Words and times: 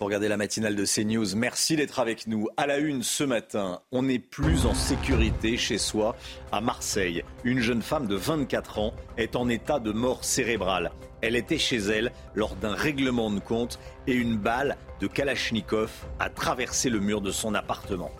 Vous 0.00 0.06
regardez 0.06 0.28
la 0.28 0.36
matinale 0.36 0.76
de 0.76 0.84
CNews. 0.84 1.34
Merci 1.34 1.74
d'être 1.74 1.98
avec 1.98 2.28
nous. 2.28 2.46
À 2.56 2.68
la 2.68 2.78
une 2.78 3.02
ce 3.02 3.24
matin, 3.24 3.80
on 3.90 4.04
n'est 4.04 4.20
plus 4.20 4.64
en 4.64 4.72
sécurité 4.72 5.56
chez 5.56 5.76
soi 5.76 6.14
à 6.52 6.60
Marseille. 6.60 7.24
Une 7.42 7.58
jeune 7.58 7.82
femme 7.82 8.06
de 8.06 8.14
24 8.14 8.78
ans 8.78 8.94
est 9.16 9.34
en 9.34 9.48
état 9.48 9.80
de 9.80 9.90
mort 9.90 10.22
cérébrale. 10.22 10.92
Elle 11.20 11.34
était 11.34 11.58
chez 11.58 11.78
elle 11.78 12.12
lors 12.36 12.54
d'un 12.54 12.74
règlement 12.74 13.28
de 13.28 13.40
compte 13.40 13.80
et 14.06 14.12
une 14.12 14.36
balle 14.36 14.76
de 15.00 15.08
Kalachnikov 15.08 15.90
a 16.20 16.30
traversé 16.30 16.90
le 16.90 17.00
mur 17.00 17.20
de 17.20 17.32
son 17.32 17.52
appartement. 17.56 18.12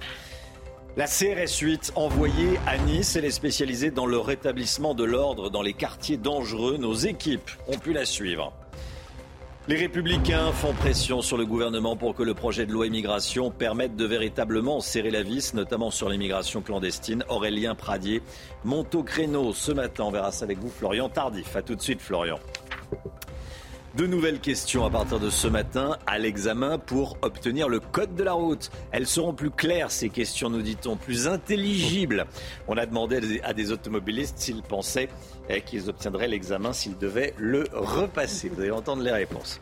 La 0.97 1.06
CRS 1.06 1.60
8 1.60 1.92
envoyée 1.95 2.58
à 2.66 2.77
Nice, 2.77 3.14
elle 3.14 3.24
est 3.24 3.30
spécialisée 3.30 3.92
dans 3.92 4.06
le 4.06 4.19
rétablissement 4.19 4.95
de 4.95 5.05
l'ordre 5.05 5.48
dans 5.48 5.62
les 5.62 5.74
quartiers 5.74 6.16
dangereux. 6.16 6.77
Nos 6.77 6.95
équipes 6.95 7.52
ont 7.69 7.78
pu 7.78 7.92
la 7.92 8.05
suivre. 8.05 8.52
Les 9.68 9.77
républicains 9.77 10.50
font 10.52 10.72
pression 10.72 11.20
sur 11.20 11.36
le 11.36 11.45
gouvernement 11.45 11.94
pour 11.94 12.14
que 12.14 12.22
le 12.22 12.33
projet 12.33 12.64
de 12.64 12.72
loi 12.72 12.86
immigration 12.86 13.50
permette 13.50 13.97
de 13.97 14.06
véritablement 14.06 14.80
serrer 14.80 15.10
la 15.10 15.22
vis, 15.22 15.52
notamment 15.52 15.91
sur 15.91 16.08
l'immigration 16.08 16.62
clandestine. 16.62 17.22
Aurélien 17.28 17.75
Pradier 17.75 18.22
monte 18.64 18.94
au 18.94 19.02
créneau 19.02 19.52
ce 19.52 19.70
matin. 19.70 20.05
On 20.05 20.10
verra 20.10 20.33
ça 20.33 20.47
avec 20.47 20.56
vous, 20.56 20.70
Florian 20.70 21.10
Tardif. 21.10 21.55
A 21.55 21.60
tout 21.60 21.75
de 21.75 21.83
suite, 21.83 22.00
Florian. 22.00 22.38
De 23.98 24.06
nouvelles 24.06 24.38
questions 24.38 24.84
à 24.84 24.91
partir 24.91 25.18
de 25.18 25.28
ce 25.28 25.48
matin 25.48 25.98
à 26.06 26.20
l'examen 26.20 26.78
pour 26.78 27.16
obtenir 27.20 27.68
le 27.68 27.80
code 27.80 28.14
de 28.14 28.22
la 28.22 28.32
route. 28.32 28.70
Elles 28.92 29.08
seront 29.08 29.34
plus 29.34 29.50
claires, 29.50 29.91
ces 29.91 30.08
questions, 30.08 30.50
nous 30.50 30.62
dit-on, 30.62 30.94
plus 30.94 31.27
intelligibles. 31.27 32.26
On 32.69 32.76
a 32.76 32.86
demandé 32.86 33.41
à 33.42 33.52
des 33.52 33.72
automobilistes 33.72 34.38
s'ils 34.38 34.62
pensaient 34.62 35.08
eh, 35.48 35.62
qu'ils 35.62 35.91
obtiendraient 35.91 36.28
l'examen 36.28 36.72
s'ils 36.72 36.96
devaient 36.96 37.34
le 37.38 37.64
repasser. 37.72 38.48
Vous 38.48 38.60
allez 38.60 38.70
entendre 38.70 39.02
les 39.02 39.10
réponses. 39.10 39.60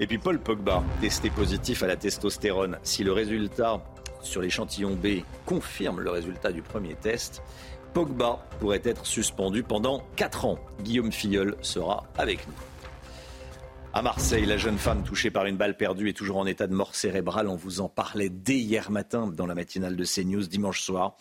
Et 0.00 0.06
puis 0.06 0.16
Paul 0.16 0.38
Pogba, 0.38 0.82
testé 1.02 1.28
positif 1.28 1.82
à 1.82 1.86
la 1.86 1.96
testostérone. 1.96 2.78
Si 2.82 3.04
le 3.04 3.12
résultat 3.12 3.84
sur 4.22 4.40
l'échantillon 4.40 4.94
B 4.94 5.20
confirme 5.44 6.00
le 6.00 6.12
résultat 6.12 6.50
du 6.50 6.62
premier 6.62 6.94
test, 6.94 7.42
Pogba 7.92 8.42
pourrait 8.58 8.80
être 8.84 9.04
suspendu 9.04 9.62
pendant 9.62 10.02
4 10.16 10.46
ans. 10.46 10.58
Guillaume 10.82 11.12
Filleul 11.12 11.56
sera 11.60 12.06
avec 12.16 12.46
nous. 12.46 12.54
À 13.96 14.02
Marseille, 14.02 14.44
la 14.44 14.58
jeune 14.58 14.76
femme 14.76 15.04
touchée 15.04 15.30
par 15.30 15.46
une 15.46 15.56
balle 15.56 15.74
perdue 15.74 16.10
est 16.10 16.12
toujours 16.12 16.36
en 16.36 16.44
état 16.44 16.66
de 16.66 16.74
mort 16.74 16.94
cérébrale. 16.94 17.48
On 17.48 17.56
vous 17.56 17.80
en 17.80 17.88
parlait 17.88 18.28
dès 18.28 18.58
hier 18.58 18.90
matin 18.90 19.26
dans 19.26 19.46
la 19.46 19.54
matinale 19.54 19.96
de 19.96 20.04
CNews, 20.04 20.46
dimanche 20.48 20.82
soir. 20.82 21.16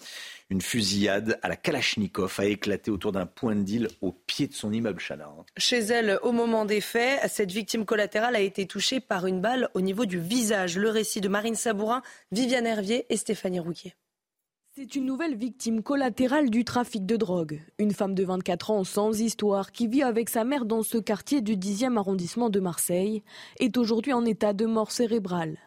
Une 0.50 0.60
fusillade 0.60 1.40
à 1.42 1.48
la 1.48 1.56
Kalachnikov 1.56 2.36
a 2.38 2.44
éclaté 2.44 2.92
autour 2.92 3.14
d'un 3.14 3.28
point 3.28 3.56
de 3.56 3.64
deal 3.64 3.88
au 4.02 4.12
pied 4.12 4.48
de 4.48 4.54
son 4.54 4.74
immeuble 4.74 5.00
Chana. 5.00 5.30
Chez 5.56 5.80
elle, 5.80 6.20
au 6.22 6.34
moment 6.34 6.66
des 6.66 6.82
faits, 6.82 7.22
cette 7.32 7.54
victime 7.54 7.86
collatérale 7.86 8.36
a 8.36 8.42
été 8.42 8.68
touchée 8.68 9.00
par 9.00 9.26
une 9.26 9.40
balle 9.40 9.70
au 9.74 9.80
niveau 9.80 10.06
du 10.06 10.20
visage. 10.20 10.78
Le 10.78 10.90
récit 10.90 11.22
de 11.22 11.30
Marine 11.30 11.56
Sabourin, 11.56 12.02
Viviane 12.34 12.68
Hervier 12.68 13.06
et 13.10 13.16
Stéphanie 13.16 13.62
Rouquier. 13.62 13.94
C'est 14.78 14.98
une 14.98 15.06
nouvelle 15.06 15.38
victime 15.38 15.82
collatérale 15.82 16.50
du 16.50 16.66
trafic 16.66 17.06
de 17.06 17.16
drogue. 17.16 17.62
Une 17.80 17.94
femme 17.94 18.14
de 18.14 18.26
24 18.26 18.72
ans 18.72 18.84
sans 18.84 19.22
histoire 19.22 19.72
qui 19.72 19.88
vit 19.88 20.04
avec 20.04 20.28
sa 20.28 20.44
mère 20.44 20.66
dans 20.66 20.84
ce 20.84 20.98
quartier 20.98 21.40
du 21.40 21.56
10e 21.56 21.96
arrondissement 21.96 22.50
de 22.50 22.60
Marseille 22.60 23.24
est 23.62 23.78
aujourd'hui 23.78 24.12
en 24.12 24.26
état 24.26 24.52
de 24.52 24.66
mort 24.66 24.92
cérébrale. 24.92 25.60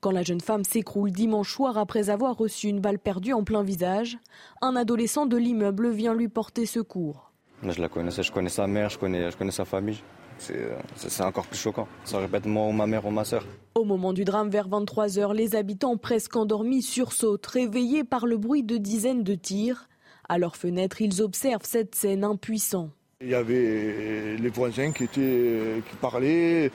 Quand 0.00 0.10
la 0.10 0.22
jeune 0.22 0.42
femme 0.42 0.64
s'écroule 0.64 1.10
dimanche 1.10 1.54
soir 1.54 1.78
après 1.78 2.10
avoir 2.10 2.36
reçu 2.36 2.68
une 2.68 2.80
balle 2.80 2.98
perdue 2.98 3.32
en 3.32 3.44
plein 3.44 3.62
visage, 3.62 4.18
un 4.60 4.76
adolescent 4.76 5.24
de 5.24 5.38
l'immeuble 5.38 5.88
vient 5.88 6.12
lui 6.12 6.28
porter 6.28 6.66
secours. 6.66 7.32
Je 7.62 7.80
la 7.80 7.88
connaissais, 7.88 8.22
je 8.22 8.30
connais 8.30 8.50
sa 8.50 8.66
mère, 8.66 8.90
je 8.90 8.98
connais, 8.98 9.30
je 9.30 9.38
connais 9.38 9.52
sa 9.52 9.64
famille. 9.64 10.02
Euh, 10.50 10.76
c'est 10.96 11.22
encore 11.22 11.46
plus 11.46 11.58
choquant. 11.58 11.88
Ça 12.04 12.18
répète 12.18 12.46
moi 12.46 12.66
ou 12.66 12.72
ma 12.72 12.86
mère 12.86 13.06
ou 13.06 13.10
ma 13.10 13.24
soeur. 13.24 13.44
Au 13.74 13.84
moment 13.84 14.12
du 14.12 14.24
drame, 14.24 14.50
vers 14.50 14.68
23h, 14.68 15.34
les 15.34 15.54
habitants 15.54 15.96
presque 15.96 16.36
endormis 16.36 16.82
sursautent, 16.82 17.46
réveillés 17.46 18.04
par 18.04 18.26
le 18.26 18.36
bruit 18.36 18.62
de 18.62 18.76
dizaines 18.76 19.22
de 19.22 19.34
tirs. 19.34 19.88
À 20.28 20.38
leur 20.38 20.56
fenêtre, 20.56 21.00
ils 21.00 21.22
observent 21.22 21.64
cette 21.64 21.94
scène 21.94 22.24
impuissant. 22.24 22.90
Il 23.20 23.28
y 23.28 23.34
avait 23.34 24.36
les 24.38 24.48
voisins 24.48 24.92
qui, 24.92 25.04
étaient, 25.04 25.82
qui 25.88 25.96
parlaient. 25.96 26.70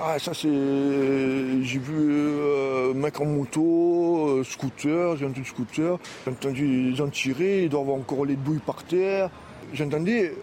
Ah, 0.00 0.18
ça 0.18 0.32
c'est. 0.34 0.48
J'ai 0.48 1.78
vu 1.78 1.94
euh, 1.94 2.90
un 2.90 2.94
mec 2.94 3.20
en 3.20 3.26
moto, 3.26 4.28
euh, 4.28 4.44
scooter, 4.44 5.16
j'ai 5.16 5.26
entendu 5.26 5.44
scooter. 5.44 5.98
J'ai 6.24 6.32
entendu 6.32 6.66
les 6.90 6.96
gens 6.96 7.08
tirer, 7.08 7.64
ils 7.64 7.68
doivent 7.68 7.82
avoir 7.82 7.98
encore 7.98 8.24
les 8.24 8.36
bouilles 8.36 8.58
par 8.58 8.82
terre. 8.84 9.30
J'entendais 9.72 10.34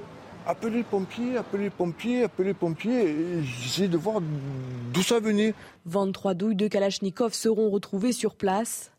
appeler 0.46 0.78
les 0.78 0.84
pompiers, 0.84 1.38
appeler 1.38 1.64
les 1.64 1.70
pompiers, 1.70 2.24
appeler 2.24 2.48
les 2.50 2.54
pompiers. 2.54 3.44
J'essaie 3.44 3.88
de 3.88 3.98
voir 3.98 4.22
d'où 4.94 5.04
ça 5.04 5.20
venait. 5.20 5.54
23 5.86 6.34
douilles 6.34 6.56
de 6.56 6.68
Kalachnikov 6.68 7.34
seront 7.34 7.70
retrouvées 7.70 8.14
sur 8.14 8.36
place. 8.36 8.92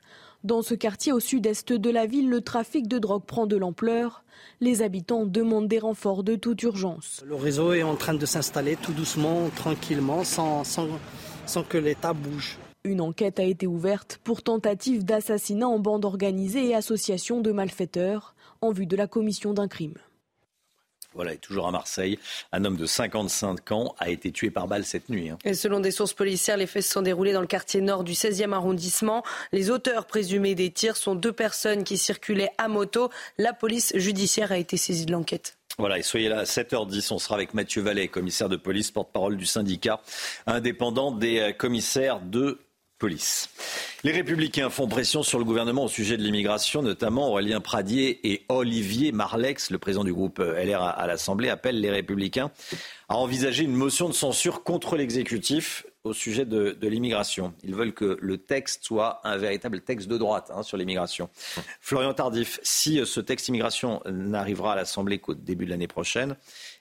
Dans 0.44 0.62
ce 0.62 0.74
quartier 0.74 1.12
au 1.12 1.20
sud-est 1.20 1.72
de 1.72 1.90
la 1.90 2.06
ville, 2.06 2.28
le 2.28 2.40
trafic 2.40 2.88
de 2.88 2.98
drogue 2.98 3.24
prend 3.24 3.46
de 3.46 3.56
l'ampleur. 3.56 4.24
Les 4.60 4.82
habitants 4.82 5.24
demandent 5.24 5.68
des 5.68 5.78
renforts 5.78 6.24
de 6.24 6.34
toute 6.34 6.62
urgence. 6.64 7.22
Le 7.24 7.36
réseau 7.36 7.72
est 7.74 7.84
en 7.84 7.94
train 7.94 8.14
de 8.14 8.26
s'installer 8.26 8.74
tout 8.74 8.92
doucement, 8.92 9.50
tranquillement, 9.54 10.24
sans, 10.24 10.64
sans, 10.64 10.88
sans 11.46 11.62
que 11.62 11.78
l'État 11.78 12.12
bouge. 12.12 12.58
Une 12.82 13.00
enquête 13.00 13.38
a 13.38 13.44
été 13.44 13.68
ouverte 13.68 14.18
pour 14.24 14.42
tentative 14.42 15.04
d'assassinat 15.04 15.68
en 15.68 15.78
bande 15.78 16.04
organisée 16.04 16.70
et 16.70 16.74
association 16.74 17.40
de 17.40 17.52
malfaiteurs 17.52 18.34
en 18.60 18.72
vue 18.72 18.86
de 18.86 18.96
la 18.96 19.06
commission 19.06 19.52
d'un 19.52 19.68
crime. 19.68 19.94
Voilà, 21.14 21.34
et 21.34 21.38
toujours 21.38 21.66
à 21.66 21.70
Marseille, 21.70 22.18
un 22.52 22.64
homme 22.64 22.76
de 22.76 22.86
55 22.86 23.72
ans 23.72 23.94
a 23.98 24.10
été 24.10 24.32
tué 24.32 24.50
par 24.50 24.68
balle 24.68 24.84
cette 24.84 25.08
nuit. 25.08 25.30
Hein. 25.30 25.38
Et 25.44 25.54
selon 25.54 25.80
des 25.80 25.90
sources 25.90 26.14
policières, 26.14 26.56
les 26.56 26.66
faits 26.66 26.82
se 26.82 26.92
sont 26.92 27.02
déroulés 27.02 27.32
dans 27.32 27.40
le 27.40 27.46
quartier 27.46 27.80
nord 27.80 28.04
du 28.04 28.12
16e 28.12 28.52
arrondissement. 28.52 29.22
Les 29.52 29.70
auteurs 29.70 30.06
présumés 30.06 30.54
des 30.54 30.70
tirs 30.70 30.96
sont 30.96 31.14
deux 31.14 31.32
personnes 31.32 31.84
qui 31.84 31.98
circulaient 31.98 32.52
à 32.58 32.68
moto. 32.68 33.10
La 33.38 33.52
police 33.52 33.92
judiciaire 33.96 34.52
a 34.52 34.58
été 34.58 34.76
saisie 34.76 35.06
de 35.06 35.12
l'enquête. 35.12 35.56
Voilà, 35.78 35.98
et 35.98 36.02
soyez 36.02 36.28
là 36.28 36.40
à 36.40 36.44
7h10, 36.44 37.12
on 37.12 37.18
sera 37.18 37.34
avec 37.34 37.54
Mathieu 37.54 37.80
Vallet, 37.80 38.08
commissaire 38.08 38.50
de 38.50 38.56
police, 38.56 38.90
porte-parole 38.90 39.36
du 39.36 39.46
syndicat 39.46 40.00
indépendant 40.46 41.12
des 41.12 41.38
euh, 41.38 41.52
commissaires 41.52 42.20
de 42.20 42.58
Les 44.04 44.12
Républicains 44.12 44.70
font 44.70 44.86
pression 44.86 45.22
sur 45.22 45.38
le 45.38 45.44
gouvernement 45.44 45.84
au 45.84 45.88
sujet 45.88 46.16
de 46.16 46.22
l'immigration, 46.22 46.82
notamment 46.82 47.30
Aurélien 47.30 47.60
Pradier 47.60 48.20
et 48.30 48.44
Olivier 48.48 49.12
Marlex, 49.12 49.70
le 49.70 49.78
président 49.78 50.04
du 50.04 50.12
groupe 50.12 50.38
LR 50.38 50.82
à 50.82 51.06
l'Assemblée, 51.06 51.48
appellent 51.48 51.80
les 51.80 51.90
Républicains 51.90 52.50
à 53.08 53.16
envisager 53.16 53.64
une 53.64 53.74
motion 53.74 54.08
de 54.08 54.14
censure 54.14 54.62
contre 54.62 54.96
l'exécutif 54.96 55.84
au 56.04 56.12
sujet 56.12 56.44
de, 56.44 56.76
l'immigration. 56.82 57.54
Ils 57.62 57.74
veulent 57.74 57.94
que 57.94 58.18
le 58.20 58.38
texte 58.38 58.84
soit 58.84 59.20
un 59.24 59.36
véritable 59.36 59.80
texte 59.80 60.08
de 60.08 60.18
droite 60.18 60.50
hein, 60.54 60.62
sur 60.62 60.76
l'immigration. 60.76 61.28
Florian 61.80 62.12
Tardif, 62.12 62.58
si 62.62 63.04
ce 63.06 63.20
texte 63.20 63.48
immigration 63.48 64.00
n'arrivera 64.06 64.72
à 64.72 64.76
l'Assemblée 64.76 65.18
qu'au 65.18 65.34
début 65.34 65.64
de 65.64 65.70
l'année 65.70 65.86
prochaine, 65.86 66.36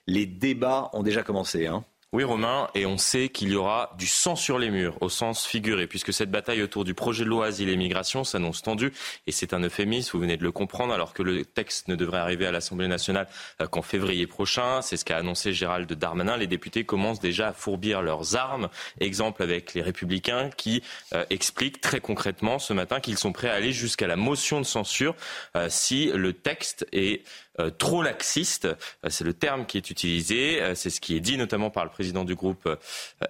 les 0.06 0.26
débats 0.26 0.90
ont 0.92 1.02
déjà 1.02 1.22
commencé. 1.22 1.66
Hein. 1.66 1.84
Oui, 2.14 2.24
Romain, 2.24 2.68
et 2.74 2.84
on 2.84 2.98
sait 2.98 3.30
qu'il 3.30 3.52
y 3.52 3.56
aura 3.56 3.94
du 3.96 4.06
sang 4.06 4.36
sur 4.36 4.58
les 4.58 4.68
murs, 4.68 4.98
au 5.00 5.08
sens 5.08 5.46
figuré, 5.46 5.86
puisque 5.86 6.12
cette 6.12 6.30
bataille 6.30 6.60
autour 6.60 6.84
du 6.84 6.92
projet 6.92 7.24
de 7.24 7.30
loi 7.30 7.46
Asile 7.46 7.70
et 7.70 7.76
Migration 7.78 8.22
s'annonce 8.22 8.60
tendue, 8.60 8.92
et 9.26 9.32
c'est 9.32 9.54
un 9.54 9.60
euphémisme, 9.60 10.10
vous 10.12 10.20
venez 10.20 10.36
de 10.36 10.42
le 10.42 10.52
comprendre, 10.52 10.92
alors 10.92 11.14
que 11.14 11.22
le 11.22 11.46
texte 11.46 11.88
ne 11.88 11.94
devrait 11.94 12.18
arriver 12.18 12.44
à 12.44 12.52
l'Assemblée 12.52 12.86
nationale 12.86 13.28
euh, 13.62 13.66
qu'en 13.66 13.80
février 13.80 14.26
prochain. 14.26 14.82
C'est 14.82 14.98
ce 14.98 15.06
qu'a 15.06 15.16
annoncé 15.16 15.54
Gérald 15.54 15.90
Darmanin. 15.90 16.36
Les 16.36 16.46
députés 16.46 16.84
commencent 16.84 17.18
déjà 17.18 17.48
à 17.48 17.52
fourbir 17.54 18.02
leurs 18.02 18.36
armes. 18.36 18.68
Exemple 19.00 19.42
avec 19.42 19.72
les 19.72 19.80
Républicains 19.80 20.50
qui 20.54 20.82
euh, 21.14 21.24
expliquent 21.30 21.80
très 21.80 22.00
concrètement 22.00 22.58
ce 22.58 22.74
matin 22.74 23.00
qu'ils 23.00 23.16
sont 23.16 23.32
prêts 23.32 23.48
à 23.48 23.54
aller 23.54 23.72
jusqu'à 23.72 24.06
la 24.06 24.16
motion 24.16 24.60
de 24.60 24.66
censure 24.66 25.16
euh, 25.56 25.68
si 25.70 26.10
le 26.12 26.34
texte 26.34 26.86
est 26.92 27.22
trop 27.78 28.02
laxiste. 28.02 28.64
Euh, 28.64 29.08
c'est 29.08 29.24
le 29.24 29.34
terme 29.34 29.66
qui 29.66 29.76
est 29.76 29.90
utilisé. 29.90 30.60
Euh, 30.62 30.74
c'est 30.74 30.90
ce 30.90 31.00
qui 31.00 31.16
est 31.16 31.20
dit 31.20 31.36
notamment 31.36 31.70
par 31.70 31.84
le 31.84 31.90
président 31.90 32.24
du 32.24 32.34
groupe 32.34 32.68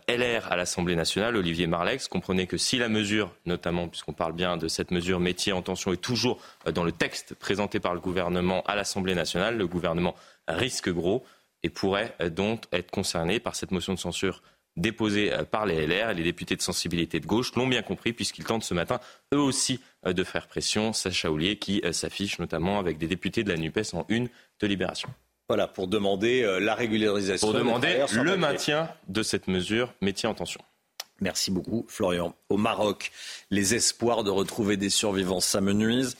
LR 0.09 0.51
à 0.51 0.57
l'Assemblée 0.57 0.97
nationale, 0.97 1.37
Olivier 1.37 1.67
Marlex. 1.67 2.09
Comprenez 2.09 2.47
que 2.47 2.57
si 2.57 2.79
la 2.79 2.89
mesure, 2.89 3.33
notamment 3.47 3.89
puisqu'on 3.89 4.13
parle 4.13 4.33
bien 4.33 4.57
de 4.57 4.69
cette 4.69 4.91
mesure 4.91 5.21
métier 5.21 5.53
en 5.53 5.63
tension, 5.63 5.93
est 5.93 5.97
toujours 5.97 6.41
dans 6.73 6.85
le 6.85 6.93
texte 6.93 7.35
présenté 7.35 7.81
par 7.81 7.95
le 7.95 8.01
gouvernement 8.01 8.63
à 8.67 8.77
l'Assemblée 8.77 9.15
nationale, 9.15 9.57
le 9.57 9.67
gouvernement 9.67 10.15
risque 10.49 10.91
gros. 10.91 11.25
et 11.65 11.69
pourrait 11.69 12.17
donc 12.31 12.65
être 12.73 12.91
concerné 12.91 13.39
par 13.39 13.55
cette 13.55 13.71
motion 13.71 13.95
de 13.95 13.99
censure 13.99 14.43
déposée 14.77 15.33
par 15.51 15.67
les 15.67 15.87
LR. 15.87 16.11
Et 16.11 16.15
les 16.15 16.23
députés 16.23 16.57
de 16.57 16.63
sensibilité 16.63 17.21
de 17.21 17.27
gauche 17.27 17.55
l'ont 17.55 17.67
bien 17.67 17.83
compris 17.83 18.13
puisqu'ils 18.13 18.45
tentent 18.45 18.65
ce 18.65 18.75
matin, 18.75 19.01
eux 19.35 19.41
aussi, 19.41 19.81
de 20.05 20.25
faire 20.25 20.47
pression. 20.47 20.93
Sacha 20.93 21.31
Oulier 21.31 21.57
qui 21.57 21.83
s'affiche 21.93 22.39
notamment 22.39 22.79
avec 22.79 22.99
des 22.99 23.07
députés 23.07 23.45
de 23.45 23.51
la 23.51 23.57
NUPES 23.57 23.95
en 23.95 24.05
une 24.09 24.29
de 24.61 24.67
Libération. 24.67 25.09
Voilà, 25.49 25.67
pour 25.69 25.89
demander 25.89 26.59
la 26.61 26.75
régularisation. 26.75 27.49
Pour 27.49 27.59
demander 27.59 28.05
le 28.13 28.37
maintien 28.37 28.89
de 29.09 29.23
cette 29.23 29.49
mesure 29.49 29.93
métier 30.01 30.29
en 30.29 30.35
tension. 30.35 30.61
Merci 31.21 31.53
beaucoup, 31.53 31.85
Florian. 31.89 32.35
Au 32.49 32.57
Maroc, 32.57 33.13
les 33.51 33.75
espoirs 33.75 34.25
de 34.25 34.31
retrouver 34.31 34.77
des 34.77 34.91
survivants 34.91 35.39
s'amenuisent. 35.39 36.17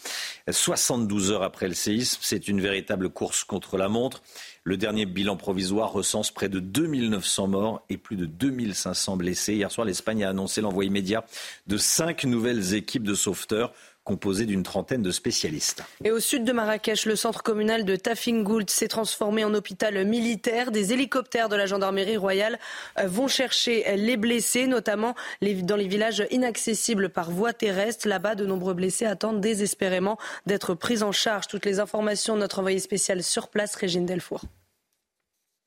72 0.49 1.33
heures 1.33 1.43
après 1.43 1.67
le 1.67 1.75
séisme, 1.75 2.21
c'est 2.23 2.47
une 2.47 2.61
véritable 2.61 3.11
course 3.11 3.43
contre 3.43 3.77
la 3.79 3.89
montre. 3.89 4.23
Le 4.65 4.77
dernier 4.77 5.07
bilan 5.07 5.37
provisoire 5.37 5.91
recense 5.91 6.31
près 6.31 6.49
de 6.49 6.61
2900 6.61 7.49
morts 7.49 7.85
et 7.91 7.97
plus 7.97 8.15
de 8.15 8.27
2500 8.27 9.17
blessés. 9.17 9.55
Hier 9.55 9.73
soir, 9.73 9.85
l'Espagne 9.85 10.23
a 10.23 10.29
annoncé 10.29 10.61
l'envoi 10.61 10.85
immédiat 10.85 11.25
de 11.67 11.77
cinq 11.77 12.23
nouvelles 12.25 12.75
équipes 12.75 13.03
de 13.03 13.15
sauveteurs 13.15 13.73
composé 14.05 14.47
d'une 14.47 14.63
trentaine 14.63 15.03
de 15.03 15.11
spécialistes. 15.11 15.83
Et 16.05 16.11
au 16.11 16.21
sud 16.21 16.45
de 16.45 16.53
Marrakech, 16.53 17.07
le 17.07 17.17
centre 17.17 17.43
communal 17.43 17.85
de 17.85 17.97
Tafingoult 17.97 18.69
s'est 18.69 18.89
transformé 18.89 19.45
en 19.45 19.55
hôpital 19.55 20.05
militaire. 20.05 20.71
Des 20.71 20.93
hélicoptères 20.93 21.49
de 21.49 21.57
la 21.57 21.67
gendarmerie 21.67 22.17
royale 22.17 22.59
euh, 22.99 23.07
vont 23.07 23.29
chercher 23.29 23.97
les 23.97 24.17
blessés, 24.17 24.67
notamment 24.67 25.15
dans 25.41 25.77
les 25.77 25.89
villages 25.89 26.27
inaccessibles 26.31 27.09
par 27.09 27.31
voie 27.31 27.53
terrestre. 27.53 28.09
Là-bas, 28.09 28.35
de 28.35 28.47
nombreux 28.47 28.75
blessés 28.75 29.07
attendent 29.07 29.41
désespérément 29.41 30.19
d'être 30.47 30.75
pris 30.75 31.03
en 31.03 31.13
charge. 31.13 31.47
Toutes 31.47 31.67
les 31.67 31.81
informations 31.81 32.35
de 32.35 32.41
notre 32.41 32.59
envoyé 32.59 32.79
spécial 32.79 33.23
sur 33.23 33.49
place, 33.49 33.75
Régine 33.75 34.07
Delfour 34.07 34.43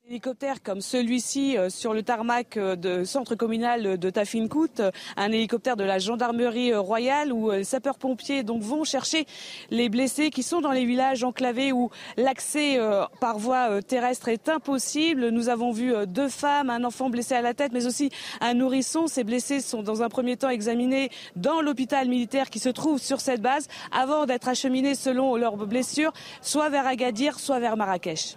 hélicoptère 0.08 0.62
comme 0.62 0.80
celui-ci 0.80 1.58
euh, 1.58 1.68
sur 1.68 1.92
le 1.92 2.04
tarmac 2.04 2.56
euh, 2.56 2.76
de 2.76 3.02
centre 3.02 3.34
communal 3.34 3.98
de 3.98 4.10
Tafinkout, 4.10 4.80
un 5.16 5.32
hélicoptère 5.32 5.76
de 5.76 5.82
la 5.82 5.98
gendarmerie 5.98 6.72
euh, 6.72 6.80
royale 6.80 7.32
où 7.32 7.50
les 7.50 7.64
sapeurs-pompiers 7.64 8.44
donc 8.44 8.62
vont 8.62 8.84
chercher 8.84 9.26
les 9.70 9.88
blessés 9.88 10.30
qui 10.30 10.44
sont 10.44 10.60
dans 10.60 10.70
les 10.70 10.84
villages 10.84 11.24
enclavés 11.24 11.72
où 11.72 11.90
l'accès 12.16 12.78
par 13.20 13.38
voie 13.38 13.82
terrestre 13.82 14.28
est 14.28 14.48
impossible. 14.48 15.30
Nous 15.30 15.48
avons 15.48 15.72
vu 15.72 15.92
deux 16.06 16.28
femmes, 16.28 16.70
un 16.70 16.84
enfant 16.84 17.10
blessé 17.10 17.34
à 17.34 17.42
la 17.42 17.54
tête, 17.54 17.72
mais 17.72 17.86
aussi 17.86 18.10
un 18.40 18.54
nourrisson. 18.54 19.06
Ces 19.06 19.24
blessés 19.24 19.60
sont 19.60 19.82
dans 19.82 20.02
un 20.02 20.08
premier 20.08 20.36
temps 20.36 20.50
examinés 20.50 21.10
dans 21.34 21.60
l'hôpital 21.60 22.08
militaire 22.08 22.50
qui 22.50 22.58
se 22.58 22.68
trouve 22.68 23.00
sur 23.00 23.20
cette 23.20 23.40
base 23.40 23.66
avant 23.90 24.26
d'être 24.26 24.48
acheminés 24.48 24.94
selon 24.94 25.36
leurs 25.36 25.56
blessures, 25.56 26.12
soit 26.42 26.68
vers 26.68 26.86
Agadir, 26.86 27.38
soit 27.40 27.58
vers 27.58 27.76
Marrakech. 27.76 28.36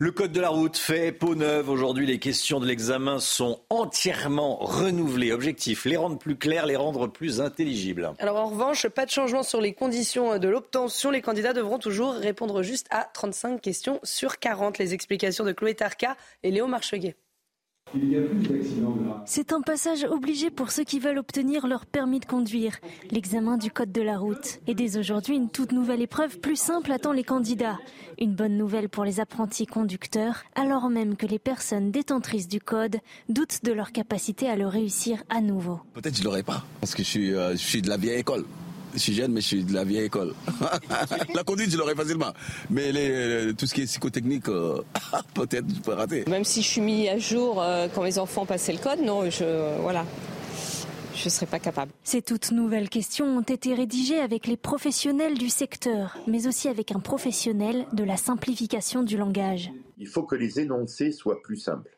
Le 0.00 0.12
code 0.12 0.30
de 0.30 0.40
la 0.40 0.50
route 0.50 0.76
fait 0.76 1.10
peau 1.10 1.34
neuve. 1.34 1.68
Aujourd'hui, 1.68 2.06
les 2.06 2.20
questions 2.20 2.60
de 2.60 2.66
l'examen 2.66 3.18
sont 3.18 3.62
entièrement 3.68 4.54
renouvelées. 4.54 5.32
Objectif, 5.32 5.86
les 5.86 5.96
rendre 5.96 6.18
plus 6.18 6.36
claires, 6.36 6.66
les 6.66 6.76
rendre 6.76 7.08
plus 7.08 7.40
intelligibles. 7.40 8.12
Alors 8.20 8.36
en 8.36 8.46
revanche, 8.46 8.86
pas 8.86 9.06
de 9.06 9.10
changement 9.10 9.42
sur 9.42 9.60
les 9.60 9.72
conditions 9.72 10.38
de 10.38 10.46
l'obtention. 10.46 11.10
Les 11.10 11.20
candidats 11.20 11.52
devront 11.52 11.80
toujours 11.80 12.14
répondre 12.14 12.62
juste 12.62 12.86
à 12.90 13.10
35 13.12 13.60
questions 13.60 13.98
sur 14.04 14.38
40. 14.38 14.78
Les 14.78 14.94
explications 14.94 15.44
de 15.44 15.50
Chloé 15.50 15.74
Tarka 15.74 16.16
et 16.44 16.52
Léo 16.52 16.68
Marcheguet. 16.68 17.16
C'est 19.24 19.52
un 19.52 19.60
passage 19.60 20.04
obligé 20.04 20.50
pour 20.50 20.70
ceux 20.70 20.84
qui 20.84 20.98
veulent 20.98 21.18
obtenir 21.18 21.66
leur 21.66 21.86
permis 21.86 22.20
de 22.20 22.26
conduire, 22.26 22.76
l'examen 23.10 23.56
du 23.56 23.70
code 23.70 23.92
de 23.92 24.02
la 24.02 24.18
route. 24.18 24.60
Et 24.66 24.74
dès 24.74 24.98
aujourd'hui, 24.98 25.36
une 25.36 25.48
toute 25.48 25.72
nouvelle 25.72 26.02
épreuve 26.02 26.38
plus 26.38 26.56
simple 26.56 26.92
attend 26.92 27.12
les 27.12 27.24
candidats. 27.24 27.78
Une 28.18 28.34
bonne 28.34 28.56
nouvelle 28.56 28.88
pour 28.88 29.04
les 29.04 29.20
apprentis 29.20 29.66
conducteurs, 29.66 30.44
alors 30.54 30.90
même 30.90 31.16
que 31.16 31.26
les 31.26 31.38
personnes 31.38 31.90
détentrices 31.90 32.48
du 32.48 32.60
code 32.60 32.98
doutent 33.28 33.64
de 33.64 33.72
leur 33.72 33.92
capacité 33.92 34.48
à 34.48 34.56
le 34.56 34.66
réussir 34.66 35.22
à 35.30 35.40
nouveau. 35.40 35.80
Peut-être 35.94 36.16
je 36.16 36.24
l'aurai 36.24 36.42
pas, 36.42 36.64
parce 36.80 36.94
que 36.94 37.02
je 37.02 37.08
suis, 37.08 37.34
euh, 37.34 37.52
je 37.52 37.56
suis 37.56 37.82
de 37.82 37.88
la 37.88 37.96
vieille 37.96 38.20
école. 38.20 38.44
Je 38.98 39.04
suis 39.04 39.14
jeune, 39.14 39.30
mais 39.30 39.40
je 39.40 39.46
suis 39.46 39.64
de 39.64 39.72
la 39.72 39.84
vieille 39.84 40.06
école. 40.06 40.34
la 41.34 41.44
conduite, 41.44 41.70
je 41.70 41.76
l'aurais 41.78 41.94
facilement. 41.94 42.32
Mais 42.68 42.90
les, 42.90 43.54
tout 43.54 43.64
ce 43.64 43.72
qui 43.72 43.82
est 43.82 43.84
psychotechnique, 43.84 44.48
euh, 44.48 44.82
peut-être 45.34 45.66
je 45.72 45.80
peux 45.80 45.92
rater. 45.92 46.24
Même 46.28 46.42
si 46.42 46.62
je 46.62 46.68
suis 46.68 46.80
mis 46.80 47.08
à 47.08 47.16
jour 47.16 47.62
euh, 47.62 47.86
quand 47.94 48.02
mes 48.02 48.18
enfants 48.18 48.44
passaient 48.44 48.72
le 48.72 48.80
code, 48.80 48.98
non, 49.00 49.30
je, 49.30 49.80
voilà. 49.80 50.04
Je 51.14 51.26
ne 51.26 51.30
serais 51.30 51.46
pas 51.46 51.60
capable. 51.60 51.92
Ces 52.02 52.22
toutes 52.22 52.50
nouvelles 52.50 52.88
questions 52.88 53.26
ont 53.26 53.42
été 53.42 53.72
rédigées 53.72 54.18
avec 54.18 54.48
les 54.48 54.56
professionnels 54.56 55.38
du 55.38 55.48
secteur, 55.48 56.18
mais 56.26 56.48
aussi 56.48 56.68
avec 56.68 56.90
un 56.90 56.98
professionnel 56.98 57.86
de 57.92 58.02
la 58.02 58.16
simplification 58.16 59.04
du 59.04 59.16
langage. 59.16 59.70
Il 59.98 60.08
faut 60.08 60.24
que 60.24 60.34
les 60.34 60.58
énoncés 60.58 61.12
soient 61.12 61.40
plus 61.42 61.56
simples, 61.56 61.96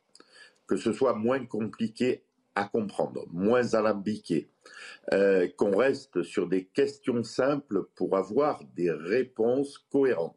que 0.67 0.77
ce 0.77 0.93
soit 0.93 1.15
moins 1.15 1.43
compliqué 1.47 2.25
à 2.61 2.69
comprendre, 2.69 3.25
moins 3.33 3.73
alambiqué, 3.73 4.51
euh, 5.15 5.49
qu'on 5.57 5.75
reste 5.75 6.23
sur 6.23 6.47
des 6.47 6.67
questions 6.67 7.25
simples 7.25 7.87
pour 7.95 8.19
avoir 8.19 8.63
des 8.77 8.91
réponses 8.91 9.79
cohérentes. 9.91 10.37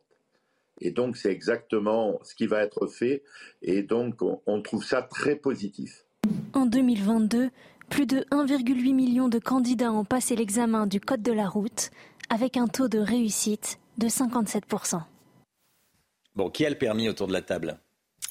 Et 0.80 0.92
donc 0.92 1.18
c'est 1.18 1.32
exactement 1.32 2.20
ce 2.24 2.34
qui 2.34 2.48
va 2.48 2.64
être 2.64 2.88
fait 2.88 3.24
et 3.62 3.84
donc 3.84 4.22
on, 4.22 4.62
trouve 4.62 4.86
ça 4.86 5.02
très 5.02 5.36
positif. 5.36 6.06
En 6.54 6.66
2022, 6.66 7.50
plus 7.90 8.06
de 8.06 8.20
1,8 8.32 8.94
million 8.94 9.28
de 9.28 9.40
candidats 9.40 9.92
ont 9.92 10.06
passé 10.06 10.36
l'examen 10.38 10.88
du 10.88 11.02
Code 11.02 11.22
de 11.22 11.34
la 11.34 11.50
route 11.50 11.92
avec 12.30 12.56
un 12.56 12.68
taux 12.68 12.88
de 12.88 13.00
réussite 13.00 13.80
de 13.98 14.08
57%. 14.08 15.02
Bon, 16.36 16.50
qui 16.50 16.66
a 16.66 16.70
le 16.70 16.78
permis 16.78 17.10
autour 17.10 17.28
de 17.28 17.34
la 17.34 17.42
table? 17.42 17.78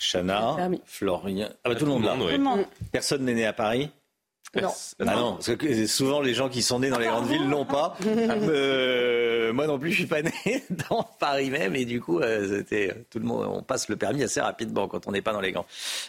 Chana, 0.03 0.57
Florian. 0.85 1.49
Ah 1.65 1.69
bah, 1.69 1.77
tout, 1.77 1.85
le 1.85 1.93
monde, 1.93 2.05
là. 2.05 2.17
Personne 2.91 3.25
n'est 3.25 3.35
né 3.35 3.47
à 3.47 3.53
Paris 3.53 3.91
non. 4.61 4.73
Ah 5.01 5.05
non, 5.17 5.33
parce 5.35 5.57
que 5.57 5.87
souvent 5.87 6.21
les 6.21 6.35
gens 6.35 6.51
qui 6.51 6.63
sont 6.63 6.81
nés 6.81 6.91
dans 6.91 6.99
les 6.99 7.07
grandes 7.07 7.29
villes 7.29 7.49
l'ont 7.49 7.65
pas. 7.65 7.97
Euh, 8.43 9.53
moi 9.53 9.67
non 9.67 9.79
plus, 9.79 9.91
je 9.91 9.97
suis 9.99 10.07
pas 10.07 10.23
né 10.23 10.33
dans 10.91 11.03
Paris 11.19 11.51
même, 11.51 11.75
et 11.77 11.85
du 11.85 12.01
coup, 12.01 12.19
euh, 12.21 12.59
c'était 12.59 12.95
tout 13.11 13.19
le 13.19 13.25
monde. 13.25 13.47
On 13.51 13.63
passe 13.63 13.89
le 13.89 13.97
permis 13.97 14.23
assez 14.23 14.41
rapidement 14.41 14.89
quand 14.89 15.07
on 15.07 15.13
n'est 15.13 15.23
pas 15.23 15.33
dans 15.33 15.41
les 15.41 15.53
grands, 15.53 15.67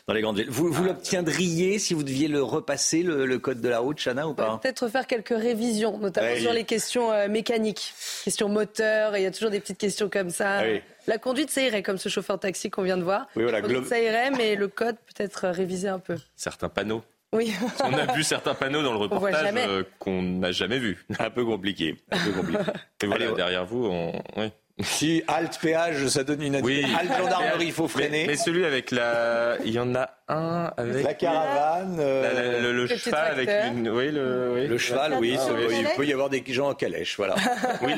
dans 0.07 0.13
les 0.13 0.21
grandes 0.21 0.37
villes. 0.37 0.49
Vous, 0.49 0.71
vous 0.71 0.83
l'obtiendriez 0.83 1.79
si 1.79 1.93
vous 1.93 2.03
deviez 2.03 2.27
le 2.27 2.41
repasser 2.41 3.03
le, 3.03 3.39
code 3.39 3.61
de 3.61 3.69
la 3.69 3.79
route, 3.79 3.99
Chana 3.99 4.27
ou 4.27 4.33
pas? 4.33 4.59
Peut-être 4.61 4.87
faire 4.87 5.07
quelques 5.07 5.29
révisions, 5.29 5.97
notamment 5.97 6.35
sur 6.37 6.53
les 6.53 6.63
questions 6.63 7.11
euh, 7.11 7.27
mécaniques, 7.27 7.93
questions 8.23 8.49
moteurs. 8.49 9.15
Il 9.17 9.23
y 9.23 9.27
a 9.27 9.31
toujours 9.31 9.51
des 9.51 9.59
petites 9.59 9.79
questions 9.79 10.09
comme 10.09 10.29
ça. 10.29 10.61
La 11.07 11.17
conduite, 11.17 11.49
ça 11.49 11.61
irait, 11.61 11.83
comme 11.83 11.97
ce 11.97 12.09
chauffeur 12.09 12.39
taxi 12.39 12.69
qu'on 12.69 12.83
vient 12.83 12.97
de 12.97 13.03
voir. 13.03 13.27
Oui, 13.35 13.43
voilà, 13.43 13.61
ça 13.85 13.99
irait, 13.99 14.31
mais 14.31 14.55
le 14.55 14.67
code 14.67 14.95
peut-être 15.13 15.49
révisé 15.49 15.89
un 15.89 15.99
peu. 15.99 16.15
Certains 16.35 16.69
panneaux 16.69 17.03
oui. 17.33 17.53
On 17.83 17.93
a 17.93 18.13
vu 18.13 18.23
certains 18.23 18.53
panneaux 18.53 18.83
dans 18.83 18.93
le 18.93 18.99
reportage 18.99 19.53
euh, 19.55 19.83
qu'on 19.99 20.21
n'a 20.21 20.51
jamais 20.51 20.79
vus. 20.79 21.05
Un 21.19 21.29
peu 21.29 21.43
compliqué. 21.43 21.97
Un 22.11 22.19
peu 22.19 22.31
compliqué. 22.31 22.63
Et 23.03 23.07
voilà, 23.07 23.31
derrière 23.31 23.65
vous, 23.65 23.85
on... 23.85 24.13
oui. 24.37 24.51
Si 24.81 25.21
halte 25.27 25.59
péage, 25.59 26.07
ça 26.07 26.23
donne 26.23 26.41
une 26.41 26.59
oui. 26.63 26.83
Halte 26.97 27.15
gendarmerie, 27.15 27.67
il 27.67 27.71
faut 27.71 27.87
freiner. 27.87 28.25
Mais, 28.25 28.35
celui 28.35 28.65
avec 28.65 28.89
la, 28.89 29.57
il 29.63 29.71
y 29.71 29.79
en 29.79 29.93
a 29.93 30.09
un 30.29 30.71
avec 30.77 31.03
la 31.03 31.13
caravane, 31.13 31.97
euh, 31.99 32.71
le, 32.73 32.87
cheval 32.87 33.31
avec 33.31 33.49
une, 33.49 33.89
oui, 33.89 34.09
le, 34.09 34.67
le 34.67 34.77
cheval, 34.77 35.17
oui, 35.19 35.37
il 35.69 35.87
peut 35.97 36.05
y 36.05 36.13
avoir 36.13 36.29
des 36.29 36.41
gens 36.47 36.69
en 36.69 36.75
calèche, 36.75 37.17
voilà. 37.17 37.35
oui, 37.81 37.91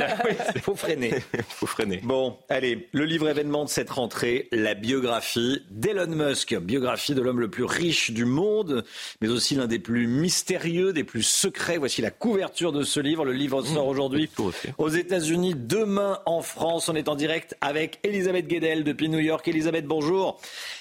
il 0.55 0.61
faut 0.61 0.75
freiner. 0.75 1.13
Il 1.33 1.43
faut 1.49 1.67
freiner. 1.67 1.99
Bon, 2.03 2.37
allez, 2.49 2.89
le 2.93 3.05
livre 3.05 3.29
événement 3.29 3.63
de 3.63 3.69
cette 3.69 3.91
rentrée, 3.91 4.47
la 4.51 4.73
biographie 4.73 5.61
d'Elon 5.69 6.07
Musk, 6.07 6.55
biographie 6.55 7.13
de 7.13 7.21
l'homme 7.21 7.39
le 7.39 7.49
plus 7.49 7.63
riche 7.63 8.09
du 8.09 8.25
monde, 8.25 8.83
mais 9.21 9.27
aussi 9.27 9.55
l'un 9.55 9.67
des 9.67 9.79
plus 9.79 10.07
mystérieux, 10.07 10.93
des 10.93 11.03
plus 11.03 11.23
secrets. 11.23 11.77
Voici 11.77 12.01
la 12.01 12.11
couverture 12.11 12.71
de 12.71 12.83
ce 12.83 12.99
livre. 12.99 13.23
Le 13.23 13.33
livre 13.33 13.61
sort 13.61 13.85
mmh. 13.85 13.89
aujourd'hui 13.89 14.29
aux 14.77 14.89
États-Unis, 14.89 15.53
demain 15.55 16.19
en 16.25 16.41
France. 16.41 16.89
On 16.89 16.95
est 16.95 17.07
en 17.07 17.15
direct 17.15 17.55
avec 17.61 17.99
Elisabeth 18.03 18.47
Guedel 18.47 18.83
depuis 18.83 19.09
New 19.09 19.19
York. 19.19 19.47
Elisabeth, 19.47 19.85
bonjour. 19.85 20.39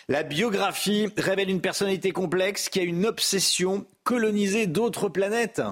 La 0.08 0.22
biographie 0.22 1.08
révèle 1.34 1.50
une 1.50 1.60
personnalité 1.60 2.12
complexe 2.12 2.68
qui 2.68 2.78
a 2.78 2.84
une 2.84 3.04
obsession, 3.04 3.86
coloniser 4.04 4.68
d'autres 4.68 5.08
planètes. 5.08 5.62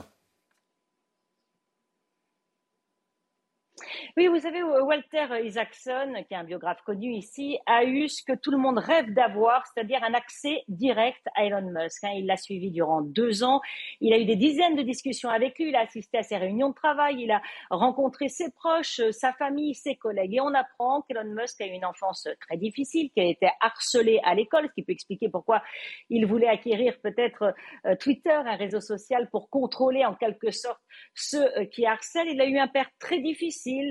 Oui, 4.14 4.26
vous 4.26 4.40
savez, 4.40 4.62
Walter 4.62 5.26
Isaacson, 5.42 6.12
qui 6.28 6.34
est 6.34 6.36
un 6.36 6.44
biographe 6.44 6.82
connu 6.82 7.14
ici, 7.14 7.58
a 7.64 7.82
eu 7.84 8.10
ce 8.10 8.22
que 8.22 8.34
tout 8.34 8.50
le 8.50 8.58
monde 8.58 8.76
rêve 8.76 9.14
d'avoir, 9.14 9.66
c'est-à-dire 9.66 10.04
un 10.04 10.12
accès 10.12 10.64
direct 10.68 11.22
à 11.34 11.46
Elon 11.46 11.72
Musk. 11.72 12.04
Hein. 12.04 12.10
Il 12.16 12.26
l'a 12.26 12.36
suivi 12.36 12.70
durant 12.70 13.00
deux 13.00 13.42
ans. 13.42 13.62
Il 14.02 14.12
a 14.12 14.18
eu 14.18 14.26
des 14.26 14.36
dizaines 14.36 14.76
de 14.76 14.82
discussions 14.82 15.30
avec 15.30 15.58
lui. 15.58 15.70
Il 15.70 15.76
a 15.76 15.80
assisté 15.80 16.18
à 16.18 16.22
ses 16.22 16.36
réunions 16.36 16.68
de 16.68 16.74
travail. 16.74 17.22
Il 17.22 17.30
a 17.30 17.40
rencontré 17.70 18.28
ses 18.28 18.50
proches, 18.50 19.00
sa 19.12 19.32
famille, 19.32 19.74
ses 19.74 19.94
collègues. 19.94 20.34
Et 20.34 20.40
on 20.42 20.52
apprend 20.52 21.00
qu'Elon 21.08 21.32
Musk 21.34 21.62
a 21.62 21.66
eu 21.66 21.70
une 21.70 21.86
enfance 21.86 22.28
très 22.38 22.58
difficile, 22.58 23.10
qu'il 23.12 23.22
a 23.22 23.28
été 23.28 23.48
harcelé 23.62 24.20
à 24.24 24.34
l'école, 24.34 24.68
ce 24.68 24.74
qui 24.74 24.82
peut 24.82 24.92
expliquer 24.92 25.30
pourquoi 25.30 25.62
il 26.10 26.26
voulait 26.26 26.48
acquérir 26.48 27.00
peut-être 27.02 27.54
euh, 27.86 27.96
Twitter, 27.96 28.30
un 28.30 28.56
réseau 28.56 28.82
social, 28.82 29.30
pour 29.30 29.48
contrôler 29.48 30.04
en 30.04 30.14
quelque 30.14 30.50
sorte 30.50 30.82
ceux 31.14 31.46
euh, 31.56 31.64
qui 31.64 31.86
harcèlent. 31.86 32.28
Il 32.28 32.40
a 32.42 32.46
eu 32.46 32.58
un 32.58 32.68
père 32.68 32.90
très 32.98 33.18
difficile 33.18 33.90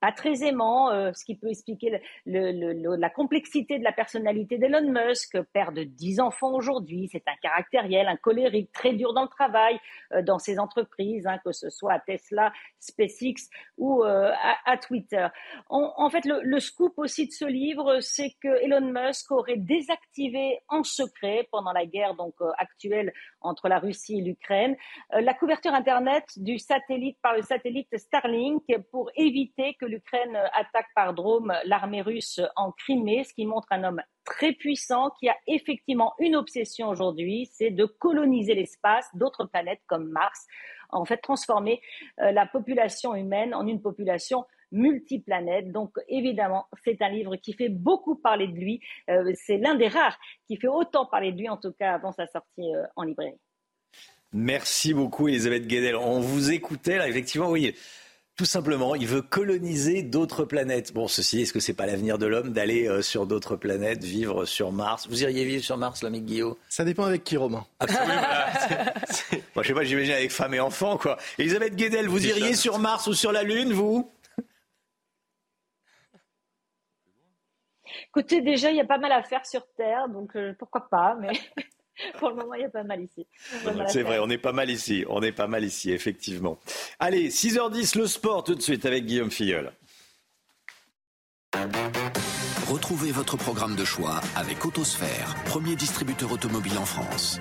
pas 0.00 0.12
très 0.12 0.44
aimant, 0.44 0.90
euh, 0.90 1.12
ce 1.12 1.24
qui 1.24 1.34
peut 1.34 1.48
expliquer 1.48 2.00
la 2.26 3.10
complexité 3.10 3.78
de 3.78 3.84
la 3.84 3.92
personnalité 3.92 4.58
d'Elon 4.58 4.92
Musk, 4.92 5.40
père 5.52 5.72
de 5.72 5.82
dix 5.82 6.20
enfants 6.20 6.54
aujourd'hui, 6.54 7.08
c'est 7.10 7.26
un 7.26 7.36
caractériel, 7.42 8.06
un 8.08 8.16
colérique, 8.16 8.70
très 8.72 8.92
dur 8.92 9.12
dans 9.12 9.22
le 9.22 9.28
travail, 9.28 9.78
euh, 10.12 10.22
dans 10.22 10.38
ses 10.38 10.58
entreprises, 10.58 11.26
hein, 11.26 11.38
que 11.44 11.52
ce 11.52 11.70
soit 11.70 11.94
à 11.94 12.00
Tesla, 12.00 12.52
SpaceX 12.78 13.48
ou 13.76 14.04
euh, 14.04 14.30
à, 14.64 14.76
Twitter. 14.76 15.26
En, 15.68 16.08
fait, 16.10 16.24
le, 16.24 16.60
scoop 16.60 16.94
aussi 16.98 17.26
de 17.26 17.32
ce 17.32 17.44
livre, 17.44 18.00
c'est 18.00 18.30
que 18.42 18.48
Elon 18.62 18.92
Musk 18.92 19.30
aurait 19.32 19.56
désactivé 19.56 20.60
en 20.68 20.82
secret 20.82 21.48
pendant 21.50 21.72
la 21.72 21.86
guerre 21.86 22.14
donc 22.14 22.34
actuelle 22.58 23.12
entre 23.40 23.68
la 23.68 23.78
Russie 23.78 24.18
et 24.18 24.22
l'Ukraine 24.22 24.76
la 25.10 25.34
couverture 25.34 25.72
internet 25.74 26.24
du 26.36 26.58
satellite 26.58 27.18
par 27.22 27.34
le 27.34 27.42
satellite 27.42 27.88
Starlink 27.96 28.64
pour 28.90 29.10
éviter 29.16 29.74
que 29.80 29.86
l'Ukraine 29.88 30.36
attaque 30.52 30.88
par 30.94 31.14
drone 31.14 31.52
l'armée 31.64 32.02
russe 32.02 32.40
en 32.56 32.72
Crimée, 32.72 33.24
ce 33.24 33.34
qui 33.34 33.46
montre 33.46 33.68
un 33.70 33.84
homme 33.84 34.02
très 34.24 34.52
puissant 34.52 35.10
qui 35.18 35.28
a 35.28 35.36
effectivement 35.46 36.14
une 36.18 36.36
obsession 36.36 36.88
aujourd'hui, 36.88 37.48
c'est 37.52 37.70
de 37.70 37.86
coloniser 37.86 38.54
l'espace, 38.54 39.08
d'autres 39.14 39.44
planètes 39.44 39.80
comme 39.86 40.08
Mars, 40.10 40.46
en 40.90 41.04
fait 41.04 41.18
transformer 41.18 41.80
euh, 42.20 42.32
la 42.32 42.46
population 42.46 43.14
humaine 43.14 43.54
en 43.54 43.66
une 43.66 43.80
population 43.80 44.44
multiplanète. 44.70 45.72
Donc 45.72 45.96
évidemment, 46.08 46.66
c'est 46.84 47.00
un 47.02 47.08
livre 47.08 47.36
qui 47.36 47.54
fait 47.54 47.68
beaucoup 47.68 48.16
parler 48.16 48.48
de 48.48 48.58
lui. 48.58 48.80
Euh, 49.08 49.32
c'est 49.34 49.56
l'un 49.56 49.74
des 49.74 49.88
rares 49.88 50.18
qui 50.46 50.56
fait 50.56 50.68
autant 50.68 51.06
parler 51.06 51.32
de 51.32 51.38
lui, 51.38 51.48
en 51.48 51.56
tout 51.56 51.72
cas 51.72 51.94
avant 51.94 52.12
sa 52.12 52.26
sortie 52.26 52.74
euh, 52.74 52.84
en 52.96 53.02
librairie. 53.02 53.40
Merci 54.32 54.92
beaucoup, 54.92 55.28
Elisabeth 55.28 55.66
Guedel. 55.66 55.96
On 55.96 56.20
vous 56.20 56.52
écoutait 56.52 56.98
là, 56.98 57.08
effectivement, 57.08 57.48
oui. 57.48 57.74
Tout 58.38 58.44
simplement, 58.44 58.94
il 58.94 59.08
veut 59.08 59.20
coloniser 59.20 60.02
d'autres 60.02 60.44
planètes. 60.44 60.94
Bon, 60.94 61.08
ceci, 61.08 61.42
est-ce 61.42 61.52
que 61.52 61.58
c'est 61.58 61.74
pas 61.74 61.86
l'avenir 61.86 62.18
de 62.18 62.26
l'homme 62.26 62.52
d'aller 62.52 62.86
euh, 62.86 63.02
sur 63.02 63.26
d'autres 63.26 63.56
planètes, 63.56 64.04
vivre 64.04 64.44
sur 64.44 64.70
Mars? 64.70 65.08
Vous 65.08 65.24
iriez 65.24 65.44
vivre 65.44 65.64
sur 65.64 65.76
Mars, 65.76 66.04
l'ami 66.04 66.20
Guillaume? 66.20 66.54
Ça 66.68 66.84
dépend 66.84 67.02
avec 67.02 67.24
qui, 67.24 67.36
Romain. 67.36 67.66
Absolument. 67.80 68.14
Moi, 69.56 69.62
je 69.64 69.66
sais 69.66 69.74
pas, 69.74 69.82
j'imagine 69.82 70.12
avec 70.12 70.30
femme 70.30 70.54
et 70.54 70.60
enfant, 70.60 70.96
quoi. 70.96 71.18
Elisabeth 71.36 71.74
Guedel, 71.74 72.06
vous 72.06 72.24
iriez 72.24 72.54
sur 72.54 72.78
Mars 72.78 73.08
ou 73.08 73.12
sur 73.12 73.32
la 73.32 73.42
Lune, 73.42 73.72
vous? 73.72 74.08
Écoutez, 78.10 78.40
déjà, 78.40 78.70
il 78.70 78.76
y 78.76 78.80
a 78.80 78.86
pas 78.86 78.98
mal 78.98 79.10
à 79.10 79.24
faire 79.24 79.44
sur 79.44 79.66
Terre, 79.76 80.08
donc 80.08 80.36
euh, 80.36 80.54
pourquoi 80.60 80.88
pas, 80.88 81.16
mais 81.20 81.32
Pour 82.18 82.30
le 82.30 82.36
moment, 82.36 82.54
il 82.54 82.62
y 82.62 82.64
a 82.64 82.68
pas 82.68 82.84
mal 82.84 83.02
ici. 83.02 83.26
C'est 83.88 84.02
vrai, 84.02 84.18
on 84.18 84.28
est 84.30 84.38
pas 84.38 84.52
mal 84.52 84.70
ici. 84.70 85.04
On 85.08 85.22
est 85.22 85.32
pas 85.32 85.46
mal 85.46 85.64
ici, 85.64 85.90
effectivement. 85.90 86.58
Allez, 86.98 87.28
6h10, 87.28 87.98
le 87.98 88.06
sport 88.06 88.44
tout 88.44 88.54
de 88.54 88.62
suite 88.62 88.86
avec 88.86 89.06
Guillaume 89.06 89.30
Filleul. 89.30 89.72
Retrouvez 92.68 93.12
votre 93.12 93.36
programme 93.36 93.76
de 93.76 93.84
choix 93.84 94.20
avec 94.36 94.64
Autosphère, 94.64 95.34
premier 95.46 95.74
distributeur 95.74 96.30
automobile 96.30 96.76
en 96.78 96.84
France. 96.84 97.40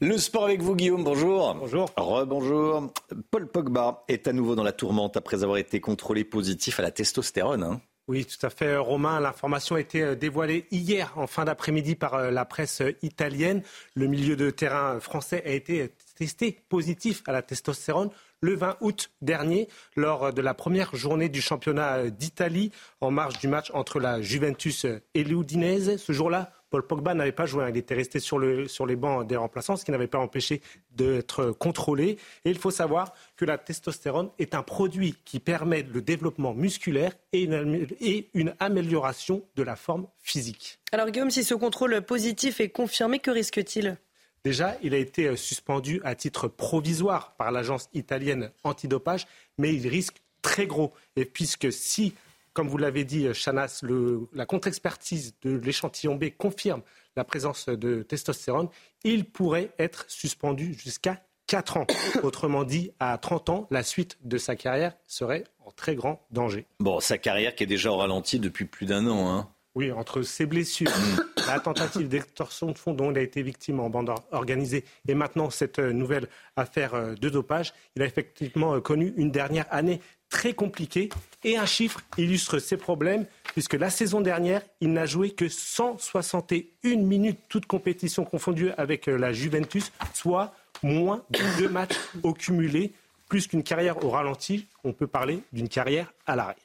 Le 0.00 0.16
sport 0.16 0.44
avec 0.44 0.62
vous, 0.62 0.76
Guillaume. 0.76 1.02
Bonjour. 1.02 1.54
Bonjour. 1.54 1.90
Rebonjour. 1.96 2.92
Paul 3.32 3.48
Pogba 3.48 4.04
est 4.06 4.28
à 4.28 4.32
nouveau 4.32 4.54
dans 4.54 4.62
la 4.62 4.72
tourmente 4.72 5.16
après 5.16 5.42
avoir 5.42 5.58
été 5.58 5.80
contrôlé 5.80 6.24
positif 6.24 6.78
à 6.78 6.82
la 6.82 6.92
testostérone. 6.92 7.64
Hein. 7.64 7.80
Oui, 8.08 8.24
tout 8.24 8.46
à 8.46 8.48
fait, 8.48 8.74
Romain. 8.78 9.20
L'information 9.20 9.76
a 9.76 9.80
été 9.80 10.02
euh, 10.02 10.14
dévoilée 10.14 10.66
hier 10.70 11.12
en 11.16 11.26
fin 11.26 11.44
d'après-midi 11.44 11.94
par 11.94 12.14
euh, 12.14 12.30
la 12.30 12.46
presse 12.46 12.80
euh, 12.80 12.96
italienne. 13.02 13.62
Le 13.94 14.06
milieu 14.06 14.34
de 14.34 14.48
terrain 14.48 14.98
français 14.98 15.42
a 15.44 15.50
été 15.50 15.90
testé 16.16 16.58
positif 16.70 17.22
à 17.26 17.32
la 17.32 17.42
testostérone 17.42 18.08
le 18.40 18.54
20 18.54 18.78
août 18.80 19.10
dernier 19.20 19.68
lors 19.94 20.32
de 20.32 20.40
la 20.40 20.54
première 20.54 20.96
journée 20.96 21.28
du 21.28 21.42
championnat 21.42 22.08
d'Italie 22.08 22.72
en 23.02 23.10
marge 23.10 23.40
du 23.40 23.48
match 23.48 23.70
entre 23.74 24.00
la 24.00 24.22
Juventus 24.22 24.86
et 25.14 25.24
l'Udinese. 25.24 25.98
Ce 25.98 26.12
jour-là, 26.12 26.52
Paul 26.70 26.86
Pogba 26.86 27.14
n'avait 27.14 27.32
pas 27.32 27.46
joué. 27.46 27.64
Hein. 27.64 27.70
Il 27.70 27.76
était 27.76 27.94
resté 27.94 28.20
sur, 28.20 28.38
les 28.38 28.96
bancs 28.96 29.26
des 29.26 29.36
remplaçants, 29.36 29.76
ce 29.76 29.84
qui 29.84 29.90
n'avait 29.90 30.06
pas 30.06 30.18
empêché 30.18 30.60
d'être 30.90 31.50
contrôlé. 31.52 32.18
Et 32.44 32.50
il 32.50 32.58
faut 32.58 32.70
savoir 32.70 33.14
que 33.36 33.44
la 33.44 33.58
testostérone 33.58 34.30
est 34.38 34.54
un 34.54 34.62
produit 34.62 35.14
qui 35.24 35.40
permet 35.40 35.82
le 35.82 36.02
développement 36.02 36.54
musculaire 36.54 37.12
et 37.32 37.42
une, 37.42 38.54
amélioration 38.60 39.42
de 39.56 39.62
la 39.62 39.76
forme 39.76 40.06
physique. 40.20 40.78
Alors 40.92 41.10
Guillaume, 41.10 41.30
si 41.30 41.44
ce 41.44 41.54
contrôle 41.54 42.00
positif 42.02 42.60
est 42.60 42.70
confirmé, 42.70 43.18
que 43.18 43.30
risque-t-il? 43.30 43.96
Déjà, 44.44 44.76
il 44.82 44.94
a 44.94 44.98
été 44.98 45.36
suspendu 45.36 46.00
à 46.04 46.14
titre 46.14 46.48
provisoire 46.48 47.34
par 47.36 47.50
l'agence 47.50 47.88
italienne 47.92 48.50
antidopage, 48.64 49.26
mais 49.58 49.74
il 49.74 49.88
risque 49.88 50.16
très 50.42 50.66
gros. 50.66 50.92
Et 51.16 51.24
puisque 51.24 51.72
si 51.72 52.14
comme 52.58 52.66
vous 52.66 52.76
l'avez 52.76 53.04
dit, 53.04 53.32
Chanas, 53.34 53.84
la 54.32 54.44
contre-expertise 54.44 55.36
de 55.42 55.58
l'échantillon 55.58 56.16
B 56.16 56.30
confirme 56.36 56.82
la 57.14 57.22
présence 57.22 57.68
de 57.68 58.02
testostérone. 58.02 58.68
Il 59.04 59.26
pourrait 59.26 59.70
être 59.78 60.06
suspendu 60.08 60.74
jusqu'à 60.74 61.22
4 61.46 61.76
ans. 61.76 61.86
Autrement 62.24 62.64
dit, 62.64 62.90
à 62.98 63.16
30 63.16 63.50
ans, 63.50 63.68
la 63.70 63.84
suite 63.84 64.18
de 64.24 64.38
sa 64.38 64.56
carrière 64.56 64.94
serait 65.06 65.44
en 65.64 65.70
très 65.70 65.94
grand 65.94 66.26
danger. 66.32 66.66
Bon, 66.80 66.98
sa 66.98 67.16
carrière 67.16 67.54
qui 67.54 67.62
est 67.62 67.68
déjà 67.68 67.92
au 67.92 67.96
ralenti 67.96 68.40
depuis 68.40 68.64
plus 68.64 68.86
d'un 68.86 69.06
an. 69.06 69.30
Hein. 69.30 69.48
Oui, 69.76 69.92
entre 69.92 70.22
ses 70.22 70.44
blessures, 70.44 70.90
la 71.46 71.60
tentative 71.60 72.08
d'extorsion 72.08 72.72
de 72.72 72.78
fonds 72.78 72.92
dont 72.92 73.12
il 73.12 73.18
a 73.18 73.22
été 73.22 73.40
victime 73.40 73.78
en 73.78 73.88
bande 73.88 74.12
organisée 74.32 74.84
et 75.06 75.14
maintenant 75.14 75.48
cette 75.50 75.78
nouvelle 75.78 76.26
affaire 76.56 77.14
de 77.14 77.28
dopage, 77.28 77.72
il 77.94 78.02
a 78.02 78.04
effectivement 78.04 78.80
connu 78.80 79.14
une 79.16 79.30
dernière 79.30 79.66
année 79.70 80.00
très 80.28 80.54
compliqué. 80.54 81.08
Et 81.44 81.56
un 81.56 81.66
chiffre 81.66 82.00
illustre 82.16 82.58
ces 82.58 82.76
problèmes, 82.76 83.26
puisque 83.52 83.74
la 83.74 83.90
saison 83.90 84.20
dernière, 84.20 84.62
il 84.80 84.92
n'a 84.92 85.06
joué 85.06 85.30
que 85.30 85.48
161 85.48 86.96
minutes, 86.96 87.38
toutes 87.48 87.66
compétitions 87.66 88.24
confondues 88.24 88.70
avec 88.76 89.08
euh, 89.08 89.16
la 89.16 89.32
Juventus, 89.32 89.92
soit 90.14 90.54
moins 90.82 91.22
de 91.30 91.40
deux 91.58 91.68
matchs 91.70 91.96
au 92.22 92.32
cumulé. 92.32 92.92
Plus 93.28 93.46
qu'une 93.46 93.62
carrière 93.62 94.02
au 94.04 94.10
ralenti, 94.10 94.66
on 94.84 94.92
peut 94.92 95.06
parler 95.06 95.42
d'une 95.52 95.68
carrière 95.68 96.12
à 96.26 96.34
l'arrêt. 96.34 96.56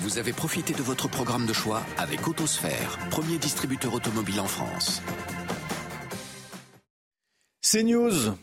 Vous 0.00 0.18
avez 0.18 0.32
profité 0.32 0.72
de 0.72 0.82
votre 0.82 1.08
programme 1.08 1.44
de 1.44 1.52
choix 1.52 1.82
avec 1.98 2.26
Autosphère, 2.26 2.98
premier 3.10 3.36
distributeur 3.36 3.92
automobile 3.92 4.40
en 4.40 4.46
France. 4.46 5.02
C'est 7.60 7.82
News 7.82 8.34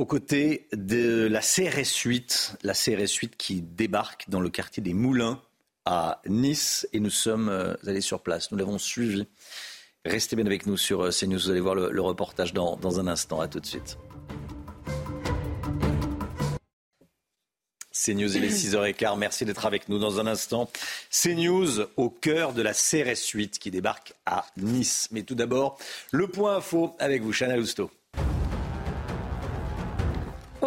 aux 0.00 0.06
côtés 0.06 0.66
de 0.72 1.28
la 1.30 1.40
CRS 1.40 1.94
8, 2.06 2.56
la 2.62 2.72
CRS 2.72 3.12
8 3.20 3.36
qui 3.36 3.60
débarque 3.60 4.30
dans 4.30 4.40
le 4.40 4.48
quartier 4.48 4.82
des 4.82 4.94
Moulins 4.94 5.42
à 5.84 6.22
Nice 6.26 6.88
et 6.94 7.00
nous 7.00 7.10
sommes 7.10 7.50
euh, 7.50 7.74
allés 7.86 8.00
sur 8.00 8.22
place. 8.22 8.50
Nous 8.50 8.56
l'avons 8.56 8.78
suivi. 8.78 9.26
Restez 10.06 10.36
bien 10.36 10.46
avec 10.46 10.64
nous 10.64 10.78
sur 10.78 11.02
euh, 11.02 11.10
CNews, 11.10 11.38
vous 11.38 11.50
allez 11.50 11.60
voir 11.60 11.74
le, 11.74 12.00
reportage 12.00 12.54
dans, 12.54 12.76
dans 12.76 12.98
un 12.98 13.08
instant. 13.08 13.42
À 13.42 13.48
tout 13.48 13.60
de 13.60 13.66
suite. 13.66 13.98
CNews, 17.92 18.34
il 18.34 18.44
est 18.44 18.48
6h15. 18.48 19.18
Merci 19.18 19.44
d'être 19.44 19.66
avec 19.66 19.90
nous 19.90 19.98
dans 19.98 20.18
un 20.18 20.26
instant. 20.26 20.70
CNews 21.10 21.88
au 21.98 22.08
cœur 22.08 22.54
de 22.54 22.62
la 22.62 22.72
CRS 22.72 23.32
8 23.34 23.58
qui 23.58 23.70
débarque 23.70 24.14
à 24.24 24.46
Nice. 24.56 25.08
Mais 25.10 25.24
tout 25.24 25.34
d'abord, 25.34 25.76
le 26.10 26.26
point 26.26 26.56
info 26.56 26.96
avec 26.98 27.20
vous, 27.20 27.34
Chana 27.34 27.58
Lousteau. 27.58 27.90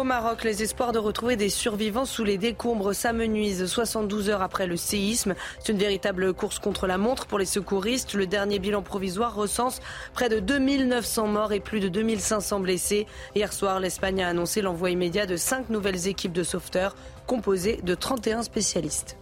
Au 0.04 0.06
Maroc, 0.06 0.44
les 0.44 0.62
espoirs 0.62 0.92
de 0.92 0.98
retrouver 0.98 1.36
des 1.36 1.48
survivants 1.48 2.04
sous 2.04 2.24
les 2.24 2.36
décombres 2.36 2.94
s'amenuisent 2.94 3.64
72 3.64 4.28
heures 4.28 4.42
après 4.42 4.66
le 4.66 4.76
séisme. 4.76 5.34
C'est 5.58 5.72
une 5.72 5.78
véritable 5.78 6.34
course 6.34 6.58
contre 6.58 6.86
la 6.86 6.98
montre 6.98 7.24
pour 7.24 7.38
les 7.38 7.46
secouristes. 7.46 8.12
Le 8.12 8.26
dernier 8.26 8.58
bilan 8.58 8.82
provisoire 8.82 9.34
recense 9.34 9.80
près 10.12 10.28
de 10.28 10.40
2900 10.40 11.28
morts 11.28 11.54
et 11.54 11.60
plus 11.60 11.80
de 11.80 11.88
2500 11.88 12.60
blessés. 12.60 13.06
Hier 13.34 13.50
soir, 13.50 13.80
l'Espagne 13.80 14.22
a 14.22 14.28
annoncé 14.28 14.60
l'envoi 14.60 14.90
immédiat 14.90 15.24
de 15.24 15.36
cinq 15.36 15.70
nouvelles 15.70 16.06
équipes 16.06 16.34
de 16.34 16.42
sauveteurs 16.42 16.96
composées 17.26 17.80
de 17.82 17.94
31 17.94 18.42
spécialistes. 18.42 19.16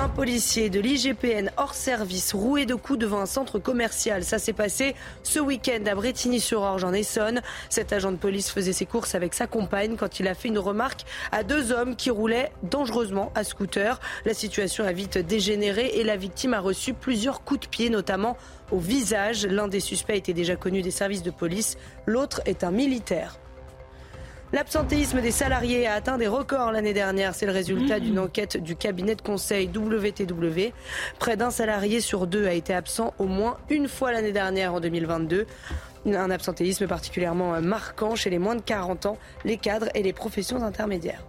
Un 0.00 0.08
policier 0.08 0.70
de 0.70 0.78
l'IGPN 0.78 1.50
hors 1.56 1.74
service 1.74 2.32
roué 2.32 2.66
de 2.66 2.76
coups 2.76 3.00
devant 3.00 3.18
un 3.18 3.26
centre 3.26 3.58
commercial. 3.58 4.22
Ça 4.22 4.38
s'est 4.38 4.52
passé 4.52 4.94
ce 5.24 5.40
week-end 5.40 5.84
à 5.90 5.96
Bretigny-sur-Orge 5.96 6.84
en 6.84 6.92
Essonne. 6.92 7.42
Cet 7.68 7.92
agent 7.92 8.12
de 8.12 8.16
police 8.16 8.48
faisait 8.48 8.72
ses 8.72 8.86
courses 8.86 9.16
avec 9.16 9.34
sa 9.34 9.48
compagne 9.48 9.96
quand 9.96 10.20
il 10.20 10.28
a 10.28 10.34
fait 10.34 10.46
une 10.46 10.60
remarque 10.60 11.00
à 11.32 11.42
deux 11.42 11.72
hommes 11.72 11.96
qui 11.96 12.10
roulaient 12.10 12.52
dangereusement 12.62 13.32
à 13.34 13.42
scooter. 13.42 13.98
La 14.24 14.34
situation 14.34 14.84
a 14.84 14.92
vite 14.92 15.18
dégénéré 15.18 15.90
et 15.94 16.04
la 16.04 16.16
victime 16.16 16.54
a 16.54 16.60
reçu 16.60 16.94
plusieurs 16.94 17.42
coups 17.42 17.62
de 17.62 17.66
pied, 17.66 17.90
notamment 17.90 18.36
au 18.70 18.78
visage. 18.78 19.46
L'un 19.46 19.66
des 19.66 19.80
suspects 19.80 20.16
était 20.16 20.32
déjà 20.32 20.54
connu 20.54 20.80
des 20.80 20.92
services 20.92 21.24
de 21.24 21.32
police, 21.32 21.76
l'autre 22.06 22.40
est 22.46 22.62
un 22.62 22.70
militaire. 22.70 23.40
L'absentéisme 24.50 25.20
des 25.20 25.30
salariés 25.30 25.86
a 25.86 25.92
atteint 25.92 26.16
des 26.16 26.26
records 26.26 26.72
l'année 26.72 26.94
dernière. 26.94 27.34
C'est 27.34 27.44
le 27.44 27.52
résultat 27.52 28.00
d'une 28.00 28.18
enquête 28.18 28.56
du 28.56 28.76
cabinet 28.76 29.14
de 29.14 29.20
conseil 29.20 29.68
WTW. 29.68 30.72
Près 31.18 31.36
d'un 31.36 31.50
salarié 31.50 32.00
sur 32.00 32.26
deux 32.26 32.46
a 32.46 32.54
été 32.54 32.72
absent 32.72 33.12
au 33.18 33.26
moins 33.26 33.58
une 33.68 33.88
fois 33.88 34.10
l'année 34.10 34.32
dernière 34.32 34.72
en 34.72 34.80
2022. 34.80 35.46
Un 36.06 36.30
absentéisme 36.30 36.86
particulièrement 36.86 37.60
marquant 37.60 38.14
chez 38.14 38.30
les 38.30 38.38
moins 38.38 38.56
de 38.56 38.62
40 38.62 39.04
ans, 39.04 39.18
les 39.44 39.58
cadres 39.58 39.90
et 39.94 40.02
les 40.02 40.14
professions 40.14 40.62
intermédiaires. 40.62 41.24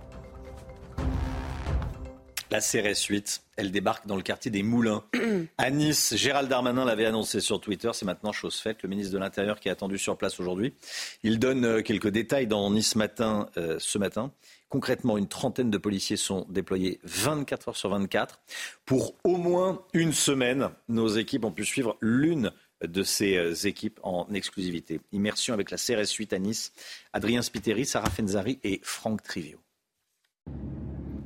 La 2.51 2.62
CRS 2.62 3.06
8, 3.08 3.44
elle 3.58 3.72
débarque 3.72 4.08
dans 4.08 4.15
le 4.15 4.24
quartier 4.24 4.50
des 4.50 4.63
Moulins. 4.63 5.03
à 5.60 5.70
Nice, 5.70 6.15
Gérald 6.15 6.50
Darmanin 6.50 6.84
l'avait 6.84 7.06
annoncé 7.06 7.41
sur 7.41 7.62
Twitter, 7.62 7.91
c'est 7.94 8.06
maintenant 8.06 8.32
chose 8.32 8.56
faite. 8.56 8.82
Le 8.82 8.89
ministre 8.89 9.13
de 9.13 9.20
l'Intérieur 9.20 9.60
qui 9.60 9.68
est 9.70 9.72
attendu 9.72 10.00
sur 10.00 10.18
place 10.18 10.39
aujourd'hui. 10.39 10.74
Il 11.22 11.38
donne 11.38 11.63
euh, 11.63 11.82
quelques 11.84 12.08
détails 12.08 12.48
dans 12.48 12.72
Nice 12.72 12.96
matin 12.96 13.50
euh, 13.58 13.77
ce 13.77 14.00
matin. 14.00 14.32
Concrètement, 14.68 15.20
une 15.20 15.27
trentaine 15.27 15.70
de 15.70 15.77
policiers 15.77 16.18
sont 16.18 16.48
déployés 16.50 17.00
24 17.03 17.70
heures 17.70 17.77
sur 17.77 17.89
24 17.91 18.39
pour 18.84 19.13
au 19.24 19.38
moins 19.38 19.84
une 19.94 20.13
semaine. 20.13 20.70
Nos 20.88 21.08
équipes 21.08 21.46
ont 21.46 21.51
pu 21.51 21.65
suivre 21.65 21.98
l'une 22.01 22.51
de 22.82 23.03
ces 23.03 23.38
euh, 23.38 23.53
équipes 23.53 24.00
en 24.01 24.27
exclusivité. 24.34 25.01
Immersion 25.12 25.53
avec 25.53 25.70
la 25.70 25.77
CRS 25.77 26.12
8 26.18 26.34
à 26.34 26.39
Nice. 26.39 26.74
Adrien 27.13 27.44
Spiteri, 27.44 27.86
Sarah 27.86 28.10
Fenzari 28.10 28.60
et 28.63 28.82
Franck 28.82 29.22
Trivio. 29.22 29.60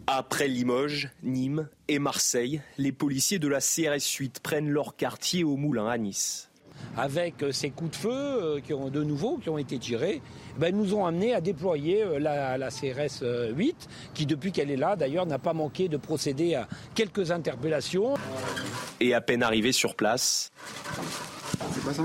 Après 0.08 0.48
Limoges, 0.48 1.10
Nîmes 1.24 1.70
et 1.88 1.98
Marseille, 1.98 2.62
les 2.78 2.92
policiers 2.92 3.40
de 3.40 3.48
la 3.48 3.60
CRS 3.60 4.18
8 4.20 4.42
prennent 4.42 4.70
leur 4.70 4.96
quartier 4.96 5.44
au 5.44 5.56
Moulin 5.56 5.88
à 5.88 5.98
Nice. 5.98 6.50
Avec 6.98 7.42
euh, 7.42 7.54
ces 7.54 7.70
coups 7.70 7.92
de 7.92 7.96
feu 7.96 8.12
euh, 8.12 8.60
qui 8.60 8.74
ont 8.74 8.90
de 8.90 9.02
nouveau 9.02 9.38
qui 9.38 9.50
ont 9.50 9.58
été 9.58 9.80
tirés, 9.80 10.22
ben, 10.58 10.76
nous 10.76 10.94
ont 10.94 11.06
amené 11.06 11.34
à 11.34 11.40
déployer 11.40 12.04
euh, 12.04 12.20
la, 12.20 12.58
la 12.58 12.70
CRS 12.70 13.24
8, 13.56 13.88
qui 14.14 14.26
depuis 14.26 14.52
qu'elle 14.52 14.70
est 14.70 14.76
là 14.76 14.98
d'ailleurs 14.98 15.26
n'a 15.26 15.40
pas 15.40 15.54
manqué 15.54 15.88
de 15.88 15.98
procéder 15.98 16.56
à 16.56 16.68
quelques 16.94 17.32
interpellations. 17.32 18.16
Et 19.00 19.14
à 19.14 19.22
peine 19.22 19.42
arrivé 19.42 19.72
sur 19.72 19.96
place. 19.96 20.52
C'est 21.74 21.82
quoi 21.82 21.94
ça? 21.94 22.04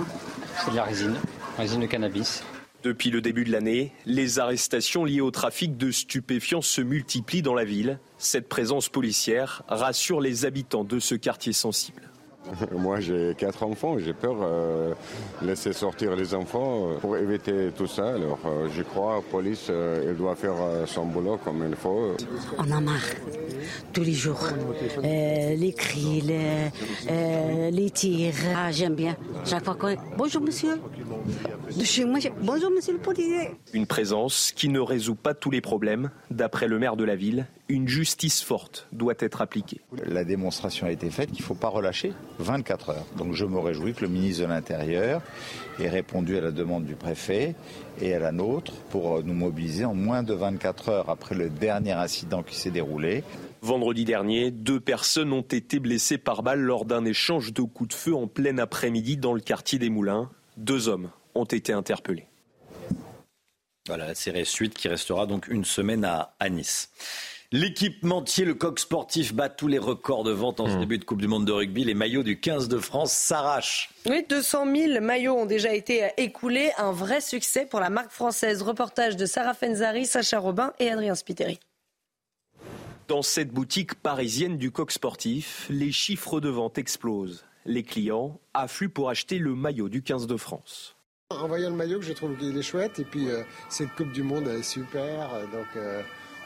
C'est 0.64 0.70
de 0.70 0.76
la 0.76 0.84
résine, 0.84 1.16
résine 1.56 1.80
de 1.80 1.86
cannabis. 1.86 2.44
Depuis 2.84 3.10
le 3.10 3.20
début 3.20 3.44
de 3.44 3.50
l'année, 3.50 3.92
les 4.06 4.38
arrestations 4.38 5.04
liées 5.04 5.20
au 5.20 5.32
trafic 5.32 5.76
de 5.76 5.90
stupéfiants 5.90 6.62
se 6.62 6.80
multiplient 6.80 7.42
dans 7.42 7.54
la 7.54 7.64
ville. 7.64 7.98
Cette 8.18 8.48
présence 8.48 8.88
policière 8.88 9.62
rassure 9.66 10.20
les 10.20 10.44
habitants 10.44 10.84
de 10.84 11.00
ce 11.00 11.16
quartier 11.16 11.52
sensible. 11.52 12.07
Moi, 12.72 13.00
j'ai 13.00 13.34
quatre 13.36 13.62
enfants. 13.62 13.98
J'ai 13.98 14.12
peur 14.12 14.36
euh, 14.42 14.94
laisser 15.42 15.72
sortir 15.72 16.16
les 16.16 16.34
enfants 16.34 16.90
euh, 16.90 16.98
pour 16.98 17.16
éviter 17.16 17.70
tout 17.76 17.86
ça. 17.86 18.14
Alors, 18.14 18.38
euh, 18.46 18.68
je 18.74 18.82
crois 18.82 19.16
la 19.16 19.22
police, 19.22 19.66
euh, 19.70 20.08
elle 20.08 20.16
doit 20.16 20.34
faire 20.34 20.54
son 20.86 21.06
boulot 21.06 21.38
comme 21.44 21.64
il 21.68 21.76
faut. 21.76 22.16
On 22.58 22.70
a 22.70 22.80
marre 22.80 22.96
tous 23.92 24.02
les 24.02 24.12
jours. 24.12 24.40
Euh, 25.04 25.54
les 25.54 25.72
cris, 25.72 26.20
les, 26.20 26.70
euh, 27.10 27.70
les 27.70 27.90
tirs. 27.90 28.34
Ah, 28.56 28.70
j'aime 28.72 28.94
bien. 28.94 29.16
Chaque 29.44 29.64
fois 29.64 29.74
qu'on... 29.74 29.94
Bonjour 30.16 30.42
monsieur. 30.42 30.80
De 31.76 31.84
chez 31.84 32.04
moi, 32.04 32.18
bonjour 32.42 32.70
monsieur 32.70 32.94
le 32.94 32.98
policier. 32.98 33.50
Une 33.72 33.86
présence 33.86 34.52
qui 34.54 34.68
ne 34.68 34.80
résout 34.80 35.14
pas 35.14 35.34
tous 35.34 35.50
les 35.50 35.60
problèmes. 35.60 36.10
D'après 36.30 36.68
le 36.68 36.78
maire 36.78 36.96
de 36.96 37.04
la 37.04 37.16
ville, 37.16 37.46
une 37.68 37.86
justice 37.86 38.42
forte 38.42 38.88
doit 38.92 39.14
être 39.18 39.42
appliquée. 39.42 39.80
La 40.06 40.24
démonstration 40.24 40.86
a 40.86 40.90
été 40.90 41.10
faite 41.10 41.30
qu'il 41.30 41.42
ne 41.42 41.46
faut 41.46 41.54
pas 41.54 41.68
relâcher 41.68 42.12
24 42.38 42.90
heures. 42.90 43.06
Donc 43.16 43.34
je 43.34 43.44
me 43.44 43.58
réjouis 43.58 43.92
que 43.92 44.02
le 44.02 44.08
ministre 44.08 44.44
de 44.44 44.48
l'Intérieur 44.48 45.20
ait 45.78 45.88
répondu 45.88 46.36
à 46.38 46.40
la 46.40 46.50
demande 46.50 46.86
du 46.86 46.94
préfet 46.94 47.54
et 48.00 48.14
à 48.14 48.18
la 48.18 48.32
nôtre 48.32 48.72
pour 48.90 49.22
nous 49.22 49.34
mobiliser 49.34 49.84
en 49.84 49.94
moins 49.94 50.22
de 50.22 50.32
24 50.32 50.88
heures 50.88 51.10
après 51.10 51.34
le 51.34 51.50
dernier 51.50 51.92
incident 51.92 52.42
qui 52.42 52.56
s'est 52.56 52.70
déroulé. 52.70 53.22
Vendredi 53.60 54.04
dernier, 54.04 54.50
deux 54.50 54.80
personnes 54.80 55.32
ont 55.32 55.42
été 55.42 55.78
blessées 55.78 56.18
par 56.18 56.42
balle 56.42 56.60
lors 56.60 56.84
d'un 56.84 57.04
échange 57.04 57.52
de 57.52 57.62
coups 57.62 57.90
de 57.90 57.94
feu 57.94 58.14
en 58.14 58.28
plein 58.28 58.56
après-midi 58.58 59.16
dans 59.16 59.34
le 59.34 59.40
quartier 59.40 59.78
des 59.78 59.90
Moulins. 59.90 60.30
Deux 60.56 60.88
hommes 60.88 61.10
ont 61.34 61.44
été 61.44 61.72
interpellés. 61.72 62.26
Voilà, 63.88 64.06
la 64.08 64.14
série 64.14 64.44
suite 64.46 64.74
qui 64.74 64.88
restera 64.88 65.26
donc 65.26 65.48
une 65.48 65.64
semaine 65.64 66.04
à, 66.04 66.34
à 66.38 66.48
Nice. 66.50 66.90
L'équipementier, 67.50 68.44
le 68.44 68.52
coq 68.52 68.78
sportif, 68.78 69.32
bat 69.32 69.48
tous 69.48 69.68
les 69.68 69.78
records 69.78 70.22
de 70.22 70.32
vente 70.32 70.60
en 70.60 70.68
ce 70.68 70.76
début 70.76 70.98
de 70.98 71.04
Coupe 71.04 71.22
du 71.22 71.28
Monde 71.28 71.46
de 71.46 71.52
rugby. 71.52 71.82
Les 71.82 71.94
maillots 71.94 72.22
du 72.22 72.38
15 72.38 72.68
de 72.68 72.76
France 72.78 73.10
s'arrachent. 73.12 73.88
Oui, 74.04 74.22
200 74.28 74.66
000 74.76 75.00
maillots 75.00 75.34
ont 75.34 75.46
déjà 75.46 75.72
été 75.72 76.10
écoulés. 76.18 76.72
Un 76.76 76.92
vrai 76.92 77.22
succès 77.22 77.64
pour 77.64 77.80
la 77.80 77.88
marque 77.88 78.10
française. 78.10 78.60
Reportage 78.60 79.16
de 79.16 79.24
Sarah 79.24 79.54
Fenzari, 79.54 80.04
Sacha 80.04 80.38
Robin 80.38 80.74
et 80.78 80.90
Adrien 80.90 81.14
Spiteri. 81.14 81.58
Dans 83.08 83.22
cette 83.22 83.48
boutique 83.50 83.94
parisienne 83.94 84.58
du 84.58 84.70
coq 84.70 84.92
sportif, 84.92 85.66
les 85.70 85.90
chiffres 85.90 86.40
de 86.40 86.50
vente 86.50 86.76
explosent. 86.76 87.46
Les 87.64 87.82
clients 87.82 88.38
affluent 88.52 88.90
pour 88.90 89.08
acheter 89.08 89.38
le 89.38 89.54
maillot 89.54 89.88
du 89.88 90.02
15 90.02 90.26
de 90.26 90.36
France. 90.36 90.96
En 91.30 91.48
voyant 91.48 91.70
le 91.70 91.76
maillot, 91.76 92.02
je 92.02 92.12
trouve 92.12 92.36
qu'il 92.36 92.56
est 92.58 92.62
chouette. 92.62 92.98
Et 92.98 93.04
puis, 93.04 93.30
euh, 93.30 93.42
cette 93.70 93.94
Coupe 93.94 94.12
du 94.12 94.22
Monde 94.22 94.44
elle 94.48 94.60
est 94.60 94.62
super. 94.62 95.32
euh, 95.32 95.44
Donc, 95.44 95.66
euh, 95.76 96.02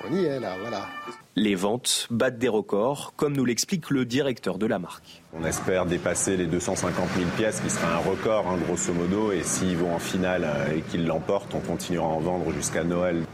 on 0.09 0.15
y 0.15 0.25
est 0.25 0.41
là, 0.41 0.57
voilà. 0.61 0.89
Les 1.35 1.55
ventes 1.55 2.07
battent 2.11 2.39
des 2.39 2.49
records, 2.49 3.15
comme 3.17 3.35
nous 3.35 3.45
l'explique 3.45 3.91
le 3.91 4.05
directeur 4.05 4.59
de 4.59 4.67
la 4.67 4.79
marque. 4.79 5.23
On 5.33 5.45
espère 5.45 5.87
dépasser 5.87 6.37
les 6.37 6.47
250 6.47 7.09
000 7.17 7.31
pièces, 7.37 7.61
qui 7.61 7.71
sera 7.71 7.95
un 7.95 7.99
record, 7.99 8.47
hein, 8.49 8.59
grosso 8.67 8.93
modo. 8.93 9.33
Et 9.33 9.43
s'ils 9.43 9.77
vont 9.77 9.95
en 9.95 9.99
finale 9.99 10.45
euh, 10.45 10.77
et 10.77 10.83
qu'ils 10.83 11.07
l'emportent, 11.07 11.55
on 11.55 11.61
continuera 11.61 12.07
à 12.07 12.11
en 12.11 12.21
vendre 12.21 12.53
jusqu'à 12.53 12.85
Noël. 12.85 13.25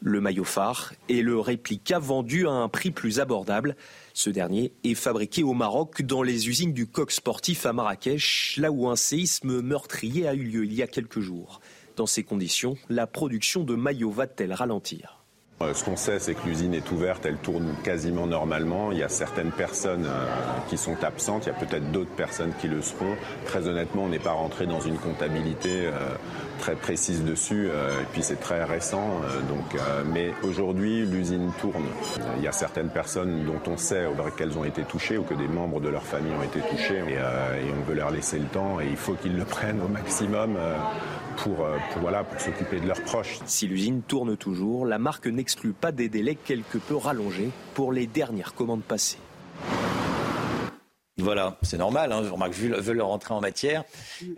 Le 0.00 0.20
maillot 0.20 0.44
phare 0.44 0.92
est 1.08 1.22
le 1.22 1.40
réplica 1.40 1.98
vendu 1.98 2.46
à 2.46 2.52
un 2.52 2.68
prix 2.68 2.90
plus 2.92 3.18
abordable. 3.18 3.74
Ce 4.14 4.30
dernier 4.30 4.72
est 4.84 4.94
fabriqué 4.94 5.42
au 5.42 5.54
Maroc 5.54 6.02
dans 6.02 6.22
les 6.22 6.48
usines 6.48 6.72
du 6.72 6.86
coq 6.86 7.10
sportif 7.10 7.66
à 7.66 7.72
Marrakech, 7.72 8.56
là 8.58 8.70
où 8.70 8.88
un 8.88 8.96
séisme 8.96 9.60
meurtrier 9.60 10.28
a 10.28 10.34
eu 10.34 10.42
lieu 10.42 10.64
il 10.64 10.74
y 10.74 10.82
a 10.82 10.86
quelques 10.86 11.20
jours. 11.20 11.60
Dans 11.96 12.06
ces 12.06 12.22
conditions, 12.22 12.76
la 12.88 13.08
production 13.08 13.64
de 13.64 13.74
maillots 13.74 14.12
va-t-elle 14.12 14.52
ralentir? 14.52 15.17
Ce 15.60 15.82
qu'on 15.82 15.96
sait, 15.96 16.20
c'est 16.20 16.34
que 16.34 16.46
l'usine 16.46 16.72
est 16.72 16.88
ouverte, 16.92 17.26
elle 17.26 17.36
tourne 17.36 17.74
quasiment 17.82 18.28
normalement. 18.28 18.92
Il 18.92 18.98
y 18.98 19.02
a 19.02 19.08
certaines 19.08 19.50
personnes 19.50 20.06
euh, 20.06 20.26
qui 20.68 20.78
sont 20.78 21.02
absentes, 21.02 21.46
il 21.46 21.48
y 21.48 21.52
a 21.52 21.58
peut-être 21.58 21.90
d'autres 21.90 22.14
personnes 22.14 22.52
qui 22.60 22.68
le 22.68 22.80
seront. 22.80 23.16
Très 23.44 23.66
honnêtement, 23.66 24.04
on 24.04 24.08
n'est 24.08 24.20
pas 24.20 24.32
rentré 24.32 24.66
dans 24.66 24.80
une 24.80 24.96
comptabilité 24.96 25.86
euh, 25.86 26.14
très 26.58 26.74
précise 26.74 27.24
dessus, 27.24 27.68
euh, 27.70 28.02
et 28.02 28.04
puis 28.12 28.22
c'est 28.22 28.40
très 28.40 28.64
récent. 28.64 29.20
euh, 29.24 29.40
donc, 29.48 29.74
euh, 29.74 30.02
mais 30.12 30.32
aujourd'hui, 30.42 31.06
l'usine 31.06 31.50
tourne. 31.60 31.86
Il 32.36 32.42
y 32.42 32.48
a 32.48 32.52
certaines 32.52 32.90
personnes 32.90 33.44
dont 33.44 33.60
on 33.70 33.76
sait 33.76 34.06
qu'elles 34.36 34.58
ont 34.58 34.64
été 34.64 34.82
touchées 34.82 35.16
ou 35.16 35.22
que 35.22 35.34
des 35.34 35.48
membres 35.48 35.80
de 35.80 35.88
leur 35.88 36.02
famille 36.02 36.32
ont 36.38 36.42
été 36.42 36.60
touchés, 36.60 36.98
et, 36.98 37.18
on 37.18 37.88
veut 37.88 37.94
leur 37.94 38.10
laisser 38.10 38.38
le 38.38 38.46
temps, 38.46 38.80
et 38.80 38.86
il 38.88 38.96
faut 38.96 39.14
qu'ils 39.14 39.36
le 39.36 39.44
prennent 39.56 39.80
au 39.80 39.88
maximum. 39.88 40.58
pour, 41.36 41.64
voilà, 42.00 42.24
pour 42.24 42.40
s'occuper 42.40 42.80
de 42.80 42.88
leurs 42.88 43.02
proches. 43.02 43.38
Si 43.46 43.68
l'usine 43.68 44.02
tourne 44.02 44.36
toujours, 44.36 44.84
la 44.84 44.98
marque 44.98 45.28
n'exclut 45.28 45.72
pas 45.72 45.92
des 45.92 46.08
délais 46.08 46.34
quelque 46.34 46.78
peu 46.78 46.96
rallongés 46.96 47.50
pour 47.74 47.92
les 47.92 48.08
dernières 48.08 48.54
commandes 48.54 48.82
passées. 48.82 49.18
Voilà, 51.18 51.56
c'est 51.62 51.78
normal. 51.78 52.12
Hein. 52.12 52.22
Remarque, 52.30 52.52
vu, 52.52 52.72
vu 52.80 52.94
leur 52.94 53.08
entrée 53.08 53.34
en 53.34 53.40
matière, 53.40 53.84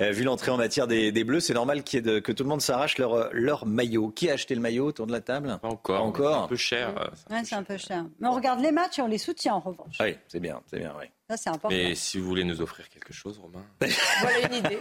euh, 0.00 0.10
vu 0.10 0.24
l'entrée 0.24 0.50
en 0.50 0.56
matière 0.56 0.86
des, 0.86 1.12
des 1.12 1.24
Bleus, 1.24 1.40
c'est 1.40 1.54
normal 1.54 1.82
qu'il 1.82 1.98
y 1.98 2.00
ait 2.00 2.14
de- 2.14 2.18
que 2.20 2.32
tout 2.32 2.42
le 2.42 2.48
monde 2.48 2.62
s'arrache 2.62 2.96
leur, 2.98 3.28
leur 3.32 3.66
maillot. 3.66 4.08
Qui 4.10 4.30
a 4.30 4.34
acheté 4.34 4.54
le 4.54 4.60
maillot 4.60 4.86
autour 4.86 5.06
de 5.06 5.12
la 5.12 5.20
table? 5.20 5.58
Pas 5.60 5.68
encore. 5.68 5.98
Pas 5.98 6.02
encore. 6.04 6.42
Un 6.44 6.48
peu 6.48 6.56
cher. 6.56 6.88
euh, 6.98 7.34
Ouais, 7.34 7.42
c'est 7.44 7.54
un 7.54 7.62
peu 7.62 7.76
cher. 7.76 8.06
Mais 8.18 8.28
on 8.28 8.32
regarde 8.32 8.60
les 8.60 8.72
matchs 8.72 8.98
et 8.98 9.02
on 9.02 9.06
les 9.06 9.18
soutient 9.18 9.54
en 9.54 9.60
revanche. 9.60 9.96
Oui, 10.00 10.16
c'est 10.28 10.40
bien, 10.40 10.60
c'est 10.70 10.78
bien, 10.78 10.94
oui. 10.98 11.06
Ça, 11.28 11.36
c'est 11.36 11.50
important. 11.50 11.68
Mais 11.76 11.94
si 11.94 12.18
vous 12.18 12.26
voulez 12.26 12.42
nous 12.44 12.60
offrir 12.60 12.88
quelque 12.88 13.12
chose, 13.12 13.38
Romain. 13.38 13.64
Voilà 14.20 14.46
une 14.48 14.54
idée. 14.54 14.80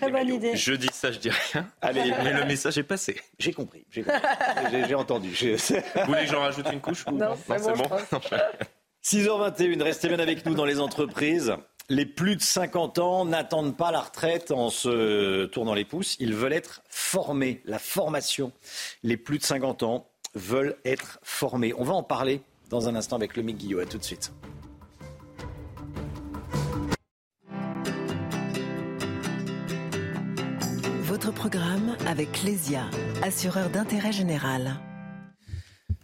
Très 0.00 0.10
bonne 0.10 0.28
idée. 0.34 0.56
Je 0.56 0.72
dis 0.74 0.88
ça, 0.92 1.12
je 1.12 1.18
dis 1.18 1.30
rien. 1.30 1.68
Allez, 1.80 2.12
mais 2.24 2.32
le 2.32 2.44
message 2.44 2.76
est 2.78 2.82
passé. 2.82 3.20
J'ai 3.38 3.52
compris. 3.52 3.84
J'ai 3.90 4.94
entendu. 4.94 5.28
Vous 5.30 6.04
voulez 6.06 6.24
que 6.24 6.30
j'en 6.32 6.40
rajoute 6.40 6.66
une 6.72 6.80
couche 6.80 7.04
ou 7.06 7.12
Non, 7.12 7.34
c'est 7.46 7.62
bon, 7.62 7.74
je. 8.10 8.36
6h21, 9.10 9.82
restez 9.82 10.08
bien 10.08 10.18
avec 10.18 10.44
nous 10.44 10.54
dans 10.54 10.66
les 10.66 10.80
entreprises. 10.80 11.54
Les 11.88 12.04
plus 12.04 12.36
de 12.36 12.42
50 12.42 12.98
ans 12.98 13.24
n'attendent 13.24 13.74
pas 13.74 13.90
la 13.90 14.00
retraite 14.00 14.50
en 14.50 14.68
se 14.68 15.46
tournant 15.46 15.72
les 15.72 15.86
pouces. 15.86 16.18
Ils 16.20 16.34
veulent 16.34 16.52
être 16.52 16.82
formés. 16.90 17.62
La 17.64 17.78
formation. 17.78 18.52
Les 19.02 19.16
plus 19.16 19.38
de 19.38 19.44
50 19.44 19.82
ans 19.82 20.06
veulent 20.34 20.76
être 20.84 21.20
formés. 21.22 21.72
On 21.78 21.84
va 21.84 21.94
en 21.94 22.02
parler 22.02 22.42
dans 22.68 22.86
un 22.86 22.94
instant 22.96 23.16
avec 23.16 23.34
le 23.34 23.42
Guillot. 23.44 23.80
À 23.80 23.86
tout 23.86 23.96
de 23.96 24.04
suite. 24.04 24.30
Votre 31.04 31.32
programme 31.32 31.96
avec 32.06 32.42
Lesia, 32.42 32.82
assureur 33.22 33.70
d'intérêt 33.70 34.12
général. 34.12 34.78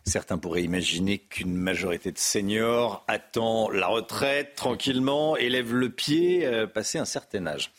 Certains 0.07 0.37
pourraient 0.37 0.63
imaginer 0.63 1.19
qu'une 1.19 1.55
majorité 1.55 2.13
de 2.13 2.19
seniors 2.19 3.05
attend 3.09 3.71
la 3.71 3.87
retraite 3.87 4.55
tranquillement 4.55 5.37
et 5.37 5.49
lève 5.49 5.75
le 5.75 5.89
pied 5.89 6.47
euh, 6.47 6.67
passé 6.67 6.99
un 6.99 7.07
certain 7.07 7.47
âge. 7.47 7.73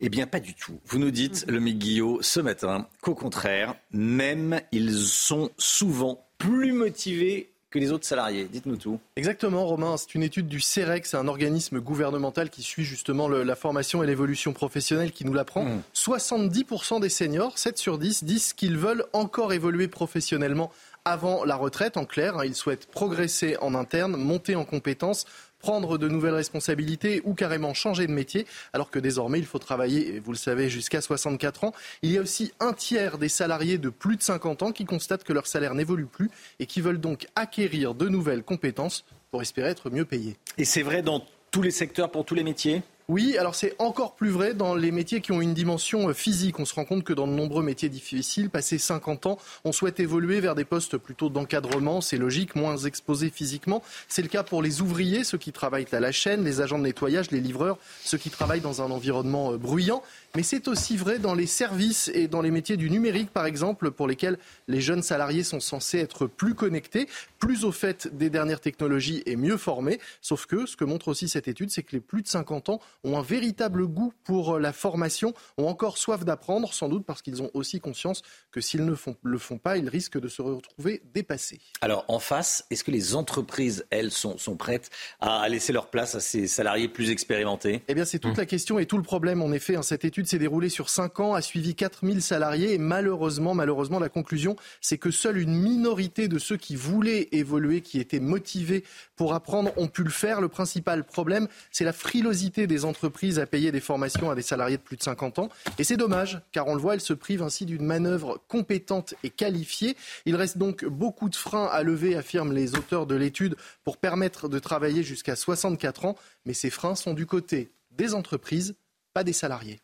Eh 0.00 0.10
bien, 0.10 0.26
pas 0.26 0.40
du 0.40 0.52
tout. 0.52 0.78
Vous 0.84 0.98
nous 0.98 1.10
dites, 1.10 1.46
le 1.48 1.58
Guillot, 1.58 2.18
ce 2.20 2.40
matin, 2.40 2.86
qu'au 3.00 3.14
contraire, 3.14 3.74
même 3.92 4.60
ils 4.70 4.98
sont 4.98 5.50
souvent 5.56 6.26
plus 6.36 6.72
motivés 6.72 7.54
que 7.70 7.78
les 7.78 7.90
autres 7.90 8.06
salariés. 8.06 8.44
Dites-nous 8.44 8.76
tout. 8.76 9.00
Exactement, 9.16 9.64
Romain. 9.66 9.96
C'est 9.96 10.14
une 10.14 10.22
étude 10.22 10.48
du 10.48 10.60
CEREC, 10.60 11.06
c'est 11.06 11.16
un 11.16 11.28
organisme 11.28 11.80
gouvernemental 11.80 12.50
qui 12.50 12.62
suit 12.62 12.84
justement 12.84 13.28
la 13.28 13.56
formation 13.56 14.02
et 14.02 14.06
l'évolution 14.06 14.52
professionnelle 14.52 15.12
qui 15.12 15.24
nous 15.24 15.32
l'apprend. 15.32 15.66
70% 15.94 16.98
mmh. 16.98 17.00
des 17.00 17.08
seniors, 17.08 17.58
7 17.58 17.78
sur 17.78 17.98
10, 17.98 18.24
disent 18.24 18.52
qu'ils 18.52 18.76
veulent 18.76 19.06
encore 19.14 19.54
évoluer 19.54 19.88
professionnellement 19.88 20.70
avant 21.06 21.44
la 21.44 21.56
retraite. 21.56 21.96
En 21.96 22.04
clair, 22.04 22.36
hein, 22.36 22.44
ils 22.44 22.54
souhaitent 22.54 22.86
progresser 22.86 23.56
en 23.62 23.74
interne, 23.74 24.16
monter 24.16 24.56
en 24.56 24.64
compétences, 24.64 25.24
prendre 25.60 25.96
de 25.96 26.08
nouvelles 26.08 26.34
responsabilités 26.34 27.22
ou 27.24 27.32
carrément 27.32 27.72
changer 27.72 28.06
de 28.06 28.12
métier, 28.12 28.46
alors 28.74 28.90
que 28.90 28.98
désormais 28.98 29.38
il 29.38 29.46
faut 29.46 29.58
travailler, 29.58 30.20
vous 30.20 30.32
le 30.32 30.36
savez, 30.36 30.68
jusqu'à 30.68 31.00
64 31.00 31.64
ans. 31.64 31.72
Il 32.02 32.10
y 32.10 32.18
a 32.18 32.20
aussi 32.20 32.52
un 32.60 32.72
tiers 32.72 33.16
des 33.16 33.28
salariés 33.30 33.78
de 33.78 33.88
plus 33.88 34.16
de 34.16 34.22
50 34.22 34.62
ans 34.62 34.72
qui 34.72 34.84
constatent 34.84 35.24
que 35.24 35.32
leur 35.32 35.46
salaire 35.46 35.74
n'évolue 35.74 36.06
plus 36.06 36.30
et 36.58 36.66
qui 36.66 36.80
veulent 36.80 37.00
donc 37.00 37.26
acquérir 37.36 37.94
de 37.94 38.08
nouvelles 38.08 38.42
compétences 38.42 39.04
pour 39.30 39.40
espérer 39.40 39.70
être 39.70 39.90
mieux 39.90 40.04
payés. 40.04 40.36
Et 40.58 40.64
c'est 40.64 40.82
vrai 40.82 41.02
dans 41.02 41.24
tous 41.50 41.62
les 41.62 41.70
secteurs, 41.70 42.10
pour 42.10 42.24
tous 42.24 42.34
les 42.34 42.44
métiers? 42.44 42.82
Oui, 43.08 43.38
alors 43.38 43.54
c'est 43.54 43.76
encore 43.78 44.16
plus 44.16 44.30
vrai 44.30 44.52
dans 44.52 44.74
les 44.74 44.90
métiers 44.90 45.20
qui 45.20 45.30
ont 45.30 45.40
une 45.40 45.54
dimension 45.54 46.08
euh, 46.08 46.12
physique. 46.12 46.58
On 46.58 46.64
se 46.64 46.74
rend 46.74 46.84
compte 46.84 47.04
que 47.04 47.12
dans 47.12 47.28
de 47.28 47.32
nombreux 47.32 47.62
métiers 47.62 47.88
difficiles, 47.88 48.50
passé 48.50 48.78
50 48.78 49.26
ans, 49.26 49.38
on 49.64 49.70
souhaite 49.70 50.00
évoluer 50.00 50.40
vers 50.40 50.56
des 50.56 50.64
postes 50.64 50.96
plutôt 50.96 51.28
d'encadrement, 51.28 52.00
c'est 52.00 52.16
logique, 52.16 52.56
moins 52.56 52.76
exposés 52.78 53.30
physiquement. 53.30 53.80
C'est 54.08 54.22
le 54.22 54.28
cas 54.28 54.42
pour 54.42 54.60
les 54.60 54.80
ouvriers, 54.82 55.22
ceux 55.22 55.38
qui 55.38 55.52
travaillent 55.52 55.86
à 55.92 56.00
la 56.00 56.10
chaîne, 56.10 56.42
les 56.42 56.60
agents 56.60 56.78
de 56.78 56.82
nettoyage, 56.82 57.30
les 57.30 57.38
livreurs, 57.40 57.78
ceux 58.02 58.18
qui 58.18 58.28
travaillent 58.28 58.60
dans 58.60 58.82
un 58.82 58.90
environnement 58.90 59.52
euh, 59.52 59.56
bruyant. 59.56 60.02
Mais 60.36 60.42
c'est 60.42 60.68
aussi 60.68 60.98
vrai 60.98 61.18
dans 61.18 61.34
les 61.34 61.46
services 61.46 62.10
et 62.12 62.28
dans 62.28 62.42
les 62.42 62.50
métiers 62.50 62.76
du 62.76 62.90
numérique, 62.90 63.30
par 63.30 63.46
exemple, 63.46 63.90
pour 63.90 64.06
lesquels 64.06 64.36
les 64.68 64.82
jeunes 64.82 65.02
salariés 65.02 65.42
sont 65.42 65.60
censés 65.60 65.98
être 65.98 66.26
plus 66.26 66.54
connectés, 66.54 67.08
plus 67.38 67.64
au 67.64 67.72
fait 67.72 68.14
des 68.14 68.28
dernières 68.28 68.60
technologies 68.60 69.22
et 69.24 69.34
mieux 69.34 69.56
formés. 69.56 69.98
Sauf 70.20 70.44
que 70.44 70.66
ce 70.66 70.76
que 70.76 70.84
montre 70.84 71.08
aussi 71.08 71.30
cette 71.30 71.48
étude, 71.48 71.70
c'est 71.70 71.82
que 71.82 71.92
les 71.92 72.00
plus 72.00 72.20
de 72.20 72.28
50 72.28 72.68
ans 72.68 72.80
ont 73.02 73.16
un 73.16 73.22
véritable 73.22 73.86
goût 73.86 74.12
pour 74.24 74.58
la 74.58 74.74
formation, 74.74 75.32
ont 75.56 75.68
encore 75.68 75.96
soif 75.96 76.22
d'apprendre, 76.22 76.74
sans 76.74 76.90
doute 76.90 77.06
parce 77.06 77.22
qu'ils 77.22 77.42
ont 77.42 77.50
aussi 77.54 77.80
conscience 77.80 78.20
que 78.52 78.60
s'ils 78.60 78.84
ne 78.84 78.94
le 79.22 79.38
font 79.38 79.56
pas, 79.56 79.78
ils 79.78 79.88
risquent 79.88 80.20
de 80.20 80.28
se 80.28 80.42
retrouver 80.42 81.00
dépassés. 81.14 81.60
Alors 81.80 82.04
en 82.08 82.18
face, 82.18 82.66
est-ce 82.70 82.84
que 82.84 82.90
les 82.90 83.14
entreprises, 83.14 83.86
elles, 83.88 84.10
sont, 84.10 84.36
sont 84.36 84.56
prêtes 84.56 84.90
à 85.18 85.48
laisser 85.48 85.72
leur 85.72 85.88
place 85.88 86.14
à 86.14 86.20
ces 86.20 86.46
salariés 86.46 86.88
plus 86.88 87.08
expérimentés? 87.08 87.80
Eh 87.88 87.94
bien, 87.94 88.04
c'est 88.04 88.18
toute 88.18 88.36
mmh. 88.36 88.40
la 88.40 88.46
question 88.46 88.78
et 88.78 88.84
tout 88.84 88.98
le 88.98 89.02
problème. 89.02 89.40
En 89.40 89.52
effet, 89.52 89.76
hein, 89.76 89.82
cette 89.82 90.04
étude 90.04 90.25
s'est 90.26 90.38
déroulée 90.38 90.68
sur 90.68 90.88
5 90.88 91.20
ans, 91.20 91.34
a 91.34 91.42
suivi 91.42 91.74
4000 91.74 92.22
salariés 92.22 92.74
et 92.74 92.78
malheureusement, 92.78 93.54
malheureusement, 93.54 93.98
la 93.98 94.08
conclusion, 94.08 94.56
c'est 94.80 94.98
que 94.98 95.10
seule 95.10 95.38
une 95.38 95.54
minorité 95.54 96.28
de 96.28 96.38
ceux 96.38 96.56
qui 96.56 96.76
voulaient 96.76 97.28
évoluer, 97.32 97.80
qui 97.80 98.00
étaient 98.00 98.20
motivés 98.20 98.84
pour 99.16 99.34
apprendre, 99.34 99.72
ont 99.76 99.88
pu 99.88 100.02
le 100.02 100.10
faire. 100.10 100.40
Le 100.40 100.48
principal 100.48 101.04
problème, 101.04 101.48
c'est 101.70 101.84
la 101.84 101.92
frilosité 101.92 102.66
des 102.66 102.84
entreprises 102.84 103.38
à 103.38 103.46
payer 103.46 103.72
des 103.72 103.80
formations 103.80 104.30
à 104.30 104.34
des 104.34 104.42
salariés 104.42 104.76
de 104.76 104.82
plus 104.82 104.96
de 104.96 105.02
50 105.02 105.38
ans. 105.38 105.48
Et 105.78 105.84
c'est 105.84 105.96
dommage, 105.96 106.40
car 106.52 106.66
on 106.66 106.74
le 106.74 106.80
voit, 106.80 106.94
elles 106.94 107.00
se 107.00 107.12
privent 107.12 107.42
ainsi 107.42 107.66
d'une 107.66 107.84
manœuvre 107.84 108.40
compétente 108.48 109.14
et 109.22 109.30
qualifiée. 109.30 109.96
Il 110.24 110.36
reste 110.36 110.58
donc 110.58 110.84
beaucoup 110.84 111.28
de 111.28 111.36
freins 111.36 111.66
à 111.66 111.82
lever, 111.82 112.16
affirment 112.16 112.52
les 112.52 112.74
auteurs 112.74 113.06
de 113.06 113.14
l'étude, 113.14 113.56
pour 113.84 113.96
permettre 113.96 114.48
de 114.48 114.58
travailler 114.58 115.02
jusqu'à 115.02 115.36
64 115.36 116.04
ans. 116.04 116.16
Mais 116.44 116.54
ces 116.54 116.70
freins 116.70 116.94
sont 116.94 117.14
du 117.14 117.26
côté 117.26 117.70
des 117.92 118.14
entreprises, 118.14 118.74
pas 119.14 119.24
des 119.24 119.32
salariés. 119.32 119.80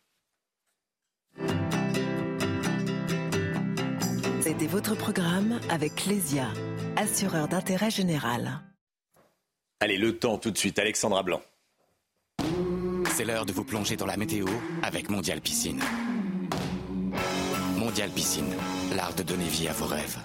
C'était 4.41 4.67
votre 4.67 4.95
programme 4.95 5.61
avec 5.71 6.07
Lesia, 6.07 6.49
assureur 6.97 7.49
d'intérêt 7.49 7.91
général. 7.91 8.61
Allez, 9.81 9.99
le 9.99 10.19
temps 10.19 10.37
tout 10.37 10.51
de 10.51 10.59
suite, 10.59 10.79
Alexandra 10.79 11.23
Blanc. 11.23 11.41
C'est 13.13 13.25
l'heure 13.25 13.47
de 13.47 13.53
vous 13.53 13.65
plonger 13.65 13.97
dans 13.97 14.07
la 14.07 14.17
météo 14.17 14.47
avec 14.83 15.11
Mondial 15.11 15.41
Piscine. 15.41 15.81
Mondial 17.77 18.11
Piscine, 18.11 18.55
l'art 18.95 19.15
de 19.15 19.23
donner 19.23 19.49
vie 19.49 19.69
à 19.69 19.73
vos 19.73 19.87
rêves 19.87 20.19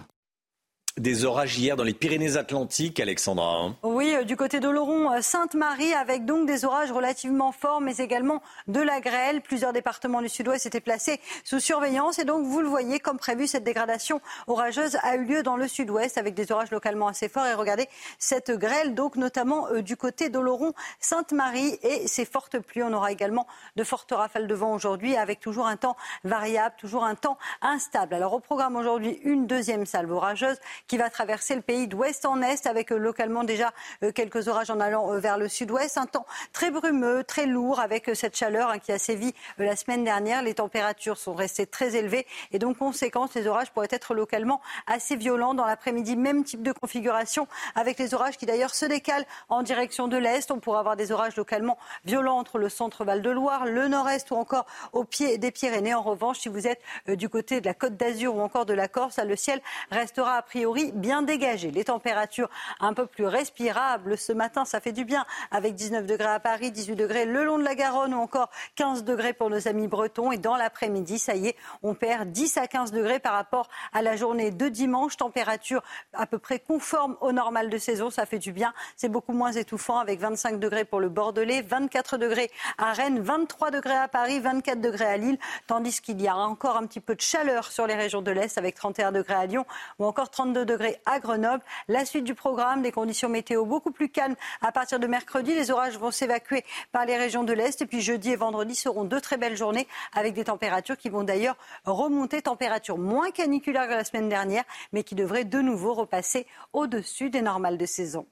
des 0.97 1.25
orages 1.25 1.57
hier 1.57 1.75
dans 1.75 1.83
les 1.83 1.93
Pyrénées-Atlantiques, 1.93 2.99
Alexandra. 2.99 3.57
Hein. 3.57 3.75
Oui, 3.83 4.13
euh, 4.15 4.23
du 4.23 4.35
côté 4.35 4.59
d'Oloron, 4.59 5.11
euh, 5.11 5.21
Sainte-Marie, 5.21 5.93
avec 5.93 6.25
donc 6.25 6.47
des 6.47 6.65
orages 6.65 6.91
relativement 6.91 7.51
forts, 7.51 7.81
mais 7.81 7.97
également 7.97 8.41
de 8.67 8.81
la 8.81 8.99
grêle. 8.99 9.41
Plusieurs 9.41 9.73
départements 9.73 10.21
du 10.21 10.29
sud-ouest 10.29 10.65
étaient 10.65 10.81
placés 10.81 11.19
sous 11.43 11.59
surveillance. 11.59 12.19
Et 12.19 12.25
donc, 12.25 12.45
vous 12.45 12.61
le 12.61 12.67
voyez, 12.67 12.99
comme 12.99 13.17
prévu, 13.17 13.47
cette 13.47 13.63
dégradation 13.63 14.21
orageuse 14.47 14.97
a 15.03 15.15
eu 15.15 15.25
lieu 15.25 15.43
dans 15.43 15.55
le 15.55 15.67
sud-ouest, 15.67 16.17
avec 16.17 16.33
des 16.33 16.51
orages 16.51 16.71
localement 16.71 17.07
assez 17.07 17.29
forts. 17.29 17.45
Et 17.45 17.53
regardez 17.53 17.87
cette 18.17 18.51
grêle, 18.51 18.95
donc 18.95 19.15
notamment 19.15 19.67
euh, 19.67 19.81
du 19.81 19.97
côté 19.97 20.29
d'Oloron, 20.29 20.73
Sainte-Marie 20.99 21.77
et 21.83 22.07
ces 22.07 22.25
fortes 22.25 22.59
pluies. 22.59 22.83
On 22.83 22.93
aura 22.93 23.11
également 23.11 23.45
de 23.75 23.83
fortes 23.83 24.11
rafales 24.11 24.47
de 24.47 24.55
vent 24.55 24.73
aujourd'hui, 24.73 25.15
avec 25.15 25.39
toujours 25.39 25.67
un 25.67 25.77
temps 25.77 25.95
variable, 26.23 26.75
toujours 26.79 27.03
un 27.03 27.15
temps 27.15 27.37
instable. 27.61 28.15
Alors, 28.15 28.33
au 28.33 28.39
programme 28.39 28.75
aujourd'hui, 28.75 29.19
une 29.23 29.45
deuxième 29.45 29.85
salve 29.85 30.11
orageuse 30.11 30.57
qui 30.87 30.97
va 30.97 31.09
traverser 31.09 31.55
le 31.55 31.61
pays 31.61 31.87
d'ouest 31.87 32.25
en 32.25 32.41
est 32.41 32.65
avec 32.65 32.91
euh, 32.91 32.97
localement 32.97 33.43
déjà 33.43 33.73
euh, 34.03 34.11
quelques 34.11 34.47
orages 34.47 34.69
en 34.69 34.79
allant 34.79 35.13
euh, 35.13 35.19
vers 35.19 35.37
le 35.37 35.47
sud-ouest. 35.47 35.97
Un 35.97 36.05
temps 36.05 36.25
très 36.53 36.71
brumeux, 36.71 37.23
très 37.23 37.45
lourd 37.45 37.79
avec 37.79 38.09
cette 38.13 38.35
chaleur 38.35 38.69
hein, 38.69 38.79
qui 38.79 38.91
a 38.91 38.99
sévi 38.99 39.33
la 39.57 39.75
semaine 39.75 40.03
dernière. 40.03 40.41
Les 40.41 40.53
températures 40.53 41.17
sont 41.17 41.33
restées 41.33 41.65
très 41.65 41.95
élevées 41.95 42.25
et 42.51 42.59
donc 42.59 42.77
conséquence, 42.77 43.33
les 43.35 43.47
orages 43.47 43.71
pourraient 43.71 43.87
être 43.91 44.13
localement 44.13 44.61
assez 44.85 45.15
violents 45.15 45.53
dans 45.53 45.65
l'après-midi. 45.65 46.15
Même 46.15 46.43
type 46.43 46.63
de 46.63 46.71
configuration 46.71 47.47
avec 47.75 47.99
les 47.99 48.13
orages 48.13 48.37
qui 48.37 48.45
d'ailleurs 48.45 48.75
se 48.75 48.85
décalent 48.85 49.25
en 49.49 49.63
direction 49.63 50.07
de 50.07 50.17
l'est. 50.17 50.49
On 50.51 50.59
pourra 50.59 50.79
avoir 50.79 50.95
des 50.95 51.11
orages 51.11 51.35
localement 51.35 51.77
violents 52.05 52.37
entre 52.37 52.57
le 52.57 52.69
centre 52.69 53.03
Val-de-Loire, 53.03 53.65
le 53.65 53.87
nord-est 53.87 54.31
ou 54.31 54.35
encore 54.35 54.65
au 54.93 55.03
pied 55.03 55.37
des 55.37 55.51
Pyrénées. 55.51 55.93
En 55.93 56.03
revanche, 56.03 56.39
si 56.39 56.49
vous 56.49 56.67
êtes 56.67 56.81
du 57.07 57.29
côté 57.29 57.61
de 57.61 57.65
la 57.65 57.73
Côte 57.73 57.97
d'Azur 57.97 58.35
ou 58.35 58.41
encore 58.41 58.65
de 58.65 58.73
la 58.73 58.87
Corse, 58.87 59.17
le 59.17 59.35
ciel 59.35 59.61
restera 59.91 60.37
a 60.37 60.41
bien 60.85 61.21
dégagé. 61.21 61.71
Les 61.71 61.85
températures 61.85 62.49
un 62.79 62.93
peu 62.93 63.05
plus 63.05 63.25
respirables 63.25 64.17
ce 64.17 64.33
matin, 64.33 64.65
ça 64.65 64.79
fait 64.79 64.91
du 64.91 65.05
bien 65.05 65.25
avec 65.51 65.75
19 65.75 66.05
degrés 66.05 66.27
à 66.27 66.39
Paris, 66.39 66.71
18 66.71 66.95
degrés 66.95 67.25
le 67.25 67.43
long 67.43 67.57
de 67.57 67.63
la 67.63 67.75
Garonne 67.75 68.13
ou 68.13 68.19
encore 68.19 68.49
15 68.75 69.03
degrés 69.03 69.33
pour 69.33 69.49
nos 69.49 69.67
amis 69.67 69.87
bretons. 69.87 70.31
Et 70.31 70.37
dans 70.37 70.55
l'après-midi, 70.55 71.19
ça 71.19 71.35
y 71.35 71.47
est, 71.47 71.55
on 71.83 71.93
perd 71.93 72.31
10 72.31 72.57
à 72.57 72.67
15 72.67 72.91
degrés 72.91 73.19
par 73.19 73.33
rapport 73.33 73.69
à 73.93 74.01
la 74.01 74.15
journée 74.15 74.51
de 74.51 74.67
dimanche. 74.69 75.17
Température 75.17 75.83
à 76.13 76.25
peu 76.25 76.37
près 76.37 76.59
conforme 76.59 77.17
au 77.21 77.31
normal 77.31 77.69
de 77.69 77.77
saison, 77.77 78.09
ça 78.09 78.25
fait 78.25 78.39
du 78.39 78.51
bien. 78.51 78.73
C'est 78.95 79.09
beaucoup 79.09 79.33
moins 79.33 79.51
étouffant 79.51 79.97
avec 79.97 80.19
25 80.19 80.59
degrés 80.59 80.85
pour 80.85 80.99
le 80.99 81.09
Bordelais, 81.09 81.61
24 81.61 82.17
degrés 82.17 82.51
à 82.77 82.93
Rennes, 82.93 83.19
23 83.19 83.71
degrés 83.71 83.97
à 83.97 84.07
Paris, 84.07 84.39
24 84.39 84.79
degrés 84.79 85.05
à 85.05 85.17
Lille, 85.17 85.37
tandis 85.65 86.01
qu'il 86.01 86.21
y 86.21 86.27
a 86.27 86.35
encore 86.35 86.77
un 86.77 86.85
petit 86.85 86.99
peu 86.99 87.15
de 87.15 87.21
chaleur 87.21 87.71
sur 87.71 87.87
les 87.87 87.95
régions 87.95 88.21
de 88.21 88.31
l'Est 88.31 88.57
avec 88.57 88.75
31 88.75 89.11
degrés 89.11 89.33
à 89.33 89.45
Lyon 89.45 89.65
ou 89.99 90.05
encore 90.05 90.29
32 90.29 90.65
degrés 90.65 90.66
à 91.05 91.19
Grenoble. 91.19 91.63
La 91.87 92.05
suite 92.05 92.23
du 92.23 92.33
programme, 92.33 92.81
des 92.81 92.91
conditions 92.91 93.29
météo 93.29 93.65
beaucoup 93.65 93.91
plus 93.91 94.09
calmes 94.09 94.35
à 94.61 94.71
partir 94.71 94.99
de 94.99 95.07
mercredi. 95.07 95.53
Les 95.53 95.71
orages 95.71 95.97
vont 95.97 96.11
s'évacuer 96.11 96.63
par 96.91 97.05
les 97.05 97.17
régions 97.17 97.43
de 97.43 97.53
l'Est. 97.53 97.81
Et 97.81 97.85
puis 97.85 98.01
jeudi 98.01 98.31
et 98.31 98.35
vendredi 98.35 98.75
seront 98.75 99.03
deux 99.03 99.21
très 99.21 99.37
belles 99.37 99.57
journées 99.57 99.87
avec 100.13 100.33
des 100.33 100.45
températures 100.45 100.97
qui 100.97 101.09
vont 101.09 101.23
d'ailleurs 101.23 101.57
remonter. 101.85 102.41
Températures 102.41 102.97
moins 102.97 103.31
caniculaires 103.31 103.87
que 103.87 103.93
la 103.93 104.03
semaine 104.03 104.29
dernière, 104.29 104.63
mais 104.93 105.03
qui 105.03 105.15
devraient 105.15 105.45
de 105.45 105.59
nouveau 105.59 105.93
repasser 105.93 106.47
au-dessus 106.73 107.29
des 107.29 107.41
normales 107.41 107.77
de 107.77 107.85
saison. 107.85 108.25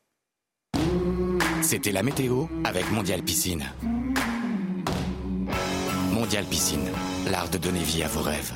C'était 1.62 1.92
la 1.92 2.04
météo 2.04 2.46
avec 2.64 2.92
Mondial 2.92 3.24
Piscine. 3.24 3.66
Mondial 6.12 6.46
Piscine, 6.46 6.90
l'art 7.30 7.50
de 7.50 7.58
donner 7.58 7.80
vie 7.80 8.04
à 8.04 8.08
vos 8.08 8.22
rêves. 8.22 8.54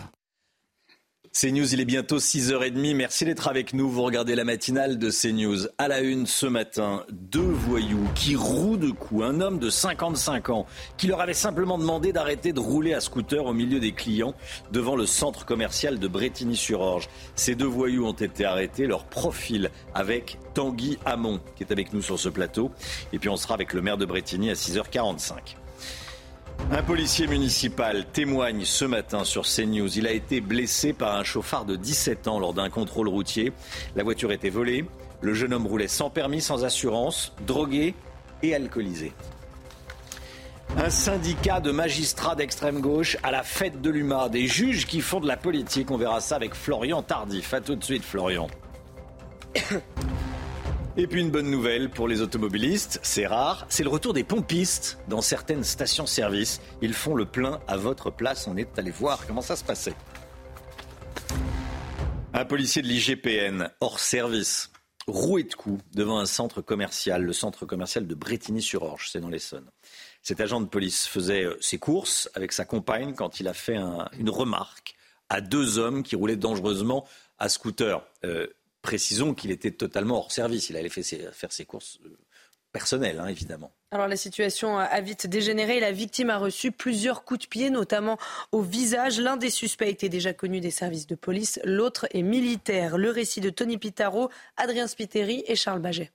CNews, 1.31 1.73
il 1.73 1.79
est 1.79 1.85
bientôt 1.85 2.17
6h30. 2.17 2.95
Merci 2.95 3.23
d'être 3.23 3.47
avec 3.47 3.73
nous. 3.73 3.87
Vous 3.87 4.01
regardez 4.01 4.33
la 4.33 4.43
matinale 4.43 4.97
de 4.97 5.11
CNews. 5.11 5.67
À 5.77 5.87
la 5.87 5.99
une 5.99 6.25
ce 6.25 6.47
matin, 6.47 7.05
deux 7.11 7.39
voyous 7.39 8.07
qui 8.15 8.35
rouent 8.35 8.77
de 8.77 8.89
coups. 8.89 9.23
Un 9.23 9.39
homme 9.39 9.59
de 9.59 9.69
55 9.69 10.49
ans 10.49 10.65
qui 10.97 11.05
leur 11.05 11.21
avait 11.21 11.35
simplement 11.35 11.77
demandé 11.77 12.13
d'arrêter 12.13 12.51
de 12.51 12.59
rouler 12.59 12.95
à 12.95 12.99
scooter 12.99 13.45
au 13.45 13.53
milieu 13.53 13.79
des 13.79 13.91
clients 13.91 14.33
devant 14.71 14.95
le 14.95 15.05
centre 15.05 15.45
commercial 15.45 15.99
de 15.99 16.07
Bretigny-sur-Orge. 16.07 17.07
Ces 17.35 17.53
deux 17.53 17.67
voyous 17.67 18.07
ont 18.07 18.13
été 18.13 18.43
arrêtés. 18.43 18.87
Leur 18.87 19.05
profil 19.05 19.69
avec 19.93 20.39
Tanguy 20.55 20.97
Hamon 21.05 21.39
qui 21.55 21.63
est 21.63 21.71
avec 21.71 21.93
nous 21.93 22.01
sur 22.01 22.19
ce 22.19 22.29
plateau. 22.29 22.71
Et 23.13 23.19
puis 23.19 23.29
on 23.29 23.37
sera 23.37 23.53
avec 23.53 23.73
le 23.73 23.83
maire 23.83 23.97
de 23.97 24.05
Bretigny 24.05 24.49
à 24.49 24.55
6h45. 24.55 25.33
Un 26.71 26.83
policier 26.83 27.25
municipal 27.25 28.05
témoigne 28.13 28.63
ce 28.63 28.85
matin 28.85 29.23
sur 29.23 29.43
CNews. 29.43 29.97
Il 29.97 30.05
a 30.05 30.11
été 30.11 30.39
blessé 30.39 30.93
par 30.93 31.15
un 31.15 31.23
chauffard 31.23 31.65
de 31.65 31.75
17 31.75 32.27
ans 32.27 32.39
lors 32.39 32.53
d'un 32.53 32.69
contrôle 32.69 33.07
routier. 33.07 33.51
La 33.95 34.03
voiture 34.03 34.31
était 34.31 34.49
volée. 34.49 34.85
Le 35.21 35.33
jeune 35.33 35.53
homme 35.53 35.65
roulait 35.65 35.87
sans 35.87 36.11
permis, 36.11 36.41
sans 36.41 36.63
assurance, 36.65 37.33
drogué 37.47 37.95
et 38.43 38.53
alcoolisé. 38.53 39.13
Un 40.77 40.91
syndicat 40.91 41.59
de 41.59 41.71
magistrats 41.71 42.35
d'extrême 42.35 42.79
gauche 42.79 43.17
à 43.23 43.31
la 43.31 43.41
fête 43.41 43.81
de 43.81 43.89
l'UMA, 43.89 44.29
des 44.29 44.45
juges 44.45 44.85
qui 44.85 45.01
font 45.01 45.19
de 45.19 45.27
la 45.27 45.37
politique. 45.37 45.89
On 45.89 45.97
verra 45.97 46.21
ça 46.21 46.35
avec 46.35 46.53
Florian 46.53 47.01
Tardif. 47.01 47.53
A 47.55 47.61
tout 47.61 47.75
de 47.75 47.83
suite, 47.83 48.03
Florian. 48.03 48.47
Et 50.97 51.07
puis 51.07 51.21
une 51.21 51.29
bonne 51.29 51.49
nouvelle 51.49 51.89
pour 51.89 52.07
les 52.07 52.21
automobilistes, 52.21 52.99
c'est 53.03 53.27
rare, 53.27 53.65
c'est 53.69 53.83
le 53.83 53.89
retour 53.89 54.13
des 54.13 54.23
pompistes 54.23 54.97
dans 55.07 55.21
certaines 55.21 55.63
stations-service. 55.63 56.61
Ils 56.81 56.93
font 56.93 57.15
le 57.15 57.25
plein 57.25 57.59
à 57.67 57.77
votre 57.77 58.09
place. 58.09 58.47
On 58.47 58.57
est 58.57 58.77
allé 58.77 58.91
voir 58.91 59.25
comment 59.27 59.41
ça 59.41 59.55
se 59.55 59.63
passait. 59.63 59.93
Un 62.33 62.45
policier 62.45 62.81
de 62.81 62.87
l'IGPN 62.87 63.69
hors 63.79 63.99
service, 63.99 64.71
roué 65.07 65.43
de 65.43 65.53
coups 65.53 65.83
devant 65.93 66.19
un 66.19 66.25
centre 66.25 66.61
commercial, 66.61 67.23
le 67.23 67.33
centre 67.33 67.65
commercial 67.65 68.07
de 68.07 68.15
Bretigny-sur-Orge, 68.15 69.09
c'est 69.11 69.19
dans 69.19 69.29
l'Essonne. 69.29 69.69
Cet 70.21 70.41
agent 70.41 70.59
de 70.59 70.67
police 70.67 71.07
faisait 71.07 71.45
euh, 71.45 71.57
ses 71.61 71.77
courses 71.77 72.29
avec 72.33 72.51
sa 72.51 72.65
compagne 72.65 73.13
quand 73.13 73.39
il 73.39 73.47
a 73.47 73.53
fait 73.53 73.77
une 73.77 74.29
remarque 74.29 74.95
à 75.29 75.41
deux 75.41 75.77
hommes 75.77 76.03
qui 76.03 76.15
roulaient 76.15 76.35
dangereusement 76.35 77.07
à 77.37 77.47
scooter. 77.47 78.03
Euh, 78.25 78.47
précisons 78.89 79.35
qu'il 79.35 79.51
était 79.51 79.69
totalement 79.69 80.17
hors 80.17 80.31
service. 80.31 80.71
Il 80.71 80.75
allait 80.75 80.89
faire 80.89 81.51
ses 81.51 81.65
courses 81.65 81.99
euh, 82.03 82.17
personnelles, 82.71 83.19
hein, 83.19 83.27
évidemment. 83.27 83.71
Alors 83.91 84.07
la 84.07 84.17
situation 84.17 84.79
a 84.79 84.99
vite 84.99 85.27
dégénéré. 85.27 85.79
La 85.79 85.91
victime 85.91 86.31
a 86.31 86.39
reçu 86.39 86.71
plusieurs 86.71 87.23
coups 87.23 87.41
de 87.41 87.47
pied, 87.47 87.69
notamment 87.69 88.17
au 88.51 88.63
visage. 88.63 89.19
L'un 89.19 89.37
des 89.37 89.51
suspects 89.51 89.87
était 89.87 90.09
déjà 90.09 90.33
connu 90.33 90.59
des 90.59 90.71
services 90.71 91.05
de 91.05 91.13
police, 91.13 91.59
l'autre 91.63 92.07
est 92.15 92.23
militaire. 92.23 92.97
Le 92.97 93.11
récit 93.11 93.41
de 93.41 93.51
Tony 93.51 93.77
Pitaro, 93.77 94.31
Adrien 94.57 94.87
Spiteri 94.87 95.43
et 95.45 95.55
Charles 95.55 95.81
Baget. 95.81 96.11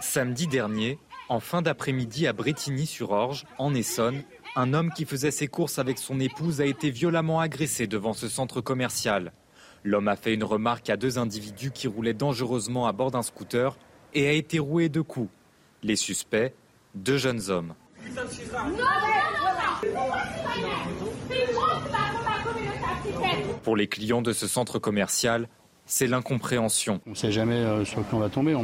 Samedi 0.00 0.46
dernier, 0.46 1.00
en 1.28 1.40
fin 1.40 1.60
d'après-midi 1.60 2.28
à 2.28 2.32
Bretigny-sur-Orge, 2.32 3.46
en 3.58 3.74
Essonne, 3.74 4.22
un 4.56 4.72
homme 4.72 4.90
qui 4.90 5.04
faisait 5.04 5.30
ses 5.30 5.48
courses 5.48 5.78
avec 5.78 5.98
son 5.98 6.18
épouse 6.18 6.60
a 6.62 6.64
été 6.64 6.90
violemment 6.90 7.40
agressé 7.40 7.86
devant 7.86 8.14
ce 8.14 8.26
centre 8.26 8.62
commercial. 8.62 9.32
L'homme 9.84 10.08
a 10.08 10.16
fait 10.16 10.32
une 10.32 10.44
remarque 10.44 10.88
à 10.88 10.96
deux 10.96 11.18
individus 11.18 11.70
qui 11.70 11.86
roulaient 11.86 12.14
dangereusement 12.14 12.86
à 12.86 12.92
bord 12.92 13.10
d'un 13.10 13.22
scooter 13.22 13.76
et 14.14 14.26
a 14.26 14.32
été 14.32 14.58
roué 14.58 14.88
de 14.88 15.02
coups. 15.02 15.30
Les 15.82 15.94
suspects, 15.94 16.54
deux 16.94 17.18
jeunes 17.18 17.50
hommes. 17.50 17.74
Pour 23.62 23.76
les 23.76 23.86
clients 23.86 24.22
de 24.22 24.32
ce 24.32 24.48
centre 24.48 24.78
commercial, 24.78 25.48
c'est 25.84 26.06
l'incompréhension. 26.06 27.00
On 27.06 27.10
ne 27.10 27.14
sait 27.14 27.30
jamais 27.30 27.56
euh, 27.56 27.84
sur 27.84 28.06
qui 28.08 28.14
on 28.14 28.20
va 28.20 28.30
tomber. 28.30 28.54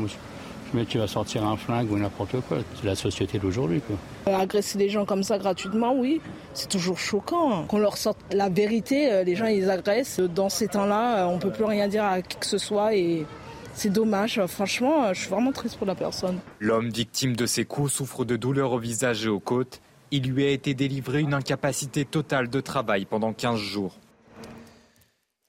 Mais 0.74 0.86
tu 0.86 0.98
vas 0.98 1.06
sortir 1.06 1.44
un 1.44 1.56
flingue 1.56 1.90
ou 1.90 1.98
n'importe 1.98 2.40
quoi. 2.48 2.58
C'est 2.76 2.86
la 2.86 2.94
société 2.94 3.38
d'aujourd'hui. 3.38 3.82
Euh, 4.26 4.36
agresser 4.36 4.78
des 4.78 4.88
gens 4.88 5.04
comme 5.04 5.22
ça 5.22 5.38
gratuitement, 5.38 5.94
oui, 5.94 6.20
c'est 6.54 6.68
toujours 6.68 6.98
choquant. 6.98 7.64
Qu'on 7.66 7.78
leur 7.78 7.96
sorte 7.96 8.18
la 8.32 8.48
vérité, 8.48 9.12
euh, 9.12 9.22
les 9.22 9.36
gens 9.36 9.46
ils 9.46 9.70
agressent. 9.70 10.20
Dans 10.20 10.48
ces 10.48 10.68
temps-là, 10.68 11.26
on 11.28 11.36
ne 11.36 11.40
peut 11.40 11.52
plus 11.52 11.64
rien 11.64 11.88
dire 11.88 12.04
à 12.04 12.22
qui 12.22 12.38
que 12.38 12.46
ce 12.46 12.58
soit 12.58 12.94
et 12.94 13.26
c'est 13.74 13.90
dommage. 13.90 14.40
Franchement, 14.46 15.12
je 15.12 15.20
suis 15.20 15.30
vraiment 15.30 15.52
triste 15.52 15.76
pour 15.76 15.86
la 15.86 15.94
personne. 15.94 16.38
L'homme 16.60 16.90
victime 16.90 17.36
de 17.36 17.46
ces 17.46 17.64
coups 17.64 17.92
souffre 17.92 18.24
de 18.24 18.36
douleurs 18.36 18.72
au 18.72 18.78
visage 18.78 19.26
et 19.26 19.28
aux 19.28 19.40
côtes. 19.40 19.80
Il 20.10 20.30
lui 20.30 20.44
a 20.44 20.50
été 20.50 20.74
délivré 20.74 21.20
une 21.20 21.34
incapacité 21.34 22.04
totale 22.04 22.50
de 22.50 22.60
travail 22.60 23.06
pendant 23.06 23.32
15 23.32 23.58
jours. 23.58 23.98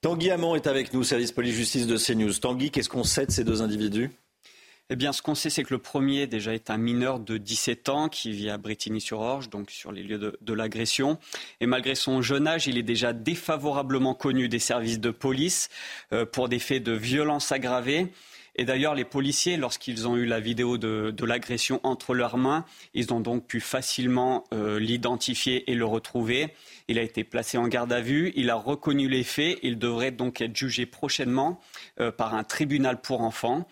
Tanguy 0.00 0.30
Hamon 0.30 0.54
est 0.54 0.66
avec 0.66 0.92
nous, 0.92 1.02
service 1.02 1.32
police-justice 1.32 1.86
de 1.86 1.96
CNews. 1.96 2.32
Tanguy, 2.34 2.70
qu'est-ce 2.70 2.90
qu'on 2.90 3.04
sait 3.04 3.26
de 3.26 3.30
ces 3.30 3.44
deux 3.44 3.62
individus? 3.62 4.10
Eh 4.90 4.96
bien, 4.96 5.14
ce 5.14 5.22
qu'on 5.22 5.34
sait, 5.34 5.48
c'est 5.48 5.64
que 5.64 5.72
le 5.72 5.78
premier, 5.78 6.26
déjà, 6.26 6.52
est 6.52 6.68
un 6.68 6.76
mineur 6.76 7.18
de 7.18 7.38
17 7.38 7.88
ans 7.88 8.08
qui 8.10 8.32
vit 8.32 8.50
à 8.50 8.58
Bretigny-sur-Orge, 8.58 9.48
donc 9.48 9.70
sur 9.70 9.92
les 9.92 10.02
lieux 10.02 10.18
de, 10.18 10.52
l'agression. 10.52 11.18
Et 11.60 11.66
malgré 11.66 11.94
son 11.94 12.20
jeune 12.20 12.46
âge, 12.46 12.66
il 12.66 12.76
est 12.76 12.82
déjà 12.82 13.14
défavorablement 13.14 14.14
connu 14.14 14.48
des 14.48 14.58
services 14.58 15.00
de 15.00 15.10
police 15.10 15.70
euh, 16.12 16.26
pour 16.26 16.50
des 16.50 16.58
faits 16.58 16.82
de 16.82 16.92
violence 16.92 17.50
aggravée. 17.50 18.08
Et 18.56 18.64
d'ailleurs, 18.64 18.94
les 18.94 19.04
policiers, 19.04 19.56
lorsqu'ils 19.56 20.06
ont 20.06 20.16
eu 20.16 20.26
la 20.26 20.40
vidéo 20.40 20.78
de, 20.78 21.24
l'agression 21.24 21.80
entre 21.82 22.14
leurs 22.14 22.36
mains, 22.36 22.64
ils 22.92 23.12
ont 23.12 23.20
donc 23.20 23.46
pu 23.46 23.60
facilement 23.60 24.44
euh, 24.52 24.78
l'identifier 24.78 25.70
et 25.70 25.74
le 25.74 25.84
retrouver. 25.84 26.54
Il 26.86 26.98
a 26.98 27.02
été 27.02 27.24
placé 27.24 27.58
en 27.58 27.66
garde 27.66 27.92
à 27.92 28.00
vue, 28.00 28.32
il 28.36 28.50
a 28.50 28.54
reconnu 28.54 29.08
les 29.08 29.24
faits, 29.24 29.58
il 29.62 29.78
devrait 29.78 30.10
donc 30.10 30.40
être 30.40 30.56
jugé 30.56 30.86
prochainement 30.86 31.60
euh, 31.98 32.12
par 32.12 32.34
un 32.34 32.44
tribunal 32.44 33.00
pour 33.00 33.22
enfants. 33.22 33.66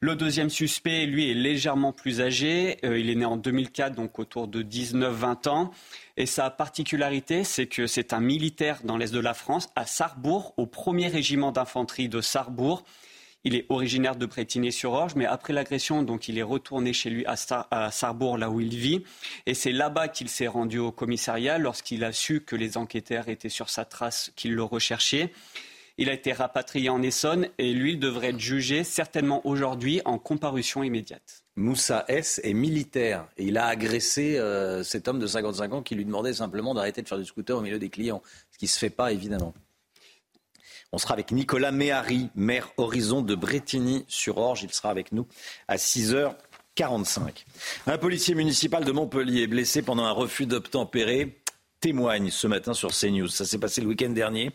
Le 0.00 0.16
deuxième 0.16 0.50
suspect, 0.50 1.06
lui, 1.06 1.30
est 1.30 1.34
légèrement 1.34 1.92
plus 1.92 2.20
âgé. 2.20 2.76
Euh, 2.84 2.98
il 2.98 3.08
est 3.08 3.14
né 3.14 3.24
en 3.24 3.36
2004, 3.36 3.94
donc 3.94 4.18
autour 4.18 4.48
de 4.48 4.62
19-20 4.62 5.48
ans. 5.48 5.70
Et 6.16 6.26
sa 6.26 6.50
particularité, 6.50 7.44
c'est 7.44 7.66
que 7.66 7.86
c'est 7.86 8.12
un 8.12 8.20
militaire 8.20 8.80
dans 8.84 8.96
l'Est 8.96 9.14
de 9.14 9.20
la 9.20 9.32
France, 9.32 9.70
à 9.76 9.86
Sarrebourg, 9.86 10.52
au 10.56 10.66
premier 10.66 11.08
régiment 11.08 11.52
d'infanterie 11.52 12.08
de 12.08 12.20
Sarrebourg. 12.20 12.84
Il 13.44 13.54
est 13.54 13.66
originaire 13.68 14.16
de 14.16 14.24
Bretigny-sur-Orge, 14.24 15.14
mais 15.16 15.26
après 15.26 15.52
l'agression, 15.52 16.02
donc 16.02 16.28
il 16.28 16.38
est 16.38 16.42
retourné 16.42 16.94
chez 16.94 17.10
lui 17.10 17.26
à, 17.26 17.90
Sarrebourg, 17.90 18.38
là 18.38 18.48
où 18.48 18.60
il 18.60 18.74
vit. 18.74 19.04
Et 19.44 19.52
c'est 19.52 19.72
là-bas 19.72 20.08
qu'il 20.08 20.30
s'est 20.30 20.46
rendu 20.46 20.78
au 20.78 20.90
commissariat 20.90 21.58
lorsqu'il 21.58 22.04
a 22.04 22.12
su 22.12 22.40
que 22.40 22.56
les 22.56 22.78
enquêteurs 22.78 23.28
étaient 23.28 23.50
sur 23.50 23.68
sa 23.68 23.84
trace, 23.84 24.32
qu'ils 24.34 24.54
le 24.54 24.62
recherchaient. 24.62 25.30
Il 25.96 26.08
a 26.08 26.12
été 26.12 26.32
rapatrié 26.32 26.88
en 26.88 27.02
Essonne 27.02 27.48
et 27.58 27.72
lui 27.72 27.96
devrait 27.96 28.30
être 28.30 28.40
jugé 28.40 28.82
certainement 28.82 29.46
aujourd'hui 29.46 30.00
en 30.04 30.18
comparution 30.18 30.82
immédiate. 30.82 31.44
Moussa 31.54 32.04
S 32.08 32.40
est 32.42 32.54
militaire 32.54 33.28
et 33.36 33.44
il 33.44 33.58
a 33.58 33.66
agressé 33.66 34.36
euh, 34.38 34.82
cet 34.82 35.06
homme 35.06 35.20
de 35.20 35.26
55 35.26 35.72
ans 35.72 35.82
qui 35.82 35.94
lui 35.94 36.04
demandait 36.04 36.32
simplement 36.32 36.74
d'arrêter 36.74 37.02
de 37.02 37.08
faire 37.08 37.18
du 37.18 37.24
scooter 37.24 37.56
au 37.56 37.60
milieu 37.60 37.78
des 37.78 37.90
clients, 37.90 38.22
ce 38.50 38.58
qui 38.58 38.64
ne 38.64 38.70
se 38.70 38.78
fait 38.78 38.90
pas 38.90 39.12
évidemment. 39.12 39.54
On 40.94 40.98
sera 40.98 41.14
avec 41.14 41.32
Nicolas 41.32 41.72
Méhari, 41.72 42.30
maire 42.36 42.70
Horizon 42.76 43.20
de 43.20 43.34
Bretigny-sur-Orge. 43.34 44.62
Il 44.62 44.72
sera 44.72 44.90
avec 44.90 45.10
nous 45.10 45.26
à 45.66 45.74
6h45. 45.74 47.44
Un 47.88 47.98
policier 47.98 48.36
municipal 48.36 48.84
de 48.84 48.92
Montpellier 48.92 49.48
blessé 49.48 49.82
pendant 49.82 50.04
un 50.04 50.12
refus 50.12 50.46
d'obtempérer 50.46 51.42
témoigne 51.84 52.30
ce 52.30 52.46
matin 52.46 52.72
sur 52.72 52.92
CNews. 52.92 53.28
Ça 53.28 53.44
s'est 53.44 53.58
passé 53.58 53.82
le 53.82 53.88
week-end 53.88 54.08
dernier 54.08 54.52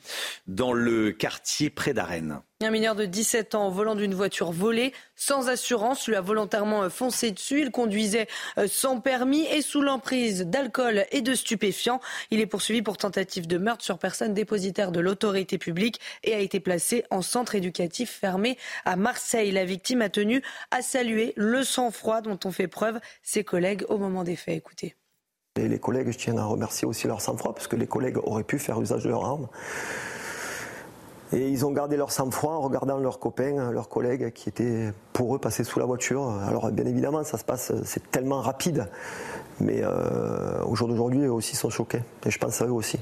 dans 0.47 0.73
le 0.73 1.11
quartier 1.11 1.69
près 1.69 1.93
d'Arène. 1.93 2.41
Un 2.63 2.71
mineur 2.71 2.95
de 2.95 3.05
17 3.05 3.53
ans 3.53 3.69
volant 3.69 3.93
d'une 3.93 4.15
voiture 4.15 4.51
volée, 4.51 4.93
sans 5.15 5.47
assurance, 5.47 6.07
lui 6.07 6.15
a 6.15 6.21
volontairement 6.21 6.89
foncé 6.89 7.29
dessus. 7.29 7.61
Il 7.61 7.69
conduisait 7.69 8.27
euh, 8.57 8.67
sans 8.67 8.99
permis 8.99 9.45
et 9.45 9.61
sous 9.61 9.81
l'emprise 9.81 10.41
d'alcool 10.47 11.05
et 11.11 11.21
de 11.21 11.35
stupéfiants. 11.35 12.01
Il 12.31 12.39
est 12.39 12.47
poursuivi 12.47 12.81
pour 12.81 12.97
tentative 12.97 13.45
de 13.45 13.59
meurtre 13.59 13.85
sur 13.85 13.99
personne 13.99 14.33
dépositaire 14.33 14.91
de 14.91 14.99
l'autorité 14.99 15.59
publique 15.59 15.99
et 16.23 16.33
a 16.33 16.39
été 16.39 16.59
placé 16.59 17.05
en 17.11 17.21
centre 17.21 17.53
éducatif 17.53 18.09
fermé 18.09 18.57
à 18.85 18.95
Marseille. 18.95 19.51
La 19.51 19.65
victime 19.65 20.01
a 20.01 20.09
tenu 20.09 20.41
à 20.71 20.81
saluer 20.81 21.33
le 21.35 21.63
sang-froid 21.63 22.21
dont 22.21 22.39
ont 22.43 22.51
fait 22.51 22.67
preuve 22.67 22.99
ses 23.21 23.43
collègues 23.43 23.85
au 23.87 23.99
moment 23.99 24.23
des 24.23 24.35
faits. 24.35 24.57
Écoutez. 24.57 24.95
Les 25.67 25.79
collègues, 25.79 26.11
je 26.11 26.17
tiens 26.17 26.37
à 26.37 26.45
remercier 26.45 26.87
aussi 26.87 27.07
leur 27.07 27.21
sang-froid, 27.21 27.53
parce 27.53 27.67
que 27.67 27.75
les 27.75 27.87
collègues 27.87 28.17
auraient 28.23 28.43
pu 28.43 28.59
faire 28.59 28.79
usage 28.79 29.03
de 29.03 29.09
leurs 29.09 29.25
armes. 29.25 29.47
Et 31.31 31.47
ils 31.49 31.65
ont 31.65 31.71
gardé 31.71 31.95
leur 31.95 32.11
sang-froid 32.11 32.53
en 32.53 32.61
regardant 32.61 32.97
leurs 32.97 33.19
copains, 33.19 33.71
leurs 33.71 33.89
collègues 33.89 34.31
qui 34.31 34.49
étaient 34.49 34.91
pour 35.13 35.35
eux 35.35 35.39
passés 35.39 35.63
sous 35.63 35.77
la 35.79 35.85
voiture. 35.85 36.27
Alors 36.47 36.71
bien 36.71 36.85
évidemment, 36.85 37.23
ça 37.23 37.37
se 37.37 37.43
passe, 37.43 37.71
c'est 37.83 38.09
tellement 38.09 38.41
rapide. 38.41 38.89
Mais 39.59 39.81
euh, 39.83 40.63
au 40.63 40.75
jour 40.75 40.87
d'aujourd'hui, 40.87 41.25
eux 41.25 41.31
aussi 41.31 41.55
sont 41.55 41.69
choqués. 41.69 42.01
Et 42.25 42.31
je 42.31 42.39
pense 42.39 42.61
à 42.61 42.65
eux 42.65 42.71
aussi. 42.71 42.97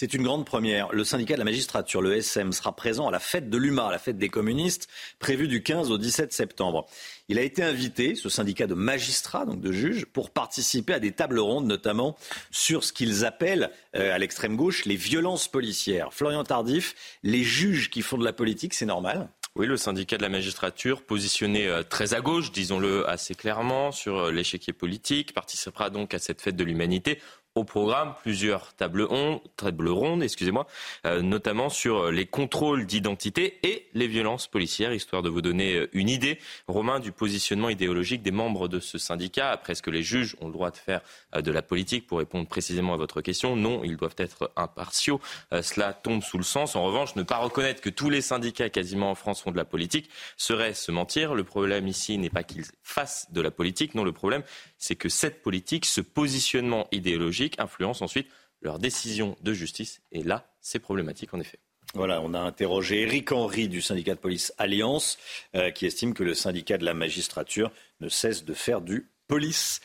C'est 0.00 0.14
une 0.14 0.22
grande 0.22 0.46
première. 0.46 0.92
Le 0.92 1.02
syndicat 1.02 1.34
de 1.34 1.40
la 1.40 1.44
magistrature, 1.44 2.00
le 2.00 2.14
SM, 2.14 2.52
sera 2.52 2.70
présent 2.76 3.08
à 3.08 3.10
la 3.10 3.18
fête 3.18 3.50
de 3.50 3.58
l'UMA, 3.58 3.90
la 3.90 3.98
fête 3.98 4.16
des 4.16 4.28
communistes, 4.28 4.86
prévue 5.18 5.48
du 5.48 5.60
15 5.60 5.90
au 5.90 5.98
17 5.98 6.32
septembre. 6.32 6.86
Il 7.28 7.36
a 7.36 7.42
été 7.42 7.64
invité, 7.64 8.14
ce 8.14 8.28
syndicat 8.28 8.68
de 8.68 8.74
magistrats, 8.74 9.44
donc 9.44 9.60
de 9.60 9.72
juges, 9.72 10.06
pour 10.06 10.30
participer 10.30 10.92
à 10.92 11.00
des 11.00 11.10
tables 11.10 11.40
rondes, 11.40 11.66
notamment 11.66 12.16
sur 12.52 12.84
ce 12.84 12.92
qu'ils 12.92 13.24
appellent, 13.24 13.72
euh, 13.96 14.14
à 14.14 14.18
l'extrême 14.18 14.54
gauche, 14.54 14.84
les 14.84 14.94
violences 14.94 15.48
policières. 15.48 16.14
Florian 16.14 16.44
Tardif, 16.44 16.94
les 17.24 17.42
juges 17.42 17.90
qui 17.90 18.02
font 18.02 18.18
de 18.18 18.24
la 18.24 18.32
politique, 18.32 18.74
c'est 18.74 18.86
normal 18.86 19.28
oui, 19.58 19.66
le 19.66 19.76
syndicat 19.76 20.16
de 20.16 20.22
la 20.22 20.28
magistrature, 20.28 21.02
positionné 21.02 21.66
euh, 21.66 21.82
très 21.82 22.14
à 22.14 22.20
gauche, 22.20 22.52
disons-le 22.52 23.08
assez 23.08 23.34
clairement, 23.34 23.90
sur 23.90 24.16
euh, 24.16 24.30
l'échiquier 24.30 24.72
politique, 24.72 25.34
participera 25.34 25.90
donc 25.90 26.14
à 26.14 26.20
cette 26.20 26.40
fête 26.40 26.54
de 26.54 26.62
l'humanité 26.62 27.20
au 27.58 27.64
programme 27.64 28.14
plusieurs 28.22 28.72
tables, 28.74 29.02
rondes, 29.02 30.22
excusez-moi, 30.22 30.66
euh, 31.04 31.22
notamment 31.22 31.68
sur 31.68 32.10
les 32.10 32.24
contrôles 32.24 32.86
d'identité 32.86 33.58
et 33.64 33.88
les 33.94 34.06
violences 34.06 34.46
policières, 34.46 34.92
histoire 34.92 35.22
de 35.22 35.28
vous 35.28 35.42
donner 35.42 35.74
euh, 35.74 35.88
une 35.92 36.08
idée, 36.08 36.38
Romain, 36.68 37.00
du 37.00 37.10
positionnement 37.10 37.68
idéologique 37.68 38.22
des 38.22 38.30
membres 38.30 38.68
de 38.68 38.78
ce 38.78 38.96
syndicat. 38.96 39.50
Après, 39.50 39.72
est-ce 39.72 39.82
que 39.82 39.90
les 39.90 40.02
juges 40.02 40.36
ont 40.40 40.46
le 40.46 40.52
droit 40.52 40.70
de 40.70 40.76
faire 40.76 41.00
euh, 41.34 41.42
de 41.42 41.50
la 41.50 41.62
politique 41.62 42.06
Pour 42.06 42.18
répondre 42.18 42.46
précisément 42.46 42.94
à 42.94 42.96
votre 42.96 43.20
question, 43.20 43.56
non, 43.56 43.82
ils 43.82 43.96
doivent 43.96 44.14
être 44.18 44.52
impartiaux. 44.56 45.20
cela 45.50 45.92
tombe 45.92 46.22
sous 46.22 46.38
le 46.38 46.44
sens. 46.44 46.76
En 46.76 46.84
revanche, 46.84 47.16
ne 47.16 47.24
pas 47.24 47.38
reconnaître 47.38 47.80
que 47.80 47.90
tous 47.90 48.10
les 48.10 48.20
syndicats 48.20 48.70
quasiment 48.70 49.10
en 49.10 49.14
France 49.16 49.42
font 49.42 49.50
de 49.50 49.56
la 49.56 49.64
politique 49.64 50.08
serait 50.36 50.74
se 50.74 50.92
mentir. 50.92 51.34
Le 51.34 51.44
problème 51.44 51.88
ici 51.88 52.18
n'est 52.18 52.30
pas 52.30 52.44
qu'ils 52.44 52.64
fassent 52.82 53.32
de 53.32 53.40
la 53.40 53.50
politique, 53.50 53.94
non, 53.94 54.04
le 54.04 54.12
problème, 54.12 54.42
c'est 54.78 54.96
que 54.96 55.08
cette 55.08 55.42
politique, 55.42 55.84
ce 55.84 56.00
positionnement 56.00 56.88
idéologique, 56.92 57.58
influence 57.58 58.02
ensuite 58.02 58.28
leur 58.62 58.78
décision 58.78 59.36
de 59.42 59.52
justice. 59.52 60.00
Et 60.12 60.22
là, 60.22 60.50
c'est 60.60 60.78
problématique 60.78 61.34
en 61.34 61.40
effet. 61.40 61.58
Voilà, 61.94 62.20
on 62.20 62.34
a 62.34 62.38
interrogé 62.38 63.02
Eric 63.02 63.32
Henry 63.32 63.68
du 63.68 63.80
syndicat 63.80 64.14
de 64.14 64.20
police 64.20 64.52
Alliance, 64.58 65.18
euh, 65.54 65.70
qui 65.70 65.86
estime 65.86 66.12
que 66.12 66.22
le 66.22 66.34
syndicat 66.34 66.76
de 66.76 66.84
la 66.84 66.92
magistrature 66.92 67.70
ne 68.00 68.08
cesse 68.08 68.44
de 68.44 68.52
faire 68.52 68.80
du 68.82 69.08
police 69.26 69.80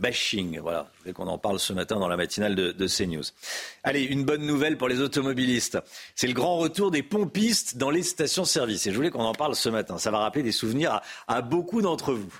bashing. 0.00 0.58
Voilà, 0.60 0.90
je 0.94 1.00
voulais 1.00 1.12
qu'on 1.12 1.26
en 1.26 1.38
parle 1.38 1.58
ce 1.58 1.72
matin 1.72 1.96
dans 1.96 2.08
la 2.08 2.16
matinale 2.16 2.54
de, 2.54 2.72
de, 2.72 2.86
CNews. 2.86 3.24
Allez, 3.82 4.02
une 4.02 4.24
bonne 4.24 4.46
nouvelle 4.46 4.78
pour 4.78 4.88
les 4.88 5.00
automobilistes. 5.00 5.78
C'est 6.14 6.26
le 6.26 6.32
grand 6.32 6.56
retour 6.56 6.90
des 6.90 7.02
pompistes 7.02 7.76
dans 7.76 7.90
les 7.90 8.02
stations-service. 8.02 8.86
Et 8.86 8.90
je 8.90 8.96
voulais 8.96 9.10
qu'on 9.10 9.24
en 9.24 9.34
parle 9.34 9.54
ce 9.54 9.68
matin. 9.68 9.98
Ça 9.98 10.10
va 10.10 10.18
rappeler 10.18 10.42
des 10.42 10.52
souvenirs 10.52 11.00
à 11.28 11.42
beaucoup 11.42 11.82
d'entre 11.82 12.12
vous. 12.12 12.32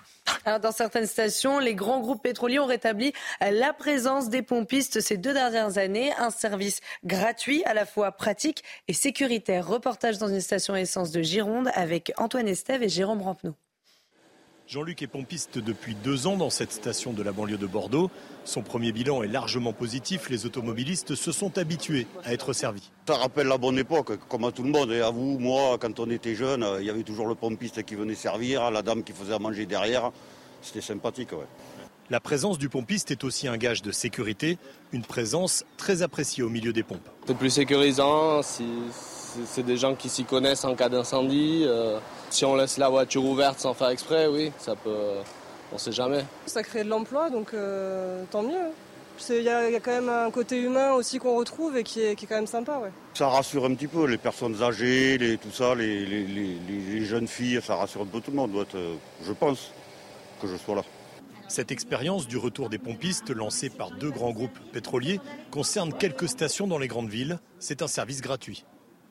Alors, 0.44 0.60
dans 0.60 0.72
certaines 0.72 1.06
stations, 1.06 1.58
les 1.58 1.74
grands 1.74 2.00
groupes 2.00 2.22
pétroliers 2.22 2.58
ont 2.58 2.66
rétabli 2.66 3.12
la 3.40 3.72
présence 3.72 4.28
des 4.28 4.42
pompistes 4.42 5.00
ces 5.00 5.16
deux 5.16 5.32
dernières 5.32 5.78
années. 5.78 6.12
Un 6.18 6.30
service 6.30 6.80
gratuit, 7.04 7.62
à 7.64 7.74
la 7.74 7.86
fois 7.86 8.12
pratique 8.12 8.64
et 8.88 8.92
sécuritaire. 8.92 9.66
Reportage 9.66 10.18
dans 10.18 10.28
une 10.28 10.40
station 10.40 10.74
essence 10.74 11.10
de 11.10 11.22
Gironde 11.22 11.68
avec 11.74 12.12
Antoine 12.16 12.48
Estève 12.48 12.82
et 12.82 12.88
Jérôme 12.88 13.22
Rampenot. 13.22 13.54
Jean-Luc 14.68 15.00
est 15.02 15.06
pompiste 15.06 15.58
depuis 15.58 15.94
deux 15.94 16.26
ans 16.26 16.36
dans 16.36 16.50
cette 16.50 16.72
station 16.72 17.12
de 17.12 17.22
la 17.22 17.30
banlieue 17.30 17.56
de 17.56 17.68
Bordeaux. 17.68 18.10
Son 18.44 18.62
premier 18.62 18.90
bilan 18.90 19.22
est 19.22 19.28
largement 19.28 19.72
positif. 19.72 20.28
Les 20.28 20.44
automobilistes 20.44 21.14
se 21.14 21.30
sont 21.30 21.56
habitués 21.56 22.08
à 22.24 22.32
être 22.32 22.52
servis. 22.52 22.90
Ça 23.06 23.14
rappelle 23.14 23.46
la 23.46 23.58
bonne 23.58 23.78
époque, 23.78 24.18
comme 24.28 24.42
à 24.42 24.50
tout 24.50 24.64
le 24.64 24.70
monde. 24.70 24.90
Et 24.90 25.02
à 25.02 25.10
vous, 25.10 25.38
moi, 25.38 25.78
quand 25.78 26.00
on 26.00 26.10
était 26.10 26.34
jeune, 26.34 26.66
il 26.80 26.84
y 26.84 26.90
avait 26.90 27.04
toujours 27.04 27.28
le 27.28 27.36
pompiste 27.36 27.84
qui 27.84 27.94
venait 27.94 28.16
servir, 28.16 28.72
la 28.72 28.82
dame 28.82 29.04
qui 29.04 29.12
faisait 29.12 29.34
à 29.34 29.38
manger 29.38 29.66
derrière. 29.66 30.10
C'était 30.62 30.80
sympathique, 30.80 31.30
ouais. 31.30 31.46
La 32.10 32.18
présence 32.18 32.58
du 32.58 32.68
pompiste 32.68 33.12
est 33.12 33.22
aussi 33.22 33.46
un 33.46 33.56
gage 33.56 33.82
de 33.82 33.92
sécurité, 33.92 34.58
une 34.92 35.02
présence 35.02 35.64
très 35.76 36.02
appréciée 36.02 36.42
au 36.42 36.48
milieu 36.48 36.72
des 36.72 36.82
pompes. 36.82 37.08
C'est 37.26 37.36
plus 37.36 37.50
sécurisant, 37.50 38.42
c'est 39.46 39.62
des 39.62 39.76
gens 39.76 39.94
qui 39.94 40.08
s'y 40.08 40.24
connaissent 40.24 40.64
en 40.64 40.74
cas 40.74 40.88
d'incendie. 40.88 41.64
Euh, 41.66 41.98
si 42.30 42.44
on 42.44 42.56
laisse 42.56 42.78
la 42.78 42.88
voiture 42.88 43.24
ouverte 43.24 43.58
sans 43.60 43.74
faire 43.74 43.88
exprès, 43.88 44.26
oui, 44.26 44.52
ça 44.58 44.74
peut. 44.76 45.14
On 45.72 45.78
sait 45.78 45.92
jamais. 45.92 46.24
Ça 46.46 46.62
crée 46.62 46.84
de 46.84 46.88
l'emploi, 46.88 47.28
donc 47.30 47.52
euh, 47.52 48.22
tant 48.30 48.42
mieux. 48.42 48.70
Il 49.30 49.42
y, 49.42 49.48
a 49.48 49.80
quand 49.80 49.92
même 49.92 50.10
un 50.10 50.30
côté 50.30 50.60
humain 50.60 50.92
aussi 50.92 51.18
qu'on 51.18 51.36
retrouve 51.36 51.76
et 51.78 51.82
qui 51.82 52.02
est, 52.02 52.14
quand 52.26 52.34
même 52.34 52.46
sympa. 52.46 52.78
Ouais. 52.78 52.90
Ça 53.14 53.28
rassure 53.28 53.64
un 53.64 53.74
petit 53.74 53.86
peu 53.86 54.06
les 54.06 54.18
personnes 54.18 54.62
âgées, 54.62 55.16
les, 55.16 55.38
tout 55.38 55.50
ça, 55.50 55.74
les, 55.74 57.04
jeunes 57.04 57.26
filles, 57.26 57.60
ça 57.62 57.76
rassure 57.76 58.02
un 58.02 58.06
peu 58.06 58.20
tout 58.20 58.30
le 58.30 58.36
monde, 58.36 58.66
je 59.24 59.32
pense, 59.32 59.72
que 60.40 60.46
je 60.46 60.56
sois 60.56 60.76
là. 60.76 60.82
Cette 61.48 61.70
expérience 61.70 62.26
du 62.26 62.36
retour 62.36 62.68
des 62.68 62.78
pompistes 62.78 63.30
lancée 63.30 63.70
par 63.70 63.90
deux 63.92 64.10
grands 64.10 64.32
groupes 64.32 64.58
pétroliers 64.72 65.20
concerne 65.50 65.92
quelques 65.92 66.28
stations 66.28 66.66
dans 66.66 66.78
les 66.78 66.88
grandes 66.88 67.08
villes. 67.08 67.38
C'est 67.60 67.82
un 67.82 67.86
service 67.86 68.20
gratuit. 68.20 68.64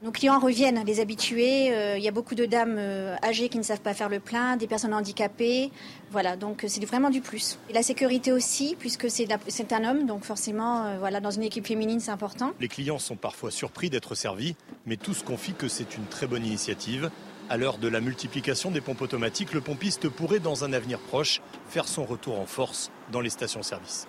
Nos 0.05 0.11
clients 0.11 0.37
reviennent, 0.37 0.85
les 0.85 0.99
habitués. 0.99 1.73
Euh, 1.73 1.97
il 1.97 2.03
y 2.03 2.07
a 2.07 2.11
beaucoup 2.11 2.35
de 2.35 2.45
dames 2.45 2.75
euh, 2.77 3.15
âgées 3.23 3.49
qui 3.49 3.57
ne 3.57 3.63
savent 3.63 3.81
pas 3.81 3.95
faire 3.95 4.07
le 4.07 4.19
plein, 4.19 4.55
des 4.55 4.67
personnes 4.67 4.93
handicapées. 4.93 5.71
Voilà, 6.11 6.35
donc 6.35 6.63
euh, 6.63 6.67
c'est 6.69 6.85
vraiment 6.85 7.09
du 7.09 7.21
plus. 7.21 7.57
Et 7.71 7.73
la 7.73 7.81
sécurité 7.81 8.31
aussi, 8.31 8.75
puisque 8.77 9.09
c'est 9.09 9.73
un 9.73 9.83
homme, 9.83 10.05
donc 10.05 10.23
forcément, 10.23 10.95
voilà, 10.99 11.21
dans 11.21 11.31
une 11.31 11.41
équipe 11.41 11.65
féminine, 11.65 11.99
c'est 11.99 12.11
important. 12.11 12.53
Les 12.59 12.67
clients 12.67 12.99
sont 12.99 13.15
parfois 13.15 13.49
surpris 13.49 13.89
d'être 13.89 14.13
servis, 14.13 14.55
mais 14.85 14.95
tous 14.95 15.23
confient 15.23 15.55
que 15.55 15.67
c'est 15.67 15.97
une 15.97 16.05
très 16.05 16.27
bonne 16.27 16.45
initiative. 16.45 17.09
À 17.49 17.57
l'heure 17.57 17.79
de 17.79 17.87
la 17.87 17.99
multiplication 17.99 18.69
des 18.69 18.81
pompes 18.81 19.01
automatiques, 19.01 19.53
le 19.53 19.61
pompiste 19.61 20.07
pourrait, 20.09 20.37
dans 20.37 20.63
un 20.63 20.73
avenir 20.73 20.99
proche, 20.99 21.41
faire 21.67 21.87
son 21.87 22.05
retour 22.05 22.39
en 22.39 22.45
force 22.45 22.91
dans 23.11 23.21
les 23.21 23.31
stations-service. 23.31 24.05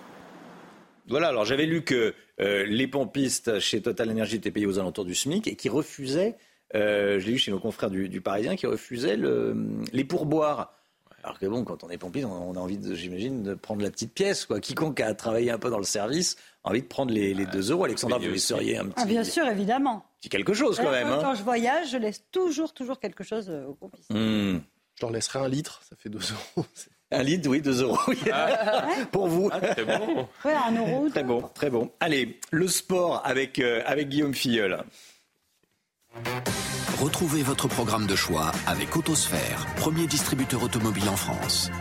Voilà, 1.07 1.29
alors 1.29 1.45
j'avais 1.45 1.65
lu 1.65 1.83
que 1.83 2.13
euh, 2.39 2.65
les 2.65 2.87
pompistes 2.87 3.59
chez 3.59 3.81
Total 3.81 4.09
Energy 4.09 4.35
étaient 4.35 4.51
payés 4.51 4.65
aux 4.65 4.79
alentours 4.79 5.05
du 5.05 5.15
SMIC 5.15 5.47
et 5.47 5.55
qui 5.55 5.69
refusaient, 5.69 6.35
euh, 6.75 7.19
je 7.19 7.25
l'ai 7.25 7.33
lu 7.33 7.37
chez 7.37 7.51
nos 7.51 7.59
confrères 7.59 7.89
du, 7.89 8.21
Parisien, 8.21 8.55
qui 8.55 8.67
refusaient 8.67 9.17
les 9.93 10.03
pourboires. 10.03 10.73
Alors 11.23 11.39
que 11.39 11.45
bon, 11.45 11.63
quand 11.63 11.83
on 11.83 11.89
est 11.89 11.97
pompiste, 11.97 12.25
on, 12.25 12.55
a 12.55 12.59
envie, 12.59 12.79
j'imagine, 12.95 13.43
de 13.43 13.53
prendre 13.53 13.81
la 13.81 13.89
petite 13.89 14.13
pièce. 14.13 14.45
Quoi. 14.45 14.59
Quiconque 14.59 14.99
a 15.01 15.13
travaillé 15.13 15.51
un 15.51 15.57
peu 15.57 15.69
dans 15.69 15.77
le 15.77 15.83
service 15.83 16.37
a 16.63 16.69
envie 16.69 16.81
de 16.81 16.87
prendre 16.87 17.11
les, 17.11 17.33
les 17.33 17.45
2 17.45 17.71
euros. 17.71 17.85
Alexandra, 17.85 18.17
vous 18.17 18.29
laisseriez 18.29 18.77
un 18.77 18.85
petit... 18.85 19.03
Ah, 19.03 19.05
bien 19.05 19.23
sûr, 19.23 19.47
évidemment. 19.47 20.05
C'est 20.21 20.29
quelque 20.29 20.53
chose 20.53 20.77
quand 20.77 20.91
même. 20.91 21.07
Hein. 21.07 21.19
Quand 21.21 21.35
je 21.35 21.43
voyage, 21.43 21.91
je 21.91 21.97
laisse 21.97 22.23
toujours, 22.31 22.73
toujours 22.73 22.99
quelque 22.99 23.23
chose 23.23 23.49
aux 23.49 23.73
pompistes. 23.73 24.09
Hmm. 24.09 24.59
Je 24.95 25.01
leur 25.01 25.11
laisserai 25.11 25.39
un 25.39 25.47
litre, 25.47 25.81
ça 25.87 25.95
fait 25.95 26.09
2 26.09 26.17
euros. 26.17 26.67
Un 27.11 27.23
litre, 27.23 27.49
oui, 27.49 27.61
2 27.61 27.83
euros. 27.83 27.97
Ah. 28.31 28.87
Pour 29.11 29.27
vous. 29.27 29.49
Ah, 29.51 29.61
très 29.61 29.85
bon. 29.85 30.27
Ouais, 30.43 30.53
un 30.53 30.75
euro. 30.75 31.09
Très 31.09 31.23
bon, 31.23 31.41
très 31.53 31.69
bon. 31.69 31.91
Allez, 31.99 32.39
le 32.51 32.67
sport 32.67 33.21
avec, 33.25 33.59
euh, 33.59 33.81
avec 33.85 34.09
Guillaume 34.09 34.33
Filleul. 34.33 34.83
Retrouvez 36.99 37.43
votre 37.43 37.67
programme 37.67 38.07
de 38.07 38.15
choix 38.15 38.51
avec 38.65 38.97
Autosphère, 38.97 39.65
premier 39.77 40.07
distributeur 40.07 40.63
automobile 40.63 41.07
en 41.09 41.15
France. 41.15 41.71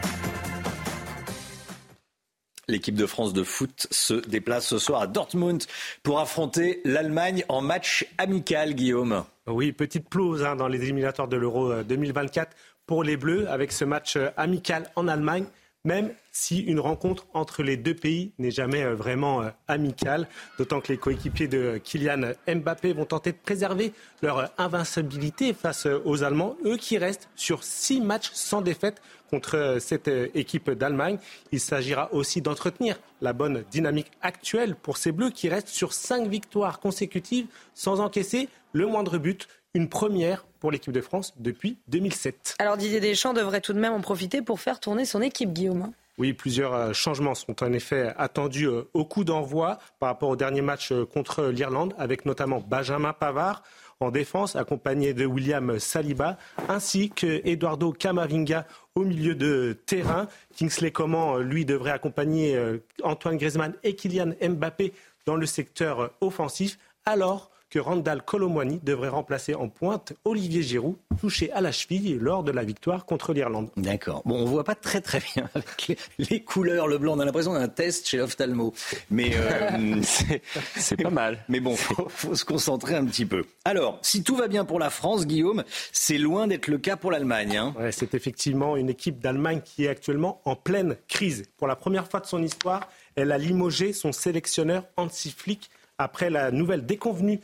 L'équipe 2.68 2.96
de 2.96 3.06
France 3.06 3.32
de 3.32 3.42
foot 3.42 3.86
se 3.90 4.14
déplace 4.14 4.66
ce 4.66 4.78
soir 4.78 5.00
à 5.02 5.06
Dortmund 5.06 5.62
pour 6.02 6.20
affronter 6.20 6.80
l'Allemagne 6.84 7.44
en 7.48 7.60
match 7.60 8.06
amical, 8.18 8.74
Guillaume. 8.74 9.24
Oui, 9.46 9.72
petite 9.72 10.08
pause 10.08 10.44
hein, 10.44 10.56
dans 10.56 10.66
les 10.68 10.82
éliminatoires 10.82 11.28
de 11.28 11.36
l'Euro 11.36 11.82
2024 11.82 12.50
euh, 12.50 12.54
pour 12.87 13.03
les 13.03 13.16
Bleus 13.16 13.49
avec 13.49 13.72
ce 13.72 13.85
match 13.85 14.16
euh, 14.16 14.31
amical 14.37 14.90
en 14.96 15.09
Allemagne, 15.09 15.46
même 15.85 16.12
si 16.33 16.61
une 16.61 16.81
rencontre 16.81 17.27
entre 17.33 17.62
les 17.62 17.77
deux 17.77 17.94
pays 17.94 18.33
n'est 18.38 18.51
jamais 18.51 18.83
euh, 18.83 18.94
vraiment 18.94 19.42
euh, 19.42 19.51
amicale, 19.68 20.29
d'autant 20.59 20.81
que 20.81 20.92
les 20.92 20.99
coéquipiers 20.99 21.49
de 21.49 21.79
Kylian 21.83 22.33
Mbappé 22.49 22.92
vont 22.92 23.05
tenter 23.05 23.33
de 23.33 23.38
préserver 23.38 23.92
leur 24.22 24.53
invincibilité 24.59 25.53
face 25.53 25.87
aux 25.87 26.22
Allemands, 26.22 26.57
eux 26.64 26.77
qui 26.77 26.99
restent 26.99 27.29
sur 27.35 27.64
six 27.64 28.01
matchs 28.01 28.31
sans 28.33 28.62
défaite 28.62 29.03
contre 29.31 29.79
cette 29.81 30.09
équipe 30.35 30.70
d'Allemagne. 30.70 31.18
Il 31.51 31.59
s'agira 31.59 32.12
aussi 32.14 32.40
d'entretenir 32.40 32.96
la 33.20 33.33
bonne 33.33 33.64
dynamique 33.72 34.12
actuelle 34.22 34.77
pour 34.77 34.99
ces 34.99 35.11
Bleus 35.11 35.31
qui 35.31 35.49
restent 35.49 35.66
sur 35.66 35.92
cinq 35.92 36.29
victoires 36.29 36.79
consécutives 36.79 37.49
sans 37.75 37.99
encaisser 38.01 38.49
le 38.72 38.87
moindre 38.87 39.18
but 39.18 39.49
une 39.76 39.88
première 39.88 40.46
pour 40.58 40.70
l'équipe 40.70 40.92
de 40.92 41.02
France 41.02 41.34
depuis 41.38 41.76
2007. 41.88 42.56
Alors 42.58 42.78
Didier 42.78 42.98
Deschamps 42.98 43.34
devrait 43.34 43.60
tout 43.60 43.74
de 43.74 43.78
même 43.78 43.92
en 43.92 44.00
profiter 44.00 44.40
pour 44.40 44.58
faire 44.58 44.80
tourner 44.80 45.04
son 45.04 45.20
équipe, 45.20 45.52
Guillaume. 45.52 45.92
Oui, 46.18 46.32
plusieurs 46.32 46.72
euh, 46.72 46.92
changements 46.94 47.34
sont 47.34 47.62
en 47.62 47.72
effet 47.74 48.14
attendus 48.16 48.68
euh, 48.68 48.88
au 48.94 49.04
coup 49.04 49.22
d'envoi 49.22 49.78
par 50.00 50.08
rapport 50.08 50.30
au 50.30 50.36
dernier 50.36 50.62
match 50.62 50.90
euh, 50.92 51.04
contre 51.04 51.44
l'Irlande, 51.48 51.94
avec 51.98 52.24
notamment 52.24 52.64
Benjamin 52.66 53.12
Pavard 53.12 53.62
en 54.00 54.10
défense, 54.10 54.56
accompagné 54.56 55.12
de 55.12 55.26
William 55.26 55.78
Saliba, 55.78 56.38
ainsi 56.68 57.10
que 57.10 57.42
Eduardo 57.46 57.92
Camavinga 57.92 58.66
au 58.94 59.02
milieu 59.04 59.34
de 59.34 59.78
terrain. 59.84 60.26
Kingsley 60.56 60.90
Coman, 60.90 61.38
lui, 61.38 61.64
devrait 61.64 61.92
accompagner 61.92 62.58
Antoine 63.02 63.38
Griezmann 63.38 63.72
et 63.84 63.96
Kylian 63.96 64.32
Mbappé 64.42 64.92
dans 65.24 65.36
le 65.36 65.46
secteur 65.46 66.10
offensif, 66.20 66.78
alors 67.06 67.50
que 67.76 67.80
Randall 67.82 68.22
Colomwani 68.22 68.80
devrait 68.82 69.10
remplacer 69.10 69.54
en 69.54 69.68
pointe 69.68 70.14
Olivier 70.24 70.62
Giroud, 70.62 70.96
touché 71.20 71.52
à 71.52 71.60
la 71.60 71.72
cheville 71.72 72.16
lors 72.18 72.42
de 72.42 72.50
la 72.50 72.64
victoire 72.64 73.04
contre 73.04 73.34
l'Irlande. 73.34 73.68
D'accord. 73.76 74.22
Bon, 74.24 74.40
on 74.40 74.46
voit 74.46 74.64
pas 74.64 74.74
très 74.74 75.02
très 75.02 75.20
bien 75.34 75.50
avec 75.54 75.98
les, 76.16 76.40
couleurs, 76.40 76.88
le 76.88 76.96
blanc. 76.96 77.18
On 77.18 77.20
a 77.20 77.26
l'impression 77.26 77.52
d'un 77.52 77.68
test 77.68 78.08
chez 78.08 78.16
l'ophtalmo. 78.16 78.72
Mais 79.10 79.32
euh, 79.34 80.00
c'est 80.74 80.96
pas 80.96 81.10
mal. 81.10 81.44
Mais 81.50 81.60
bon, 81.60 81.76
faut, 81.76 82.08
faut 82.08 82.34
se 82.34 82.46
concentrer 82.46 82.94
un 82.94 83.04
petit 83.04 83.26
peu. 83.26 83.44
Alors, 83.66 83.98
si 84.00 84.22
tout 84.22 84.36
va 84.36 84.48
bien 84.48 84.64
pour 84.64 84.78
la 84.78 84.88
France, 84.88 85.26
Guillaume, 85.26 85.62
c'est 85.92 86.16
loin 86.16 86.46
d'être 86.46 86.68
le 86.68 86.78
cas 86.78 86.96
pour 86.96 87.10
l'Allemagne. 87.10 87.58
Hein. 87.58 87.74
Ouais, 87.78 87.92
c'est 87.92 88.14
effectivement 88.14 88.78
une 88.78 88.88
équipe 88.88 89.18
d'Allemagne 89.18 89.60
qui 89.62 89.84
est 89.84 89.88
actuellement 89.88 90.40
en 90.46 90.56
pleine 90.56 90.96
crise. 91.08 91.42
Pour 91.58 91.66
la 91.66 91.76
première 91.76 92.08
fois 92.08 92.20
de 92.20 92.26
son 92.26 92.42
histoire, 92.42 92.88
elle 93.16 93.32
a 93.32 93.36
limogé 93.36 93.92
son 93.92 94.12
sélectionneur 94.12 94.84
Hansi 94.96 95.30
Flick 95.30 95.68
après 95.98 96.30
la 96.30 96.50
nouvelle 96.50 96.86
déconvenue 96.86 97.40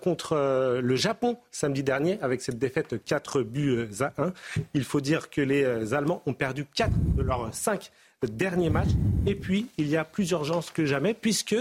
contre 0.00 0.32
euh, 0.32 0.80
le 0.80 0.96
Japon 0.96 1.36
samedi 1.50 1.82
dernier 1.82 2.18
avec 2.22 2.40
cette 2.40 2.58
défaite 2.58 3.04
4 3.04 3.42
buts 3.42 3.88
à 4.00 4.12
1. 4.16 4.32
Il 4.74 4.84
faut 4.84 5.00
dire 5.00 5.28
que 5.28 5.40
les 5.40 5.64
euh, 5.64 5.94
Allemands 5.94 6.22
ont 6.26 6.32
perdu 6.32 6.64
4 6.64 6.90
de 7.16 7.22
leurs 7.22 7.52
5 7.52 7.90
derniers 8.22 8.70
matchs. 8.70 8.92
Et 9.26 9.34
puis, 9.34 9.68
il 9.76 9.88
y 9.88 9.96
a 9.96 10.04
plus 10.04 10.30
urgence 10.30 10.70
que 10.70 10.86
jamais 10.86 11.12
puisque 11.12 11.56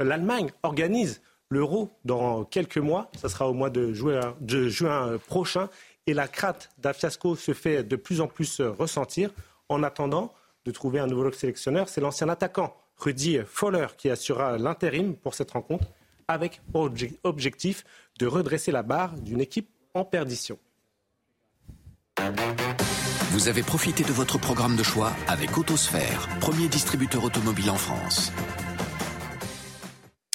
l'Allemagne 0.00 0.50
organise 0.62 1.20
l'euro 1.50 1.90
dans 2.04 2.44
quelques 2.44 2.78
mois. 2.78 3.10
Ça 3.18 3.28
sera 3.28 3.48
au 3.48 3.52
mois 3.52 3.70
de 3.70 3.92
juin, 3.92 5.18
prochain. 5.26 5.68
Et 6.06 6.14
la 6.14 6.26
crainte 6.26 6.70
d'un 6.78 6.94
fiasco 6.94 7.36
se 7.36 7.52
fait 7.52 7.82
de 7.82 7.96
plus 7.96 8.20
en 8.22 8.28
plus 8.28 8.60
ressentir. 8.60 9.30
En 9.68 9.82
attendant 9.82 10.32
de 10.64 10.70
trouver 10.70 11.00
un 11.00 11.06
nouveau 11.06 11.30
sélectionneur, 11.32 11.90
c'est 11.90 12.00
l'ancien 12.00 12.30
attaquant 12.30 12.74
Rudy 12.96 13.40
Foller 13.46 13.88
qui 13.98 14.08
assurera 14.08 14.56
l'intérim 14.56 15.14
pour 15.14 15.34
cette 15.34 15.50
rencontre 15.50 15.86
avec 16.28 16.60
objectif 17.24 17.84
de 18.18 18.26
redresser 18.26 18.70
la 18.70 18.82
barre 18.82 19.14
d'une 19.14 19.40
équipe 19.40 19.68
en 19.94 20.04
perdition. 20.04 20.58
Vous 23.30 23.48
avez 23.48 23.62
profité 23.62 24.04
de 24.04 24.12
votre 24.12 24.38
programme 24.38 24.76
de 24.76 24.82
choix 24.82 25.12
avec 25.26 25.56
Autosphère, 25.56 26.28
premier 26.40 26.68
distributeur 26.68 27.24
automobile 27.24 27.70
en 27.70 27.76
France. 27.76 28.32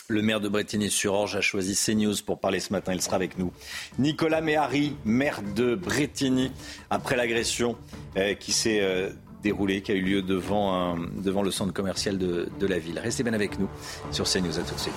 Le 0.10 0.22
maire 0.22 0.39
de 0.39 0.50
Bretigny-sur-Orge 0.50 1.36
a 1.36 1.41
choisi 1.41 1.76
CNews 1.76 2.16
pour 2.26 2.39
parler 2.39 2.60
ce 2.60 2.72
matin. 2.72 2.94
Il 2.94 3.02
sera 3.02 3.16
avec 3.16 3.38
nous. 3.38 3.52
Nicolas 3.98 4.41
Méhari, 4.41 4.96
maire 5.06 5.41
de 5.56 5.76
Bretigny, 5.76 6.52
après 6.89 7.16
l'agression 7.16 7.78
euh, 8.18 8.34
qui 8.36 8.52
s'est 8.52 8.82
déroulée, 9.44 9.82
qui 9.82 9.91
a 9.91 9.96
eu 9.96 10.02
lieu 10.02 10.22
devant, 10.22 10.98
devant 10.98 11.44
le 11.44 11.52
centre 11.52 11.74
commercial 11.74 12.18
de, 12.18 12.50
de 12.60 12.68
la 12.68 12.80
ville. 12.80 12.98
Restez 12.98 13.24
bien 13.24 13.34
avec 13.34 13.60
nous 13.60 13.70
sur 14.12 14.26
CNews. 14.26 14.58
À 14.58 14.64
tout 14.64 14.74
de 14.74 14.80
suite. 14.80 14.94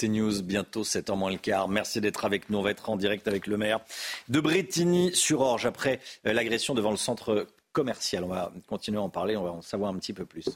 CNews, 0.00 0.42
bientôt 0.42 0.82
7h 0.82 1.16
moins 1.16 1.30
le 1.30 1.36
quart. 1.36 1.68
Merci 1.68 2.00
d'être 2.00 2.24
avec 2.24 2.48
nous. 2.48 2.58
On 2.58 2.62
va 2.62 2.70
être 2.70 2.88
en 2.88 2.96
direct 2.96 3.28
avec 3.28 3.46
le 3.46 3.56
maire 3.56 3.80
de 4.28 4.40
Bretigny-sur-Orge 4.40 5.66
après 5.66 6.00
euh, 6.26 6.32
l'agression 6.32 6.74
devant 6.74 6.90
le 6.90 6.96
centre 6.96 7.46
commercial. 7.72 8.24
On 8.24 8.28
va 8.28 8.52
continuer 8.68 8.98
à 8.98 9.02
en 9.02 9.10
parler, 9.10 9.36
on 9.36 9.44
va 9.44 9.50
en 9.50 9.62
savoir 9.62 9.90
un 9.90 9.98
petit 9.98 10.12
peu 10.12 10.24
plus. 10.24 10.46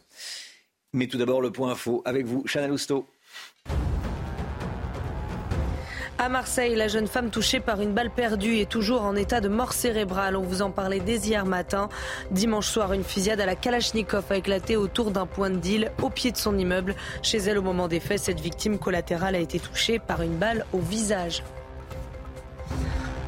Mais 0.92 1.08
tout 1.08 1.18
d'abord, 1.18 1.40
le 1.40 1.50
point 1.50 1.72
info 1.72 2.02
avec 2.04 2.24
vous, 2.26 2.46
Chanel 2.46 2.72
Housteau. 2.72 3.06
À 6.24 6.30
Marseille, 6.30 6.74
la 6.74 6.88
jeune 6.88 7.06
femme 7.06 7.28
touchée 7.28 7.60
par 7.60 7.82
une 7.82 7.92
balle 7.92 8.08
perdue 8.08 8.56
est 8.56 8.70
toujours 8.70 9.02
en 9.02 9.14
état 9.14 9.42
de 9.42 9.48
mort 9.50 9.74
cérébrale. 9.74 10.36
On 10.36 10.40
vous 10.40 10.62
en 10.62 10.70
parlait 10.70 11.00
dès 11.00 11.18
hier 11.18 11.44
matin. 11.44 11.90
Dimanche 12.30 12.66
soir, 12.66 12.94
une 12.94 13.04
fusillade 13.04 13.42
à 13.42 13.44
la 13.44 13.56
Kalachnikov 13.56 14.24
a 14.30 14.36
éclaté 14.36 14.78
autour 14.78 15.10
d'un 15.10 15.26
point 15.26 15.50
de 15.50 15.58
deal 15.58 15.92
au 16.00 16.08
pied 16.08 16.32
de 16.32 16.38
son 16.38 16.56
immeuble. 16.56 16.94
Chez 17.20 17.36
elle, 17.36 17.58
au 17.58 17.62
moment 17.62 17.88
des 17.88 18.00
faits, 18.00 18.20
cette 18.20 18.40
victime 18.40 18.78
collatérale 18.78 19.34
a 19.34 19.38
été 19.38 19.60
touchée 19.60 19.98
par 19.98 20.22
une 20.22 20.38
balle 20.38 20.64
au 20.72 20.78
visage. 20.78 21.42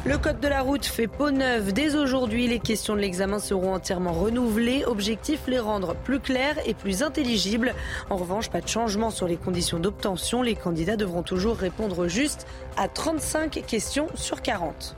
Le 0.07 0.19
code 0.19 0.39
de 0.39 0.47
la 0.47 0.63
route 0.63 0.87
fait 0.87 1.09
peau 1.09 1.33
neuve. 1.33 1.73
Dès 1.73 1.97
aujourd'hui, 1.97 2.47
les 2.47 2.61
questions 2.61 2.95
de 2.95 3.01
l'examen 3.01 3.41
seront 3.41 3.75
entièrement 3.75 4.13
renouvelées. 4.13 4.85
Objectif, 4.85 5.41
les 5.49 5.59
rendre 5.59 5.97
plus 5.97 6.21
claires 6.21 6.57
et 6.65 6.75
plus 6.75 7.03
intelligibles. 7.03 7.75
En 8.09 8.17
revanche, 8.17 8.49
pas 8.49 8.61
de 8.61 8.69
changement 8.69 9.11
sur 9.11 9.27
les 9.27 9.37
conditions 9.37 9.81
d'obtention. 9.81 10.43
Les 10.43 10.55
candidats 10.55 10.97
devront 10.97 11.25
toujours 11.25 11.57
répondre 11.57 12.07
juste 12.07 12.47
à 12.77 12.87
35 12.87 13.65
questions 13.67 14.07
sur 14.15 14.43
40. 14.43 14.95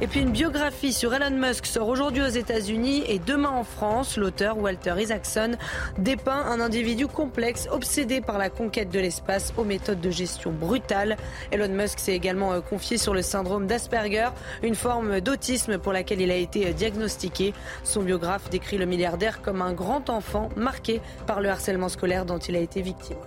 Et 0.00 0.08
puis 0.08 0.20
une 0.20 0.32
biographie 0.32 0.92
sur 0.92 1.14
Elon 1.14 1.36
Musk 1.36 1.66
sort 1.66 1.86
aujourd'hui 1.86 2.22
aux 2.22 2.28
États-Unis 2.28 3.04
et 3.06 3.20
demain 3.20 3.50
en 3.50 3.62
France. 3.62 4.16
L'auteur 4.16 4.58
Walter 4.58 4.94
Isaacson 4.98 5.52
dépeint 5.96 6.44
un 6.44 6.60
individu 6.60 7.06
complexe, 7.06 7.68
obsédé 7.70 8.20
par 8.20 8.38
la 8.38 8.50
conquête 8.50 8.90
de 8.90 8.98
l'espace 8.98 9.52
aux 9.56 9.64
méthodes 9.64 10.00
de 10.00 10.10
gestion 10.10 10.50
brutales. 10.50 11.16
Elon 11.52 11.68
Musk 11.68 12.00
s'est 12.00 12.14
également 12.14 12.52
euh, 12.52 12.60
confié 12.60 12.98
sur 12.98 13.14
le 13.14 13.22
syndrome 13.22 13.66
d'Asperger, 13.66 14.30
une 14.62 14.74
forme 14.74 15.20
d'autisme 15.20 15.78
pour 15.78 15.92
laquelle 15.92 16.20
il 16.20 16.30
a 16.32 16.36
été 16.36 16.66
euh, 16.66 16.72
diagnostiqué. 16.72 17.54
Son 17.84 18.02
biographe 18.02 18.50
décrit 18.50 18.78
le 18.78 18.86
milliardaire 18.86 19.40
comme 19.40 19.62
un 19.62 19.72
grand 19.72 20.10
enfant 20.10 20.48
marqué 20.56 21.00
par 21.26 21.40
le 21.40 21.48
harcèlement 21.48 21.88
scolaire 21.88 22.24
dont 22.24 22.38
il 22.38 22.56
a 22.56 22.60
été 22.60 22.82
victime. 22.82 23.18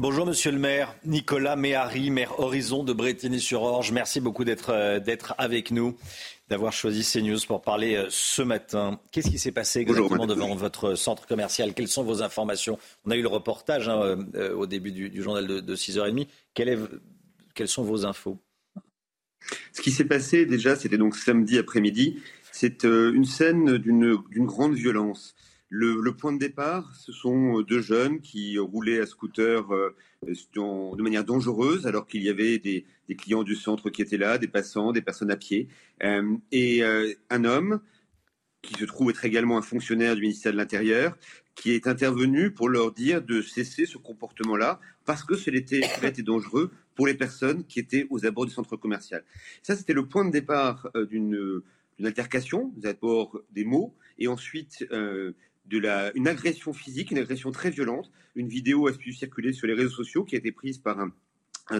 Bonjour 0.00 0.24
Monsieur 0.24 0.50
le 0.50 0.58
maire, 0.58 0.94
Nicolas 1.04 1.56
Méhari, 1.56 2.08
maire 2.08 2.40
Horizon 2.40 2.84
de 2.84 2.94
Bretigny-sur-Orge. 2.94 3.92
Merci 3.92 4.22
beaucoup 4.22 4.44
euh, 4.46 4.98
d'être 4.98 5.34
avec 5.36 5.70
nous, 5.72 5.94
d'avoir 6.48 6.72
choisi 6.72 7.04
CNews 7.04 7.40
pour 7.46 7.60
parler 7.60 7.96
euh, 7.96 8.06
ce 8.08 8.40
matin. 8.40 8.98
Qu'est-ce 9.12 9.28
qui 9.28 9.38
s'est 9.38 9.52
passé 9.52 9.80
exactement 9.80 10.26
devant 10.26 10.54
votre 10.54 10.94
centre 10.94 11.26
commercial? 11.26 11.74
Quelles 11.74 11.88
sont 11.88 12.02
vos 12.02 12.22
informations? 12.22 12.78
On 13.04 13.10
a 13.10 13.16
eu 13.16 13.20
le 13.20 13.28
reportage 13.28 13.90
hein, 13.90 14.24
euh, 14.36 14.54
au 14.54 14.66
début 14.66 14.90
du, 14.90 15.22
journal 15.22 15.46
de, 15.46 15.76
6h30. 15.76 16.28
quelles 16.54 17.68
sont 17.68 17.84
vos 17.84 18.06
infos? 18.06 18.38
Ce 19.74 19.82
qui 19.82 19.90
s'est 19.90 20.06
passé 20.06 20.46
déjà, 20.46 20.76
c'était 20.76 20.96
donc 20.96 21.14
samedi 21.14 21.58
après-midi. 21.58 22.22
C'est 22.52 22.84
une 22.84 23.26
scène 23.26 23.76
d'une 23.76 24.46
grande 24.46 24.72
violence. 24.72 25.34
Le, 25.72 26.10
point 26.10 26.32
de 26.32 26.38
départ, 26.38 26.92
ce 26.96 27.12
sont 27.12 27.60
deux 27.60 27.80
jeunes 27.80 28.20
qui 28.20 28.58
roulaient 28.58 29.00
à 29.00 29.06
scooter 29.06 29.72
euh, 29.72 29.94
de 30.26 31.02
manière 31.02 31.24
dangereuse, 31.24 31.86
alors 31.86 32.08
qu'il 32.08 32.24
y 32.24 32.28
avait 32.28 32.58
des, 32.58 32.84
clients 33.16 33.44
du 33.44 33.54
centre 33.54 33.88
qui 33.88 34.02
étaient 34.02 34.16
là, 34.16 34.36
des 34.36 34.48
passants, 34.48 34.90
des 34.90 35.00
personnes 35.00 35.30
à 35.30 35.36
pied, 35.36 35.68
euh, 36.02 36.36
et 36.50 36.82
euh, 36.82 37.14
un 37.30 37.44
homme 37.44 37.80
qui 38.62 38.74
se 38.74 38.84
trouve 38.84 39.10
être 39.10 39.24
également 39.24 39.58
un 39.58 39.62
fonctionnaire 39.62 40.16
du 40.16 40.22
ministère 40.22 40.52
de 40.52 40.56
l'Intérieur, 40.56 41.16
qui 41.54 41.70
est 41.70 41.86
intervenu 41.86 42.50
pour 42.50 42.68
leur 42.68 42.92
dire 42.92 43.22
de 43.22 43.40
cesser 43.40 43.86
ce 43.86 43.96
comportement-là, 43.96 44.80
parce 45.04 45.22
que 45.22 45.36
c'était 45.36 45.82
était 46.02 46.22
dangereux 46.22 46.72
pour 46.96 47.06
les 47.06 47.14
personnes 47.14 47.64
qui 47.64 47.78
étaient 47.78 48.08
aux 48.10 48.26
abords 48.26 48.46
du 48.46 48.52
centre 48.52 48.76
commercial. 48.76 49.24
Ça, 49.62 49.76
c'était 49.76 49.92
le 49.92 50.06
point 50.06 50.24
de 50.24 50.32
départ 50.32 50.90
d'une 51.10 51.62
altercation, 52.04 52.72
d'abord 52.76 53.40
des 53.52 53.64
mots, 53.64 53.94
et 54.18 54.28
ensuite 54.28 54.84
une 56.14 56.28
agression 56.28 56.72
physique, 56.72 57.10
une 57.10 57.18
agression 57.18 57.50
très 57.50 57.70
violente. 57.70 58.10
Une 58.34 58.48
vidéo 58.48 58.88
a 58.88 58.92
pu 58.92 59.12
circuler 59.12 59.52
sur 59.52 59.66
les 59.66 59.74
réseaux 59.74 59.90
sociaux 59.90 60.24
qui 60.24 60.34
a 60.34 60.38
été 60.38 60.52
prise 60.52 60.78
par 60.78 61.00
un, 61.00 61.12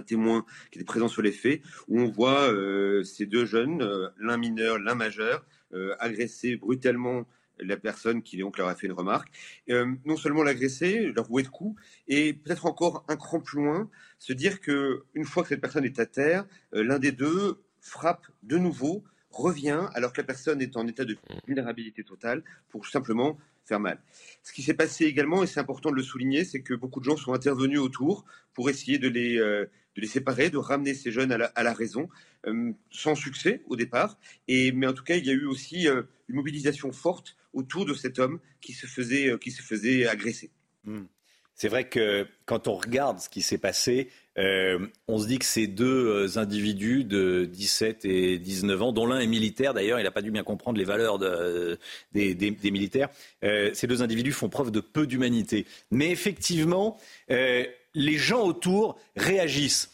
témoin 0.06 0.44
qui 0.70 0.78
était 0.78 0.84
présent 0.84 1.08
sur 1.08 1.20
les 1.20 1.32
faits, 1.32 1.62
où 1.88 1.98
on 1.98 2.08
voit 2.08 2.52
euh, 2.52 3.02
ces 3.02 3.26
deux 3.26 3.44
jeunes, 3.44 3.82
euh, 3.82 4.08
l'un 4.20 4.36
mineur, 4.36 4.78
l'un 4.78 4.94
majeur, 4.94 5.44
euh, 5.74 5.96
agresser 5.98 6.56
brutalement 6.56 7.26
la 7.58 7.76
personne 7.76 8.22
qui 8.22 8.38
donc 8.38 8.56
leur 8.56 8.68
a 8.68 8.76
fait 8.76 8.86
une 8.86 8.92
remarque. 8.92 9.28
non 9.68 10.16
seulement 10.16 10.42
l'agresser, 10.42 11.12
leur 11.14 11.26
vouer 11.26 11.42
de 11.42 11.48
coups, 11.48 11.78
et 12.08 12.32
peut-être 12.32 12.64
encore 12.64 13.04
un 13.08 13.16
cran 13.16 13.40
plus 13.40 13.58
loin, 13.58 13.90
se 14.18 14.32
dire 14.32 14.60
que 14.60 15.02
une 15.12 15.24
fois 15.24 15.42
que 15.42 15.50
cette 15.50 15.60
personne 15.60 15.84
est 15.84 15.98
à 15.98 16.06
terre, 16.06 16.46
l'un 16.72 16.98
des 16.98 17.12
deux 17.12 17.60
frappe 17.80 18.26
de 18.44 18.56
nouveau, 18.56 19.04
revient 19.30 19.88
alors 19.94 20.12
que 20.12 20.20
la 20.20 20.26
personne 20.26 20.60
est 20.60 20.76
en 20.76 20.86
état 20.86 21.04
de 21.04 21.16
vulnérabilité 21.46 22.04
totale 22.04 22.42
pour 22.68 22.86
simplement 22.86 23.38
mal. 23.78 24.02
Ce 24.42 24.52
qui 24.52 24.62
s'est 24.62 24.74
passé 24.74 25.04
également, 25.04 25.42
et 25.42 25.46
c'est 25.46 25.60
important 25.60 25.90
de 25.90 25.96
le 25.96 26.02
souligner, 26.02 26.44
c'est 26.44 26.62
que 26.62 26.74
beaucoup 26.74 27.00
de 27.00 27.04
gens 27.04 27.16
sont 27.16 27.32
intervenus 27.32 27.78
autour 27.78 28.24
pour 28.54 28.70
essayer 28.70 28.98
de 28.98 29.08
les, 29.08 29.38
euh, 29.38 29.66
de 29.96 30.00
les 30.00 30.06
séparer, 30.06 30.50
de 30.50 30.58
ramener 30.58 30.94
ces 30.94 31.12
jeunes 31.12 31.32
à 31.32 31.38
la, 31.38 31.46
à 31.46 31.62
la 31.62 31.72
raison, 31.72 32.08
euh, 32.46 32.72
sans 32.90 33.14
succès 33.14 33.62
au 33.66 33.76
départ. 33.76 34.18
Et, 34.48 34.72
mais 34.72 34.86
en 34.86 34.92
tout 34.92 35.04
cas, 35.04 35.16
il 35.16 35.26
y 35.26 35.30
a 35.30 35.34
eu 35.34 35.46
aussi 35.46 35.88
euh, 35.88 36.02
une 36.28 36.36
mobilisation 36.36 36.92
forte 36.92 37.36
autour 37.52 37.84
de 37.84 37.94
cet 37.94 38.18
homme 38.18 38.40
qui 38.60 38.72
se 38.72 38.86
faisait, 38.86 39.36
qui 39.40 39.50
se 39.50 39.62
faisait 39.62 40.06
agresser. 40.06 40.50
Hmm. 40.84 41.04
C'est 41.54 41.68
vrai 41.68 41.88
que 41.88 42.26
quand 42.46 42.68
on 42.68 42.74
regarde 42.74 43.18
ce 43.18 43.28
qui 43.28 43.42
s'est 43.42 43.58
passé, 43.58 44.08
euh, 44.40 44.78
on 45.06 45.18
se 45.18 45.26
dit 45.26 45.38
que 45.38 45.44
ces 45.44 45.66
deux 45.66 46.06
euh, 46.08 46.38
individus 46.38 47.04
de 47.04 47.44
17 47.44 48.04
et 48.04 48.38
19 48.38 48.82
ans, 48.82 48.92
dont 48.92 49.06
l'un 49.06 49.20
est 49.20 49.26
militaire 49.26 49.74
d'ailleurs, 49.74 50.00
il 50.00 50.04
n'a 50.04 50.10
pas 50.10 50.22
dû 50.22 50.30
bien 50.30 50.42
comprendre 50.42 50.78
les 50.78 50.84
valeurs 50.84 51.18
des, 52.12 52.56
militaires, 52.64 53.08
euh, 53.44 53.70
ces 53.74 53.86
deux 53.86 54.02
individus 54.02 54.32
font 54.32 54.48
preuve 54.48 54.70
de 54.70 54.80
peu 54.80 55.06
d'humanité. 55.06 55.66
Mais 55.90 56.10
effectivement, 56.10 56.98
les 57.28 58.16
gens 58.16 58.42
autour 58.42 58.98
réagissent. 59.16 59.90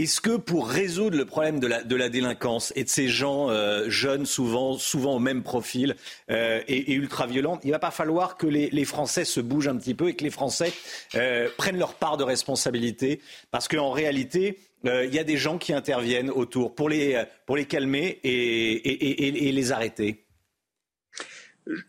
Est-ce 0.00 0.22
que 0.22 0.38
pour 0.38 0.66
résoudre 0.66 1.18
le 1.18 1.26
problème 1.26 1.60
de 1.60 1.66
la, 1.66 2.08
délinquance 2.08 2.72
et 2.74 2.84
de 2.84 2.88
ces 2.88 3.06
gens 3.06 3.50
euh, 3.50 3.90
jeunes, 3.90 4.24
souvent, 4.24 4.78
souvent 4.78 5.16
au 5.16 5.18
même 5.18 5.42
profil 5.42 5.94
euh, 6.30 6.62
et, 6.68 6.94
ultra-violents, 6.94 7.60
il 7.64 7.70
va 7.70 7.78
pas 7.78 7.90
falloir 7.90 8.38
que 8.38 8.46
les, 8.46 8.84
Français 8.86 9.26
se 9.26 9.40
bougent 9.40 9.68
un 9.68 9.76
petit 9.76 9.92
peu 9.92 10.08
et 10.08 10.16
que 10.16 10.24
les 10.24 10.30
Français 10.30 10.72
euh, 11.16 11.50
prennent 11.58 11.76
leur 11.76 11.96
part 11.96 12.16
de 12.16 12.24
responsabilité? 12.24 13.20
Parce 13.50 13.68
qu'en 13.68 13.90
réalité, 13.90 14.58
il 14.84 15.14
y 15.14 15.18
a 15.18 15.24
des 15.24 15.36
gens 15.36 15.58
qui 15.58 15.74
interviennent 15.74 16.30
autour 16.30 16.74
pour 16.74 16.88
les, 16.88 17.22
pour 17.44 17.58
les 17.58 17.66
calmer 17.66 18.20
et, 18.24 19.48
et 19.48 19.52
les 19.52 19.72
arrêter. 19.72 20.24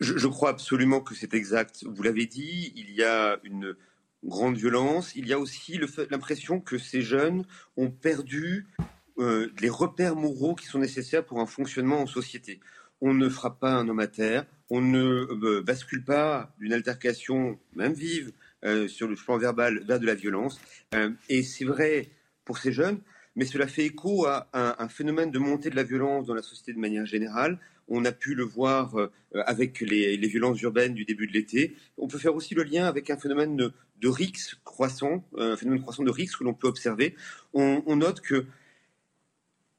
Je 0.01 0.27
crois 0.27 0.49
absolument 0.49 0.99
que 0.99 1.15
c'est 1.15 1.33
exact. 1.33 1.85
Vous 1.85 2.03
l'avez 2.03 2.25
dit, 2.25 2.73
il 2.75 2.91
y 2.91 3.03
a 3.03 3.39
une 3.45 3.73
grande 4.23 4.57
violence. 4.57 5.13
Il 5.15 5.27
y 5.27 5.33
a 5.33 5.39
aussi 5.39 5.79
l'impression 6.09 6.59
que 6.59 6.77
ces 6.77 7.01
jeunes 7.01 7.45
ont 7.77 7.89
perdu 7.89 8.67
euh, 9.17 9.51
les 9.59 9.69
repères 9.69 10.15
moraux 10.15 10.55
qui 10.55 10.65
sont 10.65 10.79
nécessaires 10.79 11.25
pour 11.25 11.39
un 11.39 11.45
fonctionnement 11.45 12.01
en 12.01 12.07
société. 12.07 12.59
On 13.01 13.13
ne 13.13 13.29
frappe 13.29 13.59
pas 13.59 13.73
un 13.73 13.87
homme 13.87 13.99
à 13.99 14.07
terre, 14.07 14.45
on 14.69 14.81
ne 14.81 15.27
euh, 15.31 15.61
bascule 15.61 16.03
pas 16.03 16.53
d'une 16.59 16.73
altercation, 16.73 17.59
même 17.75 17.93
vive, 17.93 18.31
euh, 18.63 18.87
sur 18.87 19.07
le 19.07 19.15
plan 19.15 19.37
verbal 19.37 19.83
vers 19.85 19.99
de 19.99 20.05
la 20.05 20.15
violence. 20.15 20.59
et 21.29 21.43
c'est 21.43 21.65
vrai 21.65 22.09
pour 22.45 22.57
ces 22.57 22.71
jeunes, 22.71 22.99
mais 23.35 23.45
cela 23.45 23.67
fait 23.67 23.85
écho 23.85 24.25
à 24.25 24.49
un, 24.53 24.87
phénomène 24.87 25.31
de 25.31 25.39
montée 25.39 25.69
de 25.69 25.75
la 25.75 25.83
violence 25.83 26.25
dans 26.25 26.33
la 26.33 26.41
société 26.41 26.73
de 26.73 26.79
manière 26.79 27.05
générale. 27.05 27.59
On 27.93 28.05
a 28.05 28.11
pu 28.11 28.35
le 28.35 28.43
voir 28.43 28.97
euh, 28.97 29.11
avec 29.33 29.81
les, 29.81 30.17
violences 30.17 30.61
urbaines 30.61 30.93
du 30.93 31.05
début 31.05 31.27
de 31.27 31.33
l'été. 31.33 31.75
On 31.97 32.07
peut 32.07 32.17
faire 32.17 32.35
aussi 32.35 32.55
le 32.55 32.63
lien 32.63 32.85
avec 32.85 33.09
un 33.09 33.17
phénomène 33.17 33.57
de, 33.57 33.73
de 33.99 34.09
croissant, 34.63 35.23
un 35.37 35.57
phénomène 35.57 35.81
croissant 35.81 36.03
de 36.03 36.11
risque 36.11 36.39
que 36.39 36.43
l'on 36.43 36.53
peut 36.53 36.67
observer. 36.67 37.15
On, 37.53 37.95
note 37.95 38.21
que 38.21 38.45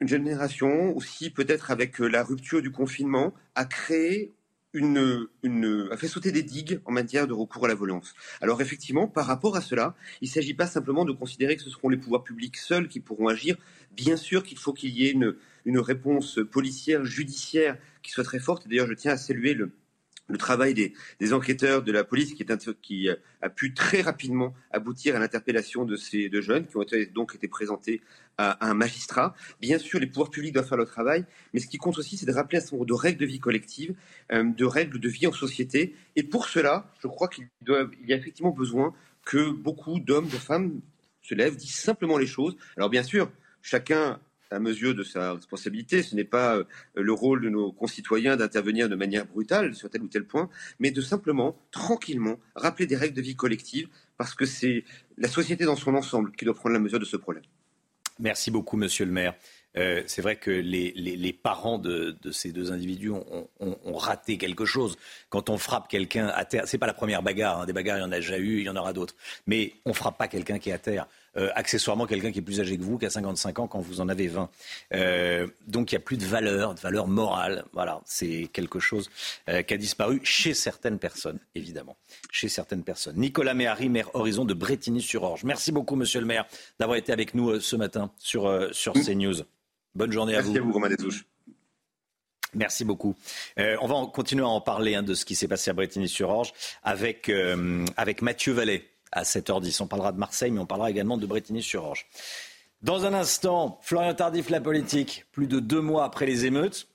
une 0.01 0.09
génération, 0.09 0.97
aussi 0.97 1.31
peut-être 1.31 1.71
avec 1.71 1.99
la 2.01 2.23
rupture 2.23 2.61
du 2.61 2.71
confinement, 2.71 3.33
a 3.55 3.65
créé 3.65 4.33
une, 4.73 5.29
a 5.91 5.97
fait 5.97 6.09
sauter 6.09 6.33
des 6.33 6.43
digues 6.43 6.81
en 6.85 6.93
matière 6.93 7.27
de 7.27 7.33
recours 7.33 7.65
à 7.65 7.69
la 7.69 7.75
violence. 7.75 8.15
Alors 8.41 8.61
effectivement, 8.61 9.07
par 9.07 9.27
rapport 9.27 9.57
à 9.57 9.61
cela, 9.61 9.95
il 10.21 10.29
ne 10.29 10.33
s'agit 10.33 10.55
pas 10.55 10.67
simplement 10.67 11.05
de 11.05 11.13
considérer 11.13 11.57
que 11.57 11.63
ce 11.63 11.71
seront 11.71 11.89
les 11.89 11.97
pouvoirs 11.97 12.25
publics 12.25 12.57
seuls 12.57 12.89
qui 12.89 13.01
pourront 13.01 13.29
agir. 13.29 13.57
Bien 13.95 14.17
sûr 14.17 14.43
qu'il 14.43 14.59
faut 14.59 14.73
qu'il 14.73 14.91
y 14.91 15.07
ait 15.07 15.11
une, 15.11 15.37
une 15.65 15.79
réponse 15.79 16.41
policière, 16.51 17.05
judiciaire 17.05 17.77
qui 18.03 18.11
soit 18.11 18.25
très 18.25 18.39
forte. 18.39 18.67
D'ailleurs, 18.69 18.89
je 18.89 18.95
tiens 18.95 19.13
à 19.13 19.17
saluer 19.17 19.55
le, 19.55 19.73
le 20.29 20.39
travail 20.39 20.75
des, 20.75 21.33
enquêteurs 21.33 21.83
de 21.83 21.93
la 21.93 22.05
police 22.05 22.35
qui, 22.35 22.47
qui, 22.81 23.09
a 23.41 23.49
pu 23.51 23.75
très 23.75 24.01
rapidement 24.01 24.55
aboutir 24.71 25.17
à 25.17 25.19
l'interpellation 25.19 25.85
de 25.85 25.97
ces 25.97 26.29
deux 26.29 26.41
jeunes 26.41 26.67
qui 26.67 26.77
ont 26.77 26.85
donc 27.13 27.35
été 27.35 27.49
présentés 27.49 28.01
à, 28.39 28.67
un 28.67 28.75
magistrat. 28.75 29.35
Bien 29.61 29.79
sûr, 29.79 30.01
les 30.01 30.07
pouvoirs 30.07 30.31
publics 30.31 30.55
doivent 30.55 30.69
faire 30.69 30.79
leur 30.79 30.89
travail, 30.89 31.25
mais 31.53 31.61
ce 31.61 31.67
qui 31.67 31.79
compte 31.79 31.99
aussi, 31.99 32.17
c'est 32.17 32.27
de 32.27 32.33
rappeler 32.33 32.59
un 32.59 32.61
certain 32.61 32.77
nombre 32.77 32.87
de 32.87 32.95
règles 32.95 33.21
de 33.21 33.27
vie 33.27 33.41
collective, 33.41 33.95
euh, 34.33 34.45
de 34.45 34.65
règles 34.65 34.99
de 34.99 35.09
vie 35.09 35.27
en 35.27 35.33
société. 35.33 35.95
Et 36.17 36.23
pour 36.23 36.49
cela, 36.49 36.93
je 37.03 37.09
crois 37.09 37.29
qu'il 37.29 37.49
y 37.69 38.13
a 38.13 38.17
effectivement 38.17 38.53
besoin 38.53 38.95
que 39.25 39.51
beaucoup 39.51 40.01
d'hommes, 40.01 40.29
de 40.29 40.37
femmes 40.37 40.81
se 41.23 41.35
lèvent, 41.35 41.57
disent 41.57 41.75
simplement 41.75 42.19
les 42.19 42.27
choses. 42.27 42.57
Alors 42.77 42.91
bien 42.91 43.03
sûr, 43.03 43.31
chacun 43.61 44.19
à 44.53 44.59
mesure 44.59 44.95
de 44.95 45.03
sa 45.03 45.35
responsabilité. 45.35 46.03
Ce 46.03 46.15
n'est 46.15 46.25
pas 46.25 46.57
euh, 46.57 46.65
le 46.95 47.13
rôle 47.13 47.43
de 47.43 47.49
nos 47.49 47.73
concitoyens 47.73 48.37
d'intervenir 48.37 48.89
de 48.89 48.97
manière 48.97 49.27
brutale 49.27 49.75
sur 49.75 49.91
tel 49.91 50.03
ou 50.03 50.09
tel 50.09 50.25
point, 50.25 50.49
mais 50.79 50.91
de 50.91 51.01
simplement, 51.01 51.57
tranquillement, 51.71 52.39
rappeler 52.55 52.87
des 52.87 52.97
règles 52.97 53.17
de 53.17 53.23
vie 53.23 53.37
collective, 53.37 53.89
parce 54.17 54.35
que 54.35 54.45
c'est 54.45 54.85
la 55.19 55.29
société 55.29 55.65
dans 55.65 55.77
son 55.77 55.95
ensemble 55.95 56.33
qui 56.33 56.45
doit 56.45 56.55
prendre 56.55 56.75
la 56.75 56.81
mesure 56.81 57.01
de 57.01 57.05
ce 57.05 57.17
problème. 57.17 57.45
Merci 58.19 58.51
beaucoup, 58.51 58.77
Monsieur 58.77 59.05
le 59.05 59.13
maire. 59.13 59.35
Euh, 59.77 60.03
c'est 60.07 60.21
vrai 60.21 60.37
que 60.37 60.51
les, 60.51 61.33
parents 61.33 61.79
de, 61.79 62.17
ces 62.31 62.53
deux 62.53 62.73
individus 62.73 63.11
ont, 63.11 63.97
raté 63.97 64.37
quelque 64.37 64.65
chose. 64.65 64.97
Quand 65.31 65.49
on 65.49 65.59
frappe 65.59 65.89
quelqu'un 65.89 66.29
à 66.29 66.45
terre, 66.45 66.65
c'est 66.67 66.79
pas 66.79 66.87
la 66.87 66.95
première 66.95 67.23
bagarre. 67.23 67.61
Hein. 67.61 67.67
Des 67.67 67.73
bagarres, 67.73 67.99
il 67.99 68.03
y 68.03 68.05
en 68.05 68.13
a 68.13 68.17
déjà 68.17 68.39
eu, 68.39 68.59
il 68.59 68.65
y 68.65 68.69
en 68.69 68.77
aura 68.77 68.93
d'autres. 68.93 69.15
Mais 69.47 69.75
on 69.87 69.95
frappe 69.95 70.19
pas 70.19 70.29
quelqu'un 70.29 70.59
qui 70.59 70.71
est 70.71 70.75
à 70.75 70.79
terre. 70.79 71.07
Euh, 71.37 71.49
accessoirement 71.55 72.07
quelqu'un 72.07 72.31
qui 72.31 72.41
est 72.41 72.43
plus 72.43 72.61
âgé 72.61 72.77
que 72.77 72.83
vous, 72.83 72.99
qui 72.99 73.07
a 73.07 73.11
55 73.11 73.59
ans 73.61 73.67
quand 73.67 73.81
vous 73.81 74.01
en 74.01 74.09
avez 74.09 74.29
20. 74.29 74.51
Euh, 74.93 75.47
donc 75.67 75.93
il 75.93 75.95
n'y 75.95 75.97
a 75.97 76.05
plus 76.05 76.17
de 76.17 76.25
valeur, 76.25 76.75
de 76.75 76.81
valeur 76.81 77.09
morale. 77.09 77.65
Voilà, 77.73 78.01
c'est 78.05 78.49
quelque 78.53 78.81
chose 78.81 79.09
qui 79.47 79.75
a 79.75 79.77
disparu 79.77 80.21
chez 80.25 80.55
certaines 80.55 80.99
personnes, 80.99 81.39
évidemment. 81.55 81.97
Chez 82.31 82.49
certaines 82.49 82.83
personnes. 82.83 83.17
Nicolas 83.17 83.55
Méhari, 83.55 83.89
maire 83.89 84.11
Horizon 84.15 84.45
de 84.45 84.55
Bretigny-sur-Orge. 84.55 85.45
Merci 85.45 85.73
beaucoup, 85.73 85.97
monsieur 85.97 86.21
le 86.21 86.27
maire, 86.27 86.47
d'avoir 86.79 86.97
été 86.97 87.13
avec 87.13 87.35
nous 87.35 87.61
ce 87.61 87.77
matin 87.77 88.11
sur, 88.19 88.69
sur 88.73 88.93
CNews. 88.93 89.43
Bonne 89.95 90.13
journée 90.13 90.35
à 90.35 90.41
vous. 90.41 90.53
Merci 90.53 90.59
à 90.59 90.63
vous, 90.63 90.73
Romain 90.73 90.89
Desouches. 90.89 91.25
Merci 92.55 92.85
beaucoup. 92.85 93.17
Euh, 93.59 93.77
on 93.81 93.87
va 93.87 94.07
continuer 94.13 94.45
à 94.45 94.49
en 94.49 94.61
parler 94.61 94.95
hein, 94.95 95.03
de 95.03 95.15
ce 95.15 95.25
qui 95.25 95.35
s'est 95.35 95.49
passé 95.49 95.71
à 95.71 95.73
Bretigny-sur-Orge 95.73 96.53
avec, 96.83 97.29
euh, 97.31 97.87
avec 97.97 98.21
Mathieu 98.21 98.53
Vallet 98.53 98.92
à 99.13 99.23
7h10. 99.23 99.83
On 99.83 99.87
parlera 99.87 100.13
de 100.13 100.19
Marseille, 100.19 100.51
mais 100.51 100.61
on 100.61 100.67
parlera 100.67 100.91
également 100.91 101.17
de 101.17 101.27
Bretigny-sur-Orge. 101.27 102.07
Dans 102.83 103.07
un 103.07 103.15
instant, 103.15 103.79
Florian 103.83 104.15
Tardif, 104.15 104.51
la 104.51 104.61
politique. 104.61 105.27
Plus 105.31 105.47
de 105.47 105.61
deux 105.61 105.81
mois 105.81 106.05
après 106.05 106.27
les 106.27 106.47
émeutes, 106.47 106.89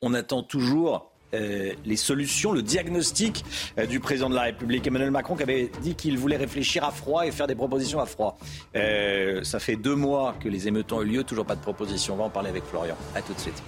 on 0.00 0.14
attend 0.14 0.42
toujours 0.42 1.10
euh, 1.34 1.72
les 1.84 1.96
solutions, 1.96 2.52
le 2.52 2.62
diagnostic 2.62 3.44
euh, 3.78 3.86
du 3.86 3.98
président 3.98 4.30
de 4.30 4.36
la 4.36 4.42
République, 4.42 4.86
Emmanuel 4.86 5.10
Macron, 5.10 5.34
qui 5.34 5.42
avait 5.42 5.70
dit 5.82 5.96
qu'il 5.96 6.16
voulait 6.16 6.36
réfléchir 6.36 6.84
à 6.84 6.92
froid 6.92 7.26
et 7.26 7.32
faire 7.32 7.48
des 7.48 7.56
propositions 7.56 7.98
à 7.98 8.06
froid. 8.06 8.38
Euh, 8.76 9.42
ça 9.42 9.58
fait 9.58 9.76
deux 9.76 9.96
mois 9.96 10.36
que 10.40 10.48
les 10.48 10.68
émeutes 10.68 10.92
ont 10.92 11.02
eu 11.02 11.06
lieu, 11.06 11.24
toujours 11.24 11.44
pas 11.44 11.56
de 11.56 11.60
proposition. 11.60 12.14
On 12.14 12.18
va 12.18 12.24
en 12.24 12.30
parler 12.30 12.50
avec 12.50 12.64
Florian. 12.64 12.96
A 13.14 13.22
tout 13.22 13.34
de 13.34 13.40
suite. 13.40 13.60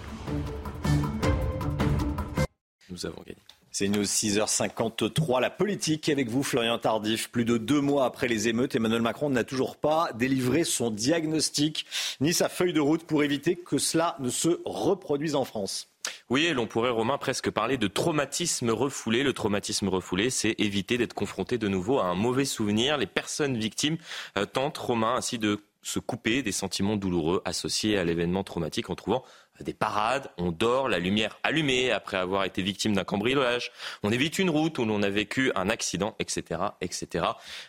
Nous 2.90 3.04
avons 3.04 3.22
gagné. 3.26 3.47
C'est 3.70 3.88
News 3.88 4.04
6h53. 4.04 5.40
La 5.40 5.50
politique 5.50 6.08
avec 6.08 6.28
vous, 6.28 6.42
Florian 6.42 6.78
Tardif. 6.78 7.30
Plus 7.30 7.44
de 7.44 7.58
deux 7.58 7.80
mois 7.80 8.06
après 8.06 8.26
les 8.26 8.48
émeutes, 8.48 8.74
Emmanuel 8.74 9.02
Macron 9.02 9.28
n'a 9.28 9.44
toujours 9.44 9.76
pas 9.76 10.10
délivré 10.14 10.64
son 10.64 10.90
diagnostic 10.90 11.84
ni 12.20 12.32
sa 12.32 12.48
feuille 12.48 12.72
de 12.72 12.80
route 12.80 13.04
pour 13.04 13.22
éviter 13.22 13.56
que 13.56 13.76
cela 13.76 14.16
ne 14.20 14.30
se 14.30 14.60
reproduise 14.64 15.34
en 15.34 15.44
France. 15.44 15.88
Oui, 16.30 16.46
et 16.46 16.54
l'on 16.54 16.66
pourrait, 16.66 16.90
Romain, 16.90 17.18
presque 17.18 17.50
parler 17.50 17.76
de 17.76 17.86
traumatisme 17.86 18.70
refoulé. 18.70 19.22
Le 19.22 19.34
traumatisme 19.34 19.88
refoulé, 19.88 20.30
c'est 20.30 20.54
éviter 20.58 20.96
d'être 20.96 21.14
confronté 21.14 21.58
de 21.58 21.68
nouveau 21.68 21.98
à 21.98 22.06
un 22.06 22.14
mauvais 22.14 22.46
souvenir. 22.46 22.96
Les 22.96 23.06
personnes 23.06 23.58
victimes 23.58 23.98
euh, 24.38 24.46
tentent, 24.46 24.78
Romain, 24.78 25.14
ainsi 25.14 25.38
de 25.38 25.60
se 25.82 25.98
couper 25.98 26.42
des 26.42 26.52
sentiments 26.52 26.96
douloureux 26.96 27.40
associés 27.44 27.98
à 27.98 28.04
l'événement 28.04 28.44
traumatique 28.44 28.90
en 28.90 28.94
trouvant 28.94 29.24
des 29.64 29.74
parades, 29.74 30.30
on 30.38 30.52
dort, 30.52 30.88
la 30.88 30.98
lumière 30.98 31.38
allumée 31.42 31.90
après 31.90 32.16
avoir 32.16 32.44
été 32.44 32.62
victime 32.62 32.94
d'un 32.94 33.04
cambriolage, 33.04 33.72
on 34.02 34.12
évite 34.12 34.38
une 34.38 34.50
route 34.50 34.78
où 34.78 34.84
l'on 34.84 35.02
a 35.02 35.10
vécu 35.10 35.52
un 35.54 35.68
accident, 35.68 36.14
etc., 36.18 36.60
etc. 36.80 37.24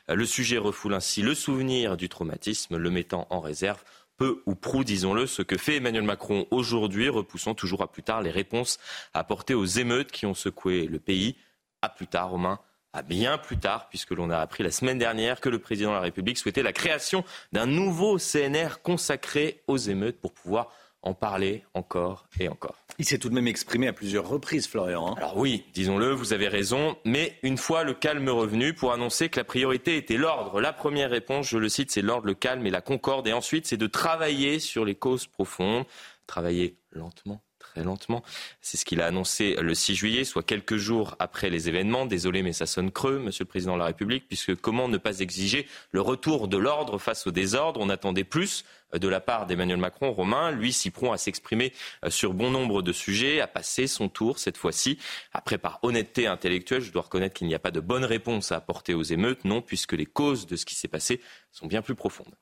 Euh, 0.10 0.16
le 0.16 0.26
sujet 0.26 0.58
refoule 0.58 0.94
ainsi 0.94 1.22
le 1.22 1.34
souvenir 1.34 1.98
du 1.98 2.10
traumatisme, 2.10 2.78
le 2.78 2.90
mettant 2.90 3.28
en 3.30 3.40
réserve 3.40 3.84
peu 4.18 4.44
ou 4.46 4.54
prou, 4.54 4.84
disons-le, 4.84 5.26
ce 5.26 5.42
que 5.42 5.58
fait 5.58 5.78
Emmanuel 5.78 6.04
Macron 6.04 6.46
aujourd'hui, 6.52 7.10
repoussant 7.10 7.56
toujours 7.56 7.82
à 7.82 7.92
plus 7.92 8.04
tard 8.04 8.22
les 8.22 8.32
réponses 8.32 8.78
apportées 9.14 9.54
aux 9.54 9.66
émeutes 9.66 10.12
qui 10.12 10.26
ont 10.26 10.34
secoué 10.34 10.88
le 10.88 11.00
pays. 11.00 11.38
À 11.82 11.88
plus 11.88 12.08
tard, 12.08 12.32
Romain, 12.32 12.60
à 12.92 13.02
bien 13.02 13.38
plus 13.38 13.58
tard, 13.58 13.88
puisque 13.90 14.12
l'on 14.12 14.30
a 14.30 14.38
appris 14.38 14.64
la 14.64 14.72
semaine 14.72 14.98
dernière 14.98 15.40
que 15.40 15.50
le 15.50 15.60
président 15.60 15.92
de 15.92 15.96
la 15.96 16.02
République 16.02 16.38
souhaitait 16.38 16.64
la 16.64 16.74
création 16.74 17.24
d'un 17.54 17.66
nouveau 17.66 18.18
CNR 18.18 18.82
consacré 18.84 19.64
aux 19.68 19.78
émeutes 19.78 20.20
pour 20.20 20.34
pouvoir 20.34 20.70
en 21.02 21.14
parler 21.14 21.64
encore 21.74 22.28
et 22.40 22.50
encore. 22.50 22.76
Il 22.98 23.06
s'est 23.06 23.18
tout 23.18 23.30
de 23.30 23.34
même 23.34 23.48
exprimé 23.48 23.88
à 23.88 23.94
plusieurs 23.94 24.28
reprises, 24.28 24.68
Florian. 24.68 25.08
Hein. 25.08 25.16
Alors 25.18 25.38
oui, 25.38 25.64
disons-le, 25.74 26.12
vous 26.12 26.34
avez 26.34 26.48
raison, 26.48 26.98
mais 27.06 27.38
une 27.44 27.58
fois 27.58 27.84
le 27.84 27.94
calme 27.94 28.30
revenu, 28.30 28.74
pour 28.74 28.92
annoncer 28.92 29.30
que 29.30 29.40
la 29.40 29.46
priorité 29.46 29.98
était 29.98 30.18
l'ordre. 30.18 30.60
La 30.60 30.74
première 30.74 31.10
réponse, 31.10 31.48
je 31.48 31.58
le 31.58 31.70
cite, 31.70 31.92
c'est 31.92 32.02
l'ordre, 32.02 32.28
le 32.28 32.34
calme 32.34 32.66
et 32.66 32.72
la 32.72 32.82
concorde, 32.82 33.28
et 33.28 33.34
ensuite 33.34 33.68
c'est 33.68 33.78
de 33.78 33.88
travailler 33.88 34.60
sur 34.60 34.84
les 34.84 34.96
causes 34.96 35.28
profondes, 35.28 35.86
travailler 36.28 36.78
lentement, 36.92 37.42
lentement. 37.84 38.24
C'est 38.62 38.78
ce 38.78 38.86
qu'il 38.86 39.02
a 39.02 39.06
annoncé 39.06 39.56
le 39.60 39.74
6 39.74 39.96
juillet, 39.96 40.24
soit 40.24 40.44
quelques 40.44 40.78
jours 40.78 41.16
après 41.20 41.50
les 41.50 41.70
événements. 41.70 42.06
Désolé, 42.06 42.44
mais 42.44 42.54
ça 42.54 42.66
sonne 42.66 42.92
creux, 42.92 43.20
Monsieur 43.20 43.44
le 43.44 43.50
Président 43.50 43.74
de 43.74 43.80
la 43.80 43.86
République, 43.86 44.28
puisque 44.28 44.56
comment 44.56 44.88
ne 44.88 44.98
pas 44.98 45.20
exiger 45.20 45.68
le 45.92 46.02
retour 46.02 46.48
de 46.48 46.58
l'ordre 46.58 46.98
face 46.98 47.28
au 47.28 47.32
désordre? 47.32 47.80
On 47.82 47.90
attendait 47.90 48.24
plus 48.24 48.66
de 48.94 49.08
la 49.08 49.20
part 49.20 49.46
d'Emmanuel 49.46 49.78
Macron, 49.78 50.12
Romain, 50.12 50.52
lui 50.52 50.74
si 50.74 50.90
prompt 50.90 51.12
à 51.12 51.18
s'exprimer 51.18 51.74
euh, 52.04 52.10
sur 52.10 52.34
bon 52.34 52.50
nombre 52.50 52.82
de 52.82 52.92
sujets, 52.92 53.40
à 53.40 53.48
passer 53.48 53.88
son 53.88 54.10
tour 54.10 54.40
cette 54.40 54.58
fois-ci. 54.58 54.98
Après, 55.32 55.58
par 55.58 55.80
honnêteté 55.84 56.28
intellectuelle, 56.28 56.82
je 56.82 56.92
dois 56.92 57.04
reconnaître 57.04 57.36
qu'il 57.36 57.48
n'y 57.48 57.56
a 57.56 57.60
pas 57.60 57.72
de 57.72 57.80
bonne 57.80 58.06
réponse 58.06 58.52
à 58.52 58.58
apporter 58.58 58.94
aux 58.94 59.04
émeutes, 59.04 59.46
non, 59.46 59.62
puisque 59.62 59.94
les 59.94 60.06
causes 60.06 60.48
de 60.48 60.56
ce 60.56 60.66
qui 60.66 60.76
s'est 60.76 60.88
passé 60.88 61.22
sont 61.52 61.68
bien 61.68 61.82
plus 61.82 61.96
profondes. 61.96 62.36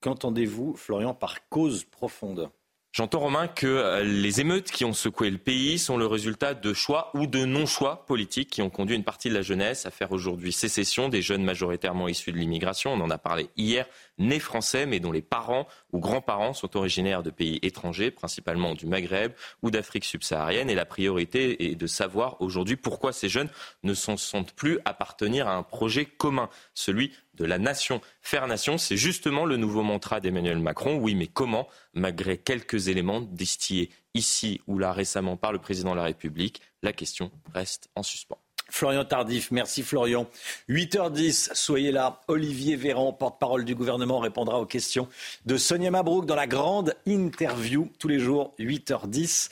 Qu'entendez-vous, 0.00 0.74
Florian, 0.76 1.14
par 1.14 1.48
cause 1.48 1.84
profonde? 1.84 2.50
J'entends, 2.92 3.20
Romain, 3.20 3.46
que 3.46 3.68
euh, 3.68 4.02
les 4.02 4.40
émeutes 4.40 4.72
qui 4.72 4.84
ont 4.84 4.92
secoué 4.92 5.30
le 5.30 5.38
pays 5.38 5.78
sont 5.78 5.96
le 5.96 6.06
résultat 6.06 6.54
de 6.54 6.74
choix 6.74 7.12
ou 7.14 7.28
de 7.28 7.44
non-choix 7.44 8.04
politiques 8.04 8.50
qui 8.50 8.62
ont 8.62 8.70
conduit 8.70 8.96
une 8.96 9.04
partie 9.04 9.28
de 9.28 9.34
la 9.34 9.42
jeunesse 9.42 9.86
à 9.86 9.92
faire 9.92 10.10
aujourd'hui 10.10 10.50
sécession, 10.50 11.08
des 11.08 11.22
jeunes 11.22 11.44
majoritairement 11.44 12.08
issus 12.08 12.32
de 12.32 12.36
l'immigration. 12.38 12.92
On 12.92 13.00
en 13.00 13.10
a 13.10 13.16
parlé 13.16 13.48
hier, 13.56 13.86
nés 14.20 14.38
français, 14.38 14.86
mais 14.86 15.00
dont 15.00 15.10
les 15.10 15.22
parents 15.22 15.66
ou 15.92 15.98
grands-parents 15.98 16.54
sont 16.54 16.76
originaires 16.76 17.24
de 17.24 17.30
pays 17.30 17.58
étrangers, 17.62 18.12
principalement 18.12 18.74
du 18.74 18.86
Maghreb 18.86 19.32
ou 19.62 19.70
d'Afrique 19.70 20.04
subsaharienne. 20.04 20.70
Et 20.70 20.74
la 20.76 20.84
priorité 20.84 21.70
est 21.70 21.74
de 21.74 21.86
savoir 21.88 22.40
aujourd'hui 22.40 22.76
pourquoi 22.76 23.12
ces 23.12 23.28
jeunes 23.28 23.50
ne 23.82 23.94
s'en 23.94 24.16
sentent 24.16 24.52
plus 24.52 24.78
appartenir 24.84 25.48
à 25.48 25.56
un 25.56 25.62
projet 25.64 26.04
commun, 26.04 26.48
celui 26.74 27.12
de 27.34 27.44
la 27.44 27.58
nation. 27.58 28.00
Faire 28.20 28.46
nation, 28.46 28.78
c'est 28.78 28.96
justement 28.96 29.46
le 29.46 29.56
nouveau 29.56 29.82
mantra 29.82 30.20
d'Emmanuel 30.20 30.58
Macron. 30.58 30.96
Oui, 30.96 31.14
mais 31.14 31.26
comment, 31.26 31.68
malgré 31.94 32.36
quelques 32.36 32.88
éléments 32.88 33.22
distillés 33.22 33.90
ici 34.14 34.60
ou 34.66 34.78
là 34.78 34.92
récemment 34.92 35.36
par 35.36 35.52
le 35.52 35.58
président 35.58 35.92
de 35.92 35.96
la 35.96 36.04
République, 36.04 36.60
la 36.82 36.92
question 36.92 37.30
reste 37.54 37.88
en 37.94 38.02
suspens. 38.02 38.38
Florian 38.70 39.04
Tardif, 39.04 39.50
merci 39.50 39.82
Florian. 39.82 40.26
8h10, 40.68 41.50
soyez 41.54 41.92
là. 41.92 42.20
Olivier 42.28 42.76
Véran, 42.76 43.12
porte-parole 43.12 43.64
du 43.64 43.74
gouvernement, 43.74 44.18
répondra 44.18 44.60
aux 44.60 44.66
questions 44.66 45.08
de 45.46 45.56
Sonia 45.56 45.90
Mabrouk 45.90 46.26
dans 46.26 46.34
la 46.34 46.46
grande 46.46 46.94
interview 47.06 47.88
tous 47.98 48.08
les 48.08 48.18
jours, 48.18 48.54
8h10 48.58 49.48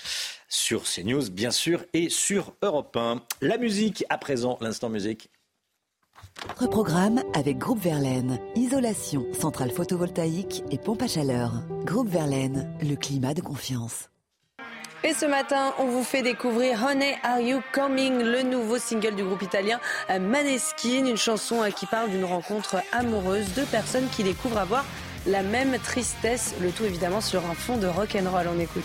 sur 0.49 0.85
CNews 0.85 1.31
bien 1.31 1.51
sûr 1.51 1.85
et 1.93 2.09
sur 2.09 2.55
Europe 2.63 2.97
1. 2.97 3.23
La 3.43 3.59
musique 3.59 4.05
à 4.09 4.19
présent, 4.19 4.59
l'instant 4.61 4.89
musique 4.89 5.31
Notre 6.49 6.69
programme 6.69 7.23
avec 7.35 7.59
Groupe 7.59 7.81
Verlaine. 7.81 8.39
Isolation, 8.57 9.27
centrale 9.35 9.71
photovoltaïque 9.71 10.63
et 10.71 10.79
pompe 10.79 11.03
à 11.03 11.09
chaleur. 11.09 11.53
Groupe 11.85 12.09
Verlaine, 12.09 12.75
le 12.81 12.97
climat 12.97 13.35
de 13.35 13.43
confiance. 13.43 14.09
Et 15.05 15.15
ce 15.15 15.27
matin, 15.27 15.75
on 15.79 15.85
vous 15.85 16.03
fait 16.03 16.23
découvrir 16.23 16.83
Honey 16.85 17.17
Are 17.23 17.39
You 17.39 17.61
Coming, 17.73 18.21
le 18.21 18.43
nouveau 18.43 18.79
single 18.79 19.15
du 19.15 19.23
groupe 19.23 19.43
italien 19.43 19.79
Maneskin, 20.09 21.07
une 21.07 21.17
chanson 21.17 21.63
qui 21.75 21.87
parle 21.87 22.11
d'une 22.11 22.25
rencontre 22.25 22.83
amoureuse, 22.91 23.47
deux 23.55 23.65
personnes 23.65 24.09
qui 24.09 24.25
découvrent 24.25 24.59
avoir 24.59 24.85
la 25.27 25.43
même 25.43 25.79
tristesse, 25.79 26.55
le 26.61 26.73
tout 26.73 26.85
évidemment 26.85 27.21
sur 27.21 27.49
un 27.49 27.55
fond 27.55 27.77
de 27.77 27.87
rock 27.87 28.17
and 28.17 28.29
roll. 28.29 28.49
On 28.53 28.59
écoute. 28.59 28.85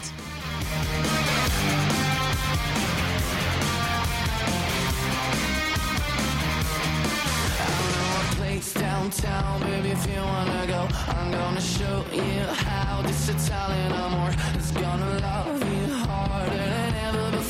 downtown, 8.76 9.60
baby, 9.62 9.94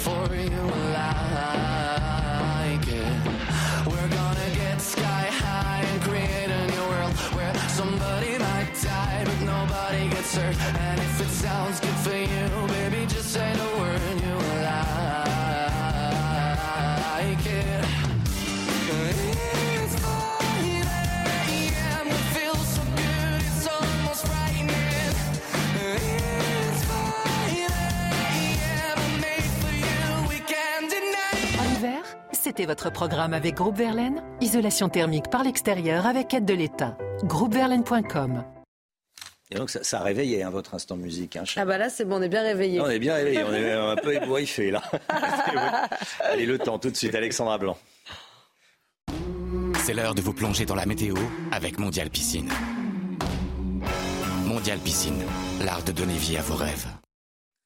before 0.03 0.35
you 0.35 0.63
like 0.99 1.95
it. 2.87 3.13
We're 3.87 4.09
gonna 4.09 4.49
get 4.53 4.81
sky 4.81 5.27
high 5.43 5.85
and 5.91 6.01
create 6.01 6.49
a 6.49 6.67
new 6.71 6.85
world 6.91 7.13
Where 7.35 7.53
somebody 7.69 8.37
might 8.37 8.71
die 8.81 9.21
but 9.23 9.39
nobody 9.45 10.09
gets 10.09 10.35
hurt. 10.35 10.57
And 10.87 10.99
if 10.99 11.21
it 11.21 11.29
sounds 11.29 11.79
good 11.79 11.99
for 12.05 12.17
you, 12.17 12.67
baby, 12.67 13.05
just 13.05 13.31
say 13.31 13.53
the 13.53 13.72
c'était 32.55 32.67
votre 32.67 32.91
programme 32.91 33.33
avec 33.33 33.55
Groupe 33.55 33.77
Verlaine. 33.77 34.21
Isolation 34.39 34.87
thermique 34.87 35.27
par 35.31 35.43
l'extérieur 35.43 36.05
avec 36.05 36.35
aide 36.35 36.45
de 36.45 36.53
l'État. 36.53 36.95
Groupeverlaine.com. 37.23 38.43
Et 39.49 39.55
donc 39.55 39.71
ça, 39.71 39.83
ça 39.83 40.01
a 40.01 40.03
réveillé 40.03 40.43
hein, 40.43 40.51
votre 40.51 40.75
instant 40.75 40.95
musique. 40.95 41.35
Hein, 41.35 41.45
Ah 41.55 41.65
bah 41.65 41.79
là, 41.79 41.89
c'est 41.89 42.05
bon, 42.05 42.17
on 42.17 42.21
est 42.21 42.29
bien 42.29 42.43
réveillés. 42.43 42.79
on 42.79 42.89
est 42.91 42.99
bien 42.99 43.15
réveillé, 43.15 43.43
on 43.43 43.53
est 43.53 43.71
un 43.71 43.95
peu 43.95 44.13
ébouriffé 44.13 44.69
là. 44.69 44.83
Allez, 46.19 46.45
le 46.45 46.59
temps 46.59 46.77
tout 46.77 46.91
de 46.91 46.95
suite, 46.95 47.15
Alexandra 47.15 47.57
Blanc. 47.57 47.75
C'est 49.79 49.95
l'heure 49.95 50.13
de 50.13 50.21
vous 50.21 50.33
plonger 50.33 50.65
dans 50.65 50.75
la 50.75 50.85
météo 50.85 51.15
avec 51.51 51.79
Mondial 51.79 52.11
Piscine. 52.11 52.49
Mondial 54.45 54.77
Piscine, 54.77 55.23
l'art 55.65 55.83
de 55.83 55.91
donner 55.91 56.17
vie 56.17 56.37
à 56.37 56.43
vos 56.43 56.55
rêves. 56.55 56.85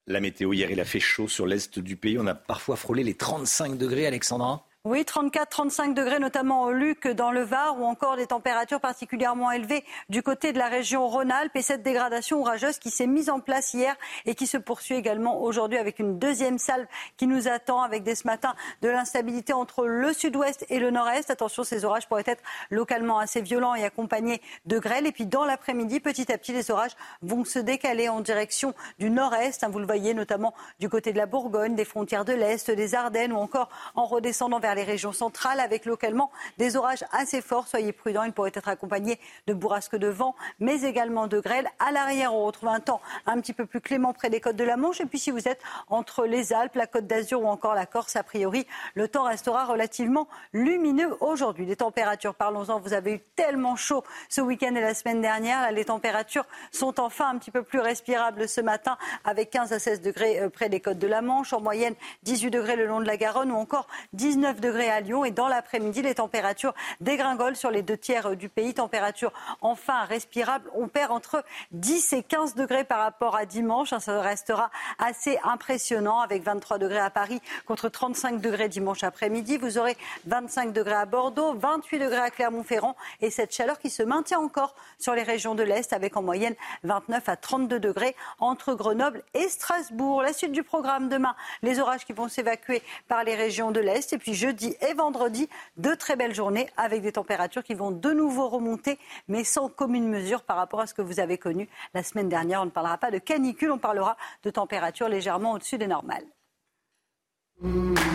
La 0.05 0.21
météo, 0.21 0.53
hier, 0.53 0.71
il 0.71 0.79
a 0.79 0.85
fait 0.85 1.01
chaud 1.01 1.27
sur 1.27 1.45
l'est 1.45 1.77
du 1.77 1.97
pays. 1.97 2.17
On 2.17 2.27
a 2.27 2.35
parfois 2.35 2.77
frôlé 2.77 3.03
les 3.03 3.15
35 3.15 3.77
degrés, 3.77 4.07
Alexandra. 4.07 4.63
Oui, 4.89 5.01
34-35 5.01 5.93
degrés, 5.93 6.17
notamment 6.17 6.63
au 6.63 6.71
Luc, 6.71 7.09
dans 7.09 7.31
le 7.31 7.41
Var, 7.41 7.77
ou 7.77 7.83
encore 7.83 8.15
des 8.15 8.27
températures 8.27 8.79
particulièrement 8.79 9.51
élevées 9.51 9.83
du 10.07 10.23
côté 10.23 10.53
de 10.53 10.57
la 10.57 10.69
région 10.69 11.05
Rhône-Alpes. 11.09 11.57
Et 11.57 11.61
cette 11.61 11.83
dégradation 11.83 12.39
orageuse 12.39 12.79
qui 12.79 12.89
s'est 12.89 13.05
mise 13.05 13.29
en 13.29 13.41
place 13.41 13.73
hier 13.73 13.97
et 14.25 14.33
qui 14.33 14.47
se 14.47 14.55
poursuit 14.55 14.95
également 14.95 15.43
aujourd'hui 15.43 15.77
avec 15.77 15.99
une 15.99 16.17
deuxième 16.17 16.57
salve 16.57 16.85
qui 17.17 17.27
nous 17.27 17.49
attend 17.49 17.81
avec 17.81 18.03
dès 18.03 18.15
ce 18.15 18.25
matin 18.27 18.55
de 18.81 18.87
l'instabilité 18.87 19.51
entre 19.51 19.85
le 19.85 20.13
sud-ouest 20.13 20.65
et 20.69 20.79
le 20.79 20.89
nord-est. 20.89 21.31
Attention, 21.31 21.65
ces 21.65 21.83
orages 21.83 22.07
pourraient 22.07 22.23
être 22.25 22.43
localement 22.69 23.19
assez 23.19 23.41
violents 23.41 23.75
et 23.75 23.83
accompagnés 23.83 24.41
de 24.67 24.79
grêle. 24.79 25.05
Et 25.05 25.11
puis 25.11 25.25
dans 25.25 25.43
l'après-midi, 25.43 25.99
petit 25.99 26.31
à 26.31 26.37
petit, 26.37 26.53
les 26.53 26.71
orages 26.71 26.95
vont 27.21 27.43
se 27.43 27.59
décaler 27.59 28.07
en 28.07 28.21
direction 28.21 28.73
du 28.99 29.09
nord-est. 29.09 29.65
Hein, 29.65 29.69
Vous 29.69 29.79
le 29.79 29.85
voyez 29.85 30.13
notamment 30.13 30.53
du 30.79 30.87
côté 30.87 31.11
de 31.11 31.17
la 31.17 31.25
Bourgogne, 31.25 31.75
des 31.75 31.83
frontières 31.83 32.23
de 32.23 32.31
l'Est, 32.31 32.71
des 32.71 32.95
Ardennes 32.95 33.33
ou 33.33 33.37
encore 33.37 33.67
en 33.93 34.05
redescendant 34.05 34.61
vers 34.61 34.76
les 34.77 34.83
régions 34.83 35.11
centrales 35.11 35.59
avec 35.59 35.85
localement 35.85 36.31
des 36.57 36.77
orages 36.77 37.03
assez 37.11 37.41
forts. 37.41 37.67
Soyez 37.67 37.91
prudents, 37.91 38.23
ils 38.23 38.31
pourraient 38.31 38.51
être 38.53 38.69
accompagnés 38.69 39.19
de 39.47 39.53
bourrasques 39.53 39.97
de 39.97 40.07
vent, 40.07 40.35
mais 40.59 40.83
également 40.83 41.27
de 41.27 41.39
grêle. 41.39 41.67
À 41.79 41.91
l'arrière, 41.91 42.33
on 42.33 42.45
retrouve 42.45 42.69
un 42.69 42.79
temps 42.79 43.01
un 43.25 43.41
petit 43.41 43.53
peu 43.53 43.65
plus 43.65 43.81
clément 43.81 44.13
près 44.13 44.29
des 44.29 44.39
côtes 44.39 44.55
de 44.55 44.63
la 44.63 44.77
Manche. 44.77 45.01
Et 45.01 45.05
puis 45.05 45.19
si 45.19 45.31
vous 45.31 45.47
êtes 45.47 45.61
entre 45.89 46.25
les 46.25 46.53
Alpes, 46.53 46.75
la 46.75 46.87
Côte 46.87 47.07
d'Azur 47.07 47.41
ou 47.41 47.47
encore 47.47 47.73
la 47.73 47.85
Corse, 47.85 48.15
a 48.15 48.23
priori, 48.23 48.67
le 48.93 49.07
temps 49.07 49.23
restera 49.23 49.65
relativement 49.65 50.27
lumineux 50.53 51.17
aujourd'hui. 51.19 51.65
Les 51.65 51.75
températures, 51.75 52.35
parlons-en, 52.35 52.79
vous 52.79 52.93
avez 52.93 53.15
eu 53.15 53.19
tellement 53.35 53.75
chaud 53.75 54.03
ce 54.29 54.41
week-end 54.41 54.75
et 54.75 54.81
la 54.81 54.93
semaine 54.93 55.21
dernière. 55.21 55.71
Les 55.71 55.85
températures 55.85 56.45
sont 56.71 56.99
enfin 56.99 57.29
un 57.29 57.37
petit 57.39 57.51
peu 57.51 57.63
plus 57.63 57.79
respirables 57.79 58.47
ce 58.47 58.61
matin 58.61 58.97
avec 59.23 59.49
15 59.49 59.73
à 59.73 59.79
16 59.79 60.01
degrés 60.01 60.39
euh, 60.39 60.49
près 60.49 60.69
des 60.69 60.79
côtes 60.79 60.99
de 60.99 61.07
la 61.07 61.21
Manche. 61.21 61.53
En 61.53 61.61
moyenne, 61.61 61.95
18 62.23 62.51
degrés 62.51 62.75
le 62.75 62.85
long 62.85 62.99
de 62.99 63.07
la 63.07 63.17
Garonne 63.17 63.51
ou 63.51 63.55
encore 63.55 63.87
19 64.13 64.59
degrés 64.59 64.66
à 64.67 64.99
Lyon. 64.99 65.25
Et 65.25 65.31
dans 65.31 65.47
l'après-midi, 65.47 66.01
les 66.01 66.15
températures 66.15 66.73
dégringolent 67.01 67.55
sur 67.55 67.71
les 67.71 67.81
deux 67.81 67.97
tiers 67.97 68.35
du 68.35 68.49
pays. 68.49 68.73
Température 68.73 69.31
enfin 69.61 70.03
respirable. 70.03 70.69
On 70.75 70.87
perd 70.87 71.11
entre 71.11 71.43
10 71.71 72.13
et 72.13 72.23
15 72.23 72.55
degrés 72.55 72.83
par 72.83 72.99
rapport 72.99 73.35
à 73.35 73.45
dimanche. 73.45 73.93
Ça 73.97 74.21
restera 74.21 74.69
assez 74.99 75.39
impressionnant 75.43 76.19
avec 76.19 76.43
23 76.43 76.77
degrés 76.77 76.99
à 76.99 77.09
Paris 77.09 77.41
contre 77.65 77.89
35 77.89 78.41
degrés 78.41 78.69
dimanche 78.69 79.03
après-midi. 79.03 79.57
Vous 79.57 79.77
aurez 79.77 79.97
25 80.25 80.73
degrés 80.73 80.93
à 80.93 81.05
Bordeaux, 81.05 81.53
28 81.53 81.99
degrés 81.99 82.17
à 82.17 82.29
Clermont-Ferrand 82.29 82.95
et 83.21 83.29
cette 83.29 83.53
chaleur 83.53 83.79
qui 83.79 83.89
se 83.89 84.03
maintient 84.03 84.39
encore 84.39 84.75
sur 84.99 85.13
les 85.13 85.23
régions 85.23 85.55
de 85.55 85.63
l'Est 85.63 85.93
avec 85.93 86.17
en 86.17 86.21
moyenne 86.21 86.55
29 86.83 87.29
à 87.29 87.35
32 87.35 87.79
degrés 87.79 88.15
entre 88.39 88.73
Grenoble 88.73 89.23
et 89.33 89.47
Strasbourg. 89.49 90.21
La 90.21 90.33
suite 90.33 90.51
du 90.51 90.63
programme 90.63 91.09
demain, 91.09 91.35
les 91.61 91.79
orages 91.79 92.05
qui 92.05 92.13
vont 92.13 92.27
s'évacuer 92.27 92.81
par 93.07 93.23
les 93.23 93.35
régions 93.35 93.71
de 93.71 93.79
l'Est 93.79 94.13
et 94.13 94.17
jeudi 94.47 94.75
et 94.87 94.93
vendredi, 94.93 95.49
deux 95.75 95.97
très 95.97 96.15
belles 96.15 96.33
journées 96.33 96.69
avec 96.77 97.01
des 97.01 97.11
températures 97.11 97.63
qui 97.63 97.73
vont 97.73 97.91
de 97.91 98.11
nouveau 98.11 98.47
remonter 98.47 98.97
mais 99.27 99.43
sans 99.43 99.67
commune 99.67 100.07
mesure 100.07 100.43
par 100.43 100.55
rapport 100.55 100.79
à 100.79 100.87
ce 100.87 100.93
que 100.93 101.01
vous 101.01 101.19
avez 101.19 101.37
connu 101.37 101.67
la 101.93 102.01
semaine 102.01 102.29
dernière. 102.29 102.61
On 102.61 102.65
ne 102.65 102.69
parlera 102.69 102.97
pas 102.97 103.11
de 103.11 103.17
canicule, 103.17 103.71
on 103.71 103.77
parlera 103.77 104.15
de 104.43 104.49
températures 104.49 105.09
légèrement 105.09 105.53
au-dessus 105.53 105.77
des 105.77 105.87
normales. 105.87 106.25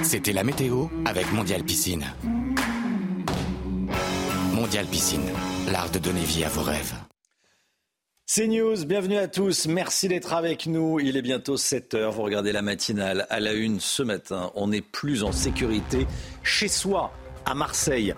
C'était 0.02 0.32
la 0.32 0.44
météo 0.44 0.86
avec 1.04 1.30
Mondial 1.32 1.64
Piscine. 1.64 2.04
Mondial 4.54 4.86
Piscine, 4.86 5.28
l'art 5.70 5.90
de 5.90 5.98
donner 5.98 6.20
vie 6.20 6.44
à 6.44 6.48
vos 6.48 6.62
rêves. 6.62 6.94
C'est 8.24 8.46
News, 8.46 8.86
bienvenue 8.86 9.18
à 9.18 9.26
tous. 9.26 9.66
Merci 9.66 10.06
d'être 10.06 10.32
avec 10.32 10.66
nous. 10.66 11.00
Il 11.00 11.16
est 11.16 11.22
bientôt 11.22 11.56
7 11.56 11.94
heures. 11.94 12.12
Vous 12.12 12.22
regardez 12.22 12.52
la 12.52 12.62
matinale 12.62 13.26
à 13.30 13.40
la 13.40 13.52
une 13.52 13.80
ce 13.80 14.02
matin. 14.02 14.52
On 14.54 14.68
n'est 14.68 14.80
plus 14.80 15.24
en 15.24 15.32
sécurité 15.32 16.06
chez 16.42 16.68
soi, 16.68 17.12
à 17.44 17.54
Marseille. 17.54 18.14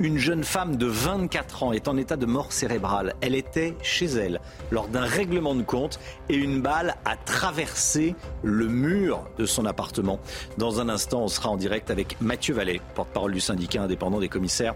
Une 0.00 0.18
jeune 0.18 0.42
femme 0.42 0.76
de 0.76 0.86
24 0.86 1.62
ans 1.62 1.72
est 1.72 1.86
en 1.86 1.96
état 1.96 2.16
de 2.16 2.26
mort 2.26 2.52
cérébrale. 2.52 3.14
Elle 3.20 3.36
était 3.36 3.76
chez 3.80 4.06
elle 4.06 4.40
lors 4.72 4.88
d'un 4.88 5.04
règlement 5.04 5.54
de 5.54 5.62
compte 5.62 6.00
et 6.28 6.34
une 6.34 6.60
balle 6.60 6.96
a 7.04 7.16
traversé 7.16 8.16
le 8.42 8.66
mur 8.66 9.24
de 9.38 9.46
son 9.46 9.66
appartement. 9.66 10.18
Dans 10.58 10.80
un 10.80 10.88
instant, 10.88 11.22
on 11.22 11.28
sera 11.28 11.48
en 11.48 11.56
direct 11.56 11.92
avec 11.92 12.20
Mathieu 12.20 12.54
Vallée, 12.54 12.80
porte-parole 12.96 13.32
du 13.32 13.40
syndicat 13.40 13.84
indépendant 13.84 14.18
des 14.18 14.28
commissaires 14.28 14.74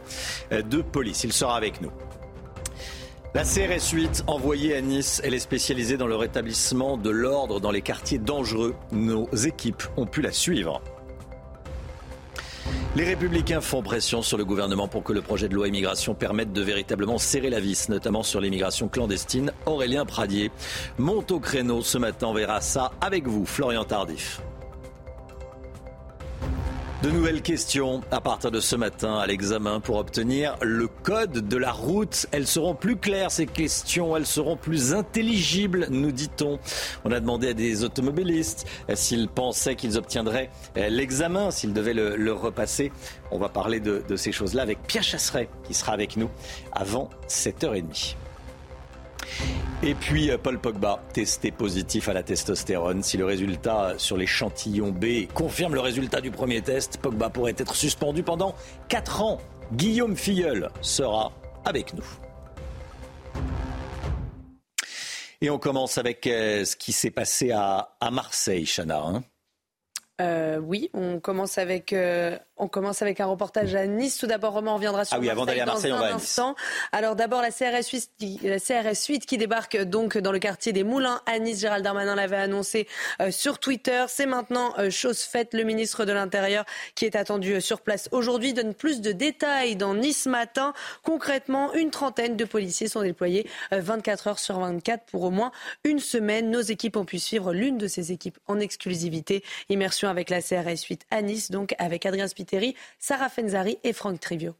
de 0.52 0.82
police. 0.82 1.24
Il 1.24 1.32
sera 1.32 1.56
avec 1.56 1.82
nous. 1.82 1.90
La 3.34 3.42
CRS 3.42 3.92
8, 3.92 4.24
envoyée 4.26 4.74
à 4.74 4.80
Nice, 4.80 5.20
elle 5.22 5.34
est 5.34 5.38
spécialisée 5.38 5.98
dans 5.98 6.06
le 6.06 6.16
rétablissement 6.16 6.96
de 6.96 7.10
l'ordre 7.10 7.60
dans 7.60 7.70
les 7.70 7.82
quartiers 7.82 8.18
dangereux. 8.18 8.74
Nos 8.90 9.28
équipes 9.34 9.82
ont 9.98 10.06
pu 10.06 10.22
la 10.22 10.32
suivre. 10.32 10.80
Les 12.96 13.04
républicains 13.04 13.60
font 13.60 13.82
pression 13.82 14.22
sur 14.22 14.38
le 14.38 14.46
gouvernement 14.46 14.88
pour 14.88 15.04
que 15.04 15.12
le 15.12 15.20
projet 15.20 15.50
de 15.50 15.54
loi 15.54 15.68
immigration 15.68 16.14
permette 16.14 16.54
de 16.54 16.62
véritablement 16.62 17.18
serrer 17.18 17.50
la 17.50 17.60
vis, 17.60 17.90
notamment 17.90 18.22
sur 18.22 18.40
l'immigration 18.40 18.88
clandestine. 18.88 19.52
Aurélien 19.66 20.06
Pradier 20.06 20.50
monte 20.96 21.30
au 21.30 21.38
créneau 21.38 21.82
ce 21.82 21.98
matin, 21.98 22.32
verra 22.32 22.62
ça 22.62 22.92
avec 23.02 23.26
vous, 23.26 23.44
Florian 23.44 23.84
Tardif. 23.84 24.40
De 27.03 27.11
nouvelles 27.11 27.42
questions 27.42 28.01
à 28.11 28.20
partir 28.20 28.51
de 28.51 28.59
ce 28.59 28.74
matin 28.74 29.18
à 29.18 29.26
l'examen 29.28 29.78
pour 29.78 29.99
obtenir 29.99 30.57
le 30.62 30.88
code 30.88 31.46
de 31.46 31.57
la 31.57 31.70
route. 31.70 32.26
Elles 32.32 32.49
seront 32.49 32.74
plus 32.74 32.96
claires, 32.96 33.30
ces 33.30 33.46
questions, 33.46 34.16
elles 34.16 34.26
seront 34.26 34.57
plus 34.57 34.94
intelligibles, 34.94 35.86
nous 35.90 36.11
dit-on. 36.11 36.59
On 37.05 37.12
a 37.12 37.20
demandé 37.20 37.51
à 37.51 37.55
des 37.55 37.84
automobilistes 37.84 38.66
s'ils 38.94 39.28
pensaient 39.28 39.76
qu'ils 39.76 39.96
obtiendraient 39.96 40.51
euh, 40.76 40.88
l'examen, 40.88 41.53
s'ils 41.53 41.72
devaient 41.72 41.94
le, 41.94 42.16
le 42.16 42.32
repasser. 42.32 42.90
On 43.30 43.38
va 43.38 43.49
parler 43.49 43.78
de, 43.78 44.03
de 44.09 44.16
ces 44.16 44.32
choses-là 44.32 44.62
avec 44.62 44.82
Pierre 44.88 45.05
Chasseret 45.05 45.49
qui 45.68 45.74
sera 45.74 45.92
avec 45.92 46.16
nous 46.16 46.30
avant 46.72 47.11
7h30. 47.28 48.16
Et 49.84 49.94
puis 49.94 50.30
euh, 50.30 50.38
Paul 50.38 50.58
Pogba, 50.58 51.00
testé 51.12 51.52
positif 51.52 52.08
à 52.08 52.12
la 52.12 52.24
testostérone. 52.24 53.04
Si 53.04 53.16
le 53.16 53.24
résultat 53.24 53.94
sur 53.96 54.16
l'échantillon 54.16 54.90
B 54.90 55.28
confirme 55.32 55.74
le 55.74 55.80
résultat 55.80 56.20
du 56.20 56.32
premier 56.32 56.62
test, 56.62 56.98
Pogba 57.00 57.30
pourrait 57.30 57.54
être 57.56 57.76
suspendu 57.76 58.24
pendant 58.24 58.56
4 58.88 59.22
ans 59.22 59.38
Guillaume 59.72 60.16
Filleul 60.16 60.70
sera 60.80 61.32
avec 61.64 61.94
nous. 61.94 62.04
Et 65.40 65.48
on 65.50 65.58
commence 65.58 65.96
avec 65.96 66.26
euh, 66.26 66.64
ce 66.64 66.74
qui 66.74 66.90
s'est 66.90 67.12
passé 67.12 67.52
à, 67.52 67.88
Marseille, 68.10 68.66
Chana. 68.66 69.00
Hein. 69.00 69.22
Euh, 70.20 70.58
oui, 70.58 70.90
on 70.92 71.20
commence 71.20 71.58
avec 71.58 71.94
on 72.59 72.68
commence 72.68 73.02
avec 73.02 73.20
un 73.20 73.26
reportage 73.26 73.74
à 73.74 73.86
Nice. 73.86 74.18
Tout 74.18 74.26
d'abord, 74.26 74.52
Romain, 74.52 74.72
on 74.72 74.76
reviendra 74.76 75.04
sur 75.04 75.16
ah 75.16 75.20
oui, 75.20 75.30
avant 75.30 75.46
d'aller 75.46 75.61
à 75.61 75.66
Marseille, 75.66 75.90
dans 75.90 75.98
on 75.98 76.02
un 76.02 76.14
instant. 76.14 76.54
Alors 76.92 77.16
d'abord, 77.16 77.42
la 77.42 77.50
CRS 77.50 77.88
8, 77.92 78.40
la 78.42 78.59
CRS 78.59 79.06
8 79.09 79.26
qui 79.26 79.38
débarque 79.38 79.76
donc 79.76 80.18
dans 80.18 80.32
le 80.32 80.38
quartier 80.38 80.72
des 80.72 80.84
Moulins 80.84 81.20
à 81.26 81.38
Nice. 81.38 81.61
Gérald 81.61 81.84
Darmanin 81.84 82.14
l'avait 82.14 82.36
annoncé 82.36 82.86
euh, 83.20 83.30
sur 83.30 83.59
Twitter. 83.59 84.04
C'est 84.09 84.26
maintenant 84.26 84.74
euh, 84.78 84.90
chose 84.90 85.20
faite. 85.20 85.54
Le 85.54 85.64
ministre 85.64 86.04
de 86.04 86.12
l'Intérieur 86.12 86.64
qui 86.94 87.04
est 87.04 87.16
attendu 87.16 87.54
euh, 87.54 87.61
sur 87.61 87.80
place 87.80 88.09
aujourd'hui 88.12 88.52
donne 88.52 88.74
plus 88.74 89.00
de 89.00 89.12
détails 89.12 89.76
dans 89.76 89.94
Nice 89.94 90.26
matin. 90.26 90.72
Concrètement, 91.02 91.72
une 91.74 91.90
trentaine 91.90 92.36
de 92.36 92.44
policiers 92.44 92.88
sont 92.88 93.02
déployés 93.02 93.48
24 93.72 94.28
heures 94.28 94.38
sur 94.38 94.59
24 94.59 95.04
pour 95.06 95.22
au 95.22 95.30
moins 95.30 95.52
une 95.84 95.98
semaine. 95.98 96.50
Nos 96.50 96.61
équipes 96.61 96.96
ont 96.96 97.04
pu 97.04 97.18
suivre 97.18 97.52
l'une 97.52 97.78
de 97.78 97.86
ces 97.86 98.12
équipes 98.12 98.38
en 98.46 98.59
exclusivité. 98.61 99.42
Immersion 99.68 100.09
avec 100.09 100.30
la 100.30 100.40
CRS 100.42 100.84
8 100.88 101.06
à 101.11 101.22
Nice, 101.22 101.50
donc 101.50 101.74
avec 101.78 102.06
Adrien 102.06 102.26
Spit 102.49 102.74
Sarah 102.99 103.28
Fenzari 103.28 103.78
et 103.84 103.92
Franck 103.92 104.20
Trivio. 104.20 104.55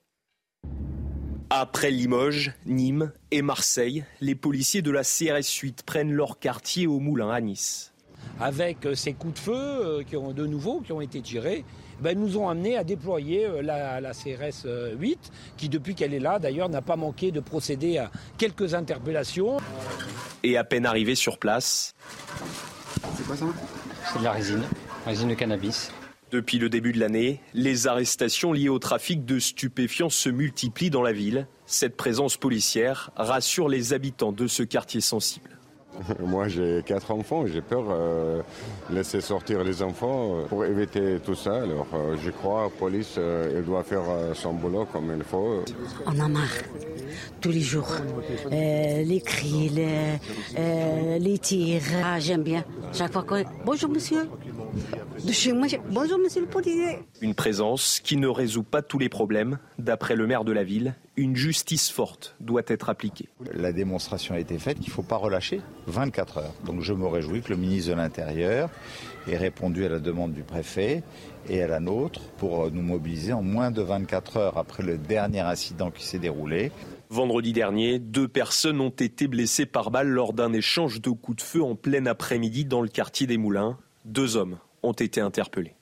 Après 1.51 1.91
Limoges, 1.91 2.53
Nîmes 2.67 3.13
et 3.31 3.41
Marseille, 3.41 4.05
les 4.21 4.35
policiers 4.35 4.83
de 4.83 4.91
la 4.91 5.03
CRS 5.03 5.51
8 5.63 5.83
prennent 5.85 6.13
leur 6.13 6.39
quartier 6.39 6.87
au 6.87 6.99
Moulin 6.99 7.31
à 7.31 7.41
Nice. 7.41 7.95
Avec 8.41 8.85
euh, 8.85 8.95
ces 8.95 9.15
coups 9.15 9.35
de 9.35 9.39
feu 9.39 9.55
euh, 9.55 10.03
qui 10.05 10.17
ont 10.17 10.33
de 10.33 10.47
nouveau 10.47 10.81
qui 10.81 10.93
ont 10.93 11.01
été 11.01 11.23
tirés, 11.23 11.65
ben, 12.01 12.19
nous 12.19 12.37
ont 12.37 12.49
amenés 12.51 12.77
à 12.77 12.85
déployer 12.85 13.47
euh, 13.47 13.63
la, 13.63 14.03
la 14.03 14.13
CRS 14.13 14.69
8, 14.99 15.33
qui 15.57 15.71
depuis 15.71 15.95
qu'elle 15.95 16.13
est 16.13 16.21
là, 16.21 16.39
d'ailleurs, 16.39 16.69
n'a 16.69 16.83
pas 16.83 16.97
manqué 16.97 17.31
de 17.31 17.41
procéder 17.41 17.97
à 17.97 18.11
quelques 18.37 18.75
interpellations. 18.75 19.57
Et 20.43 20.59
à 20.59 20.65
peine 20.65 20.85
arrivé 20.85 21.15
sur 21.15 21.39
place. 21.39 21.95
C'est 23.17 23.27
quoi 23.27 23.37
ça? 23.37 23.47
C'est 24.13 24.19
de 24.19 24.25
la 24.25 24.33
résine, 24.33 24.63
résine 25.07 25.29
de 25.29 25.35
cannabis. 25.35 25.91
Depuis 26.31 26.59
le 26.59 26.69
début 26.69 26.93
de 26.93 27.01
l'année, 27.01 27.41
les 27.55 27.87
arrestations 27.87 28.53
liées 28.53 28.69
au 28.69 28.79
trafic 28.79 29.25
de 29.25 29.39
stupéfiants 29.39 30.11
se 30.11 30.29
multiplient 30.29 30.91
dans 30.91 31.03
la 31.03 31.13
ville. 31.13 31.47
Cette 31.65 31.97
présence 31.97 32.37
policière 32.37 33.11
rassure 33.17 33.69
les 33.69 33.95
habitants 33.95 34.33
de 34.33 34.47
ce 34.47 34.63
quartier 34.63 35.01
sensible. 35.01 35.59
Moi, 36.21 36.49
j'ai 36.49 36.83
quatre 36.85 37.11
enfants. 37.11 37.47
J'ai 37.47 37.61
peur 37.61 37.85
de 37.85 37.89
euh, 37.93 38.43
laisser 38.91 39.21
sortir 39.21 39.65
les 39.65 39.83
enfants 39.83 40.37
euh, 40.37 40.45
pour 40.45 40.65
éviter 40.65 41.19
tout 41.25 41.35
ça. 41.35 41.63
Alors, 41.63 41.87
euh, 41.95 42.17
je 42.23 42.31
crois 42.31 42.69
que 42.69 42.75
la 42.75 42.79
police, 42.79 43.19
elle 43.19 43.65
doit 43.65 43.83
faire 43.83 44.05
son 44.35 44.53
boulot 44.53 44.87
comme 44.93 45.13
il 45.17 45.25
faut. 45.25 45.65
On 46.07 46.19
a 46.21 46.29
marre. 46.29 46.45
Tous 47.41 47.51
les 47.51 47.61
jours. 47.61 47.91
les 48.51 49.23
cris, 49.25 49.71
les, 49.71 51.19
les 51.19 51.39
tirs. 51.39 51.83
Ah, 52.05 52.21
j'aime 52.21 52.43
bien. 52.43 52.65
Chaque 52.93 53.13
fois 53.13 53.23
que... 53.23 53.45
Bonjour, 53.65 53.91
monsieur. 53.91 54.29
De 55.25 55.33
chez 55.33 55.53
moi, 55.53 55.67
bonjour, 55.91 56.19
monsieur 56.19 56.43
le 56.43 56.47
policier. 56.47 57.01
Une 57.21 57.35
présence 57.35 58.01
qui 58.01 58.17
ne 58.17 58.29
résout 58.29 58.63
pas 58.63 58.83
tous 58.83 58.99
les 58.99 59.09
problèmes. 59.09 59.59
D'après 59.79 60.15
le 60.15 60.27
maire 60.27 60.45
de 60.45 60.53
la 60.53 60.63
ville, 60.63 60.95
une 61.17 61.35
justice 61.35 61.91
forte 61.91 62.37
doit 62.41 62.63
être 62.69 62.89
appliquée. 62.89 63.29
La 63.53 63.73
démonstration 63.73 64.37
a 64.37 64.39
été 64.39 64.59
faite 64.59 64.79
qu'il 64.79 64.89
ne 64.89 64.93
faut 64.93 65.03
pas 65.03 65.17
relâcher 65.17 65.61
24 65.87 66.39
heures. 66.39 66.55
Donc 66.65 66.83
je 66.83 66.93
me 66.93 67.07
réjouis 67.07 67.43
que 67.43 67.51
le 67.51 67.57
ministre 67.57 67.91
de 67.91 67.97
l'Intérieur 67.97 68.71
ait 69.27 69.37
répondu 69.37 69.85
à 69.85 69.89
la 69.89 69.99
demande 69.99 70.33
du 70.33 70.43
préfet 70.43 71.03
et 71.49 71.63
à 71.63 71.67
la 71.67 71.81
nôtre 71.81 72.21
pour 72.39 72.71
nous 72.71 72.83
mobiliser 72.83 73.33
en 73.33 73.43
moins 73.43 73.71
de 73.73 73.83
24 73.83 74.37
heures 74.37 74.59
après 74.59 74.83
le 74.83 74.99
dernier 74.99 75.41
incident 75.41 75.91
qui 75.91 76.05
s'est 76.07 76.21
déroulé. 76.21 76.71
Vendredi 77.11 77.53
dernier, 77.53 77.99
deux 77.99 78.29
personnes 78.29 78.81
ont 78.81 78.91
été 78.91 79.27
blessées 79.27 79.67
par 79.67 79.91
balle 79.91 80.09
lors 80.09 80.33
d'un 80.33 80.53
échange 80.53 81.01
de 81.01 81.11
coups 81.11 81.39
de 81.39 81.43
feu 81.43 81.63
en 81.63 81.75
plein 81.75 82.07
après-midi 82.07 82.65
dans 82.65 82.83
le 82.83 82.89
quartier 82.89 83.27
des 83.27 83.39
Moulins. 83.39 83.79
Deux 84.05 84.37
hommes 84.37 84.59
ont 84.83 84.93
été 84.93 85.21
interpellés. 85.21 85.75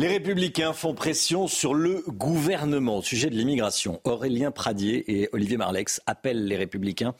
Les 0.00 0.06
Républicains 0.06 0.74
font 0.74 0.94
pression 0.94 1.48
sur 1.48 1.74
le 1.74 2.04
gouvernement 2.06 2.98
au 2.98 3.02
sujet 3.02 3.30
de 3.30 3.34
l'immigration. 3.34 4.00
Aurélien 4.04 4.52
Pradier 4.52 5.02
et 5.12 5.28
Olivier 5.32 5.56
Marlex 5.56 6.00
appellent 6.06 6.46
les 6.46 6.56
Républicains 6.56 7.16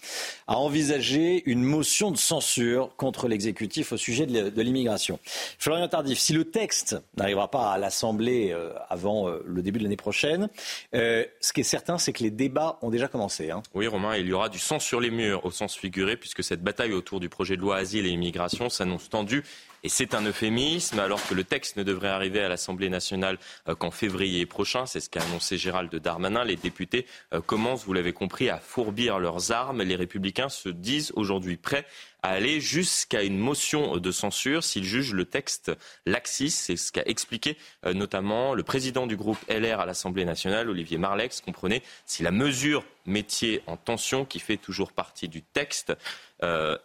à 0.46 0.58
envisager 0.58 1.42
une 1.50 1.64
motion 1.64 2.12
de 2.12 2.16
censure 2.16 2.94
contre 2.94 3.26
l'exécutif 3.26 3.90
au 3.90 3.96
sujet 3.96 4.26
de 4.26 4.62
l'immigration. 4.62 5.18
Florian 5.58 5.88
Tardif, 5.88 6.20
si 6.20 6.32
le 6.32 6.44
texte 6.44 6.96
n'arrivera 7.16 7.50
pas 7.50 7.72
à 7.72 7.78
l'Assemblée 7.78 8.52
euh, 8.52 8.72
avant 8.88 9.28
euh, 9.28 9.42
le 9.44 9.60
début 9.60 9.80
de 9.80 9.82
l'année 9.82 9.96
prochaine, 9.96 10.48
euh, 10.94 11.24
ce 11.40 11.52
qui 11.52 11.62
est 11.62 11.64
certain, 11.64 11.98
c'est 11.98 12.12
que 12.12 12.22
les 12.22 12.30
débats 12.30 12.78
ont 12.82 12.90
déjà 12.90 13.08
commencé. 13.08 13.50
Hein. 13.50 13.60
Oui, 13.74 13.88
Romain, 13.88 14.16
il 14.16 14.28
y 14.28 14.32
aura 14.32 14.48
du 14.48 14.60
sang 14.60 14.78
sur 14.78 15.00
les 15.00 15.10
murs 15.10 15.44
au 15.44 15.50
sens 15.50 15.74
figuré, 15.74 16.16
puisque 16.16 16.44
cette 16.44 16.62
bataille 16.62 16.92
autour 16.92 17.18
du 17.18 17.28
projet 17.28 17.56
de 17.56 17.60
loi 17.60 17.78
Asile 17.78 18.06
et 18.06 18.10
immigration 18.10 18.68
s'annonce 18.68 19.08
tendue 19.08 19.42
et 19.84 19.88
c'est 19.88 20.14
un 20.14 20.24
euphémisme, 20.24 20.98
alors 20.98 21.24
que 21.26 21.34
le 21.34 21.44
texte 21.44 21.76
ne 21.76 21.82
devrait 21.82 22.08
arriver 22.08 22.40
à 22.40 22.48
l'Assemblée 22.48 22.88
nationale 22.88 23.38
euh, 23.68 23.74
qu'en 23.74 23.90
février 23.90 24.44
prochain. 24.46 24.86
C'est 24.86 25.00
ce 25.00 25.08
qu'a 25.08 25.22
annoncé 25.22 25.56
Gérald 25.56 25.94
Darmanin. 25.94 26.44
Les 26.44 26.56
députés 26.56 27.06
euh, 27.32 27.40
commencent, 27.40 27.84
vous 27.84 27.92
l'avez 27.92 28.12
compris, 28.12 28.50
à 28.50 28.58
fourbir 28.58 29.18
leurs 29.18 29.52
armes. 29.52 29.82
Les 29.82 29.96
républicains 29.96 30.48
se 30.48 30.68
disent 30.68 31.12
aujourd'hui 31.14 31.56
prêts 31.56 31.86
à 32.22 32.30
aller 32.30 32.60
jusqu'à 32.60 33.22
une 33.22 33.38
motion 33.38 33.98
de 33.98 34.10
censure 34.10 34.64
s'ils 34.64 34.84
jugent 34.84 35.14
le 35.14 35.24
texte 35.24 35.70
laxiste. 36.04 36.58
C'est 36.58 36.76
ce 36.76 36.90
qu'a 36.90 37.04
expliqué 37.06 37.56
euh, 37.86 37.94
notamment 37.94 38.54
le 38.54 38.64
président 38.64 39.06
du 39.06 39.16
groupe 39.16 39.38
LR 39.48 39.78
à 39.78 39.86
l'Assemblée 39.86 40.24
nationale, 40.24 40.68
Olivier 40.68 40.98
Marlex. 40.98 41.40
Comprenez, 41.40 41.82
si 42.06 42.24
la 42.24 42.32
mesure 42.32 42.84
métier 43.06 43.62
en 43.66 43.76
tension, 43.76 44.24
qui 44.24 44.40
fait 44.40 44.56
toujours 44.56 44.92
partie 44.92 45.28
du 45.28 45.42
texte, 45.42 45.90
est 46.40 46.44
euh, 46.44 46.76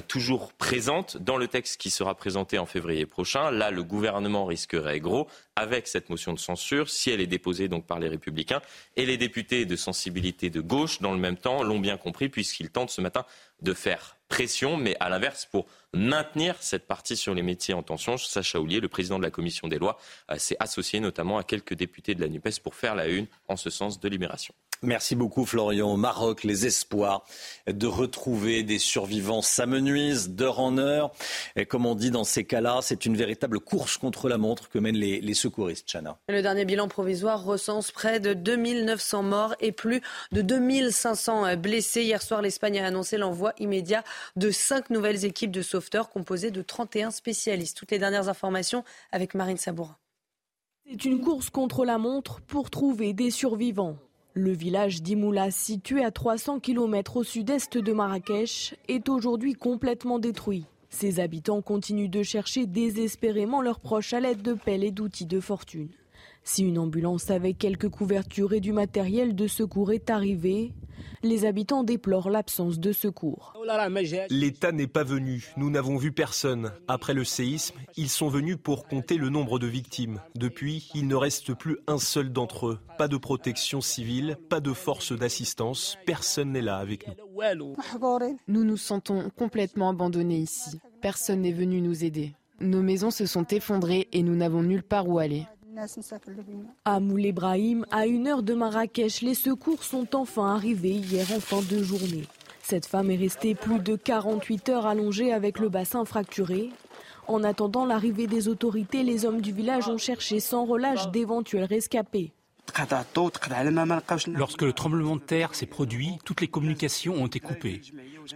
toujours 0.00 0.52
présente 0.54 1.18
dans 1.18 1.36
le 1.36 1.48
texte 1.48 1.80
qui 1.80 1.90
sera 1.90 2.14
présenté 2.14 2.58
en 2.58 2.66
février 2.66 3.04
prochain. 3.04 3.50
Là, 3.50 3.70
le 3.70 3.82
gouvernement 3.82 4.46
risquerait 4.46 5.00
gros 5.00 5.28
avec 5.54 5.86
cette 5.86 6.08
motion 6.08 6.32
de 6.32 6.38
censure 6.38 6.88
si 6.88 7.10
elle 7.10 7.20
est 7.20 7.26
déposée 7.26 7.68
donc 7.68 7.86
par 7.86 7.98
les 8.00 8.08
Républicains. 8.08 8.62
Et 8.96 9.04
les 9.04 9.18
députés 9.18 9.66
de 9.66 9.76
sensibilité 9.76 10.48
de 10.48 10.60
gauche, 10.60 11.00
dans 11.00 11.12
le 11.12 11.18
même 11.18 11.36
temps, 11.36 11.62
l'ont 11.62 11.78
bien 11.78 11.98
compris 11.98 12.28
puisqu'ils 12.28 12.70
tentent 12.70 12.90
ce 12.90 13.02
matin 13.02 13.26
de 13.60 13.74
faire 13.74 14.16
pression, 14.28 14.78
mais 14.78 14.96
à 14.98 15.10
l'inverse 15.10 15.44
pour 15.44 15.66
maintenir 15.92 16.56
cette 16.60 16.86
partie 16.86 17.16
sur 17.16 17.34
les 17.34 17.42
métiers 17.42 17.74
en 17.74 17.82
tension. 17.82 18.16
Sacha 18.16 18.58
Oulier, 18.58 18.80
le 18.80 18.88
président 18.88 19.18
de 19.18 19.22
la 19.22 19.30
commission 19.30 19.68
des 19.68 19.78
lois, 19.78 19.98
euh, 20.30 20.38
s'est 20.38 20.56
associé 20.58 21.00
notamment 21.00 21.36
à 21.36 21.44
quelques 21.44 21.74
députés 21.74 22.14
de 22.14 22.22
la 22.22 22.28
NUPES 22.28 22.60
pour 22.62 22.74
faire 22.74 22.94
la 22.94 23.08
une 23.08 23.26
en 23.48 23.56
ce 23.56 23.68
sens 23.68 24.00
de 24.00 24.08
libération. 24.08 24.54
Merci 24.84 25.14
beaucoup 25.14 25.46
Florian. 25.46 25.92
Au 25.92 25.96
Maroc, 25.96 26.42
les 26.42 26.66
espoirs 26.66 27.24
de 27.68 27.86
retrouver 27.86 28.64
des 28.64 28.80
survivants 28.80 29.40
s'amenuisent 29.40 30.30
d'heure 30.30 30.58
en 30.58 30.76
heure. 30.76 31.12
Et 31.54 31.66
comme 31.66 31.86
on 31.86 31.94
dit 31.94 32.10
dans 32.10 32.24
ces 32.24 32.44
cas-là, 32.44 32.80
c'est 32.82 33.06
une 33.06 33.16
véritable 33.16 33.60
course 33.60 33.96
contre 33.96 34.28
la 34.28 34.38
montre 34.38 34.68
que 34.68 34.80
mènent 34.80 34.96
les, 34.96 35.34
secouristes. 35.34 35.88
Chana. 35.88 36.18
Le 36.28 36.42
dernier 36.42 36.64
bilan 36.64 36.88
provisoire 36.88 37.44
recense 37.44 37.92
près 37.92 38.18
de 38.18 38.34
2900 38.34 39.22
morts 39.22 39.54
et 39.60 39.70
plus 39.70 40.02
de 40.32 40.42
2500 40.42 41.56
blessés. 41.56 42.02
Hier 42.02 42.20
soir, 42.20 42.42
l'Espagne 42.42 42.80
a 42.80 42.86
annoncé 42.86 43.18
l'envoi 43.18 43.52
immédiat 43.58 44.02
de 44.34 44.50
cinq 44.50 44.90
nouvelles 44.90 45.24
équipes 45.24 45.52
de 45.52 45.62
sauveteurs 45.62 46.10
composées 46.10 46.50
de 46.50 46.60
31 46.60 47.12
spécialistes. 47.12 47.76
Toutes 47.76 47.92
les 47.92 48.00
dernières 48.00 48.28
informations 48.28 48.82
avec 49.12 49.34
Marine 49.34 49.58
Sabourin. 49.58 49.96
C'est 50.90 51.04
une 51.04 51.20
course 51.20 51.50
contre 51.50 51.84
la 51.84 51.98
montre 51.98 52.40
pour 52.40 52.68
trouver 52.68 53.12
des 53.12 53.30
survivants. 53.30 53.96
Le 54.34 54.52
village 54.52 55.02
d'Imoula, 55.02 55.50
situé 55.50 56.02
à 56.02 56.10
300 56.10 56.60
km 56.60 57.18
au 57.18 57.22
sud-est 57.22 57.76
de 57.76 57.92
Marrakech, 57.92 58.74
est 58.88 59.10
aujourd'hui 59.10 59.52
complètement 59.52 60.18
détruit. 60.18 60.64
Ses 60.88 61.20
habitants 61.20 61.60
continuent 61.60 62.08
de 62.08 62.22
chercher 62.22 62.64
désespérément 62.64 63.60
leurs 63.60 63.78
proches 63.78 64.14
à 64.14 64.20
l'aide 64.20 64.40
de 64.40 64.54
pelles 64.54 64.84
et 64.84 64.90
d'outils 64.90 65.26
de 65.26 65.38
fortune. 65.38 65.90
Si 66.44 66.64
une 66.64 66.78
ambulance 66.78 67.30
avec 67.30 67.58
quelques 67.58 67.88
couvertures 67.88 68.52
et 68.52 68.60
du 68.60 68.72
matériel 68.72 69.34
de 69.34 69.46
secours 69.46 69.92
est 69.92 70.10
arrivée, 70.10 70.72
les 71.22 71.44
habitants 71.44 71.84
déplorent 71.84 72.30
l'absence 72.30 72.80
de 72.80 72.92
secours. 72.92 73.54
L'État 74.30 74.72
n'est 74.72 74.86
pas 74.86 75.04
venu. 75.04 75.52
Nous 75.56 75.70
n'avons 75.70 75.96
vu 75.96 76.12
personne. 76.12 76.72
Après 76.88 77.14
le 77.14 77.24
séisme, 77.24 77.76
ils 77.96 78.08
sont 78.08 78.28
venus 78.28 78.56
pour 78.60 78.86
compter 78.88 79.16
le 79.16 79.28
nombre 79.28 79.58
de 79.58 79.66
victimes. 79.66 80.20
Depuis, 80.34 80.90
il 80.94 81.06
ne 81.06 81.14
reste 81.14 81.54
plus 81.54 81.78
un 81.86 81.98
seul 81.98 82.32
d'entre 82.32 82.68
eux. 82.68 82.78
Pas 82.98 83.08
de 83.08 83.16
protection 83.16 83.80
civile, 83.80 84.36
pas 84.48 84.60
de 84.60 84.72
force 84.72 85.12
d'assistance. 85.12 85.96
Personne 86.06 86.52
n'est 86.52 86.62
là 86.62 86.78
avec 86.78 87.06
nous. 87.56 87.76
Nous 88.48 88.64
nous 88.64 88.76
sentons 88.76 89.30
complètement 89.36 89.90
abandonnés 89.90 90.38
ici. 90.38 90.80
Personne 91.00 91.42
n'est 91.42 91.52
venu 91.52 91.80
nous 91.80 92.04
aider. 92.04 92.34
Nos 92.60 92.82
maisons 92.82 93.10
se 93.10 93.26
sont 93.26 93.46
effondrées 93.46 94.08
et 94.12 94.22
nous 94.22 94.36
n'avons 94.36 94.62
nulle 94.62 94.84
part 94.84 95.08
où 95.08 95.18
aller. 95.18 95.46
À 96.84 97.00
Moul 97.00 97.32
Brahim, 97.32 97.86
à 97.90 98.06
une 98.06 98.26
heure 98.26 98.42
de 98.42 98.52
Marrakech, 98.52 99.22
les 99.22 99.34
secours 99.34 99.84
sont 99.84 100.14
enfin 100.14 100.54
arrivés 100.54 100.90
hier 100.90 101.26
en 101.32 101.40
fin 101.40 101.62
de 101.62 101.82
journée. 101.82 102.26
Cette 102.62 102.86
femme 102.86 103.10
est 103.10 103.16
restée 103.16 103.54
plus 103.54 103.78
de 103.78 103.96
48 103.96 104.68
heures 104.68 104.86
allongée 104.86 105.32
avec 105.32 105.58
le 105.58 105.68
bassin 105.68 106.04
fracturé. 106.04 106.70
En 107.26 107.42
attendant 107.42 107.86
l'arrivée 107.86 108.26
des 108.26 108.48
autorités, 108.48 109.02
les 109.02 109.24
hommes 109.24 109.40
du 109.40 109.52
village 109.52 109.88
ont 109.88 109.98
cherché 109.98 110.40
sans 110.40 110.64
relâche 110.64 111.10
d'éventuels 111.10 111.64
rescapés. 111.64 112.32
Lorsque 114.28 114.62
le 114.62 114.72
tremblement 114.72 115.16
de 115.16 115.20
terre 115.20 115.54
s'est 115.54 115.66
produit, 115.66 116.18
toutes 116.24 116.40
les 116.40 116.48
communications 116.48 117.14
ont 117.14 117.26
été 117.26 117.40
coupées. 117.40 117.80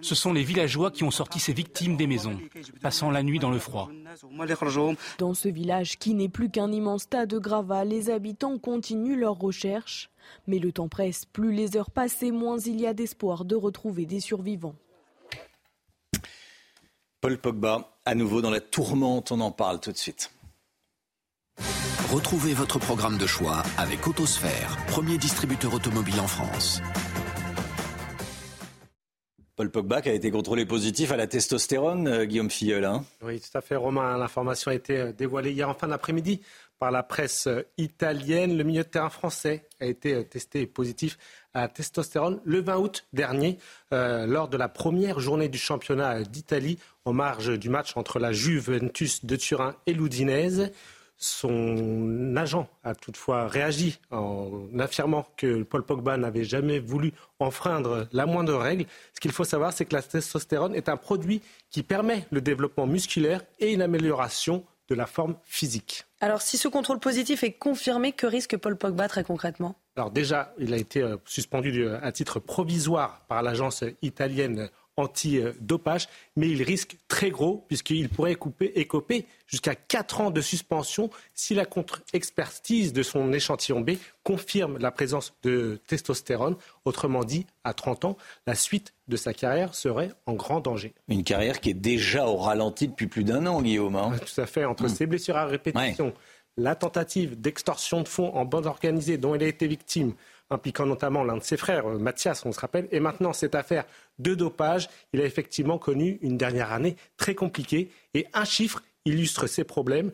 Ce 0.02 0.14
sont 0.14 0.32
les 0.32 0.42
villageois 0.42 0.90
qui 0.90 1.04
ont 1.04 1.10
sorti 1.10 1.38
ces 1.38 1.52
victimes 1.52 1.96
des 1.96 2.06
maisons, 2.06 2.38
passant 2.80 3.10
la 3.10 3.22
nuit 3.22 3.38
dans 3.38 3.50
le 3.50 3.58
froid. 3.58 3.90
Dans 5.18 5.34
ce 5.34 5.48
village 5.48 5.98
qui 5.98 6.14
n'est 6.14 6.28
plus 6.28 6.50
qu'un 6.50 6.72
immense 6.72 7.08
tas 7.08 7.26
de 7.26 7.38
gravats, 7.38 7.84
les 7.84 8.10
habitants 8.10 8.58
continuent 8.58 9.18
leurs 9.18 9.38
recherches. 9.38 10.10
Mais 10.46 10.58
le 10.58 10.72
temps 10.72 10.88
presse, 10.88 11.24
plus 11.24 11.52
les 11.52 11.76
heures 11.76 11.90
passent 11.90 12.22
et 12.22 12.32
moins 12.32 12.58
il 12.58 12.80
y 12.80 12.86
a 12.86 12.94
d'espoir 12.94 13.44
de 13.44 13.54
retrouver 13.54 14.06
des 14.06 14.20
survivants. 14.20 14.74
Paul 17.20 17.38
Pogba, 17.38 17.96
à 18.04 18.14
nouveau 18.14 18.42
dans 18.42 18.50
la 18.50 18.60
tourmente, 18.60 19.32
on 19.32 19.40
en 19.40 19.50
parle 19.50 19.80
tout 19.80 19.92
de 19.92 19.96
suite. 19.96 20.30
Retrouvez 22.04 22.54
votre 22.54 22.78
programme 22.78 23.18
de 23.18 23.26
choix 23.26 23.64
avec 23.76 24.06
Autosphère, 24.06 24.76
premier 24.86 25.18
distributeur 25.18 25.74
automobile 25.74 26.20
en 26.20 26.28
France. 26.28 26.80
Paul 29.56 29.70
Pogba 29.70 30.02
qui 30.02 30.10
a 30.10 30.12
été 30.12 30.30
contrôlé 30.30 30.66
positif 30.66 31.10
à 31.10 31.16
la 31.16 31.26
testostérone, 31.26 32.06
euh, 32.06 32.24
Guillaume 32.26 32.50
Filleul. 32.50 32.84
Hein. 32.84 33.04
oui, 33.22 33.40
tout 33.40 33.58
à 33.58 33.60
fait, 33.60 33.74
Romain. 33.74 34.16
L'information 34.18 34.70
a 34.70 34.74
été 34.74 34.98
euh, 34.98 35.12
dévoilée 35.12 35.50
hier 35.50 35.68
en 35.68 35.74
fin 35.74 35.88
d'après-midi 35.88 36.42
par 36.78 36.92
la 36.92 37.02
presse 37.02 37.48
euh, 37.48 37.62
italienne. 37.78 38.56
Le 38.56 38.62
milieu 38.62 38.84
de 38.84 38.88
terrain 38.88 39.08
français 39.08 39.66
a 39.80 39.86
été 39.86 40.22
testé 40.26 40.66
positif 40.66 41.18
à 41.54 41.62
la 41.62 41.68
testostérone 41.68 42.40
le 42.44 42.60
20 42.60 42.76
août 42.76 43.06
dernier, 43.14 43.58
lors 43.90 44.48
de 44.48 44.58
la 44.58 44.68
première 44.68 45.20
journée 45.20 45.48
du 45.48 45.58
championnat 45.58 46.22
d'Italie, 46.22 46.78
en 47.06 47.14
marge 47.14 47.58
du 47.58 47.70
match 47.70 47.96
entre 47.96 48.18
la 48.18 48.32
Juventus 48.32 49.24
de 49.24 49.36
Turin 49.36 49.74
et 49.86 49.94
l'Udinese. 49.94 50.70
Son 51.18 52.36
agent 52.36 52.68
a 52.84 52.94
toutefois 52.94 53.48
réagi 53.48 53.98
en 54.10 54.68
affirmant 54.78 55.26
que 55.36 55.62
Paul 55.62 55.82
Pogba 55.82 56.16
n'avait 56.16 56.44
jamais 56.44 56.78
voulu 56.78 57.12
enfreindre 57.38 58.06
la 58.12 58.26
moindre 58.26 58.56
règle. 58.56 58.84
Ce 59.14 59.20
qu'il 59.20 59.32
faut 59.32 59.44
savoir, 59.44 59.72
c'est 59.72 59.86
que 59.86 59.94
la 59.94 60.02
testostérone 60.02 60.74
est 60.74 60.88
un 60.88 60.96
produit 60.96 61.40
qui 61.70 61.82
permet 61.82 62.26
le 62.30 62.40
développement 62.40 62.86
musculaire 62.86 63.42
et 63.60 63.72
une 63.72 63.82
amélioration 63.82 64.64
de 64.88 64.94
la 64.94 65.06
forme 65.06 65.36
physique. 65.44 66.04
Alors, 66.20 66.42
si 66.42 66.56
ce 66.56 66.68
contrôle 66.68 67.00
positif 67.00 67.42
est 67.42 67.52
confirmé, 67.52 68.12
que 68.12 68.26
risque 68.26 68.56
Paul 68.56 68.76
Pogba 68.76 69.08
très 69.08 69.24
concrètement? 69.24 69.74
Alors 69.96 70.10
déjà, 70.10 70.54
il 70.58 70.72
a 70.74 70.76
été 70.76 71.02
euh, 71.02 71.16
suspendu 71.24 71.88
à 71.88 72.12
titre 72.12 72.38
provisoire 72.38 73.22
par 73.28 73.42
l'agence 73.42 73.82
italienne 74.02 74.70
anti-dopage, 74.96 76.08
mais 76.36 76.48
il 76.48 76.62
risque 76.62 76.96
très 77.08 77.30
gros 77.30 77.64
puisqu'il 77.68 78.08
pourrait 78.08 78.34
couper, 78.34 78.72
écoper 78.76 79.26
jusqu'à 79.46 79.74
4 79.74 80.20
ans 80.20 80.30
de 80.30 80.40
suspension 80.40 81.10
si 81.34 81.54
la 81.54 81.66
contre-expertise 81.66 82.92
de 82.92 83.02
son 83.02 83.32
échantillon 83.32 83.80
B 83.80 83.92
confirme 84.24 84.78
la 84.78 84.90
présence 84.90 85.34
de 85.42 85.80
testostérone. 85.86 86.56
Autrement 86.84 87.24
dit, 87.24 87.46
à 87.64 87.74
30 87.74 88.06
ans, 88.06 88.16
la 88.46 88.54
suite 88.54 88.94
de 89.08 89.16
sa 89.16 89.32
carrière 89.32 89.74
serait 89.74 90.10
en 90.26 90.34
grand 90.34 90.60
danger. 90.60 90.94
Une 91.08 91.24
carrière 91.24 91.60
qui 91.60 91.70
est 91.70 91.74
déjà 91.74 92.26
au 92.26 92.36
ralenti 92.36 92.88
depuis 92.88 93.06
plus 93.06 93.24
d'un 93.24 93.46
an, 93.46 93.62
Guillaume. 93.62 93.96
Hein. 93.96 94.16
Tout 94.18 94.40
à 94.40 94.46
fait, 94.46 94.64
entre 94.64 94.84
hmm. 94.84 94.88
ses 94.88 95.06
blessures 95.06 95.36
à 95.36 95.46
répétition, 95.46 96.12
la 96.56 96.74
tentative 96.74 97.40
d'extorsion 97.40 98.02
de 98.02 98.08
fonds 98.08 98.34
en 98.34 98.44
bande 98.44 98.66
organisée 98.66 99.18
dont 99.18 99.34
il 99.34 99.42
a 99.42 99.46
été 99.46 99.66
victime, 99.66 100.14
impliquant 100.50 100.86
notamment 100.86 101.24
l'un 101.24 101.36
de 101.36 101.42
ses 101.42 101.56
frères, 101.56 101.86
euh, 101.86 101.98
Mathias, 101.98 102.44
on 102.46 102.52
se 102.52 102.60
rappelle, 102.60 102.88
et 102.90 103.00
maintenant 103.00 103.32
cette 103.32 103.54
affaire 103.54 103.84
de 104.18 104.34
dopage, 104.34 104.88
il 105.12 105.20
a 105.20 105.24
effectivement 105.24 105.78
connu 105.78 106.18
une 106.22 106.36
dernière 106.36 106.72
année 106.72 106.96
très 107.16 107.34
compliquée. 107.34 107.90
Et 108.14 108.26
un 108.32 108.44
chiffre 108.44 108.82
illustre 109.04 109.46
ses 109.46 109.64
problèmes. 109.64 110.12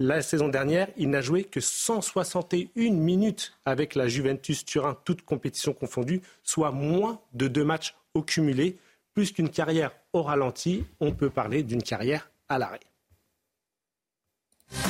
La 0.00 0.22
saison 0.22 0.48
dernière, 0.48 0.88
il 0.96 1.10
n'a 1.10 1.20
joué 1.20 1.44
que 1.44 1.60
161 1.60 2.92
minutes 2.92 3.56
avec 3.64 3.94
la 3.94 4.08
Juventus 4.08 4.64
Turin, 4.64 4.98
toutes 5.04 5.22
compétitions 5.22 5.72
confondues, 5.72 6.20
soit 6.42 6.72
moins 6.72 7.20
de 7.32 7.48
deux 7.48 7.64
matchs 7.64 7.94
au 8.14 8.22
cumulé. 8.22 8.76
Plus 9.14 9.32
qu'une 9.32 9.50
carrière 9.50 9.92
au 10.12 10.22
ralenti, 10.22 10.84
on 10.98 11.12
peut 11.12 11.30
parler 11.30 11.62
d'une 11.62 11.82
carrière 11.82 12.30
à 12.48 12.58
l'arrêt. 12.58 12.80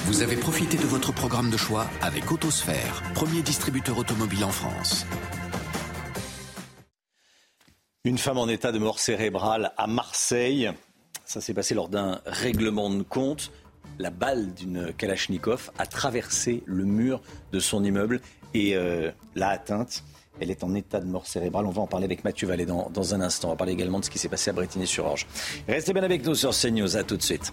Vous 0.06 0.22
avez 0.22 0.36
profité 0.36 0.76
de 0.76 0.84
votre 0.84 1.12
programme 1.12 1.50
de 1.50 1.56
choix 1.56 1.86
avec 2.02 2.30
Autosphère, 2.30 3.02
premier 3.14 3.42
distributeur 3.42 3.98
automobile 3.98 4.44
en 4.44 4.50
France. 4.50 5.06
Une 8.04 8.18
femme 8.18 8.38
en 8.38 8.46
état 8.46 8.70
de 8.70 8.78
mort 8.78 8.98
cérébrale 8.98 9.72
à 9.76 9.86
Marseille. 9.86 10.70
Ça 11.24 11.40
s'est 11.40 11.54
passé 11.54 11.74
lors 11.74 11.88
d'un 11.88 12.20
règlement 12.26 12.90
de 12.90 13.02
compte. 13.02 13.50
La 13.98 14.10
balle 14.10 14.52
d'une 14.54 14.92
Kalachnikov 14.92 15.70
a 15.78 15.86
traversé 15.86 16.62
le 16.66 16.84
mur 16.84 17.20
de 17.52 17.58
son 17.58 17.82
immeuble 17.82 18.20
et 18.52 18.76
euh, 18.76 19.10
l'a 19.34 19.48
atteinte. 19.48 20.04
Elle 20.38 20.50
est 20.50 20.62
en 20.62 20.74
état 20.74 21.00
de 21.00 21.06
mort 21.06 21.26
cérébrale. 21.26 21.66
On 21.66 21.70
va 21.70 21.82
en 21.82 21.86
parler 21.86 22.04
avec 22.04 22.24
Mathieu 22.24 22.46
Vallée 22.46 22.66
dans, 22.66 23.14
un 23.14 23.20
instant. 23.20 23.48
On 23.48 23.52
va 23.52 23.56
parler 23.56 23.72
également 23.72 24.00
de 24.00 24.04
ce 24.04 24.10
qui 24.10 24.18
s'est 24.18 24.28
passé 24.28 24.50
à 24.50 24.52
Bretigny-sur-Orge. 24.52 25.26
Restez 25.66 25.92
bien 25.92 26.02
avec 26.02 26.24
nous 26.24 26.34
sur 26.34 26.50
CNews. 26.50 26.96
À 26.96 27.04
tout 27.04 27.16
de 27.16 27.22
suite. 27.22 27.52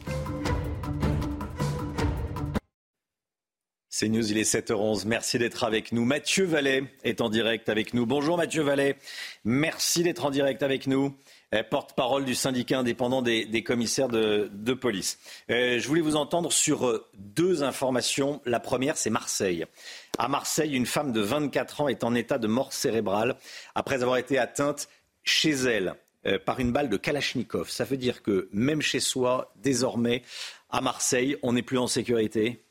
C'est 3.94 4.08
News, 4.08 4.32
il 4.32 4.38
est 4.38 4.50
7h11. 4.50 5.06
Merci 5.06 5.38
d'être 5.38 5.66
avec 5.66 5.92
nous. 5.92 6.06
Mathieu 6.06 6.46
Vallet 6.46 6.86
est 7.04 7.20
en 7.20 7.28
direct 7.28 7.68
avec 7.68 7.94
nous. 7.94 8.06
Bonjour 8.06 8.38
Mathieu 8.38 8.62
Vallet. 8.62 8.96
Merci 9.44 10.02
d'être 10.02 10.24
en 10.24 10.30
direct 10.30 10.64
avec 10.64 10.88
nous. 10.88 11.14
Euh, 11.54 11.62
porte-parole 11.62 12.24
du 12.24 12.34
syndicat 12.34 12.80
indépendant 12.80 13.22
des, 13.22 13.64
commissaires 13.66 14.08
de, 14.08 14.74
police. 14.76 15.20
Euh, 15.50 15.78
je 15.78 15.86
voulais 15.90 16.00
vous 16.00 16.16
entendre 16.16 16.54
sur 16.54 16.88
euh, 16.88 17.06
deux 17.18 17.64
informations. 17.64 18.42
La 18.46 18.62
première, 18.62 18.96
c'est 18.96 19.10
Marseille. 19.10 19.66
À 20.18 20.30
Marseille, 20.30 20.74
une 20.74 20.86
femme 20.86 21.12
de 21.12 21.20
24 21.20 21.82
ans 21.82 21.88
est 21.90 22.06
en 22.06 22.16
état 22.16 22.38
de 22.38 22.48
mort 22.48 22.72
cérébrale 22.72 23.36
après 23.76 24.04
avoir 24.04 24.16
été 24.16 24.38
atteinte 24.38 24.88
chez 25.26 25.52
elle 25.52 25.96
par 26.46 26.62
une 26.62 26.72
balle 26.72 26.88
de 26.88 26.98
Kalachnikov. 26.98 27.70
Ça 27.70 27.84
veut 27.84 27.98
dire 27.98 28.24
que 28.24 28.48
même 28.54 28.82
chez 28.82 29.02
soi, 29.02 29.52
désormais, 29.58 30.22
à 30.70 30.80
Marseille, 30.80 31.36
on 31.42 31.52
n'est 31.52 31.62
plus 31.62 31.80
en 31.80 31.88
sécurité? 31.88 32.64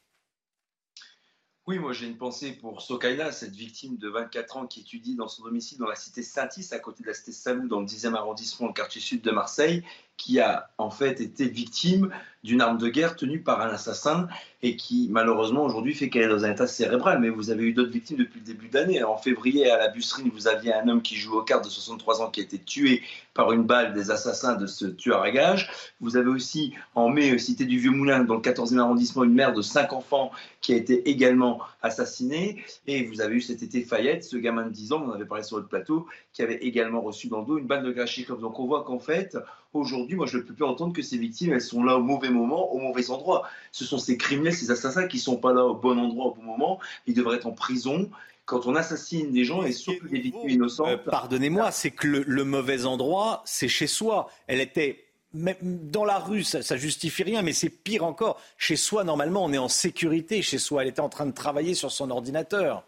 Oui, 1.66 1.78
moi 1.78 1.92
j'ai 1.92 2.06
une 2.06 2.16
pensée 2.16 2.52
pour 2.52 2.82
Sokaina, 2.82 3.32
cette 3.32 3.54
victime 3.54 3.96
de 3.96 4.08
24 4.08 4.56
ans 4.56 4.66
qui 4.66 4.80
étudie 4.80 5.14
dans 5.14 5.28
son 5.28 5.44
domicile 5.44 5.78
dans 5.78 5.86
la 5.86 5.94
cité 5.94 6.22
Saint-Is, 6.22 6.68
à 6.72 6.78
côté 6.78 7.02
de 7.02 7.08
la 7.08 7.14
cité 7.14 7.32
Salou, 7.32 7.68
dans 7.68 7.80
le 7.80 7.86
10e 7.86 8.14
arrondissement, 8.14 8.68
le 8.68 8.72
quartier 8.72 9.00
sud 9.00 9.22
de 9.22 9.30
Marseille, 9.30 9.84
qui 10.20 10.38
a 10.38 10.68
en 10.76 10.90
fait 10.90 11.22
été 11.22 11.48
victime 11.48 12.10
d'une 12.44 12.60
arme 12.60 12.76
de 12.78 12.88
guerre 12.88 13.16
tenue 13.16 13.40
par 13.40 13.60
un 13.62 13.68
assassin 13.68 14.28
et 14.62 14.76
qui 14.76 15.08
malheureusement 15.10 15.64
aujourd'hui 15.64 15.94
fait 15.94 16.10
qu'elle 16.10 16.22
est 16.22 16.28
dans 16.28 16.44
un 16.44 16.52
état 16.52 16.66
cérébral. 16.66 17.20
Mais 17.20 17.30
vous 17.30 17.50
avez 17.50 17.64
eu 17.64 17.72
d'autres 17.72 17.90
victimes 17.90 18.18
depuis 18.18 18.40
le 18.40 18.44
début 18.44 18.68
d'année. 18.68 19.02
En 19.02 19.16
février, 19.16 19.70
à 19.70 19.78
la 19.78 19.88
Busserine, 19.88 20.30
vous 20.30 20.46
aviez 20.46 20.74
un 20.74 20.88
homme 20.88 21.00
qui 21.00 21.16
joue 21.16 21.38
aux 21.38 21.42
cartes 21.42 21.64
de 21.64 21.70
63 21.70 22.20
ans 22.20 22.30
qui 22.30 22.40
a 22.40 22.42
été 22.42 22.58
tué 22.58 23.02
par 23.32 23.52
une 23.52 23.64
balle 23.64 23.94
des 23.94 24.10
assassins 24.10 24.56
de 24.56 24.66
ce 24.66 24.84
tueur 24.86 25.22
à 25.22 25.30
gage. 25.30 25.70
Vous 26.00 26.18
avez 26.18 26.28
aussi 26.28 26.74
en 26.94 27.08
mai, 27.08 27.38
cité 27.38 27.64
du 27.64 27.78
Vieux 27.78 27.90
Moulin, 27.90 28.24
dans 28.24 28.34
le 28.34 28.42
14e 28.42 28.78
arrondissement, 28.78 29.24
une 29.24 29.34
mère 29.34 29.54
de 29.54 29.62
5 29.62 29.94
enfants 29.94 30.32
qui 30.60 30.74
a 30.74 30.76
été 30.76 31.08
également 31.08 31.60
assassinée. 31.80 32.62
Et 32.86 33.04
vous 33.04 33.22
avez 33.22 33.36
eu 33.36 33.40
cet 33.40 33.62
été 33.62 33.82
Fayette, 33.82 34.24
ce 34.24 34.36
gamin 34.36 34.64
de 34.64 34.70
10 34.70 34.92
ans, 34.92 35.02
on 35.06 35.12
avait 35.12 35.24
parlé 35.24 35.44
sur 35.44 35.56
le 35.56 35.64
plateau, 35.64 36.06
qui 36.34 36.42
avait 36.42 36.56
également 36.56 37.00
reçu 37.00 37.28
dans 37.28 37.40
le 37.40 37.46
dos 37.46 37.58
une 37.58 37.66
balle 37.66 37.84
de 37.84 37.92
Kalachnikov. 37.92 38.40
Donc 38.40 38.58
on 38.60 38.66
voit 38.66 38.84
qu'en 38.84 38.98
fait, 38.98 39.36
aujourd'hui, 39.72 40.16
moi 40.16 40.26
je 40.26 40.38
ne 40.38 40.42
peux 40.42 40.54
plus 40.54 40.64
entendre 40.64 40.92
que 40.92 41.02
ces 41.02 41.18
victimes, 41.18 41.52
elles 41.52 41.60
sont 41.60 41.82
là 41.82 41.96
au 41.96 42.02
mauvais 42.02 42.30
moment, 42.30 42.72
au 42.72 42.78
mauvais 42.78 43.10
endroit. 43.10 43.48
Ce 43.72 43.84
sont 43.84 43.98
ces 43.98 44.16
criminels, 44.16 44.54
ces 44.54 44.70
assassins 44.70 45.06
qui 45.06 45.18
ne 45.18 45.22
sont 45.22 45.36
pas 45.36 45.52
là 45.52 45.64
au 45.64 45.74
bon 45.74 45.98
endroit, 45.98 46.26
au 46.26 46.34
bon 46.34 46.42
moment. 46.42 46.80
Ils 47.06 47.14
devraient 47.14 47.36
être 47.36 47.46
en 47.46 47.52
prison 47.52 48.10
quand 48.44 48.66
on 48.66 48.74
assassine 48.74 49.30
des 49.30 49.44
gens 49.44 49.62
et 49.62 49.72
surtout 49.72 50.08
des 50.08 50.18
victimes 50.18 50.50
innocentes. 50.50 50.88
Euh, 50.88 50.96
pardonnez-moi, 50.96 51.70
c'est 51.70 51.92
que 51.92 52.08
le, 52.08 52.44
mauvais 52.44 52.84
endroit, 52.84 53.42
c'est 53.44 53.68
chez 53.68 53.86
soi. 53.86 54.28
Elle 54.48 54.60
était 54.60 55.04
même 55.32 55.56
dans 55.62 56.04
la 56.04 56.18
rue, 56.18 56.42
ça, 56.42 56.60
ça 56.60 56.76
justifie 56.76 57.22
rien, 57.22 57.42
mais 57.42 57.52
c'est 57.52 57.68
pire 57.68 58.04
encore. 58.04 58.40
Chez 58.58 58.74
soi, 58.74 59.04
normalement, 59.04 59.44
on 59.44 59.52
est 59.52 59.58
en 59.58 59.68
sécurité. 59.68 60.42
Chez 60.42 60.58
soi, 60.58 60.82
elle 60.82 60.88
était 60.88 61.00
en 61.00 61.08
train 61.08 61.26
de 61.26 61.32
travailler 61.32 61.74
sur 61.74 61.92
son 61.92 62.10
ordinateur. 62.10 62.84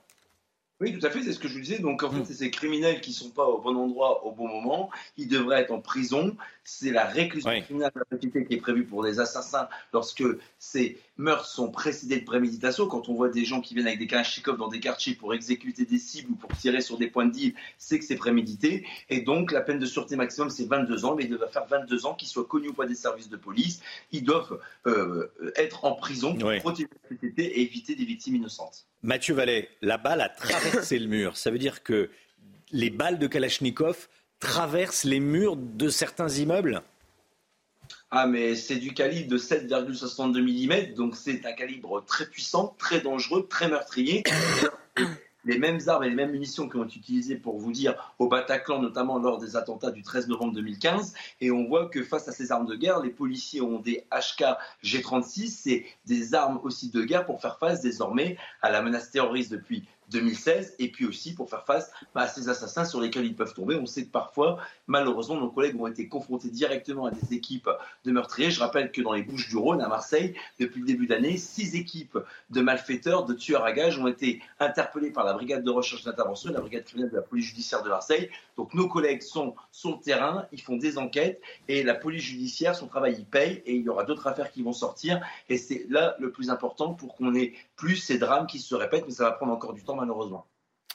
Oui, 0.83 0.99
tout 0.99 1.07
à 1.07 1.11
fait, 1.11 1.22
c'est 1.22 1.33
ce 1.33 1.39
que 1.39 1.47
je 1.47 1.55
vous 1.55 1.61
disais. 1.61 1.78
Donc, 1.78 2.03
en 2.03 2.11
fait, 2.11 2.18
mm. 2.18 2.24
c'est 2.24 2.35
ces 2.35 2.51
criminels 2.51 3.01
qui 3.01 3.11
ne 3.11 3.14
sont 3.14 3.30
pas 3.30 3.47
au 3.47 3.61
bon 3.61 3.76
endroit 3.76 4.26
au 4.26 4.33
bon 4.33 4.49
moment. 4.49 4.91
Ils 5.16 5.28
devraient 5.28 5.61
être 5.61 5.70
en 5.70 5.80
prison. 5.80 6.37
C'est 6.64 6.91
la 6.91 7.05
réclusion 7.05 7.51
criminelle 7.62 7.93
de 7.95 8.01
la 8.11 8.18
qui 8.18 8.55
est 8.55 8.57
prévue 8.57 8.85
pour 8.85 9.05
les 9.05 9.20
assassins 9.20 9.68
lorsque 9.93 10.24
ces 10.59 10.99
meurtres 11.18 11.47
sont 11.47 11.70
précédés 11.70 12.18
de 12.18 12.24
préméditation. 12.24 12.89
Quand 12.89 13.09
on 13.09 13.14
voit 13.14 13.28
des 13.28 13.45
gens 13.45 13.61
qui 13.61 13.74
viennent 13.74 13.87
avec 13.87 14.01
des 14.01 14.09
kalachnikovs 14.09 14.57
dans 14.57 14.66
des 14.66 14.80
quartiers 14.80 15.14
pour 15.14 15.33
exécuter 15.35 15.85
des 15.85 15.99
cibles 15.99 16.33
ou 16.33 16.35
pour 16.35 16.51
tirer 16.57 16.80
sur 16.80 16.99
des 16.99 17.07
points 17.07 17.26
de 17.26 17.33
deal, 17.33 17.55
c'est 17.78 18.01
que 18.01 18.05
c'est 18.05 18.16
prémédité. 18.16 18.85
Et 19.09 19.20
donc, 19.20 19.53
la 19.53 19.61
peine 19.61 19.78
de 19.78 19.87
sûreté 19.87 20.16
maximum, 20.16 20.51
c'est 20.51 20.66
22 20.66 21.05
ans. 21.05 21.14
Mais 21.14 21.26
ils 21.26 21.30
doivent 21.30 21.49
faire 21.49 21.66
22 21.66 22.07
ans, 22.07 22.14
qu'ils 22.14 22.26
soient 22.26 22.45
connus 22.45 22.70
ou 22.70 22.74
pas 22.74 22.87
des 22.87 22.97
services 22.97 23.28
de 23.28 23.37
police. 23.37 23.80
Ils 24.11 24.24
doivent 24.24 24.59
euh, 24.89 25.33
être 25.55 25.85
en 25.85 25.95
prison 25.95 26.35
pour 26.35 26.53
protéger 26.57 26.89
la 27.05 27.16
société 27.16 27.45
et 27.45 27.62
éviter 27.62 27.95
des 27.95 28.05
victimes 28.05 28.35
innocentes. 28.35 28.89
Mathieu 29.03 29.34
Vallet, 29.34 29.68
la 29.80 29.98
balle 29.98 30.20
a 30.20 30.28
traversé 30.28 30.98
le 30.98 31.09
mur. 31.09 31.36
Ça 31.36 31.50
veut 31.50 31.59
dire 31.59 31.82
que 31.82 32.09
les 32.70 32.90
balles 32.90 33.18
de 33.18 33.26
Kalachnikov 33.26 34.09
traversent 34.38 35.05
les 35.05 35.20
murs 35.20 35.57
de 35.57 35.88
certains 35.88 36.28
immeubles? 36.28 36.82
Ah, 38.11 38.26
mais 38.26 38.55
c'est 38.55 38.76
du 38.76 38.92
calibre 38.92 39.30
de 39.30 39.38
7,62 39.38 40.40
mm, 40.40 40.94
donc 40.94 41.16
c'est 41.16 41.46
un 41.46 41.53
calibre 41.53 42.05
très 42.05 42.26
puissant, 42.26 42.76
très 42.78 43.00
dangereux, 43.00 43.46
très 43.48 43.68
meurtrier. 43.68 44.22
Les 45.45 45.59
mêmes 45.59 45.80
armes 45.86 46.05
et 46.05 46.09
les 46.09 46.14
mêmes 46.14 46.30
munitions 46.30 46.68
qui 46.68 46.76
ont 46.76 46.84
été 46.84 46.99
utilisées 46.99 47.36
pour 47.36 47.59
vous 47.59 47.72
dire 47.72 48.14
au 48.18 48.28
Bataclan, 48.28 48.80
notamment 48.80 49.18
lors 49.18 49.38
des 49.38 49.57
attentats 49.57 49.90
du 49.90 50.03
13 50.03 50.28
novembre 50.28 50.55
2015. 50.55 51.14
Et 51.40 51.51
on 51.51 51.66
voit 51.66 51.86
que 51.86 52.03
face 52.03 52.28
à 52.28 52.32
ces 52.32 52.53
armes 52.53 52.66
de 52.66 52.76
guerre, 52.76 53.01
les 53.01 53.11
policiers 53.11 53.61
ont 53.61 53.78
des 53.78 54.05
HK 54.12 54.45
G36, 54.84 55.49
c'est 55.49 55.86
des 56.07 56.34
armes 56.34 56.61
aussi 56.62 56.90
de 56.90 57.03
guerre 57.03 57.26
pour 57.26 57.40
faire 57.40 57.59
face 57.59 57.80
désormais 57.80 58.36
à 58.61 58.70
la 58.70 58.82
menace 58.82 59.11
terroriste 59.11 59.53
depuis 59.53 59.84
2016, 60.12 60.76
et 60.78 60.88
puis 60.88 61.06
aussi 61.06 61.34
pour 61.34 61.50
faire 61.50 61.64
face 61.64 61.90
bah, 62.14 62.22
à 62.22 62.28
ces 62.28 62.48
assassins 62.48 62.84
sur 62.84 63.00
lesquels 63.00 63.24
ils 63.24 63.34
peuvent 63.34 63.54
tomber. 63.54 63.76
On 63.76 63.86
sait 63.86 64.04
que 64.04 64.10
parfois, 64.10 64.58
malheureusement, 64.86 65.36
nos 65.36 65.50
collègues 65.50 65.80
ont 65.80 65.86
été 65.86 66.08
confrontés 66.08 66.50
directement 66.50 67.06
à 67.06 67.10
des 67.10 67.34
équipes 67.34 67.68
de 68.04 68.12
meurtriers. 68.12 68.50
Je 68.50 68.60
rappelle 68.60 68.92
que 68.92 69.00
dans 69.00 69.12
les 69.12 69.22
Bouches 69.22 69.48
du 69.48 69.56
Rhône, 69.56 69.80
à 69.80 69.88
Marseille, 69.88 70.34
depuis 70.60 70.80
le 70.80 70.86
début 70.86 71.06
d'année, 71.06 71.36
six 71.36 71.74
équipes 71.74 72.18
de 72.50 72.60
malfaiteurs, 72.60 73.24
de 73.24 73.34
tueurs 73.34 73.64
à 73.64 73.72
gages 73.72 73.98
ont 73.98 74.06
été 74.06 74.42
interpellées 74.60 75.10
par 75.10 75.24
la 75.24 75.32
brigade 75.32 75.64
de 75.64 75.70
recherche 75.70 76.04
d'intervention, 76.04 76.52
la 76.52 76.60
brigade 76.60 76.84
criminelle 76.84 77.10
de 77.10 77.16
la 77.16 77.22
police 77.22 77.46
judiciaire 77.46 77.82
de 77.82 77.88
Marseille. 77.88 78.28
Donc 78.56 78.74
nos 78.74 78.88
collègues 78.88 79.22
sont 79.22 79.54
sur 79.70 79.90
le 79.90 80.00
terrain, 80.00 80.46
ils 80.52 80.60
font 80.60 80.76
des 80.76 80.98
enquêtes, 80.98 81.40
et 81.68 81.82
la 81.82 81.94
police 81.94 82.22
judiciaire, 82.22 82.74
son 82.74 82.86
travail, 82.86 83.16
il 83.18 83.24
paye, 83.24 83.62
et 83.66 83.74
il 83.74 83.82
y 83.82 83.88
aura 83.88 84.04
d'autres 84.04 84.26
affaires 84.26 84.50
qui 84.50 84.62
vont 84.62 84.72
sortir. 84.72 85.20
Et 85.48 85.56
c'est 85.56 85.86
là 85.88 86.16
le 86.18 86.30
plus 86.30 86.50
important 86.50 86.94
pour 86.94 87.14
qu'on 87.16 87.34
ait 87.34 87.54
plus 87.76 87.96
ces 87.96 88.18
drames 88.18 88.46
qui 88.46 88.58
se 88.58 88.74
répètent, 88.74 89.04
mais 89.06 89.12
ça 89.12 89.24
va 89.24 89.32
prendre 89.32 89.52
encore 89.52 89.72
du 89.72 89.82
temps 89.82 89.96
malheureusement. 90.03 90.46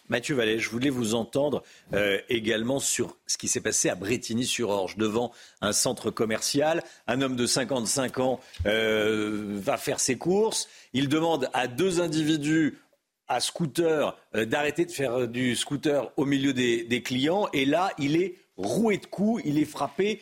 Mathieu 0.09 0.35
Vallet, 0.35 0.59
je 0.59 0.69
voulais 0.69 0.89
vous 0.89 1.15
entendre 1.15 1.63
euh, 1.93 2.19
également 2.29 2.79
sur 2.79 3.17
ce 3.25 3.37
qui 3.37 3.47
s'est 3.47 3.61
passé 3.61 3.89
à 3.89 3.95
Bretigny-sur-Orge, 3.95 4.95
devant 4.95 5.31
un 5.61 5.73
centre 5.73 6.11
commercial. 6.11 6.83
Un 7.07 7.21
homme 7.21 7.35
de 7.35 7.45
55 7.45 8.19
ans 8.19 8.39
euh, 8.65 9.57
va 9.61 9.77
faire 9.77 9.99
ses 9.99 10.17
courses. 10.17 10.69
Il 10.93 11.09
demande 11.09 11.49
à 11.53 11.67
deux 11.67 11.99
individus 11.99 12.77
à 13.27 13.41
scooter 13.41 14.17
euh, 14.35 14.45
d'arrêter 14.45 14.85
de 14.85 14.91
faire 14.91 15.27
du 15.27 15.55
scooter 15.55 16.09
au 16.15 16.25
milieu 16.25 16.53
des, 16.53 17.01
clients. 17.03 17.49
Et 17.51 17.65
là, 17.65 17.91
il 17.97 18.15
est 18.15 18.35
roué 18.55 18.97
de 18.97 19.05
coups, 19.05 19.41
il 19.45 19.59
est 19.59 19.65
frappé, 19.65 20.19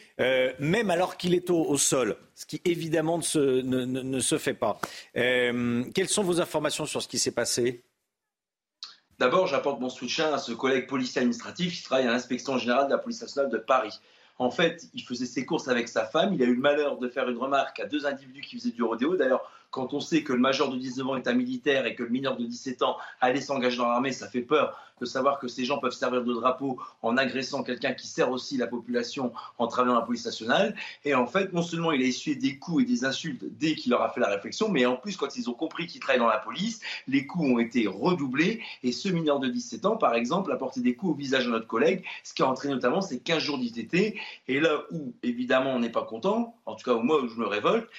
même 0.59 0.89
alors 0.89 1.15
qu'il 1.15 1.33
est 1.33 1.49
au, 1.49 1.77
sol, 1.77 2.17
ce 2.33 2.45
qui 2.45 2.59
évidemment 2.65 3.17
ne 3.17 3.23
se, 3.23 3.61
ne 3.61 4.19
se 4.19 4.38
fait 4.38 4.53
pas. 4.53 4.77
quelles 5.13 6.09
sont 6.09 6.23
vos 6.23 6.41
informations 6.41 6.86
sur 6.86 7.01
ce 7.01 7.07
qui 7.07 7.17
s'est 7.17 7.31
passé? 7.31 7.81
D'abord, 9.18 9.47
j'apporte 9.47 9.80
mon 9.80 9.89
soutien 9.89 10.34
à 10.34 10.38
ce 10.38 10.51
collègue 10.51 10.88
policier 10.88 11.22
administratif 11.22 11.76
qui 11.76 11.84
travaille 11.84 12.07
à 12.07 12.11
l'inspection 12.11 12.57
générale 12.57 12.88
de 12.88 12.91
la 12.91 12.97
police 12.97 13.22
nationale 13.22 13.49
de 13.49 13.57
Paris. 13.57 13.99
En 14.38 14.51
fait, 14.51 14.89
il 14.93 15.03
faisait 15.03 15.26
ses 15.26 15.45
courses 15.45 15.70
avec 15.70 15.88
sa 15.88 16.05
femme. 16.05 16.34
Il 16.34 16.43
a 16.43 16.45
eu 16.45 16.55
le 16.55 16.61
malheur 16.61 16.97
de 16.97 17.07
faire 17.07 17.30
une 17.30 17.38
remarque 17.38 17.80
à 17.80 17.86
deux 17.86 18.05
individus 18.05 18.41
qui 18.41 18.57
faisaient 18.57 18.72
du 18.72 18.84
rodéo. 18.84 19.16
D'ailleurs, 19.16 19.49
quand 19.76 19.93
on 19.93 19.99
sait 19.99 20.23
que 20.23 20.32
le 20.32 20.39
major 20.39 20.69
de 20.69 20.78
19 20.78 21.09
ans 21.09 21.15
est 21.17 21.28
un 21.28 21.34
militaire 21.34 21.86
et 21.86 21.95
que 21.95 22.03
le 22.03 22.07
mineur 22.07 22.38
de 22.38 22.45
17 22.45 22.82
ans 22.82 22.95
allait 23.19 23.41
s'engager 23.41 23.76
dans 23.76 23.89
l'armée, 23.89 24.13
ça 24.13 24.30
fait 24.30 24.41
peur 24.41 24.80
de 25.01 25.05
savoir 25.05 25.38
que 25.38 25.49
ces 25.49 25.65
gens 25.65 25.80
peuvent 25.80 25.91
servir 25.91 26.23
de 26.23 26.34
drapeau 26.34 26.80
en 27.01 27.17
agressant 27.17 27.61
quelqu'un 27.61 27.91
qui 27.91 28.07
sert 28.07 28.32
aussi 28.32 28.55
la 28.55 28.67
population 28.67 29.34
en 29.57 29.67
travaillant 29.67 29.95
dans 29.95 29.99
la 29.99 30.05
police 30.05 30.23
nationale. 30.23 30.78
Et 31.03 31.13
en 31.13 31.28
fait, 31.28 31.51
non 31.51 31.61
seulement 31.61 31.91
il 31.91 32.01
a 32.01 32.05
essuyé 32.05 32.38
des 32.38 32.57
coups 32.57 32.84
et 32.84 32.86
des 32.86 33.03
insultes 33.03 33.43
dès 33.59 33.76
qu'il 33.76 33.91
leur 33.91 34.01
a 34.01 34.09
fait 34.09 34.21
la 34.21 34.30
réflexion, 34.30 34.69
mais 34.69 34.86
en 34.86 34.95
plus, 34.95 35.17
quand 35.17 35.36
ils 35.36 35.49
ont 35.49 35.53
compris 35.53 35.88
qu'il 35.88 35.99
travaillait 35.99 36.23
dans 36.23 36.30
la 36.30 36.38
police, 36.38 36.80
les 37.09 37.28
coups 37.28 37.43
ont 37.43 37.59
été 37.59 37.86
redoublés. 37.86 38.61
Et 38.84 38.93
ce 38.93 39.09
mineur 39.09 39.39
de 39.39 39.49
17 39.49 39.86
ans, 39.86 39.97
par 39.97 40.15
exemple, 40.15 40.53
a 40.53 40.55
porté 40.55 40.80
des 40.80 40.95
coups 40.95 41.11
au 41.11 41.15
visage 41.15 41.47
de 41.47 41.51
notre 41.51 41.67
collègue, 41.67 42.05
ce 42.23 42.34
qui 42.34 42.43
a 42.43 42.47
entraîné 42.47 42.76
notamment 42.76 43.01
ces 43.01 43.19
15 43.19 43.43
jours 43.43 43.57
d'ITT. 43.57 44.15
Et 44.47 44.61
là 44.61 44.84
où, 44.91 45.13
évidemment, 45.21 45.71
on 45.71 45.80
n'est 45.80 45.91
pas 45.91 46.05
content, 46.05 46.55
en 46.65 46.76
tout 46.76 46.89
cas, 46.89 46.97
moi, 46.97 47.21
où 47.21 47.28
je 47.28 47.36
me 47.36 47.45
révolte, 47.45 47.89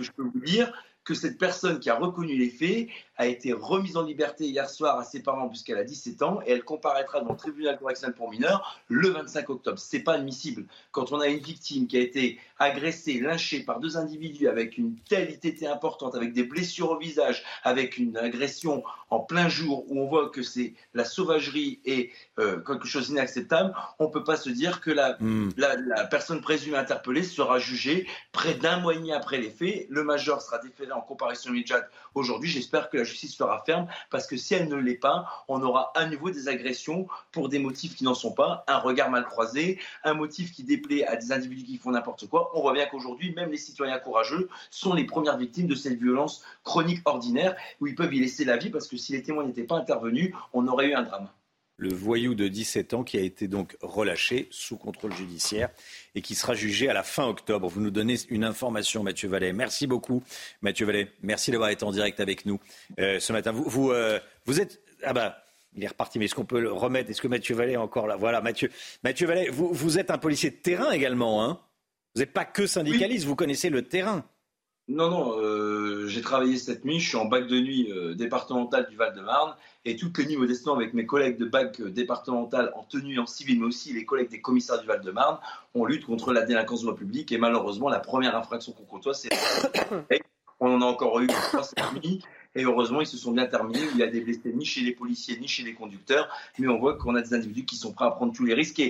je 0.00 0.10
peux 0.12 0.22
vous 0.22 0.40
dire 0.40 0.72
que 1.04 1.14
cette 1.14 1.38
personne 1.38 1.80
qui 1.80 1.90
a 1.90 1.96
reconnu 1.96 2.36
les 2.36 2.50
faits 2.50 2.88
a 3.20 3.26
été 3.26 3.52
remise 3.52 3.98
en 3.98 4.02
liberté 4.02 4.46
hier 4.46 4.70
soir 4.70 4.98
à 4.98 5.04
ses 5.04 5.20
parents 5.20 5.46
puisqu'elle 5.50 5.76
a 5.76 5.84
17 5.84 6.22
ans 6.22 6.40
et 6.46 6.52
elle 6.52 6.64
comparaîtra 6.64 7.20
dans 7.20 7.32
le 7.32 7.36
tribunal 7.36 7.78
correctionnel 7.78 8.14
pour 8.14 8.30
mineurs 8.30 8.80
le 8.88 9.10
25 9.10 9.50
octobre. 9.50 9.78
C'est 9.78 10.00
pas 10.00 10.14
admissible. 10.14 10.64
Quand 10.90 11.12
on 11.12 11.20
a 11.20 11.26
une 11.26 11.38
victime 11.38 11.86
qui 11.86 11.98
a 11.98 12.00
été 12.00 12.40
agressée, 12.58 13.20
lynchée 13.20 13.60
par 13.60 13.78
deux 13.78 13.98
individus 13.98 14.48
avec 14.48 14.78
une 14.78 14.96
telle 15.06 15.30
ITT 15.30 15.64
importante, 15.66 16.14
avec 16.14 16.32
des 16.32 16.44
blessures 16.44 16.92
au 16.92 16.98
visage, 16.98 17.44
avec 17.62 17.98
une 17.98 18.16
agression 18.16 18.82
en 19.10 19.20
plein 19.20 19.48
jour 19.48 19.84
où 19.88 20.00
on 20.00 20.06
voit 20.06 20.30
que 20.30 20.42
c'est 20.42 20.74
la 20.94 21.04
sauvagerie 21.04 21.80
et 21.84 22.12
euh, 22.38 22.60
quelque 22.60 22.86
chose 22.86 23.08
d'inacceptable, 23.08 23.74
on 23.98 24.08
peut 24.08 24.24
pas 24.24 24.36
se 24.36 24.48
dire 24.48 24.80
que 24.80 24.90
la, 24.90 25.16
hmm. 25.20 25.50
la, 25.58 25.76
la, 25.76 26.06
personne 26.06 26.40
présumée 26.40 26.78
interpellée 26.78 27.24
sera 27.24 27.58
jugée 27.58 28.06
près 28.32 28.54
d'un 28.54 28.78
mois 28.78 28.94
et 28.94 28.96
demi 28.96 29.12
après 29.12 29.38
les 29.38 29.50
faits. 29.50 29.86
Le 29.90 30.04
major 30.04 30.40
sera 30.40 30.58
déféré 30.58 30.92
en 30.92 31.00
comparaison 31.00 31.50
immédiate 31.50 31.90
aujourd'hui. 32.14 32.48
J'espère 32.48 32.88
que 32.88 32.98
la 32.98 33.04
justice 33.10 33.36
sera 33.36 33.62
ferme 33.66 33.86
parce 34.10 34.26
que 34.26 34.36
si 34.36 34.54
elle 34.54 34.68
ne 34.68 34.76
l'est 34.76 34.94
pas, 34.94 35.44
on 35.48 35.62
aura 35.62 35.92
à 35.94 36.06
nouveau 36.06 36.30
des 36.30 36.48
agressions 36.48 37.08
pour 37.32 37.48
des 37.48 37.58
motifs 37.58 37.94
qui 37.96 38.04
n'en 38.04 38.14
sont 38.14 38.32
pas, 38.32 38.64
un 38.66 38.78
regard 38.78 39.10
mal 39.10 39.24
croisé, 39.24 39.78
un 40.04 40.14
motif 40.14 40.52
qui 40.52 40.64
déplaît 40.64 41.04
à 41.06 41.16
des 41.16 41.32
individus 41.32 41.64
qui 41.64 41.78
font 41.78 41.90
n'importe 41.90 42.28
quoi. 42.28 42.50
On 42.54 42.62
voit 42.62 42.72
bien 42.72 42.86
qu'aujourd'hui, 42.86 43.32
même 43.34 43.50
les 43.50 43.58
citoyens 43.58 43.98
courageux 43.98 44.48
sont 44.70 44.94
les 44.94 45.04
premières 45.04 45.36
victimes 45.36 45.66
de 45.66 45.74
cette 45.74 45.98
violence 45.98 46.42
chronique 46.64 47.00
ordinaire 47.04 47.56
où 47.80 47.86
ils 47.86 47.94
peuvent 47.94 48.14
y 48.14 48.20
laisser 48.20 48.44
la 48.44 48.56
vie 48.56 48.70
parce 48.70 48.86
que 48.86 48.96
si 48.96 49.12
les 49.12 49.22
témoins 49.22 49.44
n'étaient 49.44 49.64
pas 49.64 49.76
intervenus, 49.76 50.34
on 50.52 50.66
aurait 50.68 50.88
eu 50.88 50.94
un 50.94 51.02
drame 51.02 51.28
le 51.80 51.94
voyou 51.94 52.34
de 52.34 52.46
17 52.46 52.92
ans 52.92 53.04
qui 53.04 53.16
a 53.16 53.22
été 53.22 53.48
donc 53.48 53.76
relâché 53.80 54.48
sous 54.50 54.76
contrôle 54.76 55.14
judiciaire 55.14 55.70
et 56.14 56.20
qui 56.20 56.34
sera 56.34 56.54
jugé 56.54 56.90
à 56.90 56.92
la 56.92 57.02
fin 57.02 57.26
octobre. 57.26 57.68
Vous 57.68 57.80
nous 57.80 57.90
donnez 57.90 58.16
une 58.28 58.44
information, 58.44 59.02
Mathieu 59.02 59.30
Vallet. 59.30 59.54
Merci 59.54 59.86
beaucoup, 59.86 60.22
Mathieu 60.60 60.84
Vallet. 60.84 61.10
Merci 61.22 61.50
d'avoir 61.50 61.70
été 61.70 61.82
en 61.84 61.90
direct 61.90 62.20
avec 62.20 62.44
nous 62.44 62.60
euh, 62.98 63.18
ce 63.18 63.32
matin. 63.32 63.52
Vous, 63.52 63.64
vous, 63.64 63.90
euh, 63.92 64.20
vous, 64.44 64.60
êtes... 64.60 64.82
Ah 65.02 65.14
bah, 65.14 65.42
il 65.74 65.82
est 65.82 65.88
reparti, 65.88 66.18
mais 66.18 66.26
est-ce 66.26 66.34
qu'on 66.34 66.44
peut 66.44 66.60
le 66.60 66.70
remettre? 66.70 67.08
Est-ce 67.08 67.22
que 67.22 67.28
Mathieu 67.28 67.54
Vallet 67.54 67.72
est 67.72 67.76
encore 67.76 68.06
là? 68.06 68.16
Voilà, 68.16 68.42
Mathieu. 68.42 68.70
Mathieu 69.02 69.26
Vallet, 69.26 69.48
vous, 69.48 69.72
vous 69.72 69.98
êtes 69.98 70.10
un 70.10 70.18
policier 70.18 70.50
de 70.50 70.56
terrain 70.56 70.90
également, 70.90 71.42
hein 71.42 71.60
Vous 72.14 72.20
n'êtes 72.20 72.34
pas 72.34 72.44
que 72.44 72.66
syndicaliste, 72.66 73.24
vous 73.24 73.36
connaissez 73.36 73.70
le 73.70 73.88
terrain. 73.88 74.26
Non, 74.90 75.08
non, 75.08 75.38
euh, 75.38 76.08
j'ai 76.08 76.20
travaillé 76.20 76.56
cette 76.56 76.84
nuit, 76.84 76.98
je 76.98 77.10
suis 77.10 77.16
en 77.16 77.26
bac 77.26 77.46
de 77.46 77.60
nuit 77.60 77.92
euh, 77.92 78.14
départemental 78.14 78.88
du 78.90 78.96
Val-de-Marne 78.96 79.54
et 79.84 79.94
toutes 79.94 80.18
les 80.18 80.26
nuits, 80.26 80.36
modestement, 80.36 80.74
avec 80.74 80.94
mes 80.94 81.06
collègues 81.06 81.38
de 81.38 81.44
bac 81.44 81.80
euh, 81.80 81.90
départemental 81.90 82.72
en 82.74 82.82
tenue 82.82 83.20
en 83.20 83.26
civil, 83.26 83.60
mais 83.60 83.66
aussi 83.66 83.92
les 83.92 84.04
collègues 84.04 84.30
des 84.30 84.40
commissaires 84.40 84.80
du 84.80 84.88
Val-de-Marne, 84.88 85.38
on 85.74 85.84
lutte 85.84 86.06
contre 86.06 86.32
la 86.32 86.42
délinquance 86.42 86.82
de 86.82 86.88
la 86.88 86.94
publique 86.94 87.30
et 87.30 87.38
malheureusement, 87.38 87.88
la 87.88 88.00
première 88.00 88.36
infraction 88.36 88.72
qu'on 88.72 88.82
côtoie, 88.82 89.14
c'est. 89.14 89.28
on 90.58 90.74
en 90.74 90.82
a 90.82 90.86
encore 90.86 91.20
eu 91.20 91.28
trois 91.28 91.62
cette 91.62 91.92
nuit. 91.94 92.20
Et 92.56 92.64
heureusement, 92.64 93.00
ils 93.00 93.06
se 93.06 93.16
sont 93.16 93.30
bien 93.30 93.46
terminés. 93.46 93.86
Il 93.92 93.98
y 93.98 94.02
a 94.02 94.08
des 94.08 94.20
blessés 94.20 94.52
ni 94.52 94.64
chez 94.64 94.80
les 94.80 94.92
policiers 94.92 95.38
ni 95.38 95.46
chez 95.46 95.62
les 95.62 95.72
conducteurs. 95.72 96.28
Mais 96.58 96.66
on 96.66 96.78
voit 96.78 96.96
qu'on 96.96 97.14
a 97.14 97.22
des 97.22 97.32
individus 97.32 97.64
qui 97.64 97.76
sont 97.76 97.92
prêts 97.92 98.06
à 98.06 98.10
prendre 98.10 98.32
tous 98.32 98.44
les 98.44 98.54
risques. 98.54 98.82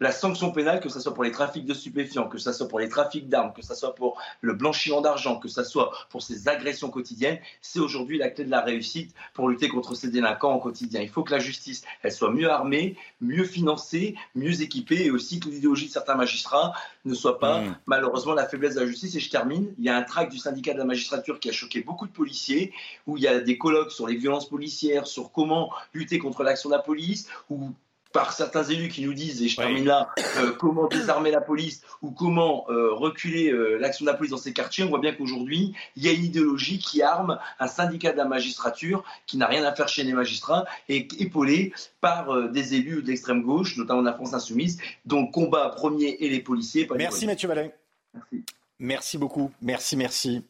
La 0.00 0.12
sanction 0.12 0.52
pénale, 0.52 0.80
que 0.80 0.88
ce 0.88 1.00
soit 1.00 1.14
pour 1.14 1.24
les 1.24 1.32
trafics 1.32 1.64
de 1.64 1.74
stupéfiants, 1.74 2.28
que 2.28 2.38
ce 2.38 2.52
soit 2.52 2.68
pour 2.68 2.78
les 2.78 2.88
trafics 2.88 3.28
d'armes, 3.28 3.52
que 3.52 3.62
ce 3.62 3.74
soit 3.74 3.94
pour 3.94 4.20
le 4.40 4.54
blanchiment 4.54 5.00
d'argent, 5.00 5.38
que 5.38 5.48
ce 5.48 5.64
soit 5.64 5.90
pour 6.10 6.22
ces 6.22 6.48
agressions 6.48 6.90
quotidiennes, 6.90 7.38
c'est 7.60 7.80
aujourd'hui 7.80 8.18
la 8.18 8.28
clé 8.30 8.44
de 8.44 8.50
la 8.50 8.60
réussite 8.60 9.14
pour 9.34 9.48
lutter 9.48 9.68
contre 9.68 9.94
ces 9.94 10.10
délinquants 10.10 10.54
au 10.54 10.60
quotidien. 10.60 11.00
Il 11.00 11.08
faut 11.08 11.22
que 11.22 11.32
la 11.32 11.38
justice, 11.38 11.82
elle 12.02 12.12
soit 12.12 12.32
mieux 12.32 12.50
armée, 12.50 12.96
mieux 13.20 13.44
financée, 13.44 14.14
mieux 14.34 14.62
équipée 14.62 15.06
et 15.06 15.10
aussi 15.10 15.40
que 15.40 15.48
l'idéologie 15.48 15.86
de 15.86 15.92
certains 15.92 16.14
magistrats 16.14 16.72
ne 17.04 17.14
soit 17.14 17.38
pas 17.38 17.60
mmh. 17.60 17.78
malheureusement 17.86 18.34
la 18.34 18.46
faiblesse 18.46 18.74
de 18.74 18.80
la 18.80 18.86
justice. 18.86 19.14
Et 19.16 19.20
je 19.20 19.30
termine, 19.30 19.74
il 19.78 19.84
y 19.84 19.88
a 19.88 19.96
un 19.96 20.02
tract 20.02 20.30
du 20.30 20.38
syndicat 20.38 20.74
de 20.74 20.78
la 20.78 20.84
magistrature 20.84 21.40
qui 21.40 21.48
a 21.48 21.52
choqué 21.52 21.80
beaucoup 21.80 22.06
de 22.06 22.12
policiers, 22.12 22.72
où 23.06 23.16
il 23.16 23.22
y 23.22 23.28
a 23.28 23.40
des 23.40 23.58
colloques 23.58 23.92
sur 23.92 24.06
les 24.06 24.16
violences 24.16 24.48
policières, 24.48 25.06
sur 25.06 25.32
comment 25.32 25.72
lutter 25.92 26.18
contre 26.18 26.42
l'action 26.42 26.70
de 26.70 26.74
la 26.74 26.82
police, 26.82 27.28
où 27.50 27.72
par 28.12 28.32
certains 28.32 28.64
élus 28.64 28.88
qui 28.88 29.04
nous 29.04 29.12
disent, 29.12 29.42
et 29.42 29.48
je 29.48 29.56
termine 29.56 29.84
là, 29.84 30.08
euh, 30.38 30.52
comment 30.52 30.86
désarmer 30.86 31.30
la 31.30 31.40
police 31.40 31.82
ou 32.02 32.10
comment 32.10 32.64
euh, 32.70 32.92
reculer 32.92 33.50
euh, 33.50 33.76
l'action 33.78 34.04
de 34.04 34.10
la 34.10 34.16
police 34.16 34.30
dans 34.30 34.38
ces 34.38 34.52
quartiers, 34.52 34.84
on 34.84 34.88
voit 34.88 35.00
bien 35.00 35.12
qu'aujourd'hui, 35.12 35.74
il 35.96 36.04
y 36.04 36.08
a 36.08 36.12
une 36.12 36.24
idéologie 36.24 36.78
qui 36.78 37.02
arme 37.02 37.38
un 37.58 37.66
syndicat 37.66 38.12
de 38.12 38.16
la 38.16 38.24
magistrature 38.24 39.04
qui 39.26 39.36
n'a 39.36 39.46
rien 39.46 39.64
à 39.64 39.74
faire 39.74 39.88
chez 39.88 40.04
les 40.04 40.12
magistrats 40.12 40.64
et 40.88 41.06
épaulé 41.18 41.72
par 42.00 42.50
des 42.50 42.74
élus 42.74 43.02
de 43.02 43.08
l'extrême 43.08 43.42
gauche, 43.42 43.76
notamment 43.76 44.00
de 44.00 44.06
la 44.06 44.14
France 44.14 44.32
insoumise, 44.32 44.80
dont 45.04 45.22
le 45.22 45.30
combat 45.30 45.68
premier 45.68 46.16
est 46.20 46.28
les 46.28 46.40
policiers. 46.40 46.88
Merci 46.96 47.26
Mathieu 47.26 47.48
Valin. 47.48 47.68
Merci. 48.14 48.44
Merci 48.80 49.18
beaucoup. 49.18 49.50
Merci, 49.60 49.96
merci. 49.96 50.42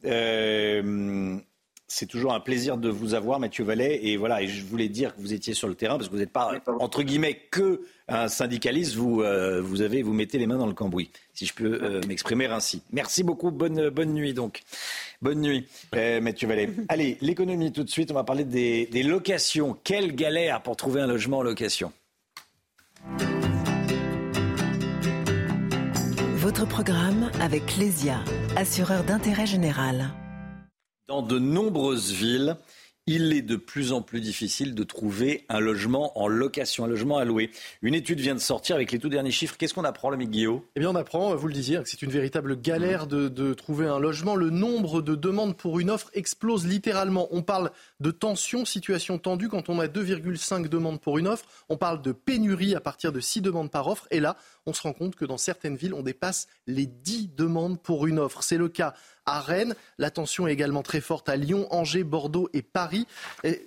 C'est 1.91 2.05
toujours 2.05 2.35
un 2.35 2.41
plaisir 2.41 2.77
de 2.77 2.91
vous 2.91 3.15
avoir, 3.15 3.41
Mathieu 3.41 3.65
Vallet. 3.65 4.01
Et 4.03 4.19
voilà, 4.19 4.43
et 4.43 4.47
je 4.47 4.63
voulais 4.63 4.91
dire 4.91 5.17
que 5.17 5.23
vous 5.23 5.33
étiez 5.33 5.55
sur 5.55 5.69
le 5.69 5.75
terrain 5.75 5.97
parce 5.97 6.09
que 6.09 6.13
vous 6.13 6.21
n'êtes 6.21 6.33
pas, 6.33 6.53
entre 6.81 7.03
guillemets, 7.03 7.41
que 7.51 7.81
un 8.09 8.29
syndicaliste. 8.29 8.95
Vous, 8.95 9.23
euh, 9.23 9.63
vous, 9.63 9.81
avez, 9.81 10.03
vous 10.03 10.13
mettez 10.13 10.37
les 10.37 10.47
mains 10.47 10.59
dans 10.59 10.67
le 10.67 10.75
cambouis, 10.75 11.11
si 11.33 11.47
je 11.47 11.55
peux 11.55 11.81
euh, 11.83 12.01
m'exprimer 12.07 12.45
ainsi. 12.45 12.83
Merci 12.93 13.23
beaucoup. 13.23 13.51
Bonne, 13.51 13.89
bonne 13.89 14.13
nuit, 14.13 14.35
donc. 14.35 14.63
Bonne 15.23 15.41
nuit, 15.41 15.67
euh, 15.95 16.21
Mathieu 16.21 16.47
Vallet. 16.47 16.71
Allez, 16.89 17.17
l'économie 17.23 17.73
tout 17.73 17.85
de 17.85 17.91
suite. 17.91 18.11
On 18.11 18.15
va 18.15 18.25
parler 18.25 18.45
des, 18.45 18.87
des 18.87 19.03
locations. 19.03 19.75
Quelle 19.83 20.15
galère 20.15 20.63
pour 20.63 20.77
trouver 20.77 21.01
un 21.01 21.07
logement 21.07 21.39
en 21.39 21.43
location. 21.43 21.91
Votre 26.37 26.69
programme 26.69 27.31
avec 27.41 27.65
Clésia, 27.65 28.21
assureur 28.57 29.05
d'intérêt 29.05 29.47
général. 29.47 30.13
Dans 31.09 31.23
de 31.23 31.39
nombreuses 31.39 32.13
villes, 32.13 32.59
il 33.07 33.33
est 33.33 33.41
de 33.41 33.57
plus 33.57 33.93
en 33.95 34.03
plus 34.03 34.21
difficile 34.21 34.75
de 34.75 34.85
trouver 34.85 35.47
un 35.49 35.59
logement 35.59 36.13
en 36.21 36.29
location, 36.29 36.85
un 36.85 36.87
logement 36.87 37.17
à 37.17 37.25
louer. 37.25 37.51
Une 37.81 37.95
étude 37.95 38.21
vient 38.21 38.35
de 38.35 38.41
sortir 38.41 38.77
avec 38.77 38.93
les 38.93 38.99
tout 38.99 39.09
derniers 39.09 39.31
chiffres. 39.31 39.57
Qu'est-ce 39.57 39.73
qu'on 39.73 39.85
apprend, 39.85 40.11
le 40.11 40.19
Guillaume? 40.19 40.61
Eh 40.77 40.81
bien, 40.81 40.91
on 40.91 40.95
apprend, 40.95 41.35
vous 41.35 41.47
le 41.49 41.55
disiez, 41.55 41.79
que 41.83 41.89
c'est 41.89 42.03
une 42.03 42.11
véritable 42.11 42.61
galère 42.61 43.07
de, 43.07 43.29
de, 43.29 43.55
trouver 43.55 43.87
un 43.87 43.99
logement. 43.99 44.37
Le 44.37 44.51
nombre 44.51 45.01
de 45.01 45.15
demandes 45.15 45.57
pour 45.57 45.81
une 45.81 45.89
offre 45.89 46.11
explose 46.13 46.67
littéralement. 46.67 47.27
On 47.31 47.41
parle 47.41 47.71
de 48.01 48.11
tension, 48.11 48.67
situation 48.67 49.17
tendue 49.17 49.49
quand 49.49 49.71
on 49.71 49.81
a 49.81 49.87
2,5 49.87 50.69
demandes 50.69 51.01
pour 51.01 51.17
une 51.17 51.29
offre. 51.29 51.47
On 51.71 51.79
parle 51.79 52.03
de 52.03 52.13
pénurie 52.13 52.75
à 52.75 52.81
partir 52.81 53.13
de 53.13 53.21
6 53.21 53.41
demandes 53.41 53.71
par 53.71 53.89
offre. 53.89 54.07
Et 54.11 54.21
là, 54.21 54.37
on 54.67 54.75
se 54.75 54.83
rend 54.83 54.93
compte 54.93 55.17
que 55.17 55.25
dans 55.25 55.39
certaines 55.39 55.77
villes, 55.77 55.95
on 55.95 56.03
dépasse 56.03 56.47
les 56.67 56.85
10 56.85 57.31
demandes 57.35 57.81
pour 57.81 58.07
une 58.07 58.19
offre. 58.19 58.43
C'est 58.43 58.59
le 58.59 58.69
cas 58.69 58.93
à 59.29 59.41
Rennes. 59.41 59.75
La 59.99 60.11
tension 60.11 60.49
est 60.49 60.53
également 60.53 60.83
très 60.83 61.01
forte 61.01 61.29
à 61.29 61.37
Lyon, 61.37 61.67
Angers, 61.71 62.03
Bordeaux 62.03 62.49
et 62.55 62.63
Paris. 62.63 63.07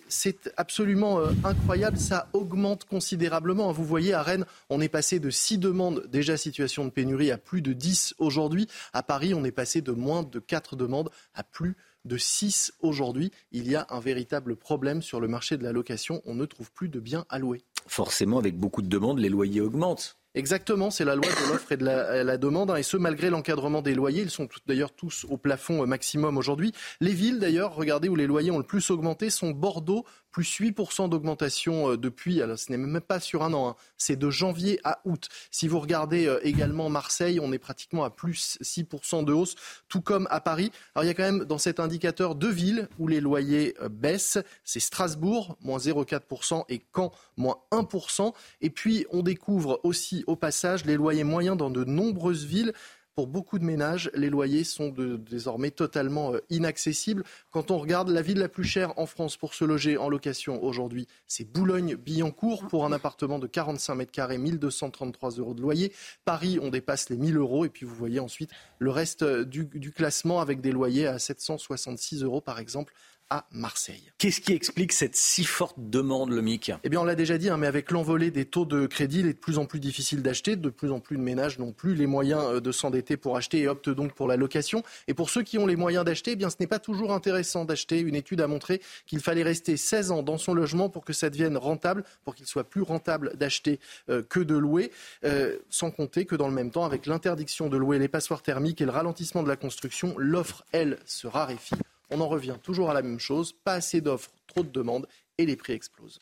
C'est 0.07 0.51
absolument 0.57 1.19
euh, 1.19 1.29
incroyable. 1.43 1.97
Ça 1.97 2.27
augmente 2.33 2.85
considérablement. 2.85 3.71
Vous 3.71 3.85
voyez, 3.85 4.13
à 4.13 4.23
Rennes, 4.23 4.45
on 4.69 4.81
est 4.81 4.89
passé 4.89 5.19
de 5.19 5.29
6 5.29 5.59
demandes 5.59 6.07
déjà 6.07 6.35
situation 6.35 6.83
de 6.83 6.89
pénurie 6.89 7.31
à 7.31 7.37
plus 7.37 7.61
de 7.61 7.73
10 7.73 8.15
aujourd'hui. 8.17 8.67
À 8.91 9.03
Paris, 9.03 9.33
on 9.35 9.43
est 9.43 9.51
passé 9.51 9.81
de 9.81 9.91
moins 9.91 10.23
de 10.23 10.39
4 10.39 10.75
demandes 10.75 11.11
à 11.35 11.43
plus 11.43 11.75
de 12.05 12.17
6 12.17 12.73
aujourd'hui. 12.79 13.31
Il 13.51 13.69
y 13.69 13.75
a 13.75 13.85
un 13.91 13.99
véritable 13.99 14.55
problème 14.55 15.03
sur 15.03 15.19
le 15.19 15.27
marché 15.27 15.57
de 15.57 15.63
la 15.63 15.71
location. 15.71 16.23
On 16.25 16.33
ne 16.33 16.45
trouve 16.45 16.71
plus 16.71 16.89
de 16.89 16.99
biens 16.99 17.25
à 17.29 17.37
louer. 17.37 17.61
Forcément, 17.85 18.39
avec 18.39 18.57
beaucoup 18.57 18.81
de 18.81 18.87
demandes, 18.87 19.19
les 19.19 19.29
loyers 19.29 19.61
augmentent. 19.61 20.17
Exactement, 20.33 20.91
c'est 20.91 21.03
la 21.03 21.15
loi 21.15 21.25
de 21.25 21.51
l'offre 21.51 21.73
et 21.73 21.77
de 21.77 21.83
la, 21.83 22.37
demande, 22.37 22.71
hein, 22.71 22.77
et 22.77 22.83
ce 22.83 22.95
malgré 22.95 23.29
l'encadrement 23.29 23.81
des 23.81 23.93
loyers. 23.93 24.21
Ils 24.21 24.29
sont 24.29 24.47
d'ailleurs 24.65 24.93
tous 24.93 25.25
au 25.29 25.37
plafond 25.37 25.85
maximum 25.85 26.37
aujourd'hui. 26.37 26.71
Les 27.01 27.11
villes, 27.11 27.39
d'ailleurs, 27.39 27.75
regardez 27.75 28.07
où 28.07 28.15
les 28.15 28.27
loyers 28.27 28.49
ont 28.49 28.57
le 28.57 28.63
plus 28.63 28.91
augmenté, 28.91 29.29
sont 29.29 29.51
Bordeaux, 29.51 30.05
plus 30.31 30.59
8% 30.59 31.09
d'augmentation 31.09 31.91
euh, 31.91 31.97
depuis, 31.97 32.41
alors 32.41 32.57
ce 32.57 32.71
n'est 32.71 32.77
même 32.77 33.01
pas 33.01 33.19
sur 33.19 33.43
un 33.43 33.53
an, 33.53 33.69
hein. 33.69 33.75
c'est 33.97 34.15
de 34.15 34.29
janvier 34.29 34.79
à 34.83 35.01
août. 35.05 35.29
Si 35.51 35.67
vous 35.67 35.79
regardez 35.79 36.27
euh, 36.27 36.39
également 36.43 36.89
Marseille, 36.89 37.39
on 37.39 37.51
est 37.51 37.59
pratiquement 37.59 38.03
à 38.03 38.09
plus 38.09 38.57
6% 38.61 39.25
de 39.25 39.33
hausse, 39.33 39.55
tout 39.89 40.01
comme 40.01 40.27
à 40.31 40.39
Paris. 40.41 40.71
Alors 40.95 41.03
il 41.03 41.07
y 41.07 41.11
a 41.11 41.13
quand 41.13 41.23
même 41.23 41.45
dans 41.45 41.57
cet 41.57 41.79
indicateur 41.79 42.35
deux 42.35 42.51
villes 42.51 42.87
où 42.99 43.07
les 43.07 43.21
loyers 43.21 43.75
euh, 43.81 43.89
baissent, 43.89 44.39
c'est 44.63 44.79
Strasbourg, 44.79 45.57
moins 45.61 45.77
0,4% 45.77 46.65
et 46.69 46.83
Caen, 46.95 47.11
moins 47.37 47.57
1%. 47.71 48.33
Et 48.61 48.69
puis 48.69 49.05
on 49.11 49.23
découvre 49.23 49.79
aussi 49.83 50.23
au 50.27 50.35
passage 50.35 50.85
les 50.85 50.95
loyers 50.95 51.23
moyens 51.23 51.57
dans 51.57 51.69
de 51.69 51.83
nombreuses 51.83 52.45
villes. 52.45 52.73
Pour 53.15 53.27
beaucoup 53.27 53.59
de 53.59 53.65
ménages, 53.65 54.09
les 54.13 54.29
loyers 54.29 54.63
sont 54.63 54.93
désormais 55.29 55.71
totalement 55.71 56.33
euh, 56.33 56.39
inaccessibles. 56.49 57.23
Quand 57.51 57.69
on 57.69 57.77
regarde 57.77 58.09
la 58.09 58.21
ville 58.21 58.39
la 58.39 58.47
plus 58.47 58.63
chère 58.63 58.97
en 58.97 59.05
France 59.05 59.35
pour 59.35 59.53
se 59.53 59.65
loger 59.65 59.97
en 59.97 60.07
location 60.07 60.63
aujourd'hui, 60.63 61.07
c'est 61.27 61.43
Boulogne-Billancourt 61.43 62.67
pour 62.69 62.85
un 62.85 62.93
appartement 62.93 63.37
de 63.37 63.47
45 63.47 63.95
mètres 63.95 64.11
carrés, 64.11 64.37
1233 64.37 65.31
euros 65.31 65.53
de 65.53 65.61
loyer. 65.61 65.91
Paris, 66.23 66.57
on 66.61 66.69
dépasse 66.69 67.09
les 67.09 67.17
1000 67.17 67.35
euros. 67.35 67.65
Et 67.65 67.69
puis 67.69 67.85
vous 67.85 67.95
voyez 67.95 68.21
ensuite 68.21 68.51
le 68.79 68.91
reste 68.91 69.23
euh, 69.23 69.43
du, 69.43 69.65
du 69.65 69.91
classement 69.91 70.39
avec 70.39 70.61
des 70.61 70.71
loyers 70.71 71.07
à 71.07 71.19
766 71.19 72.23
euros 72.23 72.39
par 72.39 72.59
exemple 72.59 72.93
à 73.31 73.45
Marseille. 73.53 74.11
Qu'est-ce 74.17 74.41
qui 74.41 74.51
explique 74.51 74.91
cette 74.91 75.15
si 75.15 75.45
forte 75.45 75.77
demande, 75.77 76.31
le 76.31 76.41
MIC 76.41 76.73
Eh 76.83 76.89
bien, 76.89 76.99
on 76.99 77.05
l'a 77.05 77.15
déjà 77.15 77.37
dit, 77.37 77.49
hein, 77.49 77.55
mais 77.55 77.65
avec 77.65 77.89
l'envolée 77.89 78.29
des 78.29 78.43
taux 78.43 78.65
de 78.65 78.85
crédit, 78.85 79.21
il 79.21 79.27
est 79.27 79.33
de 79.33 79.39
plus 79.39 79.57
en 79.57 79.65
plus 79.65 79.79
difficile 79.79 80.21
d'acheter. 80.21 80.57
De 80.57 80.69
plus 80.69 80.91
en 80.91 80.99
plus 80.99 81.15
de 81.15 81.21
ménages 81.21 81.57
n'ont 81.57 81.71
plus 81.71 81.95
les 81.95 82.07
moyens 82.07 82.43
euh, 82.43 82.59
de 82.59 82.71
s'endetter 82.73 83.15
pour 83.15 83.37
acheter 83.37 83.59
et 83.59 83.67
optent 83.69 83.89
donc 83.89 84.13
pour 84.13 84.27
la 84.27 84.35
location. 84.35 84.83
Et 85.07 85.13
pour 85.13 85.29
ceux 85.29 85.43
qui 85.43 85.57
ont 85.57 85.65
les 85.65 85.77
moyens 85.77 86.03
d'acheter, 86.03 86.31
eh 86.31 86.35
bien, 86.35 86.49
ce 86.49 86.57
n'est 86.59 86.67
pas 86.67 86.79
toujours 86.79 87.13
intéressant 87.13 87.63
d'acheter. 87.63 88.01
Une 88.01 88.15
étude 88.15 88.41
a 88.41 88.47
montré 88.47 88.81
qu'il 89.07 89.21
fallait 89.21 89.43
rester 89.43 89.77
16 89.77 90.11
ans 90.11 90.23
dans 90.23 90.37
son 90.37 90.53
logement 90.53 90.89
pour 90.89 91.05
que 91.05 91.13
ça 91.13 91.29
devienne 91.29 91.55
rentable, 91.55 92.03
pour 92.25 92.35
qu'il 92.35 92.47
soit 92.47 92.65
plus 92.65 92.81
rentable 92.81 93.37
d'acheter 93.37 93.79
euh, 94.09 94.21
que 94.27 94.41
de 94.41 94.57
louer. 94.57 94.91
Euh, 95.23 95.57
sans 95.69 95.89
compter 95.89 96.25
que 96.25 96.35
dans 96.35 96.49
le 96.49 96.53
même 96.53 96.69
temps, 96.69 96.83
avec 96.83 97.05
l'interdiction 97.05 97.69
de 97.69 97.77
louer 97.77 97.97
les 97.97 98.09
passoires 98.09 98.41
thermiques 98.41 98.81
et 98.81 98.85
le 98.85 98.91
ralentissement 98.91 99.41
de 99.41 99.47
la 99.47 99.55
construction, 99.55 100.15
l'offre, 100.17 100.65
elle, 100.73 100.99
se 101.05 101.27
raréfie. 101.27 101.75
On 102.13 102.19
en 102.19 102.27
revient 102.27 102.57
toujours 102.61 102.89
à 102.89 102.93
la 102.93 103.01
même 103.01 103.19
chose, 103.19 103.53
pas 103.53 103.73
assez 103.73 104.01
d'offres, 104.01 104.31
trop 104.45 104.63
de 104.63 104.69
demandes 104.69 105.07
et 105.37 105.45
les 105.45 105.55
prix 105.55 105.73
explosent. 105.73 106.19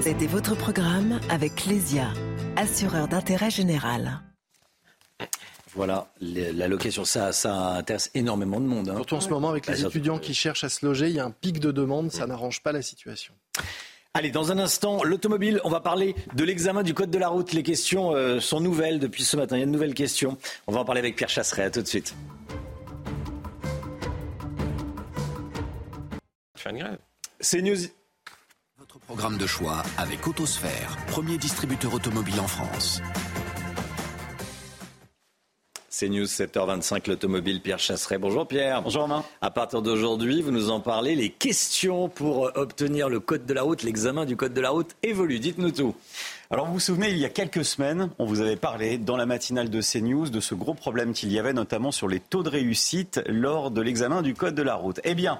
C'était 0.00 0.26
votre 0.26 0.56
programme 0.56 1.20
avec 1.28 1.54
Clésia, 1.56 2.08
assureur 2.56 3.06
d'intérêt 3.06 3.50
général. 3.50 4.22
Voilà, 5.74 6.10
la 6.20 6.68
location, 6.68 7.04
ça, 7.04 7.32
ça 7.32 7.54
intéresse 7.76 8.10
énormément 8.14 8.58
de 8.58 8.66
monde. 8.66 8.88
Hein. 8.88 8.96
Surtout 8.96 9.16
en 9.16 9.20
ce 9.20 9.28
moment, 9.28 9.50
avec 9.50 9.66
les 9.66 9.84
étudiants 9.84 10.18
qui 10.18 10.32
cherchent 10.32 10.64
à 10.64 10.70
se 10.70 10.84
loger, 10.84 11.08
il 11.08 11.14
y 11.14 11.20
a 11.20 11.24
un 11.26 11.30
pic 11.30 11.60
de 11.60 11.70
demande, 11.70 12.10
ça 12.10 12.26
n'arrange 12.26 12.62
pas 12.62 12.72
la 12.72 12.82
situation. 12.82 13.34
Allez, 14.14 14.32
dans 14.32 14.50
un 14.50 14.58
instant, 14.58 15.04
l'automobile, 15.04 15.60
on 15.62 15.70
va 15.70 15.78
parler 15.78 16.16
de 16.34 16.42
l'examen 16.42 16.82
du 16.82 16.94
code 16.94 17.12
de 17.12 17.18
la 17.18 17.28
route. 17.28 17.52
Les 17.52 17.62
questions 17.62 18.12
euh, 18.12 18.40
sont 18.40 18.58
nouvelles 18.58 18.98
depuis 18.98 19.22
ce 19.22 19.36
matin. 19.36 19.56
Il 19.56 19.60
y 19.60 19.62
a 19.62 19.66
de 19.66 19.70
nouvelles 19.70 19.94
questions. 19.94 20.36
On 20.66 20.72
va 20.72 20.80
en 20.80 20.84
parler 20.84 20.98
avec 20.98 21.14
Pierre 21.14 21.28
Chasseret. 21.28 21.62
À 21.62 21.70
tout 21.70 21.80
de 21.80 21.86
suite. 21.86 22.16
Faire 26.56 26.72
une 26.72 26.78
grève. 26.78 26.98
C'est 27.38 27.62
News. 27.62 27.76
Votre 28.78 28.98
programme 28.98 29.38
de 29.38 29.46
choix 29.46 29.84
avec 29.96 30.26
Autosphère, 30.26 30.96
premier 31.06 31.38
distributeur 31.38 31.94
automobile 31.94 32.40
en 32.40 32.48
France. 32.48 33.00
C'est 36.00 36.08
News 36.08 36.24
7h25, 36.24 37.10
l'automobile 37.10 37.60
Pierre 37.60 37.78
Chasseret. 37.78 38.16
Bonjour 38.16 38.48
Pierre. 38.48 38.80
Bonjour 38.80 39.02
Romain. 39.02 39.22
À 39.42 39.50
partir 39.50 39.82
d'aujourd'hui, 39.82 40.40
vous 40.40 40.50
nous 40.50 40.70
en 40.70 40.80
parlez. 40.80 41.14
Les 41.14 41.28
questions 41.28 42.08
pour 42.08 42.46
euh, 42.46 42.52
obtenir 42.54 43.10
le 43.10 43.20
code 43.20 43.44
de 43.44 43.52
la 43.52 43.60
route, 43.60 43.82
l'examen 43.82 44.24
du 44.24 44.34
code 44.34 44.54
de 44.54 44.62
la 44.62 44.70
route 44.70 44.96
évoluent. 45.02 45.40
Dites-nous 45.40 45.72
tout. 45.72 45.94
Alors 46.50 46.64
vous 46.64 46.72
vous 46.72 46.80
souvenez, 46.80 47.10
il 47.10 47.18
y 47.18 47.26
a 47.26 47.28
quelques 47.28 47.66
semaines, 47.66 48.08
on 48.18 48.24
vous 48.24 48.40
avait 48.40 48.56
parlé 48.56 48.96
dans 48.96 49.18
la 49.18 49.26
matinale 49.26 49.68
de 49.68 49.82
CNews 49.82 50.30
de 50.30 50.40
ce 50.40 50.54
gros 50.54 50.72
problème 50.72 51.12
qu'il 51.12 51.30
y 51.30 51.38
avait 51.38 51.52
notamment 51.52 51.90
sur 51.90 52.08
les 52.08 52.18
taux 52.18 52.42
de 52.42 52.48
réussite 52.48 53.20
lors 53.26 53.70
de 53.70 53.82
l'examen 53.82 54.22
du 54.22 54.32
code 54.32 54.54
de 54.54 54.62
la 54.62 54.76
route. 54.76 55.00
Eh 55.04 55.14
bien, 55.14 55.38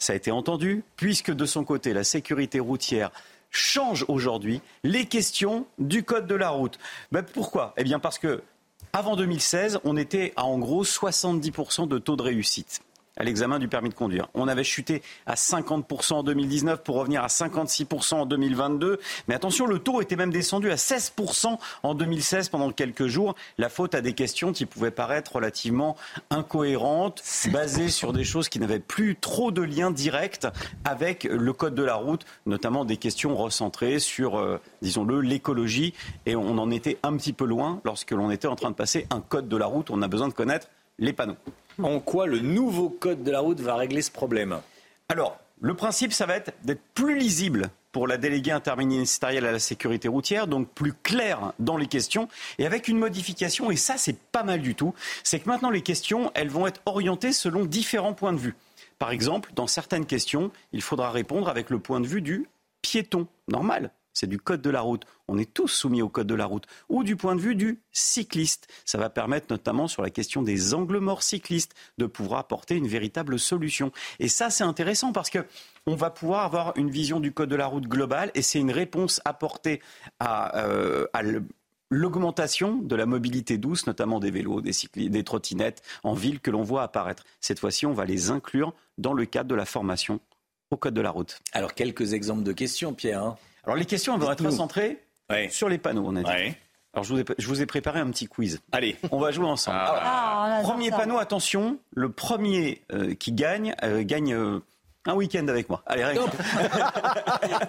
ça 0.00 0.12
a 0.12 0.16
été 0.16 0.32
entendu, 0.32 0.82
puisque 0.96 1.30
de 1.30 1.46
son 1.46 1.62
côté, 1.62 1.92
la 1.92 2.02
sécurité 2.02 2.58
routière 2.58 3.12
change 3.52 4.04
aujourd'hui 4.08 4.60
les 4.82 5.04
questions 5.04 5.66
du 5.78 6.02
code 6.02 6.26
de 6.26 6.34
la 6.34 6.48
route. 6.48 6.80
Ben 7.12 7.22
pourquoi? 7.22 7.74
Eh 7.76 7.84
bien 7.84 8.00
parce 8.00 8.18
que 8.18 8.42
avant 8.92 9.16
2016, 9.16 9.80
on 9.84 9.96
était 9.96 10.32
à 10.36 10.44
en 10.44 10.58
gros 10.58 10.84
70% 10.84 11.88
de 11.88 11.98
taux 11.98 12.16
de 12.16 12.22
réussite 12.22 12.80
à 13.18 13.24
l'examen 13.24 13.58
du 13.58 13.68
permis 13.68 13.90
de 13.90 13.94
conduire. 13.94 14.28
On 14.34 14.48
avait 14.48 14.64
chuté 14.64 15.02
à 15.26 15.34
50% 15.34 16.14
en 16.14 16.22
2019 16.22 16.82
pour 16.82 16.96
revenir 16.96 17.22
à 17.22 17.26
56% 17.26 18.14
en 18.14 18.26
2022. 18.26 18.98
Mais 19.26 19.34
attention, 19.34 19.66
le 19.66 19.80
taux 19.80 20.00
était 20.00 20.16
même 20.16 20.32
descendu 20.32 20.70
à 20.70 20.76
16% 20.76 21.58
en 21.82 21.94
2016 21.94 22.48
pendant 22.48 22.70
quelques 22.70 23.08
jours. 23.08 23.34
La 23.58 23.68
faute 23.68 23.94
à 23.94 24.00
des 24.00 24.12
questions 24.12 24.52
qui 24.52 24.66
pouvaient 24.66 24.90
paraître 24.90 25.36
relativement 25.36 25.96
incohérentes, 26.30 27.22
basées 27.52 27.88
sur 27.88 28.12
des 28.12 28.24
choses 28.24 28.48
qui 28.48 28.60
n'avaient 28.60 28.78
plus 28.78 29.16
trop 29.16 29.50
de 29.50 29.62
lien 29.62 29.90
direct 29.90 30.46
avec 30.84 31.24
le 31.24 31.52
code 31.52 31.74
de 31.74 31.82
la 31.82 31.96
route, 31.96 32.24
notamment 32.46 32.84
des 32.84 32.96
questions 32.96 33.36
recentrées 33.36 33.98
sur, 33.98 34.38
euh, 34.38 34.60
disons-le, 34.82 35.20
l'écologie. 35.20 35.92
Et 36.26 36.36
on 36.36 36.58
en 36.58 36.70
était 36.70 36.98
un 37.02 37.16
petit 37.16 37.32
peu 37.32 37.44
loin 37.44 37.80
lorsque 37.84 38.12
l'on 38.12 38.30
était 38.30 38.46
en 38.46 38.54
train 38.54 38.70
de 38.70 38.76
passer 38.76 39.06
un 39.10 39.20
code 39.20 39.48
de 39.48 39.56
la 39.56 39.66
route. 39.66 39.90
On 39.90 40.02
a 40.02 40.08
besoin 40.08 40.28
de 40.28 40.34
connaître 40.34 40.68
les 40.98 41.12
panneaux. 41.12 41.36
En 41.82 42.00
quoi 42.00 42.26
le 42.26 42.40
nouveau 42.40 42.88
code 42.88 43.22
de 43.22 43.30
la 43.30 43.40
route 43.40 43.60
va 43.60 43.76
régler 43.76 44.02
ce 44.02 44.10
problème 44.10 44.60
Alors, 45.08 45.38
le 45.60 45.74
principe, 45.74 46.12
ça 46.12 46.26
va 46.26 46.36
être 46.36 46.52
d'être 46.64 46.82
plus 46.94 47.18
lisible 47.18 47.70
pour 47.92 48.06
la 48.06 48.16
déléguée 48.16 48.52
interministérielle 48.52 49.46
à 49.46 49.52
la 49.52 49.58
sécurité 49.58 50.08
routière, 50.08 50.46
donc 50.46 50.68
plus 50.68 50.92
clair 50.92 51.52
dans 51.58 51.76
les 51.76 51.86
questions, 51.86 52.28
et 52.58 52.66
avec 52.66 52.88
une 52.88 52.98
modification, 52.98 53.70
et 53.70 53.76
ça 53.76 53.96
c'est 53.96 54.18
pas 54.18 54.42
mal 54.42 54.60
du 54.60 54.74
tout, 54.74 54.94
c'est 55.24 55.40
que 55.40 55.48
maintenant 55.48 55.70
les 55.70 55.80
questions, 55.80 56.30
elles 56.34 56.50
vont 56.50 56.66
être 56.66 56.80
orientées 56.86 57.32
selon 57.32 57.64
différents 57.64 58.12
points 58.12 58.32
de 58.32 58.38
vue. 58.38 58.54
Par 58.98 59.10
exemple, 59.10 59.50
dans 59.54 59.66
certaines 59.66 60.06
questions, 60.06 60.50
il 60.72 60.82
faudra 60.82 61.10
répondre 61.10 61.48
avec 61.48 61.70
le 61.70 61.78
point 61.78 62.00
de 62.00 62.06
vue 62.06 62.22
du 62.22 62.46
piéton, 62.82 63.26
normal 63.48 63.90
c'est 64.18 64.26
du 64.26 64.38
code 64.38 64.60
de 64.60 64.70
la 64.70 64.80
route. 64.80 65.04
On 65.28 65.38
est 65.38 65.52
tous 65.52 65.68
soumis 65.68 66.02
au 66.02 66.08
code 66.08 66.26
de 66.26 66.34
la 66.34 66.44
route. 66.44 66.66
Ou 66.88 67.04
du 67.04 67.14
point 67.14 67.36
de 67.36 67.40
vue 67.40 67.54
du 67.54 67.82
cycliste. 67.92 68.66
Ça 68.84 68.98
va 68.98 69.10
permettre 69.10 69.46
notamment 69.50 69.86
sur 69.86 70.02
la 70.02 70.10
question 70.10 70.42
des 70.42 70.74
angles 70.74 70.98
morts 70.98 71.22
cyclistes 71.22 71.74
de 71.98 72.06
pouvoir 72.06 72.40
apporter 72.40 72.74
une 72.74 72.88
véritable 72.88 73.38
solution. 73.38 73.92
Et 74.18 74.28
ça, 74.28 74.50
c'est 74.50 74.64
intéressant 74.64 75.12
parce 75.12 75.30
que 75.30 75.46
on 75.86 75.94
va 75.94 76.10
pouvoir 76.10 76.44
avoir 76.44 76.76
une 76.76 76.90
vision 76.90 77.20
du 77.20 77.32
code 77.32 77.48
de 77.48 77.56
la 77.56 77.66
route 77.66 77.86
globale 77.86 78.30
et 78.34 78.42
c'est 78.42 78.58
une 78.58 78.72
réponse 78.72 79.20
apportée 79.24 79.80
à, 80.18 80.58
euh, 80.58 81.06
l'augmentation 81.90 82.76
de 82.76 82.96
la 82.96 83.06
mobilité 83.06 83.56
douce, 83.56 83.86
notamment 83.86 84.20
des 84.20 84.30
vélos, 84.30 84.60
des, 84.60 85.24
trottinettes 85.24 85.82
en 86.02 86.12
ville 86.12 86.40
que 86.40 86.50
l'on 86.50 86.62
voit 86.62 86.82
apparaître. 86.82 87.24
Cette 87.40 87.60
fois-ci, 87.60 87.86
on 87.86 87.92
va 87.92 88.04
les 88.04 88.30
inclure 88.30 88.74
dans 88.98 89.14
le 89.14 89.24
cadre 89.24 89.48
de 89.48 89.54
la 89.54 89.64
formation 89.64 90.20
au 90.70 90.76
code 90.76 90.94
de 90.94 91.00
la 91.00 91.10
route. 91.10 91.40
Alors, 91.52 91.72
quelques 91.72 92.12
exemples 92.12 92.42
de 92.42 92.52
questions, 92.52 92.92
Pierre. 92.92 93.22
Hein. 93.22 93.36
Alors 93.64 93.76
les 93.76 93.84
questions 93.84 94.16
vont 94.18 94.30
être 94.32 94.50
centrées 94.50 95.02
sur 95.50 95.68
les 95.68 95.78
panneaux, 95.78 96.04
on 96.06 96.16
a 96.16 96.22
dit. 96.22 96.54
Alors 96.94 97.04
je 97.04 97.12
vous, 97.12 97.20
ai, 97.20 97.24
je 97.36 97.46
vous 97.46 97.60
ai 97.60 97.66
préparé 97.66 98.00
un 98.00 98.10
petit 98.10 98.26
quiz. 98.26 98.60
Allez, 98.72 98.96
on 99.10 99.18
va 99.18 99.30
jouer 99.30 99.44
ensemble. 99.46 99.76
Ah, 99.78 100.44
adore 100.56 100.70
premier 100.70 100.90
ça. 100.90 100.96
panneau, 100.96 101.18
attention, 101.18 101.78
le 101.94 102.10
premier 102.10 102.82
euh, 102.92 103.14
qui 103.14 103.32
gagne 103.32 103.74
euh, 103.84 104.02
gagne 104.02 104.32
euh, 104.34 104.60
un 105.04 105.14
week-end 105.14 105.46
avec 105.48 105.68
moi. 105.68 105.82
Allez, 105.86 106.04
règle. 106.04 106.22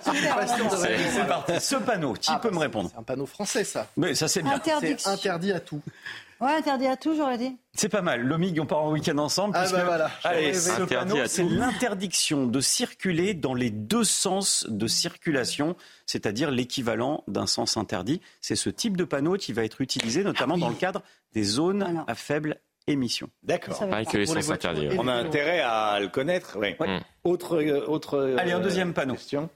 C'est 0.01 1.27
parti. 1.27 1.59
Ce 1.59 1.75
panneau, 1.75 2.13
qui 2.13 2.29
Ah, 2.33 2.39
peut 2.39 2.49
bah, 2.49 2.55
me 2.55 2.59
répondre 2.59 2.89
C'est 2.91 2.99
un 2.99 3.03
panneau 3.03 3.25
français, 3.25 3.63
ça. 3.65 3.87
Mais 3.97 4.15
ça 4.15 4.27
c'est 4.27 4.41
bien. 4.41 4.53
Interdiction. 4.53 5.09
C'est 5.11 5.15
interdit 5.15 5.51
à 5.51 5.59
tout. 5.59 5.81
Ouais, 6.41 6.53
interdit 6.53 6.87
à 6.87 6.95
tout, 6.95 7.15
j'aurais 7.15 7.37
dit. 7.37 7.57
C'est 7.73 7.89
pas 7.89 8.01
mal. 8.01 8.21
L'OMIG, 8.21 8.59
on 8.61 8.65
part 8.65 8.81
en 8.83 8.91
week-end 8.91 9.17
ensemble. 9.17 9.55
Ah, 9.57 9.65
bah, 9.71 9.83
voilà. 9.83 10.11
Allez, 10.23 10.53
c'est 10.53 11.43
l'interdiction 11.43 12.45
de 12.47 12.61
circuler 12.61 13.33
dans 13.33 13.53
les 13.53 13.69
deux 13.69 14.03
sens 14.03 14.65
de 14.69 14.87
circulation, 14.87 15.75
c'est-à-dire 16.05 16.49
l'équivalent 16.51 17.23
d'un 17.27 17.45
sens 17.47 17.75
interdit. 17.77 18.21
C'est 18.41 18.55
ce 18.55 18.69
type 18.69 18.95
de 18.97 19.03
panneau 19.03 19.35
qui 19.35 19.51
va 19.53 19.63
être 19.63 19.81
utilisé 19.81 20.23
notamment 20.23 20.57
dans 20.57 20.69
le 20.69 20.75
cadre 20.75 21.01
des 21.33 21.43
zones 21.43 21.83
Voilà. 21.83 22.05
à 22.07 22.15
faible 22.15 22.57
émission. 22.87 23.29
D'accord. 23.43 23.77
Pareil 23.77 24.05
que 24.07 24.17
les 24.17 24.25
sens 24.25 24.49
interdits. 24.49 24.87
ouais. 24.87 24.95
On 24.97 25.07
a 25.07 25.13
intérêt 25.13 25.59
à 25.59 25.99
le 25.99 26.07
connaître. 26.07 26.57
Oui. 26.59 26.73
Mm. 26.79 26.99
Autre, 27.25 27.61
euh, 27.61 27.85
autre. 27.85 28.17
euh, 28.17 28.35
Allez, 28.39 28.51
un 28.53 28.59
deuxième 28.59 28.93
panneau. 28.93 29.13
question. 29.15 29.49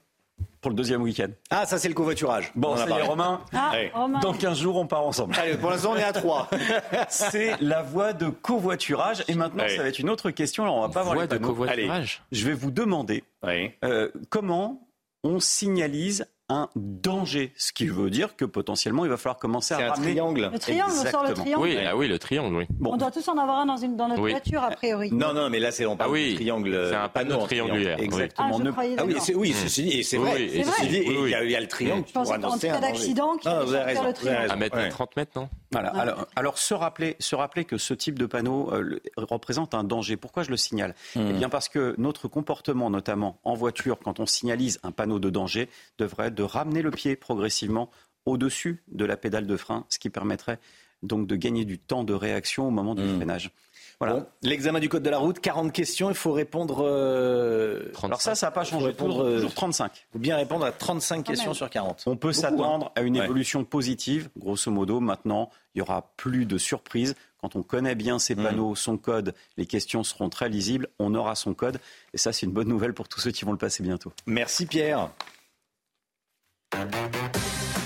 Pour 0.62 0.72
le 0.72 0.76
deuxième 0.78 1.02
week-end. 1.02 1.28
Ah, 1.50 1.66
ça 1.66 1.78
c'est 1.78 1.90
le 1.90 1.94
covoiturage. 1.94 2.52
Bon, 2.56 2.70
On 2.70 2.72
en 2.72 2.76
a 2.76 2.78
ça 2.78 2.84
y 2.84 2.88
est, 2.88 2.90
parlé. 2.92 3.04
Romain. 3.08 3.42
Ah. 3.54 3.74
Dans 4.22 4.34
15 4.34 4.58
jours, 4.58 4.78
on 4.78 4.88
part 4.88 5.06
ensemble. 5.06 5.36
Allez, 5.38 5.58
pour 5.58 5.70
l'instant, 5.70 5.92
on 5.92 5.96
est 5.98 6.04
à 6.04 6.14
3. 6.14 6.50
C'est 7.10 7.60
la 7.62 7.82
voie 7.82 8.14
de 8.14 8.30
covoiturage. 8.30 9.26
Et 9.28 9.36
maintenant, 9.36 9.66
ça 9.68 9.84
va 9.84 9.90
être 9.90 10.00
une 10.00 10.10
autre 10.10 10.32
question. 10.32 10.64
Alors, 10.64 10.78
on 10.78 10.82
va 10.82 10.88
pas 10.90 11.04
voir 11.04 11.16
Voie 11.16 11.24
les 11.24 11.28
de 11.28 11.38
covoiturage. 11.38 12.24
Je 12.32 12.46
vais 12.46 12.54
vous 12.54 12.72
demander 12.72 13.24
Oui. 13.46 13.72
euh, 13.84 14.10
comment 14.30 14.88
on 15.26 15.40
signalise 15.42 16.26
un 16.50 16.70
danger. 16.76 17.54
Ce 17.58 17.72
qui 17.72 17.88
veut 17.88 18.10
dire 18.10 18.36
que 18.36 18.46
potentiellement, 18.46 19.06
il 19.06 19.10
va 19.10 19.18
falloir 19.18 19.38
commencer 19.38 19.74
à 19.74 19.78
un 19.78 19.90
ramener... 19.92 20.12
triangle. 20.12 20.50
Le 20.52 20.60
triangle, 20.60 20.92
on 20.92 20.96
sort 21.10 21.24
le 21.24 21.30
Exactement. 21.32 21.44
triangle. 21.62 21.64
Oui, 21.64 21.78
ah 21.86 21.96
oui, 21.96 22.08
le 22.08 22.20
triangle, 22.20 22.56
oui. 22.56 22.66
Bon, 22.70 22.94
On 22.94 22.98
doit 22.98 23.12
tous 23.12 23.28
en 23.30 23.38
avoir 23.38 23.60
un 23.60 23.66
dans, 23.66 23.78
une, 23.78 23.96
dans 23.96 24.08
notre 24.10 24.22
Oui. 24.22 24.32
voiture, 24.32 24.62
a 24.64 24.72
priori. 24.72 25.12
Non, 25.12 25.34
non, 25.34 25.50
mais 25.50 25.60
là, 25.60 25.72
c'est 25.72 25.86
on 25.86 25.96
parle 25.96 26.10
Ah 26.12 26.14
oui, 26.14 26.36
triangle. 26.36 26.88
c'est 26.90 26.96
un 26.96 27.10
panneau 27.10 27.36
en 27.36 27.46
triangulaire. 27.46 28.00
Exactement. 28.00 28.50
Ah, 28.52 28.58
je 28.58 28.64
Ne- 28.64 28.72
croyais, 28.72 28.96
Ah 29.00 29.06
oui, 29.06 29.16
c'est 29.20 29.36
oui, 29.36 29.54
ceci 29.54 29.84
dit, 29.84 30.00
et 30.00 30.04
c'est 30.04 30.18
Oui, 30.18 30.24
vrai. 30.26 30.36
oui, 30.36 30.44
Et 30.54 30.64
c'est 30.64 30.70
ceci 30.72 30.82
vrai. 30.82 30.90
il 30.90 30.94
y, 30.94 31.16
a- 31.16 31.22
Oui, 31.22 31.32
il 31.46 31.52
y 31.52 31.56
a 31.56 31.60
le 31.62 31.68
triangle 31.68 32.04
Je 32.08 32.14
pour 32.14 32.24
qu'en 32.24 32.58
cas 32.58 32.80
d'accident, 32.80 33.34
sortir 33.42 33.52
raison, 33.86 34.04
le 34.08 34.14
triangle. 34.14 34.52
À 34.52 34.56
mettre 34.56 34.78
Ouais. 34.78 34.86
à 34.86 34.90
30 34.90 35.16
mètres, 35.16 35.32
non? 35.36 35.50
Voilà. 35.72 35.90
Alors, 35.90 36.28
alors 36.36 36.58
se, 36.60 36.74
rappeler, 36.74 37.16
se 37.20 37.36
rappeler 37.36 37.66
que 37.66 37.78
ce 37.78 37.94
type 37.94 38.20
de 38.20 38.26
panneau 38.28 38.70
euh, 38.74 39.00
représente 39.18 39.74
un 39.74 39.84
danger. 39.84 40.18
Pourquoi 40.18 40.44
je 40.44 40.52
le 40.52 40.58
signale? 40.58 40.94
Hmm. 41.16 41.28
Eh 41.30 41.34
bien 41.34 41.50
parce 41.50 41.68
que 41.70 41.96
notre 41.98 42.28
comportement, 42.28 42.90
notamment 42.92 43.40
en 43.44 43.56
voiture, 43.56 43.98
quand 44.04 44.20
on 44.20 44.26
signalise 44.28 44.80
un 44.84 44.92
panneau 44.92 45.18
de 45.20 45.30
danger, 45.32 45.70
devrait 45.98 46.30
de 46.34 46.44
ramener 46.44 46.82
le 46.82 46.92
pied 46.92 47.16
progressivement 47.16 47.90
au-dessus 48.26 48.84
de 48.92 49.06
la 49.06 49.18
pédale 49.18 49.48
de 49.48 49.58
frein, 49.58 49.86
ce 49.90 50.00
qui 50.00 50.10
permettrait 50.10 50.60
donc 51.02 51.28
de 51.28 51.36
gagner 51.36 51.66
du 51.66 51.78
temps 51.80 52.04
de 52.06 52.14
réaction 52.14 52.68
au 52.68 52.72
moment 52.72 52.96
du 52.96 53.06
freinage. 53.16 53.52
Voilà. 54.00 54.16
Bon, 54.16 54.26
L'examen 54.42 54.80
du 54.80 54.88
code 54.90 55.04
de 55.04 55.10
la 55.10 55.18
route, 55.18 55.40
40 55.40 55.72
questions, 55.74 56.10
il 56.10 56.16
faut 56.16 56.32
répondre. 56.32 56.84
euh, 56.86 57.92
Alors 58.02 58.22
ça, 58.22 58.36
ça 58.36 58.48
n'a 58.48 58.52
pas 58.52 58.64
faut 58.64 58.72
changé. 58.72 58.86
répondre, 58.88 59.14
Toujours, 59.16 59.28
euh, 59.28 59.36
toujours 59.36 59.54
35. 59.54 60.08
faut 60.14 60.20
bien 60.20 60.36
répondre 60.38 60.66
à 60.66 60.72
35 60.72 61.24
questions 61.24 61.48
même. 61.52 61.56
sur 61.56 61.70
40. 61.70 62.04
On 62.06 62.16
peut 62.16 62.30
Beaucoup, 62.30 62.34
s'attendre 62.34 62.88
hein. 62.88 62.92
à 62.96 63.02
une 63.02 63.18
Ouais. 63.18 63.26
évolution 63.26 63.64
positive. 63.66 64.30
Grosso 64.38 64.72
modo, 64.72 65.00
maintenant, 65.02 65.50
il 65.76 65.80
y 65.80 65.82
aura 65.82 66.14
plus 66.18 66.46
de 66.46 66.58
surprises. 66.58 67.16
Quand 67.42 67.56
on 67.58 67.64
connaît 67.64 67.96
bien 67.96 68.18
ces 68.20 68.36
Mm. 68.36 68.44
panneaux, 68.44 68.76
son 68.76 68.98
code, 68.98 69.34
les 69.58 69.66
questions 69.66 70.04
seront 70.06 70.30
très 70.30 70.48
lisibles. 70.50 70.88
On 71.00 71.14
aura 71.16 71.36
son 71.36 71.54
code. 71.54 71.80
Et 72.14 72.18
ça, 72.18 72.32
c'est 72.32 72.46
une 72.46 72.54
bonne 72.54 72.70
nouvelle 72.70 72.94
pour 72.94 73.08
tous 73.10 73.20
ceux 73.20 73.32
qui 73.32 73.44
vont 73.46 73.52
le 73.52 73.58
passer 73.58 73.84
bientôt. 73.84 74.12
Merci 74.26 74.66
Pierre. 74.66 75.10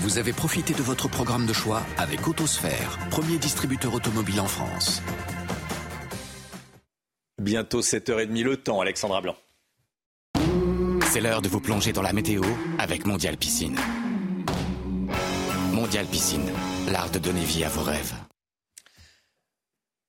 Vous 0.00 0.18
avez 0.18 0.32
profité 0.32 0.74
de 0.74 0.82
votre 0.82 1.08
programme 1.08 1.46
de 1.46 1.52
choix 1.52 1.82
avec 1.96 2.26
Autosphère, 2.26 2.98
premier 3.10 3.36
distributeur 3.36 3.94
automobile 3.94 4.40
en 4.40 4.46
France. 4.46 5.02
Bientôt 7.40 7.80
7h30 7.80 8.42
le 8.42 8.56
temps, 8.56 8.80
Alexandra 8.80 9.20
Blanc. 9.20 9.36
C'est 11.10 11.20
l'heure 11.20 11.42
de 11.42 11.48
vous 11.48 11.60
plonger 11.60 11.92
dans 11.92 12.02
la 12.02 12.12
météo 12.12 12.42
avec 12.78 13.06
Mondial 13.06 13.36
Piscine. 13.36 13.76
Mondial 15.72 16.06
Piscine, 16.06 16.50
l'art 16.90 17.10
de 17.10 17.18
donner 17.18 17.44
vie 17.44 17.64
à 17.64 17.68
vos 17.68 17.82
rêves. 17.82 18.14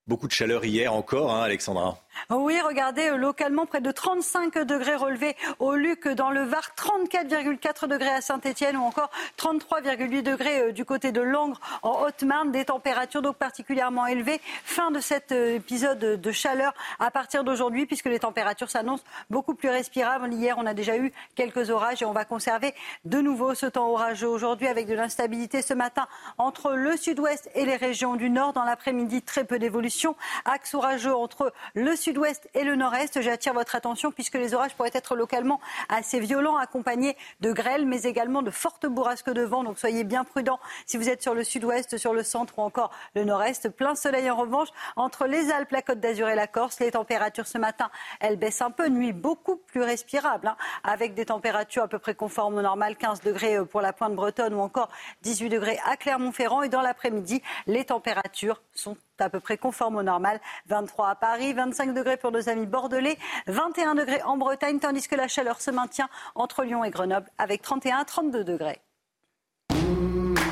Beaucoup 0.07 0.27
de 0.27 0.33
chaleur 0.33 0.65
hier 0.65 0.93
encore, 0.93 1.31
hein, 1.33 1.43
Alexandra. 1.43 1.99
Oui, 2.29 2.59
regardez, 2.61 3.09
euh, 3.09 3.17
localement, 3.17 3.65
près 3.65 3.81
de 3.81 3.91
35 3.91 4.59
degrés 4.59 4.95
relevés 4.95 5.35
au 5.59 5.75
Luc 5.75 6.07
dans 6.07 6.29
le 6.29 6.43
Var, 6.43 6.61
34,4 6.77 7.87
degrés 7.87 8.09
à 8.09 8.21
Saint-Etienne 8.21 8.77
ou 8.77 8.83
encore 8.83 9.09
33,8 9.37 10.21
degrés 10.21 10.61
euh, 10.61 10.71
du 10.71 10.85
côté 10.85 11.11
de 11.11 11.21
Langres 11.21 11.59
en 11.81 12.01
Haute-Marne. 12.03 12.51
Des 12.51 12.65
températures 12.65 13.21
donc 13.21 13.37
particulièrement 13.37 14.05
élevées. 14.05 14.41
Fin 14.63 14.91
de 14.91 14.99
cet 14.99 15.31
euh, 15.31 15.55
épisode 15.55 15.99
de 15.99 16.31
chaleur 16.31 16.73
à 16.99 17.11
partir 17.11 17.43
d'aujourd'hui 17.43 17.85
puisque 17.85 18.05
les 18.05 18.19
températures 18.19 18.69
s'annoncent 18.69 19.03
beaucoup 19.29 19.55
plus 19.55 19.69
respirables. 19.69 20.31
Hier, 20.33 20.55
on 20.57 20.65
a 20.65 20.73
déjà 20.73 20.97
eu 20.97 21.11
quelques 21.35 21.69
orages 21.69 22.01
et 22.01 22.05
on 22.05 22.13
va 22.13 22.25
conserver 22.25 22.73
de 23.05 23.19
nouveau 23.19 23.55
ce 23.55 23.65
temps 23.65 23.89
orageux 23.89 24.27
aujourd'hui 24.27 24.67
avec 24.67 24.87
de 24.87 24.93
l'instabilité 24.93 25.61
ce 25.61 25.73
matin 25.73 26.07
entre 26.37 26.73
le 26.73 26.95
sud-ouest 26.97 27.49
et 27.55 27.65
les 27.65 27.75
régions 27.75 28.15
du 28.15 28.29
nord. 28.29 28.53
Dans 28.53 28.63
l'après-midi, 28.63 29.21
très 29.21 29.43
peu 29.43 29.59
d'évolution. 29.59 30.15
Axe 30.45 30.73
orageux 30.73 31.15
entre 31.15 31.53
le 31.73 31.95
sud-ouest 32.09 32.49
et 32.55 32.63
le 32.63 32.75
nord-est. 32.75 33.21
J'attire 33.21 33.53
votre 33.53 33.75
attention 33.75 34.11
puisque 34.11 34.33
les 34.33 34.55
orages 34.55 34.73
pourraient 34.73 34.89
être 34.93 35.15
localement 35.15 35.59
assez 35.89 36.19
violents, 36.19 36.57
accompagnés 36.57 37.15
de 37.39 37.51
grêles, 37.51 37.85
mais 37.85 38.01
également 38.01 38.41
de 38.41 38.49
fortes 38.49 38.87
bourrasques 38.87 39.29
de 39.29 39.43
vent. 39.43 39.63
Donc 39.63 39.77
soyez 39.77 40.03
bien 40.03 40.23
prudents 40.23 40.59
si 40.87 40.97
vous 40.97 41.07
êtes 41.07 41.21
sur 41.21 41.35
le 41.35 41.43
sud-ouest, 41.43 41.97
sur 41.97 42.15
le 42.15 42.23
centre 42.23 42.57
ou 42.57 42.63
encore 42.63 42.89
le 43.13 43.25
nord-est. 43.25 43.69
Plein 43.69 43.93
soleil 43.93 44.27
en 44.31 44.37
revanche 44.37 44.69
entre 44.95 45.27
les 45.27 45.51
Alpes, 45.51 45.69
la 45.69 45.83
Côte 45.83 45.99
d'Azur 45.99 46.27
et 46.29 46.33
la 46.35 46.47
Corse. 46.47 46.79
Les 46.79 46.89
températures 46.89 47.45
ce 47.45 47.59
matin, 47.59 47.91
elles 48.19 48.37
baissent 48.37 48.63
un 48.63 48.71
peu. 48.71 48.87
Nuit 48.89 49.13
beaucoup 49.13 49.57
plus 49.57 49.83
respirable, 49.83 50.47
hein, 50.47 50.57
avec 50.83 51.13
des 51.13 51.25
températures 51.25 51.83
à 51.83 51.87
peu 51.87 51.99
près 51.99 52.15
conformes 52.15 52.55
au 52.55 52.63
normal. 52.63 52.95
15 52.95 53.21
degrés 53.21 53.57
euh, 53.57 53.65
pour 53.65 53.81
la 53.81 53.93
pointe 53.93 54.15
bretonne 54.15 54.55
ou 54.55 54.61
encore 54.61 54.89
18 55.21 55.49
degrés 55.49 55.77
à 55.85 55.95
Clermont-Ferrand. 55.95 56.63
Et 56.63 56.69
dans 56.69 56.81
l'après-midi, 56.81 57.43
les 57.67 57.85
températures 57.85 58.63
sont 58.73 58.97
à 59.21 59.29
peu 59.29 59.39
près 59.39 59.57
conformes 59.57 59.97
au 59.97 60.03
normal. 60.03 60.39
23 60.67 61.09
à 61.09 61.15
Paris, 61.15 61.53
25 61.53 61.93
degrés 61.93 62.17
pour 62.17 62.31
nos 62.31 62.49
amis 62.49 62.65
bordelais, 62.65 63.17
21 63.47 63.95
degrés 63.95 64.21
en 64.23 64.37
Bretagne, 64.37 64.79
tandis 64.79 65.07
que 65.07 65.15
la 65.15 65.27
chaleur 65.27 65.61
se 65.61 65.71
maintient 65.71 66.09
entre 66.35 66.63
Lyon 66.63 66.83
et 66.83 66.89
Grenoble 66.89 67.29
avec 67.37 67.61
31 67.61 67.97
à 67.97 68.05
32 68.05 68.43
degrés. 68.43 68.79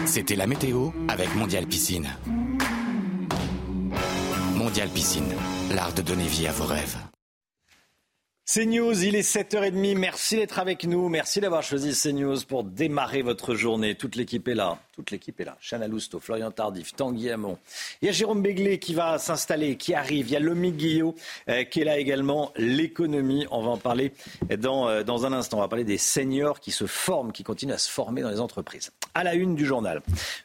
C'était 0.06 0.35
la 0.35 0.48
météo 0.48 0.89
avec 1.10 1.35
Mondial 1.35 1.65
Piscine. 1.68 2.07
Mondial 4.56 4.89
Piscine, 4.89 5.34
l'art 5.72 5.94
de 5.94 6.02
donner 6.02 6.27
vie 6.27 6.48
à 6.48 6.52
vos 6.52 6.65
rêves. 6.65 6.98
CNews, 8.49 9.03
il 9.03 9.18
est 9.18 9.30
7h30. 9.30 9.98
Merci 9.98 10.38
d'être 10.38 10.57
avec 10.57 10.86
nous. 10.86 11.10
Merci 11.10 11.41
d'avoir 11.41 11.64
choisi 11.64 11.91
CNews 11.91 12.38
pour 12.48 12.64
démarrer 12.64 13.22
votre 13.22 13.56
journée. 13.56 13.95
Toute 13.95 14.15
l'équipe 14.15 14.48
est 14.48 14.56
là. 14.56 14.80
Toute 14.94 15.11
l'équipe 15.11 15.38
est 15.41 15.44
là. 15.44 15.57
Chana 15.60 15.90
Lousteau, 15.90 16.22
Florian 16.22 16.49
Tardif, 16.49 16.95
Tanguy 16.95 17.30
Hamon. 17.30 17.57
Il 18.02 18.06
y 18.06 18.10
a 18.10 18.14
Jérôme 18.14 18.41
Béglé 18.41 18.80
qui 18.80 18.94
va 18.94 19.18
s'installer, 19.18 19.76
qui 19.76 19.94
arrive. 19.94 20.30
Il 20.30 20.32
y 20.32 20.38
a 20.38 20.40
Lomi 20.40 20.72
Guillot 20.72 21.14
euh, 21.49 21.65
qui 21.65 21.82
est 21.82 21.84
là 21.84 21.98
également. 21.98 22.53
L'économie, 22.56 23.45
on 23.52 23.61
va 23.64 23.72
en 23.72 23.78
parler 23.78 24.14
dans, 24.57 24.88
euh, 24.88 25.03
dans 25.03 25.26
un 25.26 25.34
instant. 25.34 25.57
On 25.57 25.61
va 25.61 25.68
parler 25.68 25.84
des 25.84 25.98
seniors 25.98 26.61
qui 26.61 26.72
se 26.72 26.86
forment, 26.86 27.34
qui 27.34 27.44
continuent 27.44 27.74
à 27.74 27.78
se 27.78 27.91
former 27.91 28.22
dans 28.22 28.30
les 28.30 28.40
entreprises. 28.40 28.91
À 29.14 29.26
la 29.26 29.34
une 29.34 29.56
du 29.56 29.65
journal, 29.65 30.02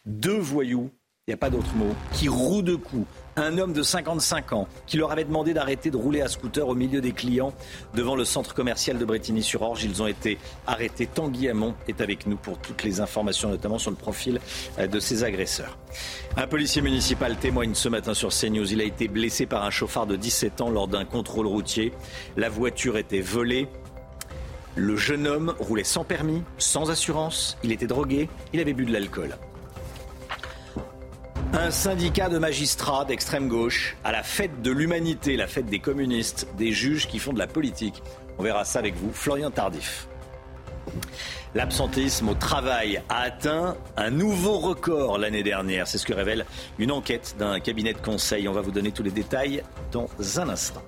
deux 0.07 0.39
voyous 0.39 0.91
il 1.29 1.31
n'y 1.31 1.35
a 1.35 1.37
pas 1.37 1.51
d'autre 1.51 1.73
mot, 1.77 1.95
qui 2.13 2.29
roue 2.29 2.63
de 2.63 2.75
coups. 2.75 3.07
Un 3.37 3.57
homme 3.57 3.73
de 3.73 3.83
55 3.83 4.53
ans 4.53 4.69
qui 4.87 4.99
leur 4.99 5.11
avait 5.11 5.25
demandé 5.25 5.55
d'arrêter 5.55 5.91
de 5.91 5.97
rouler 5.97 6.21
à 6.21 6.29
scooter 6.29 6.69
au 6.69 6.75
milieu 6.75 7.01
des 7.01 7.13
clients 7.13 7.55
devant 7.95 8.15
le 8.15 8.27
centre 8.27 8.53
commercial 8.55 8.99
de 8.99 9.05
Bretigny-sur-Orge. 9.07 9.85
Ils 9.85 10.03
ont 10.03 10.07
été 10.07 10.37
arrêtés. 10.67 11.07
Tanguy 11.07 11.49
Hamon 11.49 11.75
est 11.89 12.03
avec 12.03 12.27
nous 12.27 12.37
pour 12.37 12.59
toutes 12.59 12.83
les 12.83 13.01
informations, 13.01 13.49
notamment 13.49 13.79
sur 13.79 13.91
le 13.91 13.97
profil 13.97 14.39
euh, 14.79 14.87
de 14.87 15.01
ces 15.01 15.25
agresseurs. 15.25 15.79
Un 16.37 16.47
policier 16.47 16.83
municipal 16.83 17.37
témoigne 17.37 17.75
ce 17.75 17.89
matin 17.89 18.13
sur 18.13 18.29
CNews. 18.29 18.71
Il 18.71 18.83
a 18.83 18.85
été 18.85 19.09
blessé 19.09 19.47
par 19.47 19.65
un 19.65 19.71
chauffard 19.71 20.07
de 20.07 20.17
17 20.17 20.61
ans 20.61 20.71
lors 20.71 20.89
d'un 20.89 21.07
contrôle 21.07 21.47
routier. 21.47 21.93
La 22.37 22.51
voiture 22.51 22.99
était 22.99 23.23
volée. 23.23 23.67
Le 24.75 24.97
jeune 24.97 25.27
homme 25.27 25.55
roulait 25.59 25.85
sans 25.85 26.05
permis, 26.05 26.43
sans 26.59 26.91
assurance. 26.91 27.57
Il 27.63 27.73
était 27.73 27.87
drogué. 27.87 28.29
Il 28.53 28.61
avait 28.61 28.75
bu 28.75 28.85
de 28.85 28.93
l'alcool. 28.93 29.37
Un 31.55 31.71
syndicat 31.71 32.31
de 32.31 32.39
magistrats 32.39 33.05
d'extrême 33.05 33.49
gauche 33.49 33.95
à 34.05 34.13
la 34.13 34.23
fête 34.23 34.63
de 34.63 34.71
l'humanité, 34.71 35.37
la 35.37 35.47
fête 35.47 35.67
des 35.67 35.81
communistes, 35.81 36.49
des 36.57 36.73
juges 36.73 37.07
qui 37.07 37.19
font 37.19 37.35
de 37.35 37.39
la 37.39 37.47
politique. 37.47 38.03
On 38.39 38.43
verra 38.43 38.65
ça 38.65 38.79
avec 38.79 38.95
vous, 38.97 39.13
Florian 39.13 39.51
Tardif. 39.51 40.09
L'absentéisme 41.55 42.31
au 42.31 42.35
travail 42.35 43.03
a 43.11 43.21
atteint 43.21 43.77
un 43.99 44.11
nouveau 44.11 44.59
record 44.61 45.19
l'année 45.19 45.43
dernière. 45.43 45.87
C'est 45.87 45.99
ce 45.99 46.07
que 46.07 46.15
révèle 46.15 46.47
une 46.79 46.91
enquête 46.91 47.37
d'un 47.39 47.61
cabinet 47.61 47.93
de 47.93 48.01
conseil. 48.01 48.49
On 48.49 48.53
va 48.53 48.63
vous 48.63 48.73
donner 48.73 48.91
tous 48.91 49.03
les 49.03 49.11
détails 49.11 49.63
dans 49.93 50.09
un 50.37 50.49
instant. 50.49 50.83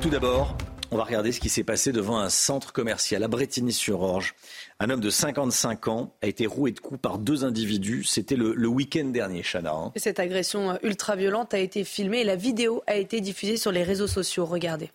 Tout 0.00 0.10
d'abord, 0.10 0.56
on 0.90 0.96
va 0.96 1.04
regarder 1.04 1.30
ce 1.30 1.38
qui 1.38 1.48
s'est 1.48 1.62
passé 1.62 1.92
devant 1.92 2.18
un 2.18 2.30
centre 2.30 2.72
commercial 2.72 3.22
à 3.22 3.28
Bretigny-sur-Orge. 3.28 4.34
Un 4.82 4.88
homme 4.88 5.00
de 5.00 5.10
55 5.10 5.88
ans 5.88 6.14
a 6.22 6.26
été 6.26 6.46
roué 6.46 6.72
de 6.72 6.80
coups 6.80 6.98
par 6.98 7.18
deux 7.18 7.44
individus. 7.44 8.04
C'était 8.04 8.34
le, 8.34 8.66
week-end 8.66 9.04
dernier, 9.04 9.42
Chana. 9.42 9.74
Hein. 9.74 9.92
Cette 9.96 10.18
agression 10.18 10.78
ultra-violente 10.82 11.52
a 11.52 11.58
été 11.58 11.84
filmée 11.84 12.20
et 12.20 12.24
la 12.24 12.34
vidéo 12.34 12.82
a 12.86 12.94
été 12.94 13.20
diffusée 13.20 13.58
sur 13.58 13.72
les 13.72 13.82
réseaux 13.82 14.06
sociaux. 14.06 14.46
Regardez. 14.46 14.90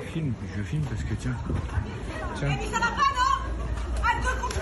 Je 0.00 0.04
filme, 0.04 0.34
je 0.54 0.62
filme 0.62 0.82
parce 0.82 1.02
que 1.02 1.14
tiens. 1.18 1.34
tiens. 2.38 2.48
Mais 2.48 2.66
ça 2.66 2.78
va 2.78 2.88
pas, 2.88 3.08
non? 3.16 4.04
À 4.04 4.20
deux 4.20 4.38
contre 4.42 4.60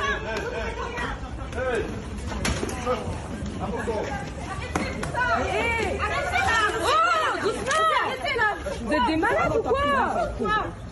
Hé 5.49 5.99
Arrêtez 5.99 6.43
là 6.47 6.61
Oh 6.81 7.39
Doucement 7.43 7.83
Arrêtez 8.05 8.37
là 8.37 8.55
Vous 8.85 8.93
êtes 8.93 9.07
des 9.09 9.17
malades 9.17 9.57
ou 9.59 9.63
quoi? 9.63 10.86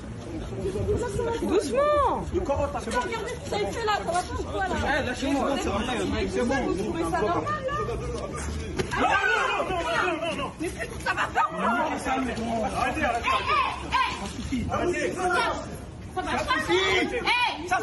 Doucement. 1.43 2.25
Regardez 2.33 3.35
ce 3.35 3.41
que 3.41 3.49
vous 3.49 3.55
avez 3.55 3.67
fait 3.67 3.85
là, 3.85 3.93
ça 3.97 4.03
va 4.05 4.13
pas 4.13 4.43
quoi 4.51 4.67
là 4.69 4.75
C'est 5.15 5.27
ça 5.27 7.21
normal 7.21 7.63
là 7.67 7.75
non, 8.95 9.09
non, 9.09 9.19
non, 9.35 9.81
non, 10.05 10.17
non, 10.21 10.37
non, 10.37 10.49
Mais 10.61 10.69
ça 10.69 11.13
va 11.13 11.25
pas 11.35 11.47
ou 11.51 11.57
quoi 11.57 11.71
Ça 12.01 12.13
Ça 16.15 16.23
Ça 17.69 17.79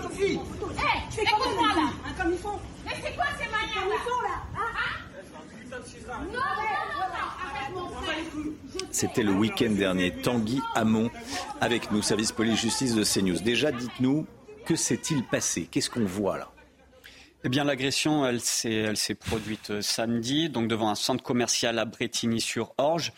là 1.75 1.85
ils 2.31 2.39
sont 2.39 2.59
Mais 2.85 2.95
c'est 3.03 3.13
quoi 3.15 3.25
ces 3.37 3.49
manières 3.49 3.87
là 3.87 3.95
ils 3.95 4.09
sont 4.09 4.21
là 4.21 4.35
c'était 8.91 9.23
le 9.23 9.31
week-end 9.31 9.71
dernier. 9.71 10.11
Tanguy 10.11 10.61
Hamon 10.75 11.09
avec 11.59 11.91
nous, 11.91 12.01
service 12.01 12.31
police-justice 12.31 12.95
de 12.95 13.03
CNews. 13.03 13.39
Déjà, 13.39 13.71
dites-nous, 13.71 14.25
que 14.65 14.75
s'est-il 14.75 15.23
passé? 15.25 15.67
Qu'est-ce 15.69 15.89
qu'on 15.89 16.05
voit 16.05 16.37
là? 16.37 16.51
Eh 17.43 17.49
bien, 17.49 17.63
l'agression, 17.63 18.25
elle 18.25 18.39
s'est, 18.39 18.93
produite 19.19 19.71
euh, 19.71 19.81
samedi, 19.81 20.49
donc 20.49 20.67
devant 20.67 20.89
un 20.89 20.95
centre 20.95 21.23
commercial 21.23 21.79
à 21.79 21.85
Bretigny-sur-Orge. 21.85 23.13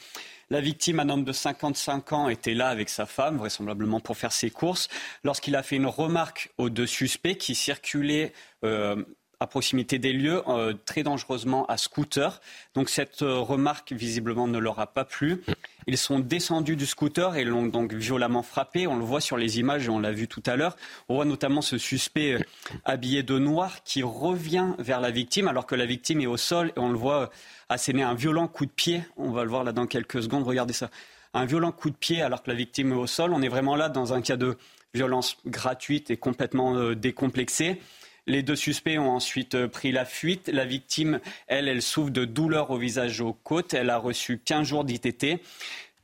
La 0.49 0.61
victime, 0.61 1.01
un 1.01 1.09
homme 1.09 1.25
de 1.25 1.33
55 1.33 2.13
ans, 2.13 2.29
était 2.29 2.53
là 2.53 2.69
avec 2.69 2.87
sa 2.87 3.05
femme, 3.05 3.37
vraisemblablement 3.37 3.99
pour 3.99 4.15
faire 4.15 4.31
ses 4.31 4.49
courses, 4.49 4.87
lorsqu'il 5.25 5.55
a 5.57 5.63
fait 5.63 5.75
une 5.75 5.87
remarque 5.87 6.51
aux 6.57 6.69
deux 6.69 6.85
suspects 6.85 7.35
qui 7.35 7.53
circulaient 7.53 8.31
euh, 8.63 9.03
à 9.43 9.47
proximité 9.47 9.99
des 9.99 10.13
lieux, 10.13 10.41
euh, 10.47 10.73
très 10.85 11.03
dangereusement 11.03 11.65
à 11.65 11.75
scooter. 11.75 12.39
Donc 12.75 12.89
cette 12.89 13.23
euh, 13.23 13.39
remarque 13.39 13.91
visiblement 13.91 14.47
ne 14.47 14.57
leur 14.57 14.79
a 14.79 14.87
pas 14.87 15.03
plu. 15.03 15.43
Ils 15.85 15.97
sont 15.97 16.19
descendus 16.19 16.77
du 16.77 16.85
scooter 16.85 17.35
et 17.35 17.43
l'ont 17.43 17.65
donc 17.65 17.93
violemment 17.93 18.41
frappé. 18.41 18.87
On 18.87 18.95
le 18.95 19.03
voit 19.03 19.19
sur 19.19 19.35
les 19.35 19.59
images 19.59 19.87
et 19.87 19.89
on 19.89 19.99
l'a 19.99 20.13
vu 20.13 20.29
tout 20.29 20.41
à 20.45 20.55
l'heure. 20.55 20.77
On 21.09 21.15
voit 21.15 21.25
notamment 21.25 21.61
ce 21.61 21.77
suspect 21.77 22.35
euh, 22.35 22.39
habillé 22.85 23.21
de 23.21 23.37
noir 23.37 23.83
qui 23.83 24.01
revient 24.01 24.75
vers 24.79 25.01
la 25.01 25.11
victime 25.11 25.49
alors 25.49 25.65
que 25.65 25.75
la 25.75 25.85
victime 25.85 26.21
est 26.21 26.25
au 26.25 26.37
sol 26.37 26.71
et 26.77 26.79
on 26.79 26.89
le 26.89 26.97
voit 26.97 27.29
asséner 27.67 28.01
un 28.01 28.13
violent 28.13 28.47
coup 28.47 28.65
de 28.65 28.71
pied. 28.71 29.03
On 29.17 29.31
va 29.31 29.43
le 29.43 29.49
voir 29.49 29.65
là 29.65 29.73
dans 29.73 29.87
quelques 29.87 30.23
secondes. 30.23 30.47
Regardez 30.47 30.73
ça. 30.73 30.89
Un 31.33 31.43
violent 31.43 31.73
coup 31.73 31.89
de 31.89 31.95
pied 31.95 32.21
alors 32.21 32.43
que 32.43 32.49
la 32.49 32.55
victime 32.55 32.93
est 32.93 32.95
au 32.95 33.07
sol. 33.07 33.33
On 33.33 33.41
est 33.41 33.49
vraiment 33.49 33.75
là 33.75 33.89
dans 33.89 34.13
un 34.13 34.21
cas 34.21 34.37
de 34.37 34.57
violence 34.93 35.35
gratuite 35.45 36.11
et 36.11 36.17
complètement 36.17 36.93
décomplexée. 36.93 37.81
Les 38.25 38.41
deux 38.41 38.55
suspects 38.55 38.97
ont 38.97 39.09
ensuite 39.09 39.55
euh, 39.55 39.67
pris 39.67 39.91
la 39.91 40.05
fuite. 40.05 40.47
La 40.47 40.65
victime, 40.65 41.19
elle, 41.47 41.67
elle 41.67 41.81
souffre 41.81 42.09
de 42.09 42.23
douleurs 42.23 42.71
au 42.71 42.77
visage 42.77 43.19
et 43.19 43.23
aux 43.23 43.33
côtes. 43.33 43.73
Elle 43.73 43.89
a 43.89 43.97
reçu 43.97 44.37
15 44.37 44.65
jours 44.65 44.83
d'ITT. 44.85 45.41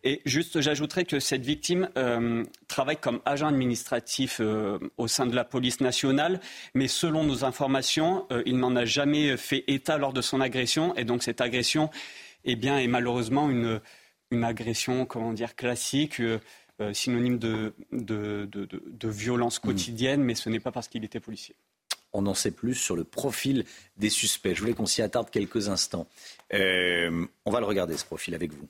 Et 0.04 0.22
juste, 0.26 0.60
j'ajouterais 0.62 1.06
que 1.06 1.20
cette 1.20 1.46
victime 1.46 1.90
euh, 1.98 2.44
travaille 2.68 2.98
comme 2.98 3.22
agent 3.26 3.48
administratif 3.48 4.40
euh, 4.40 4.80
au 4.98 5.08
sein 5.08 5.26
de 5.26 5.36
la 5.36 5.44
police 5.44 5.82
nationale, 5.82 6.40
mais 6.74 6.88
selon 6.88 7.26
nos 7.26 7.44
informations, 7.44 8.26
il 8.46 8.60
n'en 8.60 8.78
a 8.78 8.86
jamais 8.86 9.36
fait 9.36 9.66
état 9.68 9.98
lors 9.98 10.14
de 10.14 10.22
son 10.22 10.40
agression, 10.40 10.96
et 10.96 11.04
donc 11.04 11.22
cette 11.22 11.42
agression, 11.42 11.90
eh 12.46 12.56
bien, 12.56 12.80
est 12.80 12.88
malheureusement 12.88 13.50
une, 13.50 13.82
une 14.32 14.46
agression, 14.46 15.06
comment 15.06 15.34
dire, 15.34 15.54
classique. 15.58 16.22
synonyme 16.94 17.38
de, 17.38 17.74
de, 17.92 18.48
de, 18.50 19.10
violence 19.10 19.60
quotidienne, 19.60 20.24
mais 20.24 20.34
ce 20.34 20.50
n'est 20.50 20.62
pas 20.62 20.72
parce 20.72 20.88
qu'il 20.88 21.04
était 21.04 21.20
policier 21.20 21.58
on 22.14 22.26
en 22.26 22.34
sait 22.34 22.52
plus 22.52 22.76
sur 22.76 22.96
le 22.96 23.04
profil 23.04 23.66
des 23.98 24.10
suspects. 24.10 24.54
Je 24.54 24.62
voulais 24.62 24.74
qu'on 24.74 24.86
s'y 24.86 25.02
attarde 25.02 25.30
quelques 25.30 25.70
instants. 25.70 26.08
Euh, 26.54 27.26
on 27.46 27.52
va 27.52 27.60
le 27.60 27.66
regarder, 27.66 27.98
ce 27.98 28.06
profil, 28.06 28.36
avec 28.36 28.52
vous. 28.52 28.68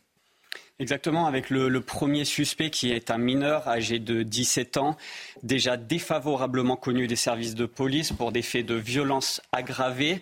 Exactement, 0.81 1.27
avec 1.27 1.49
le, 1.49 1.81
premier 1.81 2.23
suspect 2.23 2.69
qui 2.69 2.91
est 2.91 3.11
un 3.11 3.17
mineur 3.17 3.67
âgé 3.67 3.99
de 3.99 4.23
17 4.23 4.77
ans, 4.77 4.95
déjà 5.43 5.75
défavorablement 5.75 6.77
connu 6.77 7.05
des 7.05 7.17
services 7.17 7.53
de 7.53 7.65
police 7.65 8.13
pour 8.13 8.31
des 8.31 8.41
faits 8.41 8.65
de 8.65 8.75
violence 8.75 9.41
aggravée. 9.51 10.21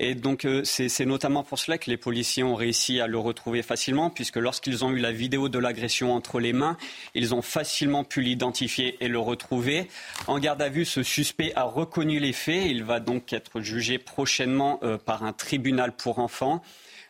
Et 0.00 0.14
donc 0.14 0.44
euh, 0.44 0.62
c'est 0.64 1.04
notamment 1.04 1.42
pour 1.42 1.58
cela 1.58 1.76
que 1.76 1.90
les 1.90 1.96
policiers 1.96 2.44
ont 2.44 2.54
réussi 2.54 3.00
à 3.00 3.06
le 3.08 3.18
retrouver 3.18 3.62
facilement, 3.62 4.10
puisque 4.10 4.36
lorsqu'ils 4.36 4.84
ont 4.84 4.90
eu 4.90 4.98
la 4.98 5.10
vidéo 5.10 5.48
de 5.48 5.58
l'agression 5.58 6.14
entre 6.14 6.38
les 6.38 6.52
mains, 6.52 6.76
ils 7.14 7.34
ont 7.34 7.42
facilement 7.42 8.04
pu 8.04 8.20
l'identifier 8.20 8.96
et 9.00 9.08
le 9.08 9.18
retrouver. 9.18 9.88
En 10.28 10.38
garde 10.38 10.62
à 10.62 10.68
vue, 10.68 10.84
ce 10.84 11.02
suspect 11.02 11.52
a 11.56 11.64
reconnu 11.64 12.20
les 12.20 12.32
faits. 12.32 12.66
Il 12.66 12.84
va 12.84 13.00
donc 13.00 13.32
être 13.32 13.60
jugé 13.60 13.98
prochainement 13.98 14.78
euh, 14.84 14.98
par 14.98 15.24
un 15.24 15.32
tribunal 15.32 15.92
pour 15.92 16.20
enfants. 16.20 16.62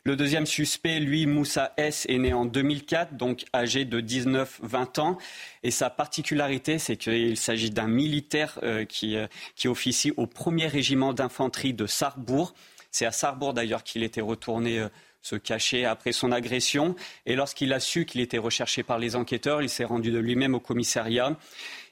Le 0.05 0.17
deuxième 0.17 0.47
suspect, 0.47 1.01
lui, 1.01 1.27
Moussa 1.27 1.75
S, 1.77 2.07
est 2.09 2.17
né 2.17 2.33
en 2.33 2.47
2004, 2.47 3.15
donc 3.15 3.45
âgé 3.55 3.85
de 3.85 4.01
19-20 4.01 5.01
ans. 5.01 5.19
Et 5.63 5.71
sa 5.71 5.91
particularité, 5.91 6.79
c'est 6.79 6.97
qu'il 6.97 7.37
s'agit 7.37 7.71
d'un 7.71 7.89
militaire 7.89 8.59
euh, 8.63 8.87
qui, 8.87 9.19
qui 9.57 9.69
officie 9.69 10.13
au 10.17 10.27
premier 10.27 10.69
régiment 10.69 11.13
d'infanterie 11.13 11.75
de 11.75 11.87
Sarrebourg. 11.87 12.55
C'est 12.91 13.07
à 13.07 13.13
Sarrebourg 13.13 13.55
d'ailleurs 13.55 13.85
qu'il 13.85 14.03
était 14.03 14.21
retourné 14.21 14.79
euh, 14.79 14.89
se 15.23 15.37
cacher 15.37 15.85
après 15.85 16.13
son 16.13 16.33
agression. 16.33 16.95
Et 17.27 17.37
lorsqu'il 17.37 17.73
a 17.73 17.81
su 17.81 18.05
qu'il 18.05 18.21
était 18.21 18.39
recherché 18.39 18.83
par 18.83 18.99
les 18.99 19.17
enquêteurs, 19.17 19.63
il 19.63 19.69
s'est 19.69 19.85
rendu 19.85 20.11
de 20.11 20.19
lui-même 20.19 20.55
au 20.55 20.61
commissariat. 20.61 21.37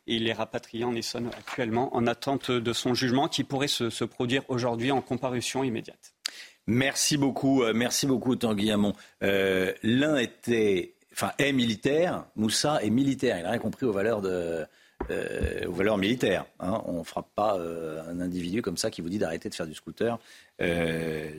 il 0.07 0.29
est 0.29 0.33
rapatrié 0.33 0.85
en 0.85 0.95
Essonne 0.95 1.31
actuellement 1.37 1.95
en 1.97 2.07
attente 2.07 2.51
de 2.51 2.73
son 2.73 2.95
jugement 2.95 3.29
qui 3.29 3.45
pourrait 3.45 3.69
se, 3.69 4.05
produire 4.05 4.43
aujourd'hui 4.49 4.91
en 4.91 5.01
comparution 5.01 5.65
immédiate. 5.65 6.15
Merci 6.69 7.17
beaucoup, 7.17 7.63
euh, 7.63 7.73
merci 7.75 8.07
beaucoup 8.07 8.35
Tanguy 8.35 8.71
Hamon. 8.71 8.93
Euh, 9.23 9.73
l'un 9.85 10.17
était, 10.17 10.95
enfin, 11.13 11.33
est 11.39 11.53
militaire, 11.53 12.25
Moussa 12.35 12.83
est 12.83 12.91
militaire. 12.91 13.39
Il 13.39 13.45
n'a 13.45 13.51
rien 13.51 13.61
compris 13.61 13.87
aux 13.87 13.93
valeurs 13.93 14.21
de, 14.21 14.67
euh, 15.11 15.67
aux 15.67 15.73
valeurs 15.73 15.99
militaires. 15.99 16.47
Hein. 16.59 16.83
On 16.87 16.99
ne 17.01 17.05
frappe 17.05 17.29
pas 17.35 17.57
euh, 17.59 18.03
un 18.09 18.21
individu 18.21 18.63
comme 18.63 18.77
ça 18.77 18.91
qui 18.91 19.03
vous 19.03 19.09
dit 19.09 19.19
d'arrêter 19.19 19.49
de 19.49 19.55
faire 19.55 19.67
du 19.67 19.75
scooter 19.75 20.19
euh, 20.61 21.31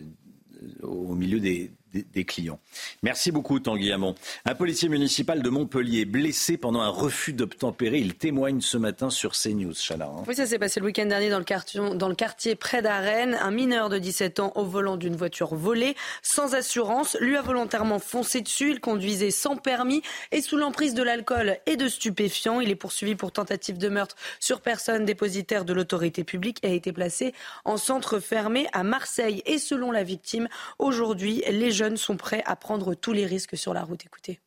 au 0.81 1.15
milieu 1.15 1.39
des, 1.39 1.71
des, 1.93 2.26
clients. 2.26 2.59
Merci 3.03 3.31
beaucoup, 3.31 3.59
Tanguy 3.59 3.91
Hamon. 3.91 4.15
Un 4.45 4.55
policier 4.55 4.89
municipal 4.89 5.41
de 5.41 5.49
Montpellier 5.49 6.05
blessé 6.05 6.57
pendant 6.57 6.81
un 6.81 6.89
refus 6.89 7.34
d'obtempérer. 7.34 7.99
Il 7.99 8.15
témoigne 8.15 8.61
ce 8.61 8.77
matin 8.77 9.09
sur 9.09 9.31
CNews, 9.31 9.73
Chana. 9.73 10.05
Hein. 10.05 10.23
Oui, 10.27 10.35
ça 10.35 10.45
s'est 10.45 10.59
passé 10.59 10.80
le 10.80 10.88
week-end 10.88 11.05
dernier 11.05 11.30
dans 11.30 11.38
le, 11.38 11.45
quartier, 11.45 11.80
dans 11.95 12.09
le 12.09 12.15
quartier 12.15 12.55
près 12.55 12.81
d'Arène. 12.81 13.38
Un 13.41 13.51
mineur 13.51 13.89
de 13.89 13.97
17 13.97 14.39
ans 14.39 14.51
au 14.55 14.65
volant 14.65 14.97
d'une 14.97 15.15
voiture 15.15 15.55
volée, 15.55 15.95
sans 16.22 16.55
assurance, 16.55 17.18
lui 17.22 17.38
a 17.38 17.41
volontairement 17.41 17.99
foncé 17.99 18.41
dessus. 18.41 18.72
Il 18.72 18.80
conduisait 18.80 19.31
sans 19.31 19.55
permis 19.55 20.01
et 20.31 20.41
sous 20.41 20.57
l'emprise 20.57 20.93
de 20.93 21.03
l'alcool 21.03 21.57
et 21.65 21.77
de 21.77 21.88
stupéfiants. 21.88 22.59
Il 22.59 22.69
est 22.69 22.76
poursuivi 22.76 23.15
pour 23.15 23.31
tentative 23.31 23.77
de 23.77 23.89
meurtre 23.89 24.15
sur 24.39 24.61
personne 24.61 25.05
dépositaire 25.05 25.65
de 25.65 25.73
l'autorité 25.73 26.23
publique 26.23 26.59
et 26.64 26.68
a 26.68 26.73
été 26.73 26.91
placé 26.91 27.34
en 27.65 27.77
centre 27.77 28.19
fermé 28.19 28.68
à 28.73 28.84
Marseille. 28.84 29.41
Et 29.45 29.57
selon 29.57 29.91
la 29.91 30.03
victime, 30.03 30.47
aujourd'hui, 30.80 31.43
les 31.49 31.72
jeunes 31.77 31.95
sont 31.95 32.17
prêts 32.17 32.43
à 32.45 32.55
prendre 32.55 32.95
tous 32.95 33.13
les 33.13 33.25
risques 33.25 33.55
sur 33.55 33.73
la 33.73 33.83
route. 33.83 34.03
Écoutez. 34.05 34.41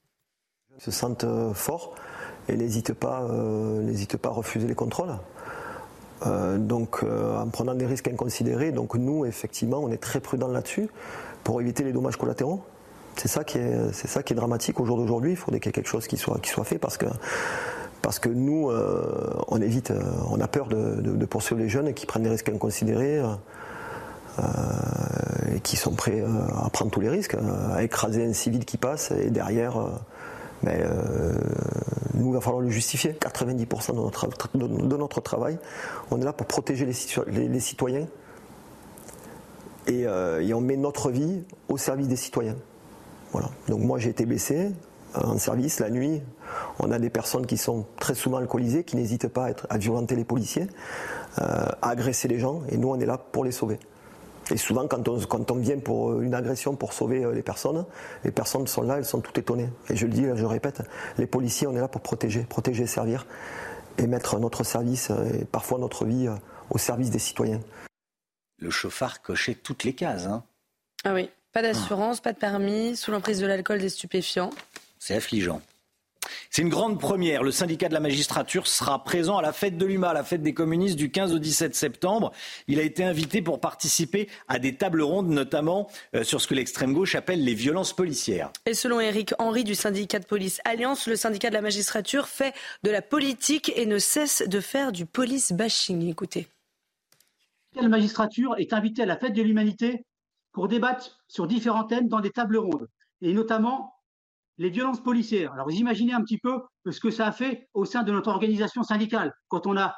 Ils 0.77 0.83
se 0.83 0.91
sentent 0.91 1.25
euh, 1.25 1.55
forts 1.55 1.95
et 2.49 2.57
n'hésitent 2.57 2.95
pas, 2.95 3.23
euh, 3.23 3.93
pas 4.21 4.29
à 4.29 4.33
refuser 4.33 4.67
les 4.67 4.75
contrôles. 4.75 5.17
Euh, 6.27 6.59
donc 6.59 7.03
en 7.03 7.49
prenant 7.49 7.75
des 7.75 7.87
risques 7.87 8.09
inconsidérés, 8.09 8.73
donc 8.73 8.95
nous 8.95 9.25
effectivement 9.25 9.79
on 9.79 9.91
est 9.91 9.97
très 9.97 10.21
prudents 10.21 10.49
là-dessus 10.49 10.91
pour 11.45 11.61
éviter 11.63 11.83
les 11.83 11.93
dommages 11.93 12.17
collatéraux. 12.17 12.63
C'est 13.17 13.29
ça 13.29 13.43
qui 13.43 13.59
est, 13.59 13.93
ça 13.93 14.23
qui 14.23 14.35
est 14.35 14.37
dramatique 14.37 14.81
au 14.81 14.85
jour 14.85 14.99
d'aujourd'hui. 14.99 15.33
Il 15.33 15.37
faudrait 15.37 15.61
qu'il 15.61 15.69
y 15.69 15.71
ait 15.71 15.73
quelque 15.73 15.89
chose 15.89 16.07
qui 16.07 16.17
soit, 16.17 16.39
qui 16.41 16.51
soit 16.51 16.65
fait 16.65 16.79
parce 16.79 16.99
que, 16.99 17.07
parce 18.03 18.19
que 18.19 18.29
nous 18.29 18.71
on 19.49 19.61
évite, 19.61 19.93
on 20.31 20.41
a 20.41 20.49
peur 20.49 20.69
de, 20.69 21.27
poursuivre 21.27 21.61
les 21.61 21.69
jeunes 21.69 21.95
qui 21.95 22.07
prennent 22.07 22.23
des 22.23 22.31
risques 22.31 22.51
inconsidérés. 22.51 23.23
Euh, 24.41 25.59
qui 25.63 25.77
sont 25.77 25.93
prêts 25.93 26.21
euh, 26.21 26.29
à 26.65 26.71
prendre 26.71 26.91
tous 26.91 27.01
les 27.01 27.11
risques, 27.11 27.35
euh, 27.35 27.75
à 27.75 27.83
écraser 27.83 28.25
un 28.25 28.33
civil 28.33 28.65
qui 28.65 28.79
passe 28.79 29.11
et 29.11 29.31
derrière. 29.31 29.77
Mais 30.63 30.85
nous, 32.15 32.29
il 32.29 32.35
va 32.35 32.41
falloir 32.41 32.63
le 32.63 32.71
justifier. 32.71 33.13
90% 33.13 33.95
de 34.55 34.97
notre, 34.97 35.21
travail, 35.21 35.59
on 36.11 36.21
est 36.21 36.25
là 36.25 36.33
pour 36.33 36.47
protéger 36.47 36.85
les, 36.87 37.61
citoyens 37.61 38.07
et, 39.87 40.03
et, 40.03 40.55
on 40.55 40.61
met 40.61 40.77
notre 40.77 41.11
vie 41.11 41.45
au 41.69 41.79
service 41.79 42.09
des 42.09 42.17
citoyens. 42.17 42.57
Voilà. 43.33 43.49
Donc 43.69 43.81
moi, 43.81 43.99
j'ai 43.99 44.11
été 44.11 44.27
blessé 44.27 44.71
en 45.15 45.39
service 45.39 45.81
la 45.81 45.89
nuit. 45.89 46.21
On 46.79 46.91
a 46.91 46.99
des 46.99 47.11
personnes 47.11 47.47
qui 47.47 47.57
sont 47.57 47.87
très 47.99 48.15
souvent 48.15 48.37
alcoolisées, 48.37 48.85
qui 48.85 48.97
n'hésitent 48.97 49.29
pas 49.29 49.47
à, 49.47 49.51
être, 49.51 49.67
à 49.71 49.79
violenter 49.79 50.15
les 50.15 50.25
policiers, 50.25 50.67
à 51.39 51.89
agresser 51.89 52.29
les 52.29 52.39
gens, 52.39 52.63
et 52.69 52.77
nous, 52.77 52.89
on 52.89 53.01
est 53.01 53.07
là 53.07 53.17
pour 53.17 53.45
les 53.45 53.53
sauver. 53.53 53.79
Et 54.51 54.57
souvent, 54.57 54.87
quand 54.87 55.09
on, 55.09 55.21
quand 55.21 55.51
on 55.51 55.57
vient 55.57 55.79
pour 55.79 56.21
une 56.21 56.35
agression 56.35 56.77
pour 56.77 56.93
sauver 56.93 57.27
les 57.33 57.43
personnes, 57.43 57.85
les 58.25 58.31
personnes 58.31 58.67
sont 58.67 58.83
là, 58.83 58.99
elles 58.99 59.05
sont 59.05 59.21
toutes 59.21 59.39
étonnées. 59.39 59.69
Et 59.89 59.97
je 59.97 60.07
le 60.07 60.13
dis, 60.13 60.23
je 60.23 60.41
le 60.41 60.47
répète, 60.47 60.83
les 61.19 61.27
policiers, 61.27 61.67
on 61.67 61.77
est 61.77 61.81
là 61.81 61.89
pour 61.89 62.01
protéger, 62.01 62.43
protéger, 62.43 62.87
servir 62.87 63.27
et 63.99 64.07
mettre 64.07 64.39
notre 64.39 64.65
service 64.65 65.11
et 65.11 65.45
parfois 65.45 65.79
notre 65.79 66.05
vie 66.05 66.29
au 66.71 66.79
service 66.79 67.11
des 67.11 67.19
citoyens. 67.19 67.61
Le 68.59 68.71
chauffard 68.71 69.23
cochait 69.23 69.55
toutes 69.55 69.85
les 69.85 69.95
cases. 69.95 70.27
Hein. 70.27 70.45
Ah 71.05 71.15
oui, 71.15 71.31
pas 71.53 71.63
d'assurance, 71.63 72.21
pas 72.21 72.33
de 72.33 72.39
permis, 72.39 72.97
sous 72.97 73.11
l'emprise 73.11 73.41
de 73.41 73.47
l'alcool, 73.47 73.79
des 73.79 73.89
stupéfiants. 73.89 74.51
C'est 74.99 75.15
affligeant. 75.15 75.63
C'est 76.51 76.63
une 76.63 76.69
grande 76.69 77.01
première. 77.01 77.43
Le 77.43 77.51
syndicat 77.51 77.89
de 77.89 77.95
la 77.95 78.01
magistrature 78.01 78.67
sera 78.67 79.03
présent 79.05 79.39
à 79.39 79.43
la 79.43 79.53
fête 79.53 79.77
de 79.77 79.87
l'UMA, 79.87 80.13
la 80.13 80.25
fête 80.25 80.43
des 80.43 80.55
communistes 80.55 80.97
du 80.97 81.11
15 81.11 81.35
au 81.35 81.39
17 81.39 81.75
septembre. 81.75 82.33
Il 82.69 82.79
a 82.79 82.83
été 82.83 83.05
invité 83.05 83.43
pour 83.43 83.61
participer 83.61 84.29
à 84.49 84.59
des 84.59 84.77
tables 84.77 85.03
rondes, 85.03 85.29
notamment 85.29 85.89
euh, 86.15 86.25
sur 86.25 86.41
ce 86.41 86.47
que 86.47 86.55
l'extrême 86.55 86.93
gauche 86.93 87.15
appelle 87.15 87.45
les 87.45 87.55
violences 87.55 87.93
policières. 87.93 88.51
Et 88.67 88.75
selon 88.75 89.01
Éric 89.01 89.35
Henry 89.39 89.65
du 89.65 89.75
syndicat 89.75 90.19
de 90.19 90.27
police 90.27 90.61
Alliance, 90.65 91.07
le 91.07 91.17
syndicat 91.17 91.49
de 91.49 91.55
la 91.55 91.63
magistrature 91.63 92.29
fait 92.29 92.55
de 92.83 92.91
la 92.91 93.03
politique 93.03 93.73
et 93.77 93.87
ne 93.87 93.99
cesse 93.99 94.43
de 94.47 94.61
faire 94.61 94.93
du 94.93 95.07
police 95.07 95.53
bashing. 95.53 96.09
Écoutez. 96.09 96.49
La 97.77 97.89
magistrature 97.89 98.57
est 98.59 98.73
invitée 98.73 99.03
à 99.03 99.07
la 99.07 99.17
fête 99.17 99.33
de 99.33 99.43
l'humanité 99.43 100.05
pour 100.53 100.69
débattre 100.69 101.23
sur 101.29 101.47
différents 101.47 101.85
thèmes 101.85 102.09
dans 102.09 102.21
des 102.21 102.31
tables 102.31 102.57
rondes, 102.57 102.89
et 103.21 103.33
notamment 103.33 103.95
les 104.61 104.69
violences 104.69 105.03
policières. 105.03 105.55
Alors 105.55 105.67
vous 105.67 105.77
imaginez 105.77 106.13
un 106.13 106.23
petit 106.23 106.37
peu 106.37 106.61
ce 106.89 107.01
que 107.01 107.11
ça 107.11 107.27
a 107.27 107.33
fait 107.33 107.69
au 107.73 107.87
sein 107.87 108.03
de 108.03 108.13
notre 108.13 108.29
organisation 108.29 108.83
syndicale 108.83 109.33
quand 109.49 109.67
on 109.67 109.77
a 109.79 109.97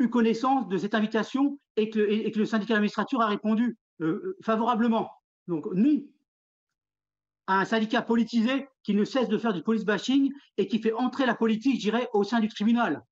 eu 0.00 0.10
connaissance 0.10 0.68
de 0.68 0.76
cette 0.76 0.96
invitation 0.96 1.60
et 1.76 1.90
que, 1.90 2.00
le 2.00 2.44
syndicat 2.44 2.74
d'administrature 2.74 3.20
a 3.20 3.28
répondu 3.28 3.78
euh, 4.00 4.06
euh, 4.06 4.36
favorablement. 4.42 5.08
Donc 5.46 5.66
nous, 5.72 6.10
à 7.46 7.60
un 7.60 7.64
syndicat 7.64 8.02
politisé 8.02 8.66
qui 8.82 8.96
ne 8.96 9.04
cesse 9.04 9.28
de 9.28 9.38
faire 9.38 9.52
du 9.52 9.62
police 9.62 9.84
bashing 9.84 10.32
et 10.56 10.66
qui 10.66 10.80
fait 10.80 10.92
entrer 10.92 11.24
la 11.24 11.36
politique, 11.36 11.76
je 11.76 11.82
dirais, 11.82 12.08
au 12.14 12.24
sein 12.24 12.40
du 12.40 12.48
tribunal. 12.48 13.04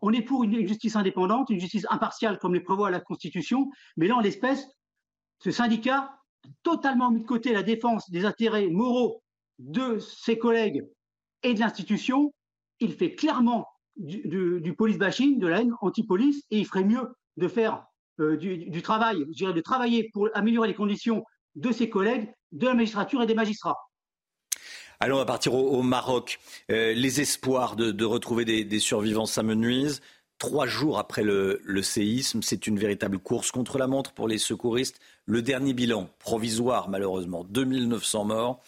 On 0.00 0.12
est 0.12 0.22
pour 0.22 0.44
une 0.44 0.64
justice 0.68 0.94
indépendante, 0.94 1.50
une 1.50 1.58
justice 1.58 1.86
impartiale 1.90 2.38
comme 2.38 2.54
le 2.54 2.62
prévoit 2.62 2.92
la 2.92 3.00
Constitution, 3.00 3.68
mais 3.96 4.06
là, 4.06 4.14
en 4.14 4.20
l'espèce, 4.20 4.68
ce 5.40 5.50
syndicat 5.50 6.14
totalement 6.62 7.10
mis 7.10 7.22
de 7.22 7.26
côté 7.26 7.52
la 7.52 7.64
défense 7.64 8.08
des 8.08 8.24
intérêts 8.24 8.68
moraux 8.68 9.21
de 9.62 9.98
ses 9.98 10.38
collègues 10.38 10.84
et 11.42 11.54
de 11.54 11.60
l'institution, 11.60 12.32
il 12.80 12.94
fait 12.94 13.14
clairement 13.14 13.66
du, 13.96 14.74
police 14.76 14.98
bashing, 14.98 15.38
de 15.38 15.46
la 15.46 15.60
haine 15.60 15.74
anti-police, 15.80 16.42
et 16.50 16.58
il 16.58 16.66
ferait 16.66 16.84
mieux 16.84 17.08
de 17.36 17.48
faire 17.48 17.84
euh, 18.20 18.36
du, 18.36 18.82
travail, 18.82 19.24
je 19.30 19.36
dirais 19.36 19.52
de 19.52 19.60
travailler 19.60 20.10
pour 20.12 20.28
améliorer 20.34 20.68
les 20.68 20.74
conditions 20.74 21.24
de 21.54 21.70
ses 21.72 21.88
collègues, 21.88 22.32
de 22.52 22.66
la 22.66 22.74
magistrature 22.74 23.22
et 23.22 23.26
des 23.26 23.34
magistrats. 23.34 23.78
Allons 25.00 25.18
à 25.18 25.24
partir 25.24 25.54
au, 25.54 25.82
Maroc. 25.82 26.38
Euh, 26.70 26.92
les 26.94 27.20
espoirs 27.20 27.76
de, 27.76 28.04
retrouver 28.04 28.44
des, 28.44 28.78
survivants 28.78 29.26
s'amenuisent. 29.26 30.00
Trois 30.38 30.66
jours 30.66 30.98
après 30.98 31.22
le, 31.22 31.60
le 31.62 31.82
séisme, 31.82 32.42
c'est 32.42 32.66
une 32.66 32.78
véritable 32.78 33.18
course 33.18 33.50
contre 33.50 33.78
la 33.78 33.86
montre 33.86 34.12
pour 34.12 34.28
les 34.28 34.38
secouristes. 34.38 35.00
Le 35.24 35.42
dernier 35.42 35.72
bilan, 35.72 36.08
provisoire 36.18 36.88
malheureusement, 36.88 37.44
2900 37.44 38.24
morts 38.24 38.60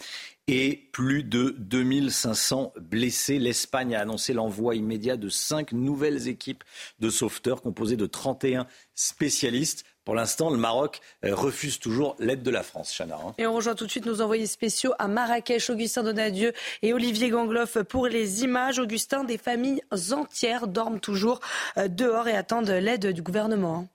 et 0.46 0.88
plus 0.92 1.22
de 1.22 1.54
2500 1.58 2.72
blessés. 2.80 3.38
L'Espagne 3.38 3.94
a 3.94 4.00
annoncé 4.00 4.32
l'envoi 4.32 4.74
immédiat 4.74 5.16
de 5.16 5.28
cinq 5.28 5.72
nouvelles 5.72 6.28
équipes 6.28 6.64
de 7.00 7.08
sauveteurs 7.10 7.62
composées 7.62 7.96
de 7.96 8.06
31 8.06 8.66
spécialistes. 8.94 9.84
Pour 10.04 10.14
l'instant, 10.14 10.50
le 10.50 10.58
Maroc 10.58 11.00
euh, 11.24 11.34
refuse 11.34 11.78
toujours 11.78 12.14
l'aide 12.18 12.42
de 12.42 12.50
la 12.50 12.62
France, 12.62 12.94
Chana. 12.94 13.16
Hein. 13.16 13.34
Et 13.38 13.46
on 13.46 13.54
rejoint 13.54 13.74
tout 13.74 13.86
de 13.86 13.90
suite 13.90 14.04
nos 14.04 14.20
envoyés 14.20 14.46
spéciaux 14.46 14.92
à 14.98 15.08
Marrakech, 15.08 15.70
Augustin 15.70 16.02
Donadieu 16.02 16.52
et 16.82 16.92
Olivier 16.92 17.30
Gangloff 17.30 17.78
pour 17.84 18.06
les 18.06 18.44
images. 18.44 18.78
Augustin, 18.78 19.24
des 19.24 19.38
familles 19.38 19.82
entières 20.12 20.66
dorment 20.66 21.00
toujours 21.00 21.40
euh, 21.78 21.88
dehors 21.88 22.28
et 22.28 22.36
attendent 22.36 22.68
l'aide 22.68 23.06
du 23.06 23.22
gouvernement. 23.22 23.88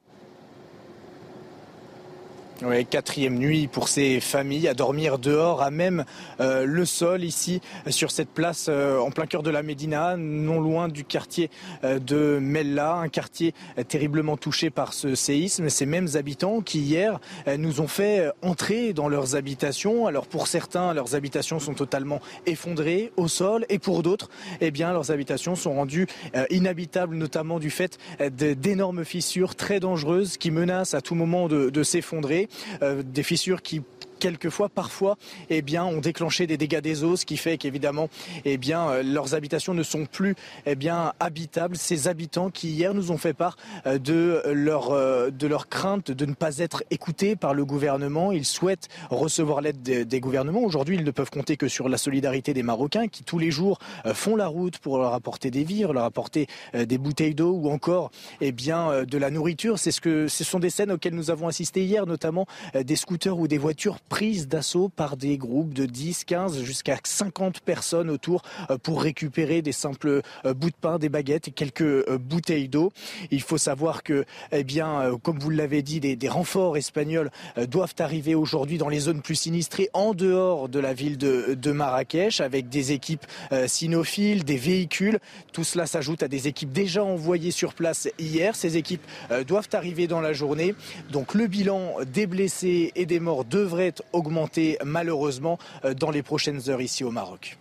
Oui, 2.62 2.86
quatrième 2.86 3.38
nuit 3.38 3.68
pour 3.68 3.88
ces 3.88 4.20
familles 4.20 4.68
à 4.68 4.74
dormir 4.74 5.18
dehors, 5.18 5.62
à 5.62 5.72
même 5.72 6.04
euh, 6.42 6.66
le 6.66 6.84
sol 6.84 7.24
ici 7.24 7.62
sur 7.88 8.12
cette 8.12 8.32
place 8.32 8.66
euh, 8.68 9.00
en 9.00 9.12
plein 9.12 9.28
cœur 9.28 9.44
de 9.44 9.50
la 9.50 9.64
Médina, 9.64 10.18
non 10.18 10.60
loin 10.60 10.90
du 10.90 11.06
quartier 11.06 11.50
euh, 11.86 12.00
de 12.00 12.38
Mella, 12.42 12.96
un 12.96 13.08
quartier 13.08 13.54
terriblement 13.88 14.36
touché 14.36 14.72
par 14.72 14.92
ce 14.92 15.16
séisme. 15.16 15.70
Ces 15.70 15.86
mêmes 15.86 16.10
habitants 16.16 16.60
qui 16.60 16.80
hier 16.80 17.22
nous 17.58 17.80
ont 17.80 17.88
fait 17.88 18.30
entrer 18.42 18.92
dans 18.92 19.08
leurs 19.08 19.38
habitations. 19.38 20.06
Alors 20.06 20.28
pour 20.28 20.48
certains, 20.48 20.94
leurs 20.94 21.16
habitations 21.16 21.60
sont 21.60 21.74
totalement 21.74 22.20
effondrées 22.46 23.14
au 23.16 23.30
sol 23.30 23.66
et 23.70 23.80
pour 23.80 24.04
d'autres, 24.04 24.30
eh 24.60 24.72
bien 24.72 24.92
leurs 24.92 25.12
habitations 25.12 25.56
sont 25.56 25.74
rendues 25.74 26.08
inhabitables, 26.50 27.16
notamment 27.16 27.60
du 27.60 27.70
fait 27.70 27.98
d'énormes 28.20 29.06
fissures 29.06 29.56
très 29.56 29.80
dangereuses 29.80 30.38
qui 30.38 30.52
menacent 30.52 30.94
à 30.94 31.02
tout 31.02 31.16
moment 31.16 31.48
de 31.48 31.84
s'effondrer. 31.84 32.49
Euh, 32.82 33.04
des 33.04 33.24
fissures 33.24 33.62
qui 33.62 33.82
quelquefois, 34.20 34.70
parfois, 34.70 35.18
eh 35.50 35.62
bien, 35.62 35.86
ont 35.86 36.00
déclenché 36.00 36.46
des 36.46 36.58
dégâts 36.58 36.82
des 36.82 37.04
eaux, 37.04 37.16
ce 37.16 37.26
qui 37.26 37.38
fait 37.38 37.58
qu'évidemment, 37.58 38.10
eh 38.46 38.58
bien, 38.58 38.90
euh, 38.90 39.04
leurs 39.04 39.34
habitations 39.34 39.74
ne 39.74 39.84
sont 39.84 40.06
plus, 40.06 40.36
eh 40.66 40.76
bien, 40.76 41.14
habitables. 41.20 41.78
Ces 41.78 42.08
habitants 42.08 42.50
qui 42.50 42.70
hier 42.70 42.94
nous 42.94 43.12
ont 43.12 43.18
fait 43.18 43.34
part 43.34 43.56
euh, 43.88 43.98
de 43.98 44.44
leur, 44.46 44.92
euh, 44.92 45.30
de 45.32 45.48
leur 45.48 45.70
crainte 45.70 46.12
de 46.12 46.26
ne 46.26 46.34
pas 46.34 46.58
être 46.60 46.84
écoutés 46.92 47.36
par 47.36 47.54
le 47.54 47.66
gouvernement. 47.66 48.32
Ils 48.32 48.46
souhaitent 48.46 48.90
recevoir 49.10 49.62
l'aide 49.62 49.82
des, 49.82 50.20
gouvernements. 50.20 50.62
Aujourd'hui, 50.62 50.98
ils 50.98 51.06
ne 51.06 51.12
peuvent 51.12 51.30
compter 51.30 51.56
que 51.56 51.70
sur 51.70 51.88
la 51.88 51.98
solidarité 51.98 52.54
des 52.54 52.64
Marocains 52.64 53.08
qui 53.08 53.24
tous 53.24 53.40
les 53.40 53.52
jours 53.52 53.80
font 54.14 54.36
la 54.36 54.48
route 54.48 54.80
pour 54.80 54.98
leur 54.98 55.14
apporter 55.14 55.50
des 55.50 55.64
vivres, 55.64 55.94
leur 55.94 56.04
apporter 56.04 56.48
des 56.74 56.98
bouteilles 56.98 57.36
d'eau 57.36 57.54
ou 57.54 57.70
encore, 57.70 58.12
eh 58.42 58.52
bien, 58.52 59.06
de 59.06 59.18
la 59.18 59.30
nourriture. 59.30 59.80
C'est 59.80 59.92
ce 59.92 60.02
que, 60.02 60.28
ce 60.28 60.44
sont 60.44 60.60
des 60.60 60.70
scènes 60.70 60.92
auxquelles 60.92 61.16
nous 61.16 61.32
avons 61.32 61.48
assisté 61.48 61.86
hier, 61.86 62.06
notamment 62.06 62.48
des 62.74 62.98
scooters 62.98 63.38
ou 63.38 63.48
des 63.48 63.58
voitures 63.58 64.00
prise 64.10 64.48
d'assaut 64.48 64.90
par 64.90 65.16
des 65.16 65.38
groupes 65.38 65.74
de 65.74 65.86
10, 65.86 66.26
15 66.26 66.64
jusqu'à 66.64 66.98
50 67.02 67.62
personnes 67.62 68.10
autour 68.10 68.42
euh, 68.70 68.78
pour 68.78 69.02
récupérer 69.02 69.62
des 69.62 69.72
simples 69.72 70.22
euh, 70.46 70.54
bouts 70.54 70.72
de 70.72 70.76
pain, 70.76 70.98
des 70.98 71.10
baguettes 71.10 71.48
et 71.48 71.52
quelques 71.52 71.82
euh, 71.82 72.18
bouteilles 72.18 72.68
d'eau. 72.68 72.92
Il 73.32 73.42
faut 73.42 73.58
savoir 73.58 74.04
que, 74.04 74.26
eh 74.52 74.64
bien, 74.64 75.18
comme 75.24 75.40
vous 75.40 75.52
l'avez 75.52 75.82
dit, 75.82 76.00
des, 76.00 76.30
renforts 76.30 76.78
espagnols 76.78 77.32
doivent 77.68 77.96
arriver 78.00 78.36
aujourd'hui 78.36 78.78
dans 78.78 78.90
les 78.90 79.00
zones 79.00 79.22
plus 79.22 79.36
sinistrées 79.36 79.90
en 79.94 80.14
dehors 80.14 80.70
de 80.70 80.80
la 80.80 80.94
ville 80.94 81.18
de, 81.18 81.54
de 81.54 81.72
Marrakech 81.72 82.42
avec 82.42 82.70
des 82.70 82.92
équipes 82.92 83.26
sinophiles, 83.68 84.44
des 84.44 84.58
véhicules. 84.58 85.20
Tout 85.54 85.64
cela 85.64 85.86
s'ajoute 85.86 86.24
à 86.24 86.28
des 86.28 86.48
équipes 86.48 86.72
déjà 86.72 87.04
envoyées 87.04 87.52
sur 87.52 87.74
place 87.74 88.10
hier. 88.20 88.56
Ces 88.56 88.78
équipes 88.78 89.06
doivent 89.48 89.70
arriver 89.74 90.08
dans 90.08 90.22
la 90.22 90.34
journée. 90.34 90.76
Donc 91.12 91.34
le 91.34 91.48
bilan 91.48 91.96
des 92.06 92.28
blessés 92.28 92.92
et 92.96 93.06
des 93.06 93.20
morts 93.20 93.46
devrait 93.46 93.94
augmenter 94.14 94.78
malheureusement 94.84 95.58
euh, 95.86 95.94
dans 95.94 96.12
les 96.12 96.24
prochaines 96.24 96.70
heures 96.70 96.82
ici 96.82 97.04
au 97.04 97.12
Maroc. 97.12 97.58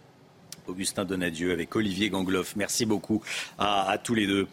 Augustin 0.68 1.04
Donadieu 1.04 1.52
avec 1.52 1.74
Olivier 1.74 2.10
Gangloff. 2.10 2.54
Merci 2.56 2.86
beaucoup 2.86 3.22
à, 3.58 3.96
tous 4.02 4.14
les 4.14 4.26
deux. 4.26 4.46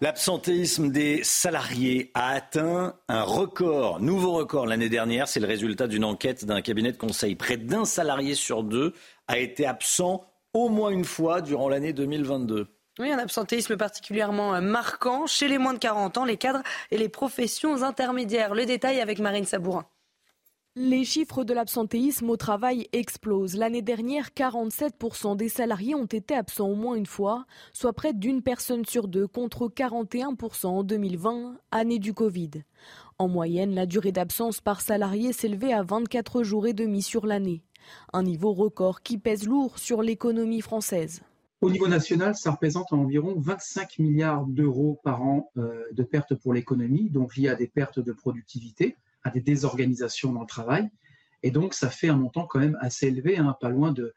L'absentéisme 0.00 0.90
des 0.90 1.22
salariés 1.22 2.10
a 2.14 2.30
atteint 2.30 2.94
un 3.08 3.22
record, 3.22 4.00
nouveau 4.00 4.32
record 4.32 4.66
l'année 4.66 4.88
dernière. 4.88 5.28
C'est 5.28 5.40
le 5.40 5.46
résultat 5.46 5.86
d'une 5.86 6.04
enquête 6.04 6.44
d'un 6.44 6.60
cabinet 6.60 6.92
de 6.92 6.96
conseil. 6.96 7.36
Près 7.36 7.56
d'un 7.56 7.84
salarié 7.84 8.34
sur 8.34 8.64
deux 8.64 8.94
a 9.28 9.38
été 9.38 9.66
absent 9.66 10.24
au 10.54 10.68
moins 10.68 10.90
une 10.90 11.04
fois 11.04 11.40
durant 11.40 11.68
l'année 11.68 11.92
2022. 11.92 12.66
Oui, 12.98 13.10
un 13.10 13.18
absentéisme 13.18 13.76
particulièrement 13.76 14.60
marquant 14.60 15.26
chez 15.26 15.48
les 15.48 15.56
moins 15.56 15.72
de 15.72 15.78
40 15.78 16.18
ans, 16.18 16.24
les 16.24 16.36
cadres 16.36 16.62
et 16.90 16.98
les 16.98 17.08
professions 17.08 17.82
intermédiaires. 17.82 18.54
Le 18.54 18.66
détail 18.66 19.00
avec 19.00 19.18
Marine 19.18 19.46
Sabourin. 19.46 19.86
Les 20.74 21.04
chiffres 21.04 21.44
de 21.44 21.52
l'absentéisme 21.52 22.30
au 22.30 22.38
travail 22.38 22.88
explosent. 22.94 23.56
L'année 23.56 23.82
dernière, 23.82 24.30
47% 24.34 25.36
des 25.36 25.50
salariés 25.50 25.94
ont 25.94 26.06
été 26.06 26.34
absents 26.34 26.70
au 26.70 26.74
moins 26.74 26.94
une 26.94 27.04
fois, 27.04 27.44
soit 27.74 27.92
près 27.92 28.14
d'une 28.14 28.40
personne 28.40 28.86
sur 28.86 29.06
deux 29.06 29.26
contre 29.26 29.68
41% 29.68 30.68
en 30.68 30.82
2020, 30.82 31.58
année 31.72 31.98
du 31.98 32.14
Covid. 32.14 32.52
En 33.18 33.28
moyenne, 33.28 33.74
la 33.74 33.84
durée 33.84 34.12
d'absence 34.12 34.62
par 34.62 34.80
salarié 34.80 35.34
s'élevait 35.34 35.74
à 35.74 35.82
24 35.82 36.42
jours 36.42 36.66
et 36.66 36.72
demi 36.72 37.02
sur 37.02 37.26
l'année. 37.26 37.62
Un 38.14 38.22
niveau 38.22 38.54
record 38.54 39.02
qui 39.02 39.18
pèse 39.18 39.46
lourd 39.46 39.78
sur 39.78 40.00
l'économie 40.00 40.62
française. 40.62 41.20
Au 41.60 41.68
niveau 41.68 41.86
national, 41.86 42.34
ça 42.34 42.50
représente 42.50 42.94
environ 42.94 43.34
25 43.36 43.98
milliards 43.98 44.46
d'euros 44.46 44.98
par 45.04 45.20
an 45.20 45.50
euh, 45.58 45.84
de 45.92 46.02
pertes 46.02 46.34
pour 46.34 46.54
l'économie, 46.54 47.10
donc 47.10 47.36
liées 47.36 47.50
à 47.50 47.56
des 47.56 47.68
pertes 47.68 48.00
de 48.00 48.12
productivité 48.12 48.96
à 49.24 49.30
des 49.30 49.40
désorganisations 49.40 50.32
dans 50.32 50.40
le 50.42 50.46
travail. 50.46 50.90
Et 51.42 51.50
donc, 51.50 51.74
ça 51.74 51.90
fait 51.90 52.08
un 52.08 52.16
montant 52.16 52.46
quand 52.46 52.60
même 52.60 52.78
assez 52.80 53.08
élevé, 53.08 53.36
hein, 53.38 53.56
pas 53.60 53.68
loin 53.68 53.92
de 53.92 54.14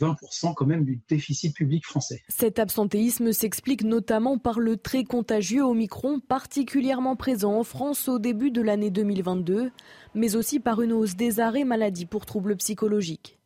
20% 0.00 0.54
quand 0.54 0.66
même 0.66 0.84
du 0.84 1.00
déficit 1.08 1.54
public 1.54 1.84
français. 1.84 2.22
Cet 2.28 2.58
absentéisme 2.58 3.32
s'explique 3.32 3.84
notamment 3.84 4.38
par 4.38 4.60
le 4.60 4.76
très 4.76 5.04
contagieux 5.04 5.62
Omicron, 5.62 6.20
particulièrement 6.20 7.16
présent 7.16 7.58
en 7.58 7.64
France 7.64 8.08
au 8.08 8.18
début 8.18 8.50
de 8.50 8.62
l'année 8.62 8.90
2022, 8.90 9.70
mais 10.14 10.36
aussi 10.36 10.60
par 10.60 10.82
une 10.82 10.92
hausse 10.92 11.16
des 11.16 11.40
arrêts 11.40 11.64
maladie 11.64 12.06
pour 12.06 12.26
troubles 12.26 12.56
psychologiques. 12.56 13.38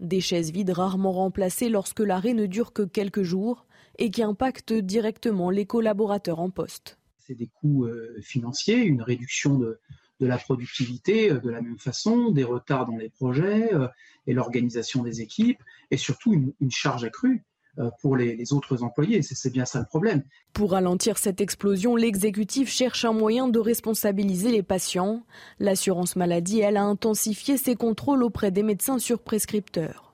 Des 0.00 0.20
chaises 0.20 0.52
vides 0.52 0.70
rarement 0.70 1.12
remplacées 1.12 1.68
lorsque 1.68 2.00
l'arrêt 2.00 2.34
ne 2.34 2.46
dure 2.46 2.72
que 2.72 2.82
quelques 2.82 3.22
jours 3.22 3.66
et 3.98 4.10
qui 4.10 4.22
impactent 4.22 4.72
directement 4.72 5.50
les 5.50 5.66
collaborateurs 5.66 6.38
en 6.38 6.50
poste. 6.50 6.98
C'est 7.18 7.34
des 7.34 7.48
coûts 7.48 7.84
euh, 7.84 8.16
financiers, 8.22 8.76
une 8.76 9.02
réduction 9.02 9.58
de, 9.58 9.80
la 10.26 10.38
productivité 10.38 11.30
euh, 11.30 11.40
de 11.40 11.50
la 11.50 11.60
même 11.60 11.78
façon, 11.78 12.30
des 12.30 12.44
retards 12.44 12.86
dans 12.86 12.96
les 12.96 13.08
projets 13.08 13.72
euh, 13.74 13.88
et 14.26 14.34
l'organisation 14.34 15.02
des 15.02 15.20
équipes, 15.20 15.62
et 15.90 15.96
surtout 15.96 16.32
une 16.32 16.70
charge 16.70 17.04
accrue 17.04 17.44
euh, 17.78 17.90
pour 18.00 18.16
les, 18.16 18.52
autres 18.52 18.82
employés. 18.82 19.22
C'est 19.22 19.52
bien 19.52 19.64
ça 19.64 19.78
le 19.78 19.84
problème. 19.84 20.24
Pour 20.52 20.72
ralentir 20.72 21.16
cette 21.16 21.40
explosion, 21.40 21.94
l'exécutif 21.94 22.68
cherche 22.68 23.04
un 23.04 23.12
moyen 23.12 23.46
de 23.46 23.60
responsabiliser 23.60 24.50
les 24.50 24.64
patients. 24.64 25.22
L'assurance 25.60 26.16
maladie, 26.16 26.58
elle, 26.58 26.76
a 26.76 26.82
intensifié 26.82 27.56
ses 27.56 27.76
contrôles 27.76 28.24
auprès 28.24 28.50
des 28.50 28.64
médecins 28.64 28.98
sur 28.98 29.20
prescripteurs. 29.20 30.07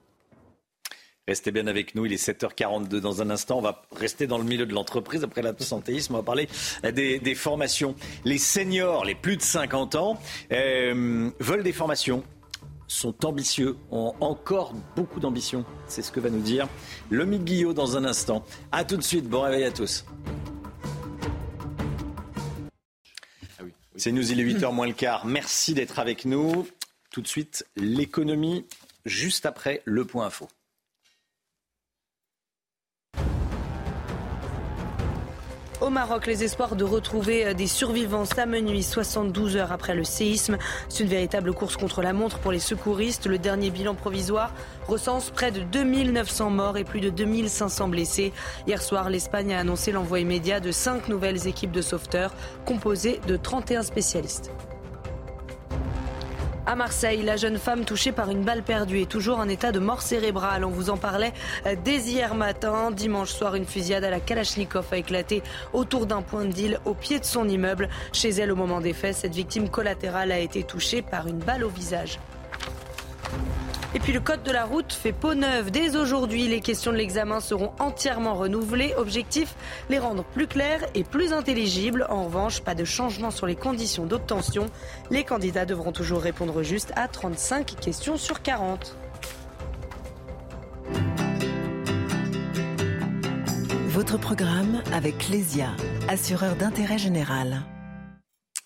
Restez 1.26 1.52
bien 1.52 1.66
avec 1.68 1.94
nous, 1.94 2.04
il 2.04 2.12
est 2.12 2.22
7h42. 2.22 3.00
Dans 3.00 3.22
un 3.22 3.30
instant, 3.30 3.56
on 3.56 3.62
va 3.62 3.82
rester 3.96 4.26
dans 4.26 4.36
le 4.36 4.44
milieu 4.44 4.66
de 4.66 4.74
l'entreprise. 4.74 5.24
Après 5.24 5.40
l'absentéisme, 5.40 6.14
on 6.14 6.18
va 6.18 6.22
parler 6.22 6.48
des, 6.92 7.34
formations. 7.34 7.94
Les 8.26 8.36
seniors, 8.36 9.06
les 9.06 9.14
plus 9.14 9.38
de 9.38 9.42
50 9.42 9.94
ans, 9.94 10.20
euh, 10.52 11.30
veulent 11.40 11.62
des 11.62 11.72
formations 11.72 12.22
sont 12.86 13.24
ambitieux, 13.24 13.76
ont 13.90 14.14
encore 14.20 14.74
beaucoup 14.94 15.18
d'ambition. 15.18 15.64
C'est 15.88 16.02
ce 16.02 16.12
que 16.12 16.20
va 16.20 16.28
nous 16.28 16.42
dire 16.42 16.68
le 17.08 17.24
Guillot 17.24 17.72
dans 17.72 17.96
un 17.96 18.04
instant. 18.04 18.44
A 18.70 18.84
tout 18.84 18.98
de 18.98 19.02
suite, 19.02 19.26
bon 19.26 19.40
réveil 19.40 19.64
à 19.64 19.70
tous. 19.70 20.04
C'est 23.96 24.12
nous, 24.12 24.30
il 24.30 24.40
est 24.40 24.44
8h 24.44 24.72
moins 24.72 24.86
le 24.86 24.92
quart. 24.92 25.24
Merci 25.24 25.72
d'être 25.72 25.98
avec 25.98 26.26
nous. 26.26 26.68
Tout 27.10 27.22
de 27.22 27.28
suite, 27.28 27.66
l'économie, 27.76 28.66
juste 29.06 29.46
après 29.46 29.80
le 29.84 30.04
point 30.04 30.26
info. 30.26 30.48
Au 35.84 35.90
Maroc, 35.90 36.26
les 36.26 36.44
espoirs 36.44 36.76
de 36.76 36.84
retrouver 36.84 37.44
euh, 37.44 37.52
des 37.52 37.66
survivants 37.66 38.24
s'amenuisent 38.24 38.88
72 38.88 39.58
heures 39.58 39.70
après 39.70 39.94
le 39.94 40.02
séisme. 40.02 40.56
C'est 40.88 41.02
une 41.02 41.10
véritable 41.10 41.52
course 41.52 41.76
contre 41.76 42.00
la 42.00 42.14
montre 42.14 42.38
pour 42.38 42.52
les 42.52 42.58
secouristes. 42.58 43.26
Le 43.26 43.36
dernier 43.36 43.68
bilan 43.68 43.94
provisoire 43.94 44.54
recense 44.88 45.28
près 45.28 45.50
de 45.50 45.60
2900 45.60 46.48
morts 46.48 46.78
et 46.78 46.84
plus 46.84 47.02
de 47.02 47.10
2500 47.10 47.88
blessés. 47.88 48.32
Hier 48.66 48.80
soir, 48.80 49.10
l'Espagne 49.10 49.52
a 49.52 49.58
annoncé 49.58 49.92
l'envoi 49.92 50.20
immédiat 50.20 50.58
de 50.58 50.72
cinq 50.72 51.08
nouvelles 51.08 51.46
équipes 51.48 51.72
de 51.72 51.82
sauveteurs 51.82 52.32
composées 52.64 53.20
de 53.26 53.36
31 53.36 53.82
spécialistes. 53.82 54.52
À 56.66 56.76
Marseille, 56.76 57.22
la 57.22 57.36
jeune 57.36 57.58
femme 57.58 57.84
touchée 57.84 58.10
par 58.10 58.30
une 58.30 58.42
balle 58.42 58.62
perdue 58.62 59.02
est 59.02 59.10
toujours 59.10 59.38
en 59.38 59.50
état 59.50 59.70
de 59.70 59.78
mort 59.78 60.00
cérébrale. 60.00 60.64
On 60.64 60.70
vous 60.70 60.88
en 60.88 60.96
parlait 60.96 61.34
euh, 61.66 61.76
dès 61.84 61.98
hier 61.98 62.34
matin. 62.34 62.90
Dimanche 62.90 63.32
soir, 63.32 63.54
une 63.54 63.66
fusillade 63.66 64.02
à 64.02 64.08
la 64.08 64.18
Kalachnikov 64.18 64.86
a 64.90 64.96
éclaté 64.96 65.42
autour 65.74 66.06
d'un 66.06 66.22
point 66.22 66.46
de 66.46 66.52
deal 66.52 66.80
au 66.86 66.94
pied 66.94 67.20
de 67.20 67.24
son 67.26 67.46
immeuble. 67.46 67.90
Chez 68.14 68.30
elle, 68.30 68.50
au 68.50 68.56
moment 68.56 68.80
des 68.80 68.94
faits, 68.94 69.14
cette 69.14 69.34
victime 69.34 69.68
collatérale 69.68 70.32
a 70.32 70.38
été 70.38 70.62
touchée 70.62 71.02
par 71.02 71.26
une 71.26 71.38
balle 71.38 71.64
au 71.64 71.68
visage. 71.68 72.18
Et 73.94 74.00
puis 74.00 74.12
le 74.12 74.18
code 74.18 74.42
de 74.42 74.50
la 74.50 74.64
route 74.64 74.92
fait 74.92 75.12
peau 75.12 75.34
neuve. 75.34 75.70
Dès 75.70 75.94
aujourd'hui, 75.94 76.48
les 76.48 76.60
questions 76.60 76.90
de 76.90 76.96
l'examen 76.96 77.38
seront 77.38 77.70
entièrement 77.78 78.34
renouvelées. 78.34 78.92
Objectif, 78.96 79.54
les 79.88 80.00
rendre 80.00 80.24
plus 80.24 80.48
claires 80.48 80.84
et 80.96 81.04
plus 81.04 81.32
intelligibles. 81.32 82.04
En 82.10 82.24
revanche, 82.24 82.60
pas 82.60 82.74
de 82.74 82.84
changement 82.84 83.30
sur 83.30 83.46
les 83.46 83.54
conditions 83.54 84.04
d'obtention. 84.04 84.66
Les 85.10 85.22
candidats 85.22 85.64
devront 85.64 85.92
toujours 85.92 86.22
répondre 86.22 86.64
juste 86.64 86.92
à 86.96 87.06
35 87.06 87.76
questions 87.80 88.16
sur 88.16 88.42
40. 88.42 88.96
Votre 93.90 94.18
programme 94.18 94.82
avec 94.92 95.28
Lesia, 95.28 95.68
assureur 96.08 96.56
d'intérêt 96.56 96.98
général. 96.98 97.62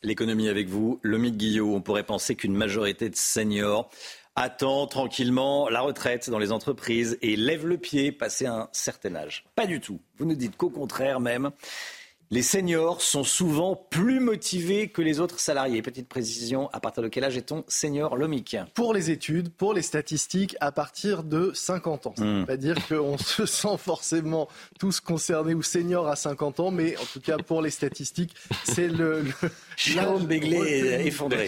L'économie 0.04 0.48
avec 0.48 0.68
vous, 0.68 1.00
Lomique 1.02 1.36
Guillot. 1.36 1.74
On 1.74 1.80
pourrait 1.80 2.04
penser 2.04 2.36
qu'une 2.36 2.54
majorité 2.54 3.10
de 3.10 3.16
seniors 3.16 3.90
attend 4.38 4.86
tranquillement 4.86 5.68
la 5.68 5.80
retraite 5.80 6.30
dans 6.30 6.38
les 6.38 6.52
entreprises 6.52 7.18
et 7.22 7.34
lève 7.34 7.66
le 7.66 7.76
pied 7.76 8.12
passé 8.12 8.46
un 8.46 8.68
certain 8.72 9.16
âge. 9.16 9.44
Pas 9.56 9.66
du 9.66 9.80
tout. 9.80 9.98
Vous 10.18 10.26
nous 10.26 10.36
dites 10.36 10.56
qu'au 10.56 10.70
contraire 10.70 11.18
même, 11.18 11.50
les 12.30 12.42
seniors 12.42 13.00
sont 13.02 13.24
souvent 13.24 13.74
plus 13.74 14.20
motivés 14.20 14.90
que 14.90 15.02
les 15.02 15.18
autres 15.18 15.40
salariés. 15.40 15.82
Petite 15.82 16.08
précision, 16.08 16.68
à 16.72 16.78
partir 16.78 17.02
de 17.02 17.08
quel 17.08 17.24
âge 17.24 17.36
est-on 17.36 17.64
senior 17.66 18.16
lomique? 18.16 18.56
Pour 18.74 18.94
les 18.94 19.10
études, 19.10 19.48
pour 19.48 19.74
les 19.74 19.82
statistiques, 19.82 20.54
à 20.60 20.70
partir 20.70 21.24
de 21.24 21.50
50 21.54 22.06
ans. 22.06 22.14
Hmm. 22.18 22.44
C'est-à-dire 22.46 22.76
qu'on 22.86 23.18
se 23.18 23.44
sent 23.44 23.76
forcément 23.78 24.46
tous 24.78 25.00
concernés 25.00 25.54
ou 25.54 25.62
seniors 25.62 26.06
à 26.06 26.16
50 26.16 26.60
ans, 26.60 26.70
mais 26.70 26.96
en 26.98 27.04
tout 27.12 27.20
cas 27.20 27.38
pour 27.38 27.60
les 27.60 27.70
statistiques, 27.70 28.34
c'est 28.62 28.88
le... 28.88 29.22
le 29.22 29.32
Jérôme 29.76 30.26
Béglé 30.26 31.06
effondré. 31.06 31.46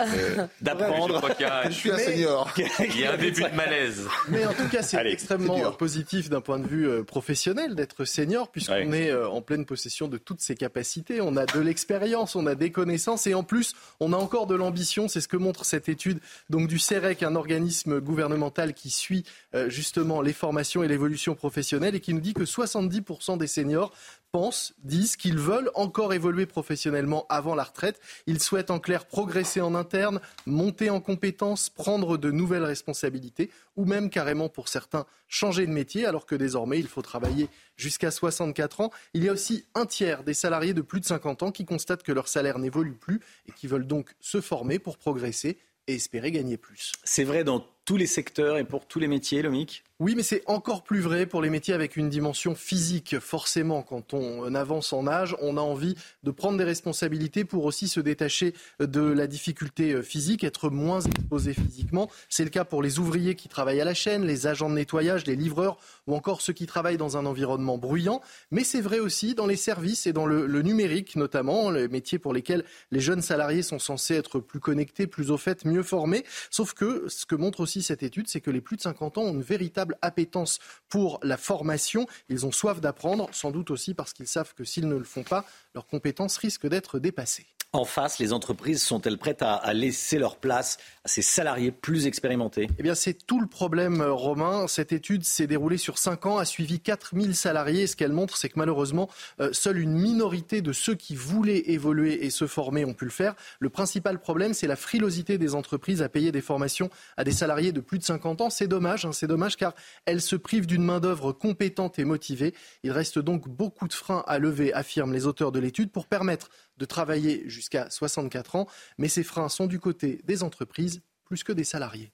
Euh, 0.00 0.46
d'apprendre. 0.60 1.20
Je 1.66 1.70
suis 1.70 1.90
un 1.90 1.98
senior. 1.98 2.52
Il 2.78 3.00
y 3.00 3.04
a 3.04 3.12
un 3.12 3.16
début 3.16 3.42
de 3.42 3.56
malaise. 3.56 4.06
Mais 4.28 4.46
en 4.46 4.52
tout 4.52 4.68
cas, 4.68 4.82
c'est 4.82 5.04
extrêmement 5.10 5.72
positif 5.72 6.30
d'un 6.30 6.40
point 6.40 6.58
de 6.58 6.66
vue 6.66 6.88
euh, 6.88 7.02
professionnel 7.02 7.74
d'être 7.74 8.04
senior, 8.04 8.50
puisqu'on 8.50 8.92
est 8.92 9.10
euh, 9.10 9.28
en 9.28 9.42
pleine 9.42 9.64
possession 9.64 10.08
de 10.08 10.18
toutes 10.18 10.40
ses 10.40 10.54
capacités. 10.54 11.20
On 11.20 11.36
a 11.36 11.46
de 11.46 11.60
l'expérience, 11.60 12.36
on 12.36 12.46
a 12.46 12.54
des 12.54 12.70
connaissances, 12.70 13.26
et 13.26 13.34
en 13.34 13.42
plus, 13.42 13.74
on 14.00 14.12
a 14.12 14.16
encore 14.16 14.46
de 14.46 14.54
l'ambition. 14.54 15.08
C'est 15.08 15.20
ce 15.20 15.28
que 15.28 15.36
montre 15.36 15.64
cette 15.64 15.88
étude 15.88 16.20
donc 16.48 16.68
du 16.68 16.78
CEREC, 16.78 17.22
un 17.22 17.36
organisme 17.36 18.00
gouvernemental 18.00 18.74
qui 18.74 18.90
suit 18.90 19.24
justement 19.68 20.22
les 20.22 20.32
formations 20.32 20.82
et 20.82 20.88
l'évolution 20.88 21.34
professionnelle, 21.34 21.94
et 21.94 22.00
qui 22.00 22.14
nous 22.14 22.20
dit 22.20 22.34
que 22.34 22.44
70% 22.44 23.38
des 23.38 23.46
seniors 23.46 23.92
pensent, 24.32 24.74
disent 24.82 25.16
qu'ils 25.16 25.38
veulent 25.38 25.70
encore 25.74 26.12
évoluer 26.12 26.46
professionnellement 26.46 27.26
avant 27.28 27.54
la 27.54 27.64
retraite. 27.64 28.00
Ils 28.26 28.40
souhaitent 28.40 28.70
en 28.70 28.78
clair 28.78 29.06
progresser 29.06 29.60
en 29.60 29.74
interne, 29.74 30.20
monter 30.46 30.90
en 30.90 31.00
compétences, 31.00 31.70
prendre 31.70 32.16
de 32.16 32.30
nouvelles 32.30 32.64
responsabilités 32.64 33.50
ou 33.76 33.84
même 33.84 34.10
carrément 34.10 34.48
pour 34.48 34.68
certains 34.68 35.06
changer 35.28 35.66
de 35.66 35.72
métier 35.72 36.06
alors 36.06 36.26
que 36.26 36.34
désormais 36.34 36.78
il 36.78 36.88
faut 36.88 37.02
travailler 37.02 37.48
jusqu'à 37.76 38.10
64 38.10 38.80
ans. 38.80 38.90
Il 39.14 39.24
y 39.24 39.28
a 39.28 39.32
aussi 39.32 39.64
un 39.74 39.86
tiers 39.86 40.22
des 40.22 40.34
salariés 40.34 40.74
de 40.74 40.82
plus 40.82 41.00
de 41.00 41.06
50 41.06 41.42
ans 41.42 41.52
qui 41.52 41.64
constatent 41.64 42.02
que 42.02 42.12
leur 42.12 42.28
salaire 42.28 42.58
n'évolue 42.58 42.94
plus 42.94 43.20
et 43.48 43.52
qui 43.52 43.66
veulent 43.66 43.86
donc 43.86 44.14
se 44.20 44.40
former 44.40 44.78
pour 44.78 44.98
progresser 44.98 45.58
et 45.86 45.94
espérer 45.94 46.30
gagner 46.30 46.56
plus. 46.56 46.92
C'est 47.04 47.24
vrai 47.24 47.44
dans 47.44 47.66
tous 47.90 47.96
les 47.96 48.06
secteurs 48.06 48.56
et 48.56 48.62
pour 48.62 48.86
tous 48.86 49.00
les 49.00 49.08
métiers, 49.08 49.42
Lomique 49.42 49.82
oui, 50.00 50.14
mais 50.16 50.22
c'est 50.22 50.42
encore 50.46 50.82
plus 50.82 51.00
vrai 51.00 51.26
pour 51.26 51.42
les 51.42 51.50
métiers 51.50 51.74
avec 51.74 51.94
une 51.94 52.08
dimension 52.08 52.54
physique. 52.54 53.18
Forcément, 53.18 53.82
quand 53.82 54.14
on 54.14 54.54
avance 54.54 54.94
en 54.94 55.06
âge, 55.06 55.36
on 55.42 55.58
a 55.58 55.60
envie 55.60 55.94
de 56.22 56.30
prendre 56.30 56.56
des 56.56 56.64
responsabilités 56.64 57.44
pour 57.44 57.66
aussi 57.66 57.86
se 57.86 58.00
détacher 58.00 58.54
de 58.80 59.02
la 59.02 59.26
difficulté 59.26 60.02
physique, 60.02 60.42
être 60.42 60.70
moins 60.70 61.02
exposé 61.02 61.52
physiquement. 61.52 62.08
C'est 62.30 62.44
le 62.44 62.48
cas 62.48 62.64
pour 62.64 62.82
les 62.82 62.98
ouvriers 62.98 63.34
qui 63.34 63.50
travaillent 63.50 63.82
à 63.82 63.84
la 63.84 63.92
chaîne, 63.92 64.24
les 64.24 64.46
agents 64.46 64.70
de 64.70 64.74
nettoyage, 64.74 65.26
les 65.26 65.36
livreurs 65.36 65.76
ou 66.06 66.14
encore 66.14 66.40
ceux 66.40 66.54
qui 66.54 66.64
travaillent 66.64 66.96
dans 66.96 67.18
un 67.18 67.26
environnement 67.26 67.76
bruyant. 67.76 68.22
Mais 68.50 68.64
c'est 68.64 68.80
vrai 68.80 69.00
aussi 69.00 69.34
dans 69.34 69.46
les 69.46 69.56
services 69.56 70.06
et 70.06 70.14
dans 70.14 70.24
le, 70.24 70.62
numérique 70.62 71.14
notamment, 71.14 71.70
les 71.70 71.88
métiers 71.88 72.18
pour 72.18 72.32
lesquels 72.32 72.64
les 72.90 73.00
jeunes 73.00 73.20
salariés 73.20 73.62
sont 73.62 73.78
censés 73.78 74.14
être 74.14 74.40
plus 74.40 74.60
connectés, 74.60 75.06
plus 75.06 75.30
au 75.30 75.36
fait, 75.36 75.66
mieux 75.66 75.82
formés. 75.82 76.24
Sauf 76.48 76.72
que 76.72 77.04
ce 77.08 77.26
que 77.26 77.34
montre 77.34 77.60
aussi 77.60 77.79
cette 77.82 78.02
étude, 78.02 78.28
c'est 78.28 78.40
que 78.40 78.50
les 78.50 78.60
plus 78.60 78.76
de 78.76 78.82
50 78.82 79.18
ans 79.18 79.22
ont 79.22 79.34
une 79.34 79.42
véritable 79.42 79.96
appétence 80.02 80.58
pour 80.88 81.18
la 81.22 81.36
formation. 81.36 82.06
Ils 82.28 82.46
ont 82.46 82.52
soif 82.52 82.80
d'apprendre, 82.80 83.28
sans 83.32 83.50
doute 83.50 83.70
aussi 83.70 83.94
parce 83.94 84.12
qu'ils 84.12 84.28
savent 84.28 84.54
que 84.54 84.64
s'ils 84.64 84.88
ne 84.88 84.96
le 84.96 85.04
font 85.04 85.24
pas, 85.24 85.44
leurs 85.74 85.86
compétences 85.86 86.36
risquent 86.36 86.68
d'être 86.68 86.98
dépassées. 86.98 87.46
En 87.72 87.84
face, 87.84 88.18
les 88.18 88.32
entreprises 88.32 88.82
sont-elles 88.82 89.16
prêtes 89.16 89.42
à, 89.42 89.72
laisser 89.74 90.18
leur 90.18 90.38
place 90.38 90.78
à 91.04 91.08
ces 91.08 91.22
salariés 91.22 91.70
plus 91.70 92.08
expérimentés? 92.08 92.68
Eh 92.80 92.82
bien, 92.82 92.96
c'est 92.96 93.14
tout 93.14 93.40
le 93.40 93.46
problème, 93.46 94.00
euh, 94.00 94.12
Romain. 94.12 94.66
Cette 94.66 94.92
étude 94.92 95.24
s'est 95.24 95.46
déroulée 95.46 95.78
sur 95.78 95.96
5 95.96 96.26
ans, 96.26 96.38
a 96.38 96.44
suivi 96.44 96.80
4000 96.80 97.36
salariés. 97.36 97.82
Et 97.82 97.86
ce 97.86 97.94
qu'elle 97.94 98.12
montre, 98.12 98.36
c'est 98.36 98.48
que 98.48 98.58
malheureusement, 98.58 99.08
euh, 99.40 99.50
seule 99.52 99.78
une 99.78 99.92
minorité 99.92 100.62
de 100.62 100.72
ceux 100.72 100.96
qui 100.96 101.14
voulaient 101.14 101.70
évoluer 101.70 102.26
et 102.26 102.30
se 102.30 102.48
former 102.48 102.84
ont 102.84 102.92
pu 102.92 103.04
le 103.04 103.12
faire. 103.12 103.36
Le 103.60 103.70
principal 103.70 104.18
problème, 104.18 104.52
c'est 104.52 104.66
la 104.66 104.74
frilosité 104.74 105.38
des 105.38 105.54
entreprises 105.54 106.02
à 106.02 106.08
payer 106.08 106.32
des 106.32 106.40
formations 106.40 106.90
à 107.16 107.22
des 107.22 107.30
salariés 107.30 107.70
de 107.70 107.80
plus 107.80 108.00
de 108.00 108.04
50 108.04 108.40
ans. 108.40 108.50
C'est 108.50 108.66
dommage, 108.66 109.04
hein, 109.04 109.12
c'est 109.12 109.28
dommage 109.28 109.56
car 109.56 109.74
elles 110.06 110.22
se 110.22 110.34
privent 110.34 110.66
d'une 110.66 110.82
main-d'œuvre 110.82 111.30
compétente 111.30 112.00
et 112.00 112.04
motivée. 112.04 112.52
Il 112.82 112.90
reste 112.90 113.20
donc 113.20 113.48
beaucoup 113.48 113.86
de 113.86 113.92
freins 113.92 114.24
à 114.26 114.40
lever, 114.40 114.72
affirment 114.72 115.12
les 115.12 115.28
auteurs 115.28 115.52
de 115.52 115.60
l'étude, 115.60 115.92
pour 115.92 116.08
permettre 116.08 116.48
de 116.80 116.84
travailler 116.84 117.44
jusqu'à 117.46 117.88
64 117.88 118.56
ans, 118.56 118.66
mais 118.98 119.08
ces 119.08 119.22
freins 119.22 119.48
sont 119.48 119.66
du 119.66 119.78
côté 119.78 120.20
des 120.24 120.42
entreprises 120.42 121.02
plus 121.24 121.44
que 121.44 121.52
des 121.52 121.64
salariés. 121.64 122.10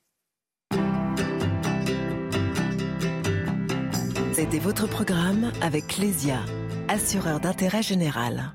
C'était 4.35 4.59
votre 4.59 4.87
programme 4.87 5.51
avec 5.63 5.87
Clésia, 5.87 6.45
assureur 6.89 7.41
d'intérêt 7.41 7.83
général. 7.83 8.53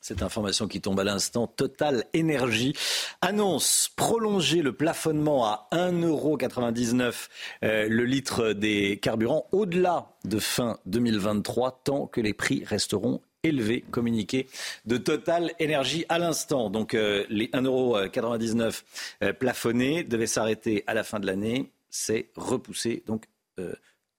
Cette 0.00 0.22
information 0.22 0.68
qui 0.68 0.80
tombe 0.80 1.00
à 1.00 1.04
l'instant, 1.04 1.46
Total 1.46 2.04
Énergie 2.12 2.74
annonce 3.20 3.90
prolonger 3.96 4.62
le 4.62 4.72
plafonnement 4.72 5.46
à 5.46 5.66
1,99€ 5.72 7.28
euh, 7.64 7.88
le 7.88 8.04
litre 8.04 8.52
des 8.52 8.98
carburants 9.00 9.46
au-delà 9.50 10.16
de 10.24 10.38
fin 10.38 10.78
2023 10.86 11.80
tant 11.84 12.06
que 12.06 12.20
les 12.20 12.32
prix 12.32 12.64
resteront 12.64 13.20
élevés. 13.42 13.84
Communiqué 13.90 14.48
de 14.84 14.96
Total 14.96 15.52
Énergie 15.58 16.04
à 16.08 16.18
l'instant. 16.18 16.70
Donc 16.70 16.94
euh, 16.94 17.24
les 17.28 17.48
1,99€ 17.48 18.82
euh, 19.22 19.32
plafonnés 19.32 20.04
devaient 20.04 20.26
s'arrêter 20.26 20.84
à 20.86 20.94
la 20.94 21.04
fin 21.04 21.20
de 21.20 21.26
l'année. 21.26 21.70
C'est 21.90 22.28
repoussé. 22.36 23.02
Donc 23.06 23.24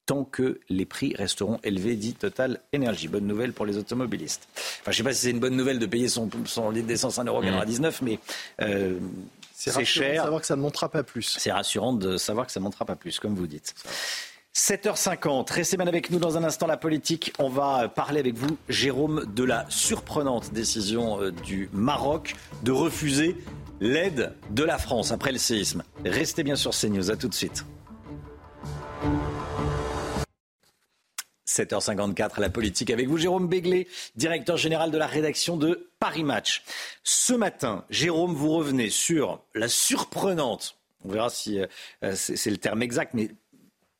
tant 0.09 0.25
que 0.25 0.59
les 0.69 0.87
prix 0.87 1.13
resteront 1.15 1.59
élevés, 1.63 1.95
dit 1.95 2.15
Total 2.15 2.59
Énergie. 2.73 3.07
Bonne 3.07 3.27
nouvelle 3.27 3.53
pour 3.53 3.67
les 3.67 3.77
automobilistes. 3.77 4.49
Enfin, 4.81 4.85
je 4.85 4.89
ne 4.89 4.93
sais 4.93 5.03
pas 5.03 5.13
si 5.13 5.21
c'est 5.21 5.29
une 5.29 5.39
bonne 5.39 5.55
nouvelle 5.55 5.77
de 5.77 5.85
payer 5.85 6.07
son, 6.07 6.27
son 6.45 6.71
litre 6.71 6.87
d'essence 6.87 7.19
à 7.19 7.23
1,99€, 7.23 7.99
mais 8.01 8.17
euh, 8.61 8.97
c'est 9.53 9.85
cher. 9.85 10.13
de 10.13 10.17
savoir 10.23 10.41
que 10.41 10.47
ça 10.47 10.55
ne 10.55 10.61
montera 10.61 10.89
pas 10.89 11.03
plus. 11.03 11.35
C'est 11.37 11.51
rassurant 11.51 11.93
de 11.93 12.17
savoir 12.17 12.47
que 12.47 12.51
ça 12.51 12.59
ne 12.59 12.63
montera 12.63 12.85
pas 12.85 12.95
plus, 12.95 13.19
comme 13.19 13.35
vous 13.35 13.45
dites. 13.45 13.75
7h50, 14.59 15.53
restez 15.53 15.77
bien 15.77 15.87
avec 15.87 16.11
nous 16.11 16.19
dans 16.19 16.37
un 16.37 16.43
instant 16.43 16.67
la 16.67 16.75
politique. 16.75 17.31
On 17.39 17.47
va 17.47 17.87
parler 17.87 18.19
avec 18.19 18.35
vous, 18.35 18.57
Jérôme, 18.67 19.25
de 19.33 19.45
la 19.45 19.65
surprenante 19.69 20.51
décision 20.51 21.21
euh, 21.21 21.31
du 21.31 21.69
Maroc 21.71 22.35
de 22.61 22.73
refuser 22.73 23.37
l'aide 23.79 24.33
de 24.49 24.63
la 24.65 24.77
France 24.77 25.13
après 25.13 25.31
le 25.31 25.37
séisme. 25.37 25.81
Restez 26.03 26.43
bien 26.43 26.57
sur 26.57 26.71
CNews, 26.71 27.09
à 27.09 27.15
tout 27.15 27.29
de 27.29 27.33
suite. 27.33 27.63
7h54, 31.47 32.41
la 32.41 32.49
politique 32.49 32.91
avec 32.91 33.07
vous, 33.07 33.17
Jérôme 33.17 33.47
Béglé, 33.47 33.87
directeur 34.17 34.57
général 34.57 34.91
de 34.91 34.97
la 34.97 35.07
rédaction 35.07 35.55
de 35.55 35.89
Paris 36.01 36.25
Match. 36.25 36.63
Ce 37.05 37.31
matin, 37.31 37.85
Jérôme, 37.89 38.33
vous 38.33 38.51
revenez 38.51 38.89
sur 38.89 39.41
la 39.55 39.69
surprenante, 39.69 40.75
on 41.05 41.11
verra 41.13 41.29
si 41.29 41.59
euh, 42.03 42.13
c'est 42.13 42.51
le 42.51 42.57
terme 42.57 42.83
exact, 42.83 43.13
mais 43.13 43.29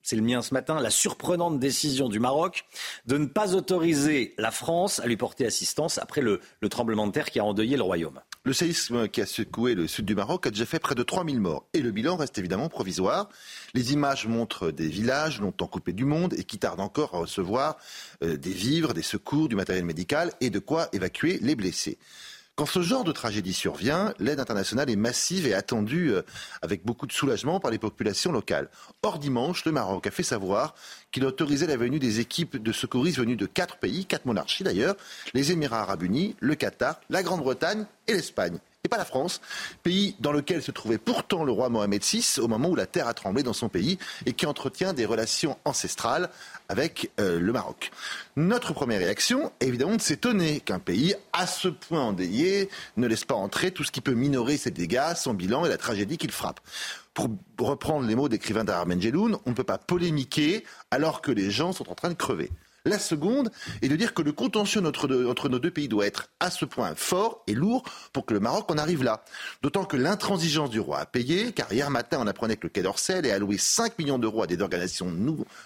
c'est 0.09 0.15
le 0.15 0.23
mien 0.23 0.41
ce 0.41 0.55
matin, 0.55 0.79
la 0.79 0.89
surprenante 0.89 1.59
décision 1.59 2.09
du 2.09 2.19
Maroc 2.19 2.65
de 3.05 3.19
ne 3.19 3.27
pas 3.27 3.53
autoriser 3.53 4.33
la 4.39 4.49
France 4.49 4.99
à 4.99 5.05
lui 5.05 5.17
porter 5.17 5.45
assistance 5.45 5.99
après 5.99 6.21
le, 6.21 6.41
le 6.61 6.69
tremblement 6.69 7.05
de 7.05 7.11
terre 7.11 7.29
qui 7.29 7.39
a 7.39 7.45
endeuillé 7.45 7.77
le 7.77 7.83
royaume. 7.83 8.19
Le 8.43 8.53
séisme 8.53 9.07
qui 9.07 9.21
a 9.21 9.27
secoué 9.27 9.75
le 9.75 9.85
sud 9.85 10.05
du 10.05 10.15
Maroc 10.15 10.47
a 10.47 10.49
déjà 10.49 10.65
fait 10.65 10.79
près 10.79 10.95
de 10.95 11.03
3000 11.03 11.39
morts. 11.39 11.67
Et 11.73 11.81
le 11.81 11.91
bilan 11.91 12.15
reste 12.15 12.39
évidemment 12.39 12.69
provisoire. 12.69 13.29
Les 13.75 13.93
images 13.93 14.25
montrent 14.25 14.71
des 14.71 14.87
villages 14.87 15.41
longtemps 15.41 15.67
coupés 15.67 15.93
du 15.93 16.05
monde 16.05 16.33
et 16.33 16.43
qui 16.43 16.57
tardent 16.57 16.79
encore 16.79 17.13
à 17.13 17.19
recevoir 17.19 17.77
euh, 18.23 18.35
des 18.35 18.49
vivres, 18.49 18.95
des 18.95 19.03
secours, 19.03 19.47
du 19.47 19.55
matériel 19.55 19.85
médical 19.85 20.31
et 20.41 20.49
de 20.49 20.57
quoi 20.57 20.89
évacuer 20.91 21.37
les 21.43 21.55
blessés. 21.55 21.99
Quand 22.59 22.65
ce 22.65 22.81
genre 22.81 23.05
de 23.05 23.13
tragédie 23.13 23.53
survient, 23.53 24.13
l'aide 24.19 24.41
internationale 24.41 24.89
est 24.89 24.97
massive 24.97 25.47
et 25.47 25.53
attendue 25.53 26.11
euh, 26.11 26.23
avec 26.61 26.83
beaucoup 26.83 27.07
de 27.07 27.13
soulagement 27.13 27.61
par 27.61 27.71
les 27.71 27.77
populations 27.77 28.33
locales. 28.33 28.67
Or, 29.01 29.17
dimanche, 29.17 29.63
le 29.63 29.71
Maroc 29.71 30.05
a 30.07 30.11
fait 30.11 30.23
savoir 30.23 30.75
qu'il 31.13 31.23
autorisait 31.23 31.67
la 31.67 31.77
venue 31.77 31.99
des 31.99 32.19
équipes 32.19 32.57
de 32.57 32.71
secouristes 32.73 33.17
venues 33.17 33.37
de 33.37 33.45
quatre 33.45 33.77
pays, 33.77 34.05
quatre 34.05 34.25
monarchies 34.25 34.65
d'ailleurs, 34.65 34.97
les 35.33 35.53
Émirats 35.53 35.83
arabes 35.83 36.03
unis, 36.03 36.35
le 36.41 36.55
Qatar, 36.55 36.99
la 37.09 37.23
Grande-Bretagne 37.23 37.85
et 38.07 38.13
l'Espagne 38.13 38.59
et 38.85 38.87
pas 38.87 38.97
la 38.97 39.03
France, 39.03 39.41
pays 39.83 40.15
dans 40.21 40.31
lequel 40.31 40.63
se 40.63 40.71
trouvait 40.71 40.97
pourtant 40.97 41.43
le 41.43 41.51
roi 41.51 41.67
Mohamed 41.67 42.01
VI 42.01 42.39
au 42.39 42.47
moment 42.47 42.69
où 42.69 42.75
la 42.75 42.85
terre 42.85 43.09
a 43.09 43.13
tremblé 43.13 43.43
dans 43.43 43.51
son 43.51 43.67
pays 43.67 43.99
et 44.25 44.31
qui 44.31 44.45
entretient 44.45 44.93
des 44.93 45.05
relations 45.05 45.57
ancestrales 45.65 46.29
avec 46.69 47.11
euh, 47.19 47.41
le 47.41 47.51
Maroc. 47.51 47.91
Notre 48.37 48.71
première 48.71 48.99
réaction 48.99 49.51
est 49.59 49.67
évidemment 49.67 49.97
de 49.97 50.01
s'étonner 50.01 50.61
qu'un 50.61 50.79
pays 50.79 51.13
à 51.33 51.45
ce 51.45 51.67
point 51.67 52.03
endayé 52.03 52.69
ne 52.95 53.05
laisse 53.05 53.25
pas 53.25 53.35
entrer 53.35 53.71
tout 53.71 53.83
ce 53.83 53.91
qui 53.91 53.99
peut 53.99 54.13
minorer 54.13 54.55
ses 54.55 54.71
dégâts, 54.71 55.13
son 55.17 55.33
bilan 55.33 55.65
et 55.65 55.69
la 55.69 55.77
tragédie 55.77 56.17
qu'il 56.17 56.31
frappe. 56.31 56.61
Pour 57.13 57.27
reprendre 57.59 58.07
les 58.07 58.15
mots 58.15 58.29
d'écrivain 58.29 58.63
Dara 58.63 58.85
Menjeloun, 58.85 59.39
on 59.45 59.49
ne 59.49 59.55
peut 59.55 59.65
pas 59.65 59.77
polémiquer 59.77 60.63
alors 60.89 61.21
que 61.21 61.33
les 61.33 61.51
gens 61.51 61.73
sont 61.73 61.89
en 61.89 61.95
train 61.95 62.09
de 62.09 62.13
crever. 62.13 62.49
La 62.85 62.99
seconde 62.99 63.51
est 63.81 63.89
de 63.89 63.95
dire 63.95 64.13
que 64.13 64.21
le 64.21 64.31
contentieux 64.31 64.81
entre, 64.85 65.49
nos 65.49 65.59
deux 65.59 65.71
pays 65.71 65.87
doit 65.87 66.05
être 66.05 66.29
à 66.39 66.49
ce 66.49 66.65
point 66.65 66.95
fort 66.95 67.43
et 67.47 67.53
lourd 67.53 67.83
pour 68.13 68.25
que 68.25 68.33
le 68.33 68.39
Maroc 68.39 68.71
en 68.71 68.77
arrive 68.77 69.03
là. 69.03 69.23
D'autant 69.61 69.85
que 69.85 69.97
l'intransigeance 69.97 70.69
du 70.69 70.79
roi 70.79 70.99
a 70.99 71.05
payé, 71.05 71.51
car 71.51 71.71
hier 71.71 71.89
matin 71.89 72.19
on 72.21 72.27
apprenait 72.27 72.55
que 72.55 72.67
le 72.67 72.69
Quai 72.69 72.81
d'Orsay 72.81 73.15
allait 73.15 73.31
allouer 73.31 73.57
5 73.57 73.99
millions 73.99 74.19
d'euros 74.19 74.43
à 74.43 74.47
des 74.47 74.61
organisations 74.61 75.11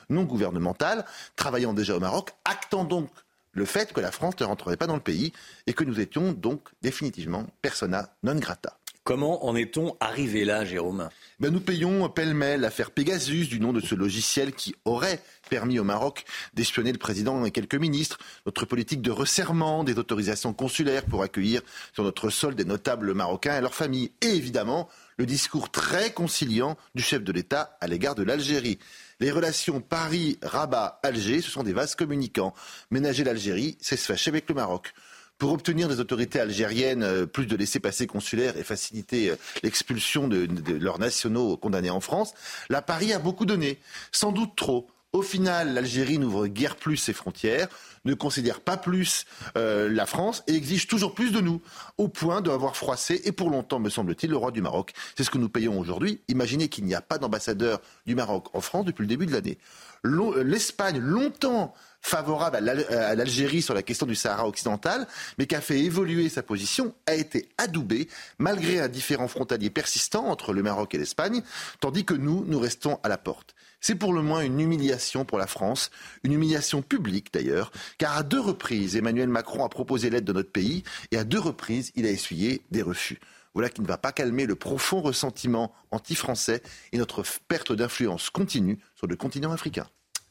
non 0.10 0.23
gouvernementales 0.23 1.06
travaillant 1.35 1.73
déjà 1.73 1.95
au 1.95 1.99
Maroc, 1.99 2.31
actant 2.45 2.84
donc 2.84 3.10
le 3.52 3.65
fait 3.65 3.94
que 3.94 4.02
la 4.02 4.11
France 4.11 4.40
ne 4.40 4.45
rentrerait 4.45 4.77
pas 4.77 4.88
dans 4.88 4.95
le 4.95 5.02
pays 5.02 5.31
et 5.68 5.73
que 5.73 5.84
nous 5.84 5.99
étions 5.99 6.34
donc 6.34 6.69
définitivement 6.81 7.45
persona 7.61 8.10
non 8.23 8.35
grata. 8.35 8.77
Comment 9.03 9.45
en 9.45 9.56
est-on 9.56 9.95
arrivé 9.99 10.45
là, 10.45 10.64
Jérôme? 10.65 11.10
Ben, 11.40 11.52
Nous 11.52 11.60
payons 11.60 12.08
pêle-mêle 12.10 12.62
l'affaire 12.62 12.92
Pegasus, 12.92 13.48
du 13.48 13.60
nom 13.60 13.74
de 13.74 13.82
ce 13.82 13.96
logiciel 13.96 14.54
qui 14.54 14.76
aurait 14.86 15.22
permis 15.50 15.80
au 15.80 15.84
Maroc 15.84 16.26
d'espionner 16.54 16.92
le 16.92 16.98
président 16.98 17.44
et 17.46 17.52
quelques 17.52 17.76
ministres, 17.76 18.18
notre 18.46 18.66
politique 18.66 19.02
de 19.02 19.12
resserrement, 19.12 19.84
des 19.84 19.98
autorisations 19.98 20.54
consulaires 20.54 21.06
pour 21.06 21.24
accueillir 21.24 21.62
sur 21.94 22.04
notre 22.04 22.30
sol 22.30 22.56
des 22.56 22.66
notables 22.66 23.14
marocains 23.14 23.58
et 23.58 23.62
leurs 23.62 23.76
familles, 23.76 24.12
et 24.22 24.36
évidemment 24.36 24.90
le 25.18 25.26
discours 25.26 25.70
très 25.70 26.12
conciliant 26.12 26.78
du 26.96 27.04
chef 27.04 27.24
de 27.24 27.32
l'État 27.32 27.78
à 27.82 27.88
l'égard 27.88 28.16
de 28.16 28.24
l'Algérie. 28.24 28.80
Les 29.20 29.32
relations 29.32 29.80
Paris-Rabat-Alger, 29.80 31.42
ce 31.42 31.52
sont 31.52 31.64
des 31.64 31.74
vases 31.74 31.96
communicants. 31.96 32.54
Ménager 32.90 33.24
l'Algérie, 33.24 33.78
c'est 33.80 33.98
se 33.98 34.06
fâcher 34.06 34.30
avec 34.30 34.50
le 34.50 34.56
Maroc 34.56 34.94
pour 35.38 35.52
obtenir 35.52 35.88
des 35.88 36.00
autorités 36.00 36.40
algériennes 36.40 37.04
euh, 37.04 37.26
plus 37.26 37.46
de 37.46 37.56
laissés-passer 37.56 38.08
consulaires 38.08 38.58
et 38.58 38.64
faciliter 38.64 39.32
euh, 39.32 39.36
l'expulsion 39.62 40.28
de, 40.28 40.48
leurs 40.74 41.00
nationaux 41.00 41.58
condamnés 41.58 41.90
en 41.90 42.00
France, 42.00 42.34
la 42.70 42.82
Paris 42.82 43.14
a 43.14 43.20
beaucoup 43.20 43.46
donné, 43.46 43.80
sans 44.12 44.32
doute 44.32 44.56
trop. 44.56 44.88
Au 45.12 45.22
final, 45.22 45.76
l'Algérie 45.76 46.18
n'ouvre 46.18 46.48
guère 46.48 46.76
plus 46.76 46.98
ses 46.98 47.14
frontières, 47.14 47.68
ne 48.04 48.16
considère 48.16 48.62
pas 48.62 48.78
plus 48.78 49.26
euh, 49.58 49.88
la 49.88 50.08
France 50.08 50.44
et 50.48 50.56
exige 50.56 50.88
toujours 50.88 51.14
plus 51.14 51.32
de 51.32 51.40
nous, 51.40 51.62
au 52.00 52.08
point 52.08 52.42
d'avoir 52.42 52.76
froissé, 52.76 53.22
et 53.26 53.32
pour 53.32 53.52
longtemps, 53.52 53.80
me 53.80 53.90
semble-t-il, 53.90 54.32
le 54.32 54.38
roi 54.38 54.50
du 54.50 54.62
Maroc. 54.62 54.92
C'est 55.16 55.24
ce 55.24 55.30
que 55.30 55.38
nous 55.38 55.50
payons 55.50 55.80
aujourd'hui. 55.80 56.22
Imaginez 56.30 56.68
qu'il 56.68 56.86
n'y 56.86 56.96
a 56.96 57.02
pas 57.02 57.20
d'ambassadeur 57.20 57.80
du 58.08 58.16
Maroc 58.16 58.48
en 58.54 58.62
France 58.62 58.86
depuis 58.86 59.04
le 59.04 59.08
début 59.08 59.28
de 59.28 59.34
l'année. 59.34 59.60
L'Espagne, 60.04 60.98
longtemps 60.98 61.76
favorable 62.04 62.58
à 62.58 63.16
l'Algérie 63.16 63.62
sur 63.62 63.74
la 63.74 63.82
question 63.82 64.06
du 64.06 64.14
Sahara 64.14 64.48
occidental, 64.48 65.08
mais 65.38 65.48
qui 65.48 65.56
a 65.56 65.62
fait 65.62 65.80
évoluer 65.80 66.30
sa 66.30 66.44
position, 66.44 66.94
a 67.08 67.16
été 67.16 67.50
adoubée 67.58 68.10
malgré 68.38 68.80
un 68.80 68.90
différent 68.90 69.28
frontalier 69.28 69.70
persistant 69.70 70.26
entre 70.28 70.54
le 70.54 70.62
Maroc 70.62 70.94
et 70.94 70.98
l'Espagne, 70.98 71.42
tandis 71.80 72.04
que 72.04 72.14
nous, 72.14 72.44
nous 72.46 72.60
restons 72.60 73.00
à 73.04 73.10
la 73.10 73.18
porte. 73.18 73.56
C'est 73.80 73.96
pour 73.96 74.14
le 74.14 74.22
moins 74.22 74.42
une 74.42 74.60
humiliation 74.60 75.26
pour 75.26 75.38
la 75.38 75.48
France, 75.48 75.92
une 76.24 76.34
humiliation 76.34 76.82
publique 76.82 77.34
d'ailleurs, 77.34 77.72
car 77.98 78.18
à 78.18 78.24
deux 78.24 78.40
reprises, 78.40 78.96
Emmanuel 78.96 79.30
Macron 79.30 79.66
a 79.66 79.70
proposé 79.70 80.10
l'aide 80.10 80.26
de 80.26 80.34
notre 80.34 80.52
pays 80.52 80.84
et 81.12 81.18
à 81.18 81.24
deux 81.24 81.40
reprises, 81.40 81.92
il 81.96 82.06
a 82.06 82.12
essuyé 82.12 82.62
des 82.70 82.82
refus. 82.82 83.20
Voilà 83.54 83.70
qui 83.70 83.82
ne 83.82 83.88
va 83.88 83.98
pas 83.98 84.12
calmer 84.12 84.46
le 84.46 84.56
profond 84.56 85.02
ressentiment 85.02 85.74
anti-français 85.92 86.62
et 86.92 86.98
notre 86.98 87.24
perte 87.48 87.72
d'influence 87.72 88.30
continue 88.30 88.80
sur 88.96 89.08
le 89.08 89.16
continent 89.16 89.52
africain. 89.52 89.88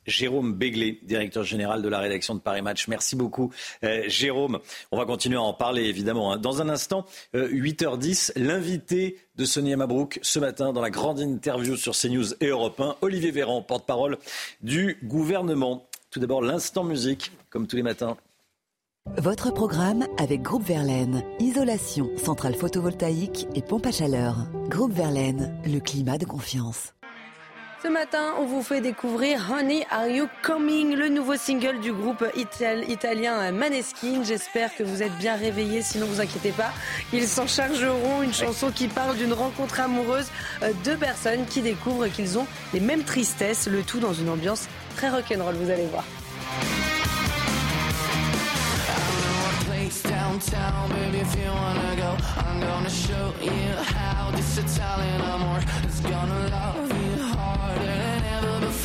Jérôme 0.07 0.55
Béglé, 0.55 0.99
directeur 1.03 1.45
général 1.45 1.83
de 1.83 1.89
la 1.89 1.99
rédaction 1.99 2.35
de 2.35 2.41
Paris 2.41 2.63
Match. 2.63 2.89
Merci 2.89 3.17
beaucoup, 3.17 3.53
euh, 3.85 4.03
Jérôme. 4.07 4.59
On 4.91 4.99
va 4.99 5.05
continuer 5.05 5.37
à 5.37 5.43
en 5.43 5.55
parler, 5.55 5.85
évidemment. 5.85 6.33
Hein. 6.33 6.39
Dans 6.39 6.61
un 6.61 6.69
instant, 6.69 7.07
8h10, 7.35 8.33
euh, 8.37 8.43
l'invité 8.43 9.19
de 9.37 9.45
Sonia 9.45 9.77
Mabrouk 9.77 10.19
ce 10.23 10.39
matin 10.39 10.73
dans 10.73 10.83
la 10.83 10.91
grande 10.91 11.21
interview 11.21 11.77
sur 11.77 11.95
CNews 11.95 12.35
et 12.41 12.49
Europe 12.49 12.81
1, 12.81 12.97
Olivier 13.01 13.31
Véran, 13.31 13.63
porte-parole 13.63 14.19
du 14.63 14.99
gouvernement. 15.05 15.87
Tout 16.11 16.21
d'abord, 16.21 16.43
l'instant 16.43 16.85
musique, 16.85 17.33
comme 17.51 17.67
tous 17.67 17.77
les 17.77 17.83
matins. 17.83 18.17
Votre 19.19 19.53
programme 19.53 20.07
avec 20.17 20.43
Groupe 20.43 20.65
Verlaine. 20.65 21.23
Isolation, 21.41 22.09
centrale 22.17 22.55
photovoltaïque 22.55 23.47
et 23.55 23.63
pompe 23.63 23.87
à 23.87 23.93
chaleur. 23.93 24.37
Groupe 24.69 24.93
Verlaine, 24.93 25.59
le 25.65 25.81
climat 25.81 26.19
de 26.19 26.25
confiance. 26.25 26.95
Ce 27.83 27.89
matin, 27.89 28.35
on 28.39 28.45
vous 28.45 28.63
fait 28.63 28.81
découvrir 28.81 29.51
Honey 29.51 29.85
Are 29.91 30.07
You 30.07 30.29
Coming, 30.43 30.95
le 30.95 31.09
nouveau 31.09 31.35
single 31.35 31.81
du 31.81 31.93
groupe 31.93 32.25
italien 32.37 33.51
Maneskin. 33.51 34.23
J'espère 34.23 34.73
que 34.77 34.85
vous 34.85 35.03
êtes 35.03 35.17
bien 35.19 35.35
réveillés, 35.35 35.83
sinon 35.83 36.07
vous 36.07 36.21
inquiétez 36.21 36.53
pas. 36.53 36.71
Ils 37.13 37.27
s'en 37.27 37.49
chargeront, 37.49 38.23
une 38.23 38.33
chanson 38.33 38.71
qui 38.71 38.87
parle 38.87 39.17
d'une 39.17 39.33
rencontre 39.33 39.81
amoureuse. 39.81 40.29
Euh, 40.63 40.71
Deux 40.85 40.97
personnes 40.97 41.45
qui 41.47 41.61
découvrent 41.61 42.07
qu'ils 42.07 42.39
ont 42.39 42.47
les 42.73 42.79
mêmes 42.79 43.03
tristesses, 43.03 43.67
le 43.67 43.83
tout 43.83 43.99
dans 43.99 44.15
une 44.15 44.29
ambiance 44.29 44.69
très 44.95 45.11
rock'n'roll, 45.11 45.57
vous 45.57 45.71
allez 45.71 45.87
voir 45.87 46.05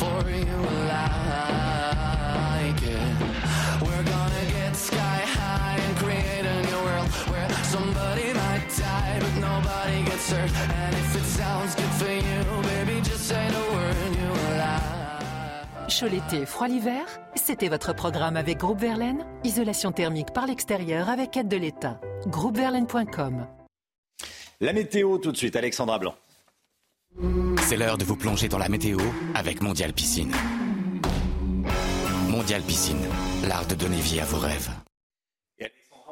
for 0.00 0.22
you 0.30 0.58
like 0.94 2.80
it. 2.96 3.16
We're 3.84 4.06
gonna 4.14 4.44
get 4.56 4.72
sky 4.76 5.20
high 5.36 5.78
and 5.84 5.94
create 6.02 6.46
a 6.54 6.58
new 6.68 6.80
world 6.86 7.10
where 7.30 7.50
somebody 7.74 8.26
might 8.42 8.66
die 8.78 9.16
but 9.22 9.34
nobody 9.48 9.98
gets 10.08 10.30
hurt. 10.32 10.52
And 10.80 10.94
if 11.02 11.10
it 11.20 11.26
sounds 11.40 11.72
good 11.80 11.94
for 12.00 12.12
you, 12.28 12.40
baby, 12.70 12.96
just 13.10 13.24
say 13.30 13.44
the 13.56 13.64
word 13.74 14.10
you 14.20 14.30
like. 14.62 15.88
Chaud 15.88 16.08
l'été, 16.08 16.46
froid 16.46 16.68
l'hiver, 16.68 17.04
c'était 17.34 17.68
votre 17.68 17.92
programme 17.92 18.36
avec 18.36 18.58
Groupe 18.58 18.80
Verlaine, 18.80 19.26
isolation 19.42 19.90
thermique 19.90 20.32
par 20.32 20.46
l'extérieur 20.46 21.08
avec 21.08 21.36
aide 21.36 21.48
de 21.48 21.56
l'État. 21.56 22.00
Groupeverlaine.com 22.26 23.46
La 24.60 24.72
météo 24.72 25.18
tout 25.18 25.32
de 25.32 25.36
suite, 25.36 25.56
Alexandra 25.56 25.98
Blanc. 25.98 26.14
C'est 27.62 27.76
l'heure 27.76 27.98
de 27.98 28.04
vous 28.04 28.16
plonger 28.16 28.48
dans 28.48 28.58
la 28.58 28.68
météo 28.68 28.98
avec 29.34 29.60
Mondial 29.60 29.92
Piscine. 29.92 30.32
Mondial 32.28 32.62
Piscine, 32.62 33.04
l'art 33.46 33.66
de 33.66 33.74
donner 33.74 34.00
vie 34.00 34.20
à 34.20 34.24
vos 34.24 34.38
rêves. 34.38 34.70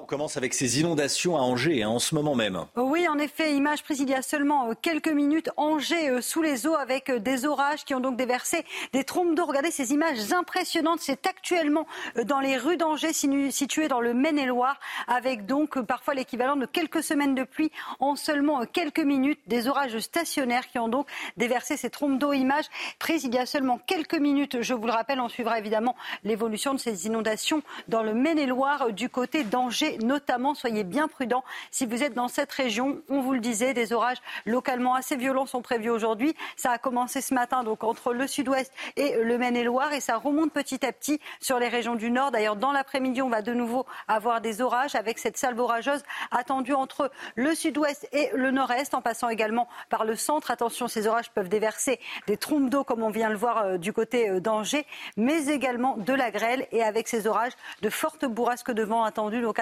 On 0.06 0.08
commence 0.08 0.36
avec 0.36 0.54
ces 0.54 0.78
inondations 0.78 1.36
à 1.36 1.40
Angers 1.40 1.82
hein, 1.82 1.88
en 1.88 1.98
ce 1.98 2.14
moment 2.14 2.36
même. 2.36 2.64
Oui, 2.76 3.08
en 3.08 3.18
effet, 3.18 3.56
image 3.56 3.82
prise 3.82 3.98
il 3.98 4.08
y 4.08 4.14
a 4.14 4.22
seulement 4.22 4.70
euh, 4.70 4.74
quelques 4.80 5.08
minutes. 5.08 5.50
Angers 5.56 6.10
euh, 6.10 6.20
sous 6.20 6.42
les 6.42 6.68
eaux 6.68 6.76
avec 6.76 7.10
euh, 7.10 7.18
des 7.18 7.44
orages 7.44 7.84
qui 7.84 7.92
ont 7.92 7.98
donc 7.98 8.16
déversé 8.16 8.64
des 8.92 9.02
trompes 9.02 9.34
d'eau. 9.34 9.44
Regardez 9.46 9.72
ces 9.72 9.92
images 9.92 10.32
impressionnantes. 10.32 11.00
C'est 11.00 11.26
actuellement 11.26 11.88
dans 12.24 12.38
les 12.38 12.56
rues 12.56 12.76
d'Angers, 12.76 13.12
situées 13.50 13.88
dans 13.88 14.00
le 14.00 14.14
Maine-et-Loire, 14.14 14.78
avec 15.08 15.44
donc 15.44 15.76
parfois 15.80 16.14
l'équivalent 16.14 16.54
de 16.54 16.66
quelques 16.66 17.02
semaines 17.02 17.34
de 17.34 17.42
pluie 17.42 17.72
en 17.98 18.14
seulement 18.14 18.64
quelques 18.64 19.00
minutes. 19.00 19.40
Des 19.48 19.66
orages 19.66 19.98
stationnaires 19.98 20.68
qui 20.68 20.78
ont 20.78 20.88
donc 20.88 21.08
déversé 21.36 21.76
ces 21.76 21.90
trompes 21.90 22.20
d'eau. 22.20 22.32
Image 22.32 22.66
prise 23.00 23.24
il 23.24 23.34
y 23.34 23.38
a 23.38 23.46
seulement 23.46 23.80
quelques 23.88 24.14
minutes. 24.14 24.62
Je 24.62 24.72
vous 24.72 24.86
le 24.86 24.92
rappelle, 24.92 25.18
on 25.18 25.28
suivra 25.28 25.58
évidemment 25.58 25.96
l'évolution 26.22 26.74
de 26.74 26.78
ces 26.78 27.08
inondations 27.08 27.64
dans 27.88 28.04
le 28.04 28.14
Maine-et-Loire 28.14 28.92
du 28.92 29.08
côté 29.08 29.42
d'Angers 29.42 29.95
notamment. 30.02 30.54
Soyez 30.54 30.84
bien 30.84 31.08
prudents 31.08 31.44
si 31.70 31.86
vous 31.86 32.02
êtes 32.02 32.14
dans 32.14 32.28
cette 32.28 32.52
région. 32.52 33.02
On 33.08 33.20
vous 33.20 33.32
le 33.32 33.40
disait, 33.40 33.74
des 33.74 33.92
orages 33.92 34.18
localement 34.44 34.94
assez 34.94 35.16
violents 35.16 35.46
sont 35.46 35.62
prévus 35.62 35.90
aujourd'hui. 35.90 36.34
Ça 36.56 36.70
a 36.72 36.78
commencé 36.78 37.20
ce 37.20 37.34
matin 37.34 37.64
donc 37.64 37.84
entre 37.84 38.12
le 38.12 38.26
sud-ouest 38.26 38.72
et 38.96 39.16
le 39.22 39.38
Maine-et-Loire 39.38 39.92
et 39.92 40.00
ça 40.00 40.16
remonte 40.16 40.52
petit 40.52 40.84
à 40.84 40.92
petit 40.92 41.20
sur 41.40 41.58
les 41.58 41.68
régions 41.68 41.94
du 41.94 42.10
nord. 42.10 42.30
D'ailleurs, 42.30 42.56
dans 42.56 42.72
l'après-midi, 42.72 43.22
on 43.22 43.28
va 43.28 43.42
de 43.42 43.52
nouveau 43.52 43.86
avoir 44.08 44.40
des 44.40 44.60
orages 44.60 44.94
avec 44.94 45.18
cette 45.18 45.36
salve 45.36 45.58
orageuse 45.58 46.02
attendue 46.30 46.74
entre 46.74 47.10
le 47.34 47.54
sud-ouest 47.54 48.08
et 48.12 48.30
le 48.34 48.50
nord-est 48.50 48.94
en 48.94 49.02
passant 49.02 49.28
également 49.28 49.68
par 49.88 50.04
le 50.04 50.16
centre. 50.16 50.50
Attention, 50.50 50.88
ces 50.88 51.06
orages 51.06 51.30
peuvent 51.30 51.48
déverser 51.48 52.00
des 52.26 52.36
trompes 52.36 52.70
d'eau 52.70 52.84
comme 52.84 53.02
on 53.02 53.10
vient 53.10 53.30
le 53.30 53.36
voir 53.36 53.58
euh, 53.58 53.78
du 53.78 53.92
côté 53.92 54.28
euh, 54.28 54.40
d'Angers, 54.40 54.86
mais 55.16 55.46
également 55.46 55.96
de 55.96 56.12
la 56.12 56.30
grêle 56.30 56.66
et 56.72 56.82
avec 56.82 57.08
ces 57.08 57.26
orages 57.26 57.52
de 57.82 57.90
fortes 57.90 58.24
bourrasques 58.24 58.72
de 58.72 58.82
vent 58.82 59.04
attendues. 59.04 59.42
Donc 59.42 59.58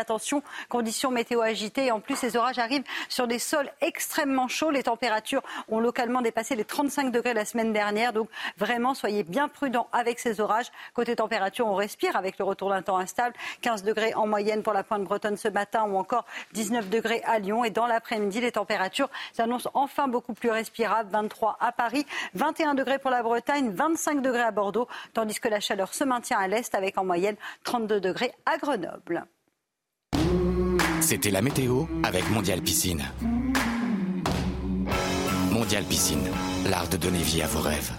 conditions 0.69 1.11
météo 1.11 1.41
agitées. 1.41 1.87
Et 1.87 1.91
en 1.91 2.01
plus, 2.01 2.17
ces 2.17 2.37
orages 2.37 2.59
arrivent 2.59 2.85
sur 3.09 3.27
des 3.27 3.39
sols 3.39 3.71
extrêmement 3.81 4.49
chauds. 4.49 4.71
Les 4.71 4.85
températures 4.85 5.43
ont 5.69 5.81
localement 5.81 6.23
dépassé 6.23 6.57
les 6.57 6.65
35 6.65 7.11
degrés 7.11 7.35
la 7.35 7.45
semaine 7.45 7.73
dernière. 7.73 8.13
Donc 8.13 8.29
vraiment, 8.59 8.95
soyez 8.95 9.23
bien 9.23 9.49
prudents 9.49 9.89
avec 9.93 10.19
ces 10.19 10.41
orages. 10.41 10.71
Côté 10.95 11.17
température, 11.17 11.67
on 11.67 11.75
respire 11.75 12.17
avec 12.17 12.39
le 12.39 12.45
retour 12.45 12.71
d'un 12.71 12.83
temps 12.83 12.99
instable. 12.99 13.35
15 13.63 13.83
degrés 13.83 14.15
en 14.15 14.27
moyenne 14.27 14.63
pour 14.63 14.73
la 14.73 14.83
pointe 14.83 15.05
bretonne 15.05 15.37
ce 15.37 15.49
matin 15.49 15.85
ou 15.85 15.97
encore 15.97 16.25
19 16.53 16.89
degrés 16.89 17.23
à 17.25 17.39
Lyon. 17.39 17.65
Et 17.65 17.71
dans 17.71 17.87
l'après-midi, 17.87 18.41
les 18.41 18.53
températures 18.53 19.11
s'annoncent 19.33 19.71
enfin 19.75 20.09
beaucoup 20.09 20.35
plus 20.35 20.51
respirables. 20.51 21.11
23 21.11 21.57
à 21.61 21.73
Paris, 21.73 22.07
21 22.35 22.75
degrés 22.75 22.99
pour 22.99 23.11
la 23.11 23.23
Bretagne, 23.23 23.71
25 23.71 24.23
degrés 24.23 24.43
à 24.43 24.51
Bordeaux, 24.51 24.89
tandis 25.13 25.39
que 25.41 25.49
la 25.49 25.61
chaleur 25.61 25.95
se 25.95 26.05
maintient 26.05 26.39
à 26.39 26.49
l'est 26.49 26.75
avec 26.75 26.99
en 26.99 27.05
moyenne 27.05 27.37
32 27.65 28.01
degrés 28.01 28.33
à 28.47 28.59
Grenoble. 28.59 29.27
C'était 31.01 31.31
la 31.31 31.43
météo 31.43 31.85
avec 32.03 32.29
Mondial 32.31 32.61
Piscine. 32.63 33.05
Mondial 35.51 35.85
Piscine, 35.85 36.29
l'art 36.69 36.89
de 36.89 36.97
donner 36.97 37.23
vie 37.23 37.43
à 37.43 37.47
vos 37.47 37.61
rêves. 37.61 37.93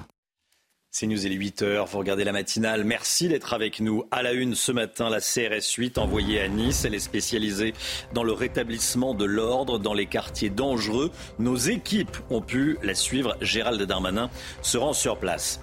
C'est 0.92 1.08
News, 1.08 1.26
il 1.26 1.34
est 1.34 1.36
8h, 1.36 1.86
vous 1.88 1.98
regardez 1.98 2.24
la 2.24 2.32
matinale. 2.32 2.86
Merci 2.86 3.28
d'être 3.28 3.54
avec 3.54 3.82
nous. 3.82 4.06
À 4.12 4.24
la 4.24 4.32
une 4.32 4.56
ce 4.56 4.72
matin, 4.72 5.10
la 5.10 5.20
CRS 5.20 5.74
8 5.78 5.98
envoyée 5.98 6.40
à 6.40 6.48
Nice. 6.48 6.86
Elle 6.86 6.96
est 6.96 7.00
spécialisée 7.00 7.74
dans 8.14 8.24
le 8.24 8.32
rétablissement 8.32 9.14
de 9.14 9.26
l'ordre 9.26 9.78
dans 9.78 9.94
les 9.94 10.06
quartiers 10.06 10.50
dangereux. 10.50 11.12
Nos 11.38 11.58
équipes 11.58 12.16
ont 12.30 12.42
pu 12.42 12.78
la 12.82 12.96
suivre. 12.96 13.36
Gérald 13.42 13.82
Darmanin 13.82 14.30
se 14.62 14.78
rend 14.78 14.94
sur 14.94 15.18
place. 15.18 15.60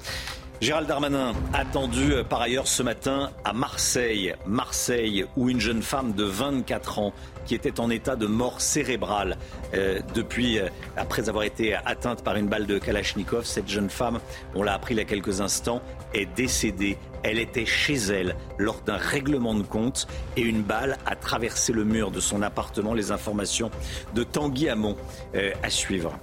Gérald 0.63 0.87
Darmanin, 0.87 1.33
attendu 1.53 2.13
euh, 2.13 2.23
par 2.23 2.41
ailleurs 2.41 2.69
ce 2.69 2.85
matin 2.85 3.33
à 3.45 3.53
Marseille. 3.53 4.33
Marseille, 4.47 5.27
où 5.37 5.51
une 5.51 5.59
jeune 5.59 5.83
femme 5.83 6.13
de 6.13 6.23
24 6.23 7.01
ans 7.01 7.13
qui 7.47 7.57
était 7.57 7.81
en 7.81 7.91
état 7.91 8.15
de 8.15 8.29
mort 8.29 8.61
cérébrale 8.61 9.39
euh, 9.75 9.99
depuis, 10.15 10.61
euh, 10.61 10.69
après 10.97 11.29
avoir 11.29 11.43
été 11.43 11.75
atteinte 11.75 12.23
par 12.23 12.37
une 12.37 12.47
balle 12.47 12.67
de 12.67 12.79
Kalachnikov. 12.79 13.45
Cette 13.45 13.69
jeune 13.69 13.91
femme, 13.91 14.21
on 14.55 14.63
l'a 14.63 14.75
appris 14.75 14.95
il 14.95 14.99
y 14.99 15.01
a 15.01 15.05
quelques 15.05 15.41
instants, 15.41 15.83
est 16.15 16.27
décédée. 16.27 16.97
Elle 17.25 17.41
était 17.41 17.67
chez 17.67 17.95
elle 17.95 18.37
lors 18.57 18.83
d'un 18.83 18.99
règlement 18.99 19.55
de 19.55 19.65
compte 19.65 20.07
et 20.37 20.43
une 20.43 20.63
balle 20.63 20.97
a 21.07 21.17
traversé 21.17 21.73
le 21.73 21.83
mur 21.83 22.13
de 22.13 22.21
son 22.21 22.41
appartement. 22.41 22.95
Les 22.95 23.11
informations 23.11 23.73
de 24.15 24.23
Tanguy 24.23 24.69
Hamon 24.69 24.97
à 25.35 25.71
suivre. 25.71 26.17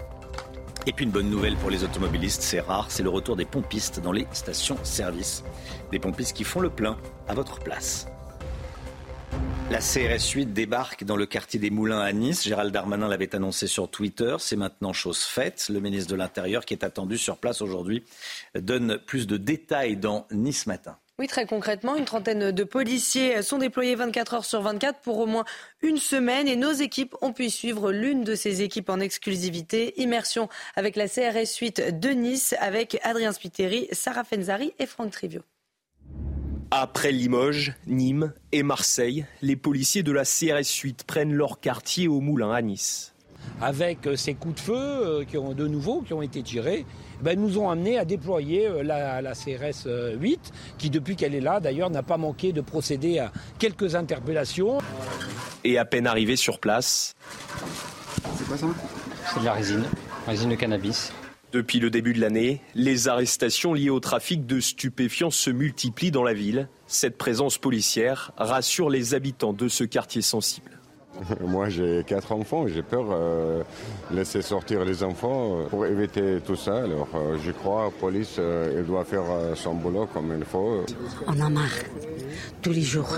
Et 0.87 0.93
puis 0.93 1.05
une 1.05 1.11
bonne 1.11 1.29
nouvelle 1.29 1.55
pour 1.57 1.69
les 1.69 1.83
automobilistes, 1.83 2.41
c'est 2.41 2.61
rare, 2.61 2.89
c'est 2.89 3.03
le 3.03 3.09
retour 3.09 3.35
des 3.35 3.45
pompistes 3.45 3.99
dans 3.99 4.11
les 4.11 4.27
stations-service. 4.31 5.43
Des 5.91 5.99
pompistes 5.99 6.35
qui 6.35 6.43
font 6.43 6.61
le 6.61 6.69
plein 6.69 6.97
à 7.27 7.33
votre 7.33 7.59
place. 7.59 8.07
La 9.69 9.79
CRS 9.79 10.31
8 10.33 10.47
débarque 10.47 11.03
dans 11.03 11.15
le 11.15 11.27
quartier 11.27 11.59
des 11.59 11.69
Moulins 11.69 11.99
à 11.99 12.11
Nice. 12.11 12.43
Gérald 12.43 12.73
Darmanin 12.73 13.07
l'avait 13.07 13.35
annoncé 13.35 13.67
sur 13.67 13.87
Twitter. 13.87 14.35
C'est 14.39 14.55
maintenant 14.55 14.93
chose 14.93 15.19
faite. 15.19 15.69
Le 15.69 15.79
ministre 15.79 16.09
de 16.09 16.15
l'Intérieur, 16.15 16.65
qui 16.65 16.73
est 16.73 16.83
attendu 16.83 17.19
sur 17.19 17.37
place 17.37 17.61
aujourd'hui, 17.61 18.03
donne 18.55 18.97
plus 18.97 19.27
de 19.27 19.37
détails 19.37 19.95
dans 19.95 20.25
Nice 20.31 20.65
Matin. 20.65 20.97
Oui, 21.19 21.27
très 21.27 21.45
concrètement, 21.45 21.97
une 21.97 22.05
trentaine 22.05 22.51
de 22.51 22.63
policiers 22.63 23.41
sont 23.41 23.57
déployés 23.57 23.93
24 23.95 24.35
heures 24.35 24.45
sur 24.45 24.61
24 24.61 25.01
pour 25.01 25.17
au 25.17 25.25
moins 25.25 25.43
une 25.81 25.97
semaine 25.97 26.47
et 26.47 26.55
nos 26.55 26.71
équipes 26.71 27.13
ont 27.19 27.33
pu 27.33 27.49
suivre 27.49 27.91
l'une 27.91 28.23
de 28.23 28.35
ces 28.35 28.61
équipes 28.61 28.89
en 28.89 29.01
exclusivité. 29.01 29.99
Immersion 30.01 30.47
avec 30.77 30.95
la 30.95 31.09
CRS 31.09 31.57
8 31.59 31.99
de 31.99 32.09
Nice 32.11 32.55
avec 32.61 33.01
Adrien 33.03 33.33
Spiteri, 33.33 33.89
Sarah 33.91 34.23
Fenzari 34.23 34.71
et 34.79 34.85
Franck 34.85 35.11
Trivio. 35.11 35.41
Après 36.71 37.11
Limoges, 37.11 37.73
Nîmes 37.85 38.31
et 38.53 38.63
Marseille, 38.63 39.25
les 39.41 39.57
policiers 39.57 40.03
de 40.03 40.13
la 40.13 40.23
CRS 40.23 40.71
8 40.81 41.03
prennent 41.03 41.33
leur 41.33 41.59
quartier 41.59 42.07
au 42.07 42.21
Moulin 42.21 42.53
à 42.53 42.61
Nice. 42.61 43.13
Avec 43.61 44.07
euh, 44.07 44.15
ces 44.15 44.33
coups 44.33 44.55
de 44.55 44.59
feu 44.59 44.75
euh, 44.75 45.25
qui 45.25 45.37
ont 45.37 45.53
de 45.53 45.67
nouveau 45.67 46.01
qui 46.01 46.13
ont 46.13 46.21
été 46.21 46.41
tirés, 46.43 46.85
ben, 47.21 47.37
nous 47.37 47.57
ont 47.57 47.69
amené 47.69 47.97
à 47.97 48.05
déployer 48.05 48.67
euh, 48.67 48.83
la, 48.83 49.33
CRS 49.33 49.85
8, 49.85 49.87
euh, 49.87 50.35
qui 50.77 50.89
depuis 50.89 51.15
qu'elle 51.15 51.35
est 51.35 51.41
là, 51.41 51.59
d'ailleurs, 51.59 51.89
n'a 51.89 52.03
pas 52.03 52.17
manqué 52.17 52.53
de 52.53 52.61
procéder 52.61 53.19
à 53.19 53.31
quelques 53.57 53.95
interpellations. 53.95 54.77
Et 55.63 55.77
à 55.77 55.85
peine 55.85 56.07
arrivé 56.07 56.35
sur 56.35 56.59
place. 56.59 57.13
C'est 58.37 58.47
quoi 58.47 58.57
ça? 58.57 58.67
C'est 59.33 59.39
de 59.41 59.45
la 59.45 59.53
résine, 59.53 59.83
résine 60.27 60.49
de 60.49 60.55
cannabis. 60.55 61.11
Depuis 61.51 61.79
le 61.79 61.89
début 61.89 62.13
de 62.13 62.21
l'année, 62.21 62.61
les 62.75 63.07
arrestations 63.07 63.73
liées 63.73 63.89
au 63.89 63.99
trafic 63.99 64.45
de 64.45 64.59
stupéfiants 64.59 65.31
se 65.31 65.49
multiplient 65.49 66.11
dans 66.11 66.23
la 66.23 66.33
ville. 66.33 66.69
Cette 66.87 67.17
présence 67.17 67.57
policière 67.57 68.31
rassure 68.37 68.89
les 68.89 69.13
habitants 69.13 69.53
de 69.53 69.67
ce 69.67 69.83
quartier 69.83 70.21
sensible. 70.21 70.78
Moi, 71.45 71.69
j'ai 71.69 72.03
quatre 72.05 72.31
enfants. 72.31 72.67
J'ai 72.67 72.81
peur 72.81 73.05
de 73.05 73.13
euh, 73.13 73.63
laisser 74.11 74.41
sortir 74.41 74.85
les 74.85 75.03
enfants 75.03 75.59
euh, 75.59 75.65
pour 75.65 75.85
éviter 75.85 76.39
tout 76.45 76.55
ça. 76.55 76.83
Alors, 76.83 77.07
euh, 77.15 77.37
je 77.43 77.51
crois 77.51 77.85
la 77.85 77.91
police, 77.91 78.39
elle 78.39 78.85
doit 78.85 79.03
faire 79.03 79.23
son 79.55 79.75
boulot 79.75 80.07
comme 80.13 80.33
il 80.37 80.45
faut. 80.45 80.85
On 81.27 81.39
a 81.39 81.49
marre. 81.49 81.65
Tous 82.61 82.71
les 82.71 82.81
jours. 82.81 83.09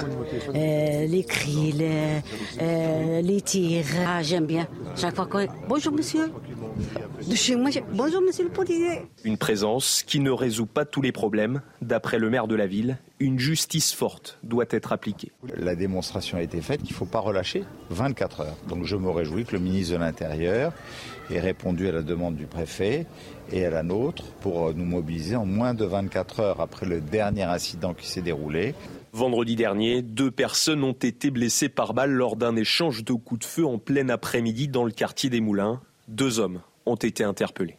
les 0.54 1.26
cris, 1.28 1.74
les, 1.74 3.22
les 3.22 3.42
tirs. 3.42 3.86
Ah, 4.08 4.22
j'aime 4.22 4.46
bien. 4.46 4.68
Chaque 4.96 5.16
fois 5.16 5.26
que... 5.26 5.48
Bonjour, 5.68 5.94
monsieur. 5.94 6.32
De 7.28 7.36
chez 7.36 7.56
moi, 7.56 7.70
bonjour, 7.94 8.22
monsieur 8.22 8.46
le 8.46 8.50
policier. 8.50 9.02
Une 9.24 9.38
présence 9.38 10.04
qui 10.04 10.20
ne 10.20 10.32
résout 10.32 10.66
pas 10.66 10.86
tous 10.86 11.02
les 11.02 11.12
problèmes. 11.12 11.62
D'après 11.82 12.18
le 12.18 12.30
maire 12.30 12.48
de 12.48 12.56
la 12.56 12.66
ville, 12.66 12.98
une 13.20 13.40
justice 13.40 13.94
forte 13.94 14.40
doit 14.44 14.66
être 14.70 14.92
appliquée. 14.92 15.32
La 15.56 15.76
démonstration 15.76 16.38
a 16.38 16.42
été 16.42 16.62
faite 16.62 16.82
qu'il 16.82 16.92
ne 16.92 16.98
faut 16.98 17.06
pas 17.06 17.20
relâcher 17.20 17.64
24 17.90 18.42
heures. 18.42 18.58
Donc 18.68 18.86
je 18.86 18.96
me 18.96 19.10
réjouis 19.10 19.46
que 19.46 19.54
le 19.54 19.60
ministre 19.60 19.94
de 19.94 20.00
l'Intérieur 20.00 20.74
ait 21.30 21.40
répondu 21.40 21.88
à 21.88 21.92
la 21.92 22.02
demande 22.02 22.36
du 22.36 22.46
préfet 22.46 23.06
et 23.52 23.66
à 23.66 23.70
la 23.70 23.84
nôtre 23.84 24.24
pour 24.42 24.74
nous 24.74 24.86
mobiliser 24.86 25.36
en 25.36 25.46
moins 25.46 25.74
de 25.74 25.86
24 25.86 26.40
heures 26.40 26.62
après 26.62 26.86
le 26.86 27.02
dernier 27.02 27.44
incident 27.44 27.94
qui 27.94 28.08
s'est 28.08 28.22
déroulé. 28.22 28.74
Vendredi 29.14 29.58
dernier, 29.58 30.02
deux 30.02 30.32
personnes 30.32 30.84
ont 30.84 30.94
été 30.94 31.32
blessées 31.32 31.70
par 31.70 31.94
balle 31.94 32.12
lors 32.12 32.38
d'un 32.38 32.56
échange 32.56 33.04
de 33.04 33.14
coups 33.14 33.42
de 33.42 33.46
feu 33.46 33.66
en 33.66 33.78
plein 33.78 34.08
après-midi 34.08 34.70
dans 34.70 34.86
le 34.86 34.92
quartier 34.92 35.30
des 35.30 35.42
Moulins. 35.42 35.82
Deux 36.08 36.40
hommes 36.40 36.62
ont 36.86 36.96
été 36.96 37.24
interpellés. 37.24 37.78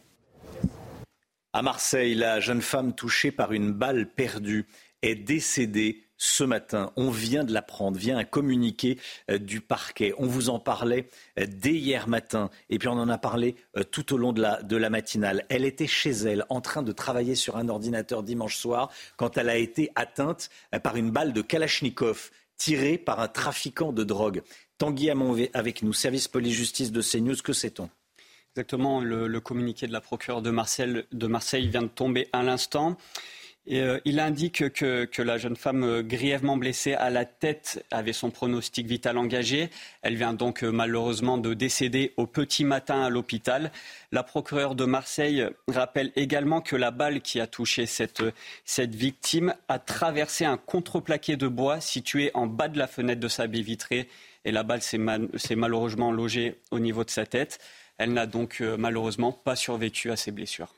À 1.53 1.61
Marseille, 1.61 2.15
la 2.15 2.39
jeune 2.39 2.61
femme 2.61 2.95
touchée 2.95 3.31
par 3.31 3.51
une 3.51 3.71
balle 3.71 4.09
perdue 4.09 4.65
est 5.03 5.15
décédée 5.15 6.03
ce 6.17 6.43
matin. 6.43 6.91
On 6.95 7.11
vient 7.11 7.43
de 7.43 7.51
l'apprendre 7.51 7.97
via 7.97 8.17
un 8.17 8.23
communiqué 8.23 8.97
euh, 9.29 9.37
du 9.37 9.59
parquet. 9.59 10.13
On 10.17 10.25
vous 10.25 10.49
en 10.49 10.57
parlait 10.57 11.09
euh, 11.37 11.45
dès 11.47 11.73
hier 11.73 12.07
matin 12.07 12.49
et 12.69 12.79
puis 12.79 12.87
on 12.87 12.93
en 12.93 13.09
a 13.09 13.17
parlé 13.17 13.55
euh, 13.77 13.83
tout 13.83 14.13
au 14.13 14.17
long 14.17 14.31
de 14.31 14.41
la, 14.41 14.63
de 14.63 14.77
la 14.77 14.89
matinale. 14.89 15.45
Elle 15.49 15.65
était 15.65 15.85
chez 15.85 16.11
elle 16.11 16.45
en 16.49 16.61
train 16.61 16.81
de 16.81 16.93
travailler 16.93 17.35
sur 17.35 17.57
un 17.57 17.67
ordinateur 17.67 18.23
dimanche 18.23 18.55
soir 18.55 18.89
quand 19.17 19.37
elle 19.37 19.49
a 19.49 19.57
été 19.57 19.91
atteinte 19.95 20.49
par 20.81 20.95
une 20.95 21.11
balle 21.11 21.33
de 21.33 21.41
Kalachnikov 21.41 22.31
tirée 22.55 22.97
par 22.97 23.19
un 23.19 23.27
trafiquant 23.27 23.91
de 23.91 24.03
drogue. 24.03 24.43
Tanguy 24.77 25.09
Hamon 25.09 25.35
avec 25.53 25.83
nous, 25.83 25.93
service 25.93 26.27
police-justice 26.27 26.91
de 26.91 27.01
CNews, 27.01 27.35
que 27.43 27.53
sait-on? 27.53 27.89
Exactement, 28.55 29.01
le, 29.01 29.39
communiqué 29.39 29.87
de 29.87 29.93
la 29.93 29.99
procureure 29.99 30.43
de 30.43 30.51
Marseille, 30.51 31.67
vient 31.67 31.81
de 31.81 31.87
tomber 31.87 32.29
à 32.33 32.43
l'instant. 32.43 32.97
Euh, 33.71 33.99
il 34.05 34.19
indique 34.19 34.69
que, 34.73 35.21
la 35.23 35.39
jeune 35.39 35.55
femme 35.55 35.83
euh, 35.83 36.03
grièvement 36.03 36.55
blessée 36.55 36.93
à 36.93 37.09
la 37.09 37.25
tête 37.25 37.83
avait 37.89 38.13
son 38.13 38.29
pronostic 38.29 38.85
vital 38.85 39.17
engagé. 39.17 39.71
Elle 40.03 40.17
vient 40.17 40.33
donc 40.33 40.63
euh, 40.63 40.71
malheureusement 40.71 41.39
de 41.39 41.55
décéder 41.55 42.13
au 42.15 42.27
petit 42.27 42.63
matin 42.63 43.01
à 43.01 43.09
l'hôpital. 43.09 43.71
La 44.11 44.21
procureure 44.21 44.75
de 44.75 44.85
Marseille 44.85 45.47
rappelle 45.67 46.11
également 46.15 46.61
que 46.61 46.75
la 46.75 46.91
balle 46.91 47.21
qui 47.21 47.39
a 47.39 47.47
touché 47.47 47.87
cette, 47.87 48.21
victime 48.93 49.55
a 49.67 49.79
traversé 49.79 50.45
un 50.45 50.57
contreplaqué 50.57 51.37
de 51.37 51.47
bois 51.47 51.81
situé 51.81 52.29
en 52.35 52.45
bas 52.45 52.67
de 52.67 52.77
la 52.77 52.85
fenêtre 52.85 53.19
de 53.19 53.29
sa 53.29 53.47
baie 53.47 53.61
vitrée. 53.61 54.09
Et 54.45 54.51
la 54.51 54.61
balle 54.61 54.83
s'est 54.83 54.97
mal, 54.99 55.29
malheureusement 55.55 56.11
logée 56.11 56.59
au 56.69 56.79
niveau 56.79 57.03
de 57.03 57.09
sa 57.09 57.25
tête. 57.25 57.59
Elle 57.97 58.13
n'a 58.13 58.25
donc 58.25 58.61
malheureusement 58.61 59.31
pas 59.31 59.55
survécu 59.55 60.11
à 60.11 60.15
ses 60.15 60.31
blessures. 60.31 60.73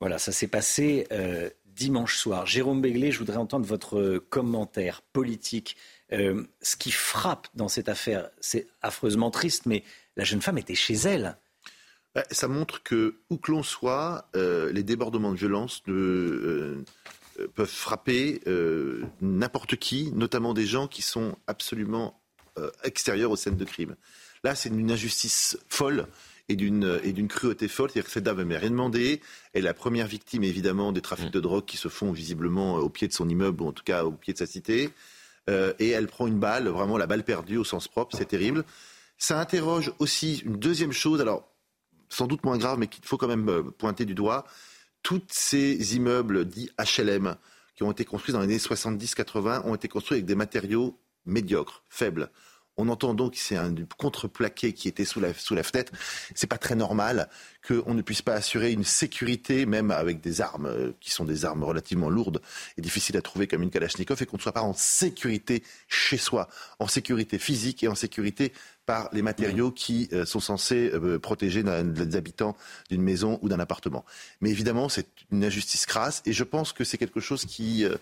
Voilà, 0.00 0.18
ça 0.18 0.32
s'est 0.32 0.48
passé 0.48 1.06
euh, 1.12 1.48
dimanche 1.66 2.16
soir. 2.16 2.46
Jérôme 2.46 2.80
Béglé, 2.80 3.10
je 3.10 3.18
voudrais 3.18 3.36
entendre 3.36 3.66
votre 3.66 4.18
commentaire 4.28 5.02
politique. 5.02 5.76
Euh, 6.12 6.44
ce 6.60 6.76
qui 6.76 6.92
frappe 6.92 7.48
dans 7.54 7.68
cette 7.68 7.88
affaire, 7.88 8.28
c'est 8.40 8.66
affreusement 8.82 9.30
triste, 9.30 9.66
mais 9.66 9.82
la 10.16 10.24
jeune 10.24 10.42
femme 10.42 10.58
était 10.58 10.74
chez 10.74 10.94
elle. 10.94 11.36
Ça 12.30 12.46
montre 12.46 12.82
que, 12.82 13.16
où 13.30 13.38
que 13.38 13.50
l'on 13.50 13.62
soit, 13.62 14.28
euh, 14.36 14.72
les 14.72 14.84
débordements 14.84 15.32
de 15.32 15.36
violence 15.36 15.82
euh, 15.88 16.84
peuvent 17.54 17.66
frapper 17.66 18.40
euh, 18.46 19.02
n'importe 19.20 19.76
qui, 19.76 20.12
notamment 20.12 20.54
des 20.54 20.66
gens 20.66 20.86
qui 20.86 21.02
sont 21.02 21.36
absolument 21.48 22.20
euh, 22.58 22.70
extérieurs 22.84 23.32
aux 23.32 23.36
scènes 23.36 23.56
de 23.56 23.64
crime. 23.64 23.96
Là, 24.44 24.54
c'est 24.54 24.68
une 24.68 24.92
injustice 24.92 25.58
folle 25.68 26.06
et 26.48 26.56
d'une 26.56 27.00
et 27.02 27.12
d'une 27.12 27.28
cruauté 27.28 27.68
folle. 27.68 27.90
C'est-à-dire 27.90 28.06
que 28.06 28.12
cette 28.12 28.24
dame 28.24 28.42
n'a 28.42 28.58
rien 28.58 28.70
demandé. 28.70 29.20
Elle 29.52 29.62
est 29.62 29.64
la 29.64 29.74
première 29.74 30.06
victime, 30.06 30.44
évidemment, 30.44 30.92
des 30.92 31.00
trafics 31.00 31.32
de 31.32 31.40
drogue 31.40 31.64
qui 31.64 31.76
se 31.76 31.88
font 31.88 32.12
visiblement 32.12 32.76
au 32.76 32.88
pied 32.88 33.08
de 33.08 33.12
son 33.12 33.28
immeuble, 33.28 33.62
ou 33.62 33.68
en 33.68 33.72
tout 33.72 33.84
cas 33.84 34.04
au 34.04 34.12
pied 34.12 34.32
de 34.32 34.38
sa 34.38 34.46
cité. 34.46 34.90
Euh, 35.50 35.72
et 35.78 35.90
elle 35.90 36.06
prend 36.06 36.26
une 36.26 36.38
balle, 36.38 36.68
vraiment 36.68 36.96
la 36.96 37.06
balle 37.06 37.24
perdue 37.24 37.56
au 37.56 37.64
sens 37.64 37.88
propre. 37.88 38.16
C'est 38.16 38.26
terrible. 38.26 38.64
Ça 39.18 39.40
interroge 39.40 39.92
aussi 39.98 40.42
une 40.44 40.56
deuxième 40.56 40.92
chose, 40.92 41.20
alors 41.20 41.48
sans 42.08 42.26
doute 42.26 42.44
moins 42.44 42.58
grave, 42.58 42.78
mais 42.78 42.86
qu'il 42.86 43.04
faut 43.04 43.16
quand 43.16 43.28
même 43.28 43.70
pointer 43.72 44.04
du 44.04 44.14
doigt. 44.14 44.46
Tous 45.02 45.22
ces 45.28 45.96
immeubles 45.96 46.44
dits 46.44 46.70
HLM 46.78 47.36
qui 47.74 47.82
ont 47.82 47.92
été 47.92 48.04
construits 48.04 48.32
dans 48.32 48.40
les 48.40 48.46
années 48.46 48.58
70-80 48.58 49.62
ont 49.64 49.74
été 49.74 49.88
construits 49.88 50.16
avec 50.16 50.26
des 50.26 50.34
matériaux 50.34 50.98
médiocres, 51.26 51.82
faibles. 51.88 52.30
On 52.76 52.88
entend 52.88 53.14
donc 53.14 53.32
que 53.32 53.38
c'est 53.38 53.56
un 53.56 53.72
contreplaqué 53.98 54.72
qui 54.72 54.88
était 54.88 55.04
sous 55.04 55.20
la, 55.20 55.32
sous 55.32 55.54
la 55.54 55.62
fenêtre. 55.62 55.92
C'est 56.34 56.46
pas 56.46 56.58
très 56.58 56.74
normal 56.74 57.28
qu'on 57.66 57.94
ne 57.94 58.02
puisse 58.02 58.22
pas 58.22 58.34
assurer 58.34 58.72
une 58.72 58.84
sécurité, 58.84 59.64
même 59.64 59.90
avec 59.90 60.20
des 60.20 60.40
armes 60.40 60.66
euh, 60.66 60.92
qui 61.00 61.10
sont 61.10 61.24
des 61.24 61.44
armes 61.44 61.64
relativement 61.64 62.10
lourdes 62.10 62.42
et 62.76 62.82
difficiles 62.82 63.16
à 63.16 63.22
trouver 63.22 63.46
comme 63.46 63.62
une 63.62 63.70
Kalachnikov, 63.70 64.22
et 64.22 64.26
qu'on 64.26 64.36
ne 64.36 64.42
soit 64.42 64.52
pas 64.52 64.62
en 64.62 64.74
sécurité 64.74 65.62
chez 65.88 66.18
soi, 66.18 66.48
en 66.78 66.88
sécurité 66.88 67.38
physique 67.38 67.82
et 67.84 67.88
en 67.88 67.94
sécurité 67.94 68.52
par 68.86 69.08
les 69.12 69.22
matériaux 69.22 69.70
qui 69.70 70.08
euh, 70.12 70.26
sont 70.26 70.40
censés 70.40 70.90
euh, 70.92 71.18
protéger 71.18 71.62
les 71.62 72.16
habitants 72.16 72.56
d'une 72.90 73.02
maison 73.02 73.38
ou 73.42 73.48
d'un 73.48 73.60
appartement. 73.60 74.04
Mais 74.40 74.50
évidemment, 74.50 74.88
c'est 74.88 75.06
une 75.32 75.44
injustice 75.44 75.86
crasse, 75.86 76.22
et 76.26 76.32
je 76.32 76.44
pense 76.44 76.72
que 76.72 76.84
c'est 76.84 76.98
quelque 76.98 77.20
chose 77.20 77.44
qui 77.44 77.84
euh, 77.84 77.96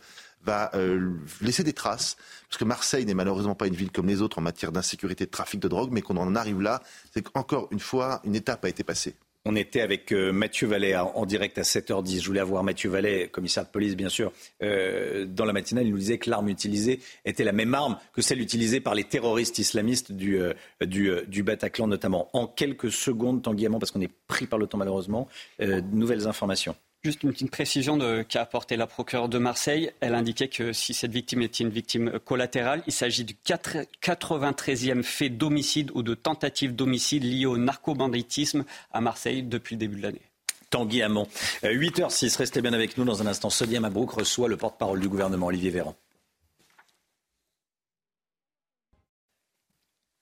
va 0.44 0.70
euh, 0.74 1.14
laisser 1.40 1.64
des 1.64 1.73
traces, 1.73 2.16
parce 2.48 2.59
que 2.59 2.64
Marseille 2.64 3.05
n'est 3.06 3.14
malheureusement 3.14 3.55
pas 3.55 3.66
une 3.66 3.74
ville 3.74 3.90
comme 3.90 4.06
les 4.06 4.23
autres 4.23 4.39
en 4.39 4.43
matière 4.43 4.73
d'insécurité, 4.73 5.27
de 5.27 5.31
trafic 5.31 5.60
de 5.60 5.69
drogue, 5.69 5.90
mais 5.93 6.02
qu'on 6.02 6.16
en 6.16 6.35
arrive 6.35 6.60
là, 6.60 6.82
c'est 7.12 7.23
qu'encore 7.23 7.69
une 7.70 7.81
fois, 7.81 8.20
une 8.24 8.35
étape 8.35 8.64
a 8.64 8.69
été 8.69 8.85
passée. 8.85 9.14
On 9.44 9.56
était 9.56 9.81
avec 9.81 10.12
euh, 10.12 10.31
Mathieu 10.32 10.69
Vallet 10.69 10.94
en 10.94 11.27
direct 11.27 11.59
à 11.59 11.62
7h10. 11.62 12.20
Je 12.20 12.27
voulais 12.28 12.39
avoir 12.39 12.62
Mathieu 12.62 12.89
Vallet, 12.89 13.27
commissaire 13.27 13.64
de 13.64 13.70
police, 13.70 13.97
bien 13.97 14.09
sûr. 14.09 14.32
Euh, 14.62 15.24
dans 15.24 15.44
la 15.44 15.52
matinale, 15.52 15.85
il 15.85 15.90
nous 15.90 15.98
disait 15.98 16.19
que 16.19 16.31
l'arme 16.31 16.48
utilisée 16.48 17.01
était 17.24 17.43
la 17.43 17.51
même 17.51 17.74
arme 17.74 17.98
que 18.12 18.23
celle 18.23 18.40
utilisée 18.40 18.81
par 18.81 18.94
les 18.94 19.02
terroristes 19.02 19.59
islamistes 19.59 20.12
du, 20.12 20.39
du, 20.81 21.43
Bataclan, 21.43 21.89
notamment. 21.89 22.28
En 22.35 22.47
quelques 22.47 22.93
secondes, 22.93 23.43
Tanguy 23.43 23.66
parce 23.69 23.90
qu'on 23.90 24.01
est 24.01 24.12
pris 24.28 24.47
par 24.47 24.60
le 24.60 24.69
temps 24.69 24.78
malheureusement, 24.78 25.27
nouvelles 25.59 26.28
informations. 26.28 26.77
Juste 27.05 27.24
une 27.24 27.33
petite 27.33 27.51
précision 27.51 27.99
qu'a 28.29 28.43
apportée 28.43 28.77
la 28.77 28.87
procureure 28.87 29.29
de 29.29 29.37
Marseille. 29.37 29.91
Elle 29.99 30.15
indiquait 30.15 30.47
que 30.47 30.73
si 30.73 30.95
cette 30.95 31.11
victime 31.11 31.43
était 31.43 31.65
une 31.65 31.70
victime 31.70 32.20
collatérale, 32.24 32.85
il 32.87 32.93
s'agit 32.93 33.24
du 33.24 33.35
93e 33.45 35.03
fait 35.03 35.29
d'homicide 35.29 35.91
ou 35.95 36.05
de 36.05 36.15
tentative 36.15 36.77
d'homicide 36.77 37.24
lié 37.24 37.45
au 37.45 37.59
narcobanditisme 37.59 38.65
à 38.93 39.01
Marseille 39.01 39.43
depuis 39.43 39.74
le 39.74 39.81
début 39.81 39.97
de 39.97 40.03
l'année. 40.03 40.23
Tanguy 40.70 41.03
Hamon. 41.03 41.27
8h06, 41.65 42.37
restez 42.37 42.62
bien 42.62 42.73
avec 42.73 42.97
nous. 42.97 43.05
Dans 43.05 43.20
un 43.20 43.27
instant, 43.27 43.51
Sodia 43.51 43.81
Mabrouk 43.81 44.12
reçoit 44.12 44.47
le 44.47 44.57
porte-parole 44.57 45.01
du 45.01 45.09
gouvernement, 45.09 45.47
Olivier 45.47 45.70
Véran. 45.70 45.97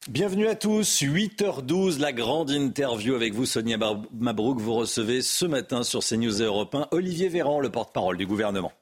Bienvenue 0.09 0.49
à 0.49 0.55
tous, 0.55 1.03
8h12, 1.03 1.99
la 2.01 2.15
grande 2.15 2.49
interview 2.51 3.15
avec 3.15 3.35
vous, 3.35 3.45
Sonia 3.45 3.77
Mabrouk. 4.15 4.59
Vous 4.59 4.73
recevez 4.73 5.21
ce 5.21 5.45
matin 5.45 5.83
sur 5.83 6.01
CNews 6.01 6.41
et 6.41 6.47
Europe 6.47 6.75
1 6.75 6.89
Olivier 6.93 7.29
Véran, 7.29 7.61
le 7.61 7.69
porte-parole 7.69 8.17
du 8.17 8.27
gouvernement. 8.27 8.73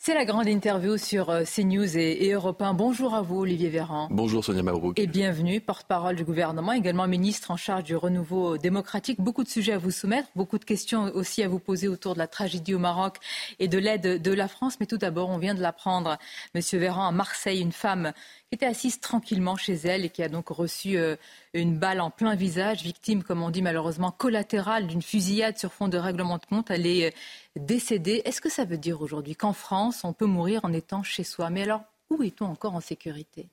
C'est 0.00 0.14
la 0.14 0.24
grande 0.24 0.46
interview 0.46 0.96
sur 0.96 1.28
euh, 1.28 1.42
CNews 1.42 1.98
et, 1.98 2.30
Europe 2.30 2.62
1. 2.62 2.72
Bonjour 2.72 3.14
à 3.14 3.20
vous, 3.20 3.40
Olivier 3.40 3.68
Véran. 3.68 4.06
Bonjour, 4.12 4.44
Sonia 4.44 4.62
Mabrouk. 4.62 4.96
Et 4.96 5.08
bienvenue, 5.08 5.60
porte-parole 5.60 6.14
du 6.14 6.24
gouvernement, 6.24 6.70
également 6.70 7.08
ministre 7.08 7.50
en 7.50 7.56
charge 7.56 7.82
du 7.82 7.96
renouveau 7.96 8.58
démocratique. 8.58 9.20
Beaucoup 9.20 9.42
de 9.42 9.48
sujets 9.48 9.72
à 9.72 9.78
vous 9.78 9.90
soumettre, 9.90 10.28
beaucoup 10.36 10.58
de 10.58 10.64
questions 10.64 11.10
aussi 11.14 11.42
à 11.42 11.48
vous 11.48 11.58
poser 11.58 11.88
autour 11.88 12.14
de 12.14 12.20
la 12.20 12.28
tragédie 12.28 12.74
au 12.74 12.78
Maroc 12.78 13.16
et 13.58 13.66
de 13.66 13.76
l'aide 13.76 14.22
de 14.22 14.32
la 14.32 14.46
France. 14.46 14.76
Mais 14.78 14.86
tout 14.86 14.98
d'abord, 14.98 15.30
on 15.30 15.38
vient 15.38 15.56
de 15.56 15.60
l'apprendre, 15.60 16.16
Monsieur 16.54 16.78
Véran, 16.78 17.08
à 17.08 17.12
Marseille, 17.12 17.60
une 17.60 17.72
femme 17.72 18.12
qui 18.48 18.54
était 18.54 18.66
assise 18.66 19.00
tranquillement 19.00 19.56
chez 19.56 19.74
elle 19.74 20.04
et 20.04 20.10
qui 20.10 20.22
a 20.22 20.28
donc 20.28 20.48
reçu 20.48 20.96
euh, 20.96 21.16
une 21.54 21.76
balle 21.76 22.00
en 22.00 22.10
plein 22.10 22.36
visage, 22.36 22.82
victime, 22.82 23.24
comme 23.24 23.42
on 23.42 23.50
dit 23.50 23.62
malheureusement, 23.62 24.12
collatérale 24.12 24.86
d'une 24.86 25.02
fusillade 25.02 25.58
sur 25.58 25.72
fond 25.72 25.88
de 25.88 25.98
règlement 25.98 26.38
de 26.38 26.46
compte. 26.46 26.70
Elle 26.70 26.86
est 26.86 27.14
décédée. 27.58 28.22
Est-ce 28.24 28.40
que 28.40 28.48
ça 28.48 28.64
veut 28.64 28.78
dire 28.78 29.02
aujourd'hui 29.02 29.36
qu'en 29.36 29.52
France, 29.52 30.04
on 30.04 30.12
peut 30.12 30.26
mourir 30.26 30.64
en 30.64 30.72
étant 30.72 31.02
chez 31.02 31.24
soi? 31.24 31.50
Mais 31.50 31.62
alors, 31.62 31.82
où 32.10 32.22
est-on 32.22 32.46
encore 32.46 32.74
en 32.74 32.80
sécurité? 32.80 33.48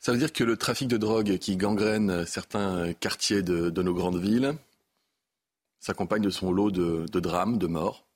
Ça 0.00 0.12
veut 0.12 0.18
dire 0.18 0.32
que 0.32 0.44
le 0.44 0.56
trafic 0.56 0.88
de 0.88 0.96
drogue 0.96 1.38
qui 1.38 1.56
gangrène 1.56 2.24
certains 2.24 2.92
quartiers 2.92 3.42
de, 3.42 3.82
nos 3.82 3.94
grandes 3.94 4.20
villes 4.20 4.54
s'accompagne 5.80 6.22
de 6.22 6.30
son 6.30 6.52
lot 6.52 6.70
de, 6.70 7.20
drames, 7.20 7.58
de 7.58 7.66
morts. 7.66 8.06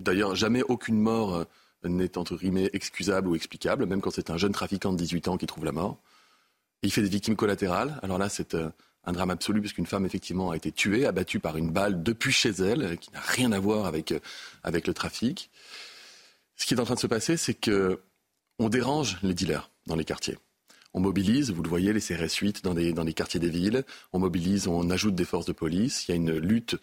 D'ailleurs, 0.00 0.34
jamais 0.34 0.62
aucune 0.62 0.98
mort 0.98 1.44
n'est 1.84 2.16
entre 2.18 2.36
guillemets 2.36 2.70
excusable 2.72 3.28
ou 3.28 3.34
explicable, 3.34 3.86
même 3.86 4.00
quand 4.00 4.10
c'est 4.10 4.30
un 4.30 4.36
jeune 4.36 4.52
trafiquant 4.52 4.92
de 4.92 4.98
18 4.98 5.28
ans 5.28 5.36
qui 5.36 5.46
trouve 5.46 5.64
la 5.64 5.72
mort. 5.72 5.98
Il 6.82 6.92
fait 6.92 7.02
des 7.02 7.08
victimes 7.08 7.36
collatérales. 7.36 7.98
Alors 8.02 8.18
là, 8.18 8.28
c'est 8.28 8.54
euh, 8.54 8.70
un 9.04 9.12
drame 9.12 9.30
absolu 9.30 9.60
puisqu'une 9.60 9.86
femme 9.86 10.06
effectivement 10.06 10.50
a 10.50 10.56
été 10.56 10.70
tuée, 10.72 11.06
abattue 11.06 11.40
par 11.40 11.56
une 11.56 11.70
balle 11.70 12.02
depuis 12.02 12.32
chez 12.32 12.50
elle, 12.50 12.98
qui 12.98 13.12
n'a 13.12 13.20
rien 13.20 13.52
à 13.52 13.58
voir 13.58 13.86
avec, 13.86 14.12
euh, 14.12 14.20
avec 14.62 14.86
le 14.86 14.94
trafic. 14.94 15.50
Ce 16.56 16.66
qui 16.66 16.74
est 16.74 16.80
en 16.80 16.84
train 16.84 16.94
de 16.94 17.00
se 17.00 17.06
passer, 17.06 17.36
c'est 17.36 17.54
que 17.54 18.00
on 18.58 18.68
dérange 18.68 19.18
les 19.22 19.34
dealers 19.34 19.70
dans 19.86 19.96
les 19.96 20.04
quartiers. 20.04 20.38
On 20.94 21.00
mobilise, 21.00 21.50
vous 21.50 21.62
le 21.62 21.68
voyez, 21.68 21.92
les 21.92 22.00
CRS 22.00 22.36
8 22.40 22.64
dans, 22.64 22.74
dans 22.74 23.04
les 23.04 23.14
quartiers 23.14 23.40
des 23.40 23.48
villes. 23.48 23.84
On 24.12 24.18
mobilise, 24.18 24.68
on 24.68 24.90
ajoute 24.90 25.14
des 25.14 25.24
forces 25.24 25.46
de 25.46 25.52
police. 25.52 26.06
Il 26.06 26.10
y 26.10 26.12
a 26.12 26.16
une 26.16 26.36
lutte 26.36 26.76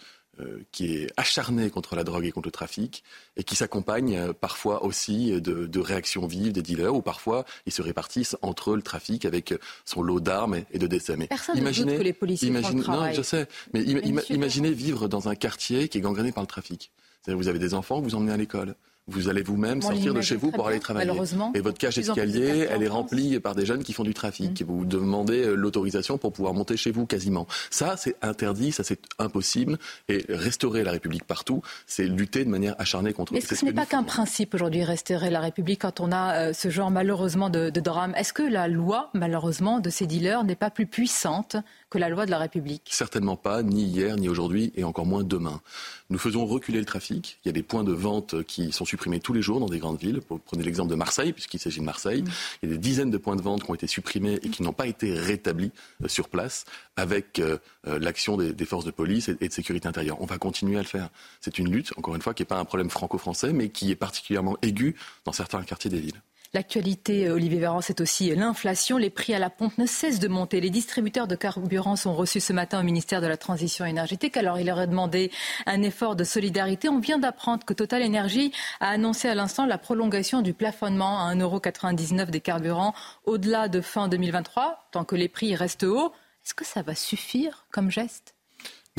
qui 0.71 0.95
est 0.95 1.07
acharné 1.17 1.69
contre 1.69 1.95
la 1.95 2.03
drogue 2.03 2.25
et 2.25 2.31
contre 2.31 2.47
le 2.47 2.51
trafic 2.51 3.03
et 3.37 3.43
qui 3.43 3.55
s'accompagne 3.55 4.15
euh, 4.15 4.33
parfois 4.33 4.83
aussi 4.83 5.31
de, 5.31 5.65
de, 5.65 5.79
réactions 5.79 6.27
vives 6.27 6.53
des 6.53 6.61
dealers 6.61 6.93
ou 6.93 7.01
parfois 7.01 7.45
ils 7.65 7.71
se 7.71 7.81
répartissent 7.81 8.37
entre 8.41 8.71
eux 8.71 8.75
le 8.75 8.81
trafic 8.81 9.25
avec 9.25 9.53
son 9.85 10.01
lot 10.01 10.19
d'armes 10.19 10.61
et 10.71 10.79
de 10.79 10.87
décès. 10.87 11.15
Personne 11.27 11.57
imaginez, 11.57 11.85
ne 11.85 11.91
doute 11.91 11.99
que 11.99 12.03
les 12.03 12.13
policiers 12.13 12.47
imaginez, 12.49 12.81
font 12.83 12.91
le 12.91 12.97
non, 12.97 13.13
je 13.13 13.21
sais, 13.21 13.47
mais, 13.73 13.81
ima, 13.83 13.99
ima, 14.01 14.21
imaginez 14.29 14.71
vivre 14.71 15.07
dans 15.07 15.29
un 15.29 15.35
quartier 15.35 15.87
qui 15.87 15.97
est 15.97 16.01
gangréné 16.01 16.31
par 16.31 16.43
le 16.43 16.47
trafic. 16.47 16.91
Vous 17.27 17.47
avez 17.47 17.59
des 17.59 17.73
enfants 17.73 17.99
que 17.99 18.05
vous 18.05 18.15
emmenez 18.15 18.31
à 18.31 18.37
l'école. 18.37 18.75
Vous 19.09 19.29
allez 19.29 19.41
vous-même 19.41 19.81
sortir 19.81 20.13
de 20.13 20.21
chez 20.21 20.35
vous 20.35 20.51
pour 20.51 20.67
aller 20.67 20.79
travailler. 20.79 21.07
malheureusement. 21.07 21.51
Et 21.55 21.61
votre 21.61 21.77
cage 21.77 21.95
d'escalier, 21.95 22.67
elle 22.69 22.83
est 22.83 22.87
remplie 22.87 23.39
par 23.39 23.55
des 23.55 23.65
jeunes 23.65 23.83
qui 23.83 23.93
font 23.93 24.03
du 24.03 24.13
trafic. 24.13 24.63
Vous 24.67 24.85
demandez 24.85 25.45
euh, 25.45 25.55
l'autorisation 25.55 26.17
pour 26.17 26.33
pouvoir 26.33 26.53
monter 26.53 26.77
chez 26.77 26.91
vous 26.91 27.05
quasiment. 27.05 27.47
Ça, 27.69 27.97
c'est 27.97 28.15
interdit, 28.21 28.71
ça 28.71 28.83
c'est 28.83 28.99
impossible. 29.17 29.77
Et 30.07 30.25
restaurer 30.29 30.83
la 30.83 30.91
République 30.91 31.23
partout, 31.25 31.61
c'est 31.87 32.05
lutter 32.05 32.45
de 32.45 32.49
manière 32.49 32.75
acharnée 32.79 33.13
contre. 33.13 33.33
Est-ce 33.35 33.47
que 33.47 33.55
c'est 33.55 33.61
ce 33.61 33.65
n'est 33.65 33.73
pas 33.73 33.85
qu'un 33.85 34.03
principe 34.03 34.53
aujourd'hui, 34.53 34.83
restaurer 34.83 35.29
la 35.29 35.39
République, 35.39 35.81
quand 35.81 35.99
on 35.99 36.11
a 36.11 36.49
euh, 36.49 36.53
ce 36.53 36.69
genre 36.69 36.91
malheureusement 36.91 37.49
de, 37.49 37.69
de 37.69 37.79
drame? 37.79 38.13
Est-ce 38.15 38.33
que 38.33 38.43
la 38.43 38.67
loi, 38.67 39.09
malheureusement, 39.13 39.79
de 39.79 39.89
ces 39.89 40.07
dealers 40.07 40.43
n'est 40.43 40.55
pas 40.55 40.69
plus 40.69 40.85
puissante 40.85 41.55
que 41.89 41.97
la 41.97 42.09
loi 42.09 42.25
de 42.25 42.31
la 42.31 42.37
République? 42.37 42.89
Certainement 42.91 43.35
pas, 43.35 43.63
ni 43.63 43.83
hier, 43.83 44.15
ni 44.15 44.29
aujourd'hui, 44.29 44.71
et 44.75 44.83
encore 44.83 45.05
moins 45.05 45.23
demain. 45.23 45.61
Nous 46.09 46.17
faisons 46.17 46.45
reculer 46.45 46.79
le 46.79 46.85
trafic. 46.85 47.39
Il 47.43 47.47
y 47.47 47.49
a 47.49 47.53
des 47.53 47.63
points 47.63 47.83
de 47.83 47.93
vente 47.93 48.43
qui 48.43 48.71
sont 48.71 48.85
supprimés 48.85 48.98
tous 49.19 49.33
les 49.33 49.41
jours 49.41 49.59
dans 49.59 49.67
des 49.67 49.79
grandes 49.79 49.99
villes. 49.99 50.19
Prenez 50.45 50.63
l'exemple 50.63 50.89
de 50.89 50.95
Marseille, 50.95 51.33
puisqu'il 51.33 51.59
s'agit 51.59 51.79
de 51.79 51.85
Marseille. 51.85 52.23
Il 52.61 52.69
y 52.69 52.71
a 52.71 52.75
des 52.75 52.81
dizaines 52.81 53.11
de 53.11 53.17
points 53.17 53.35
de 53.35 53.41
vente 53.41 53.63
qui 53.63 53.71
ont 53.71 53.75
été 53.75 53.87
supprimés 53.87 54.39
et 54.43 54.49
qui 54.49 54.63
n'ont 54.63 54.73
pas 54.73 54.87
été 54.87 55.13
rétablis 55.13 55.71
euh, 56.03 56.07
sur 56.07 56.29
place 56.29 56.65
avec 56.95 57.39
euh, 57.39 57.57
euh, 57.87 57.99
l'action 57.99 58.37
des, 58.37 58.53
des 58.53 58.65
forces 58.65 58.85
de 58.85 58.91
police 58.91 59.29
et, 59.29 59.37
et 59.41 59.47
de 59.47 59.53
sécurité 59.53 59.87
intérieure. 59.87 60.21
On 60.21 60.25
va 60.25 60.37
continuer 60.37 60.77
à 60.77 60.81
le 60.81 60.87
faire. 60.87 61.09
C'est 61.41 61.57
une 61.57 61.71
lutte, 61.71 61.93
encore 61.97 62.15
une 62.15 62.21
fois, 62.21 62.33
qui 62.33 62.43
n'est 62.43 62.47
pas 62.47 62.59
un 62.59 62.65
problème 62.65 62.89
franco-français, 62.89 63.53
mais 63.53 63.69
qui 63.69 63.91
est 63.91 63.95
particulièrement 63.95 64.57
aigu 64.61 64.95
dans 65.25 65.31
certains 65.31 65.63
quartiers 65.63 65.89
des 65.89 65.99
villes. 65.99 66.21
L'actualité, 66.51 67.27
euh, 67.27 67.35
Olivier 67.35 67.59
Véran, 67.59 67.79
c'est 67.81 68.01
aussi 68.01 68.33
l'inflation. 68.35 68.97
Les 68.97 69.11
prix 69.11 69.35
à 69.35 69.39
la 69.39 69.51
pompe 69.51 69.77
ne 69.77 69.85
cessent 69.85 70.19
de 70.19 70.27
monter. 70.27 70.59
Les 70.59 70.71
distributeurs 70.71 71.27
de 71.27 71.35
carburant 71.35 71.95
sont 71.95 72.15
reçus 72.15 72.39
ce 72.39 72.53
matin 72.53 72.79
au 72.79 72.83
ministère 72.83 73.21
de 73.21 73.27
la 73.27 73.37
Transition 73.37 73.85
énergétique. 73.85 74.35
Alors, 74.35 74.57
il 74.57 74.65
leur 74.65 74.81
est 74.81 74.87
demandé 74.87 75.31
un 75.67 75.83
effort 75.83 76.15
de 76.15 76.23
solidarité. 76.23 76.89
On 76.89 76.99
vient 76.99 77.19
d'apprendre 77.19 77.65
que 77.65 77.73
Total 77.75 78.03
Energy 78.03 78.51
a 78.79 78.89
annoncé 78.89 79.27
à 79.27 79.35
l'instant 79.35 79.67
la 79.67 79.77
prolongation 79.77 80.41
du 80.41 80.55
plafonnement 80.55 81.27
à 81.27 81.35
1,99€ 81.35 82.31
des 82.31 82.41
carburants 82.41 82.95
au-delà 83.25 83.67
de 83.67 83.79
fin 83.79 84.07
2023, 84.07 84.87
tant 84.91 85.05
que 85.05 85.15
les 85.15 85.27
prix 85.29 85.53
restent 85.55 85.83
hauts. 85.83 86.13
Est-ce 86.43 86.55
que 86.55 86.65
ça 86.65 86.81
va 86.81 86.95
suffire 86.95 87.67
comme 87.71 87.91
geste? 87.91 88.33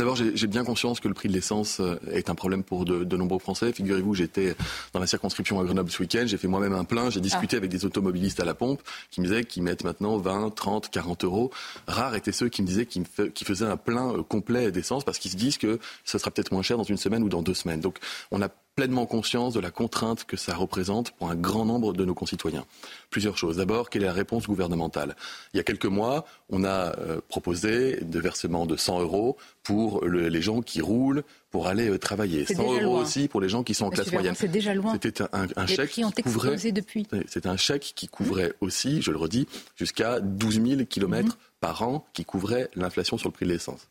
D'abord, 0.01 0.16
j'ai 0.16 0.47
bien 0.47 0.64
conscience 0.64 0.98
que 0.98 1.09
le 1.09 1.12
prix 1.12 1.28
de 1.28 1.35
l'essence 1.35 1.78
euh, 1.78 1.97
est 2.10 2.31
un 2.31 2.35
problème 2.35 2.62
pour 2.64 2.86
de, 2.86 3.05
de 3.05 3.16
nombreux 3.18 3.39
Français. 3.39 3.70
Figurez-vous, 3.70 4.14
j'étais 4.14 4.56
dans 4.94 4.98
la 4.98 5.06
circonscription 5.06 5.60
à 5.60 5.64
Grenoble 5.64 5.90
ce 5.90 6.01
week-end, 6.01 6.22
j'ai 6.24 6.39
fait 6.39 6.48
moi-même 6.48 6.72
un 6.72 6.85
plein, 6.85 7.10
j'ai 7.10 7.20
discuté 7.20 7.59
avec 7.59 7.70
des 7.70 7.85
automobilistes 7.85 8.40
à 8.40 8.47
la 8.47 8.55
pompe 8.55 8.81
qui 9.10 9.20
me 9.20 9.27
disaient 9.27 9.44
qu'ils 9.44 9.62
mettent 9.62 9.85
maintenant 9.85 10.16
20, 10.16 10.55
30, 10.55 10.89
40 10.89 11.24
euros. 11.24 11.51
Rares 11.86 12.14
étaient 12.14 12.32
ceux 12.32 12.48
qui 12.48 12.62
me 12.62 12.66
disaient 12.66 12.86
qu'ils 12.86 13.05
faisaient 13.47 13.66
un 13.66 13.77
plein 13.77 14.14
euh, 14.14 14.22
complet 14.22 14.72
d'essence 14.72 15.05
parce 15.05 15.18
qu'ils 15.18 15.32
se 15.32 15.36
disent 15.36 15.59
que 15.59 15.78
ce 16.06 16.16
sera 16.16 16.31
peut-être 16.31 16.51
moins 16.51 16.62
cher 16.62 16.78
dans 16.78 16.82
une 16.82 16.97
semaine 16.97 17.22
ou 17.22 17.28
dans 17.28 17.43
deux 17.43 17.52
semaines. 17.52 17.81
Donc, 17.81 17.98
on 18.31 18.40
a 18.40 18.48
pleinement 18.77 19.05
conscience 19.07 19.53
de 19.55 19.61
la 19.61 19.71
contrainte 19.71 20.25
que 20.25 20.37
ça 20.37 20.55
représente 20.55 21.11
pour 21.13 21.29
un 21.31 21.35
grand 21.35 21.65
nombre 21.65 21.93
de 21.93 22.05
nos 22.05 22.15
concitoyens. 22.15 22.65
Plusieurs 23.11 23.37
choses. 23.37 23.57
D'abord, 23.57 23.91
quelle 23.91 24.03
est 24.03 24.07
la 24.07 24.13
réponse 24.13 24.47
gouvernementale? 24.47 25.17
Il 25.53 25.59
y 25.59 25.61
a 25.61 25.63
quelques 25.65 25.87
mois, 25.87 26.25
on 26.49 26.65
a 26.65 26.97
euh, 26.99 27.21
proposé 27.29 27.99
de 28.01 28.21
versement 28.21 28.67
de 28.67 28.77
100 28.77 29.01
euros 29.01 29.37
pour 29.63 30.05
le- 30.05 30.29
les 30.29 30.41
gens 30.43 30.63
qui 30.63 30.81
roulent 30.81 31.25
pour 31.51 31.67
aller 31.67 31.89
euh, 31.91 31.99
travailler. 31.99 32.45
C'est 32.47 32.55
100 32.55 32.63
déjà 32.63 32.83
euros 32.85 32.95
loin. 32.95 33.03
aussi 33.03 33.29
pour 33.29 33.41
les 33.41 33.49
gens 33.49 33.63
qui 33.65 33.75
sont 33.75 33.87
en 33.87 33.91
classe 33.91 34.13
moyenne. 34.13 34.35
c'est 34.37 34.49
déjà 34.49 34.73
loin. 34.73 34.93
C'était 35.03 35.23
un, 35.23 35.29
un- 35.33 35.47
un 35.57 35.65
Les 35.67 35.75
chèque 35.77 35.91
prix 35.91 36.05
ont 36.05 36.11
qui 36.11 36.23
couvrait. 36.23 36.57
depuis. 36.73 37.07
C'est 37.27 37.47
un 37.47 37.57
chèque 37.57 37.93
qui 37.97 38.09
couvrait 38.09 38.55
aussi, 38.61 39.03
je 39.03 39.11
le 39.11 39.19
redis, 39.19 39.47
jusqu'à 39.77 40.21
12 40.21 40.63
000 40.65 40.85
kilomètres 40.89 41.37
par 41.61 41.83
an, 41.83 42.07
qui 42.15 42.25
couvrait 42.25 42.71
l'inflation 42.77 43.19
sur 43.19 43.29
le 43.29 43.33
prix 43.35 43.45
de 43.47 43.51
l'essence. 43.53 43.89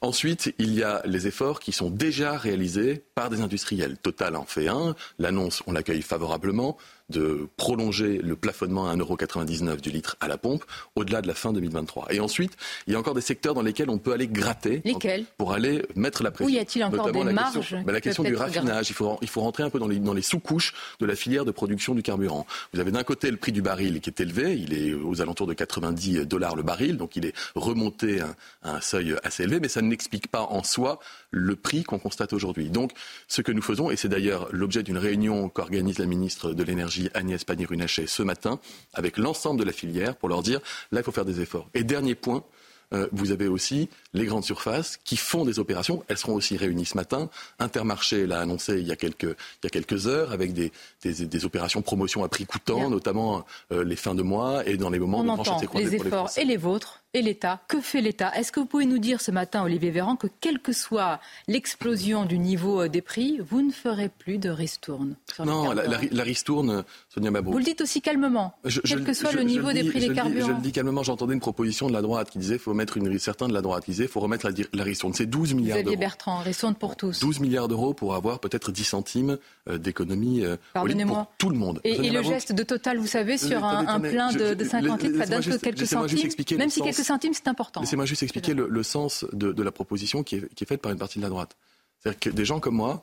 Ensuite, 0.00 0.54
il 0.58 0.74
y 0.74 0.82
a 0.82 1.02
les 1.04 1.26
efforts 1.26 1.60
qui 1.60 1.72
sont 1.72 1.90
déjà 1.90 2.36
réalisés 2.36 3.02
par 3.14 3.30
des 3.30 3.40
industriels. 3.40 3.96
Total 3.98 4.36
en 4.36 4.44
fait 4.44 4.68
un. 4.68 4.94
L'annonce, 5.18 5.62
on 5.66 5.72
l'accueille 5.72 6.02
favorablement 6.02 6.76
de 7.10 7.48
prolonger 7.56 8.18
le 8.18 8.34
plafonnement 8.36 8.88
à 8.88 8.96
1,99€ 8.96 9.80
du 9.80 9.90
litre 9.90 10.16
à 10.20 10.28
la 10.28 10.38
pompe 10.38 10.64
au-delà 10.96 11.20
de 11.22 11.28
la 11.28 11.34
fin 11.34 11.52
2023. 11.52 12.12
Et 12.12 12.20
ensuite, 12.20 12.56
il 12.86 12.92
y 12.92 12.96
a 12.96 12.98
encore 12.98 13.14
des 13.14 13.20
secteurs 13.20 13.54
dans 13.54 13.62
lesquels 13.62 13.90
on 13.90 13.98
peut 13.98 14.12
aller 14.12 14.26
gratter 14.26 14.80
Lesquels? 14.84 15.24
pour 15.36 15.52
aller 15.52 15.84
mettre 15.96 16.22
la 16.22 16.30
pression. 16.30 16.52
Où 16.52 16.56
y 16.56 16.58
a-t-il 16.58 16.82
encore 16.82 17.06
Notamment 17.06 17.24
des 17.24 17.32
la 17.32 17.32
marges 17.32 17.54
question, 17.54 17.82
bah, 17.82 17.92
la 17.92 18.00
question 18.00 18.22
du 18.22 18.34
raffinage. 18.34 18.88
Il 18.90 18.94
faut, 18.94 19.18
il 19.20 19.28
faut 19.28 19.40
rentrer 19.42 19.62
un 19.62 19.70
peu 19.70 19.78
dans 19.78 19.88
les, 19.88 19.98
dans 19.98 20.14
les 20.14 20.22
sous-couches 20.22 20.74
de 21.00 21.06
la 21.06 21.14
filière 21.14 21.44
de 21.44 21.50
production 21.50 21.94
du 21.94 22.02
carburant. 22.02 22.46
Vous 22.72 22.80
avez 22.80 22.90
d'un 22.90 23.04
côté 23.04 23.30
le 23.30 23.36
prix 23.36 23.52
du 23.52 23.62
baril 23.62 24.00
qui 24.00 24.10
est 24.10 24.20
élevé, 24.20 24.56
il 24.56 24.72
est 24.72 24.94
aux 24.94 25.20
alentours 25.20 25.46
de 25.46 25.54
90 25.54 26.26
dollars 26.26 26.56
le 26.56 26.62
baril, 26.62 26.96
donc 26.96 27.16
il 27.16 27.26
est 27.26 27.34
remonté 27.54 28.20
à, 28.20 28.34
à 28.62 28.76
un 28.76 28.80
seuil 28.80 29.14
assez 29.22 29.42
élevé, 29.42 29.60
mais 29.60 29.68
ça 29.68 29.82
n'explique 29.82 30.28
pas 30.28 30.42
en 30.42 30.62
soi 30.62 31.00
le 31.34 31.56
prix 31.56 31.82
qu'on 31.82 31.98
constate 31.98 32.32
aujourd'hui. 32.32 32.70
Donc 32.70 32.92
ce 33.28 33.42
que 33.42 33.52
nous 33.52 33.62
faisons, 33.62 33.90
et 33.90 33.96
c'est 33.96 34.08
d'ailleurs 34.08 34.48
l'objet 34.52 34.82
d'une 34.82 34.98
réunion 34.98 35.48
qu'organise 35.48 35.98
la 35.98 36.06
ministre 36.06 36.52
de 36.52 36.62
l'Énergie 36.62 37.10
Agnès 37.14 37.42
Pannier-Runacher 37.44 38.06
ce 38.06 38.22
matin, 38.22 38.60
avec 38.94 39.18
l'ensemble 39.18 39.60
de 39.60 39.64
la 39.64 39.72
filière, 39.72 40.16
pour 40.16 40.28
leur 40.28 40.42
dire, 40.42 40.60
là 40.92 41.00
il 41.00 41.04
faut 41.04 41.12
faire 41.12 41.24
des 41.24 41.40
efforts. 41.40 41.68
Et 41.74 41.84
dernier 41.84 42.14
point, 42.14 42.44
euh, 42.92 43.08
vous 43.12 43.32
avez 43.32 43.48
aussi 43.48 43.88
les 44.12 44.26
grandes 44.26 44.44
surfaces 44.44 44.98
qui 45.04 45.16
font 45.16 45.44
des 45.44 45.58
opérations. 45.58 46.04
Elles 46.08 46.18
seront 46.18 46.34
aussi 46.34 46.56
réunies 46.56 46.84
ce 46.84 46.96
matin. 46.96 47.30
Intermarché 47.58 48.26
l'a 48.26 48.40
annoncé 48.40 48.78
il 48.78 48.86
y 48.86 48.92
a 48.92 48.96
quelques, 48.96 49.24
il 49.24 49.64
y 49.64 49.66
a 49.66 49.70
quelques 49.70 50.06
heures 50.06 50.32
avec 50.32 50.52
des, 50.52 50.70
des, 51.02 51.26
des 51.26 51.44
opérations 51.44 51.82
promotion 51.82 52.22
à 52.24 52.28
prix 52.28 52.46
coûtant, 52.46 52.76
Bien. 52.76 52.90
notamment 52.90 53.44
euh, 53.72 53.84
les 53.84 53.96
fins 53.96 54.14
de 54.14 54.22
mois 54.22 54.66
et 54.68 54.76
dans 54.76 54.90
les 54.90 54.98
moments 54.98 55.20
On 55.20 55.24
de 55.24 55.30
entend 55.30 55.60
les 55.74 55.94
efforts 55.94 56.30
et 56.36 56.44
les 56.44 56.56
vôtres 56.56 57.03
et 57.14 57.22
l'État. 57.22 57.60
Que 57.68 57.80
fait 57.80 58.00
l'État? 58.00 58.32
Est-ce 58.36 58.52
que 58.52 58.60
vous 58.60 58.66
pouvez 58.66 58.84
nous 58.86 58.98
dire 58.98 59.20
ce 59.20 59.30
matin, 59.30 59.62
Olivier 59.64 59.90
Véran, 59.90 60.16
que 60.16 60.26
quelle 60.40 60.58
que 60.58 60.72
soit 60.72 61.20
l'explosion 61.48 62.24
du 62.26 62.38
niveau 62.38 62.82
euh, 62.82 62.88
des 62.88 63.00
prix, 63.00 63.38
vous 63.48 63.62
ne 63.62 63.70
ferez 63.70 64.08
plus 64.10 64.38
de 64.38 64.50
ristourne 64.50 65.16
Non, 65.38 65.72
la, 65.72 65.86
la, 65.86 65.98
carburants 66.00 66.08
la 66.10 66.22
ristourne, 66.24 66.84
Sonia 67.08 67.30
Mabrouk. 67.30 67.52
Vous 67.52 67.58
le 67.58 67.64
dites 67.64 67.80
aussi 67.80 68.02
calmement, 68.02 68.54
Je- 68.64 68.80
quel 68.80 69.04
que 69.04 69.12
soit 69.14 69.30
je- 69.30 69.36
le 69.38 69.44
niveau 69.44 69.72
des 69.72 69.82
dis- 69.82 69.88
prix 69.90 70.00
des 70.00 70.08
dis- 70.08 70.14
carburants. 70.14 70.46
Je 70.48 70.52
le 70.52 70.60
dis 70.60 70.72
calmement, 70.72 71.02
j'entendais 71.02 71.34
une 71.34 71.40
proposition 71.40 71.86
de 71.88 71.92
la 71.92 72.02
droite 72.02 72.30
qui 72.30 72.38
disait 72.38 72.54
qu'il 72.54 72.62
faut 72.62 72.74
mettre 72.74 72.96
une 72.96 73.18
certaine 73.18 73.48
de 73.48 73.54
la 73.54 73.62
droite 73.62 73.84
qui 73.84 73.92
disait 73.92 74.08
faut 74.08 74.20
remettre 74.20 74.48
la, 74.72 74.84
ristourne. 74.84 75.14
C'est 75.14 75.26
12 75.26 75.54
milliards 75.54 75.82
d'euros. 75.82 75.96
Bertrand, 75.96 76.38
ristourne 76.38 76.74
pour 76.74 76.96
tous. 76.96 77.20
12 77.20 77.38
milliards 77.40 77.68
d'euros 77.68 77.94
pour 77.94 78.14
avoir 78.14 78.40
peut-être 78.40 78.72
10 78.72 78.84
centimes 78.84 79.38
euh, 79.68 79.78
d'économie 79.78 80.44
euh, 80.44 80.56
pour 80.74 81.26
tout 81.38 81.48
le 81.50 81.56
monde. 81.56 81.80
Et, 81.84 82.10
le 82.10 82.22
geste 82.22 82.52
de 82.52 82.62
Total, 82.64 82.98
vous 82.98 83.06
savez, 83.06 83.38
sur 83.38 83.64
un, 83.64 84.00
plein 84.00 84.32
de, 84.32 84.54
de 84.54 84.64
50 84.64 85.02
litres, 85.02 85.18
ça 85.18 85.26
donne 85.26 85.44
que 85.44 85.56
quelques 85.58 85.86
centimes. 85.86 86.58
Même 86.58 86.70
si 86.70 86.80
quelques 86.82 87.03
centimes, 87.04 87.34
c'est 87.34 87.48
important. 87.48 87.80
Laissez-moi 87.80 88.06
juste 88.06 88.22
expliquer 88.22 88.54
le, 88.54 88.68
le 88.68 88.82
sens 88.82 89.24
de, 89.32 89.52
de 89.52 89.62
la 89.62 89.72
proposition 89.72 90.22
qui 90.22 90.36
est, 90.36 90.54
qui 90.54 90.64
est 90.64 90.66
faite 90.66 90.82
par 90.82 90.92
une 90.92 90.98
partie 90.98 91.18
de 91.18 91.22
la 91.22 91.30
droite. 91.30 91.56
C'est-à-dire 92.00 92.20
que 92.20 92.30
des 92.30 92.44
gens 92.44 92.60
comme 92.60 92.74
moi, 92.74 93.00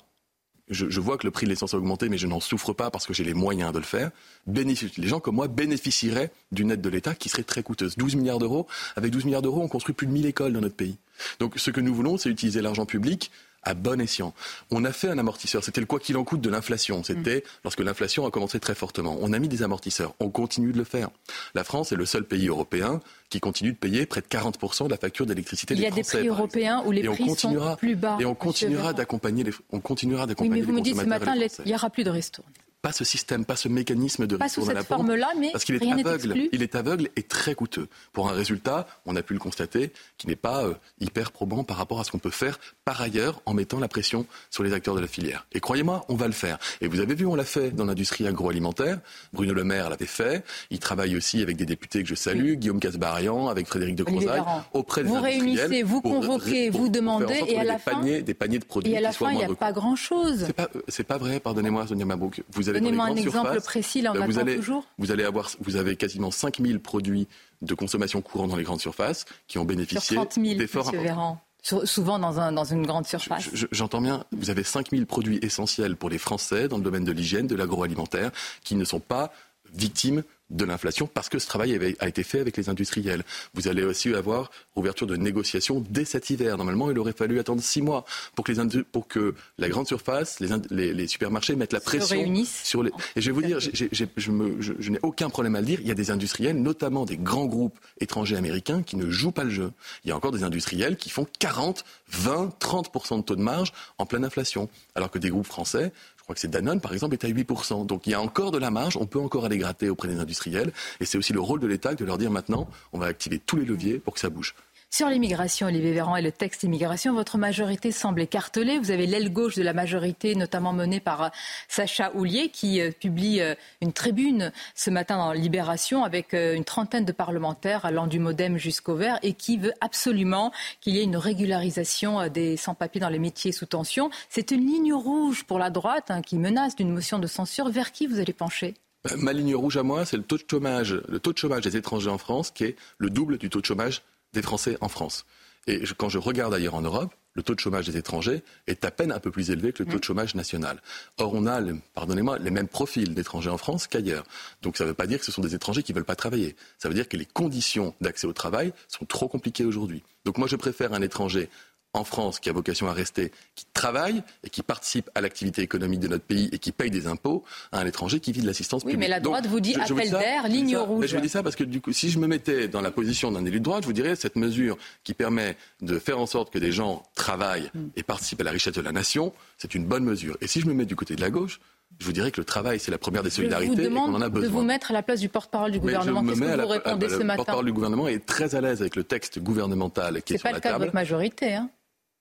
je, 0.69 0.89
je 0.89 0.99
vois 0.99 1.17
que 1.17 1.27
le 1.27 1.31
prix 1.31 1.45
de 1.45 1.51
l'essence 1.51 1.73
a 1.73 1.77
augmenté, 1.77 2.09
mais 2.09 2.17
je 2.17 2.27
n'en 2.27 2.39
souffre 2.39 2.73
pas 2.73 2.89
parce 2.91 3.05
que 3.05 3.13
j'ai 3.13 3.23
les 3.23 3.33
moyens 3.33 3.73
de 3.73 3.77
le 3.79 3.83
faire. 3.83 4.11
Les 4.47 5.07
gens 5.07 5.19
comme 5.19 5.35
moi 5.35 5.47
bénéficieraient 5.47 6.31
d'une 6.51 6.71
aide 6.71 6.81
de 6.81 6.89
l'État 6.89 7.13
qui 7.13 7.29
serait 7.29 7.43
très 7.43 7.61
coûteuse. 7.63 7.97
12 7.97 8.15
milliards 8.15 8.39
d'euros. 8.39 8.67
Avec 8.95 9.11
12 9.11 9.25
milliards 9.25 9.41
d'euros, 9.41 9.61
on 9.61 9.67
construit 9.67 9.93
plus 9.93 10.07
de 10.07 10.11
1000 10.11 10.25
écoles 10.25 10.53
dans 10.53 10.61
notre 10.61 10.75
pays. 10.75 10.97
Donc 11.39 11.53
ce 11.57 11.71
que 11.71 11.81
nous 11.81 11.93
voulons, 11.93 12.17
c'est 12.17 12.29
utiliser 12.29 12.61
l'argent 12.61 12.85
public 12.85 13.31
à 13.63 13.73
bon 13.73 13.99
escient. 14.01 14.33
On 14.71 14.83
a 14.85 14.91
fait 14.91 15.07
un 15.09 15.17
amortisseur. 15.17 15.63
C'était 15.63 15.81
le 15.81 15.87
quoi 15.87 15.99
qu'il 15.99 16.17
en 16.17 16.23
coûte 16.23 16.41
de 16.41 16.49
l'inflation. 16.49 17.03
C'était 17.03 17.43
lorsque 17.63 17.79
l'inflation 17.79 18.25
a 18.25 18.31
commencé 18.31 18.59
très 18.59 18.75
fortement. 18.75 19.17
On 19.21 19.33
a 19.33 19.39
mis 19.39 19.47
des 19.47 19.63
amortisseurs. 19.63 20.13
On 20.19 20.29
continue 20.29 20.71
de 20.71 20.77
le 20.77 20.83
faire. 20.83 21.09
La 21.55 21.63
France 21.63 21.91
est 21.91 21.95
le 21.95 22.05
seul 22.05 22.23
pays 22.23 22.47
européen 22.47 22.99
qui 23.29 23.39
continue 23.39 23.71
de 23.73 23.77
payer 23.77 24.05
près 24.05 24.21
de 24.21 24.27
40% 24.27 24.85
de 24.85 24.89
la 24.89 24.97
facture 24.97 25.25
d'électricité 25.25 25.73
Il 25.73 25.79
y 25.79 25.81
des 25.81 25.87
a 25.87 25.91
des 25.91 26.03
Français, 26.03 26.17
prix 26.19 26.27
européens 26.27 26.83
où 26.85 26.91
les 26.91 27.01
et 27.01 27.07
prix 27.07 27.29
sont 27.35 27.75
plus 27.77 27.95
bas. 27.95 28.17
Et 28.19 28.25
on 28.25 28.35
continuera 28.35 28.93
d'accompagner 28.93 29.43
les, 29.43 29.51
on 29.71 29.79
continuera 29.79 30.23
Oui, 30.23 30.27
d'accompagner 30.29 30.51
mais 30.55 30.59
les 30.61 30.65
vous 30.65 30.73
me 30.73 30.81
dites 30.81 30.97
ce 30.97 31.05
matin, 31.05 31.35
Français. 31.35 31.61
il 31.65 31.69
n'y 31.69 31.75
aura 31.75 31.89
plus 31.89 32.03
de 32.03 32.09
ristourne. 32.09 32.47
Pas 32.81 32.91
ce 32.91 33.03
système, 33.05 33.45
pas 33.45 33.55
ce 33.55 33.67
mécanisme 33.67 34.25
de 34.25 34.37
Pas 34.37 34.49
sous 34.49 34.65
cette 34.65 34.81
forme-là, 34.83 35.29
mais 35.39 35.51
parce 35.51 35.65
qu'il 35.65 35.75
est 35.75 35.83
aveugle. 35.91 36.31
exclu. 36.31 36.49
Il 36.51 36.63
est 36.63 36.73
aveugle 36.73 37.09
et 37.15 37.21
très 37.21 37.53
coûteux. 37.53 37.87
Pour 38.11 38.27
un 38.27 38.33
résultat, 38.33 38.87
on 39.05 39.15
a 39.15 39.21
pu 39.21 39.33
le 39.33 39.39
constater, 39.39 39.91
qui 40.17 40.25
n'est 40.25 40.35
pas 40.35 40.63
euh, 40.65 40.73
hyper 40.99 41.31
probant 41.31 41.63
par 41.63 41.77
rapport 41.77 41.99
à 41.99 42.03
ce 42.03 42.09
qu'on 42.09 42.17
peut 42.17 42.31
faire 42.31 42.59
par 42.83 42.99
ailleurs 42.99 43.39
en 43.45 43.53
mettant 43.53 43.79
la 43.79 43.87
pression 43.87 44.25
sur 44.49 44.63
les 44.63 44.73
acteurs 44.73 44.95
de 44.95 44.99
la 44.99 45.05
filière. 45.05 45.45
Et 45.53 45.59
croyez-moi, 45.59 46.05
on 46.09 46.15
va 46.15 46.25
le 46.25 46.33
faire. 46.33 46.57
Et 46.81 46.87
vous 46.87 46.99
avez 47.01 47.13
vu, 47.13 47.27
on 47.27 47.35
l'a 47.35 47.43
fait 47.43 47.69
dans 47.69 47.85
l'industrie 47.85 48.25
agroalimentaire. 48.25 48.99
Bruno 49.31 49.53
Le 49.53 49.63
Maire 49.63 49.91
l'avait 49.91 50.07
fait. 50.07 50.43
Il 50.71 50.79
travaille 50.79 51.15
aussi 51.15 51.43
avec 51.43 51.57
des 51.57 51.67
députés 51.67 52.01
que 52.01 52.09
je 52.09 52.15
salue, 52.15 52.55
Guillaume 52.55 52.79
Casbarian, 52.79 53.47
avec 53.47 53.67
Frédéric 53.67 53.95
de 53.95 54.03
Crozaille, 54.03 54.41
auprès 54.73 55.03
des 55.03 55.09
Vous 55.09 55.17
industriels 55.17 55.43
réunissez, 55.59 55.83
vous 55.83 56.01
convoquez, 56.01 56.71
pour- 56.71 56.79
vous 56.81 56.85
pour 56.87 56.91
demandez, 56.93 57.43
et 57.47 57.59
à 57.59 57.63
la 57.63 57.73
des 57.75 57.79
fin- 57.79 57.91
paniers, 57.91 58.21
des 58.23 58.33
paniers 58.33 58.57
de 58.57 58.65
produits 58.65 58.93
Et 58.93 58.97
à 58.97 59.01
la 59.01 59.11
fin, 59.11 59.29
il 59.31 59.37
n'y 59.37 59.43
a 59.43 59.53
pas 59.53 59.71
grand-chose. 59.71 60.47
c'est 60.87 61.03
pas, 61.03 61.13
pas 61.15 61.23
vrai, 61.23 61.39
pardonnez-moi, 61.39 61.85
Sonia 61.85 62.05
Mabrouk. 62.05 62.41
Vous 62.53 62.69
allez 62.71 62.79
Donnez-moi 62.81 63.05
un 63.05 63.15
exemple 63.15 63.47
surfaces, 63.47 63.65
précis, 63.65 64.01
là, 64.01 64.13
on 64.15 64.21
euh, 64.21 64.25
vous 64.25 64.39
allez, 64.39 64.55
toujours. 64.55 64.85
Vous 64.97 65.11
allez 65.11 65.23
avoir, 65.23 65.49
vous 65.59 65.75
avez 65.75 65.95
quasiment 65.95 66.31
5000 66.31 66.79
produits 66.79 67.27
de 67.61 67.73
consommation 67.75 68.21
courante 68.21 68.49
dans 68.49 68.55
les 68.55 68.63
grandes 68.63 68.81
surfaces 68.81 69.25
qui 69.47 69.57
ont 69.59 69.65
bénéficié 69.65 70.15
30 70.15 70.33
000, 70.43 70.55
d'efforts 70.57 70.89
importants. 70.89 71.41
Sur- 71.63 71.87
souvent 71.87 72.17
dans, 72.17 72.39
un, 72.39 72.51
dans 72.51 72.63
une 72.63 72.87
grande 72.87 73.05
surface. 73.05 73.47
Je- 73.53 73.67
J'entends 73.71 74.01
bien, 74.01 74.23
vous 74.31 74.49
avez 74.49 74.63
5000 74.63 75.05
produits 75.05 75.37
essentiels 75.43 75.95
pour 75.95 76.09
les 76.09 76.17
Français 76.17 76.67
dans 76.67 76.77
le 76.77 76.83
domaine 76.83 77.03
de 77.05 77.11
l'hygiène, 77.11 77.45
de 77.45 77.55
l'agroalimentaire, 77.55 78.31
qui 78.63 78.73
ne 78.75 78.83
sont 78.83 78.99
pas 78.99 79.31
victimes 79.73 80.23
de 80.51 80.65
l'inflation 80.65 81.07
parce 81.07 81.29
que 81.29 81.39
ce 81.39 81.47
travail 81.47 81.73
avait- 81.73 81.95
a 81.99 82.07
été 82.07 82.23
fait 82.23 82.39
avec 82.39 82.57
les 82.57 82.69
industriels. 82.69 83.23
Vous 83.53 83.67
allez 83.67 83.83
aussi 83.83 84.13
avoir 84.13 84.51
ouverture 84.75 85.07
de 85.07 85.15
négociations 85.15 85.83
dès 85.89 86.05
cet 86.05 86.29
hiver. 86.29 86.57
Normalement, 86.57 86.91
il 86.91 86.99
aurait 86.99 87.13
fallu 87.13 87.39
attendre 87.39 87.61
six 87.61 87.81
mois 87.81 88.05
pour 88.35 88.45
que, 88.45 88.51
les 88.51 88.83
pour 88.83 89.07
que 89.07 89.33
la 89.57 89.69
grande 89.69 89.87
surface, 89.87 90.39
les, 90.39 90.51
ind- 90.51 90.67
les- 90.69 90.93
les 90.93 91.07
supermarchés 91.07 91.55
mettent 91.55 91.73
la 91.73 91.79
Se 91.79 91.85
pression 91.85 92.19
réunissent. 92.19 92.61
sur 92.63 92.83
les. 92.83 92.91
Et 93.15 93.21
je 93.21 93.31
vais 93.31 93.33
vous 93.33 93.41
dire, 93.41 93.59
je 93.59 94.89
n'ai 94.91 94.99
aucun 95.03 95.29
problème 95.29 95.55
à 95.55 95.61
le 95.61 95.65
dire. 95.65 95.79
Il 95.81 95.87
y 95.87 95.91
a 95.91 95.95
des 95.95 96.11
industriels, 96.11 96.61
notamment 96.61 97.05
des 97.05 97.17
grands 97.17 97.45
groupes 97.45 97.79
étrangers 97.99 98.35
américains, 98.37 98.83
qui 98.83 98.95
ne 98.97 99.09
jouent 99.09 99.31
pas 99.31 99.43
le 99.43 99.49
jeu. 99.49 99.71
Il 100.03 100.09
y 100.09 100.11
a 100.11 100.15
encore 100.15 100.31
des 100.31 100.43
industriels 100.43 100.97
qui 100.97 101.09
font 101.09 101.25
40, 101.39 101.83
20, 102.09 102.51
30 102.59 102.91
de 103.17 103.21
taux 103.23 103.35
de 103.35 103.41
marge 103.41 103.71
en 103.97 104.05
pleine 104.05 104.25
inflation, 104.25 104.69
alors 104.95 105.09
que 105.11 105.19
des 105.19 105.29
groupes 105.29 105.47
français. 105.47 105.91
Crois 106.31 106.35
que 106.35 106.39
c'est 106.39 106.47
Danone, 106.47 106.79
par 106.79 106.93
exemple, 106.93 107.13
est 107.15 107.25
à 107.25 107.27
8%. 107.27 107.85
Donc 107.85 108.07
il 108.07 108.11
y 108.11 108.13
a 108.13 108.21
encore 108.21 108.51
de 108.51 108.57
la 108.57 108.71
marge, 108.71 108.95
on 108.95 109.05
peut 109.05 109.19
encore 109.19 109.43
aller 109.43 109.57
gratter 109.57 109.89
auprès 109.89 110.07
des 110.07 110.17
industriels. 110.17 110.71
Et 111.01 111.05
c'est 111.05 111.17
aussi 111.17 111.33
le 111.33 111.41
rôle 111.41 111.59
de 111.59 111.67
l'État 111.67 111.93
de 111.93 112.05
leur 112.05 112.17
dire 112.17 112.31
maintenant, 112.31 112.69
on 112.93 112.99
va 112.99 113.07
activer 113.07 113.37
tous 113.37 113.57
les 113.57 113.65
leviers 113.65 113.99
pour 113.99 114.13
que 114.13 114.21
ça 114.21 114.29
bouge. 114.29 114.55
Sur 114.93 115.07
l'immigration, 115.07 115.67
Olivier 115.67 115.93
Véran 115.93 116.17
et 116.17 116.21
le 116.21 116.33
texte 116.33 116.63
immigration, 116.63 117.13
votre 117.13 117.37
majorité 117.37 117.93
semble 117.93 118.19
écartelée. 118.19 118.77
Vous 118.77 118.91
avez 118.91 119.07
l'aile 119.07 119.31
gauche 119.31 119.55
de 119.55 119.63
la 119.63 119.71
majorité, 119.71 120.35
notamment 120.35 120.73
menée 120.73 120.99
par 120.99 121.23
euh, 121.23 121.29
Sacha 121.69 122.11
Houlier, 122.13 122.49
qui 122.49 122.81
euh, 122.81 122.91
publie 122.91 123.39
euh, 123.39 123.55
une 123.79 123.93
tribune 123.93 124.51
ce 124.75 124.89
matin 124.89 125.15
dans 125.15 125.31
Libération 125.31 126.03
avec 126.03 126.33
une 126.33 126.65
trentaine 126.65 127.05
de 127.05 127.13
parlementaires 127.13 127.85
allant 127.85 128.05
du 128.05 128.19
modem 128.19 128.57
jusqu'au 128.57 128.95
vert 128.95 129.17
et 129.23 129.31
qui 129.31 129.55
veut 129.55 129.71
absolument 129.79 130.51
qu'il 130.81 130.95
y 130.95 130.99
ait 130.99 131.03
une 131.03 131.15
régularisation 131.15 132.27
des 132.27 132.57
sans-papiers 132.57 132.99
dans 132.99 133.07
les 133.07 133.17
métiers 133.17 133.53
sous 133.53 133.67
tension. 133.67 134.09
C'est 134.27 134.51
une 134.51 134.65
ligne 134.65 134.93
rouge 134.93 135.45
pour 135.45 135.57
la 135.57 135.69
droite 135.69 136.11
hein, 136.11 136.21
qui 136.21 136.37
menace 136.37 136.75
d'une 136.75 136.91
motion 136.91 137.17
de 137.17 137.27
censure. 137.27 137.69
Vers 137.69 137.93
qui 137.93 138.07
vous 138.07 138.19
allez 138.19 138.33
pencher? 138.33 138.73
Ma 139.17 139.31
ligne 139.31 139.55
rouge 139.55 139.77
à 139.77 139.83
moi, 139.83 140.05
c'est 140.05 140.17
le 140.17 140.23
taux 140.23 140.37
de 140.37 140.43
chômage, 140.49 141.01
le 141.07 141.19
taux 141.19 141.31
de 141.31 141.37
chômage 141.37 141.63
des 141.63 141.77
étrangers 141.77 142.09
en 142.09 142.17
France, 142.17 142.51
qui 142.51 142.65
est 142.65 142.75
le 142.97 143.09
double 143.09 143.37
du 143.37 143.49
taux 143.49 143.61
de 143.61 143.65
chômage 143.65 144.03
des 144.33 144.41
Français 144.41 144.77
en 144.81 144.89
France. 144.89 145.25
Et 145.67 145.85
je- 145.85 145.93
quand 145.93 146.09
je 146.09 146.17
regarde 146.17 146.53
ailleurs 146.53 146.73
en 146.75 146.81
Europe, 146.81 147.13
le 147.33 147.43
taux 147.43 147.53
de 147.55 147.59
chômage 147.59 147.85
des 147.85 147.95
étrangers 147.95 148.43
est 148.67 148.83
à 148.83 148.91
peine 148.91 149.11
un 149.11 149.19
peu 149.19 149.31
plus 149.31 149.51
élevé 149.51 149.71
que 149.71 149.83
le 149.83 149.89
taux 149.89 149.99
de 149.99 150.03
chômage 150.03 150.35
national. 150.35 150.81
Or, 151.17 151.33
on 151.33 151.45
a, 151.45 151.61
pardonnez-moi, 151.93 152.39
les 152.39 152.49
mêmes 152.51 152.67
profils 152.67 153.13
d'étrangers 153.13 153.49
en 153.51 153.57
France 153.57 153.87
qu'ailleurs. 153.87 154.25
Donc, 154.63 154.75
ça 154.75 154.83
ne 154.83 154.89
veut 154.89 154.95
pas 154.95 155.07
dire 155.07 155.19
que 155.19 155.25
ce 155.25 155.31
sont 155.31 155.41
des 155.41 155.55
étrangers 155.55 155.81
qui 155.83 155.93
ne 155.93 155.95
veulent 155.95 156.03
pas 156.05 156.15
travailler. 156.17 156.55
Ça 156.77 156.89
veut 156.89 156.95
dire 156.95 157.07
que 157.07 157.15
les 157.15 157.25
conditions 157.25 157.95
d'accès 158.01 158.27
au 158.27 158.33
travail 158.33 158.73
sont 158.89 159.05
trop 159.05 159.29
compliquées 159.29 159.63
aujourd'hui. 159.63 160.03
Donc, 160.25 160.37
moi, 160.39 160.47
je 160.47 160.57
préfère 160.57 160.93
un 160.93 161.01
étranger 161.01 161.47
en 161.93 162.03
France 162.05 162.39
qui 162.39 162.49
a 162.49 162.53
vocation 162.53 162.87
à 162.87 162.93
rester, 162.93 163.31
qui 163.55 163.65
travaille 163.73 164.23
et 164.43 164.49
qui 164.49 164.61
participe 164.63 165.09
à 165.13 165.21
l'activité 165.21 165.61
économique 165.61 165.99
de 165.99 166.07
notre 166.07 166.23
pays 166.23 166.49
et 166.53 166.57
qui 166.59 166.71
paye 166.71 166.89
des 166.89 167.07
impôts, 167.07 167.43
à 167.71 167.79
un 167.79 167.85
étranger 167.85 168.19
qui 168.19 168.31
vit 168.31 168.41
de 168.41 168.47
l'assistance 168.47 168.83
Oui, 168.83 168.93
publique. 168.93 169.09
mais 169.09 169.09
la 169.09 169.19
droite 169.19 169.43
Donc, 169.43 169.51
vous 169.51 169.59
dit 169.59 169.73
je- 169.73 169.85
je 169.87 169.93
appel 169.93 170.09
d'air, 170.11 170.47
ligne 170.47 170.71
ça- 170.71 170.81
rouge. 170.81 171.01
mais 171.01 171.07
je 171.07 171.15
vous 171.15 171.21
dis 171.21 171.29
ça 171.29 171.43
parce 171.43 171.55
que 171.55 171.63
du 171.65 171.81
coup, 171.81 171.91
si 171.91 172.09
je 172.09 172.19
me 172.19 172.27
mettais 172.27 172.67
dans 172.69 172.81
la 172.81 172.91
position 172.91 173.31
d'un 173.31 173.43
élu 173.45 173.59
de 173.59 173.63
droite, 173.65 173.83
je 173.83 173.87
vous 173.87 173.93
dirais 173.93 174.15
cette 174.15 174.35
mesure 174.37 174.77
qui 175.03 175.13
permet 175.13 175.57
de 175.81 175.99
faire 175.99 176.19
en 176.19 176.25
sorte 176.27 176.51
que 176.53 176.59
des 176.59 176.71
gens 176.71 177.03
travaillent 177.15 177.69
Hmm. 177.73 177.89
et 177.95 178.03
participent 178.03 178.41
à 178.41 178.45
la 178.45 178.51
richesse 178.51 178.73
de 178.73 178.81
la 178.81 178.91
nation, 178.93 179.33
c'est 179.57 179.75
une 179.75 179.85
bonne 179.85 180.03
mesure. 180.05 180.37
Et 180.41 180.47
si 180.47 180.61
je 180.61 180.67
me 180.67 180.73
mets 180.73 180.85
du 180.85 180.95
côté 180.95 181.15
de 181.15 181.21
la 181.21 181.29
gauche, 181.29 181.59
je 181.99 182.05
vous 182.05 182.13
dirais 182.13 182.31
que 182.31 182.39
le 182.39 182.45
travail, 182.45 182.79
c'est 182.79 182.89
la 182.91 182.97
première 182.97 183.21
des 183.21 183.29
Je 183.29 183.35
vous 183.35 183.41
solidarités 183.41 183.81
et 183.81 183.85
demande 183.85 184.15
en 184.15 184.21
a 184.21 184.29
de 184.29 184.33
vous 184.35 184.41
besoin. 184.41 184.63
mettre 184.63 184.91
à 184.91 184.93
la 184.93 185.03
place 185.03 185.19
du 185.19 185.27
porte-parole 185.29 185.71
du 185.71 185.79
gouvernement. 185.79 186.21
me 186.23 186.29
Qu'est-ce 186.29 186.39
que 186.39 186.45
vous 186.45 186.57
la- 186.57 186.65
répondez 186.65 187.05
à- 187.05 187.09
ce 187.09 187.17
Le 187.17 187.23
matin? 187.25 187.35
porte-parole 187.37 187.65
du 187.65 187.73
gouvernement 187.73 188.07
est 188.07 188.25
très 188.25 188.55
à 188.55 188.61
l'aise 188.61 188.79
avec 188.81 188.95
le 188.95 189.03
texte 189.03 189.39
gouvernemental 189.39 190.23
qui 190.23 190.33
est, 190.33 190.37
C'est 190.37 190.43
pas 190.43 190.49
sur 190.49 190.55
le 190.55 190.57
la 190.57 190.61
cas 190.61 190.69
de 190.69 190.73
table. 190.75 190.85
votre 190.85 190.95
majorité. 190.95 191.53
Hein 191.53 191.69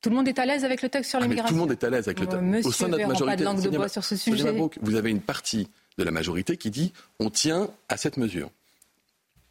tout 0.00 0.10
le 0.10 0.16
monde 0.16 0.28
est 0.28 0.38
à 0.38 0.46
l'aise 0.46 0.64
avec 0.64 0.82
le 0.82 0.88
texte 0.88 1.10
sur 1.10 1.18
Ah, 1.18 1.22
l'immigration. 1.22 1.48
tout 1.48 1.54
le 1.54 1.60
monde 1.60 1.72
est 1.72 1.84
à 1.84 1.90
l'aise 1.90 2.06
avec 2.08 2.20
le 2.20 2.26
texte. 2.26 2.42
Monsieur 2.42 2.68
Au 2.68 2.72
sein 2.72 2.86
de 2.86 2.90
notre 2.92 2.98
Véran, 2.98 3.08
pas 3.08 3.14
de 3.18 3.24
majorité, 3.26 3.44
langue 3.44 3.56
de 3.56 3.62
Sonia 3.62 3.76
bois 3.78 3.84
Ma- 3.86 3.88
sur 3.88 4.04
ce 4.04 4.16
sujet. 4.16 4.44
Mabrouk, 4.44 4.78
vous 4.80 4.94
avez 4.94 5.10
une 5.10 5.20
partie 5.20 5.68
de 5.98 6.04
la 6.04 6.10
majorité 6.10 6.56
qui 6.56 6.70
dit 6.70 6.92
on 7.18 7.30
tient 7.30 7.68
à 7.88 7.96
cette 7.96 8.16
mesure. 8.16 8.50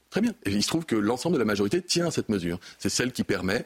Très 0.09 0.21
bien. 0.21 0.33
Et 0.45 0.51
il 0.51 0.63
se 0.63 0.67
trouve 0.69 0.85
que 0.85 0.95
l'ensemble 0.95 1.35
de 1.35 1.39
la 1.39 1.45
majorité 1.45 1.81
tient 1.81 2.07
à 2.07 2.11
cette 2.11 2.29
mesure. 2.29 2.59
C'est 2.79 2.89
celle 2.89 3.11
qui 3.11 3.23
permet 3.23 3.65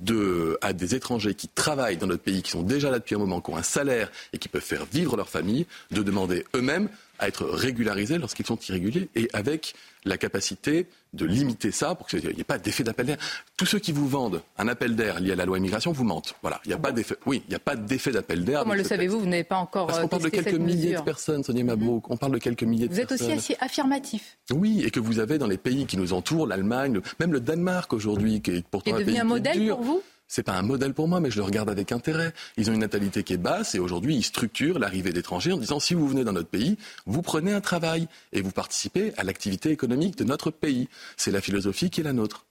de, 0.00 0.58
à 0.62 0.72
des 0.72 0.94
étrangers 0.94 1.34
qui 1.34 1.48
travaillent 1.48 1.96
dans 1.98 2.06
notre 2.06 2.22
pays, 2.22 2.42
qui 2.42 2.50
sont 2.50 2.62
déjà 2.62 2.90
là 2.90 2.98
depuis 2.98 3.14
un 3.14 3.18
moment, 3.18 3.40
qui 3.40 3.50
ont 3.50 3.56
un 3.56 3.62
salaire 3.62 4.10
et 4.32 4.38
qui 4.38 4.48
peuvent 4.48 4.62
faire 4.62 4.86
vivre 4.86 5.16
leur 5.16 5.28
famille, 5.28 5.66
de 5.90 6.02
demander 6.02 6.44
eux-mêmes 6.54 6.88
à 7.18 7.28
être 7.28 7.44
régularisés 7.44 8.18
lorsqu'ils 8.18 8.46
sont 8.46 8.58
irréguliers 8.68 9.08
et 9.14 9.28
avec 9.32 9.74
la 10.04 10.16
capacité 10.18 10.86
de 11.14 11.24
limiter 11.24 11.72
ça 11.72 11.94
pour 11.94 12.06
qu'il 12.06 12.20
n'y 12.20 12.40
ait 12.40 12.44
pas 12.44 12.58
d'effet 12.58 12.84
d'appel 12.84 13.06
d'air. 13.06 13.16
Tous 13.56 13.66
ceux 13.66 13.78
qui 13.78 13.90
vous 13.90 14.06
vendent 14.08 14.42
un 14.58 14.68
appel 14.68 14.94
d'air 14.94 15.18
lié 15.18 15.32
à 15.32 15.36
la 15.36 15.44
loi 15.46 15.58
immigration 15.58 15.90
vous 15.92 16.04
mentent. 16.04 16.34
Voilà, 16.42 16.60
il 16.64 16.68
n'y 16.68 16.74
a 16.74 16.78
pas 16.78 16.92
d'effet. 16.92 17.16
Oui, 17.26 17.42
il 17.46 17.50
n'y 17.50 17.56
a 17.56 17.58
pas 17.58 17.74
d'effet 17.74 18.12
d'appel 18.12 18.44
d'air. 18.44 18.60
Comment 18.60 18.74
le 18.74 18.84
savez-vous 18.84 19.18
Vous 19.20 19.26
n'avez 19.26 19.42
pas 19.44 19.56
encore 19.56 19.86
parce 19.86 19.98
euh, 19.98 20.02
qu'on 20.02 20.08
parle 20.08 20.22
de 20.24 20.28
quelques 20.28 20.52
milliers 20.54 20.86
mesure. 20.90 21.00
de 21.00 21.04
personnes, 21.04 21.42
Sonia 21.42 21.64
Mabrouk. 21.64 22.10
On 22.10 22.16
parle 22.16 22.32
de 22.32 22.38
quelques 22.38 22.62
milliers 22.64 22.86
Vous 22.86 22.94
de 22.96 23.00
êtes 23.00 23.12
aussi 23.12 23.24
personnes. 23.26 23.38
assez 23.38 23.56
affirmatif. 23.60 24.36
Oui, 24.52 24.82
et 24.84 24.90
que 24.90 25.00
vous 25.00 25.18
avez 25.18 25.38
dans 25.38 25.46
les 25.48 25.58
pays 25.58 25.86
qui 25.86 25.96
nous 25.96 26.12
entourent, 26.12 26.46
l'Allemagne, 26.46 26.92
le- 26.94 27.02
même 27.18 27.32
le 27.32 27.40
Danemark 27.40 27.92
aujourd'hui, 27.92 28.42
qui 28.42 28.50
est 28.52 28.64
pourtant 28.70 28.90
Est 28.96 29.02
un 29.02 29.04
pays 29.04 29.08
un 29.10 29.12
qui 29.14 29.18
est 29.20 29.24
modèle 29.24 29.58
dur. 29.58 29.76
pour 29.76 29.84
vous 29.86 30.02
C'est 30.28 30.42
pas 30.42 30.54
un 30.54 30.62
modèle 30.62 30.92
pour 30.92 31.08
moi, 31.08 31.20
mais 31.20 31.30
je 31.30 31.36
le 31.36 31.44
regarde 31.44 31.70
avec 31.70 31.92
intérêt. 31.92 32.32
Ils 32.56 32.70
ont 32.70 32.74
une 32.74 32.80
natalité 32.80 33.22
qui 33.22 33.34
est 33.34 33.38
basse 33.38 33.74
et 33.74 33.78
aujourd'hui, 33.78 34.16
ils 34.16 34.24
structurent 34.24 34.78
l'arrivée 34.78 35.12
d'étrangers 35.12 35.52
en 35.52 35.58
disant 35.58 35.80
si 35.80 35.94
vous 35.94 36.08
venez 36.08 36.24
dans 36.24 36.32
notre 36.32 36.48
pays, 36.48 36.76
vous 37.06 37.22
prenez 37.22 37.52
un 37.52 37.60
travail 37.60 38.08
et 38.32 38.40
vous 38.40 38.50
participez 38.50 39.12
à 39.16 39.24
l'activité 39.24 39.70
économique 39.70 40.16
de 40.18 40.24
notre 40.24 40.50
pays. 40.50 40.88
C'est 41.16 41.30
la 41.30 41.40
philosophie 41.40 41.90
qui 41.90 42.00
est 42.00 42.04
la 42.04 42.12
nôtre. 42.12 42.46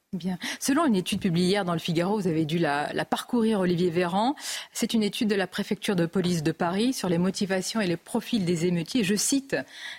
Selon 0.60 0.86
une 0.86 0.96
étude 0.96 1.20
publiée 1.20 1.48
hier 1.48 1.66
dans 1.66 1.74
le 1.74 1.80
Figaro, 1.80 2.20
vous 2.20 2.28
avez 2.28 2.46
dû 2.46 2.58
la, 2.58 3.06
parcourir, 3.06 3.60
Olivier 3.60 3.90
Véran. 3.90 4.36
C'est 4.74 4.94
une 4.94 5.04
étude 5.04 5.30
de 5.30 5.36
la 5.36 5.48
préfecture 5.48 5.96
de 5.96 6.06
police 6.06 6.44
de 6.44 6.52
Paris 6.52 6.94
sur 6.94 7.10
les 7.10 7.18
motivations 7.18 7.82
et 7.82 7.88
les 7.88 7.98
profils 7.98 8.46
des 8.46 8.66
émeutiers. 8.66 9.04
Je 9.04 9.16
cite, 9.16 9.56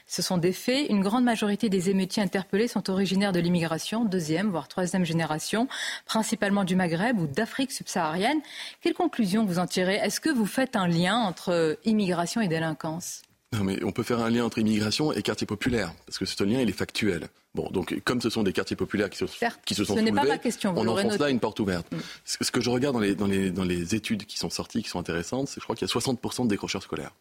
ce 0.06 0.22
sont 0.22 0.38
des 0.38 0.52
faits. 0.52 0.88
Une 0.90 1.02
grande 1.02 1.24
majorité 1.24 1.68
des 1.68 1.90
émeutiers 1.90 2.22
interpellés 2.22 2.68
sont 2.68 2.90
originaires 2.90 3.32
de 3.32 3.40
l'immigration, 3.40 4.04
deuxième, 4.04 4.50
voire 4.50 4.68
troisième 4.68 5.04
génération, 5.04 5.68
principalement 6.04 6.64
du 6.64 6.76
Maghreb 6.76 7.18
ou 7.20 7.26
d'Afrique 7.26 7.72
subsaharienne. 7.72 8.40
Quelle 8.80 8.94
conclusion 8.94 9.44
vous 9.44 9.58
en 9.58 9.66
tirez? 9.66 9.96
Est-ce 9.96 10.20
que 10.20 10.30
vous 10.30 10.46
faites 10.46 10.76
un 10.76 10.88
lien 10.88 11.16
entre 11.16 11.78
immigration 11.84 12.40
et 12.40 12.48
délinquance? 12.48 13.25
Non, 13.56 13.64
mais 13.64 13.82
on 13.84 13.92
peut 13.92 14.02
faire 14.02 14.20
un 14.20 14.30
lien 14.30 14.44
entre 14.44 14.58
immigration 14.58 15.12
et 15.12 15.22
quartier 15.22 15.46
populaire, 15.46 15.92
parce 16.04 16.18
que 16.18 16.24
ce 16.26 16.44
lien, 16.44 16.60
il 16.60 16.68
est 16.68 16.72
factuel. 16.72 17.28
Bon, 17.54 17.70
donc 17.70 17.98
comme 18.04 18.20
ce 18.20 18.28
sont 18.28 18.42
des 18.42 18.52
quartiers 18.52 18.76
populaires 18.76 19.08
qui 19.08 19.16
se, 19.18 19.24
qui 19.64 19.74
se 19.74 19.84
sont 19.84 19.96
ce 19.96 20.12
pas 20.12 20.24
ma 20.24 20.38
question, 20.38 20.74
on 20.76 20.86
enfonce 20.86 21.12
là 21.12 21.18
noté. 21.18 21.30
une 21.30 21.40
porte 21.40 21.58
ouverte. 21.58 21.90
Mm. 21.90 21.98
Ce 22.24 22.44
ce 22.44 22.50
que 22.50 22.60
je 22.60 22.68
regarde 22.68 22.94
dans 22.94 23.00
les, 23.00 23.14
dans 23.14 23.26
les, 23.26 23.50
dans 23.50 23.64
les 23.64 23.94
études 23.94 24.26
qui 24.26 24.36
sont 24.36 24.50
sorties, 24.50 24.82
qui 24.82 24.90
sont 24.90 24.98
intéressantes, 24.98 25.48
c'est 25.48 25.60
je 25.60 25.64
crois 25.64 25.74
qu'il 25.74 25.88
y 25.88 25.90
a 25.90 25.94
60% 25.94 26.44
de 26.44 26.48
décrocheurs 26.48 26.82
scolaires. 26.82 27.12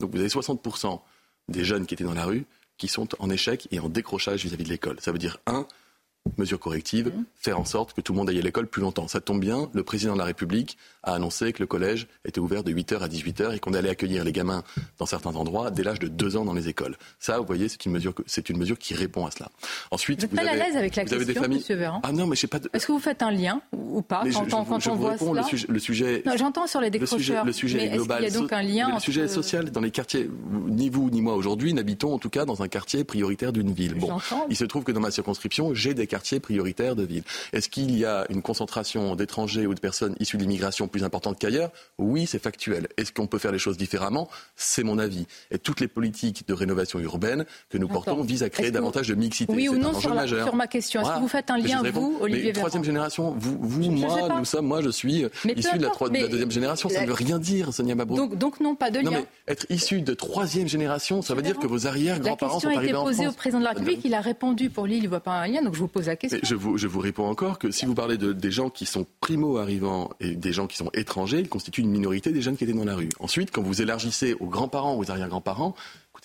Donc 0.00 0.10
vous 0.10 0.18
avez 0.18 0.28
60% 0.28 1.00
des 1.48 1.64
jeunes 1.64 1.86
qui 1.86 1.94
étaient 1.94 2.04
dans 2.04 2.14
la 2.14 2.24
rue 2.24 2.44
qui 2.78 2.88
sont 2.88 3.08
en 3.20 3.30
échec 3.30 3.68
et 3.70 3.78
en 3.78 3.88
décrochage 3.88 4.44
vis-à-vis 4.44 4.64
de 4.64 4.68
l'école. 4.68 4.96
Ça 5.00 5.12
veut 5.12 5.18
dire, 5.18 5.38
un, 5.46 5.66
mesure 6.36 6.58
corrective, 6.58 7.08
Mm. 7.08 7.24
faire 7.36 7.60
en 7.60 7.64
sorte 7.64 7.92
que 7.92 8.00
tout 8.00 8.12
le 8.12 8.18
monde 8.18 8.28
aille 8.28 8.40
à 8.40 8.42
l'école 8.42 8.66
plus 8.66 8.82
longtemps. 8.82 9.06
Ça 9.06 9.20
tombe 9.20 9.40
bien, 9.40 9.70
le 9.72 9.84
président 9.84 10.14
de 10.14 10.18
la 10.18 10.24
République 10.24 10.76
a 11.06 11.14
annoncé 11.14 11.52
que 11.52 11.60
le 11.62 11.66
collège 11.66 12.06
était 12.24 12.40
ouvert 12.40 12.62
de 12.64 12.72
8h 12.72 12.98
à 12.98 13.08
18h 13.08 13.54
et 13.54 13.58
qu'on 13.58 13.72
allait 13.74 13.88
accueillir 13.88 14.24
les 14.24 14.32
gamins 14.32 14.62
dans 14.98 15.06
certains 15.06 15.34
endroits 15.36 15.70
dès 15.70 15.82
l'âge 15.82 15.98
de 16.00 16.08
2 16.08 16.36
ans 16.36 16.44
dans 16.44 16.52
les 16.52 16.68
écoles. 16.68 16.96
Ça, 17.20 17.38
vous 17.38 17.46
voyez, 17.46 17.68
c'est 17.68 17.84
une 17.86 17.92
mesure, 17.92 18.12
c'est 18.26 18.48
une 18.50 18.58
mesure 18.58 18.78
qui 18.78 18.92
répond 18.94 19.24
à 19.24 19.30
cela. 19.30 19.50
Ensuite, 19.90 20.18
Vous 20.20 20.24
êtes 20.26 20.34
pas 20.34 20.42
avez, 20.42 20.50
à 20.60 20.66
l'aise 20.66 20.76
avec 20.76 20.96
la 20.96 21.04
vous 21.04 21.10
question, 21.10 21.42
familles... 21.42 21.58
monsieur 21.58 21.76
Véran 21.76 22.00
Ah 22.02 22.12
non, 22.12 22.26
mais 22.26 22.36
je 22.36 22.46
pas... 22.46 22.58
de- 22.58 22.68
Est-ce 22.72 22.86
que 22.86 22.92
vous 22.92 22.98
faites 22.98 23.22
un 23.22 23.30
lien 23.30 23.60
ou 23.72 24.02
pas 24.02 24.22
mais 24.24 24.32
je- 24.32 24.36
quand, 24.38 24.48
je 24.48 24.54
on, 24.56 24.62
vous- 24.62 24.70
quand 24.72 24.80
je 24.80 24.90
on 24.90 24.94
vous 24.94 25.00
voit 25.02 25.10
réponds, 25.12 25.30
cela 25.30 25.40
le 25.42 25.46
sujet, 25.48 25.66
le 25.68 25.78
sujet 25.78 26.22
J'entends 26.36 26.66
sur 26.66 26.80
les 26.80 26.90
le 26.90 27.06
sujet, 27.06 27.16
décrocheurs. 27.18 27.44
le 27.44 27.52
sujet 27.52 27.78
mais 27.78 27.84
est 27.86 27.90
global. 27.96 28.24
qu'il 28.24 28.32
y 28.32 28.36
a 28.36 28.40
donc 28.40 28.52
un 28.52 28.62
lien 28.62 28.90
le 28.94 29.00
sujet 29.00 29.22
est 29.22 29.28
social 29.28 29.70
dans 29.70 29.80
les 29.80 29.90
quartiers. 29.90 30.28
Ni 30.68 30.90
vous 30.90 31.08
ni 31.10 31.20
moi 31.22 31.34
aujourd'hui 31.34 31.72
n'habitons 31.72 32.12
en 32.14 32.18
tout 32.18 32.30
cas 32.30 32.44
dans 32.44 32.62
un 32.62 32.68
quartier 32.68 33.04
prioritaire 33.04 33.52
d'une 33.52 33.72
ville. 33.72 33.94
Bon, 33.94 34.18
il 34.50 34.56
se 34.56 34.64
trouve 34.64 34.84
que 34.84 34.92
dans 34.92 35.00
ma 35.00 35.10
circonscription, 35.10 35.72
j'ai 35.74 35.94
des 35.94 36.06
quartiers 36.06 36.40
prioritaires 36.40 36.96
de 36.96 37.04
ville. 37.04 37.22
Est-ce 37.52 37.68
qu'il 37.68 37.96
y 37.96 38.04
a 38.04 38.26
une 38.30 38.42
concentration 38.42 39.14
d'étrangers 39.16 39.66
ou 39.66 39.74
de 39.74 39.80
personnes 39.80 40.14
issues 40.20 40.36
de 40.36 40.42
l'immigration 40.42 40.88
plus 40.96 41.04
importante 41.04 41.38
qu'ailleurs 41.38 41.70
Oui, 41.98 42.26
c'est 42.26 42.38
factuel. 42.42 42.88
Est-ce 42.96 43.12
qu'on 43.12 43.26
peut 43.26 43.38
faire 43.38 43.52
les 43.52 43.58
choses 43.58 43.76
différemment? 43.76 44.28
C'est 44.56 44.82
mon 44.82 44.98
avis. 44.98 45.26
Et 45.50 45.58
toutes 45.58 45.80
les 45.80 45.88
politiques 45.88 46.48
de 46.48 46.54
rénovation 46.54 46.98
urbaine 47.00 47.44
que 47.68 47.76
nous 47.78 47.88
portons 47.88 48.22
visent 48.22 48.42
à 48.42 48.48
créer 48.50 48.70
davantage 48.70 49.08
de 49.08 49.14
mixité. 49.14 49.52
Oui 49.52 49.68
ou 49.68 49.76
non 49.76 49.90
un 49.94 50.00
sur, 50.00 50.14
la- 50.14 50.26
sur 50.26 50.54
ma 50.54 50.66
question. 50.66 51.00
Est-ce 51.00 51.06
Voilà. 51.06 51.18
que 51.18 51.22
vous 51.22 51.28
faites 51.28 51.50
un 51.50 51.58
lien, 51.58 51.82
vous, 51.92 52.16
Olivier 52.20 52.46
Mais 52.46 52.52
troisième 52.52 52.84
génération, 52.84 53.34
vous, 53.38 53.58
vous 53.60 53.82
Je- 53.82 53.90
moi, 53.90 54.28
nous 54.38 54.44
sommes, 54.46 54.66
moi, 54.66 54.80
je 54.82 54.88
suis 54.88 55.24
Mais 55.44 55.52
peu 55.54 55.60
issu 55.60 55.76
de 55.78 55.82
la, 55.84 55.90
de 56.08 56.18
la 56.22 56.28
deuxième 56.28 56.50
génération. 56.50 56.88
Ça 56.88 57.02
ne 57.02 57.06
veut 57.06 57.12
rien 57.12 57.38
dire, 57.38 57.72
Sonia 57.74 57.94
Mabrouk. 57.94 58.16
donc, 58.18 58.38
donc 58.38 58.60
non, 58.60 58.74
pas 58.74 58.90
de 58.90 59.00
Non, 59.00 59.10
lien. 59.10 59.18
mais 59.46 59.52
être 59.52 59.66
issu 59.68 60.00
de 60.00 60.14
troisième 60.14 60.66
génération, 60.68 61.20
ça 61.20 61.34
veut 61.34 61.42
dire 61.42 61.58
que 61.58 61.66
vos 61.66 61.76
La 61.84 61.90
arrière-grands-parents 61.90 62.54
question 62.54 62.70
sont 62.70 62.76
a 62.78 62.80
été 62.82 62.92
arrivés 62.92 62.94
en 62.98 63.04
posée 63.04 63.22
France. 63.24 63.34
au 63.34 63.36
président 63.36 63.58
de 63.58 63.64
la 63.64 63.70
République. 63.72 64.00
Il 64.04 64.14
a 64.14 64.20
répondu 64.20 64.70
pour 64.70 64.86
lui, 64.86 64.96
il 64.96 65.02
ne 65.02 65.08
voit 65.08 65.20
pas 65.20 65.32
un 65.32 65.46
lien, 65.46 65.62
donc 65.62 65.74
je 65.74 65.80
vous 65.80 65.88
pose 65.88 66.06
la 66.06 66.16
question. 66.16 66.38
Je, 66.42 66.54
vous, 66.54 66.78
je 66.78 66.86
vous 66.86 67.00
réponds 67.00 67.26
encore 67.28 67.58
que 67.58 67.70
si 67.70 67.84
vous 67.84 67.94
parlez 67.94 68.16
de, 68.16 68.32
des 68.32 68.50
gens 68.50 68.70
qui 68.70 68.86
sont 68.86 69.06
primo-arrivants 69.20 70.10
et 70.20 70.34
des 70.34 70.52
gens 70.52 70.66
qui 70.66 70.76
sont 70.76 70.85
étrangers, 70.94 71.40
ils 71.40 71.48
constituent 71.48 71.82
une 71.82 71.90
minorité 71.90 72.32
des 72.32 72.42
jeunes 72.42 72.56
qui 72.56 72.64
étaient 72.64 72.72
dans 72.72 72.84
la 72.84 72.94
rue. 72.94 73.08
Ensuite, 73.20 73.50
quand 73.50 73.62
vous 73.62 73.82
élargissez 73.82 74.34
aux 74.40 74.46
grands-parents 74.46 74.94
ou 74.94 75.00
aux 75.00 75.10
arrière-grands-parents, 75.10 75.74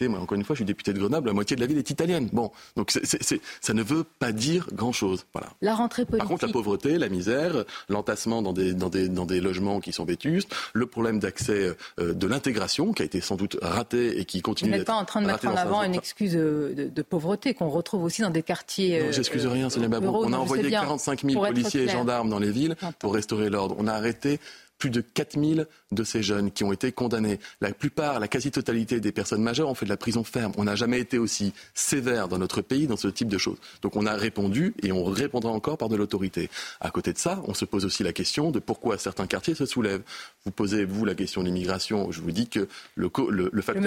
moi, 0.08 0.20
encore 0.20 0.38
une 0.38 0.44
fois, 0.44 0.54
je 0.56 0.60
suis 0.60 0.66
député 0.66 0.94
de 0.94 1.00
Grenoble, 1.00 1.28
la 1.28 1.34
moitié 1.34 1.56
de 1.56 1.62
la 1.62 1.68
ville 1.68 1.78
est 1.78 1.90
italienne. 1.90 2.30
Bon, 2.34 2.52
donc 2.76 2.92
c'est- 2.92 3.06
c'est- 3.06 3.22
c'est- 3.24 3.42
ça 3.62 3.74
ne 3.74 3.84
veut 3.84 4.04
pas 4.04 4.32
dire 4.32 4.68
grand-chose. 4.74 5.26
Voilà. 5.34 5.50
La 5.62 5.76
rentrée 5.76 6.06
politique. 6.06 6.20
Par 6.20 6.28
contre, 6.30 6.46
la 6.46 6.52
pauvreté, 6.54 6.98
la 6.98 7.10
misère, 7.10 7.66
l'entassement 7.90 8.42
dans 8.42 8.54
des, 8.54 8.74
dans, 8.74 8.90
des, 8.90 9.10
dans 9.10 9.26
des 9.26 9.42
logements 9.42 9.80
qui 9.80 9.92
sont 9.92 10.06
vétustes, 10.06 10.54
le 10.74 10.86
problème 10.86 11.20
d'accès 11.20 11.76
euh, 12.00 12.14
de 12.14 12.28
l'intégration 12.28 12.94
qui 12.94 13.02
a 13.02 13.06
été 13.06 13.22
sans 13.22 13.36
doute 13.36 13.58
raté 13.62 14.20
et 14.20 14.26
qui 14.26 14.38
Vous 14.38 14.44
continue 14.44 14.72
n'êtes 14.72 14.80
d'être 14.82 14.88
pas 14.88 14.94
en 14.96 15.06
train 15.06 15.22
de 15.22 15.28
mettre 15.28 15.48
en 15.48 15.56
avant 15.56 15.84
une 15.84 15.96
excuse 15.96 16.36
euh, 16.36 16.74
de, 16.74 16.84
de 16.90 17.02
pauvreté 17.02 17.54
qu'on 17.54 17.70
retrouve 17.70 18.04
aussi 18.04 18.22
dans 18.22 18.30
des 18.30 18.44
quartiers. 18.44 19.00
Non, 19.02 19.06
euh, 19.08 19.12
j'excuse 19.12 19.46
rien, 19.46 19.70
Sonia 19.70 19.88
ruraux, 20.00 20.26
On 20.26 20.34
a 20.34 20.38
envoyé 20.38 20.64
sais 20.64 20.70
bien. 20.70 20.82
45 20.82 21.22
000 21.22 21.34
Pour 21.34 21.46
être 21.48 21.54
policiers 21.54 21.84
et 21.84 21.88
gendarmes 21.90 22.30
dans 22.30 22.40
les 22.40 22.52
villes 22.52 22.76
pour 23.00 23.14
restaurer 23.14 23.50
l'ordre. 23.50 23.76
On 23.78 23.88
a 23.88 23.94
arrêté 23.94 24.40
plus 24.82 24.90
de 24.90 25.02
4000 25.02 25.68
de 25.92 26.04
ces 26.04 26.24
jeunes 26.24 26.50
qui 26.52 26.64
ont 26.64 26.74
été 26.74 26.92
condamnés. 26.92 27.40
La 27.62 27.72
plupart, 27.72 28.20
la 28.20 28.28
quasi-totalité 28.28 29.00
des 29.00 29.12
personnes 29.12 29.44
majeures 29.44 29.70
ont 29.70 29.76
fait 29.76 29.86
de 29.86 29.92
la 29.92 29.98
prison 29.98 30.24
ferme. 30.24 30.52
On 30.58 30.64
n'a 30.64 30.76
jamais 30.76 31.00
été 31.00 31.20
aussi 31.20 31.54
sévère 31.76 32.28
dans 32.28 32.40
notre 32.40 32.62
pays 32.62 32.88
dans 32.88 32.98
ce 32.98 33.08
type 33.08 33.28
de 33.28 33.38
choses. 33.38 33.58
Donc 33.84 33.96
on 33.96 34.08
a 34.08 34.14
répondu 34.16 34.74
et 34.82 34.92
on 34.92 35.04
répondra 35.04 35.52
encore 35.52 35.78
par 35.78 35.88
de 35.88 35.96
l'autorité. 35.96 36.50
À 36.80 36.90
côté 36.90 37.14
de 37.14 37.20
ça, 37.20 37.44
on 37.46 37.54
se 37.54 37.64
pose 37.66 37.86
aussi 37.86 38.02
la 38.02 38.12
question 38.12 38.50
de 38.50 38.58
pourquoi 38.58 38.98
certains 38.98 39.28
quartiers 39.28 39.54
se 39.54 39.68
soulèvent. 39.68 40.02
Vous 40.46 40.52
posez, 40.52 40.84
vous, 40.86 41.06
la 41.06 41.14
question 41.14 41.42
de 41.42 41.46
l'immigration. 41.46 42.12
Je 42.12 42.22
vous 42.22 42.32
dis 42.32 42.48
que 42.48 42.68
le, 42.96 43.10
co- 43.10 43.30
le, 43.30 43.50
le 43.54 43.62
facteur, 43.62 43.84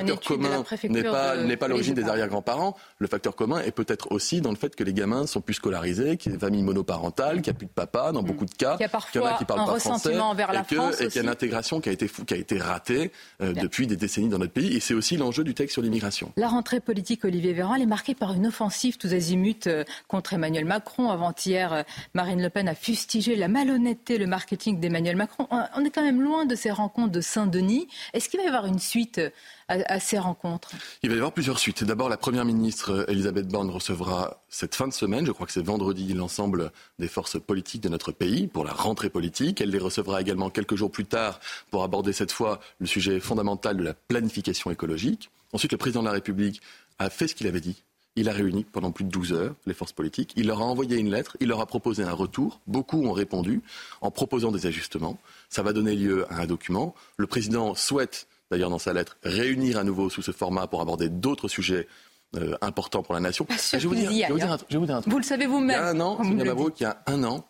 le 0.00 0.16
commun 0.36 0.48
n'est 0.94 1.02
pas, 1.12 1.36
de 1.36 1.44
n'est 1.44 1.56
pas 1.56 1.68
l'origine 1.68 1.94
des 1.94 2.02
arrière-grands-parents. 2.10 2.76
Le 2.98 3.06
facteur 3.06 3.36
commun 3.36 3.60
est 3.60 3.70
peut-être 3.70 4.10
aussi 4.10 4.40
dans 4.40 4.50
le 4.50 4.56
fait 4.56 4.74
que 4.74 4.82
les 4.82 4.92
gamins 4.92 5.28
sont 5.28 5.40
plus 5.40 5.54
scolarisés, 5.54 6.16
qu'il 6.16 6.32
y 6.32 6.34
a 6.34 6.38
des 6.38 6.44
familles 6.44 6.64
monoparentales, 6.64 7.36
qu'il 7.42 7.52
n'y 7.52 7.56
a 7.56 7.58
plus 7.58 7.66
de 7.66 7.70
papa 7.72 8.10
dans 8.10 8.24
beaucoup 8.24 8.46
de 8.46 8.54
cas, 8.54 8.76
Qu'il 8.76 8.80
y 8.80 8.84
a 8.84 8.88
en 8.88 8.90
parfois 8.90 9.32
qui 9.38 9.44
parlent 9.44 9.60
un 9.60 9.66
pas 9.66 9.78
français, 9.78 10.08
envers 10.30 10.52
la 10.52 10.62
que- 10.62 10.74
France 10.76 11.00
et 11.00 11.06
qu'il 11.06 11.16
y 11.16 11.18
a 11.18 11.22
une 11.22 11.28
intégration 11.28 11.80
qui 11.80 11.88
a 11.88 11.92
été, 11.92 12.08
fou- 12.08 12.24
qui 12.24 12.34
a 12.34 12.36
été 12.36 12.58
ratée 12.58 13.10
euh, 13.40 13.52
depuis 13.52 13.86
des 13.86 13.96
décennies 13.96 14.28
dans 14.28 14.38
notre 14.38 14.52
pays. 14.52 14.74
Et 14.76 14.80
c'est 14.80 14.94
aussi 14.94 15.16
l'enjeu 15.16 15.44
du 15.44 15.54
texte 15.54 15.74
sur 15.74 15.82
l'immigration. 15.82 16.32
La 16.36 16.48
rentrée 16.48 16.80
politique, 16.80 17.24
Olivier 17.24 17.52
Véran, 17.52 17.74
elle 17.76 17.82
est 17.82 17.86
marquée 17.86 18.14
par 18.14 18.32
une 18.34 18.46
offensive 18.46 18.96
tous 18.96 19.12
azimuts 19.12 19.66
euh, 19.66 19.84
contre 20.08 20.32
Emmanuel 20.34 20.64
Macron. 20.64 21.10
Avant-hier, 21.10 21.72
euh, 21.72 21.82
Marine 22.14 22.42
Le 22.42 22.50
Pen 22.50 22.68
a 22.68 22.74
fustigé 22.74 23.36
la 23.36 23.48
malhonnêteté, 23.48 24.18
le 24.18 24.26
marketing 24.26 24.80
d'Emmanuel 24.80 25.16
Macron. 25.16 25.46
On 25.50 25.62
on 25.76 25.84
est 25.84 25.90
quand 25.90 26.02
même 26.02 26.22
loin 26.22 26.44
de 26.46 26.54
ces 26.54 26.70
rencontres 26.70 27.12
de 27.12 27.20
Saint-Denis. 27.20 27.88
Est-ce 28.12 28.28
qu'il 28.28 28.38
va 28.38 28.44
y 28.44 28.48
avoir 28.48 28.66
une 28.66 28.78
suite 28.78 29.20
à, 29.68 29.74
à 29.86 29.98
ces 30.00 30.18
rencontres? 30.18 30.70
Il 31.02 31.08
va 31.10 31.14
y 31.16 31.18
avoir 31.18 31.32
plusieurs 31.32 31.58
suites. 31.58 31.84
D'abord, 31.84 32.08
la 32.08 32.16
Première 32.16 32.44
ministre 32.44 33.04
Elisabeth 33.08 33.48
Borne 33.48 33.70
recevra 33.70 34.42
cette 34.48 34.74
fin 34.74 34.86
de 34.86 34.92
semaine, 34.92 35.26
je 35.26 35.32
crois 35.32 35.46
que 35.46 35.52
c'est 35.52 35.64
vendredi, 35.64 36.12
l'ensemble 36.14 36.70
des 37.00 37.08
forces 37.08 37.40
politiques 37.40 37.82
de 37.82 37.88
notre 37.88 38.12
pays 38.12 38.46
pour 38.46 38.64
la 38.64 38.72
rentrée 38.72 39.10
politique. 39.10 39.60
Elle 39.60 39.70
les 39.70 39.78
recevra 39.78 40.13
également 40.20 40.50
quelques 40.50 40.76
jours 40.76 40.90
plus 40.90 41.04
tard 41.04 41.40
pour 41.70 41.82
aborder 41.84 42.12
cette 42.12 42.32
fois 42.32 42.60
le 42.78 42.86
sujet 42.86 43.20
fondamental 43.20 43.76
de 43.76 43.82
la 43.82 43.94
planification 43.94 44.70
écologique. 44.70 45.30
Ensuite, 45.52 45.72
le 45.72 45.78
président 45.78 46.00
de 46.00 46.06
la 46.06 46.12
République 46.12 46.60
a 46.98 47.10
fait 47.10 47.28
ce 47.28 47.34
qu'il 47.34 47.46
avait 47.46 47.60
dit. 47.60 47.82
Il 48.16 48.28
a 48.28 48.32
réuni 48.32 48.62
pendant 48.64 48.92
plus 48.92 49.04
de 49.04 49.10
12 49.10 49.32
heures 49.32 49.54
les 49.66 49.74
forces 49.74 49.92
politiques. 49.92 50.32
Il 50.36 50.46
leur 50.46 50.60
a 50.60 50.64
envoyé 50.64 50.96
une 50.98 51.10
lettre. 51.10 51.36
Il 51.40 51.48
leur 51.48 51.60
a 51.60 51.66
proposé 51.66 52.04
un 52.04 52.12
retour. 52.12 52.60
Beaucoup 52.68 53.04
ont 53.04 53.12
répondu 53.12 53.60
en 54.00 54.12
proposant 54.12 54.52
des 54.52 54.66
ajustements. 54.66 55.18
Ça 55.50 55.62
va 55.62 55.72
donner 55.72 55.96
lieu 55.96 56.24
à 56.32 56.42
un 56.42 56.46
document. 56.46 56.94
Le 57.16 57.26
président 57.26 57.74
souhaite, 57.74 58.28
d'ailleurs 58.52 58.70
dans 58.70 58.78
sa 58.78 58.92
lettre, 58.92 59.16
réunir 59.24 59.78
à 59.78 59.84
nouveau 59.84 60.10
sous 60.10 60.22
ce 60.22 60.30
format 60.30 60.68
pour 60.68 60.80
aborder 60.80 61.08
d'autres 61.08 61.48
sujets 61.48 61.88
euh, 62.36 62.56
importants 62.60 63.02
pour 63.02 63.14
la 63.14 63.20
nation. 63.20 63.46
je 63.78 63.88
vais 63.88 63.94
vous 63.94 64.00
dire, 64.00 64.10
un 64.52 64.56
truc- 64.58 64.68
vous 65.10 65.18
le 65.18 65.24
savez 65.24 65.46
vous-même. 65.46 65.70
Il 65.70 65.82
y 65.82 65.84
a 65.84 65.88
un 65.88 66.00
an, 66.00 66.16
Mabrouk, 66.44 66.80
il 66.80 66.82
y 66.84 66.86
a 66.86 67.02
un 67.06 67.24
an, 67.24 67.44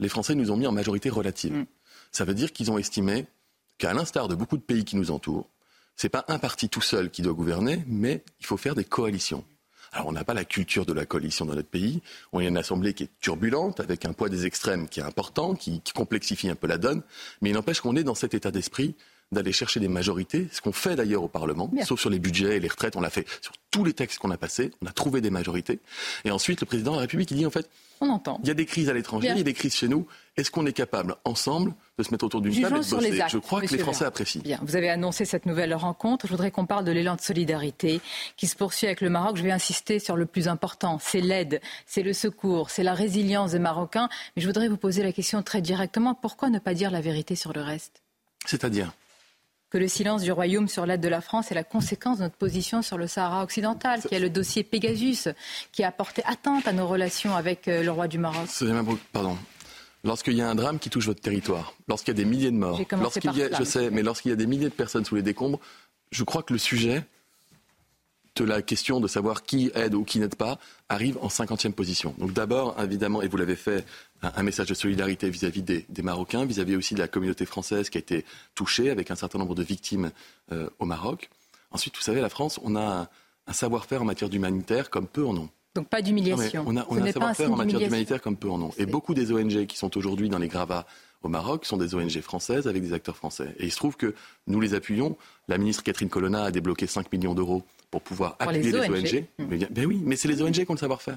les 0.00 0.08
Français 0.08 0.34
nous 0.34 0.50
ont 0.50 0.56
mis 0.56 0.66
en 0.66 0.72
majorité 0.72 1.10
relative. 1.10 1.52
Mm. 1.52 1.66
Ça 2.16 2.24
veut 2.24 2.32
dire 2.32 2.54
qu'ils 2.54 2.70
ont 2.70 2.78
estimé 2.78 3.26
qu'à 3.76 3.92
l'instar 3.92 4.26
de 4.26 4.34
beaucoup 4.34 4.56
de 4.56 4.62
pays 4.62 4.86
qui 4.86 4.96
nous 4.96 5.10
entourent, 5.10 5.50
c'est 5.96 6.08
pas 6.08 6.24
un 6.28 6.38
parti 6.38 6.70
tout 6.70 6.80
seul 6.80 7.10
qui 7.10 7.20
doit 7.20 7.34
gouverner, 7.34 7.84
mais 7.86 8.24
il 8.40 8.46
faut 8.46 8.56
faire 8.56 8.74
des 8.74 8.84
coalitions. 8.84 9.44
Alors 9.92 10.06
on 10.06 10.12
n'a 10.12 10.24
pas 10.24 10.32
la 10.32 10.46
culture 10.46 10.86
de 10.86 10.94
la 10.94 11.04
coalition 11.04 11.44
dans 11.44 11.54
notre 11.54 11.68
pays. 11.68 12.00
On 12.32 12.38
a 12.38 12.44
une 12.44 12.56
assemblée 12.56 12.94
qui 12.94 13.02
est 13.02 13.10
turbulente, 13.20 13.80
avec 13.80 14.06
un 14.06 14.14
poids 14.14 14.30
des 14.30 14.46
extrêmes 14.46 14.88
qui 14.88 15.00
est 15.00 15.02
important, 15.02 15.54
qui, 15.54 15.82
qui 15.82 15.92
complexifie 15.92 16.48
un 16.48 16.54
peu 16.54 16.66
la 16.66 16.78
donne. 16.78 17.02
Mais 17.42 17.50
il 17.50 17.52
n'empêche 17.52 17.82
qu'on 17.82 17.96
est 17.96 18.02
dans 18.02 18.14
cet 18.14 18.32
état 18.32 18.50
d'esprit 18.50 18.94
d'aller 19.32 19.52
chercher 19.52 19.80
des 19.80 19.88
majorités, 19.88 20.46
ce 20.52 20.60
qu'on 20.60 20.72
fait 20.72 20.94
d'ailleurs 20.94 21.22
au 21.24 21.28
Parlement, 21.28 21.68
Bien. 21.72 21.84
sauf 21.84 21.98
sur 22.00 22.10
les 22.10 22.18
budgets 22.20 22.56
et 22.56 22.60
les 22.60 22.68
retraites, 22.68 22.94
on 22.96 23.00
l'a 23.00 23.10
fait 23.10 23.26
sur 23.40 23.52
tous 23.72 23.84
les 23.84 23.92
textes 23.92 24.18
qu'on 24.20 24.30
a 24.30 24.36
passés, 24.38 24.70
on 24.82 24.86
a 24.86 24.92
trouvé 24.92 25.20
des 25.20 25.30
majorités. 25.30 25.80
Et 26.24 26.30
ensuite, 26.30 26.60
le 26.60 26.66
président 26.66 26.92
de 26.92 26.96
la 26.96 27.00
République, 27.02 27.30
il 27.32 27.36
dit 27.38 27.44
en 27.46 27.50
fait, 27.50 27.68
On 28.00 28.08
entend. 28.08 28.38
il 28.44 28.48
y 28.48 28.50
a 28.52 28.54
des 28.54 28.64
crises 28.66 28.88
à 28.88 28.92
l'étranger, 28.94 29.28
il 29.32 29.36
y 29.38 29.40
a 29.40 29.44
des 29.44 29.52
crises 29.52 29.74
chez 29.74 29.88
nous. 29.88 30.06
Est-ce 30.36 30.50
qu'on 30.52 30.64
est 30.64 30.72
capable, 30.72 31.16
ensemble, 31.24 31.74
de 31.98 32.04
se 32.04 32.12
mettre 32.12 32.24
autour 32.24 32.40
d'une 32.40 32.52
table 32.62 32.76
et 32.76 32.78
de 32.78 32.84
sur 32.84 32.98
bosser? 32.98 33.10
les 33.10 33.20
actes. 33.20 33.32
Je 33.32 33.38
crois 33.38 33.60
que 33.62 33.66
les 33.66 33.78
Français 33.78 34.00
Véran. 34.04 34.08
apprécient. 34.08 34.42
Bien, 34.42 34.60
vous 34.62 34.76
avez 34.76 34.88
annoncé 34.90 35.24
cette 35.24 35.44
nouvelle 35.44 35.74
rencontre. 35.74 36.26
Je 36.26 36.30
voudrais 36.30 36.52
qu'on 36.52 36.66
parle 36.66 36.84
de 36.84 36.92
l'élan 36.92 37.16
de 37.16 37.20
solidarité 37.20 38.00
qui 38.36 38.46
se 38.46 38.54
poursuit 38.54 38.86
avec 38.86 39.00
le 39.00 39.10
Maroc. 39.10 39.36
Je 39.36 39.42
vais 39.42 39.50
insister 39.50 39.98
sur 39.98 40.16
le 40.16 40.26
plus 40.26 40.46
important. 40.46 40.98
C'est 41.02 41.20
l'aide, 41.20 41.60
c'est 41.84 42.02
le 42.02 42.12
secours, 42.12 42.70
c'est 42.70 42.84
la 42.84 42.94
résilience 42.94 43.50
des 43.52 43.58
Marocains. 43.58 44.08
Mais 44.36 44.42
je 44.42 44.46
voudrais 44.46 44.68
vous 44.68 44.76
poser 44.76 45.02
la 45.02 45.12
question 45.12 45.42
très 45.42 45.60
directement. 45.62 46.14
Pourquoi 46.14 46.48
ne 46.48 46.60
pas 46.60 46.74
dire 46.74 46.92
la 46.92 47.00
vérité 47.00 47.34
sur 47.34 47.52
le 47.52 47.60
reste? 47.62 48.02
C'est-à-dire? 48.46 48.92
Que 49.70 49.78
le 49.78 49.88
silence 49.88 50.22
du 50.22 50.32
Royaume 50.32 50.68
sur 50.68 50.86
l'aide 50.86 51.00
de 51.00 51.08
la 51.08 51.20
France 51.20 51.50
est 51.50 51.54
la 51.54 51.64
conséquence 51.64 52.18
de 52.18 52.24
notre 52.24 52.36
position 52.36 52.82
sur 52.82 52.98
le 52.98 53.06
Sahara 53.06 53.42
occidental, 53.42 54.00
qui 54.00 54.14
est 54.14 54.20
le 54.20 54.30
dossier 54.30 54.62
Pegasus, 54.62 55.28
qui 55.72 55.82
a 55.82 55.90
porté 55.90 56.22
atteinte 56.24 56.68
à 56.68 56.72
nos 56.72 56.86
relations 56.86 57.34
avec 57.34 57.68
euh, 57.68 57.82
le 57.82 57.90
roi 57.90 58.08
du 58.08 58.18
Maroc. 58.18 58.48
Pardon. 59.12 59.36
Lorsqu'il 60.04 60.34
y 60.34 60.40
a 60.40 60.48
un 60.48 60.54
drame 60.54 60.78
qui 60.78 60.88
touche 60.88 61.06
votre 61.06 61.20
territoire, 61.20 61.74
lorsqu'il 61.88 62.16
y 62.16 62.20
a 62.20 62.22
des 62.22 62.28
milliers 62.28 62.52
de 62.52 62.56
morts, 62.56 62.80
lorsqu'il 62.92 63.32
y 63.32 63.42
a, 63.42 63.58
je 63.58 63.64
sais, 63.64 63.90
mais 63.90 64.02
lorsqu'il 64.02 64.30
y 64.30 64.32
a 64.32 64.36
des 64.36 64.46
milliers 64.46 64.68
de 64.68 64.74
personnes 64.74 65.04
sous 65.04 65.16
les 65.16 65.22
décombres, 65.22 65.58
je 66.12 66.22
crois 66.22 66.44
que 66.44 66.52
le 66.52 66.60
sujet 66.60 67.04
de 68.36 68.44
la 68.44 68.62
question 68.62 69.00
de 69.00 69.08
savoir 69.08 69.42
qui 69.42 69.72
aide 69.74 69.94
ou 69.94 70.04
qui 70.04 70.20
n'aide 70.20 70.36
pas 70.36 70.58
arrive 70.88 71.18
en 71.22 71.28
cinquantième 71.28 71.72
position. 71.72 72.14
Donc 72.18 72.32
d'abord, 72.32 72.76
évidemment, 72.80 73.22
et 73.22 73.28
vous 73.28 73.36
l'avez 73.36 73.56
fait, 73.56 73.84
un, 74.22 74.32
un 74.36 74.42
message 74.42 74.68
de 74.68 74.74
solidarité 74.74 75.30
vis-à-vis 75.30 75.62
des, 75.62 75.86
des 75.88 76.02
Marocains, 76.02 76.44
vis-à-vis 76.44 76.76
aussi 76.76 76.94
de 76.94 77.00
la 77.00 77.08
communauté 77.08 77.46
française 77.46 77.90
qui 77.90 77.98
a 77.98 78.00
été 78.00 78.24
touchée 78.54 78.90
avec 78.90 79.10
un 79.10 79.16
certain 79.16 79.38
nombre 79.38 79.54
de 79.54 79.62
victimes 79.62 80.10
euh, 80.52 80.68
au 80.78 80.86
Maroc. 80.86 81.30
Ensuite, 81.70 81.96
vous 81.96 82.02
savez, 82.02 82.20
la 82.20 82.28
France, 82.28 82.60
on 82.62 82.76
a 82.76 82.80
un, 83.02 83.08
un 83.46 83.52
savoir-faire 83.52 84.02
en 84.02 84.04
matière 84.04 84.30
d'humanitaire 84.30 84.90
comme 84.90 85.06
peu 85.06 85.24
en 85.26 85.36
ont. 85.36 85.48
Donc 85.74 85.88
pas 85.88 86.00
d'humiliation. 86.00 86.64
on 86.66 86.76
a, 86.76 86.86
on 86.88 86.96
a 86.96 87.02
un 87.02 87.12
savoir-faire 87.12 87.52
en 87.52 87.56
matière 87.56 87.80
d'humanitaire 87.80 88.22
comme 88.22 88.36
peu 88.36 88.48
en 88.48 88.60
ont. 88.62 88.72
Et 88.78 88.86
beaucoup 88.86 89.14
des 89.14 89.30
ONG 89.30 89.66
qui 89.66 89.76
sont 89.76 89.96
aujourd'hui 89.96 90.28
dans 90.28 90.38
les 90.38 90.48
gravats 90.48 90.86
au 91.22 91.28
Maroc 91.28 91.66
sont 91.66 91.76
des 91.76 91.94
ONG 91.94 92.20
françaises 92.20 92.66
avec 92.66 92.82
des 92.82 92.92
acteurs 92.92 93.16
français. 93.16 93.54
Et 93.58 93.64
il 93.66 93.70
se 93.70 93.76
trouve 93.76 93.96
que 93.96 94.14
nous 94.46 94.60
les 94.60 94.74
appuyons. 94.74 95.16
La 95.48 95.58
ministre 95.58 95.82
Catherine 95.82 96.08
Colonna 96.08 96.44
a 96.44 96.50
débloqué 96.50 96.86
5 96.86 97.12
millions 97.12 97.34
d'euros 97.34 97.64
pour 97.96 98.02
pouvoir 98.02 98.36
Pour 98.36 98.48
appuyer 98.50 98.72
les 98.72 98.80
les, 98.80 98.88
ONG. 98.90 98.94
ONG. 99.14 99.24
Mais 99.38 99.56
bien- 99.56 99.68
ben 99.70 99.86
oui, 99.86 100.02
mais 100.04 100.16
c'est 100.16 100.28
les 100.28 100.42
ONG 100.42 100.52
qui 100.52 100.66
ont 100.68 100.74
le 100.74 100.78
savoir-faire. 100.78 101.16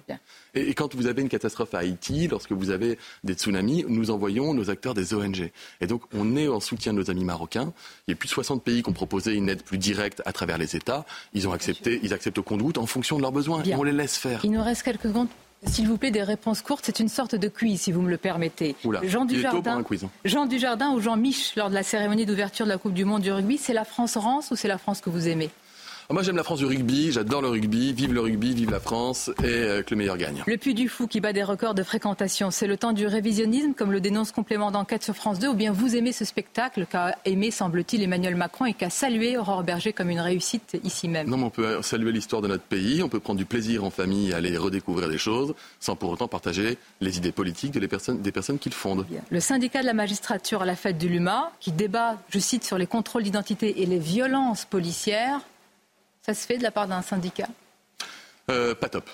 Et, 0.56 0.69
et 0.69 0.73
quand 0.73 0.95
vous 0.95 1.07
avez 1.07 1.22
une 1.22 1.27
catastrophe 1.27 1.73
à 1.73 1.80
Haïti, 1.80 2.30
lorsque 2.30 2.53
vous 2.53 2.69
avez 2.69 2.97
des 3.26 3.34
tsunamis, 3.34 3.84
nous 3.89 4.11
envoyons 4.11 4.53
nos 4.53 4.69
acteurs 4.69 4.93
des 4.93 5.14
ONG. 5.14 5.51
Et 5.81 5.88
donc 5.88 6.03
on 6.14 6.38
est 6.38 6.47
en 6.47 6.61
soutien 6.61 6.93
de 6.93 6.99
nos 6.99 7.11
amis 7.11 7.26
marocains. 7.26 7.73
Il 8.07 8.11
y 8.11 8.14
a 8.14 8.15
plus 8.15 8.27
de 8.27 8.34
60 8.34 8.64
pays 8.64 8.81
qui 8.81 8.89
ont 8.89 8.93
proposé 8.93 9.34
une 9.34 9.49
aide 9.49 9.61
plus 9.64 9.77
directe 9.77 10.22
à 10.26 10.31
travers 10.31 10.57
les 10.57 10.77
États. 10.77 11.06
Ils 11.34 11.49
ont 11.49 11.51
accepté, 11.51 11.99
ils 12.01 12.14
acceptent 12.14 12.38
au 12.38 12.43
compte-gouttes 12.43 12.77
en 12.77 12.85
fonction 12.85 13.18
de 13.18 13.23
leurs 13.23 13.34
besoins. 13.34 13.60
Bien. 13.61 13.76
Et 13.76 13.80
on 13.80 13.84
les 13.84 13.91
laisse 13.91 14.15
faire. 14.15 14.39
Il 14.45 14.51
nous 14.51 14.64
reste 14.64 14.84
quelques 14.84 15.03
secondes. 15.03 15.27
S'il 15.65 15.89
vous 15.89 15.97
plaît, 15.97 16.10
des 16.11 16.23
réponses 16.23 16.61
courtes. 16.61 16.85
C'est 16.85 17.01
une 17.01 17.10
sorte 17.10 17.35
de 17.35 17.49
quiz, 17.49 17.81
si 17.81 17.91
vous 17.91 18.01
me 18.01 18.10
le 18.10 18.15
permettez. 18.15 18.77
Oula, 18.85 19.01
Jean 19.03 19.26
Dujardin, 19.26 19.84
hein. 19.84 20.10
Jean 20.23 20.45
Dujardin 20.45 20.91
ou 20.91 21.01
Jean 21.01 21.18
Mich, 21.18 21.53
lors 21.57 21.69
de 21.69 21.73
la 21.73 21.84
cérémonie 21.84 22.26
d'ouverture 22.26 22.65
de 22.65 22.72
la 22.72 22.77
Coupe 22.77 22.93
du 22.93 23.03
Monde 23.03 23.23
du 23.23 23.31
rugby, 23.34 23.57
c'est 23.57 23.73
la 23.73 23.84
France 23.84 24.15
rance 24.15 24.51
ou 24.51 24.56
c'est 24.56 24.69
la 24.69 24.77
France 24.77 25.01
que 25.01 25.10
vous 25.10 25.27
aimez? 25.27 25.49
Moi, 26.11 26.23
j'aime 26.23 26.38
la 26.38 26.44
France 26.44 26.57
du 26.57 26.65
rugby, 26.65 27.11
j'adore 27.11 27.44
le 27.44 27.49
rugby, 27.49 27.94
vive 27.94 28.14
le 28.14 28.22
rugby, 28.22 28.56
vive 28.56 28.72
la 28.72 28.80
France 28.80 29.30
et 29.44 29.45
euh, 29.45 29.84
que 29.84 29.91
le 29.91 29.98
meilleur 29.98 30.18
gagne. 30.18 30.44
Le 30.48 30.57
Puy 30.57 30.73
du 30.73 30.90
Fou 30.90 31.06
qui 31.06 31.22
bat 31.22 31.34
des 31.34 31.44
records 31.44 31.76
de 31.76 31.84
fréquentation, 31.84 32.49
c'est 32.49 32.65
le 32.65 32.77
temps 32.77 32.94
du 32.94 33.06
révisionnisme, 33.06 33.76
comme 33.76 33.91
le 33.91 34.02
dénonce 34.02 34.31
complément 34.31 34.72
d'enquête 34.72 35.03
sur 35.03 35.15
France 35.15 35.38
2, 35.38 35.49
ou 35.49 35.53
bien 35.53 35.72
vous 35.72 35.95
aimez 35.95 36.11
ce 36.11 36.26
spectacle 36.26 36.88
qu'a 36.90 37.15
aimé, 37.26 37.52
semble-t-il, 37.52 38.02
Emmanuel 38.02 38.34
Macron 38.34 38.65
et 38.65 38.73
qu'a 38.73 38.90
salué 38.90 39.38
Aurore 39.38 39.61
Berger 39.61 39.94
comme 39.94 40.10
une 40.10 40.19
réussite 40.19 40.80
ici 40.84 41.07
même 41.07 41.30
Non, 41.30 41.38
mais 41.38 41.44
on 41.44 41.49
peut 41.52 41.80
saluer 41.84 42.11
l'histoire 42.11 42.41
de 42.41 42.48
notre 42.48 42.64
pays, 42.64 43.03
on 43.03 43.07
peut 43.07 43.19
prendre 43.19 43.38
du 43.38 43.45
plaisir 43.45 43.84
en 43.84 43.91
famille 43.91 44.34
à 44.34 44.38
aller 44.38 44.57
redécouvrir 44.57 45.10
des 45.10 45.19
choses, 45.19 45.53
sans 45.80 45.95
pour 45.95 46.10
autant 46.10 46.27
partager 46.27 46.80
les 47.02 47.18
idées 47.19 47.31
politiques 47.31 47.73
de 47.73 47.80
les 47.80 47.88
personnes, 47.88 48.19
des 48.19 48.31
personnes 48.31 48.57
qui 48.57 48.69
le 48.69 48.76
fondent. 48.76 49.06
Le 49.30 49.40
syndicat 49.40 49.81
de 49.81 49.86
la 49.86 49.94
magistrature 49.94 50.64
à 50.64 50.65
la 50.65 50.76
fête 50.76 50.98
du 50.98 51.07
Luma, 51.07 51.52
qui 51.60 51.72
débat, 51.72 52.18
je 52.30 52.40
cite, 52.40 52.64
sur 52.64 52.80
les 52.80 52.88
contrôles 52.88 53.22
d'identité 53.22 53.84
et 53.84 53.86
les 53.86 53.99
violences 53.99 54.65
policières, 54.65 55.41
ça 56.34 56.39
se 56.41 56.45
fait 56.45 56.57
de 56.60 56.64
la 56.64 56.69
part 56.69 56.88
d'un 56.88 57.01
syndicat. 57.01 57.47
Euh, 58.51 58.76
pas 58.76 58.88
top. 58.89 59.10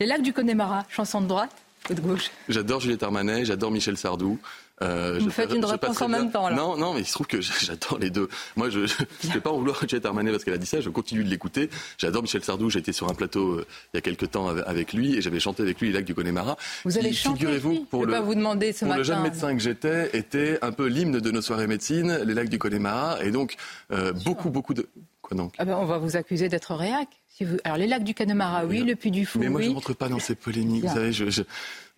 Les 0.00 0.06
lacs 0.06 0.22
du 0.22 0.32
Connemara, 0.32 0.86
chanson 0.88 1.20
de 1.20 1.26
droite 1.26 1.50
ou 1.90 1.94
de 1.94 2.00
gauche 2.00 2.30
J'adore 2.48 2.80
Juliette 2.80 3.02
Armanet, 3.02 3.44
j'adore 3.44 3.70
Michel 3.70 3.98
Sardou. 3.98 4.38
Euh, 4.82 5.18
Vous 5.20 5.28
faites 5.30 5.52
une 5.52 5.64
réponse 5.66 6.00
en 6.00 6.08
même 6.08 6.32
temps, 6.32 6.48
là. 6.48 6.56
Non, 6.56 6.76
non, 6.78 6.94
mais 6.94 7.00
il 7.00 7.06
se 7.06 7.12
trouve 7.12 7.26
que 7.26 7.40
j'adore 7.60 7.98
les 7.98 8.08
deux. 8.08 8.28
Moi, 8.56 8.70
je 8.70 8.80
ne 8.80 9.32
vais 9.34 9.40
pas 9.40 9.50
en 9.50 9.58
vouloir 9.58 9.76
à 9.76 9.80
Juliette 9.86 10.06
Armanet 10.06 10.30
parce 10.32 10.44
qu'elle 10.44 10.54
a 10.54 10.58
dit 10.58 10.66
ça, 10.66 10.80
je 10.80 10.88
continue 10.88 11.22
de 11.24 11.28
l'écouter. 11.28 11.68
J'adore 11.98 12.22
Michel 12.22 12.42
Sardou, 12.42 12.70
j'ai 12.70 12.78
été 12.78 12.92
sur 12.92 13.08
un 13.10 13.14
plateau 13.14 13.52
euh, 13.58 13.66
il 13.92 13.96
y 13.96 13.98
a 13.98 14.00
quelques 14.00 14.30
temps 14.30 14.48
avec- 14.48 14.94
lui 14.94 15.14
et 15.14 15.20
j'avais 15.20 15.40
chanté 15.40 15.62
avec 15.62 15.78
lui 15.80 15.88
les 15.88 15.92
lacs 15.94 16.06
du 16.06 16.14
Connemara. 16.14 16.56
Vous 16.86 16.96
allez 16.98 17.12
chanter 17.12 17.40
figurez-vous, 17.40 17.84
pour 17.84 18.00
Je 18.00 18.06
ne 18.06 18.10
vais 18.12 18.16
le, 18.16 18.22
pas 18.22 18.26
vous 18.26 18.34
demander 18.34 18.72
ce 18.72 18.78
pour 18.80 18.88
matin. 18.88 18.98
le 18.98 19.04
jeune 19.04 19.22
médecin 19.22 19.52
que 19.54 19.60
j'étais, 19.62 20.10
était 20.16 20.58
un 20.62 20.72
peu 20.72 20.86
l'hymne 20.86 21.20
de 21.20 21.30
nos 21.30 21.42
soirées 21.42 21.66
médecine, 21.66 22.20
les 22.24 22.32
lacs 22.34 22.48
du 22.48 22.58
Connemara. 22.58 23.22
Et 23.22 23.30
donc, 23.30 23.56
euh, 23.92 24.12
beaucoup, 24.24 24.48
beaucoup 24.50 24.72
de... 24.74 24.88
Quoi 25.24 25.36
donc? 25.36 25.54
Ah 25.58 25.64
ben, 25.64 25.76
On 25.76 25.84
va 25.86 25.98
vous 25.98 26.16
accuser 26.16 26.48
d'être 26.48 26.74
réac. 26.74 27.08
Si 27.28 27.44
vous... 27.44 27.56
Alors 27.64 27.78
les 27.78 27.86
lacs 27.86 28.04
du 28.04 28.14
Connemara, 28.14 28.64
oui, 28.66 28.80
le 28.82 28.94
Puy 28.94 29.10
du 29.10 29.24
Fou, 29.26 29.38
Mais 29.38 29.48
moi, 29.48 29.58
oui. 29.60 29.64
je 29.66 29.70
ne 29.70 29.74
rentre 29.74 29.94
pas 29.94 30.08
dans 30.08 30.18
ces 30.18 30.34
polémiques. 30.34 30.84
Vous 30.84 30.92
savez, 30.94 31.12
je, 31.12 31.30
je- 31.30 31.42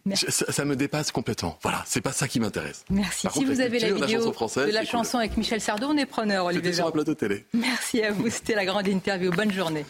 je- 0.06 0.30
ça, 0.30 0.52
ça 0.52 0.64
me 0.64 0.76
dépasse 0.76 1.10
complètement. 1.10 1.58
Voilà, 1.62 1.82
c'est 1.86 2.00
pas 2.00 2.12
ça 2.12 2.28
qui 2.28 2.38
m'intéresse. 2.38 2.84
Merci. 2.88 3.24
Par 3.26 3.32
si 3.32 3.40
contre, 3.40 3.50
vous 3.52 3.60
avez 3.60 3.78
la 3.80 3.90
vidéo 3.92 4.32
française, 4.32 4.68
de 4.68 4.72
la 4.72 4.80
cool. 4.80 4.88
chanson 4.88 5.18
avec 5.18 5.36
Michel 5.36 5.60
Sardou, 5.60 5.86
on 5.88 5.96
est 5.96 6.06
preneur, 6.06 6.44
Olivier 6.46 6.62
C'était 6.70 6.76
sur 6.76 6.86
un 6.86 6.92
plateau 6.92 7.14
télé. 7.14 7.44
Merci 7.52 8.02
à 8.02 8.12
vous. 8.12 8.30
C'était 8.30 8.54
la 8.54 8.64
grande 8.64 8.86
interview. 8.86 9.32
Bonne 9.32 9.52
journée. 9.52 9.84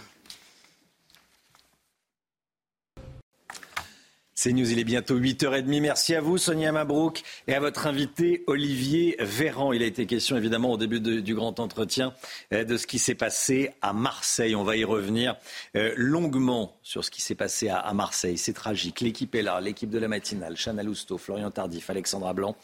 C'est 4.47 4.53
News, 4.53 4.71
il 4.71 4.79
est 4.79 4.85
bientôt 4.85 5.19
8h30. 5.19 5.81
Merci 5.81 6.15
à 6.15 6.21
vous, 6.21 6.39
Sonia 6.39 6.71
Mabrouk, 6.71 7.25
et 7.49 7.55
à 7.55 7.59
votre 7.59 7.89
invité, 7.89 8.45
Olivier 8.47 9.17
Véran. 9.19 9.73
Il 9.73 9.83
a 9.83 9.87
été 9.87 10.07
question, 10.07 10.37
évidemment, 10.37 10.71
au 10.71 10.77
début 10.77 11.01
du 11.01 11.35
grand 11.35 11.59
entretien, 11.59 12.15
euh, 12.53 12.63
de 12.63 12.77
ce 12.77 12.87
qui 12.87 13.01
s'est 13.01 13.17
passé 13.17 13.73
à 13.83 13.93
Marseille. 13.93 14.55
On 14.55 14.63
va 14.63 14.77
y 14.77 14.85
revenir 14.85 15.35
euh, 15.75 15.93
longuement 15.97 16.77
sur 16.85 17.05
ce 17.05 17.11
qui 17.11 17.23
s'est 17.23 17.35
passé 17.35 17.69
à, 17.69 17.79
à 17.79 17.93
Marseille. 17.93 18.39
C'est 18.39 18.53
tragique. 18.53 19.01
L'équipe 19.01 19.35
est 19.35 19.43
là, 19.43 19.61
l'équipe 19.61 19.91
de 19.91 19.99
la 19.99 20.07
matinale. 20.07 20.55
Chana 20.57 20.85
Lousteau, 20.85 21.19
Florian 21.19 21.51
Tardif, 21.51 21.91
Alexandra 21.91 22.33
Blanc, 22.33 22.55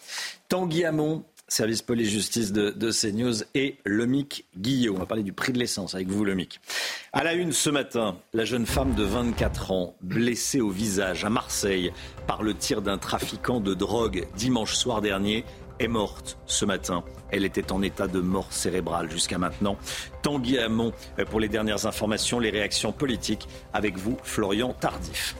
Tanguy 0.48 0.84
Hamon, 0.84 1.24
service 1.52 1.82
police-justice 1.82 2.52
de, 2.52 2.70
de 2.70 2.90
CNews, 2.90 3.44
et 3.54 3.76
Lomic 3.84 4.46
Guillot. 4.56 4.94
On 4.96 4.98
va 4.98 5.06
parler 5.06 5.22
du 5.22 5.34
prix 5.34 5.52
de 5.52 5.58
l'essence 5.58 5.94
avec 5.94 6.08
vous, 6.08 6.24
Lomic. 6.24 6.60
À 7.12 7.22
la 7.22 7.34
une 7.34 7.52
ce 7.52 7.68
matin, 7.68 8.16
la 8.32 8.46
jeune 8.46 8.64
femme 8.64 8.94
de 8.94 9.04
24 9.04 9.70
ans, 9.70 9.94
blessée 10.00 10.62
au 10.62 10.70
visage 10.70 11.24
à 11.24 11.30
Marseille 11.30 11.92
par 12.26 12.42
le 12.42 12.54
tir 12.54 12.80
d'un 12.80 12.96
trafiquant 12.96 13.60
de 13.60 13.74
drogue 13.74 14.26
dimanche 14.34 14.74
soir 14.74 15.02
dernier, 15.02 15.44
est 15.78 15.88
morte 15.88 16.38
ce 16.46 16.64
matin. 16.64 17.04
Elle 17.30 17.44
était 17.44 17.70
en 17.70 17.82
état 17.82 18.06
de 18.06 18.20
mort 18.20 18.50
cérébrale 18.50 19.10
jusqu'à 19.10 19.36
maintenant. 19.36 19.76
Tanguy 20.22 20.58
Hamon 20.58 20.92
pour 21.30 21.40
les 21.40 21.48
dernières 21.48 21.86
informations, 21.86 22.38
les 22.38 22.50
réactions 22.50 22.92
politiques. 22.92 23.46
Avec 23.74 23.98
vous, 23.98 24.16
Florian 24.22 24.72
Tardif. 24.72 25.34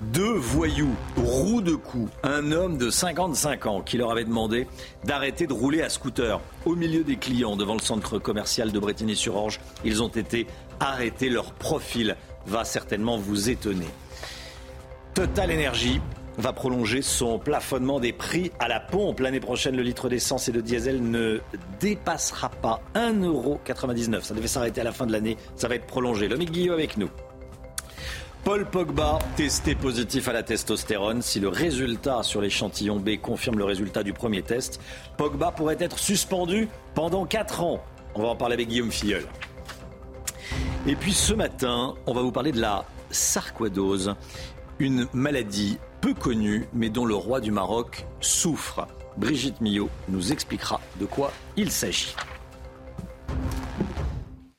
Deux 0.00 0.32
voyous, 0.32 0.94
roue 1.14 1.60
de 1.60 1.74
coups, 1.74 2.10
un 2.22 2.52
homme 2.52 2.78
de 2.78 2.88
55 2.88 3.66
ans 3.66 3.82
qui 3.82 3.98
leur 3.98 4.10
avait 4.10 4.24
demandé 4.24 4.66
d'arrêter 5.04 5.46
de 5.46 5.52
rouler 5.52 5.82
à 5.82 5.90
scooter 5.90 6.40
au 6.64 6.74
milieu 6.74 7.04
des 7.04 7.16
clients 7.16 7.54
devant 7.54 7.74
le 7.74 7.80
centre 7.80 8.18
commercial 8.18 8.72
de 8.72 8.78
Bretigny-sur-Orge. 8.78 9.60
Ils 9.84 10.02
ont 10.02 10.08
été 10.08 10.46
arrêtés. 10.80 11.28
Leur 11.28 11.52
profil 11.52 12.16
va 12.46 12.64
certainement 12.64 13.18
vous 13.18 13.50
étonner. 13.50 13.88
Total 15.12 15.52
Energy 15.52 16.00
va 16.38 16.54
prolonger 16.54 17.02
son 17.02 17.38
plafonnement 17.38 18.00
des 18.00 18.14
prix 18.14 18.52
à 18.58 18.68
la 18.68 18.80
pompe. 18.80 19.20
L'année 19.20 19.40
prochaine, 19.40 19.76
le 19.76 19.82
litre 19.82 20.08
d'essence 20.08 20.48
et 20.48 20.52
de 20.52 20.62
diesel 20.62 21.02
ne 21.02 21.40
dépassera 21.78 22.48
pas 22.48 22.80
1,99€. 22.94 24.22
Ça 24.22 24.32
devait 24.32 24.48
s'arrêter 24.48 24.80
à 24.80 24.84
la 24.84 24.92
fin 24.92 25.06
de 25.06 25.12
l'année. 25.12 25.36
Ça 25.56 25.68
va 25.68 25.74
être 25.74 25.86
prolongé. 25.86 26.26
Lomique 26.26 26.52
Guillot 26.52 26.72
avec 26.72 26.96
nous. 26.96 27.10
Paul 28.44 28.64
Pogba, 28.64 29.18
testé 29.36 29.74
positif 29.74 30.26
à 30.28 30.32
la 30.32 30.42
testostérone. 30.42 31.20
Si 31.20 31.40
le 31.40 31.48
résultat 31.48 32.22
sur 32.22 32.40
l'échantillon 32.40 32.98
B 32.98 33.16
confirme 33.20 33.58
le 33.58 33.64
résultat 33.64 34.02
du 34.02 34.12
premier 34.12 34.42
test, 34.42 34.80
Pogba 35.18 35.52
pourrait 35.52 35.76
être 35.78 35.98
suspendu 35.98 36.68
pendant 36.94 37.26
4 37.26 37.62
ans. 37.62 37.84
On 38.14 38.22
va 38.22 38.28
en 38.28 38.36
parler 38.36 38.54
avec 38.54 38.68
Guillaume 38.68 38.90
Filleul. 38.90 39.26
Et 40.86 40.96
puis 40.96 41.12
ce 41.12 41.34
matin, 41.34 41.94
on 42.06 42.14
va 42.14 42.22
vous 42.22 42.32
parler 42.32 42.52
de 42.52 42.60
la 42.60 42.86
sarcoidose, 43.10 44.14
une 44.78 45.06
maladie 45.12 45.78
peu 46.00 46.14
connue 46.14 46.66
mais 46.72 46.88
dont 46.88 47.04
le 47.04 47.14
roi 47.14 47.40
du 47.40 47.50
Maroc 47.50 48.06
souffre. 48.20 48.86
Brigitte 49.18 49.60
Millot 49.60 49.90
nous 50.08 50.32
expliquera 50.32 50.80
de 50.98 51.04
quoi 51.04 51.30
il 51.56 51.70
s'agit. 51.70 52.16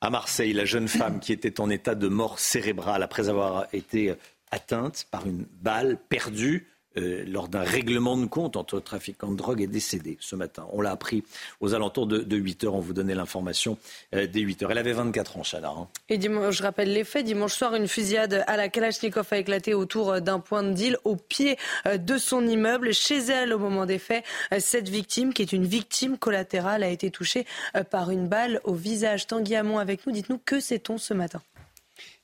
À 0.04 0.10
Marseille, 0.10 0.52
la 0.52 0.64
jeune 0.64 0.88
femme 0.88 1.20
qui 1.20 1.32
était 1.32 1.60
en 1.60 1.70
état 1.70 1.94
de 1.94 2.08
mort 2.08 2.40
cérébrale 2.40 3.04
après 3.04 3.28
avoir 3.28 3.68
été 3.72 4.16
atteinte 4.50 5.06
par 5.12 5.28
une 5.28 5.46
balle 5.62 5.96
perdue 6.08 6.66
euh, 6.96 7.24
lors 7.26 7.48
d'un 7.48 7.62
règlement 7.62 8.16
de 8.16 8.26
compte 8.26 8.56
entre 8.56 8.80
trafiquants 8.80 9.30
de 9.30 9.36
drogue 9.36 9.60
est 9.62 9.66
décédée 9.66 10.16
ce 10.20 10.36
matin. 10.36 10.66
On 10.72 10.80
l'a 10.80 10.90
appris 10.90 11.24
aux 11.60 11.74
alentours 11.74 12.06
de, 12.06 12.36
8 12.36 12.64
heures. 12.64 12.74
On 12.74 12.80
vous 12.80 12.92
donnait 12.92 13.14
l'information 13.14 13.78
euh, 14.14 14.26
dès 14.26 14.40
8 14.40 14.62
heures. 14.62 14.70
Elle 14.72 14.78
avait 14.78 14.92
24 14.92 15.36
ans, 15.38 15.42
Chana. 15.42 15.68
hein. 15.68 15.88
Et 16.08 16.18
dimanche, 16.18 16.56
je 16.56 16.62
rappelle 16.62 16.92
les 16.92 17.04
faits. 17.04 17.24
Dimanche 17.24 17.54
soir, 17.54 17.74
une 17.74 17.88
fusillade 17.88 18.44
à 18.46 18.56
la 18.56 18.68
Kalachnikov 18.68 19.26
a 19.30 19.38
éclaté 19.38 19.74
autour 19.74 20.20
d'un 20.20 20.40
point 20.40 20.62
de 20.62 20.72
deal 20.72 20.96
au 21.04 21.16
pied 21.16 21.56
euh, 21.86 21.98
de 21.98 22.18
son 22.18 22.46
immeuble. 22.46 22.92
Chez 22.92 23.18
elle, 23.18 23.52
au 23.52 23.58
moment 23.58 23.86
des 23.86 23.98
faits, 23.98 24.24
euh, 24.52 24.58
cette 24.60 24.88
victime, 24.88 25.32
qui 25.32 25.42
est 25.42 25.52
une 25.52 25.66
victime 25.66 26.18
collatérale, 26.18 26.82
a 26.82 26.88
été 26.88 27.10
touchée 27.10 27.46
euh, 27.76 27.84
par 27.84 28.10
une 28.10 28.28
balle 28.28 28.60
au 28.64 28.74
visage. 28.74 29.26
Tanguy 29.26 29.54
Hamon 29.54 29.78
avec 29.78 30.06
nous. 30.06 30.12
Dites-nous, 30.12 30.40
que 30.44 30.60
sait-on 30.60 30.98
ce 30.98 31.14
matin? 31.14 31.40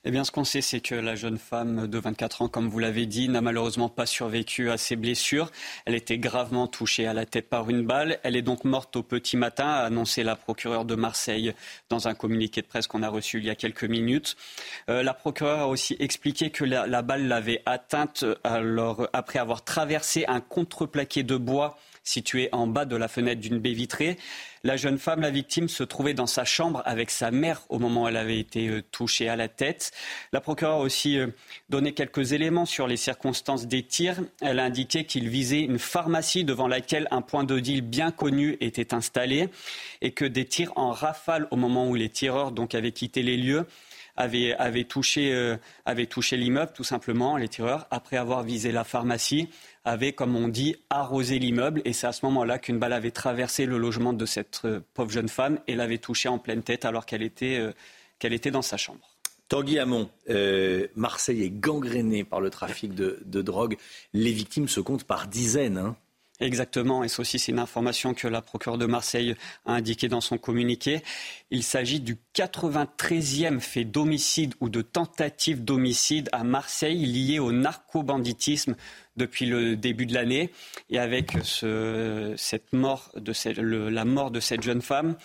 Eh 0.05 0.11
bien, 0.11 0.23
ce 0.23 0.31
qu'on 0.31 0.45
sait, 0.45 0.61
c'est 0.61 0.79
que 0.79 0.95
la 0.95 1.15
jeune 1.15 1.37
femme 1.37 1.87
de 1.87 1.99
24 1.99 2.43
ans, 2.43 2.47
comme 2.47 2.69
vous 2.69 2.79
l'avez 2.79 3.05
dit, 3.05 3.27
n'a 3.27 3.41
malheureusement 3.41 3.89
pas 3.89 4.05
survécu 4.05 4.71
à 4.71 4.77
ses 4.77 4.95
blessures. 4.95 5.51
Elle 5.83 5.93
était 5.93 6.17
gravement 6.17 6.67
touchée 6.67 7.05
à 7.05 7.13
la 7.13 7.25
tête 7.25 7.49
par 7.49 7.69
une 7.69 7.85
balle. 7.85 8.17
Elle 8.23 8.37
est 8.37 8.41
donc 8.41 8.63
morte 8.63 8.95
au 8.95 9.03
petit 9.03 9.35
matin, 9.35 9.67
a 9.67 9.83
annoncé 9.83 10.23
la 10.23 10.37
procureure 10.37 10.85
de 10.85 10.95
Marseille 10.95 11.53
dans 11.89 12.07
un 12.07 12.13
communiqué 12.13 12.61
de 12.61 12.67
presse 12.67 12.87
qu'on 12.87 13.03
a 13.03 13.09
reçu 13.09 13.39
il 13.39 13.45
y 13.45 13.49
a 13.49 13.55
quelques 13.55 13.83
minutes. 13.83 14.37
Euh, 14.89 15.03
la 15.03 15.13
procureure 15.13 15.59
a 15.59 15.67
aussi 15.67 15.97
expliqué 15.99 16.49
que 16.49 16.63
la, 16.63 16.87
la 16.87 17.01
balle 17.01 17.27
l'avait 17.27 17.61
atteinte 17.65 18.23
alors, 18.45 19.09
après 19.11 19.39
avoir 19.39 19.65
traversé 19.65 20.23
un 20.29 20.39
contreplaqué 20.39 21.23
de 21.23 21.35
bois 21.35 21.77
situé 22.09 22.49
en 22.51 22.67
bas 22.67 22.85
de 22.85 22.95
la 22.95 23.07
fenêtre 23.07 23.39
d'une 23.39 23.59
baie 23.59 23.73
vitrée. 23.73 24.17
La 24.63 24.75
jeune 24.75 24.97
femme, 24.97 25.21
la 25.21 25.29
victime, 25.29 25.69
se 25.69 25.83
trouvait 25.83 26.13
dans 26.13 26.27
sa 26.27 26.43
chambre 26.43 26.81
avec 26.85 27.11
sa 27.11 27.31
mère 27.31 27.61
au 27.69 27.79
moment 27.79 28.03
où 28.03 28.07
elle 28.09 28.17
avait 28.17 28.39
été 28.39 28.67
euh, 28.67 28.81
touchée 28.91 29.29
à 29.29 29.37
la 29.37 29.47
tête. 29.47 29.91
La 30.33 30.41
procureure 30.41 30.75
a 30.75 30.79
aussi 30.81 31.17
euh, 31.17 31.27
donné 31.69 31.93
quelques 31.93 32.33
éléments 32.33 32.65
sur 32.65 32.87
les 32.87 32.97
circonstances 32.97 33.67
des 33.67 33.83
tirs. 33.83 34.17
Elle 34.41 34.59
a 34.59 34.65
indiqué 34.65 35.05
qu'il 35.05 35.29
visait 35.29 35.61
une 35.61 35.79
pharmacie 35.79 36.43
devant 36.43 36.67
laquelle 36.67 37.07
un 37.11 37.21
point 37.21 37.45
de 37.45 37.59
deal 37.59 37.81
bien 37.81 38.11
connu 38.11 38.57
était 38.59 38.93
installé 38.93 39.47
et 40.01 40.11
que 40.11 40.25
des 40.25 40.45
tirs 40.45 40.73
en 40.75 40.91
rafale 40.91 41.47
au 41.51 41.55
moment 41.55 41.87
où 41.87 41.95
les 41.95 42.09
tireurs 42.09 42.51
donc 42.51 42.75
avaient 42.75 42.91
quitté 42.91 43.21
les 43.21 43.37
lieux 43.37 43.65
avaient, 44.19 44.83
touché, 44.83 45.33
euh, 45.33 45.57
touché 46.09 46.37
l'immeuble, 46.37 46.71
tout 46.73 46.83
simplement, 46.83 47.37
les 47.37 47.47
tireurs, 47.47 47.87
après 47.89 48.17
avoir 48.17 48.43
visé 48.43 48.71
la 48.71 48.83
pharmacie, 48.83 49.49
avaient, 49.85 50.13
comme 50.13 50.35
on 50.35 50.47
dit, 50.47 50.75
arrosé 50.89 51.39
l'immeuble. 51.39 51.81
Et 51.85 51.93
c'est 51.93 52.05
à 52.05 52.11
ce 52.11 52.25
moment-là 52.25 52.59
qu'une 52.59 52.77
balle 52.77 52.93
avait 52.93 53.11
traversé 53.11 53.65
le 53.65 53.77
logement 53.77 54.13
de 54.13 54.25
cette 54.25 54.61
euh, 54.65 54.81
pauvre 54.93 55.09
jeune 55.09 55.29
femme 55.29 55.59
et 55.67 55.75
l'avait 55.75 55.97
touchée 55.97 56.29
en 56.29 56.37
pleine 56.37 56.61
tête 56.61 56.85
alors 56.85 57.05
qu'elle 57.05 57.23
était, 57.23 57.57
euh, 57.57 57.71
était 58.21 58.51
dans 58.51 58.61
sa 58.61 58.77
chambre. 58.77 58.99
Tanguy 59.47 59.79
Hamon, 59.79 60.11
Marseille 60.95 61.41
est 61.41 61.49
gangrénée 61.49 62.23
par 62.23 62.39
le 62.39 62.51
trafic 62.51 62.93
de, 62.93 63.19
de 63.25 63.41
drogue. 63.41 63.77
Les 64.13 64.31
victimes 64.31 64.67
se 64.67 64.79
comptent 64.79 65.05
par 65.05 65.27
dizaines. 65.27 65.79
hein. 65.79 65.95
Exactement, 66.41 67.03
et 67.03 67.07
aussi 67.19 67.37
c'est 67.37 67.51
une 67.51 67.59
information 67.59 68.13
que 68.13 68.25
la 68.27 68.41
procureure 68.41 68.77
de 68.77 68.85
Marseille 68.85 69.35
a 69.65 69.73
indiquée 69.73 70.07
dans 70.07 70.21
son 70.21 70.37
communiqué. 70.37 71.01
Il 71.51 71.63
s'agit 71.63 71.99
du 71.99 72.15
93e 72.33 73.59
fait 73.59 73.83
d'homicide 73.83 74.53
ou 74.61 74.69
de 74.69 74.81
tentative 74.81 75.63
d'homicide 75.65 76.29
à 76.31 76.43
Marseille 76.45 77.05
lié 77.05 77.39
au 77.39 77.51
narcobanditisme 77.51 78.75
depuis 79.17 79.47
le 79.47 79.75
début 79.75 80.05
de 80.05 80.13
l'année. 80.13 80.51
Et 80.89 80.97
avec 80.97 81.33
ce- 81.43 82.33
cette 82.37 82.71
mort 82.73 83.11
la 83.65 84.05
mort 84.05 84.31
de 84.31 84.39
cette 84.39 84.61
jeune 84.63 84.81
femme, 84.81 85.15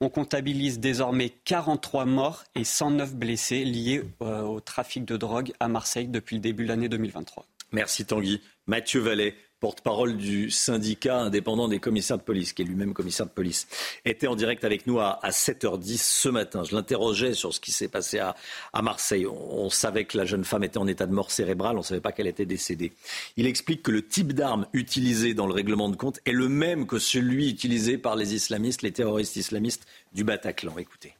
on 0.00 0.08
comptabilise 0.08 0.80
désormais 0.80 1.30
43 1.44 2.06
morts 2.06 2.44
et 2.54 2.64
109 2.64 3.14
blessés 3.14 3.64
liés 3.64 4.02
euh, 4.22 4.40
au 4.42 4.60
trafic 4.60 5.04
de 5.04 5.16
drogue 5.16 5.52
à 5.60 5.68
Marseille 5.68 6.08
depuis 6.08 6.36
le 6.36 6.40
début 6.42 6.64
de 6.64 6.68
l'année 6.70 6.88
2023. 6.88 7.44
Merci 7.72 8.04
Tanguy. 8.04 8.40
Mathieu 8.66 9.00
Vallet, 9.00 9.34
porte-parole 9.62 10.16
du 10.16 10.50
syndicat 10.50 11.20
indépendant 11.20 11.68
des 11.68 11.78
commissaires 11.78 12.18
de 12.18 12.24
police, 12.24 12.52
qui 12.52 12.62
est 12.62 12.64
lui-même 12.64 12.92
commissaire 12.92 13.26
de 13.26 13.30
police, 13.30 13.68
était 14.04 14.26
en 14.26 14.34
direct 14.34 14.64
avec 14.64 14.88
nous 14.88 14.98
à, 14.98 15.24
à 15.24 15.30
7h10 15.30 15.98
ce 16.02 16.28
matin. 16.28 16.64
Je 16.64 16.74
l'interrogeais 16.74 17.32
sur 17.32 17.54
ce 17.54 17.60
qui 17.60 17.70
s'est 17.70 17.86
passé 17.86 18.18
à, 18.18 18.34
Marseille. 18.82 19.24
On, 19.24 19.66
on 19.66 19.70
savait 19.70 20.04
que 20.04 20.18
la 20.18 20.24
jeune 20.24 20.44
femme 20.44 20.64
était 20.64 20.78
en 20.78 20.88
état 20.88 21.06
de 21.06 21.12
mort 21.12 21.30
cérébrale, 21.30 21.76
on 21.76 21.80
ne 21.80 21.84
savait 21.84 22.00
pas 22.00 22.10
qu'elle 22.10 22.26
était 22.26 22.44
décédée. 22.44 22.92
Il 23.36 23.46
explique 23.46 23.84
que 23.84 23.92
le 23.92 24.04
type 24.04 24.32
d'arme 24.32 24.66
utilisé 24.72 25.32
dans 25.32 25.46
le 25.46 25.54
règlement 25.54 25.88
de 25.88 25.94
compte 25.94 26.18
est 26.26 26.32
le 26.32 26.48
même 26.48 26.88
que 26.88 26.98
celui 26.98 27.48
utilisé 27.48 27.98
par 27.98 28.16
les 28.16 28.34
islamistes, 28.34 28.82
les 28.82 28.92
terroristes 28.92 29.36
islamistes 29.36 29.86
du 30.12 30.24
Bataclan. 30.24 30.76
Écoutez. 30.76 31.14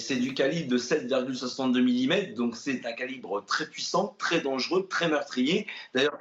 C'est 0.00 0.16
du 0.16 0.34
calibre 0.34 0.68
de 0.68 0.78
7,62 0.78 1.80
mm, 1.80 2.34
donc 2.34 2.56
c'est 2.56 2.84
un 2.86 2.92
calibre 2.92 3.44
très 3.46 3.68
puissant, 3.70 4.16
très 4.18 4.40
dangereux, 4.40 4.88
très 4.90 5.08
meurtrier. 5.08 5.68
D'ailleurs, 5.94 6.18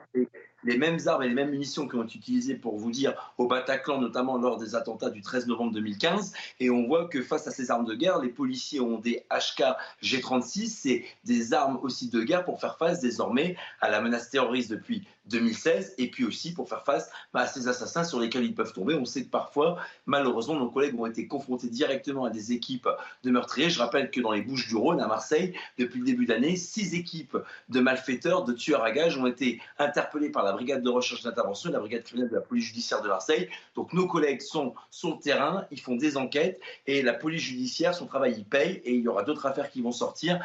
les 0.63 0.77
mêmes 0.77 0.99
armes 1.05 1.23
et 1.23 1.27
les 1.27 1.33
mêmes 1.33 1.49
munitions 1.49 1.87
qui 1.87 1.95
ont 1.95 2.03
été 2.03 2.17
utilisées, 2.17 2.55
pour 2.55 2.77
vous 2.77 2.91
dire, 2.91 3.33
au 3.37 3.47
Bataclan, 3.47 3.99
notamment 3.99 4.37
lors 4.37 4.57
des 4.57 4.75
attentats 4.75 5.09
du 5.09 5.21
13 5.21 5.47
novembre 5.47 5.73
2015. 5.73 6.33
Et 6.59 6.69
on 6.69 6.85
voit 6.87 7.07
que 7.07 7.21
face 7.21 7.47
à 7.47 7.51
ces 7.51 7.71
armes 7.71 7.85
de 7.85 7.95
guerre, 7.95 8.19
les 8.19 8.29
policiers 8.29 8.79
ont 8.79 8.97
des 8.97 9.25
HK 9.31 9.63
G36, 10.03 10.67
c'est 10.67 11.05
des 11.23 11.53
armes 11.53 11.79
aussi 11.81 12.09
de 12.09 12.21
guerre 12.23 12.45
pour 12.45 12.59
faire 12.59 12.77
face 12.77 12.99
désormais 12.99 13.55
à 13.79 13.89
la 13.89 14.01
menace 14.01 14.29
terroriste 14.29 14.71
depuis 14.71 15.07
2016, 15.25 15.95
et 15.97 16.09
puis 16.09 16.25
aussi 16.25 16.53
pour 16.53 16.67
faire 16.67 16.83
face 16.83 17.09
bah, 17.33 17.41
à 17.41 17.47
ces 17.47 17.67
assassins 17.67 18.03
sur 18.03 18.19
lesquels 18.19 18.43
ils 18.43 18.55
peuvent 18.55 18.73
tomber. 18.73 18.95
On 18.95 19.05
sait 19.05 19.23
que 19.23 19.29
parfois, 19.29 19.77
malheureusement, 20.05 20.55
nos 20.55 20.69
collègues 20.69 20.99
ont 20.99 21.05
été 21.05 21.27
confrontés 21.27 21.67
directement 21.67 22.25
à 22.25 22.29
des 22.29 22.51
équipes 22.51 22.87
de 23.23 23.31
meurtriers. 23.31 23.69
Je 23.69 23.79
rappelle 23.79 24.11
que 24.11 24.19
dans 24.19 24.31
les 24.31 24.41
Bouches 24.41 24.67
du 24.67 24.75
Rhône, 24.75 24.99
à 24.99 25.07
Marseille, 25.07 25.53
depuis 25.77 25.99
le 25.99 26.05
début 26.05 26.25
de 26.25 26.33
l'année, 26.33 26.55
six 26.55 26.95
équipes 26.95 27.37
de 27.69 27.79
malfaiteurs, 27.79 28.43
de 28.43 28.53
tueurs 28.53 28.83
à 28.83 28.91
gages 28.91 29.17
ont 29.17 29.27
été 29.27 29.61
interpellées 29.77 30.29
par 30.29 30.43
la 30.43 30.53
brigade 30.53 30.83
de 30.83 30.89
recherche 30.89 31.23
d'intervention 31.23 31.69
et 31.69 31.73
la 31.73 31.79
brigade 31.79 32.03
criminelle 32.03 32.29
de 32.29 32.35
la 32.35 32.41
police 32.41 32.65
judiciaire 32.65 33.01
de 33.01 33.07
Marseille. 33.07 33.49
Donc 33.75 33.93
nos 33.93 34.07
collègues 34.07 34.41
sont 34.41 34.73
sur 34.89 35.11
le 35.11 35.19
terrain, 35.19 35.65
ils 35.71 35.79
font 35.79 35.95
des 35.95 36.17
enquêtes 36.17 36.59
et 36.87 37.01
la 37.01 37.13
police 37.13 37.43
judiciaire, 37.43 37.93
son 37.93 38.07
travail, 38.07 38.35
il 38.37 38.45
paye 38.45 38.81
et 38.83 38.93
il 38.93 39.01
y 39.01 39.07
aura 39.07 39.23
d'autres 39.23 39.45
affaires 39.45 39.69
qui 39.69 39.81
vont 39.81 39.91
sortir. 39.91 40.39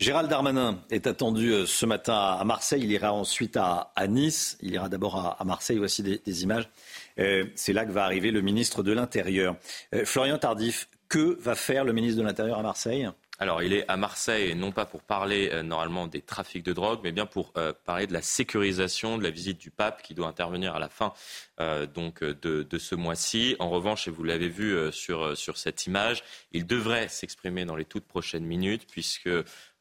Gérald 0.00 0.30
Darmanin 0.30 0.78
est 0.90 1.06
attendu 1.06 1.52
euh, 1.52 1.66
ce 1.66 1.84
matin 1.84 2.14
à 2.14 2.42
Marseille. 2.44 2.80
Il 2.84 2.90
ira 2.90 3.12
ensuite 3.12 3.58
à, 3.58 3.92
Nice. 4.08 4.56
Il 4.62 4.72
ira 4.72 4.88
d'abord 4.88 5.36
à, 5.38 5.44
Marseille. 5.44 5.76
Voici 5.76 6.02
des, 6.02 6.42
images. 6.42 6.70
Euh, 7.18 7.44
c'est 7.54 7.74
là 7.74 7.84
que 7.84 7.92
va 7.92 8.04
arriver 8.04 8.30
le 8.30 8.40
ministre 8.40 8.82
de 8.82 8.92
l'Intérieur. 8.92 9.56
Euh, 9.94 10.06
Florian 10.06 10.38
Tardif, 10.38 10.88
que 11.10 11.38
va 11.42 11.54
faire 11.54 11.84
le 11.84 11.92
ministre 11.92 12.18
de 12.18 12.26
l'Intérieur 12.26 12.58
à 12.58 12.62
Marseille? 12.62 13.10
Alors, 13.42 13.62
il 13.62 13.72
est 13.72 13.86
à 13.88 13.96
Marseille, 13.96 14.54
non 14.54 14.70
pas 14.70 14.84
pour 14.84 15.02
parler 15.02 15.48
euh, 15.50 15.62
normalement 15.62 16.06
des 16.06 16.20
trafics 16.20 16.62
de 16.62 16.74
drogue, 16.74 17.00
mais 17.02 17.10
bien 17.10 17.24
pour 17.24 17.54
euh, 17.56 17.72
parler 17.86 18.06
de 18.06 18.12
la 18.12 18.20
sécurisation 18.20 19.16
de 19.16 19.22
la 19.22 19.30
visite 19.30 19.56
du 19.56 19.70
pape 19.70 20.02
qui 20.02 20.12
doit 20.12 20.26
intervenir 20.26 20.74
à 20.74 20.78
la 20.78 20.90
fin 20.90 21.14
euh, 21.58 21.86
donc 21.86 22.22
de, 22.22 22.78
ce 22.78 22.94
mois-ci. 22.94 23.56
En 23.58 23.70
revanche, 23.70 24.06
et 24.08 24.10
vous 24.10 24.24
l'avez 24.24 24.50
vu 24.50 24.76
sur, 24.92 25.38
sur 25.38 25.56
cette 25.56 25.86
image, 25.86 26.22
il 26.52 26.66
devrait 26.66 27.08
s'exprimer 27.08 27.64
dans 27.64 27.76
les 27.76 27.86
toutes 27.86 28.04
prochaines 28.04 28.44
minutes, 28.44 28.86
puisque 28.90 29.30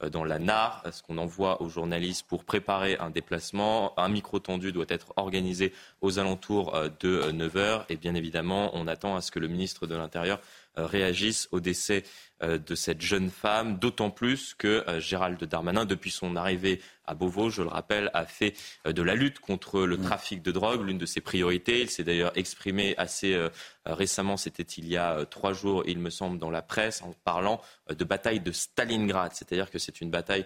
dans 0.09 0.23
la 0.23 0.39
NAR, 0.39 0.83
ce 0.93 1.03
qu'on 1.03 1.17
envoie 1.17 1.61
aux 1.61 1.67
journalistes 1.67 2.25
pour 2.27 2.45
préparer 2.45 2.95
un 2.99 3.09
déplacement. 3.09 3.93
Un 3.99 4.07
micro 4.07 4.39
tendu 4.39 4.71
doit 4.71 4.85
être 4.87 5.11
organisé 5.17 5.73
aux 5.99 6.19
alentours 6.19 6.77
de 7.01 7.31
9 7.31 7.57
heures. 7.57 7.85
Et 7.89 7.97
bien 7.97 8.15
évidemment, 8.15 8.71
on 8.73 8.87
attend 8.87 9.17
à 9.17 9.21
ce 9.21 9.31
que 9.31 9.39
le 9.39 9.49
ministre 9.49 9.87
de 9.87 9.95
l'Intérieur 9.95 10.39
réagisse 10.85 11.47
au 11.51 11.59
décès 11.59 12.03
euh, 12.41 12.57
de 12.57 12.73
cette 12.73 13.01
jeune 13.01 13.29
femme, 13.29 13.79
d'autant 13.79 14.11
plus 14.11 14.53
que 14.53 14.85
euh, 14.87 15.01
Gérald 15.01 15.43
Darmanin, 15.43 15.83
depuis 15.83 16.09
son 16.09 16.37
arrivée 16.37 16.79
à 17.05 17.13
Beauvau, 17.13 17.49
je 17.49 17.61
le 17.61 17.67
rappelle, 17.67 18.09
a 18.13 18.25
fait 18.25 18.53
euh, 18.87 18.93
de 18.93 19.01
la 19.01 19.13
lutte 19.13 19.39
contre 19.39 19.81
le 19.81 19.97
mmh. 19.97 20.03
trafic 20.03 20.41
de 20.41 20.51
drogue 20.53 20.85
l'une 20.85 20.97
de 20.97 21.05
ses 21.05 21.19
priorités. 21.19 21.81
Il 21.81 21.89
s'est 21.89 22.05
d'ailleurs 22.05 22.31
exprimé 22.35 22.95
assez 22.97 23.37
récemment, 23.85 24.37
c'était 24.37 24.63
il 24.63 24.87
y 24.87 24.95
a 24.95 25.25
trois 25.25 25.51
jours, 25.51 25.83
il 25.85 25.99
me 25.99 26.09
semble, 26.09 26.39
dans 26.39 26.49
la 26.49 26.61
presse, 26.61 27.01
en 27.01 27.13
parlant 27.25 27.59
de 27.89 28.03
bataille 28.05 28.39
de 28.39 28.51
Stalingrad. 28.51 29.33
C'est-à-dire 29.33 29.69
que 29.69 29.79
c'est 29.79 29.99
une 29.99 30.09
bataille 30.09 30.45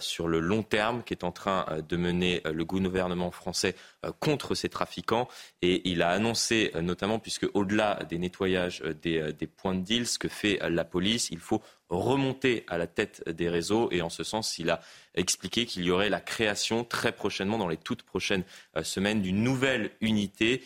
sur 0.00 0.28
le 0.28 0.40
long 0.40 0.62
terme 0.62 1.02
qui 1.02 1.14
est 1.14 1.24
en 1.24 1.32
train 1.32 1.64
euh, 1.70 1.82
de 1.82 1.96
mener 1.96 2.42
euh, 2.46 2.52
le 2.52 2.64
gouvernement 2.64 3.30
français 3.30 3.74
contre 4.20 4.54
ces 4.54 4.68
trafiquants. 4.68 5.28
Et 5.62 5.88
il 5.90 6.02
a 6.02 6.10
annoncé 6.10 6.70
notamment, 6.80 7.18
puisque 7.18 7.46
au-delà 7.54 8.00
des 8.08 8.18
nettoyages 8.18 8.80
des, 9.02 9.32
des, 9.32 9.46
points 9.46 9.74
de 9.74 9.80
deal, 9.80 10.06
ce 10.06 10.18
que 10.18 10.28
fait 10.28 10.58
la 10.68 10.84
police, 10.84 11.28
il 11.30 11.38
faut 11.38 11.62
remonter 11.88 12.64
à 12.68 12.78
la 12.78 12.86
tête 12.86 13.28
des 13.28 13.48
réseaux. 13.48 13.88
Et 13.90 14.02
en 14.02 14.10
ce 14.10 14.22
sens, 14.22 14.58
il 14.58 14.70
a 14.70 14.80
expliqué 15.14 15.66
qu'il 15.66 15.82
y 15.82 15.90
aurait 15.90 16.10
la 16.10 16.20
création 16.20 16.84
très 16.84 17.12
prochainement, 17.12 17.58
dans 17.58 17.68
les 17.68 17.76
toutes 17.76 18.04
prochaines 18.04 18.44
semaines, 18.82 19.20
d'une 19.20 19.42
nouvelle 19.42 19.90
unité 20.00 20.62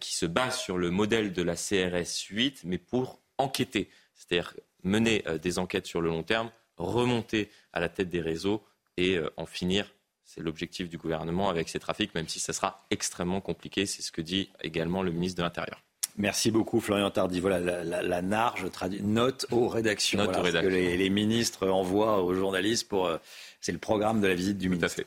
qui 0.00 0.14
se 0.14 0.26
base 0.26 0.58
sur 0.58 0.78
le 0.78 0.90
modèle 0.90 1.32
de 1.32 1.42
la 1.42 1.56
CRS 1.56 2.28
8, 2.30 2.62
mais 2.64 2.78
pour 2.78 3.20
enquêter, 3.36 3.90
c'est-à-dire 4.14 4.54
mener 4.82 5.24
des 5.42 5.58
enquêtes 5.58 5.86
sur 5.86 6.00
le 6.00 6.08
long 6.08 6.22
terme 6.22 6.50
remonter 6.84 7.50
à 7.72 7.80
la 7.80 7.88
tête 7.88 8.08
des 8.08 8.20
réseaux 8.20 8.62
et 8.96 9.16
euh, 9.16 9.30
en 9.36 9.46
finir. 9.46 9.86
C'est 10.24 10.40
l'objectif 10.40 10.88
du 10.88 10.98
gouvernement 10.98 11.50
avec 11.50 11.68
ces 11.68 11.78
trafics, 11.78 12.14
même 12.14 12.28
si 12.28 12.40
ça 12.40 12.52
sera 12.52 12.84
extrêmement 12.90 13.40
compliqué. 13.40 13.86
C'est 13.86 14.02
ce 14.02 14.12
que 14.12 14.22
dit 14.22 14.50
également 14.62 15.02
le 15.02 15.10
ministre 15.10 15.38
de 15.38 15.42
l'Intérieur. 15.42 15.82
Merci 16.18 16.50
beaucoup, 16.50 16.80
Florian 16.80 17.10
Tardy. 17.10 17.40
Voilà, 17.40 17.58
la, 17.58 18.02
la, 18.02 18.22
NAR, 18.22 18.56
je 18.58 18.66
traduis, 18.66 19.02
note 19.02 19.46
aux 19.50 19.66
rédactions. 19.66 20.18
Note 20.18 20.36
aux 20.36 20.42
rédactions. 20.42 20.70
Que 20.70 20.74
les, 20.74 21.10
ministres 21.10 21.68
envoient 21.68 22.22
aux 22.22 22.34
journalistes 22.34 22.88
pour. 22.88 23.06
Euh, 23.06 23.16
c'est 23.60 23.72
le 23.72 23.78
programme 23.78 24.20
de 24.20 24.26
la 24.26 24.34
visite 24.34 24.58
du 24.58 24.68
ministre. 24.68 25.02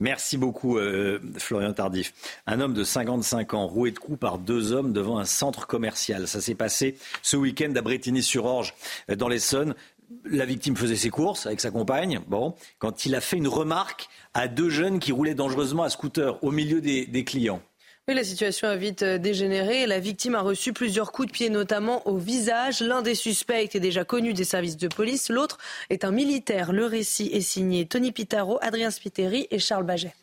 Merci 0.00 0.36
beaucoup, 0.36 0.78
euh, 0.78 1.20
Florian 1.38 1.72
Tardif. 1.72 2.12
Un 2.46 2.60
homme 2.60 2.74
de 2.74 2.82
55 2.82 3.54
ans, 3.54 3.66
roué 3.68 3.92
de 3.92 3.98
coups 3.98 4.18
par 4.18 4.38
deux 4.38 4.72
hommes 4.72 4.92
devant 4.92 5.18
un 5.18 5.24
centre 5.24 5.68
commercial. 5.68 6.26
Ça 6.26 6.40
s'est 6.40 6.56
passé 6.56 6.98
ce 7.22 7.36
week-end 7.36 7.72
à 7.76 7.82
Bretigny-sur-Orge, 7.82 8.74
dans 9.16 9.28
l'Essonne 9.28 9.76
la 10.24 10.44
victime 10.44 10.76
faisait 10.76 10.96
ses 10.96 11.10
courses 11.10 11.46
avec 11.46 11.60
sa 11.60 11.70
compagne. 11.70 12.20
Bon, 12.28 12.54
quand 12.78 13.06
il 13.06 13.14
a 13.14 13.20
fait 13.20 13.36
une 13.36 13.48
remarque 13.48 14.08
à 14.34 14.48
deux 14.48 14.70
jeunes 14.70 14.98
qui 14.98 15.12
roulaient 15.12 15.34
dangereusement 15.34 15.82
à 15.82 15.90
scooter 15.90 16.42
au 16.42 16.50
milieu 16.50 16.80
des, 16.80 17.24
clients. 17.24 17.60
Oui, 18.08 18.14
la 18.14 18.24
situation 18.24 18.68
a 18.68 18.76
vite 18.76 19.02
euh, 19.02 19.18
dégénéré. 19.18 19.86
La 19.86 20.00
victime 20.00 20.34
a 20.34 20.40
reçu 20.40 20.72
plusieurs 20.72 21.12
coups 21.12 21.28
de 21.28 21.32
pied, 21.32 21.50
notamment 21.50 22.06
au 22.08 22.16
visage. 22.16 22.80
L'un 22.80 23.02
des 23.02 23.14
suspects 23.14 23.62
était 23.62 23.78
déjà 23.78 24.04
connu 24.04 24.32
des 24.32 24.44
services 24.44 24.76
de 24.76 24.88
police. 24.88 25.28
L'autre 25.28 25.58
est 25.90 26.04
un 26.04 26.10
militaire. 26.10 26.72
Le 26.72 26.86
récit 26.86 27.30
est 27.32 27.40
signé 27.40 27.86
Tony 27.86 28.10
Pitaro, 28.10 28.58
Adrien 28.62 28.90
Spiteri 28.90 29.46
et 29.50 29.58
Charles 29.58 29.84
Baget. 29.84 30.14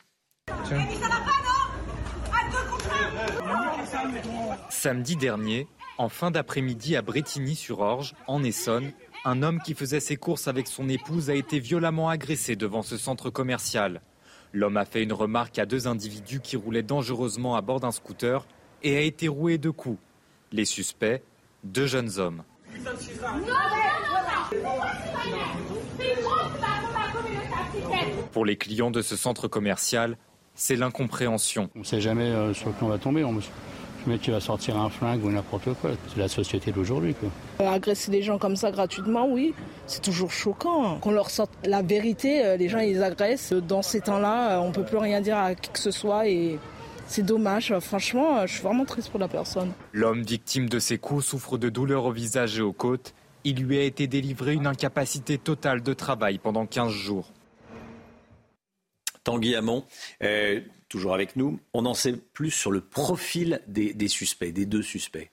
Samedi 4.69 5.15
dernier, 5.15 5.67
en 5.97 6.09
fin 6.09 6.31
d'après-midi 6.31 6.95
à 6.95 7.01
Bretigny-sur-Orge, 7.01 8.15
en 8.27 8.43
Essonne, 8.43 8.91
un 9.27 9.43
homme 9.43 9.59
qui 9.61 9.73
faisait 9.73 9.99
ses 9.99 10.15
courses 10.15 10.47
avec 10.47 10.67
son 10.67 10.87
épouse 10.87 11.29
a 11.29 11.35
été 11.35 11.59
violemment 11.59 12.07
agressé 12.07 12.55
devant 12.55 12.81
ce 12.81 12.95
centre 12.95 13.29
commercial. 13.29 14.01
L'homme 14.53 14.77
a 14.77 14.85
fait 14.85 15.03
une 15.03 15.11
remarque 15.11 15.59
à 15.59 15.65
deux 15.65 15.85
individus 15.85 16.39
qui 16.39 16.55
roulaient 16.55 16.81
dangereusement 16.81 17.57
à 17.57 17.61
bord 17.61 17.81
d'un 17.81 17.91
scooter 17.91 18.47
et 18.83 18.95
a 18.95 19.01
été 19.01 19.27
roué 19.27 19.57
de 19.57 19.69
coups. 19.69 19.99
Les 20.53 20.63
suspects, 20.63 21.21
deux 21.65 21.87
jeunes 21.87 22.19
hommes. 22.19 22.43
Pour 28.31 28.45
les 28.45 28.55
clients 28.55 28.91
de 28.91 29.01
ce 29.01 29.17
centre 29.17 29.49
commercial, 29.49 30.17
c'est 30.55 30.77
l'incompréhension. 30.77 31.69
On 31.75 31.79
ne 31.79 31.83
sait 31.83 31.99
jamais 31.99 32.31
euh, 32.31 32.53
sur 32.53 32.73
quoi 32.77 32.87
on 32.87 32.91
va 32.91 32.97
tomber. 32.97 33.21
Le 33.21 33.27
mec 34.07 34.21
qui 34.21 34.31
va 34.31 34.39
sortir 34.39 34.77
un 34.77 34.89
flingue 34.89 35.23
ou 35.23 35.31
n'importe 35.31 35.73
quoi. 35.81 35.91
C'est 36.07 36.19
la 36.19 36.27
société 36.27 36.71
d'aujourd'hui. 36.71 37.15
Euh, 37.61 37.69
agresser 37.69 38.11
des 38.11 38.21
gens 38.21 38.37
comme 38.37 38.55
ça 38.55 38.71
gratuitement, 38.71 39.27
oui, 39.27 39.53
c'est 39.85 40.01
toujours 40.01 40.31
choquant. 40.31 40.97
Qu'on 40.99 41.11
leur 41.11 41.29
sorte 41.29 41.51
la 41.63 41.81
vérité, 41.81 42.45
euh, 42.45 42.57
les 42.57 42.69
gens 42.69 42.79
ils 42.79 43.03
agressent. 43.03 43.53
Dans 43.53 43.81
ces 43.81 44.01
temps-là, 44.01 44.57
euh, 44.57 44.61
on 44.61 44.69
ne 44.69 44.73
peut 44.73 44.85
plus 44.85 44.97
rien 44.97 45.21
dire 45.21 45.37
à 45.37 45.55
qui 45.55 45.69
que 45.69 45.79
ce 45.79 45.91
soit 45.91 46.27
et 46.27 46.57
c'est 47.07 47.23
dommage. 47.23 47.73
Franchement, 47.79 48.45
je 48.47 48.53
suis 48.53 48.63
vraiment 48.63 48.85
triste 48.85 49.09
pour 49.09 49.19
la 49.19 49.27
personne. 49.27 49.71
L'homme 49.93 50.23
victime 50.23 50.69
de 50.69 50.79
ces 50.79 50.97
coups 50.97 51.25
souffre 51.25 51.57
de 51.57 51.69
douleurs 51.69 52.05
au 52.05 52.11
visage 52.11 52.57
et 52.57 52.61
aux 52.61 52.73
côtes. 52.73 53.13
Il 53.43 53.63
lui 53.63 53.77
a 53.77 53.83
été 53.83 54.07
délivré 54.07 54.53
une 54.53 54.67
incapacité 54.67 55.37
totale 55.37 55.81
de 55.81 55.93
travail 55.93 56.37
pendant 56.37 56.65
15 56.65 56.91
jours. 56.91 57.31
Tanguy 59.23 59.55
Hamon, 59.55 59.83
toujours 60.89 61.13
avec 61.13 61.35
nous. 61.35 61.59
On 61.73 61.85
en 61.85 61.93
sait 61.93 62.13
plus 62.13 62.51
sur 62.51 62.71
le 62.71 62.81
profil 62.81 63.61
des, 63.67 64.07
suspects, 64.07 64.51
des 64.51 64.65
deux 64.65 64.81
suspects. 64.81 65.29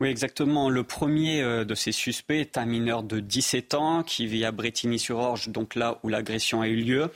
Oui, 0.00 0.10
exactement. 0.10 0.70
Le 0.70 0.84
premier 0.84 1.42
euh, 1.42 1.64
de 1.64 1.74
ces 1.74 1.90
suspects 1.90 2.38
est 2.38 2.56
un 2.56 2.66
mineur 2.66 3.02
de 3.02 3.18
17 3.18 3.74
ans 3.74 4.04
qui 4.04 4.28
vit 4.28 4.44
à 4.44 4.52
Bretigny-sur-Orge, 4.52 5.48
donc 5.48 5.74
là 5.74 5.98
où 6.04 6.08
l'agression 6.08 6.60
a 6.60 6.68
eu 6.68 6.76
lieu. 6.76 7.10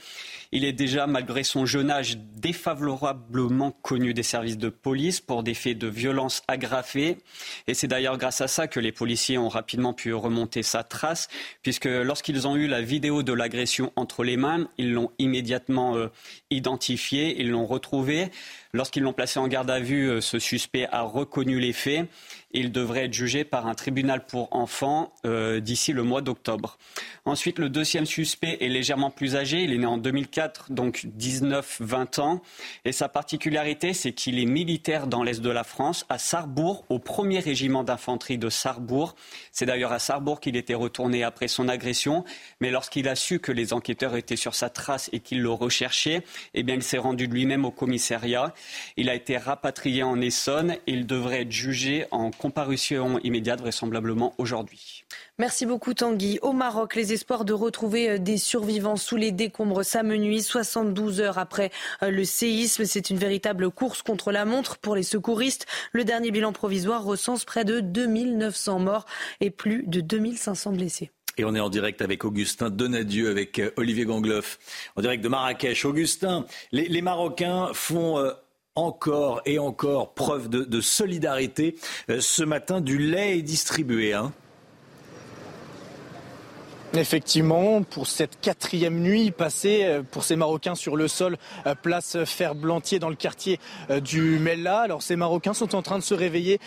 Il 0.51 0.65
est 0.65 0.73
déjà, 0.73 1.07
malgré 1.07 1.43
son 1.43 1.65
jeune 1.65 1.89
âge, 1.89 2.17
défavorablement 2.35 3.71
connu 3.71 4.13
des 4.13 4.21
services 4.21 4.57
de 4.57 4.67
police 4.67 5.21
pour 5.21 5.43
des 5.43 5.53
faits 5.53 5.77
de 5.77 5.87
violence 5.87 6.43
aggravés. 6.49 7.17
Et 7.67 7.73
c'est 7.73 7.87
d'ailleurs 7.87 8.17
grâce 8.17 8.41
à 8.41 8.49
ça 8.49 8.67
que 8.67 8.81
les 8.81 8.91
policiers 8.91 9.37
ont 9.37 9.47
rapidement 9.47 9.93
pu 9.93 10.13
remonter 10.13 10.61
sa 10.61 10.83
trace, 10.83 11.29
puisque 11.61 11.85
lorsqu'ils 11.85 12.49
ont 12.49 12.57
eu 12.57 12.67
la 12.67 12.81
vidéo 12.81 13.23
de 13.23 13.31
l'agression 13.31 13.93
entre 13.95 14.25
les 14.25 14.35
mains, 14.35 14.67
ils 14.77 14.91
l'ont 14.91 15.11
immédiatement 15.19 15.95
euh, 15.95 16.09
identifié, 16.51 17.39
ils 17.39 17.49
l'ont 17.49 17.65
retrouvé. 17.65 18.29
Lorsqu'ils 18.73 19.03
l'ont 19.03 19.13
placé 19.13 19.39
en 19.39 19.47
garde 19.47 19.69
à 19.69 19.79
vue, 19.79 20.09
euh, 20.09 20.19
ce 20.21 20.37
suspect 20.37 20.87
a 20.91 21.01
reconnu 21.01 21.59
les 21.59 21.73
faits. 21.73 22.07
Il 22.53 22.71
devrait 22.71 23.05
être 23.05 23.13
jugé 23.13 23.43
par 23.43 23.67
un 23.67 23.73
tribunal 23.73 24.25
pour 24.25 24.53
enfants 24.55 25.13
euh, 25.25 25.59
d'ici 25.59 25.93
le 25.93 26.03
mois 26.03 26.21
d'octobre. 26.21 26.77
Ensuite, 27.25 27.59
le 27.59 27.69
deuxième 27.69 28.05
suspect 28.05 28.57
est 28.61 28.69
légèrement 28.69 29.09
plus 29.09 29.35
âgé. 29.35 29.63
Il 29.63 29.73
est 29.73 29.77
né 29.77 29.85
en 29.85 29.97
2004, 29.97 30.71
donc 30.71 31.05
19-20 31.17 32.21
ans. 32.21 32.41
Et 32.85 32.91
sa 32.91 33.09
particularité, 33.09 33.93
c'est 33.93 34.13
qu'il 34.13 34.39
est 34.39 34.45
militaire 34.45 35.07
dans 35.07 35.23
l'Est 35.23 35.41
de 35.41 35.49
la 35.49 35.63
France, 35.63 36.05
à 36.09 36.17
Sarrebourg, 36.17 36.85
au 36.89 36.99
premier 36.99 37.39
régiment 37.39 37.83
d'infanterie 37.83 38.37
de 38.37 38.49
Sarrebourg. 38.49 39.15
C'est 39.51 39.65
d'ailleurs 39.65 39.91
à 39.91 39.99
Sarrebourg 39.99 40.39
qu'il 40.39 40.55
était 40.55 40.73
retourné 40.73 41.23
après 41.23 41.47
son 41.47 41.67
agression. 41.67 42.23
Mais 42.61 42.71
lorsqu'il 42.71 43.07
a 43.07 43.15
su 43.15 43.39
que 43.39 43.51
les 43.51 43.73
enquêteurs 43.73 44.15
étaient 44.15 44.35
sur 44.35 44.55
sa 44.55 44.69
trace 44.69 45.09
et 45.13 45.19
qu'ils 45.19 45.41
le 45.41 45.51
recherchaient, 45.51 46.23
eh 46.53 46.63
bien, 46.63 46.75
il 46.75 46.83
s'est 46.83 46.97
rendu 46.97 47.27
lui-même 47.27 47.65
au 47.65 47.71
commissariat. 47.71 48.53
Il 48.97 49.09
a 49.09 49.15
été 49.15 49.37
rapatrié 49.37 50.03
en 50.03 50.21
Essonne 50.21 50.77
il 50.87 51.05
devrait 51.05 51.41
être 51.41 51.51
jugé 51.51 52.05
en 52.11 52.31
comparution 52.43 53.19
immédiate, 53.19 53.61
vraisemblablement 53.61 54.35
aujourd'hui. 54.37 55.05
Merci 55.39 55.65
beaucoup 55.65 55.93
Tanguy. 55.93 56.39
Au 56.41 56.51
Maroc, 56.51 56.93
les 56.95 57.13
espoirs 57.13 57.45
de 57.45 57.53
retrouver 57.53 58.09
euh, 58.09 58.17
des 58.17 58.37
survivants 58.37 58.97
sous 58.97 59.15
les 59.15 59.31
décombres 59.31 59.85
s'amenuisent 59.85 60.47
72 60.47 61.21
heures 61.21 61.37
après 61.37 61.71
euh, 62.03 62.11
le 62.11 62.25
séisme. 62.25 62.83
C'est 62.83 63.09
une 63.09 63.17
véritable 63.17 63.71
course 63.71 64.01
contre 64.01 64.33
la 64.33 64.43
montre 64.43 64.77
pour 64.77 64.93
les 64.93 65.03
secouristes. 65.03 65.67
Le 65.93 66.03
dernier 66.03 66.31
bilan 66.31 66.51
provisoire 66.51 67.05
recense 67.05 67.45
près 67.45 67.63
de 67.63 67.79
2900 67.79 68.79
morts 68.79 69.05
et 69.39 69.49
plus 69.49 69.85
de 69.87 70.01
2500 70.01 70.73
blessés. 70.73 71.11
Et 71.37 71.45
on 71.45 71.55
est 71.55 71.61
en 71.61 71.69
direct 71.69 72.01
avec 72.01 72.25
Augustin 72.25 72.69
Donadieu, 72.69 73.29
avec 73.29 73.57
euh, 73.59 73.71
Olivier 73.77 74.03
Gangloff, 74.03 74.59
en 74.97 75.01
direct 75.01 75.23
de 75.23 75.29
Marrakech. 75.29 75.85
Augustin, 75.85 76.45
les, 76.73 77.01
Marocains 77.01 77.69
font 77.73 78.21
encore 78.75 79.41
et 79.45 79.59
encore 79.59 80.13
preuve 80.13 80.49
de, 80.49 80.81
solidarité. 80.81 81.75
ce 82.07 82.43
matin, 82.43 82.81
du 82.81 82.97
lait 82.97 83.37
est 83.37 83.41
distribué. 83.43 84.13
Hein 84.13 84.33
Effectivement, 86.95 87.81
pour 87.81 88.05
cette 88.05 88.39
quatrième 88.39 88.99
nuit 88.99 89.31
passée 89.31 89.79
euh, 89.83 90.03
pour 90.03 90.23
ces 90.23 90.35
Marocains 90.35 90.75
sur 90.75 90.95
le 90.95 91.07
sol, 91.07 91.37
euh, 91.65 91.73
place 91.73 92.23
Ferblantier 92.23 92.99
dans 92.99 93.09
le 93.09 93.15
quartier 93.15 93.59
euh, 93.89 93.99
du 93.99 94.37
Mella. 94.37 94.81
Alors 94.81 95.01
ces 95.01 95.15
Marocains 95.15 95.55
sont 95.55 95.73
en 95.73 95.81
train 95.81 95.97
de 95.97 96.03
se 96.03 96.13
réveiller 96.13 96.59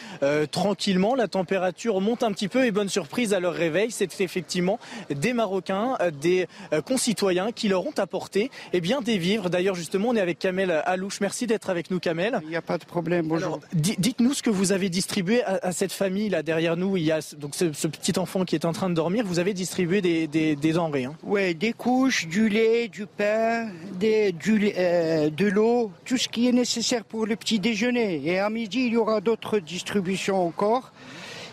tranquillement. 0.51 1.15
La 1.15 1.29
température 1.29 2.01
monte 2.01 2.25
un 2.25 2.33
petit 2.33 2.49
peu 2.49 2.65
et 2.65 2.73
bonne 2.73 2.89
surprise 2.89 3.35
à 3.35 3.41
leur 3.41 3.53
réveil, 3.53 3.91
c'est 3.91 4.21
effectivement 4.21 4.79
des 5.11 5.33
Marocains, 5.33 5.97
des 6.21 6.47
concitoyens 6.85 7.53
qui 7.53 7.69
leur 7.69 7.87
ont 7.87 7.95
apporté 7.97 8.51
eh 8.73 8.81
bien, 8.81 9.01
des 9.01 9.19
vivres. 9.19 9.51
D'ailleurs 9.51 9.75
justement, 9.75 10.09
on 10.09 10.17
est 10.17 10.21
avec 10.21 10.39
Kamel 10.39 10.71
Alouche. 10.87 11.21
Merci 11.21 11.47
d'être 11.47 11.71
avec 11.71 11.91
nous 11.91 12.01
Kamel. 12.01 12.41
Il 12.43 12.49
n'y 12.49 12.57
a 12.57 12.63
pas 12.63 12.79
de 12.79 12.85
problème, 12.85 13.29
bonjour. 13.29 13.61
Dites-nous 13.75 14.35
ce 14.35 14.43
que 14.43 14.51
vous 14.51 14.73
avez 14.73 14.89
distribué 14.89 15.43
à, 15.45 15.73
cette 15.73 15.93
famille 15.93 16.29
là 16.29 16.43
derrière 16.43 16.77
nous. 16.77 16.97
Il 16.97 17.05
y 17.05 17.13
a 17.13 17.21
donc 17.37 17.55
ce, 17.55 17.73
ce 17.73 17.87
petit 17.87 18.19
enfant 18.19 18.45
qui 18.45 18.55
est 18.55 18.65
en 18.65 18.73
train 18.73 18.89
de 18.89 18.95
dormir. 18.95 19.25
Vous 19.27 19.39
avez 19.39 19.55
distribué 19.55 20.01
des 20.01 20.16
des, 20.27 20.57
denrées. 20.57 21.05
Hein. 21.05 21.15
Oui, 21.23 21.55
des 21.55 21.73
couches, 21.73 22.27
du 22.27 22.49
lait, 22.49 22.89
du 22.89 23.07
pain, 23.07 23.69
des, 23.93 24.33
du, 24.33 24.73
euh, 24.77 25.31
de 25.31 25.47
l'eau, 25.47 25.91
tout 26.05 26.17
ce 26.17 26.29
qui 26.29 26.49
est 26.49 26.53
nécessaire 26.53 27.05
pour 27.05 27.27
le 27.27 27.37
petit 27.37 27.59
déjeuner. 27.59 28.23
Et 28.25 28.39
à 28.39 28.49
midi, 28.49 28.87
il 28.87 28.95
y 28.95 28.97
aura 28.97 29.21
d'autres 29.21 29.59
distributions 29.59 30.47
encore. 30.47 30.93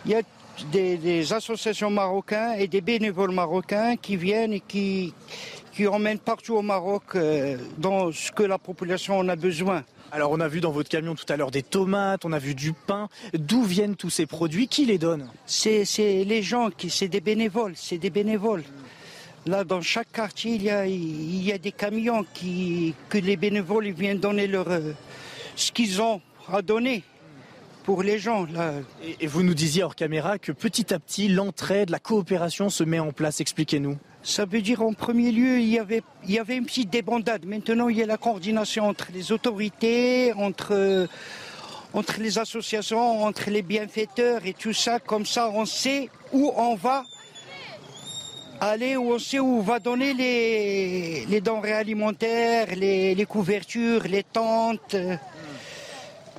Il 0.06 0.12
y 0.12 0.14
a 0.14 0.22
des, 0.72 1.32
associations 1.32 1.90
marocaines 1.90 2.56
et 2.58 2.66
des 2.66 2.80
bénévoles 2.80 3.32
marocains 3.32 3.96
qui 3.96 4.16
viennent 4.16 4.52
et 4.52 4.60
qui, 4.60 5.12
qui 5.72 5.86
emmènent 5.86 6.18
partout 6.18 6.54
au 6.54 6.62
Maroc 6.62 7.02
euh, 7.14 7.56
dans 7.78 8.12
ce 8.12 8.30
que 8.32 8.42
la 8.42 8.58
population 8.58 9.18
en 9.18 9.28
a 9.28 9.36
besoin. 9.36 9.84
Alors 10.14 10.30
on 10.30 10.38
a 10.38 10.46
vu 10.46 10.60
dans 10.60 10.70
votre 10.70 10.88
camion 10.88 11.16
tout 11.16 11.24
à 11.28 11.36
l'heure 11.36 11.50
des 11.50 11.64
tomates, 11.64 12.24
on 12.24 12.32
a 12.32 12.38
vu 12.38 12.54
du 12.54 12.72
pain. 12.72 13.08
D'où 13.32 13.64
viennent 13.64 13.96
tous 13.96 14.10
ces 14.10 14.26
produits? 14.26 14.68
Qui 14.68 14.86
les 14.86 14.96
donne? 14.96 15.28
C'est 15.44 15.84
les 15.98 16.40
gens, 16.40 16.70
qui, 16.70 16.88
c'est 16.88 17.08
des 17.08 17.20
bénévoles, 17.20 17.72
c'est 17.74 17.98
des 17.98 18.10
bénévoles. 18.10 18.62
Là, 19.44 19.64
dans 19.64 19.80
chaque 19.80 20.12
quartier, 20.12 20.54
il 20.54 20.62
y 20.62 20.70
a, 20.70 20.86
il 20.86 21.42
y 21.42 21.50
a 21.50 21.58
des 21.58 21.72
camions 21.72 22.24
qui, 22.32 22.94
que 23.08 23.18
les 23.18 23.36
bénévoles 23.36 23.88
viennent 23.88 24.20
donner 24.20 24.46
leur, 24.46 24.68
euh, 24.68 24.92
ce 25.56 25.72
qu'ils 25.72 26.00
ont 26.00 26.20
à 26.46 26.62
donner 26.62 27.02
pour 27.82 28.04
les 28.04 28.20
gens. 28.20 28.46
Là. 28.46 28.74
Et, 29.20 29.26
vous 29.26 29.42
nous 29.42 29.54
disiez 29.54 29.82
hors 29.82 29.96
caméra 29.96 30.38
que 30.38 30.52
petit 30.52 30.94
à 30.94 31.00
petit, 31.00 31.26
l'entraide, 31.26 31.90
la 31.90 31.98
coopération 31.98 32.70
se 32.70 32.84
met 32.84 33.00
en 33.00 33.10
place. 33.10 33.40
Expliquez-nous. 33.40 33.98
Ça 34.26 34.46
veut 34.46 34.62
dire 34.62 34.80
en 34.80 34.94
premier 34.94 35.30
lieu, 35.30 35.58
il 35.60 35.68
y 35.68 35.78
avait, 35.78 36.02
il 36.26 36.30
y 36.30 36.38
avait 36.38 36.56
une 36.56 36.64
petite 36.64 36.88
débandade. 36.88 37.44
Maintenant, 37.44 37.90
il 37.90 37.98
y 37.98 38.02
a 38.02 38.06
la 38.06 38.16
coordination 38.16 38.88
entre 38.88 39.08
les 39.12 39.32
autorités, 39.32 40.32
entre, 40.32 41.06
entre 41.92 42.20
les 42.20 42.38
associations, 42.38 43.22
entre 43.22 43.50
les 43.50 43.60
bienfaiteurs 43.60 44.46
et 44.46 44.54
tout 44.54 44.72
ça. 44.72 44.98
Comme 44.98 45.26
ça, 45.26 45.50
on 45.50 45.66
sait 45.66 46.08
où 46.32 46.50
on 46.56 46.74
va 46.74 47.04
aller, 48.62 48.96
où 48.96 49.12
on 49.12 49.18
sait 49.18 49.40
où 49.40 49.58
on 49.58 49.60
va 49.60 49.78
donner 49.78 50.14
les, 50.14 51.26
les 51.26 51.40
denrées 51.42 51.74
alimentaires, 51.74 52.68
les, 52.74 53.14
les 53.14 53.26
couvertures, 53.26 54.04
les 54.04 54.22
tentes. 54.22 54.96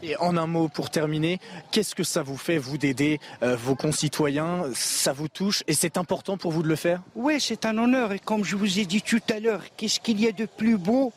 Et 0.08 0.16
en 0.18 0.38
un 0.38 0.46
mot, 0.46 0.68
pour 0.68 0.92
terminer, 0.92 1.40
qu'est-ce 1.72 1.96
que 1.96 2.04
ça 2.04 2.22
vous 2.22 2.38
fait, 2.38 2.60
vous, 2.60 2.78
d'aider 2.78 3.20
euh, 3.42 3.56
vos 3.56 3.74
concitoyens? 3.74 4.66
Ça 4.76 5.14
vous 5.14 5.28
touche 5.28 5.64
et 5.68 5.74
c'est 5.74 5.98
important 5.98 6.38
pour 6.38 6.52
vous 6.52 6.62
de 6.62 6.68
le 6.68 6.76
faire? 6.76 7.02
Oui, 7.16 7.42
c'est 7.42 7.66
un 7.66 7.76
honneur. 7.80 8.14
Et 8.14 8.20
comme 8.20 8.44
je 8.44 8.56
vous 8.56 8.78
ai 8.78 8.86
dit 8.86 9.02
tout 9.02 9.22
à 9.34 9.40
l'heure, 9.40 9.64
qu'est-ce 9.76 10.00
qu'il 10.00 10.22
y 10.22 10.28
a 10.28 10.32
de 10.32 10.46
plus 10.46 10.78
beau 10.78 11.12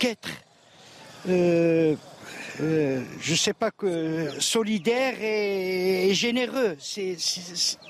qu'être, 0.00 0.28
euh, 1.28 1.94
euh, 2.60 3.04
je 3.20 3.30
ne 3.30 3.36
sais 3.36 3.52
pas, 3.52 3.70
que 3.70 4.28
solidaire 4.40 5.14
et, 5.20 6.12
généreux 6.12 6.76
Il 6.96 7.16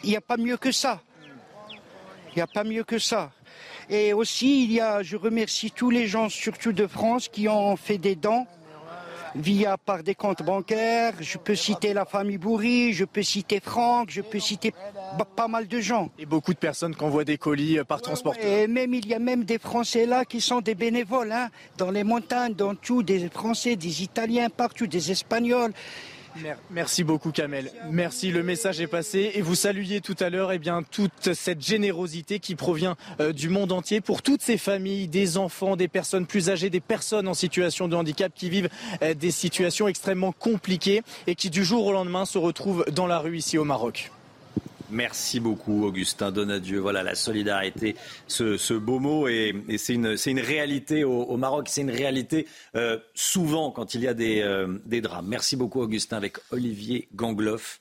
n'y 0.04 0.16
a 0.16 0.20
pas 0.20 0.36
mieux 0.36 0.58
que 0.58 0.70
ça. 0.70 1.00
Il 1.72 2.36
n'y 2.36 2.42
a 2.42 2.46
pas 2.46 2.64
mieux 2.64 2.84
que 2.84 2.98
ça. 2.98 3.32
Et 3.88 4.12
aussi, 4.12 4.64
il 4.64 4.72
y 4.72 4.80
a, 4.80 5.02
je 5.02 5.16
remercie 5.16 5.70
tous 5.70 5.88
les 5.88 6.06
gens, 6.06 6.28
surtout 6.28 6.72
de 6.72 6.86
France, 6.86 7.28
qui 7.28 7.48
ont 7.48 7.76
fait 7.76 7.96
des 7.96 8.16
dons 8.16 8.46
via 9.36 9.76
par 9.76 10.02
des 10.02 10.14
comptes 10.14 10.42
bancaires. 10.42 11.14
Je 11.20 11.38
peux 11.38 11.54
citer 11.54 11.92
la 11.92 12.04
famille 12.04 12.38
Bourri, 12.38 12.92
je 12.92 13.04
peux 13.04 13.22
citer 13.22 13.60
Franck, 13.60 14.10
je 14.10 14.22
peux 14.22 14.40
citer 14.40 14.72
pas 15.36 15.48
mal 15.48 15.68
de 15.68 15.80
gens. 15.80 16.10
Et 16.18 16.26
beaucoup 16.26 16.54
de 16.54 16.58
personnes 16.58 16.94
qui 16.94 17.04
envoient 17.04 17.24
des 17.24 17.38
colis 17.38 17.78
euh, 17.78 17.84
par 17.84 18.00
transporteur. 18.02 18.44
Et 18.44 18.66
même 18.66 18.94
il 18.94 19.06
y 19.06 19.14
a 19.14 19.18
même 19.18 19.44
des 19.44 19.58
Français 19.58 20.06
là 20.06 20.24
qui 20.24 20.40
sont 20.40 20.60
des 20.60 20.74
bénévoles, 20.74 21.32
hein, 21.32 21.48
dans 21.76 21.90
les 21.90 22.04
montagnes, 22.04 22.54
dans 22.54 22.74
tout, 22.74 23.02
des 23.02 23.28
Français, 23.28 23.76
des 23.76 24.02
Italiens, 24.02 24.48
partout, 24.48 24.86
des 24.86 25.10
Espagnols. 25.10 25.72
Merci 26.70 27.04
beaucoup 27.04 27.32
Kamel. 27.32 27.70
Merci, 27.90 28.30
le 28.30 28.42
message 28.42 28.80
est 28.80 28.86
passé 28.86 29.32
et 29.34 29.42
vous 29.42 29.54
saluiez 29.54 30.00
tout 30.00 30.16
à 30.20 30.30
l'heure 30.30 30.52
eh 30.52 30.58
bien 30.58 30.82
toute 30.82 31.34
cette 31.34 31.64
générosité 31.64 32.38
qui 32.38 32.54
provient 32.54 32.96
euh, 33.20 33.32
du 33.32 33.48
monde 33.48 33.72
entier 33.72 34.00
pour 34.00 34.22
toutes 34.22 34.42
ces 34.42 34.58
familles, 34.58 35.08
des 35.08 35.38
enfants, 35.38 35.76
des 35.76 35.88
personnes 35.88 36.26
plus 36.26 36.50
âgées, 36.50 36.70
des 36.70 36.80
personnes 36.80 37.28
en 37.28 37.34
situation 37.34 37.88
de 37.88 37.96
handicap 37.96 38.32
qui 38.34 38.50
vivent 38.50 38.68
euh, 39.02 39.14
des 39.14 39.30
situations 39.30 39.88
extrêmement 39.88 40.32
compliquées 40.32 41.02
et 41.26 41.34
qui 41.34 41.50
du 41.50 41.64
jour 41.64 41.86
au 41.86 41.92
lendemain 41.92 42.24
se 42.24 42.38
retrouvent 42.38 42.84
dans 42.92 43.06
la 43.06 43.18
rue 43.18 43.36
ici 43.36 43.58
au 43.58 43.64
Maroc. 43.64 44.10
Merci 44.90 45.40
beaucoup, 45.40 45.84
Augustin 45.84 46.30
Donadieu. 46.30 46.78
Voilà 46.78 47.02
la 47.02 47.14
solidarité, 47.14 47.96
ce, 48.28 48.74
beau 48.74 48.98
mot, 48.98 49.28
et, 49.28 49.54
c'est 49.78 49.94
une, 49.94 50.40
réalité 50.40 51.04
au, 51.04 51.36
Maroc, 51.36 51.68
c'est 51.68 51.80
une 51.80 51.90
réalité 51.90 52.46
euh, 52.74 52.98
souvent 53.14 53.70
quand 53.70 53.94
il 53.94 54.02
y 54.02 54.08
a 54.08 54.14
euh, 54.18 54.78
des, 54.84 55.00
drames. 55.00 55.26
Merci 55.26 55.56
beaucoup, 55.56 55.80
Augustin, 55.80 56.16
avec 56.16 56.36
Olivier 56.50 57.08
Gangloff 57.14 57.80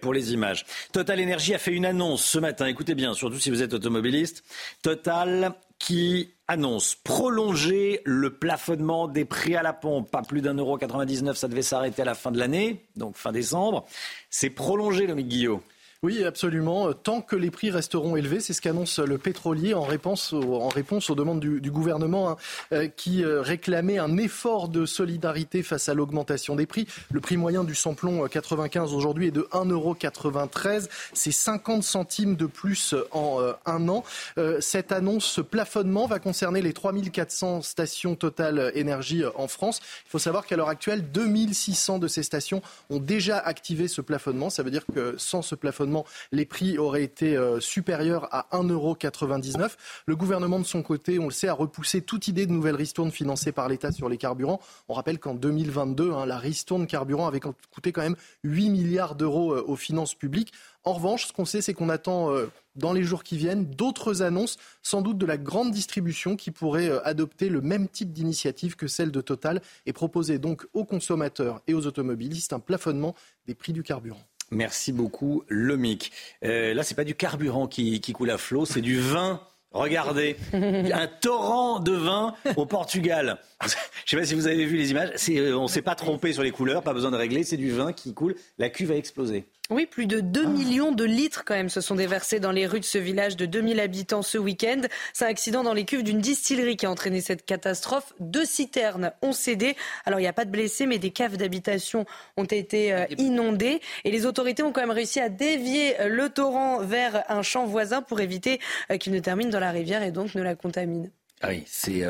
pour 0.00 0.12
les 0.12 0.32
images. 0.32 0.66
Total 0.92 1.20
Energy 1.20 1.54
a 1.54 1.58
fait 1.58 1.72
une 1.72 1.86
annonce 1.86 2.24
ce 2.24 2.38
matin, 2.38 2.66
écoutez 2.66 2.96
bien, 2.96 3.14
surtout 3.14 3.38
si 3.38 3.50
vous 3.50 3.62
êtes 3.62 3.72
automobiliste. 3.72 4.42
Total 4.82 5.54
qui 5.78 6.30
annonce 6.48 6.94
prolonger 6.94 8.00
le 8.04 8.30
plafonnement 8.30 9.08
des 9.08 9.24
prix 9.24 9.54
à 9.56 9.62
la 9.62 9.72
pompe. 9.72 10.10
Pas 10.10 10.22
plus 10.22 10.40
d'un 10.40 10.54
euro 10.54 10.76
99, 10.76 11.36
ça 11.36 11.48
devait 11.48 11.62
s'arrêter 11.62 12.02
à 12.02 12.04
la 12.04 12.14
fin 12.14 12.32
de 12.32 12.38
l'année, 12.38 12.84
donc 12.96 13.16
fin 13.16 13.32
décembre. 13.32 13.86
C'est 14.30 14.50
prolongé, 14.50 15.06
le 15.06 15.14
Guillaume. 15.14 15.60
Oui, 16.02 16.24
absolument. 16.24 16.92
Tant 16.92 17.22
que 17.22 17.36
les 17.36 17.50
prix 17.50 17.70
resteront 17.70 18.16
élevés, 18.16 18.40
c'est 18.40 18.52
ce 18.52 18.60
qu'annonce 18.60 18.98
le 18.98 19.16
pétrolier 19.16 19.72
en 19.72 19.82
réponse, 19.82 20.34
en 20.34 20.68
réponse 20.68 21.08
aux 21.08 21.14
demandes 21.14 21.40
du, 21.40 21.70
gouvernement 21.70 22.30
hein, 22.30 22.36
euh, 22.72 22.88
qui 22.88 23.24
euh, 23.24 23.40
réclamait 23.40 23.98
un 23.98 24.16
effort 24.18 24.68
de 24.68 24.84
solidarité 24.84 25.62
face 25.62 25.88
à 25.88 25.94
l'augmentation 25.94 26.54
des 26.54 26.66
prix. 26.66 26.86
Le 27.10 27.20
prix 27.20 27.36
moyen 27.36 27.64
du 27.64 27.74
samplon 27.74 28.26
95 28.26 28.92
euh, 28.92 28.96
aujourd'hui 28.96 29.28
est 29.28 29.32
de 29.32 29.48
1,93€. 29.52 30.88
C'est 31.14 31.32
50 31.32 31.82
centimes 31.82 32.36
de 32.36 32.46
plus 32.46 32.94
en 33.12 33.40
un 33.64 33.88
an. 33.88 34.04
cette 34.60 34.92
annonce, 34.92 35.24
ce 35.24 35.40
plafonnement 35.40 36.06
va 36.06 36.18
concerner 36.18 36.62
les 36.62 36.72
3400 36.72 37.62
stations 37.62 38.14
Total 38.16 38.72
Énergie 38.74 39.24
en 39.34 39.48
France. 39.48 39.80
Il 40.06 40.10
faut 40.10 40.18
savoir 40.18 40.46
qu'à 40.46 40.56
l'heure 40.56 40.68
actuelle, 40.68 41.10
2600 41.10 41.98
de 41.98 42.08
ces 42.08 42.22
stations 42.22 42.62
ont 42.90 42.98
déjà 42.98 43.38
activé 43.38 43.88
ce 43.88 44.00
plafonnement. 44.00 44.50
Ça 44.50 44.62
veut 44.62 44.70
dire 44.70 44.84
que 44.86 45.14
sans 45.18 45.42
ce 45.42 45.54
plafonnement, 45.54 45.85
les 46.32 46.46
prix 46.46 46.78
auraient 46.78 47.02
été 47.02 47.36
euh, 47.36 47.60
supérieurs 47.60 48.28
à 48.32 48.48
1,99€. 48.52 49.72
Le 50.06 50.16
gouvernement, 50.16 50.58
de 50.58 50.64
son 50.64 50.82
côté, 50.82 51.18
on 51.18 51.26
le 51.26 51.30
sait, 51.30 51.48
a 51.48 51.54
repoussé 51.54 52.02
toute 52.02 52.28
idée 52.28 52.46
de 52.46 52.52
nouvelle 52.52 52.76
ristourne 52.76 53.10
financée 53.10 53.52
par 53.52 53.68
l'État 53.68 53.92
sur 53.92 54.08
les 54.08 54.18
carburants. 54.18 54.60
On 54.88 54.94
rappelle 54.94 55.18
qu'en 55.18 55.34
2022, 55.34 56.12
hein, 56.12 56.26
la 56.26 56.38
ristourne 56.38 56.86
carburant 56.86 57.26
avait 57.26 57.40
coûté 57.40 57.92
quand 57.92 58.02
même 58.02 58.16
8 58.44 58.70
milliards 58.70 59.14
d'euros 59.14 59.52
euh, 59.52 59.64
aux 59.66 59.76
finances 59.76 60.14
publiques. 60.14 60.52
En 60.84 60.92
revanche, 60.92 61.26
ce 61.26 61.32
qu'on 61.32 61.44
sait, 61.44 61.62
c'est 61.62 61.74
qu'on 61.74 61.88
attend 61.88 62.32
euh, 62.32 62.46
dans 62.76 62.92
les 62.92 63.02
jours 63.02 63.24
qui 63.24 63.36
viennent 63.36 63.64
d'autres 63.64 64.22
annonces, 64.22 64.56
sans 64.82 65.02
doute 65.02 65.18
de 65.18 65.26
la 65.26 65.36
grande 65.36 65.72
distribution 65.72 66.36
qui 66.36 66.50
pourrait 66.50 66.90
adopter 67.04 67.48
le 67.48 67.60
même 67.60 67.88
type 67.88 68.12
d'initiative 68.12 68.76
que 68.76 68.86
celle 68.86 69.10
de 69.10 69.20
Total 69.20 69.60
et 69.86 69.92
proposer 69.92 70.38
donc 70.38 70.66
aux 70.74 70.84
consommateurs 70.84 71.60
et 71.66 71.74
aux 71.74 71.86
automobilistes 71.86 72.52
un 72.52 72.60
plafonnement 72.60 73.14
des 73.46 73.54
prix 73.54 73.72
du 73.72 73.82
carburant. 73.82 74.22
Merci 74.50 74.92
beaucoup, 74.92 75.42
Lomic. 75.48 76.12
Euh, 76.44 76.74
là, 76.74 76.82
c'est 76.82 76.94
pas 76.94 77.04
du 77.04 77.14
carburant 77.14 77.66
qui, 77.66 78.00
coule 78.12 78.30
à 78.30 78.38
flot, 78.38 78.64
c'est 78.64 78.80
du 78.80 79.00
vin 79.00 79.40
Regardez, 79.72 80.36
un 80.54 81.06
torrent 81.06 81.80
de 81.80 81.92
vin 81.92 82.34
au 82.56 82.64
Portugal. 82.64 83.38
Je 83.66 83.66
ne 83.66 83.68
sais 84.06 84.16
pas 84.16 84.24
si 84.24 84.34
vous 84.34 84.46
avez 84.46 84.64
vu 84.64 84.76
les 84.76 84.90
images. 84.90 85.10
Euh, 85.28 85.52
on 85.54 85.64
ne 85.64 85.68
s'est 85.68 85.82
pas 85.82 85.94
trompé 85.94 86.32
sur 86.32 86.42
les 86.42 86.50
couleurs, 86.50 86.82
pas 86.82 86.94
besoin 86.94 87.10
de 87.10 87.16
régler. 87.16 87.44
C'est 87.44 87.58
du 87.58 87.70
vin 87.70 87.92
qui 87.92 88.14
coule. 88.14 88.36
La 88.56 88.70
cuve 88.70 88.92
a 88.92 88.96
explosé. 88.96 89.44
Oui, 89.68 89.86
plus 89.86 90.06
de 90.06 90.20
2 90.20 90.46
millions 90.46 90.92
de 90.92 91.02
litres 91.02 91.42
quand 91.44 91.54
même 91.54 91.68
se 91.68 91.80
sont 91.80 91.96
déversés 91.96 92.38
dans 92.38 92.52
les 92.52 92.66
rues 92.66 92.78
de 92.78 92.84
ce 92.84 92.98
village 92.98 93.36
de 93.36 93.46
2000 93.46 93.80
habitants 93.80 94.22
ce 94.22 94.38
week-end. 94.38 94.82
C'est 95.12 95.24
un 95.24 95.28
accident 95.28 95.64
dans 95.64 95.74
les 95.74 95.84
cuves 95.84 96.04
d'une 96.04 96.20
distillerie 96.20 96.76
qui 96.76 96.86
a 96.86 96.90
entraîné 96.90 97.20
cette 97.20 97.44
catastrophe. 97.44 98.12
Deux 98.20 98.44
citernes 98.44 99.12
ont 99.22 99.32
cédé. 99.32 99.76
Alors 100.04 100.20
il 100.20 100.22
n'y 100.22 100.28
a 100.28 100.32
pas 100.32 100.44
de 100.44 100.52
blessés, 100.52 100.86
mais 100.86 100.98
des 100.98 101.10
caves 101.10 101.36
d'habitation 101.36 102.06
ont 102.36 102.44
été 102.44 102.92
euh, 102.92 103.06
inondées. 103.18 103.80
Et 104.04 104.12
les 104.12 104.24
autorités 104.24 104.62
ont 104.62 104.70
quand 104.70 104.82
même 104.82 104.90
réussi 104.90 105.18
à 105.18 105.28
dévier 105.28 106.00
euh, 106.00 106.08
le 106.08 106.28
torrent 106.28 106.78
vers 106.78 107.24
un 107.28 107.42
champ 107.42 107.66
voisin 107.66 108.02
pour 108.02 108.20
éviter 108.20 108.60
euh, 108.92 108.98
qu'il 108.98 109.12
ne 109.12 109.18
termine 109.18 109.50
dans 109.50 109.60
la 109.60 109.72
rivière 109.72 110.04
et 110.04 110.12
donc 110.12 110.36
ne 110.36 110.42
la 110.42 110.54
contamine. 110.54 111.10
Ah 111.40 111.48
oui, 111.48 111.64
c'est 111.66 112.04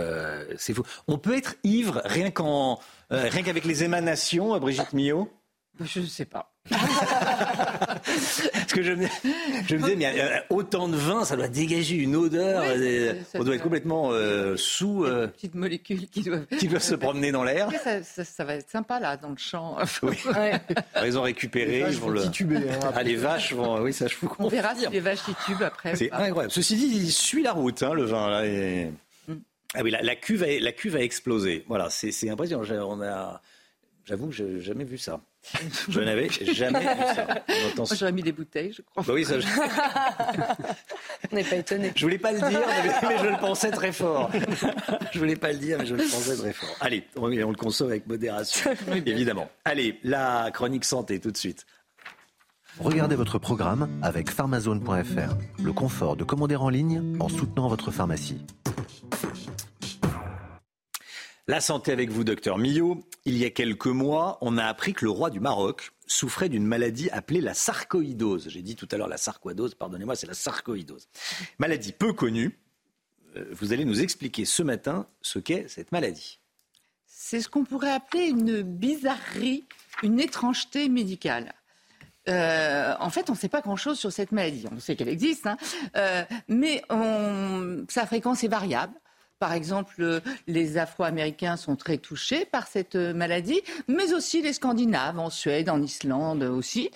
fou. 0.74 0.82
On 1.08 1.16
peut 1.16 1.36
être 1.36 1.56
ivre 1.64 2.02
rien 2.04 2.30
qu'en 2.30 2.78
rien 3.10 3.42
qu'avec 3.42 3.64
les 3.64 3.82
émanations, 3.82 4.56
Brigitte 4.58 4.92
Millot? 4.92 5.30
Je 5.80 6.00
ne 6.00 6.06
sais 6.06 6.26
pas. 6.26 6.55
Parce 8.06 8.72
que 8.72 8.82
je 8.82 8.92
me, 8.92 9.06
je 9.68 9.76
me 9.76 9.82
disais, 9.82 9.96
mais 9.96 10.20
euh, 10.20 10.38
autant 10.50 10.88
de 10.88 10.96
vin, 10.96 11.24
ça 11.24 11.36
doit 11.36 11.48
dégager 11.48 11.96
une 11.96 12.16
odeur. 12.16 12.64
Euh, 12.66 13.14
on 13.34 13.44
doit 13.44 13.54
être 13.54 13.62
complètement 13.62 14.10
euh, 14.10 14.56
sous. 14.56 15.04
Euh, 15.04 15.28
petites 15.28 15.54
molécules 15.54 16.08
qui 16.08 16.22
doivent. 16.22 16.46
Qui 16.58 16.68
doivent 16.68 16.82
se 16.82 16.94
promener 16.94 17.32
dans 17.32 17.44
l'air. 17.44 17.68
Ça, 17.82 18.02
ça, 18.02 18.24
ça, 18.24 18.44
va 18.44 18.54
être 18.54 18.70
sympa 18.70 18.98
là, 19.00 19.16
dans 19.16 19.30
le 19.30 19.36
champ. 19.36 19.76
Oui. 20.02 20.16
Ouais. 20.36 20.60
Ils 21.04 21.18
ont 21.18 21.22
récupéré. 21.22 21.84
Les 21.84 21.92
ils 21.94 22.00
vont 22.00 22.08
le... 22.08 22.20
hein, 22.20 22.92
ah, 22.94 23.02
les 23.02 23.16
vaches 23.16 23.52
vont. 23.52 23.80
Oui, 23.80 23.92
ça 23.92 24.06
je 24.06 24.16
vous 24.16 24.30
On 24.38 24.48
verra 24.48 24.74
si 24.74 24.86
les 24.88 25.00
vaches 25.00 25.22
titubent 25.24 25.62
après. 25.62 25.94
C'est 25.94 26.10
incroyable. 26.12 26.50
Ceci 26.50 26.76
dit, 26.76 26.86
il 26.86 27.12
suit 27.12 27.42
la 27.42 27.52
route, 27.52 27.82
hein, 27.82 27.94
le 27.94 28.04
vin 28.04 28.28
là. 28.28 28.46
Et... 28.46 28.90
Mm. 29.28 29.34
Ah 29.74 29.80
oui, 29.82 29.90
la, 29.90 30.02
la, 30.02 30.16
cuve 30.16 30.42
a, 30.42 30.60
la 30.60 30.72
cuve 30.72 30.96
a 30.96 31.00
explosé. 31.00 31.64
Voilà, 31.68 31.88
c'est 31.90 32.28
impressionnant. 32.28 32.64
On 32.88 33.00
a, 33.02 33.40
j'avoue 34.04 34.26
que 34.26 34.34
j'ai 34.34 34.60
jamais 34.60 34.84
vu 34.84 34.98
ça. 34.98 35.20
Je 35.88 36.00
n'avais 36.00 36.28
jamais 36.28 36.80
vu 36.80 37.14
ça. 37.14 37.26
Moi, 37.76 37.86
j'aurais 37.98 38.12
mis 38.12 38.22
des 38.22 38.32
bouteilles, 38.32 38.72
je 38.72 38.82
crois. 38.82 39.02
Bah 39.02 39.12
oui, 39.14 39.24
ça, 39.24 39.38
je... 39.38 39.46
On 41.32 41.36
n'est 41.36 41.44
pas 41.44 41.56
étonné. 41.56 41.92
Je 41.94 42.02
voulais 42.02 42.18
pas 42.18 42.32
le 42.32 42.38
dire, 42.38 42.60
mais, 43.02 43.18
je 43.18 43.26
le 43.26 43.38
pensais 43.38 43.70
très 43.70 43.92
fort. 43.92 44.30
Je 45.12 45.18
voulais 45.18 45.36
pas 45.36 45.52
le 45.52 45.58
dire, 45.58 45.78
mais 45.78 45.86
je 45.86 45.94
le 45.94 46.04
pensais 46.04 46.36
très 46.36 46.52
fort. 46.52 46.76
Allez, 46.80 47.04
on, 47.16 47.26
on 47.26 47.50
le 47.50 47.56
consomme 47.56 47.88
avec 47.88 48.06
modération, 48.06 48.70
évidemment. 49.06 49.48
Allez, 49.64 49.98
la 50.02 50.50
chronique 50.52 50.84
santé 50.84 51.20
tout 51.20 51.30
de 51.30 51.36
suite. 51.36 51.66
Regardez 52.78 53.16
votre 53.16 53.38
programme 53.38 53.88
avec 54.02 54.30
pharmazone.fr. 54.30 55.62
Le 55.62 55.72
confort 55.72 56.16
de 56.16 56.24
commander 56.24 56.56
en 56.56 56.68
ligne 56.68 57.16
en 57.20 57.28
soutenant 57.28 57.68
votre 57.68 57.90
pharmacie. 57.90 58.38
La 61.48 61.60
santé 61.60 61.92
avec 61.92 62.10
vous, 62.10 62.24
docteur 62.24 62.58
Millot. 62.58 63.04
Il 63.24 63.38
y 63.38 63.44
a 63.44 63.50
quelques 63.50 63.86
mois, 63.86 64.36
on 64.40 64.58
a 64.58 64.64
appris 64.64 64.94
que 64.94 65.04
le 65.04 65.12
roi 65.12 65.30
du 65.30 65.38
Maroc 65.38 65.92
souffrait 66.08 66.48
d'une 66.48 66.66
maladie 66.66 67.08
appelée 67.10 67.40
la 67.40 67.54
sarcoïdose. 67.54 68.48
J'ai 68.48 68.62
dit 68.62 68.74
tout 68.74 68.88
à 68.90 68.96
l'heure 68.96 69.06
la 69.06 69.16
sarcoïdose, 69.16 69.76
pardonnez-moi, 69.76 70.16
c'est 70.16 70.26
la 70.26 70.34
sarcoïdose. 70.34 71.06
Maladie 71.60 71.92
peu 71.92 72.12
connue. 72.12 72.58
Euh, 73.36 73.44
vous 73.52 73.72
allez 73.72 73.84
nous 73.84 74.00
expliquer 74.00 74.44
ce 74.44 74.64
matin 74.64 75.06
ce 75.22 75.38
qu'est 75.38 75.68
cette 75.68 75.92
maladie. 75.92 76.40
C'est 77.06 77.40
ce 77.40 77.48
qu'on 77.48 77.64
pourrait 77.64 77.92
appeler 77.92 78.24
une 78.24 78.62
bizarrerie, 78.62 79.66
une 80.02 80.18
étrangeté 80.18 80.88
médicale. 80.88 81.54
Euh, 82.28 82.92
en 82.98 83.10
fait, 83.10 83.30
on 83.30 83.34
ne 83.34 83.38
sait 83.38 83.48
pas 83.48 83.60
grand-chose 83.60 84.00
sur 84.00 84.10
cette 84.10 84.32
maladie. 84.32 84.64
On 84.72 84.80
sait 84.80 84.96
qu'elle 84.96 85.08
existe, 85.08 85.46
hein. 85.46 85.56
euh, 85.96 86.24
mais 86.48 86.82
sa 87.88 88.04
fréquence 88.04 88.42
est 88.42 88.48
variable. 88.48 88.94
Par 89.38 89.52
exemple, 89.52 90.22
les 90.46 90.78
Afro-Américains 90.78 91.56
sont 91.56 91.76
très 91.76 91.98
touchés 91.98 92.46
par 92.46 92.66
cette 92.66 92.96
maladie, 92.96 93.60
mais 93.86 94.14
aussi 94.14 94.40
les 94.40 94.54
Scandinaves, 94.54 95.18
en 95.18 95.30
Suède, 95.30 95.68
en 95.68 95.82
Islande 95.82 96.42
aussi. 96.42 96.90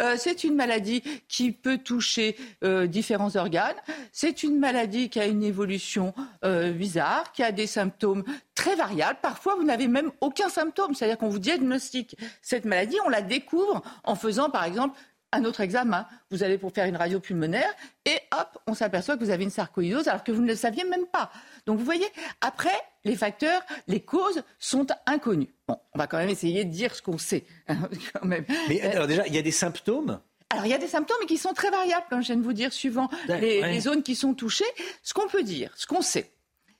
Euh, 0.00 0.16
c'est 0.18 0.44
une 0.44 0.54
maladie 0.54 1.02
qui 1.28 1.52
peut 1.52 1.78
toucher 1.78 2.36
euh, 2.64 2.86
différents 2.86 3.36
organes. 3.36 3.76
C'est 4.12 4.42
une 4.42 4.58
maladie 4.58 5.08
qui 5.08 5.20
a 5.20 5.26
une 5.26 5.42
évolution 5.42 6.12
euh, 6.44 6.72
bizarre, 6.72 7.32
qui 7.32 7.42
a 7.42 7.52
des 7.52 7.66
symptômes 7.66 8.24
très 8.54 8.76
variables. 8.76 9.18
Parfois, 9.22 9.54
vous 9.54 9.64
n'avez 9.64 9.88
même 9.88 10.10
aucun 10.20 10.48
symptôme, 10.48 10.94
c'est-à-dire 10.94 11.18
qu'on 11.18 11.28
vous 11.28 11.38
diagnostique 11.38 12.16
cette 12.42 12.64
maladie, 12.64 12.96
on 13.04 13.08
la 13.08 13.22
découvre 13.22 13.82
en 14.04 14.14
faisant, 14.14 14.50
par 14.50 14.64
exemple, 14.64 14.98
un 15.32 15.44
autre 15.44 15.60
examen. 15.60 16.06
Vous 16.30 16.42
allez 16.42 16.58
pour 16.58 16.72
faire 16.72 16.86
une 16.86 16.96
radio 16.96 17.20
pulmonaire 17.20 17.72
et 18.04 18.18
hop, 18.32 18.58
on 18.66 18.74
s'aperçoit 18.74 19.16
que 19.16 19.24
vous 19.24 19.30
avez 19.30 19.44
une 19.44 19.50
sarcoïdose 19.50 20.08
alors 20.08 20.24
que 20.24 20.32
vous 20.32 20.42
ne 20.42 20.48
le 20.48 20.56
saviez 20.56 20.84
même 20.84 21.06
pas. 21.06 21.30
Donc 21.66 21.78
vous 21.78 21.84
voyez, 21.84 22.06
après, 22.40 22.76
les 23.04 23.16
facteurs, 23.16 23.62
les 23.88 24.00
causes 24.00 24.42
sont 24.58 24.86
inconnus. 25.06 25.48
Bon, 25.68 25.78
on 25.94 25.98
va 25.98 26.06
quand 26.06 26.18
même 26.18 26.30
essayer 26.30 26.64
de 26.64 26.70
dire 26.70 26.94
ce 26.94 27.02
qu'on 27.02 27.18
sait. 27.18 27.44
Hein, 27.68 27.88
quand 28.12 28.24
même. 28.24 28.44
Mais 28.68 28.80
alors 28.82 29.06
déjà, 29.06 29.26
il 29.26 29.34
y 29.34 29.38
a 29.38 29.42
des 29.42 29.52
symptômes? 29.52 30.20
Alors, 30.50 30.64
il 30.64 30.70
y 30.70 30.74
a 30.74 30.78
des 30.78 30.86
symptômes 30.86 31.26
qui 31.26 31.38
sont 31.38 31.52
très 31.54 31.70
variables, 31.70 32.06
comme 32.08 32.22
je 32.22 32.28
viens 32.28 32.36
de 32.36 32.42
vous 32.42 32.52
dire, 32.52 32.72
suivant 32.72 33.10
les, 33.28 33.62
les 33.62 33.80
zones 33.80 34.04
qui 34.04 34.14
sont 34.14 34.32
touchées. 34.32 34.64
Ce 35.02 35.12
qu'on 35.12 35.26
peut 35.26 35.42
dire, 35.42 35.72
ce 35.74 35.88
qu'on 35.88 36.02
sait, 36.02 36.30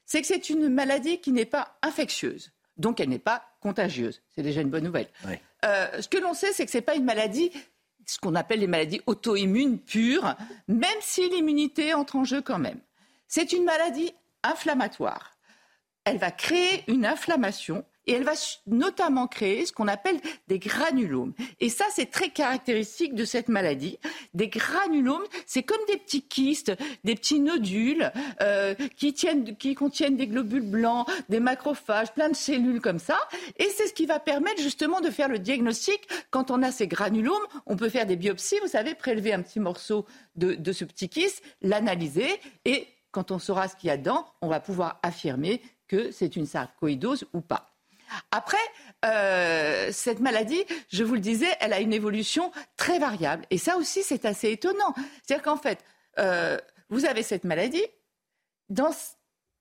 c'est 0.05 0.20
que 0.20 0.27
c'est 0.27 0.48
une 0.48 0.68
maladie 0.68 1.20
qui 1.20 1.32
n'est 1.32 1.44
pas 1.47 1.77
infectieuse, 1.82 2.52
donc 2.77 3.01
elle 3.01 3.09
n'est 3.09 3.18
pas 3.18 3.43
contagieuse. 3.60 4.23
C'est 4.35 4.43
déjà 4.43 4.60
une 4.60 4.70
bonne 4.70 4.85
nouvelle. 4.85 5.09
Euh, 5.64 6.01
ce 6.01 6.09
que 6.09 6.18
l'on 6.18 6.32
sait, 6.32 6.52
c'est 6.52 6.64
que 6.64 6.70
ce 6.70 6.78
n'est 6.78 6.82
pas 6.82 6.94
une 6.94 7.05
maladie 7.05 7.51
ce 8.07 8.19
qu'on 8.19 8.35
appelle 8.35 8.61
les 8.61 8.66
maladies 8.66 9.03
auto-immunes 9.07 9.78
pures, 9.78 10.35
même 10.69 10.91
si 11.01 11.28
l'immunité 11.28 11.93
entre 11.93 12.16
en 12.16 12.24
jeu 12.24 12.41
quand 12.41 12.59
même. 12.59 12.81
C'est 13.28 13.53
une 13.53 13.65
maladie 13.65 14.15
inflammatoire. 14.43 15.33
Elle 16.05 16.19
va 16.19 16.31
créer 16.31 16.85
une 16.87 17.05
inflammation 17.05 17.85
et 18.07 18.12
elle 18.12 18.24
va 18.24 18.33
notamment 18.66 19.27
créer 19.27 19.66
ce 19.66 19.73
qu'on 19.73 19.89
appelle 19.89 20.20
des 20.49 20.59
granulomes. 20.59 21.35
Et 21.61 21.69
ça, 21.69 21.85
c'est 21.93 22.11
très 22.11 22.31
caractéristique 22.31 23.15
de 23.15 23.24
cette 23.24 23.49
maladie. 23.49 23.99
Des 24.35 24.49
granulomes, 24.49 25.24
c'est 25.47 25.62
comme 25.62 25.85
des 25.89 25.97
petits 25.97 26.23
kystes, 26.23 26.73
des 27.05 27.15
petits 27.15 27.41
nodules 27.41 28.12
euh, 28.43 28.74
qui, 28.97 29.12
tiennent, 29.12 29.57
qui 29.57 29.74
contiennent 29.74 30.16
des 30.16 30.27
globules 30.27 30.69
blancs, 30.69 31.07
des 31.28 31.41
macrophages, 31.41 32.12
plein 32.12 32.28
de 32.28 32.37
cellules 32.37 32.81
comme 32.81 32.99
ça. 32.99 33.19
Et 33.59 33.69
c'est 33.77 33.89
ce 33.89 33.95
qui 33.95 34.07
va 34.07 34.20
permettre 34.20 34.62
justement 34.62 35.01
de 35.01 35.11
faire 35.11 35.28
le 35.28 35.39
diagnostic. 35.39 36.09
Quand 36.31 36.51
on 36.51 36.62
a 36.62 36.70
ces 36.70 36.87
granulomes, 36.87 37.37
on 37.66 37.77
peut 37.77 37.89
faire 37.89 38.07
des 38.07 38.16
biopsies, 38.16 38.59
vous 38.62 38.69
savez, 38.69 38.95
prélever 38.95 39.33
un 39.33 39.43
petit 39.43 39.61
morceau 39.61 40.07
de, 40.37 40.73
ce 40.73 40.85
petit 40.85 41.09
kyste, 41.09 41.43
l'analyser 41.62 42.28
et 42.65 42.87
quand 43.11 43.31
on 43.31 43.39
saura 43.39 43.69
ce 43.69 43.77
qu'il 43.77 43.89
y 43.89 43.91
a 43.91 43.97
dedans, 43.97 44.27
on 44.43 44.49
va 44.49 44.61
pouvoir 44.61 45.01
affirmer 45.03 45.62
que 45.89 46.11
c'est 46.11 46.37
une 46.37 46.47
sarcoïdose 46.47 47.24
ou 47.33 47.41
pas. 47.41 47.76
Après, 48.31 48.57
euh, 49.05 49.91
cette 49.93 50.20
maladie, 50.20 50.65
je 50.89 51.05
vous 51.05 51.15
le 51.15 51.20
disais, 51.20 51.49
elle 51.61 51.73
a 51.73 51.81
une 51.81 51.93
évolution 51.93 52.53
très 52.77 52.99
variable. 52.99 53.45
Et 53.51 53.59
ça 53.59 53.77
aussi, 53.77 54.03
c'est 54.03 54.24
assez 54.24 54.51
étonnant. 54.51 54.95
C'est-à-dire 55.23 55.45
qu'en 55.45 55.57
fait, 55.57 55.85
euh, 56.19 56.59
vous 56.89 57.05
avez 57.05 57.23
cette 57.23 57.45
maladie, 57.45 57.85
dans 58.69 58.91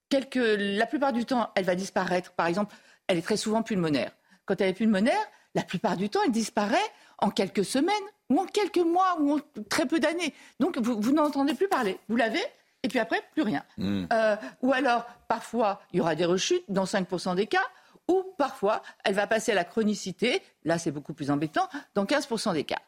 quelques, 0.08 0.34
la 0.36 0.86
plupart 0.86 1.12
du 1.12 1.24
temps, 1.24 1.50
elle 1.54 1.64
va 1.64 1.74
disparaître. 1.74 2.32
Par 2.32 2.46
exemple, 2.46 2.74
elle 3.06 3.18
est 3.18 3.22
très 3.22 3.36
souvent 3.36 3.62
pulmonaire. 3.62 4.12
Quand 4.44 4.60
elle 4.60 4.70
est 4.70 4.74
pulmonaire, 4.74 5.14
la 5.54 5.62
plupart 5.62 5.96
du 5.96 6.08
temps, 6.08 6.20
elle 6.24 6.32
disparaît 6.32 6.76
en 7.18 7.30
quelques 7.30 7.64
semaines 7.64 7.94
ou 8.28 8.40
en 8.40 8.46
quelques 8.46 8.78
mois 8.78 9.16
ou 9.20 9.36
en 9.36 9.40
très 9.68 9.86
peu 9.86 10.00
d'années. 10.00 10.34
Donc, 10.60 10.78
vous, 10.78 11.00
vous 11.00 11.12
n'entendez 11.12 11.54
plus 11.54 11.68
parler. 11.68 11.98
Vous 12.08 12.16
l'avez 12.16 12.42
et 12.86 12.88
puis 12.88 13.00
après, 13.00 13.20
plus 13.32 13.42
rien. 13.42 13.64
Hmm. 13.78 14.04
Euh, 14.12 14.36
ou 14.62 14.72
alors, 14.72 15.06
parfois, 15.26 15.80
il 15.92 15.98
y 15.98 16.00
aura 16.00 16.14
des 16.14 16.24
rechutes 16.24 16.64
dans 16.68 16.84
5% 16.84 17.34
des 17.34 17.48
cas 17.48 17.64
ou 18.08 18.24
parfois 18.38 18.82
elle 19.04 19.14
va 19.14 19.26
passer 19.26 19.52
à 19.52 19.54
la 19.54 19.64
chronicité, 19.64 20.42
là 20.64 20.78
c'est 20.78 20.90
beaucoup 20.90 21.14
plus 21.14 21.30
embêtant, 21.30 21.68
dans 21.94 22.04
15% 22.04 22.54
des 22.54 22.64
cas. 22.64 22.80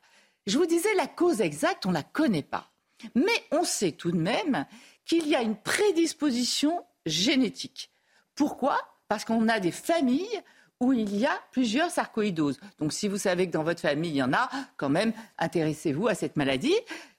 Je 0.47 0.57
vous 0.57 0.67
disais, 0.67 0.95
la 0.95 1.07
cause 1.07 1.43
exacte, 1.43 1.85
on 1.85 1.91
ne 1.91 1.95
la 1.95 2.03
connaît 2.03 2.43
pas. 2.43 2.71
Mais 3.15 3.45
on 3.53 3.65
sait 3.65 3.93
tout 3.93 4.11
de 4.11 4.17
même 4.17 4.65
qu'il 5.05 5.29
y 5.29 5.37
a 5.37 5.43
une 5.43 5.57
prédisposition 5.57 6.85
génétique. 7.05 7.91
Pourquoi? 8.35 8.79
Parce 9.09 9.25
qu'on 9.25 9.49
a 9.49 9.61
des 9.61 9.71
familles 9.71 10.41
où 10.81 10.93
il 10.93 11.17
y 11.17 11.27
a 11.27 11.39
plusieurs 11.51 11.91
sarcoïdoses. 11.91 12.61
Donc 12.79 12.93
si 12.93 13.09
vous 13.09 13.19
savez 13.19 13.47
que 13.47 13.53
dans 13.53 13.63
votre 13.63 13.81
famille, 13.81 14.11
il 14.11 14.17
y 14.17 14.23
en 14.23 14.33
a, 14.33 14.49
quand 14.77 14.89
même, 14.89 15.13
intéressez-vous 15.39 16.09
à 16.09 16.15
cette 16.15 16.37
maladie. 16.37 16.75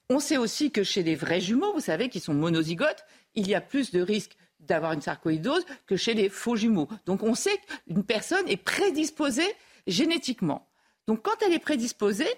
On 0.10 0.20
sait 0.20 0.38
aussi 0.38 0.72
que 0.72 0.84
chez 0.84 1.04
les 1.04 1.16
vrais 1.16 1.42
jumeaux, 1.42 1.74
vous 1.74 1.82
savez, 1.82 2.10
qui 2.10 2.20
sont 2.20 2.34
monozygotes, 2.34 3.06
il 3.36 3.48
y 3.48 3.54
a 3.54 3.62
plus 3.62 3.92
de 3.92 4.02
risques 4.02 4.38
d'avoir 4.70 4.94
une 4.94 5.02
sarcoïdose 5.02 5.66
que 5.86 5.96
chez 5.96 6.14
les 6.14 6.30
faux 6.30 6.56
jumeaux. 6.56 6.88
Donc 7.06 7.24
on 7.24 7.36
sait 7.36 7.60
qu'une 7.88 8.04
personne 8.04 8.48
est 8.48 8.58
prédisposée 8.58 9.54
génétiquement. 9.88 10.68
Donc 11.08 11.24
quand 11.24 11.42
elle 11.46 11.54
est 11.54 11.60
prédisposée, 11.60 12.30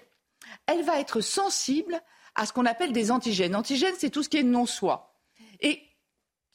elle 0.66 0.82
va 0.82 0.98
être 0.98 1.20
sensible 1.20 2.00
à 2.34 2.46
ce 2.46 2.52
qu'on 2.52 2.66
appelle 2.66 2.92
des 2.92 3.10
antigènes. 3.10 3.54
Antigènes, 3.54 3.94
c'est 3.98 4.10
tout 4.10 4.22
ce 4.22 4.28
qui 4.28 4.38
est 4.38 4.42
non-soi. 4.42 5.14
Et 5.60 5.82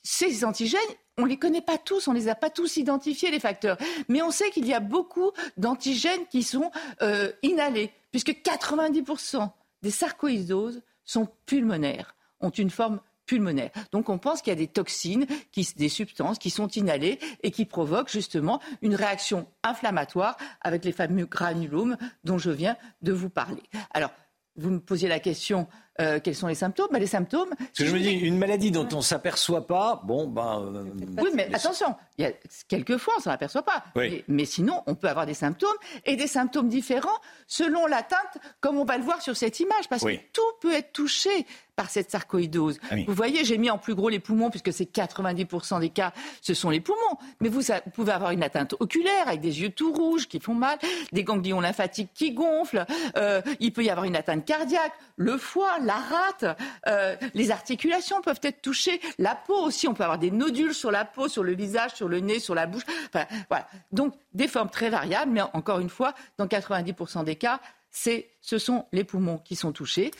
ces 0.04 0.44
antigènes, 0.44 0.80
on 1.18 1.24
ne 1.24 1.30
les 1.30 1.38
connaît 1.38 1.62
pas 1.62 1.78
tous, 1.78 2.08
on 2.08 2.14
ne 2.14 2.20
les 2.20 2.30
a 2.30 2.36
pas 2.36 2.50
tous 2.50 2.78
identifiés, 2.78 3.32
les 3.32 3.40
facteurs. 3.40 3.78
Mais 4.08 4.22
on 4.22 4.32
sait 4.32 4.50
qu'il 4.50 4.68
y 4.68 4.74
a 4.74 4.80
beaucoup 4.80 5.32
d'antigènes 5.58 6.26
qui 6.28 6.44
sont 6.44 6.72
euh, 7.02 7.32
inhalés, 7.44 7.92
puisque 8.12 8.32
90% 8.32 9.50
des 9.82 9.92
sarcoïdoses 9.92 10.82
sont 11.06 11.28
pulmonaires, 11.46 12.16
ont 12.40 12.50
une 12.50 12.70
forme 12.70 13.00
pulmonaire. 13.28 13.70
Donc 13.92 14.10
on 14.10 14.18
pense 14.18 14.42
qu'il 14.42 14.52
y 14.52 14.56
a 14.56 14.60
des 14.60 14.68
toxines, 14.68 15.28
des 15.76 15.90
substances 15.90 16.40
qui 16.40 16.50
sont 16.50 16.70
inhalées 16.76 17.20
et 17.44 17.52
qui 17.52 17.66
provoquent 17.66 18.12
justement 18.12 18.60
une 18.82 18.96
réaction 18.96 19.48
inflammatoire 19.64 20.38
avec 20.62 20.84
les 20.84 20.92
fameux 20.92 21.26
granulomes 21.26 21.98
dont 22.24 22.40
je 22.40 22.50
viens 22.50 22.78
de 23.04 23.12
vous 23.12 23.30
parler. 23.30 23.62
Alors, 23.94 24.12
vous 24.56 24.72
me 24.72 24.80
posiez 24.80 25.08
la 25.08 25.20
question 25.20 25.68
euh, 26.00 26.20
quels 26.24 26.36
sont 26.36 26.48
les 26.48 26.56
symptômes? 26.56 26.88
Ben, 26.92 27.00
Les 27.00 27.08
symptômes. 27.08 27.50
Parce 27.58 27.72
que 27.78 27.86
je 27.86 27.94
me 27.94 28.00
dis, 28.00 28.12
une 28.12 28.38
maladie 28.38 28.72
dont 28.72 28.88
on 28.94 28.98
ne 28.98 29.02
s'aperçoit 29.02 29.66
pas, 29.66 30.02
bon, 30.06 30.28
ben. 30.28 30.72
Euh, 30.76 30.84
oui, 31.22 31.30
mais 31.34 31.50
attention, 31.54 31.96
il 32.18 32.24
y 32.24 32.28
a, 32.28 32.32
quelquefois, 32.68 33.14
on 33.16 33.20
ne 33.20 33.24
s'en 33.24 33.32
aperçoit 33.32 33.64
pas. 33.64 33.84
Mais, 34.28 34.46
sinon, 34.46 34.84
on 34.88 34.96
peut 34.96 35.08
avoir 35.08 35.26
des 35.26 35.34
symptômes 35.34 35.70
et 36.06 36.16
des 36.16 36.28
symptômes 36.28 36.70
différents 36.70 37.10
selon 37.48 37.86
l'atteinte, 37.88 38.38
comme 38.60 38.78
on 38.78 38.86
va 38.86 38.98
le 38.98 39.04
voir 39.04 39.22
sur 39.22 39.36
cette 39.36 39.60
image, 39.60 39.88
parce 39.90 40.04
que 40.04 40.16
tout 40.34 40.42
peut 40.62 40.74
être 40.74 40.92
touché 40.94 41.46
par 41.78 41.92
cette 41.92 42.10
sarcoïdose. 42.10 42.80
Ah 42.90 42.96
vous 43.08 43.14
voyez, 43.14 43.46
j'ai 43.46 43.60
mis 43.60 43.70
en 43.70 43.78
plus 43.78 43.94
gros 43.94 44.10
les 44.10 44.20
poumons, 44.20 44.50
puisque 44.50 44.74
c'est 44.74 44.92
90% 44.92 45.80
des 45.80 45.90
cas, 45.90 46.12
ce 46.42 46.56
sont 46.56 46.72
les 46.72 46.80
poumons. 46.80 47.18
Mais 47.40 47.50
vous, 47.50 47.62
pouvez 47.94 48.12
avoir 48.12 48.32
une 48.32 48.42
atteinte 48.42 48.74
oculaire 48.80 49.28
avec 49.28 49.42
des 49.42 49.62
yeux 49.62 49.70
tout 49.70 49.94
rouges 49.94 50.28
qui 50.28 50.40
font 50.40 50.56
mal, 50.56 50.80
des 51.12 51.24
ganglions 51.24 51.62
lymphatiques 51.62 52.10
qui 52.16 52.34
gonflent, 52.34 52.84
euh, 53.16 53.44
il 53.60 53.72
peut 53.72 53.84
y 53.84 53.92
avoir 53.92 54.06
une 54.06 54.16
atteinte 54.16 54.44
cardiaque, 54.44 54.94
le 55.18 55.38
foie, 55.38 55.78
la 55.88 55.96
rate, 55.96 56.60
euh, 56.88 57.16
les 57.34 57.50
articulations 57.50 58.22
peuvent 58.22 58.42
être 58.44 58.62
touchées, 58.62 59.00
la 59.18 59.36
peau 59.36 59.56
aussi, 59.56 59.88
on 59.88 59.94
peut 59.94 60.04
avoir 60.04 60.20
des 60.20 60.32
nodules 60.32 60.74
sur 60.74 60.92
la 60.92 61.06
peau, 61.06 61.30
sur 61.30 61.44
le 61.44 61.56
visage, 61.56 61.94
sur 61.94 62.10
le 62.10 62.20
nez, 62.20 62.40
sur 62.40 62.54
la 62.54 62.68
bouche. 62.68 62.84
Enfin, 63.08 63.26
voilà. 63.50 63.68
Donc 63.92 64.14
des 64.34 64.48
formes 64.48 64.70
très 64.70 64.90
variables, 64.90 65.32
mais 65.32 65.42
encore 65.42 65.80
une 65.80 65.90
fois, 65.90 66.14
dans 66.38 66.46
90% 66.46 67.24
des 67.24 67.38
cas, 67.38 67.62
ce 67.90 68.58
sont 68.58 68.86
les 68.92 69.06
poumons 69.06 69.38
qui 69.38 69.56
sont 69.56 69.72
touchés. 69.72 70.12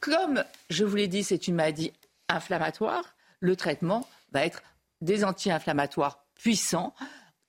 Comme 0.00 0.44
je 0.68 0.84
vous 0.84 0.96
l'ai 0.96 1.08
dit, 1.08 1.24
c'est 1.24 1.48
une 1.48 1.54
maladie 1.54 1.92
inflammatoire, 2.28 3.16
le 3.40 3.56
traitement 3.56 4.06
va 4.32 4.44
être 4.44 4.62
des 5.00 5.24
anti-inflammatoires 5.24 6.24
puissants. 6.34 6.94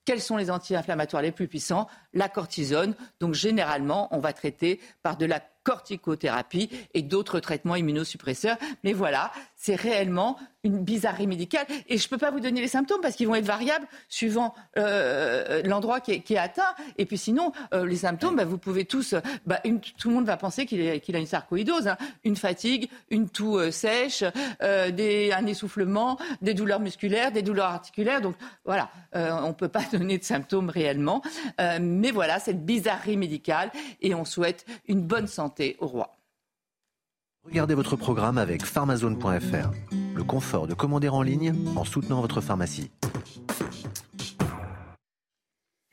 Quels 0.05 0.21
sont 0.21 0.37
les 0.37 0.49
anti-inflammatoires 0.49 1.21
les 1.21 1.31
plus 1.31 1.47
puissants? 1.47 1.87
La 2.13 2.29
cortisone. 2.29 2.95
Donc 3.19 3.33
généralement, 3.33 4.07
on 4.11 4.19
va 4.19 4.33
traiter 4.33 4.79
par 5.03 5.17
de 5.17 5.25
la 5.25 5.41
corticothérapie 5.65 6.69
et 6.93 7.01
d'autres 7.01 7.41
traitements 7.41 7.75
immunosuppresseurs. 7.75 8.57
Mais 8.85 8.93
voilà, 8.93 9.33
c'est 9.65 9.75
réellement 9.75 10.37
une 10.63 10.83
bizarrerie 10.83 11.25
médicale. 11.25 11.65
Et 11.89 11.97
je 11.97 12.05
ne 12.05 12.09
peux 12.09 12.19
pas 12.19 12.29
vous 12.29 12.39
donner 12.39 12.61
les 12.61 12.67
symptômes 12.67 13.01
parce 13.01 13.15
qu'ils 13.15 13.27
vont 13.27 13.33
être 13.33 13.45
variables 13.45 13.87
suivant 14.09 14.53
euh, 14.77 15.63
l'endroit 15.63 16.01
qui, 16.01 16.11
est 16.11 16.37
atteint. 16.37 16.75
Et 16.99 17.05
puis 17.07 17.17
sinon, 17.17 17.51
euh, 17.73 17.83
les 17.83 17.95
symptômes, 17.95 18.35
bah, 18.35 18.45
vous 18.45 18.59
pouvez 18.59 18.85
tous... 18.85 19.15
Bah, 19.47 19.59
tout 19.97 20.09
le 20.09 20.15
monde 20.15 20.25
va 20.25 20.37
penser 20.37 20.67
qu'il 20.67 21.15
a 21.15 21.19
une 21.19 21.25
sarcoïdose. 21.25 21.87
Hein. 21.87 21.97
Une 22.23 22.35
fatigue, 22.35 22.89
une 23.09 23.27
toux 23.27 23.57
euh, 23.57 23.71
sèche, 23.71 24.23
des, 24.61 25.31
un 25.35 25.47
essoufflement, 25.47 26.19
des 26.43 26.53
douleurs 26.53 26.79
musculaires, 26.79 27.31
des 27.31 27.41
douleurs 27.41 27.65
articulaires. 27.65 28.21
Donc 28.21 28.35
voilà, 28.65 28.91
on 29.13 29.47
ne 29.47 29.53
peut 29.53 29.67
pas 29.67 29.83
donner 29.91 30.19
de 30.19 30.23
symptômes 30.23 30.69
réellement. 30.69 31.23
mais 31.81 32.11
voilà, 32.11 32.39
cette 32.39 32.63
bizarrerie 32.65 33.17
médicale. 33.17 33.71
Et 34.01 34.13
on 34.13 34.25
souhaite 34.25 34.65
une 34.87 35.01
bonne 35.01 35.27
santé 35.27 35.75
au 35.79 35.87
roi. 35.87 36.14
Regardez 37.45 37.75
votre 37.75 37.95
programme 37.95 38.37
avec 38.37 38.65
pharmazone.fr. 38.65 39.69
Le 40.15 40.23
confort 40.23 40.67
de 40.67 40.73
commander 40.73 41.09
en 41.09 41.21
ligne 41.21 41.53
en 41.75 41.83
soutenant 41.83 42.21
votre 42.21 42.41
pharmacie. 42.41 42.89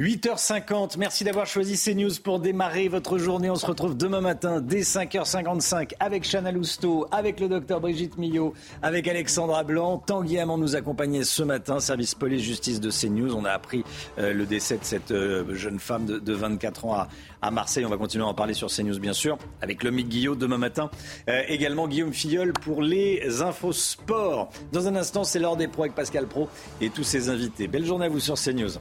8h50, 0.00 0.96
merci 0.98 1.22
d'avoir 1.22 1.46
choisi 1.46 1.78
CNews 1.78 2.10
pour 2.24 2.40
démarrer 2.40 2.88
votre 2.88 3.18
journée. 3.18 3.50
On 3.50 3.54
se 3.54 3.66
retrouve 3.66 3.96
demain 3.96 4.20
matin 4.20 4.60
dès 4.60 4.80
5h55 4.80 5.92
avec 6.00 6.24
Chana 6.28 6.50
Lousteau, 6.50 7.06
avec 7.12 7.38
le 7.38 7.46
docteur 7.46 7.80
Brigitte 7.80 8.16
Millot, 8.18 8.52
avec 8.82 9.06
Alexandra 9.06 9.62
Blanc. 9.62 9.98
Tanguy 9.98 10.40
Amand 10.40 10.58
nous 10.58 10.74
accompagnait 10.74 11.22
ce 11.22 11.44
matin, 11.44 11.78
service 11.78 12.16
police-justice 12.16 12.80
de 12.80 12.90
CNews. 12.90 13.36
On 13.36 13.44
a 13.44 13.50
appris 13.50 13.84
euh, 14.18 14.32
le 14.32 14.44
décès 14.44 14.78
de 14.78 14.84
cette 14.84 15.12
euh, 15.12 15.54
jeune 15.54 15.78
femme 15.78 16.06
de, 16.06 16.32
24 16.32 16.86
ans 16.86 17.06
à, 17.40 17.50
Marseille. 17.52 17.84
On 17.84 17.90
va 17.90 17.96
continuer 17.96 18.24
à 18.24 18.28
en 18.28 18.34
parler 18.34 18.54
sur 18.54 18.68
CNews, 18.68 18.98
bien 18.98 19.12
sûr, 19.12 19.38
avec 19.60 19.84
Lomique 19.84 20.08
Guillot 20.08 20.34
demain 20.34 20.58
matin. 20.58 20.90
Euh, 21.28 21.42
également 21.46 21.86
Guillaume 21.86 22.14
Filleul 22.14 22.54
pour 22.54 22.82
les 22.82 23.42
infos 23.42 23.72
sport. 23.72 24.50
Dans 24.72 24.88
un 24.88 24.96
instant, 24.96 25.22
c'est 25.22 25.38
l'heure 25.38 25.56
des 25.56 25.68
pros 25.68 25.82
avec 25.82 25.94
Pascal 25.94 26.26
Pro 26.26 26.48
et 26.80 26.90
tous 26.90 27.04
ses 27.04 27.28
invités. 27.28 27.68
Belle 27.68 27.84
journée 27.84 28.06
à 28.06 28.08
vous 28.08 28.20
sur 28.20 28.34
CNews. 28.34 28.80